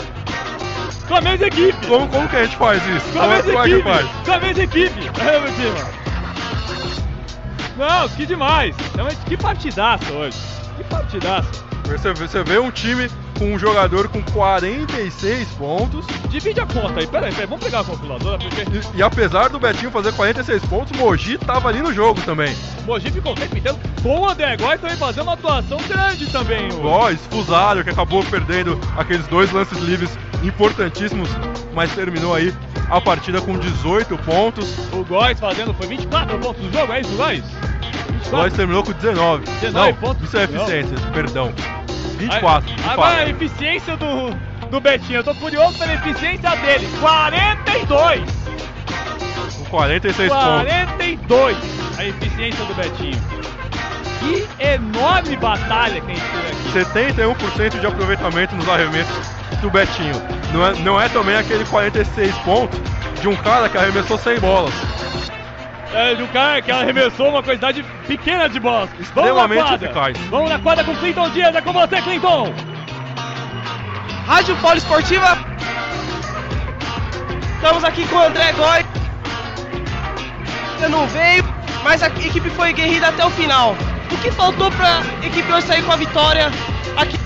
Com 1.07 1.15
a 1.15 1.21
mesma 1.21 1.47
equipe. 1.47 1.87
Como, 1.87 2.07
como 2.07 2.27
que 2.29 2.35
a 2.35 2.43
gente 2.43 2.55
faz 2.57 2.81
isso? 2.87 3.11
Com 3.13 3.21
a 3.21 3.25
é- 3.25 3.29
mesma 3.29 3.51
como 3.53 3.63
é 3.65 3.69
equipe. 3.69 3.83
faz? 3.83 4.05
Com 4.25 4.31
a 4.33 4.39
mesma 4.39 4.63
equipe. 4.63 5.11
Aí, 5.19 5.39
meu 5.41 5.53
time. 5.53 5.99
Não, 7.77 8.09
que 8.09 8.25
demais. 8.25 8.75
Realmente, 8.93 9.17
que 9.25 9.37
partidaça 9.37 10.11
hoje. 10.13 10.37
Que 10.77 10.83
partidaça. 10.83 11.49
Você, 11.97 12.13
vê- 12.13 12.27
você 12.27 12.43
vê 12.43 12.59
um 12.59 12.71
time 12.71 13.09
com 13.37 13.53
um 13.53 13.59
jogador 13.59 14.07
com 14.09 14.21
46 14.21 15.47
pontos 15.49 16.05
Divide 16.29 16.59
a 16.59 16.65
conta 16.65 16.99
aí. 16.99 17.07
Pera 17.07 17.25
aí, 17.27 17.31
pera 17.31 17.43
aí. 17.43 17.47
Vamos 17.47 17.63
pegar 17.63 17.79
a 17.79 17.83
calculadora 17.83 18.37
porque 18.37 18.61
e, 18.61 18.97
e 18.99 19.03
apesar 19.03 19.49
do 19.49 19.59
Betinho 19.59 19.91
fazer 19.91 20.13
46 20.13 20.63
pontos, 20.65 20.97
Mogi 20.97 21.37
tava 21.37 21.69
ali 21.69 21.81
no 21.81 21.91
jogo 21.93 22.21
também. 22.21 22.55
o 22.83 22.87
Mogi 22.87 23.11
ficou 23.11 23.31
o 23.31 23.35
tempo 23.35 23.57
inteiro 23.57 23.77
com 24.03 24.19
o 24.21 24.35
também 24.35 24.97
fazendo 24.97 25.23
uma 25.23 25.33
atuação 25.33 25.77
grande 25.87 26.27
também. 26.31 26.69
Ó, 26.83 27.09
Esfusário 27.09 27.83
que 27.83 27.89
acabou 27.89 28.23
perdendo 28.25 28.79
aqueles 28.97 29.25
dois 29.27 29.51
lances 29.51 29.77
livres 29.79 30.11
importantíssimos, 30.43 31.29
mas 31.73 31.91
terminou 31.93 32.33
aí 32.35 32.53
a 32.89 32.99
partida 33.01 33.41
com 33.41 33.57
18 33.57 34.17
pontos. 34.19 34.75
O 34.93 35.03
Góes 35.03 35.39
fazendo, 35.39 35.73
foi 35.73 35.87
24 35.87 36.37
pontos 36.39 36.63
no 36.63 36.71
jogo, 36.71 36.93
é 36.93 37.01
isso, 37.01 37.15
Góes? 37.15 37.43
24. 38.19 38.37
Góis 38.37 38.53
terminou 38.53 38.83
com 38.83 38.91
19. 38.91 39.45
19 39.61 39.91
Não, 39.91 39.97
pontos. 39.99 40.23
isso 40.27 40.37
é 40.37 40.47
Não. 40.47 40.55
eficiência, 40.63 40.97
perdão. 41.13 41.53
24. 42.17 42.73
de 42.75 42.83
Agora 42.89 43.09
a 43.09 43.17
fato. 43.17 43.29
eficiência 43.29 43.97
do, 43.97 44.35
do 44.69 44.79
Betinho. 44.81 45.19
Eu 45.19 45.23
tô 45.23 45.33
curioso 45.35 45.77
pela 45.77 45.93
eficiência 45.93 46.49
dele. 46.57 46.87
42! 46.99 48.21
Com 49.57 49.65
46 49.65 50.29
pontos. 50.29 50.45
42 50.45 51.57
a 51.97 52.05
eficiência 52.05 52.65
do 52.65 52.73
Betinho. 52.73 53.21
Que 54.19 54.45
enorme 54.61 55.37
batalha 55.37 56.01
que 56.01 56.11
a 56.11 56.15
gente 56.15 56.73
teve 56.73 56.81
aqui. 56.83 56.89
71% 57.73 57.79
de 57.79 57.87
aproveitamento 57.87 58.53
nos 58.55 58.67
arremessos 58.67 59.15
do 59.61 59.69
Betinho. 59.69 60.21
Não 60.53 60.65
é, 60.67 60.73
não 60.79 60.99
é 61.01 61.07
também 61.07 61.35
aquele 61.37 61.63
46 61.65 62.35
pontos 62.39 62.77
de 63.21 63.27
um 63.29 63.35
cara 63.37 63.69
que 63.69 63.77
arremessou 63.77 64.17
100 64.17 64.39
bolas. 64.39 64.73
É, 65.93 66.13
de 66.13 66.23
um 66.23 66.27
cara 66.27 66.61
que 66.61 66.71
arremessou 66.71 67.29
uma 67.29 67.41
quantidade 67.41 67.83
pequena 68.07 68.47
de 68.47 68.59
bolas. 68.59 68.89
Vamos 68.89 69.07
na 69.07 69.21
Extremamente 69.21 69.63
quadra. 69.63 69.85
eficaz. 69.87 70.17
Vamos 70.29 70.49
na 70.49 70.59
quadra 70.59 70.83
com 70.83 70.95
Clinton 70.95 71.29
Dias. 71.29 71.55
É 71.55 71.61
com 71.61 71.73
você, 71.73 72.01
Clinton. 72.01 72.53
Rádio 74.27 74.55
Poliesportiva 74.57 75.49
Estamos 77.59 77.83
aqui 77.83 78.07
com 78.07 78.15
o 78.15 78.19
André 78.19 78.53
Goy. 78.53 78.85
Não 80.89 81.05
veio, 81.07 81.43
mas 81.83 82.01
a 82.01 82.07
equipe 82.07 82.49
foi 82.51 82.71
guerrida 82.71 83.09
até 83.09 83.25
o 83.25 83.29
final. 83.31 83.75
O 84.09 84.17
que 84.19 84.31
faltou 84.31 84.71
para 84.71 84.99
a 84.99 85.25
equipe 85.25 85.51
hoje 85.51 85.67
sair 85.67 85.83
com 85.83 85.91
a 85.91 85.97
vitória 85.97 86.49
aqui 86.95 87.19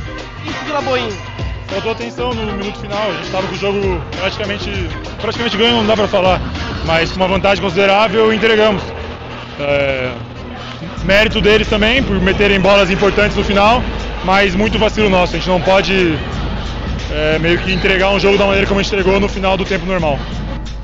em 0.43 0.65
Vila 0.65 0.81
Boim? 0.81 1.32
Faltou 1.73 1.91
atenção 1.91 2.31
no 2.35 2.53
minuto 2.53 2.77
final, 2.79 3.09
a 3.09 3.13
gente 3.13 3.23
estava 3.23 3.47
com 3.47 3.55
o 3.55 3.57
jogo 3.57 3.99
praticamente, 4.19 4.69
praticamente 5.19 5.57
ganho, 5.57 5.77
não 5.77 5.87
dá 5.87 5.95
para 5.95 6.07
falar, 6.07 6.39
mas 6.85 7.11
com 7.11 7.15
uma 7.15 7.27
vantagem 7.27 7.63
considerável 7.63 8.31
entregamos. 8.31 8.83
É, 9.59 10.11
mérito 11.03 11.41
deles 11.41 11.67
também 11.67 12.03
por 12.03 12.21
meterem 12.21 12.59
bolas 12.61 12.91
importantes 12.91 13.35
no 13.35 13.43
final, 13.43 13.81
mas 14.23 14.53
muito 14.53 14.77
vacilo 14.77 15.09
nosso, 15.09 15.35
a 15.35 15.39
gente 15.39 15.49
não 15.49 15.59
pode 15.59 16.15
é, 17.11 17.39
meio 17.39 17.57
que 17.57 17.73
entregar 17.73 18.11
um 18.11 18.19
jogo 18.19 18.37
da 18.37 18.45
maneira 18.45 18.67
como 18.67 18.79
a 18.79 18.83
gente 18.83 18.93
entregou 18.93 19.19
no 19.19 19.27
final 19.27 19.57
do 19.57 19.65
tempo 19.65 19.83
normal. 19.87 20.19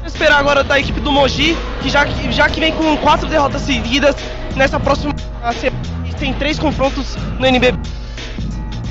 Esperar 0.04 0.40
agora 0.40 0.64
da 0.64 0.80
equipe 0.80 1.00
do 1.02 1.12
Mogi, 1.12 1.56
que 1.84 1.90
já, 1.90 2.04
já 2.32 2.50
que 2.50 2.60
vem 2.60 2.72
com 2.72 2.98
quatro 2.98 3.28
derrotas 3.28 3.62
seguidas 3.62 4.16
nessa 4.56 4.80
próxima 4.80 5.14
semana, 5.54 5.80
tem 6.18 6.34
três 6.34 6.58
confrontos 6.58 7.16
no 7.38 7.46
NBB. 7.46 7.78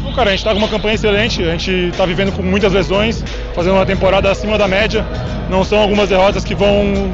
Bom, 0.08 0.14
cara, 0.14 0.30
a 0.30 0.32
gente 0.32 0.40
está 0.40 0.52
com 0.52 0.58
uma 0.58 0.68
campanha 0.68 0.94
excelente, 0.94 1.42
a 1.42 1.50
gente 1.50 1.70
está 1.70 2.06
vivendo 2.06 2.32
com 2.32 2.42
muitas 2.42 2.72
lesões, 2.72 3.22
fazendo 3.54 3.74
uma 3.74 3.84
temporada 3.84 4.30
acima 4.30 4.56
da 4.56 4.66
média. 4.66 5.04
Não 5.50 5.62
são 5.62 5.78
algumas 5.78 6.08
derrotas 6.08 6.44
que 6.44 6.54
vão 6.54 7.12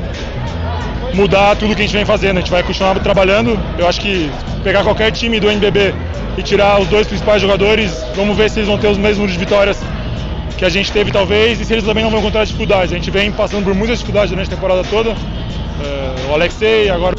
mudar 1.13 1.57
tudo 1.57 1.75
que 1.75 1.83
a 1.83 1.85
gente 1.85 1.97
vem 1.97 2.05
fazendo. 2.05 2.37
A 2.37 2.41
gente 2.41 2.53
vai 2.53 2.63
continuar 2.63 2.97
trabalhando. 3.01 3.59
Eu 3.77 3.89
acho 3.89 4.01
que 4.01 4.31
pegar 4.63 4.85
qualquer 4.85 5.11
time 5.11 5.41
do 5.41 5.51
NBB 5.51 5.93
e 6.39 6.43
tirar 6.45 6.81
os 6.81 6.87
dois 6.87 7.09
principais 7.09 7.43
jogadores, 7.43 7.93
vamos 8.15 8.37
ver 8.37 8.49
se 8.49 8.61
eles 8.61 8.69
vão 8.69 8.79
ter 8.79 8.87
os 8.87 8.97
mesmos 8.97 9.19
números 9.19 9.33
de 9.33 9.41
vitórias 9.41 9.77
que 10.57 10.65
a 10.65 10.69
gente 10.69 10.93
teve 10.93 11.11
talvez 11.11 11.61
e 11.61 11.65
se 11.65 11.73
eles 11.73 11.85
também 11.85 12.05
não 12.05 12.13
vão 12.13 12.21
encontrar 12.21 12.45
dificuldades. 12.45 12.93
A 12.93 12.95
gente 12.95 13.11
vem 13.11 13.33
passando 13.33 13.65
por 13.65 13.75
muitas 13.75 13.99
dificuldades 13.99 14.31
durante 14.31 14.47
a 14.47 14.55
temporada 14.55 14.85
toda. 14.85 15.11
É, 15.11 16.31
o 16.31 16.33
Alexei, 16.33 16.91
agora 16.91 17.17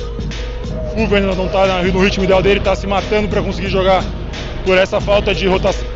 o 0.95 1.15
ainda 1.15 1.35
não 1.35 1.47
está 1.47 1.83
no 1.83 1.99
ritmo 1.99 2.23
ideal 2.23 2.41
dele, 2.41 2.59
está 2.59 2.73
se 2.77 2.87
matando 2.87 3.27
para 3.27 3.41
conseguir 3.41 3.67
jogar 3.67 4.01
por 4.65 4.77
essa 4.77 4.99
falta 4.99 5.33
de 5.33 5.47
rotação. 5.47 5.87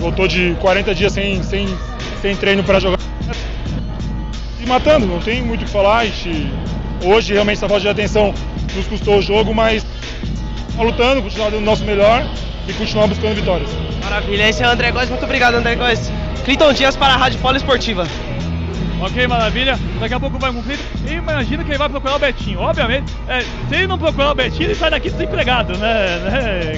Voltou 0.00 0.28
de 0.28 0.54
40 0.60 0.94
dias 0.94 1.12
sem, 1.12 1.42
sem, 1.42 1.66
sem 2.20 2.36
treino 2.36 2.62
para 2.64 2.80
jogar. 2.80 2.98
E 4.60 4.66
matando, 4.66 5.06
não 5.06 5.20
tem 5.20 5.40
muito 5.40 5.62
o 5.62 5.64
que 5.64 5.70
falar. 5.70 6.04
Gente, 6.04 6.52
hoje 7.04 7.32
realmente 7.32 7.56
essa 7.56 7.68
falta 7.68 7.82
de 7.82 7.88
atenção 7.88 8.34
nos 8.74 8.86
custou 8.86 9.18
o 9.18 9.22
jogo, 9.22 9.54
mas 9.54 9.86
tá 10.76 10.82
lutando, 10.82 11.22
continuar 11.22 11.50
dando 11.50 11.62
o 11.62 11.64
nosso 11.64 11.84
melhor 11.84 12.28
e 12.66 12.72
continuar 12.72 13.06
buscando 13.06 13.34
vitórias. 13.34 13.70
Maravilha, 14.02 14.48
esse 14.48 14.62
é 14.62 14.66
o 14.66 14.70
André 14.70 14.90
Góes, 14.90 15.08
muito 15.08 15.24
obrigado 15.24 15.54
André 15.54 15.76
Góes. 15.76 16.10
Clinton 16.44 16.72
Dias 16.72 16.96
para 16.96 17.14
a 17.14 17.16
Rádio 17.16 17.38
Polo 17.40 17.56
Esportiva. 17.56 18.06
Ok, 19.00 19.26
maravilha. 19.26 19.78
Daqui 20.00 20.14
a 20.14 20.20
pouco 20.20 20.38
vai. 20.38 20.52
E 21.06 21.12
imagina 21.12 21.62
que 21.62 21.70
ele 21.70 21.78
vai 21.78 21.88
procurar 21.88 22.16
o 22.16 22.18
Betinho. 22.18 22.60
Obviamente, 22.60 23.14
é, 23.28 23.40
se 23.40 23.74
ele 23.74 23.86
não 23.86 23.98
procurar 23.98 24.32
o 24.32 24.34
Betinho, 24.34 24.64
ele 24.64 24.74
sai 24.74 24.90
daqui 24.90 25.10
desempregado, 25.10 25.76
né? 25.78 26.18
né? 26.18 26.72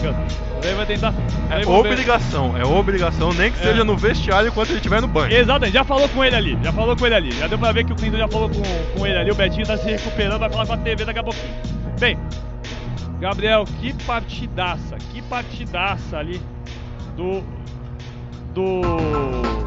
Ele 0.63 0.75
vai 0.75 0.87
tentar. 0.87 1.15
É 1.51 1.67
obrigação, 1.67 2.57
é 2.57 2.65
obrigação, 2.65 3.33
nem 3.33 3.51
que 3.51 3.59
é. 3.61 3.63
seja 3.63 3.83
no 3.83 3.97
vestiário 3.97 4.49
enquanto 4.49 4.69
ele 4.69 4.77
estiver 4.77 5.01
no 5.01 5.09
banho. 5.09 5.33
Exatamente, 5.33 5.73
já 5.73 5.85
falou 5.85 6.09
com 6.11 6.25
ele 6.25 6.37
ali, 6.37 6.59
já 6.63 6.73
falou 6.73 6.95
com 6.95 7.07
ele 7.07 7.15
ali. 7.15 7.33
Já 7.33 7.47
deu 7.47 7.59
pra 7.59 7.73
ver 7.73 7.85
que 7.85 7.93
o 7.93 7.97
Clinton 7.97 8.19
já 8.19 8.29
falou 8.29 8.51
com, 8.51 8.63
com 8.99 9.07
ele 9.07 9.17
ali. 9.17 9.31
O 9.31 9.35
Betinho 9.35 9.67
tá 9.67 9.77
se 9.79 9.91
recuperando, 9.91 10.39
vai 10.39 10.51
falar 10.51 10.67
com 10.67 10.75
a 10.75 10.77
TV 10.77 11.05
daqui 11.05 11.19
a 11.19 11.25
pouquinho. 11.25 11.55
Bem, 11.99 12.19
Gabriel, 13.19 13.65
que 13.81 13.93
partidaça, 14.05 14.97
que 15.13 15.23
partidaça 15.23 16.19
ali 16.19 16.41
do. 17.17 17.43
Do 18.53 19.60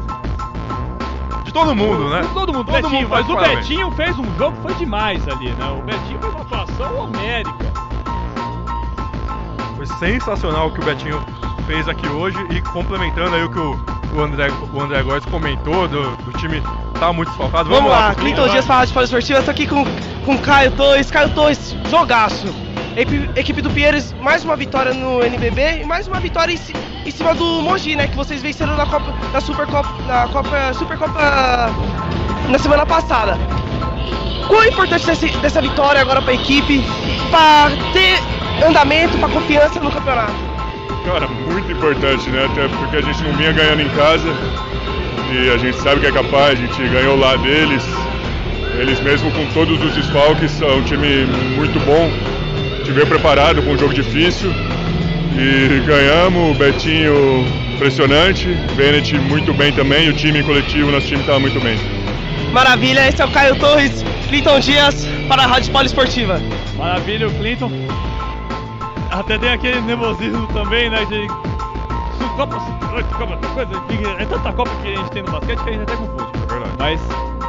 todo 1.54 1.74
mundo, 1.74 2.10
né? 2.10 2.28
Todo 2.34 2.52
mundo, 2.52 2.66
todo 2.66 2.82
Betinho, 2.82 3.02
mundo 3.02 3.08
mas 3.08 3.30
o 3.30 3.36
Betinho 3.36 3.90
fez 3.92 4.18
um 4.18 4.36
jogo 4.36 4.56
foi 4.60 4.74
demais 4.74 5.26
ali, 5.28 5.50
né? 5.50 5.64
O 5.70 5.82
Betinho 5.82 6.18
fez 6.20 6.34
uma 6.34 6.42
atuação 6.42 6.96
homérica. 6.98 7.72
Foi 9.76 9.86
sensacional 9.86 10.66
o 10.66 10.72
que 10.72 10.80
o 10.80 10.84
Betinho 10.84 11.24
fez 11.66 11.88
aqui 11.88 12.06
hoje 12.08 12.36
e 12.50 12.60
complementando 12.60 13.36
aí 13.36 13.44
o 13.44 13.50
que 13.50 13.58
o, 13.58 13.78
o 14.14 14.20
André, 14.20 14.48
o 14.72 14.80
André 14.80 15.02
Góes 15.02 15.24
comentou 15.26 15.86
do, 15.86 16.16
do 16.16 16.32
time 16.38 16.60
tá 16.98 17.12
muito 17.12 17.28
desfalcado. 17.28 17.68
Vamos, 17.68 17.84
Vamos 17.84 17.90
lá, 17.92 18.08
lá 18.08 18.14
Clinton 18.16 18.48
Dias 18.48 18.66
para 18.66 18.74
a 18.74 18.78
Rádio 18.80 19.04
Esportiva, 19.04 19.38
eu 19.38 19.44
tô 19.44 19.50
aqui 19.52 19.66
com, 19.66 19.84
com 20.26 20.38
Caio 20.38 20.72
Torres. 20.72 21.10
Caio 21.10 21.30
Torres, 21.30 21.76
jogaço. 21.88 22.63
Equipe 22.96 23.60
do 23.60 23.68
Pinheiros, 23.70 24.14
mais 24.20 24.44
uma 24.44 24.54
vitória 24.54 24.94
no 24.94 25.20
NBB 25.20 25.80
e 25.80 25.84
mais 25.84 26.06
uma 26.06 26.20
vitória 26.20 26.52
em, 26.52 27.10
cima 27.10 27.34
do 27.34 27.60
Mogi, 27.60 27.96
né? 27.96 28.06
Que 28.06 28.14
vocês 28.14 28.40
venceram 28.40 28.76
na 28.76 28.86
Copa, 28.86 29.12
na 29.32 29.40
Supercopa, 29.40 29.88
na 30.06 30.28
Copa, 30.28 30.72
Supercopa 30.74 31.74
na 32.48 32.56
semana 32.56 32.86
passada. 32.86 33.36
Qual 34.46 34.60
a 34.60 34.68
importância 34.68 35.12
desse, 35.12 35.36
dessa 35.38 35.60
vitória 35.60 36.00
agora 36.00 36.22
para 36.22 36.30
a 36.30 36.34
equipe, 36.36 36.84
para 37.32 37.70
ter 37.92 38.64
andamento, 38.64 39.18
para 39.18 39.28
confiança 39.28 39.80
no 39.80 39.90
campeonato? 39.90 40.34
Cara, 41.04 41.26
muito 41.26 41.72
importante, 41.72 42.30
né? 42.30 42.44
Até 42.44 42.68
porque 42.68 42.96
a 42.98 43.02
gente 43.02 43.24
não 43.24 43.32
vinha 43.32 43.50
ganhando 43.50 43.82
em 43.82 43.88
casa 43.88 44.28
e 45.32 45.50
a 45.50 45.58
gente 45.58 45.76
sabe 45.78 46.00
que 46.00 46.06
é 46.06 46.12
capaz, 46.12 46.52
a 46.52 46.62
gente 46.62 46.88
ganhou 46.90 47.18
lá 47.18 47.34
deles. 47.38 47.84
Eles 48.78 49.00
mesmo 49.00 49.32
com 49.32 49.46
todos 49.46 49.82
os 49.82 49.94
desfalques 49.94 50.52
são 50.52 50.78
um 50.78 50.82
time 50.82 51.26
muito 51.56 51.80
bom 51.84 52.08
estiver 52.84 53.06
preparado 53.06 53.62
com 53.62 53.70
um 53.70 53.78
jogo 53.78 53.94
difícil 53.94 54.52
e 55.36 55.80
ganhamos. 55.86 56.54
O 56.54 56.58
Betinho 56.58 57.46
impressionante, 57.74 58.46
Bennett 58.76 59.18
muito 59.18 59.52
bem 59.54 59.72
também, 59.72 60.08
o 60.08 60.12
time 60.12 60.42
coletivo, 60.42 60.90
nosso 60.90 61.06
time 61.06 61.20
estava 61.20 61.40
muito 61.40 61.58
bem. 61.60 61.78
Maravilha, 62.52 63.08
esse 63.08 63.20
é 63.20 63.24
o 63.24 63.30
Caio 63.30 63.58
Torres, 63.58 64.04
Clinton 64.28 64.60
Dias 64.60 65.06
para 65.28 65.42
a 65.42 65.46
Rádio 65.46 65.72
Esportiva. 65.84 66.40
Maravilha, 66.76 67.26
o 67.26 67.34
Clinton. 67.34 67.70
Até 69.10 69.38
tem 69.38 69.50
aquele 69.50 69.80
nervosismo 69.80 70.46
também, 70.48 70.90
né? 70.90 71.04
De... 71.06 71.26
Copa, 72.36 72.56
Copa, 73.16 73.36
coisa, 73.54 73.72
é 74.18 74.24
tanta 74.24 74.52
Copa 74.52 74.70
que 74.82 74.92
a 74.92 74.96
gente 74.96 75.10
tem 75.10 75.22
no 75.22 75.30
basquete 75.32 75.58
que 75.62 75.70
a 75.70 75.72
gente 75.72 75.82
até 75.82 75.96
confunde. 75.96 76.30
É 76.34 76.52
verdade. 76.52 76.74
Mas 76.78 77.00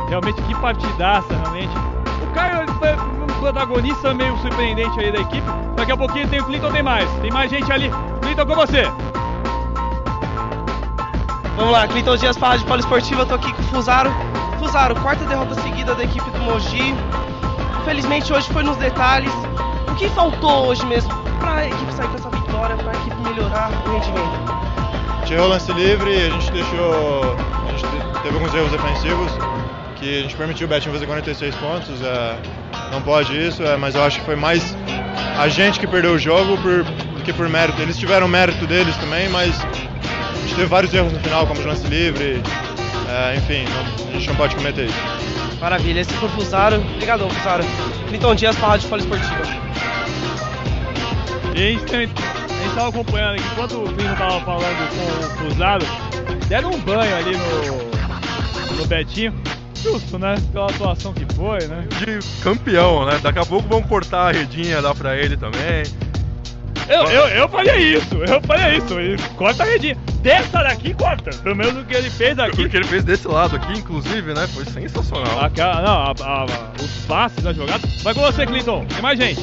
realmente 0.09 0.41
que 0.43 0.55
partidaça, 0.55 1.35
realmente. 1.35 1.73
O 2.23 2.33
Caio 2.33 2.65
protagonista 3.45 4.11
meio 4.11 4.35
surpreendente 4.39 4.99
aí 4.99 5.11
da 5.11 5.19
equipe. 5.19 5.47
Daqui 5.75 5.91
a 5.91 5.97
pouquinho 5.97 6.27
tem 6.27 6.39
o 6.39 6.45
Clinton, 6.45 6.71
tem 6.71 6.81
mais. 6.81 7.07
Tem 7.21 7.31
mais 7.31 7.51
gente 7.51 7.71
ali. 7.71 7.91
Clinton, 8.21 8.43
com 8.43 8.55
você. 8.55 8.83
Vamos 11.55 11.71
lá, 11.71 11.87
Clinton 11.87 12.17
Dias 12.17 12.35
para 12.37 12.57
de 12.57 12.65
Esportiva, 12.79 13.21
eu 13.21 13.25
tô 13.27 13.35
aqui 13.35 13.53
com 13.53 13.61
o 13.61 13.65
Fusaro. 13.65 14.11
Fusaro, 14.57 14.95
quarta 14.95 15.23
derrota 15.25 15.53
seguida 15.61 15.93
da 15.93 16.03
equipe 16.03 16.27
do 16.31 16.39
Mogi. 16.39 16.95
Infelizmente 17.81 18.33
hoje 18.33 18.51
foi 18.51 18.63
nos 18.63 18.77
detalhes. 18.77 19.31
O 19.91 19.95
que 19.95 20.09
faltou 20.09 20.65
hoje 20.65 20.83
mesmo 20.87 21.13
para 21.39 21.57
a 21.57 21.67
equipe 21.67 21.93
sair 21.93 22.07
com 22.07 22.15
essa 22.15 22.29
vitória, 22.31 22.75
para 22.77 22.91
a 22.91 22.95
equipe 22.95 23.15
melhorar 23.21 23.69
o 23.69 23.91
rendimento? 23.91 25.25
Tirou 25.25 25.45
o 25.45 25.49
lance 25.49 25.71
livre, 25.71 26.15
a 26.15 26.29
gente 26.31 26.51
deixou. 26.51 27.35
A 27.67 27.71
gente 27.71 27.85
teve 28.23 28.35
alguns 28.35 28.53
erros 28.55 28.71
defensivos 28.71 29.31
que 29.97 30.19
a 30.19 30.21
gente 30.23 30.35
permitiu 30.35 30.65
o 30.65 30.69
Betinho 30.69 30.93
fazer 30.93 31.05
46 31.05 31.55
pontos. 31.55 32.01
É, 32.01 32.37
não 32.95 33.01
pode 33.01 33.37
isso, 33.37 33.61
é, 33.61 33.75
mas 33.75 33.93
eu 33.93 34.03
acho 34.03 34.19
que 34.19 34.25
foi 34.25 34.37
mais 34.37 34.75
a 35.37 35.49
gente 35.49 35.79
que 35.79 35.85
perdeu 35.85 36.13
o 36.13 36.17
jogo 36.17 36.57
por, 36.61 36.83
do 36.83 37.23
que 37.23 37.33
por 37.33 37.49
mérito. 37.49 37.81
Eles 37.81 37.97
tiveram 37.97 38.25
mérito 38.25 38.65
deles 38.65 38.95
também, 38.97 39.27
mas 39.27 39.59
a 39.61 40.41
gente 40.41 40.55
teve 40.55 40.65
vários 40.65 40.93
erros 40.93 41.11
no 41.11 41.19
final, 41.19 41.45
como 41.45 41.61
lance 41.61 41.85
livre. 41.87 42.41
É, 43.09 43.35
enfim, 43.35 43.65
não, 43.65 44.07
a 44.07 44.11
gente 44.13 44.27
não 44.29 44.35
pode 44.35 44.55
cometer 44.55 44.85
isso. 44.85 45.59
Maravilha, 45.59 45.99
esse 45.99 46.13
foi 46.13 46.29
o 46.29 46.31
Fusaro. 46.31 46.77
Obrigadão, 46.77 47.29
Fusaro. 47.29 47.63
Clinton 48.07 48.35
Dias 48.35 48.55
para 48.55 48.67
a 48.67 48.71
Rádio 48.71 48.89
Folha 48.89 49.01
Esportiva. 49.01 49.41
E 51.53 51.67
a 51.67 51.71
gente 51.71 52.13
estava 52.69 52.89
acompanhando 52.89 53.35
aqui, 53.35 53.45
enquanto 53.51 53.83
o 53.83 53.93
Clinton 53.93 54.13
estava 54.13 54.41
falando 54.41 54.89
com 54.95 55.43
o 55.43 55.49
Fusaro, 55.49 55.85
deram 56.47 56.71
um 56.71 56.79
banho 56.79 57.15
ali 57.15 57.35
no, 57.35 58.77
no 58.77 58.85
Betinho 58.87 59.33
justo, 59.85 60.17
né? 60.17 60.35
Pela 60.51 60.65
atuação 60.65 61.13
que 61.13 61.25
foi, 61.35 61.59
né? 61.67 61.87
De 61.99 62.19
campeão, 62.41 63.05
né? 63.05 63.19
Daqui 63.21 63.39
a 63.39 63.45
pouco 63.45 63.69
vão 63.69 63.83
cortar 63.83 64.29
a 64.29 64.31
redinha 64.31 64.81
lá 64.81 64.95
pra 64.95 65.15
ele 65.15 65.37
também. 65.37 65.83
Eu, 66.87 67.03
eu, 67.05 67.27
eu 67.29 67.49
faria 67.49 67.77
isso, 67.77 68.15
eu 68.15 68.41
faria 68.41 68.75
isso. 68.75 69.29
corta 69.35 69.63
a 69.63 69.65
redinha. 69.65 69.97
Dessa 70.21 70.63
daqui, 70.63 70.93
corta. 70.93 71.31
Pelo 71.37 71.55
menos 71.55 71.77
o 71.77 71.85
que 71.85 71.95
ele 71.95 72.09
fez 72.09 72.37
aqui. 72.37 72.63
O 72.63 72.69
que 72.69 72.77
ele 72.77 72.85
fez 72.85 73.03
desse 73.03 73.27
lado 73.27 73.55
aqui, 73.55 73.73
inclusive, 73.73 74.33
né? 74.33 74.47
Foi 74.47 74.65
sensacional. 74.65 75.43
Aquela, 75.43 75.81
não, 75.81 75.91
a, 75.91 76.13
a, 76.21 76.45
os 76.79 77.05
passes 77.07 77.43
da 77.43 77.53
jogada. 77.53 77.87
Vai 78.03 78.13
com 78.13 78.21
você, 78.21 78.45
Clinton. 78.45 78.85
Tem 78.85 79.01
mais 79.01 79.19
gente. 79.19 79.41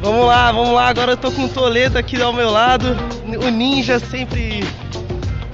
Vamos 0.00 0.26
lá, 0.26 0.52
vamos 0.52 0.74
lá. 0.74 0.88
Agora 0.88 1.12
eu 1.12 1.16
tô 1.16 1.32
com 1.32 1.44
o 1.44 1.48
Toledo 1.48 1.98
aqui 1.98 2.20
ao 2.20 2.32
meu 2.32 2.50
lado. 2.50 2.96
O 3.44 3.50
Ninja 3.50 3.98
sempre 3.98 4.62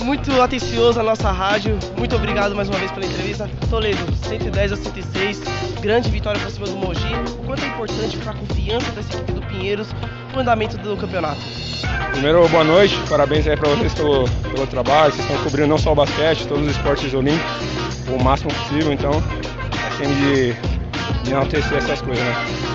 muito 0.05 0.41
atencioso 0.41 1.01
a 1.01 1.03
nossa 1.03 1.31
rádio. 1.31 1.79
Muito 1.97 2.15
obrigado 2.15 2.55
mais 2.55 2.69
uma 2.69 2.79
vez 2.79 2.91
pela 2.93 3.07
entrevista. 3.07 3.49
Toledo, 3.71 4.05
110 4.15 4.73
a 4.73 4.77
106, 4.77 5.43
grande 5.81 6.11
vitória 6.11 6.39
para 6.39 6.51
cima 6.51 6.67
do 6.67 6.77
Mogi. 6.77 7.15
O 7.39 7.45
quanto 7.45 7.65
é 7.65 7.69
importante 7.69 8.17
para 8.19 8.33
a 8.33 8.35
confiança 8.35 8.91
dessa 8.93 9.15
equipe 9.15 9.33
do 9.33 9.43
Pinheiros 9.47 9.89
no 10.35 10.41
andamento 10.41 10.77
do 10.79 10.97
campeonato? 10.97 11.41
Primeiro, 12.13 12.47
boa 12.49 12.65
noite, 12.65 12.97
parabéns 13.09 13.47
aí 13.47 13.57
para 13.57 13.71
vocês 13.71 13.95
pelo, 13.95 14.29
pelo 14.29 14.67
trabalho. 14.67 15.13
Vocês 15.13 15.25
estão 15.27 15.43
cobrindo 15.43 15.69
não 15.69 15.79
só 15.79 15.93
o 15.93 15.95
basquete, 15.95 16.47
todos 16.47 16.65
os 16.65 16.77
esportes 16.77 17.13
olímpicos. 17.15 17.51
o 18.09 18.23
máximo 18.23 18.53
possível, 18.53 18.93
então 18.93 19.11
é 19.11 19.91
sempre 19.97 20.15
de, 20.15 20.53
de 21.25 21.31
enaltecer 21.31 21.79
essas 21.79 22.03
coisas, 22.03 22.23
né? 22.23 22.74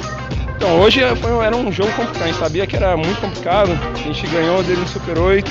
Então 0.60 0.78
hoje 0.82 1.00
foi, 1.16 1.32
era 1.46 1.56
um 1.56 1.72
jogo 1.72 1.90
complicado, 1.94 2.24
a 2.24 2.28
gente 2.28 2.38
sabia 2.38 2.68
que 2.68 2.76
era 2.76 2.98
muito 2.98 3.22
complicado, 3.22 3.72
a 3.72 3.98
gente 3.98 4.28
ganhou 4.28 4.62
dele 4.62 4.82
no 4.82 4.88
Super 4.90 5.18
8, 5.18 5.50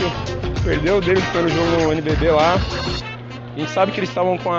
perdeu 0.62 1.01
dele 1.01 1.23
pelo 1.33 1.49
jogo 1.49 1.83
no 1.83 1.93
NBB 1.95 2.31
lá. 2.31 2.59
A 3.57 3.59
gente 3.59 3.70
sabe 3.70 3.91
que 3.91 4.01
eles 4.01 4.11
estavam 4.11 4.37
com, 4.37 4.53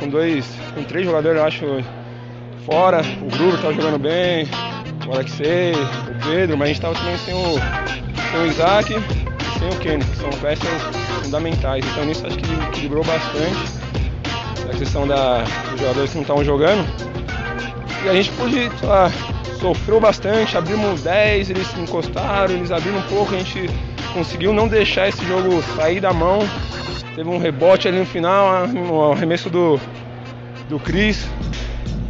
com 0.00 0.08
dois, 0.08 0.44
com 0.74 0.82
três 0.82 1.06
jogadores, 1.06 1.38
eu 1.38 1.46
acho, 1.46 1.84
fora. 2.66 3.02
O 3.22 3.30
Gruber 3.30 3.54
estava 3.54 3.72
jogando 3.72 4.00
bem, 4.00 4.48
o 5.06 5.14
Alexei, 5.14 5.74
o 5.74 6.28
Pedro, 6.28 6.58
mas 6.58 6.64
a 6.64 6.72
gente 6.72 6.76
estava 6.76 6.94
também 6.96 7.16
sem 7.18 7.32
o, 7.32 7.54
sem 8.32 8.40
o 8.40 8.46
Isaac 8.46 8.92
e 8.92 9.58
sem 9.60 9.68
o 9.68 9.76
Kenny, 9.78 10.04
que 10.04 10.16
são 10.16 10.30
peças 10.40 10.82
fundamentais. 11.22 11.84
Então 11.92 12.04
nisso 12.04 12.26
acho 12.26 12.36
que 12.36 12.52
equilibrou 12.52 13.04
bastante 13.04 13.78
a 14.68 14.76
questão 14.76 15.06
da, 15.06 15.44
dos 15.70 15.80
jogadores 15.80 16.10
que 16.10 16.16
não 16.16 16.22
estavam 16.22 16.44
jogando. 16.44 17.23
A 18.08 18.14
gente 18.14 18.30
pôde, 18.32 18.70
lá, 18.82 19.10
sofreu 19.58 19.98
bastante, 19.98 20.56
abrimos 20.58 21.02
10, 21.02 21.50
eles 21.50 21.78
encostaram, 21.78 22.54
eles 22.54 22.70
abriram 22.70 22.98
um 22.98 23.02
pouco, 23.02 23.34
a 23.34 23.38
gente 23.38 23.70
conseguiu 24.12 24.52
não 24.52 24.68
deixar 24.68 25.08
esse 25.08 25.24
jogo 25.24 25.62
sair 25.74 26.00
da 26.00 26.12
mão. 26.12 26.40
Teve 27.14 27.28
um 27.30 27.38
rebote 27.38 27.88
ali 27.88 27.98
no 27.98 28.04
final, 28.04 28.66
um 28.66 29.12
arremesso 29.12 29.48
do, 29.48 29.80
do 30.68 30.78
Cris, 30.78 31.26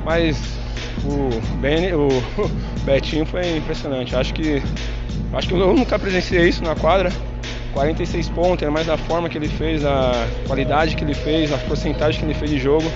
mas 0.05 0.37
o, 1.05 1.31
ben, 1.61 1.95
o 1.95 2.09
Betinho 2.85 3.25
foi 3.25 3.57
impressionante. 3.57 4.17
Acho 4.17 4.35
que, 4.35 4.63
acho 5.33 5.49
que 5.49 5.55
eu 5.55 5.75
nunca 5.75 5.99
presenciei 5.99 6.49
isso 6.49 6.65
na 6.65 6.75
quadra. 6.75 7.13
46 7.73 8.29
pontos, 8.31 8.69
mais 8.69 8.87
da 8.87 8.97
forma 8.97 9.29
que 9.29 9.37
ele 9.37 9.49
fez, 9.49 9.85
a 9.85 10.27
qualidade 10.47 10.95
que 10.95 11.03
ele 11.03 11.15
fez, 11.15 11.53
a 11.53 11.59
porcentagem 11.59 12.21
que 12.21 12.27
ele 12.27 12.35
fez 12.35 12.51
de 12.51 12.59
jogo. 12.59 12.89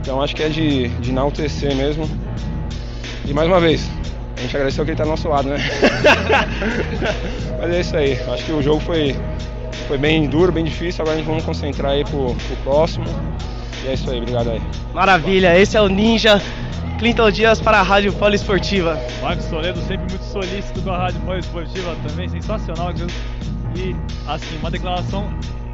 Então 0.00 0.22
acho 0.22 0.34
que 0.34 0.42
é 0.42 0.48
de, 0.48 0.88
de 0.88 1.10
enaltecer 1.10 1.74
mesmo. 1.74 2.08
E 3.24 3.34
mais 3.34 3.48
uma 3.48 3.60
vez, 3.60 3.88
a 4.36 4.40
gente 4.40 4.56
agradeceu 4.56 4.84
que 4.84 4.90
ele 4.90 4.94
está 4.94 5.04
do 5.04 5.10
nosso 5.10 5.28
lado, 5.28 5.48
né? 5.48 5.58
Mas 7.60 7.70
é 7.70 7.80
isso 7.80 7.96
aí. 7.96 8.18
Acho 8.32 8.44
que 8.44 8.52
o 8.52 8.62
jogo 8.62 8.80
foi, 8.80 9.16
foi 9.86 9.98
bem 9.98 10.28
duro, 10.28 10.52
bem 10.52 10.64
difícil. 10.64 11.02
Agora 11.02 11.16
a 11.16 11.18
gente 11.18 11.26
vamos 11.26 11.44
concentrar 11.44 11.92
aí 11.92 12.04
pro, 12.04 12.34
pro 12.34 12.56
próximo. 12.64 13.04
E 13.84 13.88
é 13.88 13.94
isso 13.94 14.10
aí, 14.10 14.18
obrigado 14.18 14.50
aí. 14.50 14.60
Maravilha, 14.94 15.58
esse 15.58 15.76
é 15.76 15.80
o 15.80 15.88
Ninja. 15.88 16.40
Clinton 16.98 17.30
Dias 17.30 17.60
para 17.60 17.78
a 17.78 17.82
Rádio 17.82 18.12
Poliesportiva. 18.12 18.98
Marcos 19.22 19.46
Toledo 19.46 19.78
sempre 19.80 20.10
muito 20.10 20.24
solícito 20.24 20.82
com 20.82 20.90
a 20.90 20.98
Rádio 20.98 21.20
Poliesportiva 21.20 21.96
também, 22.06 22.28
sensacional. 22.28 22.92
E 23.76 23.94
assim, 24.26 24.56
uma 24.58 24.70
declaração 24.70 25.30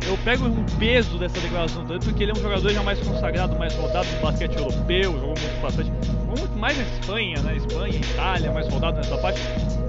eu 0.06 0.18
pego 0.18 0.44
um 0.44 0.64
peso 0.78 1.18
dessa 1.18 1.40
declaração 1.40 1.84
tanto 1.86 2.06
porque 2.06 2.24
ele 2.24 2.32
é 2.32 2.34
um 2.34 2.42
jogador 2.42 2.70
já 2.70 2.82
mais 2.82 2.98
consagrado, 3.00 3.56
mais 3.56 3.74
rodado 3.74 4.06
no 4.06 4.20
basquete 4.20 4.56
europeu, 4.56 5.12
jogou 5.12 5.28
muito 5.28 5.62
bastante, 5.62 5.90
muito 6.26 6.58
mais 6.58 6.76
na 6.76 6.84
Espanha, 6.84 7.42
na 7.42 7.54
Espanha, 7.54 7.96
Itália, 7.96 8.52
mais 8.52 8.68
rodado 8.68 8.96
nessa 8.98 9.16
parte. 9.18 9.40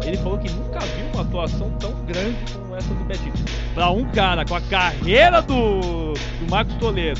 Ele 0.05 0.17
falou 0.17 0.37
que 0.37 0.49
nunca 0.51 0.79
viu 0.79 1.05
uma 1.13 1.23
atuação 1.23 1.69
tão 1.79 1.91
grande 2.05 2.37
como 2.53 2.75
essa 2.75 2.93
do 2.93 3.03
Betinho. 3.03 3.33
Para 3.73 3.89
um 3.89 4.05
cara 4.05 4.45
com 4.45 4.55
a 4.55 4.61
carreira 4.61 5.41
do, 5.41 6.13
do 6.13 6.49
Marcos 6.49 6.75
Toledo, 6.75 7.19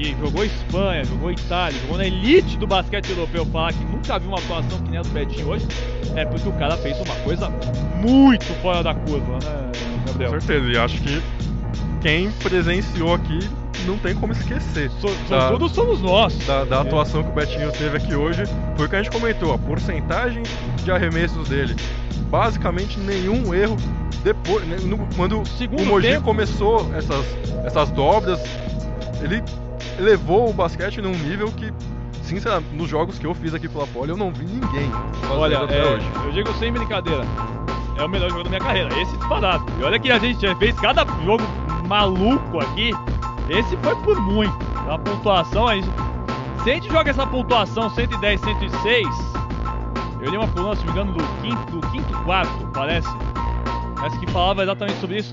que 0.00 0.16
jogou 0.18 0.44
Espanha, 0.44 1.04
jogou 1.04 1.30
Itália, 1.30 1.78
jogou 1.80 1.98
na 1.98 2.06
elite 2.06 2.56
do 2.56 2.66
basquete 2.66 3.10
europeu, 3.10 3.44
falar 3.46 3.72
que 3.72 3.84
nunca 3.84 4.18
viu 4.18 4.28
uma 4.30 4.38
atuação 4.38 4.78
que 4.82 4.90
nem 4.90 4.98
a 4.98 5.02
do 5.02 5.10
Betinho 5.10 5.48
hoje, 5.48 5.66
é 6.16 6.24
porque 6.24 6.48
o 6.48 6.52
cara 6.52 6.76
fez 6.78 6.98
uma 6.98 7.14
coisa 7.16 7.50
muito 7.96 8.46
fora 8.62 8.82
da 8.82 8.94
curva, 8.94 9.38
né, 9.44 9.72
Gabriel? 10.06 10.32
Com 10.32 10.40
certeza, 10.40 10.72
e 10.72 10.78
acho 10.78 11.00
que 11.02 11.22
quem 12.00 12.30
presenciou 12.32 13.14
aqui 13.14 13.40
não 13.86 13.98
tem 13.98 14.14
como 14.14 14.32
esquecer. 14.32 14.90
So, 15.00 15.08
da, 15.28 15.50
todos 15.50 15.72
somos 15.72 16.00
nós. 16.00 16.36
Da, 16.46 16.64
da 16.64 16.76
é. 16.76 16.80
atuação 16.80 17.22
que 17.22 17.30
o 17.30 17.32
Betinho 17.32 17.70
teve 17.72 17.96
aqui 17.96 18.14
hoje. 18.14 18.44
Foi 18.76 18.86
o 18.86 18.88
que 18.88 18.96
a 18.96 19.02
gente 19.02 19.12
comentou, 19.12 19.52
a 19.52 19.58
porcentagem 19.58 20.42
de 20.82 20.90
arremessos 20.90 21.48
dele. 21.48 21.74
Basicamente 22.30 22.98
nenhum 23.00 23.54
erro 23.54 23.76
depois. 24.22 24.66
Né, 24.66 24.76
no, 24.84 24.98
quando 25.16 25.46
Segundo 25.46 25.82
o 25.82 25.86
Mogi 25.86 26.08
tempo. 26.08 26.24
começou 26.24 26.90
essas, 26.94 27.24
essas 27.64 27.90
dobras, 27.90 28.38
ele 29.22 29.42
levou 30.00 30.50
o 30.50 30.52
basquete 30.52 31.00
num 31.00 31.12
nível 31.12 31.52
que 31.52 31.72
sinceramente, 32.22 32.74
nos 32.74 32.88
jogos 32.88 33.18
que 33.18 33.26
eu 33.26 33.34
fiz 33.34 33.52
aqui 33.54 33.68
pela 33.68 33.86
Poli, 33.88 34.10
eu 34.10 34.16
não 34.16 34.32
vi 34.32 34.46
ninguém. 34.46 34.90
Olha, 35.30 35.56
é, 35.56 35.84
hoje. 35.84 36.06
eu 36.24 36.32
digo 36.32 36.52
sem 36.54 36.72
brincadeira, 36.72 37.24
é 37.96 38.04
o 38.04 38.08
melhor 38.08 38.30
jogo 38.30 38.44
da 38.44 38.50
minha 38.50 38.60
carreira, 38.60 38.88
esse 39.00 39.16
disparado. 39.16 39.64
E 39.78 39.82
olha 39.82 39.98
que 39.98 40.10
a 40.10 40.18
gente 40.18 40.54
fez 40.56 40.78
cada 40.78 41.04
jogo 41.24 41.42
maluco 41.88 42.60
aqui, 42.60 42.92
esse 43.48 43.76
foi 43.78 43.96
por 43.96 44.20
muito. 44.20 44.56
A 44.88 44.98
pontuação 44.98 45.66
aí. 45.66 45.82
Se 46.62 46.70
a 46.70 46.74
gente 46.74 46.88
joga 46.88 47.10
essa 47.10 47.26
pontuação 47.26 47.90
110, 47.90 48.40
106, 48.40 49.06
eu 50.20 50.30
li 50.30 50.36
uma 50.36 50.48
coluna, 50.48 50.76
se 50.76 50.84
não 50.84 50.94
me 50.94 51.00
engano, 51.00 51.12
do 51.14 51.24
quinto, 51.42 51.80
do 51.80 51.86
quinto 51.88 52.24
quarto, 52.24 52.66
parece. 52.72 53.08
Parece 53.96 54.18
que 54.18 54.30
falava 54.30 54.62
exatamente 54.62 54.98
sobre 55.00 55.18
isso. 55.18 55.32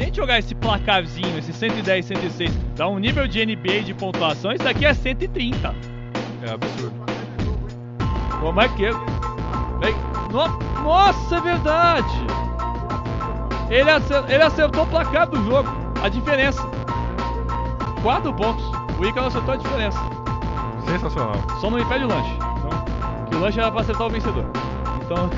Se 0.00 0.04
a 0.04 0.06
gente 0.06 0.16
jogar 0.16 0.38
esse 0.38 0.54
placarzinho, 0.54 1.38
esse 1.38 1.52
110, 1.52 2.06
106, 2.06 2.50
dá 2.74 2.88
um 2.88 2.98
nível 2.98 3.28
de 3.28 3.44
NBA 3.44 3.82
de 3.82 3.92
pontuação, 3.92 4.50
isso 4.50 4.64
daqui 4.64 4.86
é 4.86 4.94
130. 4.94 5.74
É 6.42 6.50
absurdo. 6.52 6.94
Como 8.40 8.62
é 8.62 8.68
que 8.68 8.86
é? 8.86 8.92
No... 10.32 10.82
Nossa, 10.82 11.36
é 11.36 11.40
verdade! 11.42 12.14
Ele 13.68 13.90
acertou, 13.90 14.30
ele 14.30 14.42
acertou 14.42 14.84
o 14.84 14.86
placar 14.86 15.28
do 15.28 15.36
jogo. 15.44 15.68
A 16.02 16.08
diferença. 16.08 16.62
Quatro 18.02 18.32
pontos. 18.32 18.64
O 18.98 19.04
Icaro 19.04 19.26
acertou 19.26 19.52
a 19.52 19.56
diferença. 19.58 19.98
Sensacional. 20.86 21.34
Só 21.60 21.68
não 21.68 21.78
impede 21.78 22.06
o 22.06 22.08
lanche. 22.08 22.32
Então, 22.56 23.26
que 23.28 23.36
o 23.36 23.38
lanche 23.38 23.60
era 23.60 23.70
pra 23.70 23.82
acertar 23.82 24.06
o 24.06 24.10
vencedor. 24.10 24.46
Então, 25.04 25.28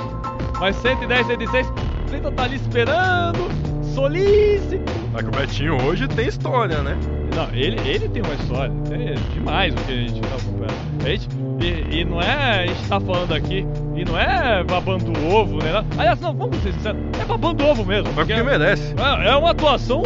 mas 0.58 0.74
110, 0.76 1.26
106. 1.26 1.70
Cleiton 2.08 2.32
tá 2.32 2.44
ali 2.44 2.56
esperando. 2.56 3.75
Solícito. 3.96 4.92
Mas 5.10 5.22
que 5.22 5.28
o 5.28 5.30
Betinho 5.30 5.82
hoje 5.82 6.06
tem 6.06 6.28
história, 6.28 6.82
né? 6.82 6.94
Não, 7.34 7.48
ele, 7.54 7.80
ele 7.88 8.06
tem 8.10 8.22
uma 8.22 8.34
história. 8.34 8.70
É 8.90 9.14
demais 9.32 9.72
o 9.72 9.76
que 9.78 9.92
a 9.92 9.96
gente 9.96 10.20
tá 10.20 10.36
acompanhando. 10.36 11.02
A 11.02 11.08
gente, 11.08 11.28
e, 11.60 12.00
e, 12.00 12.04
não 12.04 12.20
é. 12.20 12.64
A 12.64 12.66
gente 12.66 12.88
tá 12.88 13.00
falando 13.00 13.32
aqui. 13.32 13.66
E 13.96 14.04
não 14.04 14.18
é 14.18 14.62
babando 14.64 15.12
ovo, 15.26 15.56
né? 15.64 15.82
Aliás, 15.96 16.20
não, 16.20 16.34
vamos 16.34 16.58
ser 16.58 16.74
sinceros. 16.74 17.00
É 17.18 17.24
babando 17.24 17.64
ovo 17.64 17.86
mesmo. 17.86 18.08
Mas 18.08 18.26
porque 18.26 18.34
é, 18.34 18.42
merece. 18.42 18.94
É, 18.98 19.28
é, 19.30 19.36
uma 19.36 19.52
atuação 19.52 20.02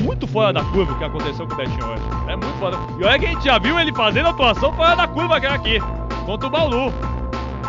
muito 0.00 0.26
fora 0.26 0.50
da 0.50 0.64
curva 0.64 0.94
o 0.94 0.96
que 0.96 1.04
aconteceu 1.04 1.46
com 1.46 1.52
o 1.52 1.56
Betinho 1.58 1.84
hoje. 1.84 2.02
É 2.28 2.36
muito 2.36 2.58
fora. 2.58 2.78
E 2.98 3.04
olha 3.04 3.18
que 3.18 3.26
a 3.26 3.28
gente 3.28 3.44
já 3.44 3.58
viu 3.58 3.78
ele 3.78 3.92
fazendo 3.92 4.30
atuação 4.30 4.72
fora 4.72 4.96
da 4.96 5.06
curva 5.06 5.38
que 5.38 5.44
é 5.44 5.50
aqui. 5.50 5.78
Contra 6.24 6.46
o 6.46 6.50
Bauru. 6.50 6.90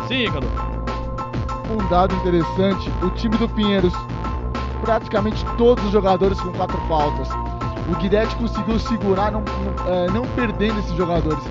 Sim, 0.08 0.24
Cadu. 0.32 0.48
Um 1.70 1.86
dado 1.90 2.14
interessante: 2.14 2.90
o 3.02 3.10
time 3.10 3.36
do 3.36 3.46
Pinheiros, 3.46 3.92
praticamente 4.84 5.44
todos 5.56 5.82
os 5.84 5.90
jogadores 5.90 6.38
com 6.40 6.52
quatro 6.52 6.78
faltas. 6.86 7.28
O 7.90 7.96
Guidetti 7.96 8.36
conseguiu 8.36 8.78
segurar, 8.78 9.32
não, 9.32 9.40
não, 9.40 9.92
é, 9.92 10.06
não 10.10 10.26
perdendo 10.34 10.78
esses 10.78 10.94
jogadores 10.94 11.42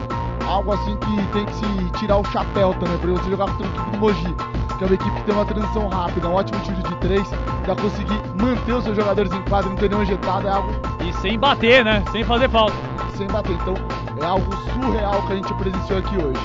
algo 0.48 0.74
assim 0.74 0.96
que 0.98 1.34
tem 1.34 1.46
que 1.46 1.54
se 1.56 2.00
tirar 2.00 2.18
o 2.18 2.24
chapéu 2.26 2.74
também, 2.76 2.98
para 2.98 3.12
você 3.12 3.30
jogar 3.30 3.46
contra 3.46 3.66
a 3.66 3.70
equipe 3.70 3.92
do 3.92 3.98
Mogi, 3.98 4.36
que 4.78 4.84
é 4.84 4.88
uma 4.88 4.94
equipe 4.94 5.12
que 5.12 5.24
tem 5.24 5.36
uma 5.36 5.46
transição 5.46 5.88
rápida, 5.88 6.28
um 6.28 6.34
ótimo 6.34 6.60
tiro 6.62 6.84
de 6.84 6.96
três, 6.98 7.28
para 7.64 7.76
conseguir 7.76 8.22
manter 8.40 8.74
os 8.74 8.84
seus 8.84 8.96
jogadores 8.96 9.32
em 9.32 9.42
quadra, 9.44 9.70
não 9.70 9.78
ter 9.78 9.90
nenhum 9.90 10.04
injetado, 10.04 10.48
é 10.48 10.52
algo. 10.52 10.72
E 11.08 11.14
sem 11.22 11.40
bater, 11.40 11.84
né? 11.84 12.04
Sem 12.12 12.24
fazer 12.24 12.50
falta. 12.50 12.76
Sem 13.18 13.28
bater, 13.28 13.54
então 13.54 13.76
é 14.22 14.26
algo 14.26 14.52
surreal 14.74 15.26
que 15.28 15.34
a 15.34 15.36
gente 15.36 15.54
presenciou 15.56 16.00
aqui 16.00 16.18
hoje. 16.18 16.42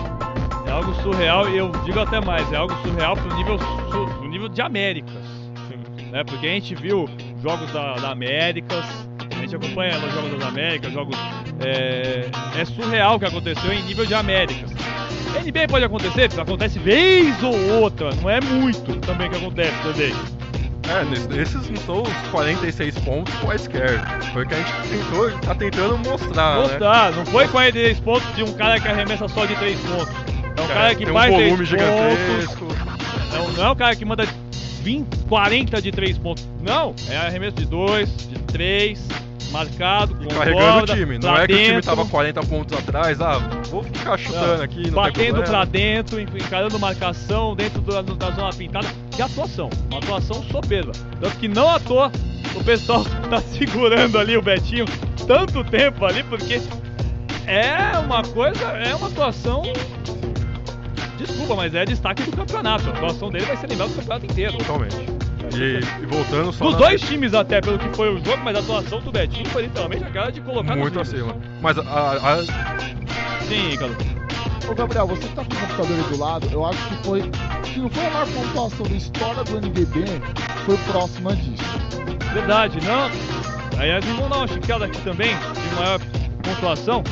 É 0.67 0.70
algo 0.70 0.94
surreal 1.02 1.49
e 1.49 1.57
eu 1.57 1.70
digo 1.84 1.99
até 2.00 2.20
mais, 2.20 2.50
é 2.52 2.57
algo 2.57 2.75
surreal 2.83 3.17
pro 3.17 3.34
nível, 3.34 3.58
pro 3.89 4.28
nível 4.28 4.49
de 4.49 4.60
Américas. 4.60 5.38
Né? 6.11 6.25
Porque 6.25 6.47
a 6.47 6.51
gente 6.51 6.75
viu 6.75 7.09
jogos 7.43 7.70
da, 7.73 7.95
da 7.95 8.11
Américas, 8.11 8.85
a 9.37 9.41
gente 9.41 9.57
acompanha 9.57 9.97
os 9.99 10.15
Jogos 10.15 10.39
das 10.39 10.49
Américas, 10.49 10.93
jogos. 10.93 11.17
É, 11.61 12.28
é 12.61 12.65
surreal 12.65 13.17
o 13.17 13.19
que 13.19 13.27
aconteceu 13.27 13.73
em 13.73 13.83
nível 13.83 14.07
de 14.07 14.15
Américas. 14.15 14.70
NBA 15.49 15.69
pode 15.69 15.85
acontecer, 15.85 16.28
acontece 16.39 16.78
vez 16.78 17.43
ou 17.43 17.81
outra, 17.81 18.11
não 18.17 18.28
é 18.28 18.41
muito 18.41 18.99
também 19.01 19.31
que 19.31 19.37
acontece 19.37 19.75
também. 19.83 20.12
É, 20.89 21.41
esses 21.41 21.69
não 21.69 21.77
são 21.77 22.03
os 22.03 22.31
46 22.31 22.99
pontos 23.01 23.35
quaisquer. 23.41 24.01
Foi 24.33 24.45
o 24.45 24.49
que 24.49 24.55
a 24.55 24.59
gente 24.59 24.73
tentou, 24.89 25.31
tá 25.41 25.55
tentando 25.55 25.99
mostrar. 25.99 26.57
Né? 26.57 26.62
Mostrar, 26.62 27.11
né? 27.11 27.17
não 27.19 27.27
foi 27.27 27.47
46 27.49 28.01
pontos 28.01 28.37
de 28.37 28.43
um 28.43 28.53
cara 28.55 28.81
que 28.81 28.89
arremessa 28.89 29.28
só 29.28 29.45
de 29.45 29.55
3 29.57 29.78
pontos. 29.81 30.15
É 30.57 30.61
um 30.61 30.65
é, 30.65 30.69
cara 30.69 30.95
que 30.95 31.07
faz 31.07 31.33
um 31.33 31.37
volume 31.37 31.65
gigantesco. 31.67 32.67
Pontos. 32.67 32.78
Não, 33.33 33.53
não 33.53 33.65
é 33.65 33.70
um 33.70 33.77
cara 33.77 33.97
que 33.97 34.05
manda 34.05 34.27
20, 34.89 35.07
40 35.28 35.83
de 35.83 35.92
3 35.92 36.17
pontos. 36.17 36.49
Não, 36.62 36.94
é 37.10 37.17
arremesso 37.18 37.57
de 37.57 37.67
2, 37.67 38.08
de 38.28 38.39
3, 38.44 39.07
marcado, 39.50 40.15
com 40.15 40.28
carregando 40.28 40.91
o 40.91 40.97
time. 40.97 41.18
Não 41.18 41.36
é 41.36 41.47
que 41.47 41.52
dentro, 41.52 41.65
o 41.65 41.68
time 41.68 41.83
tava 41.83 42.07
40 42.07 42.41
pontos 42.44 42.78
atrás, 42.78 43.20
ah, 43.20 43.36
vou 43.70 43.83
ficar 43.83 44.17
chutando 44.17 44.57
não, 44.57 44.62
aqui. 44.62 44.91
batendo 44.91 45.42
pra 45.42 45.67
dentro, 45.67 46.18
encarando 46.18 46.78
marcação 46.78 47.55
dentro 47.55 47.83
da, 47.83 48.00
da 48.00 48.31
zona 48.31 48.50
pintada. 48.55 48.89
Que 49.10 49.20
atuação, 49.20 49.68
uma 49.91 49.99
atuação 49.99 50.42
soberba. 50.44 50.92
Tanto 51.20 51.36
que 51.36 51.49
não 51.49 51.68
à 51.68 51.78
toa, 51.78 52.10
o 52.55 52.65
pessoal 52.65 53.05
tá 53.28 53.42
segurando 53.42 54.18
ali 54.18 54.39
o 54.39 54.42
Betinho 54.42 54.86
tanto 55.26 55.62
tempo 55.65 56.07
ali, 56.07 56.23
porque 56.23 56.62
é 57.47 57.99
uma 57.99 58.23
coisa, 58.23 58.65
é 58.68 58.94
uma 58.94 59.08
atuação. 59.08 59.65
Desculpa, 61.29 61.55
mas 61.57 61.75
é 61.75 61.85
destaque 61.85 62.23
do 62.25 62.37
campeonato. 62.37 62.89
A 62.89 62.93
atuação 62.93 63.31
dele 63.31 63.45
vai 63.47 63.57
ser 63.57 63.69
lembrada 63.69 63.91
do 63.93 63.97
campeonato 63.97 64.27
inteiro. 64.27 64.59
Totalmente. 64.59 64.97
E, 65.55 66.03
e 66.03 66.07
voltando 66.07 66.53
só. 66.53 66.65
Dos 66.65 66.75
na- 66.75 66.79
dois 66.81 67.01
times, 67.01 67.33
até 67.35 67.61
pelo 67.61 67.79
que 67.79 67.89
foi 67.97 68.13
o 68.15 68.19
jogo, 68.25 68.39
mas 68.45 68.57
a 68.57 68.61
atuação 68.61 69.01
do 69.01 69.11
Betinho 69.13 69.49
foi 69.49 69.63
literalmente 69.63 70.05
a 70.05 70.11
cara 70.11 70.33
de 70.33 70.41
colocar 70.41 70.77
Muito 70.77 71.01
acima. 71.01 71.35
Mas 71.63 71.79
a, 71.79 71.83
a- 71.83 72.35
a- 72.35 72.43
Sim, 73.47 73.77
Cadu. 73.79 73.97
Ô 74.71 74.75
Gabriel, 74.75 75.07
você 75.07 75.23
que 75.27 75.35
tá 75.35 75.43
com 75.45 75.55
o 75.55 75.57
computador 75.59 75.97
aí 75.97 76.03
do 76.17 76.19
lado, 76.19 76.49
eu 76.53 76.67
acho 76.67 76.79
que 76.89 76.95
foi. 77.07 77.23
Se 77.73 77.79
não 77.79 77.89
foi 77.89 78.07
a 78.07 78.11
maior 78.11 78.27
pontuação 78.29 78.87
da 78.87 78.95
história 78.95 79.45
do 79.45 79.57
NBB, 79.57 80.05
foi 80.67 80.77
próxima 80.93 81.35
disso. 81.37 81.63
Verdade, 82.35 82.79
não. 82.85 83.11
Aliás, 83.81 84.05
vamos 84.05 84.29
dar 84.29 84.37
uma 84.39 84.49
chicada 84.49 84.85
aqui 84.85 85.01
também, 85.01 85.35
de 85.37 85.75
maior 85.77 85.99
pontuação. 86.43 87.03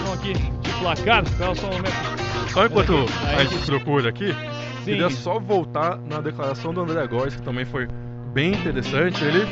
Então 0.00 0.12
aqui, 0.12 0.32
de 0.34 0.70
placar, 0.78 1.24
só 1.36 1.66
um 1.66 1.72
momento. 1.72 2.15
Só 2.56 2.64
enquanto 2.64 2.94
a 3.36 3.44
gente 3.44 3.66
procura 3.66 4.08
aqui, 4.08 4.32
Sim. 4.32 4.84
queria 4.86 5.10
só 5.10 5.38
voltar 5.38 5.98
na 5.98 6.22
declaração 6.22 6.72
do 6.72 6.80
André 6.80 7.06
Góes, 7.06 7.36
que 7.36 7.42
também 7.42 7.66
foi 7.66 7.86
bem 8.32 8.54
interessante. 8.54 9.22
Ele, 9.22 9.46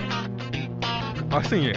assim, 1.30 1.70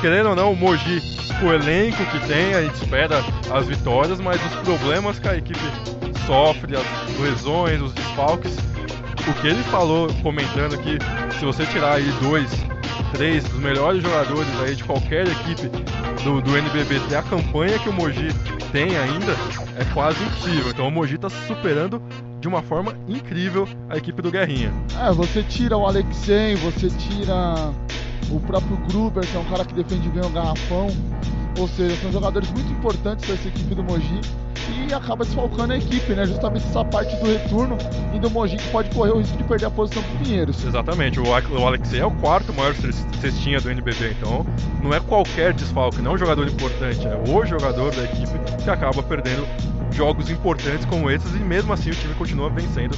querendo 0.00 0.28
ou 0.28 0.36
não, 0.36 0.52
o 0.52 0.56
Mogi, 0.56 1.02
o 1.42 1.52
elenco 1.52 1.96
que 2.12 2.28
tem, 2.28 2.54
a 2.54 2.62
gente 2.62 2.74
espera 2.74 3.24
as 3.52 3.66
vitórias, 3.66 4.20
mas 4.20 4.40
os 4.46 4.54
problemas 4.60 5.18
que 5.18 5.26
a 5.26 5.36
equipe 5.36 5.58
sofre, 6.28 6.76
as 6.76 7.18
lesões, 7.18 7.82
os 7.82 7.92
desfalques, 7.92 8.56
o 9.28 9.40
que 9.40 9.48
ele 9.48 9.62
falou 9.64 10.06
comentando 10.22 10.78
que 10.78 10.96
se 11.40 11.44
você 11.44 11.66
tirar 11.66 11.94
aí 11.94 12.08
dois, 12.22 12.48
três 13.12 13.42
dos 13.42 13.58
melhores 13.58 14.00
jogadores 14.00 14.60
aí 14.60 14.76
de 14.76 14.84
qualquer 14.84 15.26
equipe 15.26 15.68
do, 16.22 16.40
do 16.40 16.56
NBB 16.56 17.00
ter 17.08 17.16
a 17.16 17.22
campanha 17.24 17.76
que 17.80 17.88
o 17.88 17.92
Mogi 17.92 18.28
tem 18.70 18.96
ainda, 18.96 19.34
é 19.78 19.84
quase 19.92 20.22
impossível. 20.22 20.70
Então 20.70 20.88
o 20.88 20.90
Mogi 20.90 21.18
tá 21.18 21.28
superando 21.28 22.02
de 22.40 22.48
uma 22.48 22.62
forma 22.62 22.94
incrível 23.08 23.68
a 23.88 23.96
equipe 23.96 24.20
do 24.22 24.30
Guerrinha. 24.30 24.72
É, 25.00 25.12
você 25.12 25.42
tira 25.42 25.76
o 25.76 25.86
Alexei, 25.86 26.54
você 26.56 26.88
tira 26.90 27.72
o 28.30 28.40
próprio 28.40 28.76
Gruber, 28.88 29.24
que 29.26 29.36
é 29.36 29.40
um 29.40 29.44
cara 29.44 29.64
que 29.64 29.74
defende 29.74 30.08
bem 30.08 30.24
o 30.24 30.30
garrafão. 30.30 30.88
Ou 31.58 31.66
seja, 31.68 31.96
são 32.02 32.12
jogadores 32.12 32.50
muito 32.50 32.70
importantes 32.72 33.24
para 33.24 33.34
essa 33.34 33.48
equipe 33.48 33.74
do 33.74 33.82
Mogi 33.82 34.20
e 34.88 34.92
acaba 34.92 35.24
desfalcando 35.24 35.72
a 35.72 35.76
equipe, 35.76 36.12
né? 36.12 36.26
Justamente 36.26 36.66
essa 36.66 36.84
parte 36.84 37.14
do 37.16 37.26
retorno 37.26 37.78
e 38.12 38.18
do 38.18 38.28
Mogi 38.30 38.56
que 38.56 38.68
pode 38.70 38.90
correr 38.90 39.12
o 39.12 39.18
risco 39.18 39.36
de 39.36 39.44
perder 39.44 39.66
a 39.66 39.70
posição 39.70 40.02
pro 40.02 40.18
Pinheiros. 40.18 40.62
Exatamente, 40.64 41.18
o, 41.20 41.32
Ale- 41.34 41.46
o 41.46 41.66
Alexei 41.66 42.00
é 42.00 42.04
o 42.06 42.10
quarto 42.10 42.52
maior 42.52 42.74
ces- 42.74 43.06
cestinha 43.20 43.60
do 43.60 43.70
NBB, 43.70 44.16
então 44.18 44.44
não 44.82 44.92
é 44.92 45.00
qualquer 45.00 45.52
desfalque, 45.54 46.02
não 46.02 46.12
é 46.12 46.14
um 46.14 46.18
jogador 46.18 46.46
importante, 46.46 47.06
é 47.06 47.16
o 47.30 47.46
jogador 47.46 47.94
da 47.94 48.04
equipe 48.04 48.38
que 48.62 48.68
acaba 48.70 49.02
perdendo 49.02 49.46
jogos 49.92 50.28
importantes 50.28 50.84
como 50.84 51.10
esses 51.10 51.32
e 51.34 51.38
mesmo 51.38 51.72
assim 51.72 51.90
o 51.90 51.94
time 51.94 52.12
continua 52.14 52.50
vencendo. 52.50 52.96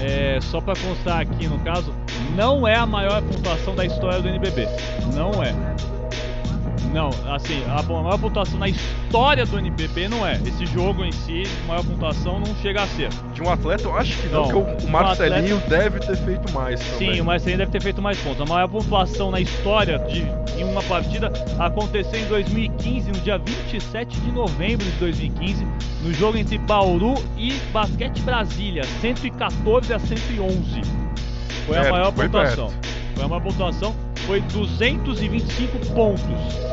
É, 0.00 0.38
só 0.42 0.60
pra 0.60 0.74
constar 0.74 1.20
aqui 1.20 1.46
no 1.46 1.58
caso, 1.60 1.94
não 2.34 2.66
é 2.66 2.76
a 2.76 2.84
maior 2.84 3.22
pontuação 3.22 3.74
da 3.74 3.84
história 3.86 4.20
do 4.20 4.28
NBB. 4.28 4.66
Não 5.14 5.42
é. 5.42 5.54
Não, 6.92 7.08
assim, 7.34 7.62
a 7.70 7.82
maior 7.82 8.18
pontuação 8.18 8.58
na 8.58 8.68
história 8.68 9.46
do 9.46 9.58
NBB 9.58 10.08
não 10.08 10.26
é. 10.26 10.34
Esse 10.46 10.66
jogo 10.66 11.02
em 11.04 11.10
si, 11.12 11.42
maior 11.66 11.82
pontuação 11.84 12.38
não 12.38 12.54
chega 12.56 12.82
a 12.82 12.86
ser. 12.86 13.08
De 13.32 13.42
um 13.42 13.50
atleta 13.50 13.84
eu 13.84 13.96
acho 13.96 14.14
que 14.18 14.28
não, 14.28 14.42
Não, 14.46 14.64
porque 14.64 14.84
o- 14.84 14.86
um 14.88 14.90
Marcelinho 14.90 15.56
atleta- 15.56 15.68
deve 15.90 16.00
ter 16.00 16.16
feito 16.18 16.52
mais. 16.52 16.80
também. 16.80 17.14
Sim, 17.14 17.20
o 17.20 17.24
Marcelinho 17.24 17.58
deve 17.58 17.70
ter 17.70 17.82
feito 17.82 18.02
mais 18.02 18.18
pontos. 18.18 18.40
A 18.42 18.44
maior 18.44 18.68
pontuação 18.68 19.30
na 19.30 19.40
história 19.40 19.98
de, 20.00 20.20
em 20.60 20.64
uma 20.64 20.82
partida 20.82 21.32
aconteceu 21.58 22.20
em 22.20 22.26
2015, 22.26 23.08
no 23.10 23.18
dia 23.20 23.38
27 23.38 24.20
de 24.20 24.30
novembro 24.30 24.84
de 24.84 24.92
2015, 24.98 25.66
no 26.02 26.12
jogo 26.12 26.36
entre 26.36 26.58
Bauru 26.58 27.14
e 27.38 27.52
Basquete 27.72 28.20
Brasília, 28.20 28.84
114 29.00 29.94
a 29.94 29.98
111. 29.98 30.82
Foi 31.66 31.78
a 31.78 31.90
maior 31.90 32.12
foi 32.12 32.26
pontuação. 32.26 32.66
perto. 32.68 32.88
Foi 33.14 33.24
a 33.24 33.28
maior 33.28 33.40
pontuação, 33.42 33.94
foi 34.26 34.40
225 34.40 35.78
pontos 35.94 36.22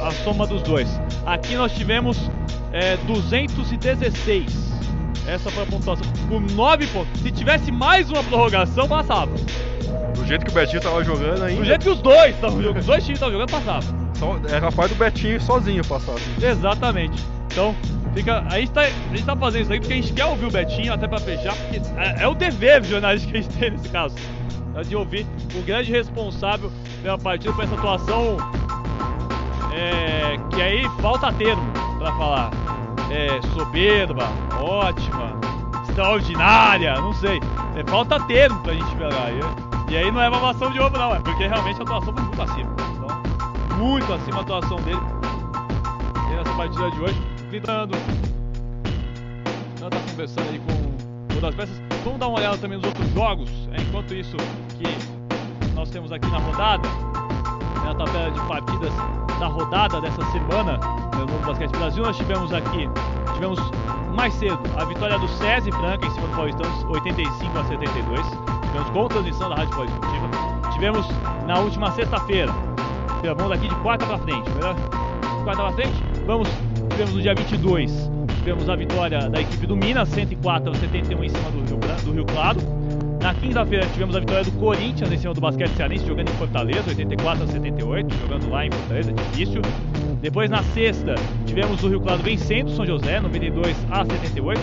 a 0.04 0.12
soma 0.24 0.46
dos 0.48 0.62
dois. 0.64 0.90
Aqui 1.26 1.56
nós 1.56 1.72
tivemos 1.74 2.30
é, 2.72 2.98
216. 3.08 4.70
Essa 5.28 5.52
foi 5.52 5.64
a 5.64 5.66
pontuação, 5.66 6.06
com 6.28 6.40
9 6.40 6.88
pontos. 6.88 7.22
Se 7.22 7.32
tivesse 7.32 7.72
mais 7.72 8.10
uma 8.10 8.24
prorrogação, 8.24 8.88
passava. 8.88 9.32
Do 10.16 10.26
jeito 10.26 10.46
que 10.46 10.52
o 10.52 10.54
Betinho 10.54 10.82
tava 10.82 11.04
jogando 11.04 11.44
ainda. 11.44 11.60
Do 11.62 11.66
jeito 11.66 11.84
que 11.84 11.90
os 11.90 12.02
dois 12.02 12.36
estavam 12.36 12.62
jogando, 12.62 12.80
os 12.80 12.86
dois 12.86 13.04
times 13.04 13.18
estavam 13.18 13.34
jogando, 13.34 13.52
passava. 13.52 13.86
Só, 14.16 14.40
é 14.54 14.60
capaz 14.60 14.92
do 14.92 14.98
Betinho 14.98 15.40
sozinho 15.42 15.86
passar. 15.86 16.14
assim. 16.14 16.46
Exatamente. 16.46 17.24
Então, 17.52 17.76
fica. 18.14 18.44
A 18.50 18.60
gente, 18.60 18.72
tá, 18.72 18.82
a 18.82 18.88
gente 18.88 19.24
tá 19.24 19.36
fazendo 19.36 19.62
isso 19.64 19.74
aí 19.74 19.80
porque 19.80 19.94
a 19.94 19.96
gente 19.96 20.14
quer 20.14 20.26
ouvir 20.26 20.46
o 20.46 20.52
Betinho 20.52 20.94
até 20.94 21.08
pra 21.08 21.20
fechar, 21.20 21.56
porque 21.56 21.82
é, 21.98 22.24
é 22.24 22.28
o 22.28 22.34
dever 22.34 22.84
jornalístico 22.84 23.32
que 23.34 23.40
a 23.40 23.42
gente 23.42 23.58
tem 23.58 23.72
nesse 23.72 23.90
caso. 23.90 24.16
É 24.80 24.84
De 24.84 24.96
ouvir 24.96 25.26
o 25.56 25.62
grande 25.64 25.92
responsável 25.92 26.72
pela 27.02 27.18
partida, 27.18 27.54
por 27.54 27.64
essa 27.64 27.76
atuação. 27.76 28.38
É, 29.74 30.38
que 30.50 30.62
aí 30.62 30.90
falta 31.02 31.32
termo 31.34 31.62
pra 31.98 32.12
falar. 32.14 32.52
É, 33.12 33.42
soberba, 33.54 34.28
ótima, 34.60 35.34
extraordinária, 35.88 36.96
não 36.96 37.14
sei. 37.14 37.40
É, 37.76 37.90
falta 37.90 38.20
termo 38.22 38.60
pra 38.62 38.74
gente 38.74 38.96
pegar. 38.96 39.32
E, 39.32 39.94
e 39.94 39.98
aí 39.98 40.12
não 40.12 40.22
é 40.22 40.30
mamação 40.30 40.72
de 40.72 40.80
ovo, 40.80 40.98
não, 40.98 41.16
é 41.16 41.20
porque 41.20 41.48
realmente 41.48 41.80
a 41.80 41.84
atuação 41.84 42.14
foi 42.14 42.24
muito 42.24 42.42
acima. 42.42 42.76
Então, 42.96 43.78
muito 43.78 44.14
acima 44.14 44.38
a 44.38 44.42
atuação 44.42 44.78
dele 44.78 45.20
nessa 46.40 46.54
partida 46.56 46.92
de 46.92 47.02
hoje. 47.02 47.22
Gritando. 47.50 47.98
Ela 49.80 49.90
tá 49.90 49.98
conversando 50.10 50.50
aí 50.50 50.60
com 50.60 51.34
uma 51.34 51.42
das 51.42 51.56
peças. 51.56 51.89
Vamos 52.10 52.22
dar 52.22 52.28
uma 52.28 52.40
olhada 52.40 52.58
também 52.58 52.80
nos 52.80 52.88
outros 52.88 53.08
jogos. 53.14 53.50
É, 53.72 53.80
enquanto 53.84 54.16
isso 54.16 54.36
que 54.80 55.76
nós 55.76 55.92
temos 55.92 56.12
aqui 56.12 56.28
na 56.32 56.40
rodada, 56.40 56.90
na 57.86 57.94
tabela 57.94 58.32
de 58.32 58.40
partidas 58.48 58.92
da 59.40 59.46
rodada 59.46 60.02
dessa 60.02 60.26
semana 60.32 60.80
no 61.14 61.28
Novo 61.28 61.46
Basquete 61.46 61.70
Brasil, 61.70 62.04
nós 62.04 62.18
tivemos 62.18 62.52
aqui, 62.52 62.90
tivemos 63.36 63.60
mais 64.16 64.34
cedo 64.34 64.60
a 64.76 64.86
vitória 64.86 65.20
do 65.20 65.28
SESI 65.28 65.72
Franca 65.72 66.08
em 66.08 66.10
cima 66.10 66.28
do 66.30 66.36
Paulistano, 66.36 66.92
85 66.92 67.58
a 67.60 67.64
72. 67.66 68.22
Tivemos 68.26 68.90
com 68.90 69.08
transmissão 69.08 69.50
da 69.50 69.56
Rádio 69.58 69.76
Poliesportiva. 69.76 70.30
Tivemos 70.74 71.08
na 71.46 71.60
última 71.60 71.92
sexta-feira, 71.92 72.52
vamos 73.38 73.50
daqui 73.50 73.68
de 73.68 73.76
quarta 73.82 74.08
pra 74.08 74.18
frente, 74.18 74.50
melhor? 74.50 74.76
quarta 75.44 75.62
pra 75.62 75.72
frente. 75.74 76.04
Vamos, 76.26 76.50
tivemos 76.90 77.14
no 77.14 77.22
dia 77.22 77.36
22, 77.36 78.10
tivemos 78.50 78.68
a 78.68 78.76
vitória 78.76 79.30
da 79.30 79.42
equipe 79.42 79.68
do 79.68 79.76
Minas, 79.76 80.10
104 80.10 80.72
a 80.72 80.74
71 80.74 81.24
em 81.24 81.30
cima 81.30 81.52
do 81.52 81.58
Rio, 81.60 81.78
do 82.04 82.12
Rio 82.14 82.26
Claro. 82.26 82.60
Na 83.22 83.32
quinta-feira 83.32 83.86
tivemos 83.94 84.16
a 84.16 84.20
vitória 84.20 84.44
do 84.44 84.52
Corinthians 84.54 85.12
em 85.12 85.18
cima 85.20 85.36
do 85.36 85.42
basquete 85.42 85.70
cearense, 85.76 86.08
jogando 86.08 86.30
em 86.30 86.34
Fortaleza, 86.34 86.90
84 86.90 87.44
a 87.44 87.48
78, 87.48 88.16
jogando 88.16 88.50
lá 88.50 88.66
em 88.66 88.72
Fortaleza, 88.72 89.14
difícil. 89.14 89.62
Depois 90.20 90.50
na 90.50 90.64
sexta 90.64 91.14
tivemos 91.46 91.84
o 91.84 91.90
Rio 91.90 92.02
Claro 92.02 92.24
vencendo 92.24 92.72
São 92.72 92.88
José, 92.88 93.20
92 93.20 93.78
a 93.92 94.04
78. 94.04 94.60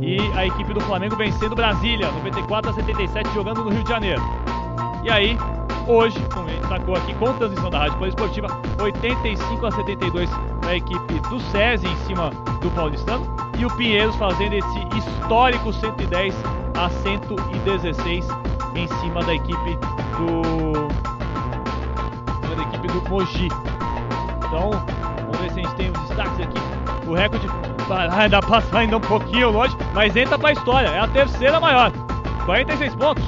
E 0.00 0.16
a 0.34 0.46
equipe 0.46 0.72
do 0.72 0.80
Flamengo 0.80 1.14
vencendo 1.14 1.54
Brasília, 1.54 2.10
94 2.10 2.70
a 2.70 2.74
77, 2.74 3.34
jogando 3.34 3.64
no 3.64 3.70
Rio 3.70 3.82
de 3.84 3.90
Janeiro. 3.90 4.22
E 5.04 5.10
aí, 5.10 5.36
hoje, 5.86 6.18
sacou 6.68 6.94
aqui 6.94 7.14
com 7.14 7.32
transmissão 7.34 7.70
da 7.70 7.78
Rádio 7.80 7.98
Poliesportiva, 7.98 8.48
85 8.80 9.66
a 9.66 9.70
72 9.70 10.30
da 10.62 10.76
equipe 10.76 11.20
do 11.28 11.40
SESI 11.40 11.86
em 11.86 11.96
cima 12.06 12.30
do 12.60 12.70
Paulistano 12.70 13.26
e 13.58 13.64
o 13.64 13.76
Pinheiros 13.76 14.16
fazendo 14.16 14.54
esse 14.54 14.78
histórico 14.96 15.72
110 15.72 16.34
a 16.78 16.88
116 16.88 18.26
em 18.74 18.88
cima 19.00 19.22
da 19.22 19.34
equipe 19.34 19.78
do 20.16 20.88
da 22.54 22.62
equipe 22.62 22.88
do 22.88 23.08
Mogi. 23.08 23.48
Então, 24.38 24.70
vamos 24.70 25.38
ver 25.38 25.50
se 25.52 25.60
a 25.60 25.62
gente 25.62 25.74
tem 25.76 25.90
os 25.90 25.98
destaques 26.00 26.40
aqui. 26.40 26.58
O 27.06 27.14
recorde 27.14 27.46
vai 27.88 28.08
ainda 28.08 28.40
passa 28.40 28.78
ainda 28.78 28.96
um 28.96 29.00
pouquinho 29.00 29.50
longe, 29.50 29.76
mas 29.94 30.14
entra 30.16 30.38
pra 30.38 30.52
história. 30.52 30.88
É 30.88 31.00
a 31.00 31.08
terceira 31.08 31.60
maior. 31.60 31.92
46 32.46 32.94
pontos. 32.94 33.24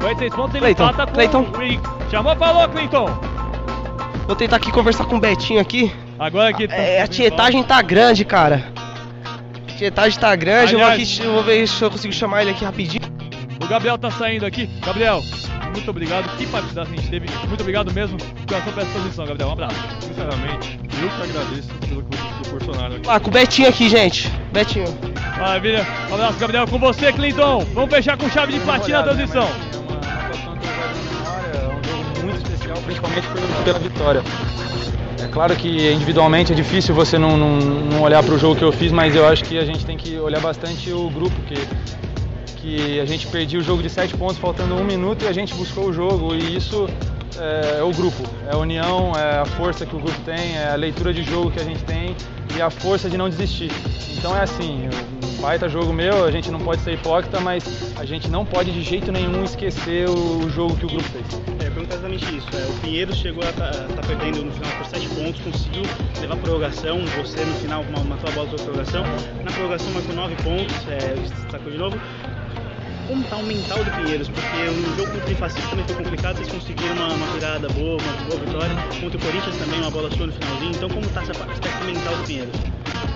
46 0.00 0.34
pontos 0.34 0.54
ele 0.54 0.60
Cleiton, 0.60 0.84
empata 0.84 1.06
com 1.06 1.12
Cleiton. 1.12 1.40
o 1.40 1.58
Rick. 1.58 1.82
Chamou, 2.10 2.36
falou, 2.36 2.68
Clinton. 2.68 3.06
Vou 4.26 4.36
tentar 4.36 4.56
aqui 4.56 4.70
conversar 4.70 5.04
com 5.06 5.16
o 5.16 5.20
Betinho 5.20 5.60
aqui. 5.60 5.92
Agora 6.18 6.52
que 6.52 6.64
É, 6.70 7.02
a 7.02 7.06
tietagem 7.06 7.62
tá 7.62 7.80
grande, 7.82 8.24
cara. 8.24 8.64
A 9.68 9.72
tietagem 9.76 10.18
tá 10.18 10.34
grande, 10.36 10.72
eu 10.74 10.78
vou, 10.80 10.88
Aliás- 10.88 11.18
aqui, 11.18 11.26
eu 11.26 11.32
vou 11.32 11.42
ver 11.42 11.66
se 11.66 11.82
eu 11.82 11.90
consigo 11.90 12.12
chamar 12.12 12.42
ele 12.42 12.50
aqui 12.50 12.64
rapidinho. 12.64 13.02
O 13.62 13.66
Gabriel 13.66 13.96
tá 13.98 14.10
saindo 14.10 14.44
aqui. 14.46 14.66
Gabriel, 14.84 15.22
muito 15.72 15.90
obrigado. 15.90 16.28
Que 16.36 16.46
partida 16.46 16.82
a 16.82 16.84
gente 16.84 17.08
teve. 17.08 17.26
Muito 17.46 17.60
obrigado 17.60 17.92
mesmo. 17.92 18.16
Coração 18.48 18.72
pra 18.72 18.82
essa 18.82 18.92
posição, 18.98 19.26
Gabriel. 19.26 19.48
Um 19.48 19.52
abraço. 19.52 19.76
Sinceramente, 20.00 20.80
eu 20.82 21.08
que 21.08 21.30
agradeço 21.30 21.68
pelo 21.86 22.02
que 22.02 22.16
vocês 22.16 22.48
proporcionaram 22.48 22.96
aqui. 22.96 23.08
Ah, 23.08 23.20
com 23.20 23.28
o 23.28 23.32
Betinho 23.32 23.68
aqui, 23.68 23.88
gente. 23.88 24.28
Betinho. 24.52 24.86
Maravilha. 25.38 25.86
Um 26.10 26.14
abraço, 26.14 26.38
Gabriel. 26.38 26.66
Com 26.66 26.78
você, 26.78 27.12
Clinton. 27.12 27.64
Vamos 27.74 27.90
fechar 27.94 28.16
com 28.16 28.28
chave 28.30 28.52
de 28.54 28.60
platina 28.60 29.00
a 29.00 29.02
transmissão. 29.02 29.48
Principalmente 32.84 33.26
pela 33.64 33.78
vitória. 33.78 34.22
É 35.22 35.26
claro 35.26 35.54
que 35.56 35.92
individualmente 35.92 36.52
é 36.52 36.54
difícil 36.54 36.94
você 36.94 37.18
não, 37.18 37.36
não, 37.36 37.56
não 37.58 38.02
olhar 38.02 38.22
para 38.22 38.34
o 38.34 38.38
jogo 38.38 38.56
que 38.56 38.64
eu 38.64 38.72
fiz, 38.72 38.92
mas 38.92 39.14
eu 39.14 39.26
acho 39.26 39.44
que 39.44 39.58
a 39.58 39.64
gente 39.64 39.84
tem 39.84 39.96
que 39.96 40.16
olhar 40.18 40.40
bastante 40.40 40.92
o 40.92 41.10
grupo, 41.10 41.34
que, 41.42 41.56
que 42.56 43.00
a 43.00 43.04
gente 43.04 43.26
perdia 43.26 43.58
o 43.58 43.62
jogo 43.62 43.82
de 43.82 43.90
sete 43.90 44.16
pontos 44.16 44.38
faltando 44.38 44.74
um 44.74 44.84
minuto 44.84 45.24
e 45.24 45.28
a 45.28 45.32
gente 45.32 45.54
buscou 45.54 45.86
o 45.86 45.92
jogo 45.92 46.34
e 46.34 46.56
isso 46.56 46.88
é, 47.38 47.78
é, 47.78 47.82
o 47.82 47.92
grupo, 47.92 48.22
é 48.46 48.54
a 48.54 48.58
união, 48.58 49.12
é 49.16 49.40
a 49.40 49.44
força 49.44 49.84
que 49.84 49.94
o 49.94 49.98
grupo 49.98 50.18
tem, 50.24 50.56
é 50.56 50.70
a 50.72 50.76
leitura 50.76 51.12
de 51.12 51.22
jogo 51.22 51.50
que 51.50 51.60
a 51.60 51.64
gente 51.64 51.82
tem 51.84 52.16
e 52.56 52.62
a 52.62 52.70
força 52.70 53.08
de 53.08 53.16
não 53.16 53.28
desistir. 53.28 53.70
Então 54.16 54.36
é 54.36 54.42
assim, 54.42 54.88
baita 55.40 55.68
jogo 55.68 55.92
meu, 55.92 56.24
a 56.24 56.30
gente 56.30 56.50
não 56.50 56.58
pode 56.58 56.82
ser 56.82 56.94
hipócrita, 56.94 57.40
mas 57.40 57.92
a 57.96 58.04
gente 58.04 58.28
não 58.28 58.44
pode 58.44 58.72
de 58.72 58.82
jeito 58.82 59.10
nenhum 59.12 59.44
esquecer 59.44 60.08
o 60.08 60.48
jogo 60.50 60.76
que 60.76 60.86
o 60.86 60.88
grupo 60.88 61.04
fez. 61.04 61.26
É, 61.60 61.70
pergunta 61.70 61.94
exatamente 61.94 62.36
isso. 62.36 62.48
É, 62.54 62.66
o 62.66 62.80
Pinheiro 62.80 63.14
chegou 63.14 63.44
a 63.44 63.50
estar 63.50 63.70
tá, 63.70 63.84
tá 63.94 64.02
perdendo 64.06 64.44
no 64.44 64.52
final 64.52 64.70
por 64.76 64.86
7 64.86 65.08
pontos, 65.08 65.40
conseguiu 65.40 65.82
levar 66.20 66.34
a 66.34 66.36
prorrogação, 66.36 67.04
você 67.16 67.44
no 67.44 67.54
final 67.54 67.84
matou 67.84 68.30
a 68.30 68.32
bola 68.32 68.48
da 68.48 68.56
prorrogação, 68.56 69.04
na 69.44 69.50
prorrogação 69.52 69.92
marcou 69.92 70.14
9 70.14 70.34
pontos, 70.36 70.88
é, 70.88 71.14
destacou 71.14 71.70
de 71.70 71.78
novo 71.78 71.98
como 73.08 73.22
está 73.22 73.36
o 73.36 73.42
mental 73.42 73.82
do 73.82 73.90
Pinheiros, 73.90 74.28
porque 74.28 74.56
o 74.68 74.96
jogo 74.96 75.10
contra 75.12 75.32
o 75.32 75.36
Fascista 75.36 75.70
também 75.70 75.84
foi 75.86 75.96
complicado, 75.96 76.36
vocês 76.36 76.52
conseguiram 76.52 76.94
uma, 76.94 77.08
uma 77.08 77.26
virada 77.28 77.68
boa, 77.70 77.96
uma 78.00 78.12
boa 78.28 78.40
vitória, 78.40 78.74
contra 79.00 79.18
o 79.18 79.20
Corinthians 79.20 79.56
também, 79.56 79.80
uma 79.80 79.90
bola 79.90 80.10
sua 80.10 80.26
no 80.26 80.32
finalzinho, 80.32 80.70
então 80.72 80.88
como 80.90 81.00
está 81.06 81.22
esse 81.22 81.30
aspecto 81.32 81.84
mental 81.86 82.14
do 82.14 82.24
Pinheiros? 82.24 82.54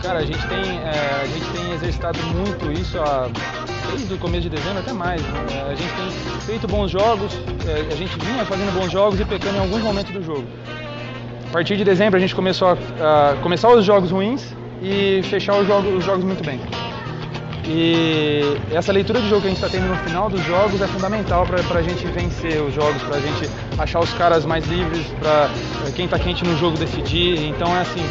Cara, 0.02 0.18
a 0.20 0.24
gente 0.24 0.48
tem, 0.48 0.78
é, 0.78 1.20
a 1.22 1.26
gente 1.26 1.46
tem 1.52 1.72
exercitado 1.74 2.18
muito 2.24 2.72
isso 2.72 2.98
desde 3.94 4.14
o 4.14 4.18
começo 4.18 4.48
de 4.48 4.56
dezembro 4.56 4.78
até 4.78 4.92
mais. 4.92 5.22
Né? 5.22 5.66
A 5.70 5.74
gente 5.74 5.92
tem 5.94 6.40
feito 6.40 6.66
bons 6.66 6.90
jogos, 6.90 7.32
é, 7.68 7.92
a 7.92 7.96
gente 7.96 8.18
vinha 8.18 8.44
fazendo 8.46 8.72
bons 8.72 8.90
jogos 8.90 9.20
e 9.20 9.24
pecando 9.24 9.58
em 9.58 9.60
alguns 9.60 9.82
momentos 9.82 10.12
do 10.12 10.22
jogo. 10.22 10.44
A 11.48 11.52
partir 11.52 11.76
de 11.76 11.84
dezembro 11.84 12.16
a 12.16 12.20
gente 12.20 12.34
começou 12.34 12.68
a, 12.68 13.32
a 13.32 13.36
começar 13.42 13.68
os 13.68 13.84
jogos 13.84 14.10
ruins 14.10 14.42
e 14.82 15.20
fechar 15.24 15.56
os 15.60 15.66
jogos, 15.66 15.94
os 15.94 16.04
jogos 16.04 16.24
muito 16.24 16.42
bem. 16.42 16.58
E 17.64 18.56
essa 18.72 18.92
leitura 18.92 19.20
de 19.20 19.28
jogo 19.28 19.42
que 19.42 19.46
a 19.46 19.50
gente 19.50 19.64
está 19.64 19.68
tendo 19.68 19.88
no 19.88 19.96
final 19.96 20.28
dos 20.28 20.44
jogos 20.44 20.80
é 20.80 20.86
fundamental 20.88 21.46
para 21.46 21.78
a 21.78 21.82
gente 21.82 22.04
vencer 22.08 22.60
os 22.60 22.74
jogos, 22.74 23.00
para 23.02 23.16
a 23.16 23.20
gente 23.20 23.48
achar 23.78 24.00
os 24.00 24.12
caras 24.14 24.44
mais 24.44 24.66
livres, 24.66 25.06
para 25.20 25.48
quem 25.94 26.06
está 26.06 26.18
quente 26.18 26.44
no 26.44 26.56
jogo 26.58 26.76
decidir. 26.76 27.38
Então 27.46 27.74
é 27.76 27.80
assim, 27.80 28.04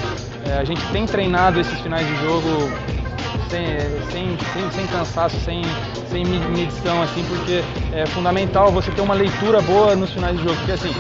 é, 0.48 0.58
a 0.58 0.64
gente 0.64 0.82
tem 0.88 1.06
treinado 1.06 1.60
esses 1.60 1.80
finais 1.82 2.08
de 2.08 2.16
jogo 2.22 2.72
sem, 3.50 3.68
sem, 4.12 4.38
sem, 4.54 4.72
sem 4.72 4.88
cansaço, 4.88 5.38
sem, 5.42 5.62
sem 6.10 6.26
medição, 6.26 7.02
assim, 7.02 7.24
porque 7.26 7.62
é 7.94 8.06
fundamental 8.08 8.72
você 8.72 8.90
ter 8.92 9.02
uma 9.02 9.14
leitura 9.14 9.62
boa 9.62 9.96
nos 9.96 10.12
finais 10.12 10.38
de 10.38 10.44
jogo. 10.44 10.56
Porque 10.58 10.72
assim, 10.72 10.94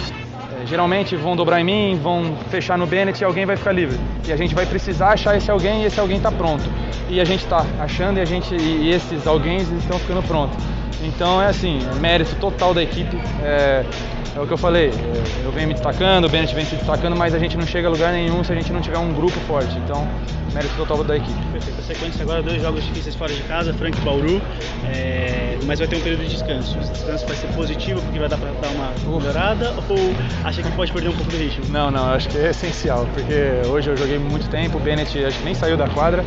geralmente 0.65 1.15
vão 1.15 1.35
dobrar 1.35 1.59
em 1.59 1.63
mim, 1.63 1.99
vão 2.01 2.35
fechar 2.49 2.77
no 2.77 2.85
Bennett 2.85 3.21
e 3.21 3.25
alguém 3.25 3.45
vai 3.45 3.55
ficar 3.55 3.71
livre. 3.71 3.99
E 4.27 4.31
a 4.31 4.37
gente 4.37 4.53
vai 4.53 4.65
precisar 4.65 5.13
achar 5.13 5.35
esse 5.35 5.49
alguém 5.49 5.83
e 5.83 5.85
esse 5.85 5.99
alguém 5.99 6.17
está 6.17 6.31
pronto. 6.31 6.63
E 7.09 7.19
a 7.19 7.25
gente 7.25 7.43
está 7.43 7.65
achando 7.79 8.17
e, 8.17 8.21
a 8.21 8.25
gente, 8.25 8.55
e 8.55 8.89
esses 8.89 9.27
alguém 9.27 9.57
estão 9.57 9.99
ficando 9.99 10.21
prontos. 10.23 10.57
Então 11.01 11.41
é 11.41 11.47
assim, 11.47 11.79
mérito 11.99 12.35
total 12.35 12.73
da 12.73 12.83
equipe. 12.83 13.17
É, 13.43 13.85
é 14.35 14.39
o 14.39 14.47
que 14.47 14.53
eu 14.53 14.57
falei, 14.57 14.89
é, 14.89 15.45
eu 15.45 15.51
venho 15.51 15.67
me 15.67 15.73
destacando, 15.73 16.25
o 16.25 16.29
Bennett 16.29 16.55
vem 16.55 16.65
se 16.65 16.75
destacando, 16.75 17.15
mas 17.15 17.33
a 17.33 17.39
gente 17.39 17.57
não 17.57 17.65
chega 17.65 17.87
a 17.87 17.91
lugar 17.91 18.13
nenhum 18.13 18.43
se 18.43 18.51
a 18.51 18.55
gente 18.55 18.71
não 18.71 18.81
tiver 18.81 18.97
um 18.97 19.13
grupo 19.13 19.37
forte. 19.41 19.77
Então, 19.79 20.07
mérito 20.53 20.73
total 20.77 21.03
da 21.03 21.17
equipe. 21.17 21.39
Perfeito. 21.51 21.79
A 21.79 21.83
sequência 21.83 22.23
agora, 22.23 22.41
dois 22.41 22.61
jogos 22.61 22.83
difíceis 22.83 23.15
fora 23.15 23.33
de 23.33 23.41
casa, 23.43 23.73
Frank 23.73 23.97
e 23.97 24.01
Bauru, 24.01 24.41
é... 24.85 25.57
mas 25.65 25.79
vai 25.79 25.87
ter 25.87 25.97
um 25.97 26.01
período 26.01 26.23
de 26.23 26.29
descanso. 26.29 26.77
Esse 26.79 26.91
descanso 26.91 27.27
vai 27.27 27.35
ser 27.35 27.47
positivo 27.47 28.01
porque 28.01 28.19
vai 28.19 28.29
dar 28.29 28.37
para 28.37 28.51
dar 28.51 28.69
uma 28.69 29.19
melhorada 29.19 29.73
ou 29.89 29.97
acha 30.43 30.61
que 30.61 30.71
pode 30.71 30.91
perder 30.91 31.09
um 31.09 31.13
pouco 31.13 31.31
do 31.31 31.37
ritmo? 31.37 31.65
Não, 31.69 31.91
não, 31.91 32.13
acho 32.13 32.29
que 32.29 32.37
é 32.37 32.49
essencial, 32.49 33.07
porque 33.13 33.67
hoje 33.69 33.89
eu 33.89 33.97
joguei 33.97 34.17
muito 34.17 34.49
tempo, 34.49 34.77
o 34.77 34.79
Bennett 34.79 35.23
acho 35.25 35.37
que 35.39 35.45
nem 35.45 35.53
saiu 35.53 35.75
da 35.75 35.87
quadra. 35.87 36.23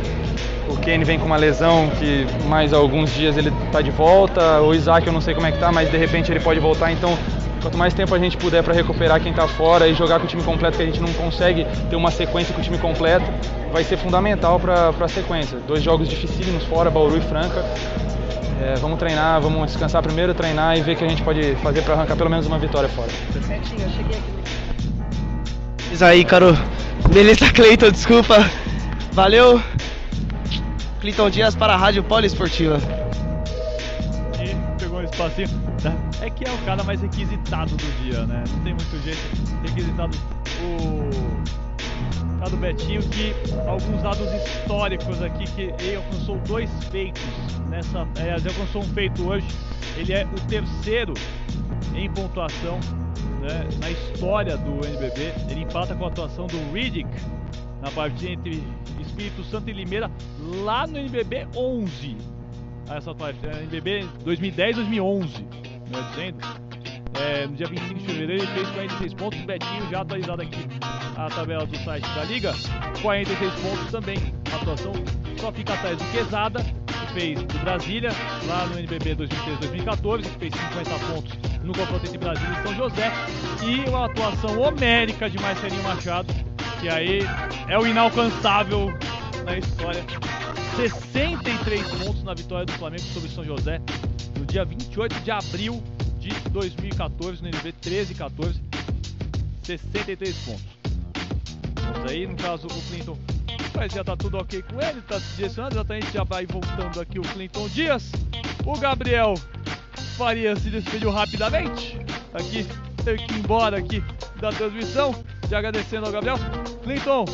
O 0.67 0.77
Kenny 0.77 1.03
vem 1.03 1.19
com 1.19 1.25
uma 1.25 1.37
lesão 1.37 1.89
que 1.91 2.25
mais 2.47 2.73
alguns 2.73 3.13
dias 3.13 3.37
ele 3.37 3.53
está 3.65 3.81
de 3.81 3.91
volta. 3.91 4.54
O 4.61 4.73
Isaac 4.73 5.05
eu 5.05 5.13
não 5.13 5.21
sei 5.21 5.33
como 5.33 5.47
é 5.47 5.51
que 5.51 5.59
tá, 5.59 5.71
mas 5.71 5.89
de 5.89 5.97
repente 5.97 6.31
ele 6.31 6.39
pode 6.39 6.59
voltar. 6.59 6.91
Então 6.91 7.17
Quanto 7.65 7.79
mais 7.79 7.95
tempo 7.95 8.13
a 8.13 8.19
gente 8.19 8.37
puder 8.37 8.61
para 8.61 8.75
recuperar 8.75 9.19
quem 9.19 9.31
está 9.31 9.47
fora 9.47 9.87
e 9.87 9.95
jogar 9.95 10.19
com 10.19 10.25
o 10.25 10.27
time 10.27 10.43
completo, 10.43 10.77
que 10.77 10.83
a 10.83 10.85
gente 10.85 11.01
não 11.01 11.11
consegue 11.13 11.65
ter 11.89 11.95
uma 11.95 12.11
sequência 12.11 12.53
com 12.53 12.61
o 12.61 12.63
time 12.63 12.77
completo, 12.77 13.25
vai 13.73 13.83
ser 13.83 13.97
fundamental 13.97 14.59
para 14.59 14.89
a 14.89 15.07
sequência. 15.07 15.57
Dois 15.67 15.81
jogos 15.81 16.07
dificílimos 16.07 16.63
fora, 16.65 16.91
Bauru 16.91 17.17
e 17.17 17.21
Franca. 17.21 17.65
É, 18.61 18.75
vamos 18.75 18.99
treinar, 18.99 19.41
vamos 19.41 19.65
descansar 19.65 20.03
primeiro, 20.03 20.35
treinar 20.35 20.77
e 20.77 20.81
ver 20.81 20.93
o 20.93 20.95
que 20.95 21.05
a 21.05 21.07
gente 21.07 21.23
pode 21.23 21.55
fazer 21.55 21.81
para 21.81 21.95
arrancar 21.95 22.15
pelo 22.15 22.29
menos 22.29 22.45
uma 22.45 22.59
vitória 22.59 22.87
fora. 22.87 23.09
Certinho, 23.31 23.81
eu 23.81 23.89
cheguei 23.89 24.19
aqui. 24.19 25.91
Isso 25.91 26.05
aí, 26.05 26.23
Caro. 26.23 26.55
Beleza, 27.11 27.51
Cleiton, 27.51 27.89
desculpa. 27.89 28.47
Valeu. 29.11 29.59
Cleiton 31.01 31.31
Dias 31.31 31.55
para 31.55 31.73
a 31.73 31.77
Rádio 31.77 32.03
Poliesportiva. 32.03 33.04
Espacinho. 35.15 35.47
É 36.21 36.29
que 36.29 36.43
é 36.43 36.51
o 36.51 36.57
cara 36.59 36.83
mais 36.83 37.01
requisitado 37.01 37.75
do 37.75 38.03
dia, 38.03 38.25
né? 38.25 38.43
Não 38.49 38.63
tem 38.63 38.73
muito 38.73 39.03
jeito. 39.03 39.19
Requisitado 39.63 40.17
o 40.61 42.39
cara 42.39 42.49
do 42.49 42.57
Betinho 42.57 43.01
que 43.09 43.33
alguns 43.65 44.01
dados 44.01 44.27
históricos 44.33 45.21
aqui 45.21 45.45
que 45.51 45.61
ele 45.79 45.95
alcançou 45.95 46.37
dois 46.39 46.69
feitos 46.91 47.23
nessa, 47.69 48.05
é, 48.17 48.35
ele 48.35 48.49
alcançou 48.49 48.81
um 48.81 48.93
feito 48.93 49.25
hoje. 49.25 49.47
Ele 49.95 50.11
é 50.11 50.25
o 50.25 50.47
terceiro 50.47 51.13
em 51.95 52.11
pontuação 52.11 52.77
né, 53.39 53.69
na 53.79 53.89
história 53.89 54.57
do 54.57 54.85
NBB. 54.85 55.33
Ele 55.49 55.61
empata 55.61 55.95
com 55.95 56.03
a 56.03 56.07
atuação 56.09 56.45
do 56.47 56.73
Riddick 56.73 57.09
na 57.81 57.89
partida 57.91 58.31
entre 58.31 58.61
Espírito 58.99 59.45
Santo 59.45 59.69
e 59.69 59.73
Limeira 59.73 60.11
lá 60.63 60.85
no 60.85 60.97
NBB 60.97 61.47
11. 61.55 62.34
Essa 62.89 63.13
partida, 63.15 63.51
NBB 63.61 64.07
2010-2011 64.25 65.65
melhor 65.85 66.09
dizendo. 66.09 66.65
É, 67.19 67.47
no 67.47 67.55
dia 67.55 67.67
25 67.67 67.93
de 67.99 68.05
fevereiro 68.05 68.43
ele 68.43 68.53
fez 68.53 68.69
46 68.69 69.13
pontos. 69.13 69.39
O 69.39 69.45
Betinho 69.45 69.89
já 69.89 70.01
atualizado 70.01 70.41
aqui 70.41 70.67
a 71.15 71.29
tabela 71.29 71.65
do 71.65 71.77
site 71.77 72.07
da 72.13 72.23
Liga. 72.25 72.53
46 73.01 73.53
pontos 73.53 73.91
também. 73.91 74.17
A 74.51 74.55
atuação 74.57 74.93
só 75.37 75.51
fica 75.51 75.73
atrás 75.73 75.97
do 75.97 76.03
Quesada, 76.11 76.61
que 76.63 77.13
fez 77.13 77.41
do 77.41 77.59
Brasília, 77.59 78.09
lá 78.47 78.65
no 78.65 78.79
NBB 78.79 79.15
2013-2014, 79.15 80.23
que 80.23 80.39
fez 80.39 80.53
50 80.53 80.89
pontos 81.05 81.37
no 81.63 81.73
confronto 81.73 82.05
entre 82.05 82.17
Brasília 82.17 82.59
e 82.59 82.63
São 82.63 82.75
José. 82.75 83.11
E 83.63 83.89
uma 83.89 84.05
atuação 84.05 84.59
homérica 84.59 85.29
de 85.29 85.39
Marcelinho 85.39 85.83
Machado, 85.83 86.33
que 86.81 86.89
aí 86.89 87.21
é 87.69 87.79
o 87.79 87.87
inalcançável 87.87 88.93
na 89.45 89.57
história. 89.57 90.03
63 90.75 91.81
pontos 92.03 92.21
na 92.23 92.33
vitória 92.33 92.65
do 92.65 92.73
Flamengo 92.73 93.03
sobre 93.13 93.29
São 93.29 93.45
José 93.45 93.81
no 94.37 94.45
dia 94.45 94.65
28 94.65 95.21
de 95.21 95.31
abril 95.31 95.81
de 96.19 96.29
2014, 96.49 97.41
no 97.41 97.47
NB 97.47 97.71
13 97.71 98.11
e 98.11 98.15
14, 98.15 98.61
63 99.63 100.35
pontos. 100.39 100.65
Isso 101.97 102.09
aí, 102.09 102.27
no 102.27 102.35
caso, 102.35 102.67
o 102.67 102.81
Clinton 102.89 103.17
mas 103.73 103.91
já 103.91 104.05
tá 104.05 104.15
tudo 104.15 104.37
ok 104.37 104.63
com 104.63 104.81
ele, 104.81 105.01
tá 105.01 105.19
se 105.19 105.35
direcionando, 105.35 105.75
exatamente 105.75 106.11
já 106.13 106.23
vai 106.23 106.45
voltando 106.45 107.01
aqui 107.01 107.19
o 107.19 107.21
Clinton 107.21 107.67
Dias. 107.67 108.09
O 108.65 108.77
Gabriel 108.77 109.33
Faria 110.17 110.55
se 110.55 110.69
despediu 110.69 111.11
rapidamente. 111.11 111.99
Aqui, 112.33 112.65
teve 113.03 113.25
que 113.25 113.33
ir 113.33 113.39
embora 113.39 113.77
aqui 113.77 114.01
da 114.39 114.49
transmissão. 114.49 115.13
Já 115.49 115.59
agradecendo 115.59 116.05
ao 116.05 116.11
Gabriel. 116.11 116.37
Clinton, 116.83 117.25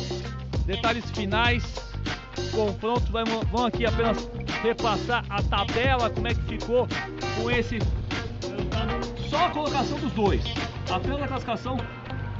detalhes 0.66 1.08
finais 1.12 1.91
confrontos. 2.50 3.08
Vamos 3.08 3.66
aqui 3.66 3.86
apenas 3.86 4.28
repassar 4.62 5.24
a 5.28 5.42
tabela, 5.42 6.10
como 6.10 6.28
é 6.28 6.34
que 6.34 6.42
ficou 6.42 6.88
com 7.36 7.50
esse. 7.50 7.78
Só 9.28 9.46
a 9.46 9.50
colocação 9.50 9.98
dos 9.98 10.12
dois. 10.12 10.42
Apenas 10.90 11.22
a 11.22 11.28
classificação 11.28 11.76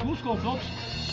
dos 0.05 0.21
confrontos. 0.21 0.67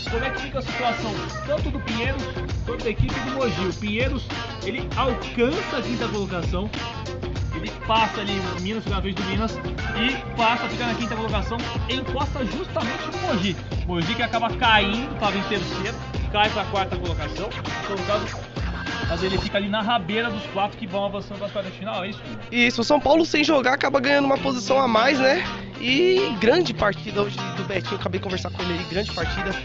Como 0.10 0.24
é 0.24 0.30
que 0.32 0.42
fica 0.42 0.60
a 0.60 0.62
situação 0.62 1.12
tanto 1.46 1.70
do 1.70 1.80
Pinheiros 1.82 2.24
quanto 2.66 2.84
da 2.84 2.90
equipe 2.90 3.14
do 3.14 3.32
Mogi? 3.32 3.68
O 3.68 3.74
Pinheiros 3.74 4.26
ele 4.64 4.88
alcança 4.96 5.78
a 5.78 5.82
quinta 5.82 6.08
colocação. 6.08 6.70
Ele 7.56 7.70
passa 7.86 8.22
ali 8.22 8.40
o 8.58 8.62
Minas, 8.62 8.86
na 8.86 9.00
vez 9.02 9.14
do 9.16 9.24
Minas, 9.24 9.58
e 9.98 10.38
passa 10.38 10.66
a 10.66 10.70
ficar 10.70 10.88
na 10.88 10.96
quinta 10.96 11.16
colocação, 11.16 11.58
encosta 11.90 12.46
justamente 12.46 13.06
no 13.12 13.28
Mogi. 13.28 13.56
Mogi 13.86 14.16
que 14.16 14.24
acaba 14.24 14.50
caindo, 14.56 15.14
estava 15.14 15.38
em 15.38 15.44
terceiro, 15.44 15.98
cai 16.32 16.50
para 16.50 16.62
a 16.62 16.66
quarta 16.66 16.98
colocação. 16.98 17.50
Então, 17.84 17.98
no 17.98 18.04
caso, 18.06 18.38
mas 19.08 19.24
ele 19.24 19.38
fica 19.38 19.58
ali 19.58 19.70
na 19.70 19.82
rabeira 19.82 20.30
dos 20.30 20.44
quatro 20.48 20.78
que 20.78 20.88
vão 20.88 21.06
avançando 21.06 21.38
para 21.38 21.48
as 21.48 21.52
quartas 21.52 21.74
de 21.74 21.80
final, 21.80 22.04
é 22.04 22.10
isso? 22.10 22.22
Isso, 22.52 22.82
o 22.82 22.84
São 22.84 23.00
Paulo 23.00 23.26
sem 23.26 23.44
jogar 23.44 23.74
acaba 23.74 24.00
ganhando 24.00 24.26
uma 24.26 24.38
posição 24.38 24.80
a 24.80 24.88
mais, 24.88 25.20
né? 25.20 25.44
E 25.80 26.36
grande 26.40 26.74
partida 26.74 27.22
hoje 27.22 27.38
do 27.56 27.64
Betinho, 27.64 27.96
acabei 27.96 28.20
de 28.20 28.24
conversar 28.24 28.50
com 28.52 28.62
ele 28.64 28.74
aí, 28.74 28.84
grande 28.90 29.12
partida. 29.14 29.56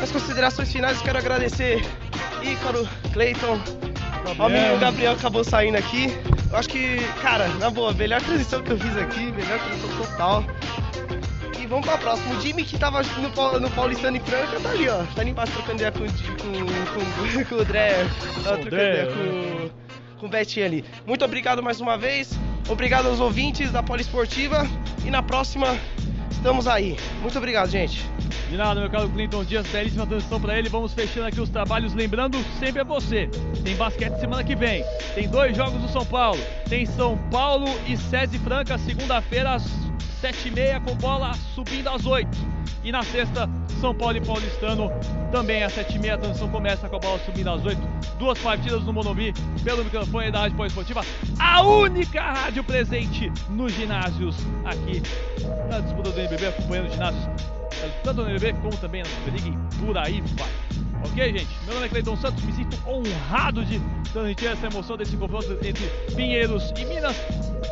Nas 0.00 0.12
considerações 0.12 0.72
finais, 0.72 1.00
quero 1.02 1.18
agradecer 1.18 1.84
Ícaro, 2.42 2.88
Cleiton, 3.12 3.60
o 4.38 4.48
menino 4.48 4.78
Gabriel 4.78 5.12
acabou 5.12 5.44
saindo 5.44 5.76
aqui. 5.76 6.06
Eu 6.50 6.56
acho 6.56 6.68
que, 6.68 6.98
cara, 7.20 7.48
na 7.60 7.70
boa, 7.70 7.92
melhor 7.92 8.20
transição 8.20 8.62
que 8.62 8.72
eu 8.72 8.78
fiz 8.78 8.96
aqui, 8.96 9.32
melhor 9.32 9.58
transição 9.58 9.96
total. 9.96 10.44
E 11.66 11.68
vamos 11.68 11.84
pra 11.84 11.98
próxima. 11.98 12.32
O 12.36 12.40
Jimmy 12.40 12.62
que 12.62 12.78
tava 12.78 13.02
no, 13.02 13.60
no 13.60 13.70
Paulistano 13.72 14.16
e 14.16 14.20
Franca 14.20 14.60
tá 14.60 14.70
ali, 14.70 14.88
ó. 14.88 15.02
Tá 15.02 15.20
ali 15.20 15.30
embaixo 15.30 15.52
trocando 15.52 15.74
ideia 15.74 15.90
com, 15.90 15.98
com, 15.98 17.44
com, 17.44 17.44
com 17.44 17.54
o 17.56 17.64
Dré. 17.64 18.06
Tava 18.44 18.58
trocando 18.58 18.82
ideia 18.82 19.06
com, 19.06 19.70
com 20.20 20.26
o 20.26 20.28
Betinho 20.28 20.64
ali. 20.64 20.84
Muito 21.04 21.24
obrigado 21.24 21.60
mais 21.64 21.80
uma 21.80 21.98
vez. 21.98 22.38
Obrigado 22.68 23.08
aos 23.08 23.18
ouvintes 23.18 23.72
da 23.72 23.82
Poliesportiva. 23.82 24.64
E 25.04 25.10
na 25.10 25.24
próxima, 25.24 25.76
estamos 26.30 26.68
aí. 26.68 26.96
Muito 27.20 27.36
obrigado, 27.36 27.68
gente. 27.68 28.08
De 28.48 28.56
nada, 28.56 28.78
meu 28.78 28.88
caro 28.88 29.08
Clinton 29.08 29.42
Dias, 29.42 29.66
belíssima 29.66 30.06
transição 30.06 30.40
pra 30.40 30.56
ele. 30.56 30.68
Vamos 30.68 30.94
fechando 30.94 31.26
aqui 31.26 31.40
os 31.40 31.50
trabalhos, 31.50 31.94
lembrando 31.94 32.38
sempre 32.60 32.82
a 32.82 32.84
você. 32.84 33.28
Tem 33.64 33.74
basquete 33.74 34.20
semana 34.20 34.44
que 34.44 34.54
vem. 34.54 34.84
Tem 35.16 35.28
dois 35.28 35.56
jogos 35.56 35.82
do 35.82 35.88
São 35.88 36.06
Paulo. 36.06 36.40
Tem 36.68 36.86
São 36.86 37.18
Paulo 37.28 37.66
e 37.88 37.96
SESI 37.96 38.38
Franca, 38.38 38.78
segunda-feira 38.78 39.54
às 39.54 39.85
7h30, 40.22 40.84
com 40.84 40.94
bola 40.96 41.32
subindo 41.54 41.88
às 41.88 42.06
8 42.06 42.28
E 42.82 42.92
na 42.92 43.02
sexta, 43.02 43.48
São 43.80 43.94
Paulo 43.94 44.16
e 44.16 44.20
Paulistano, 44.20 44.90
também 45.30 45.62
às 45.62 45.74
7h30. 45.74 46.14
A 46.14 46.18
transição 46.18 46.48
começa 46.48 46.88
com 46.88 46.96
a 46.96 46.98
bola 46.98 47.18
subindo 47.24 47.50
às 47.50 47.64
8 47.64 47.80
Duas 48.18 48.38
partidas 48.38 48.82
no 48.84 48.92
Monumbi, 48.92 49.34
pelo 49.62 49.84
microfone 49.84 50.30
da 50.30 50.40
Rádio 50.40 50.56
Poliesportiva. 50.56 51.04
A 51.38 51.62
única 51.62 52.22
rádio 52.22 52.64
presente 52.64 53.30
nos 53.50 53.72
ginásios 53.72 54.36
aqui 54.64 55.02
na 55.68 55.80
disputa 55.80 56.10
do 56.10 56.20
NBB, 56.20 56.46
acompanhando 56.46 56.86
os 56.86 56.92
ginásios 56.94 57.28
tanto 58.02 58.22
no 58.22 58.30
NBB 58.30 58.54
como 58.62 58.76
também 58.78 59.02
na 59.02 59.08
Superliga 59.08 59.48
e 59.48 59.84
por 59.84 59.98
aí 59.98 60.22
vai. 60.36 60.50
Ok, 61.04 61.32
gente? 61.32 61.48
Meu 61.64 61.74
nome 61.74 61.86
é 61.86 61.88
Cleiton 61.88 62.16
Santos, 62.16 62.42
me 62.42 62.52
sinto 62.52 62.76
honrado 62.88 63.64
de 63.64 63.80
transmitir 64.12 64.50
essa 64.50 64.66
emoção 64.66 64.96
desse 64.96 65.16
confronto 65.16 65.52
entre 65.64 65.86
Pinheiros 66.14 66.72
e 66.76 66.84
Minas. 66.84 67.16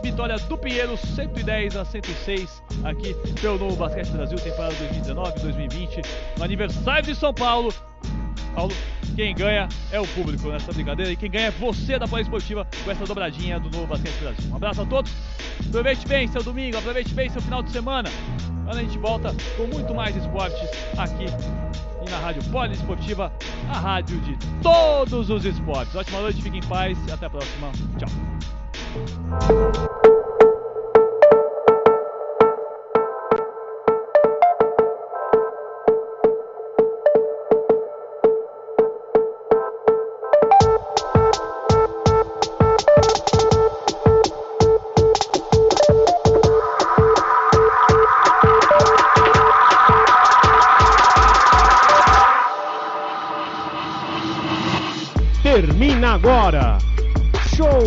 Vitória 0.03 0.37
do 0.37 0.59
Pinheiros, 0.59 1.01
110 1.01 1.77
a 1.77 1.85
106, 1.85 2.63
aqui 2.85 3.15
pelo 3.41 3.59
Novo 3.59 3.77
Basquete 3.77 4.11
Brasil, 4.11 4.39
temporada 4.39 4.75
2019-2020, 4.75 6.05
no 6.37 6.45
aniversário 6.45 7.07
de 7.07 7.15
São 7.15 7.33
Paulo. 7.33 7.73
Paulo, 8.55 8.73
quem 9.17 9.35
ganha 9.35 9.69
é 9.91 10.01
o 10.01 10.07
público 10.09 10.49
nessa 10.49 10.73
brincadeira 10.73 11.13
e 11.13 11.17
quem 11.17 11.31
ganha 11.31 11.47
é 11.47 11.51
você 11.51 11.99
da 11.99 12.07
Poliesportiva 12.07 12.67
com 12.85 12.91
essa 12.91 13.05
dobradinha 13.05 13.59
do 13.59 13.71
Novo 13.71 13.87
Basquete 13.87 14.19
Brasil. 14.21 14.51
Um 14.51 14.57
abraço 14.57 14.83
a 14.83 14.87
todos, 14.87 15.13
aproveite 15.69 16.07
bem 16.07 16.29
seu 16.29 16.43
domingo, 16.43 16.77
aproveite 16.77 17.13
bem 17.15 17.29
seu 17.31 17.43
final 17.43 17.63
de 17.63 17.71
semana. 17.71 18.11
Mas 18.65 18.77
a 18.77 18.81
gente 18.81 18.97
volta 18.99 19.35
com 19.57 19.67
muito 19.67 19.95
mais 19.95 20.17
esportes 20.17 20.61
aqui 20.97 21.27
e 22.07 22.11
na 22.11 22.19
Rádio 22.19 22.45
Poliesportiva, 22.51 23.33
a 23.69 23.79
rádio 23.79 24.21
de 24.21 24.37
todos 24.63 25.31
os 25.31 25.45
esportes. 25.45 25.95
Ótima 25.95 26.21
noite, 26.21 26.43
fiquem 26.43 26.61
em 26.61 26.67
paz 26.67 26.99
e 27.09 27.13
até 27.13 27.27
a 27.27 27.31
próxima. 27.31 27.73
Tchau. 27.99 28.09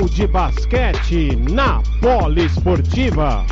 De 0.10 0.27
basquete 0.27 1.36
na 1.50 1.82
Poliesportiva. 2.02 3.45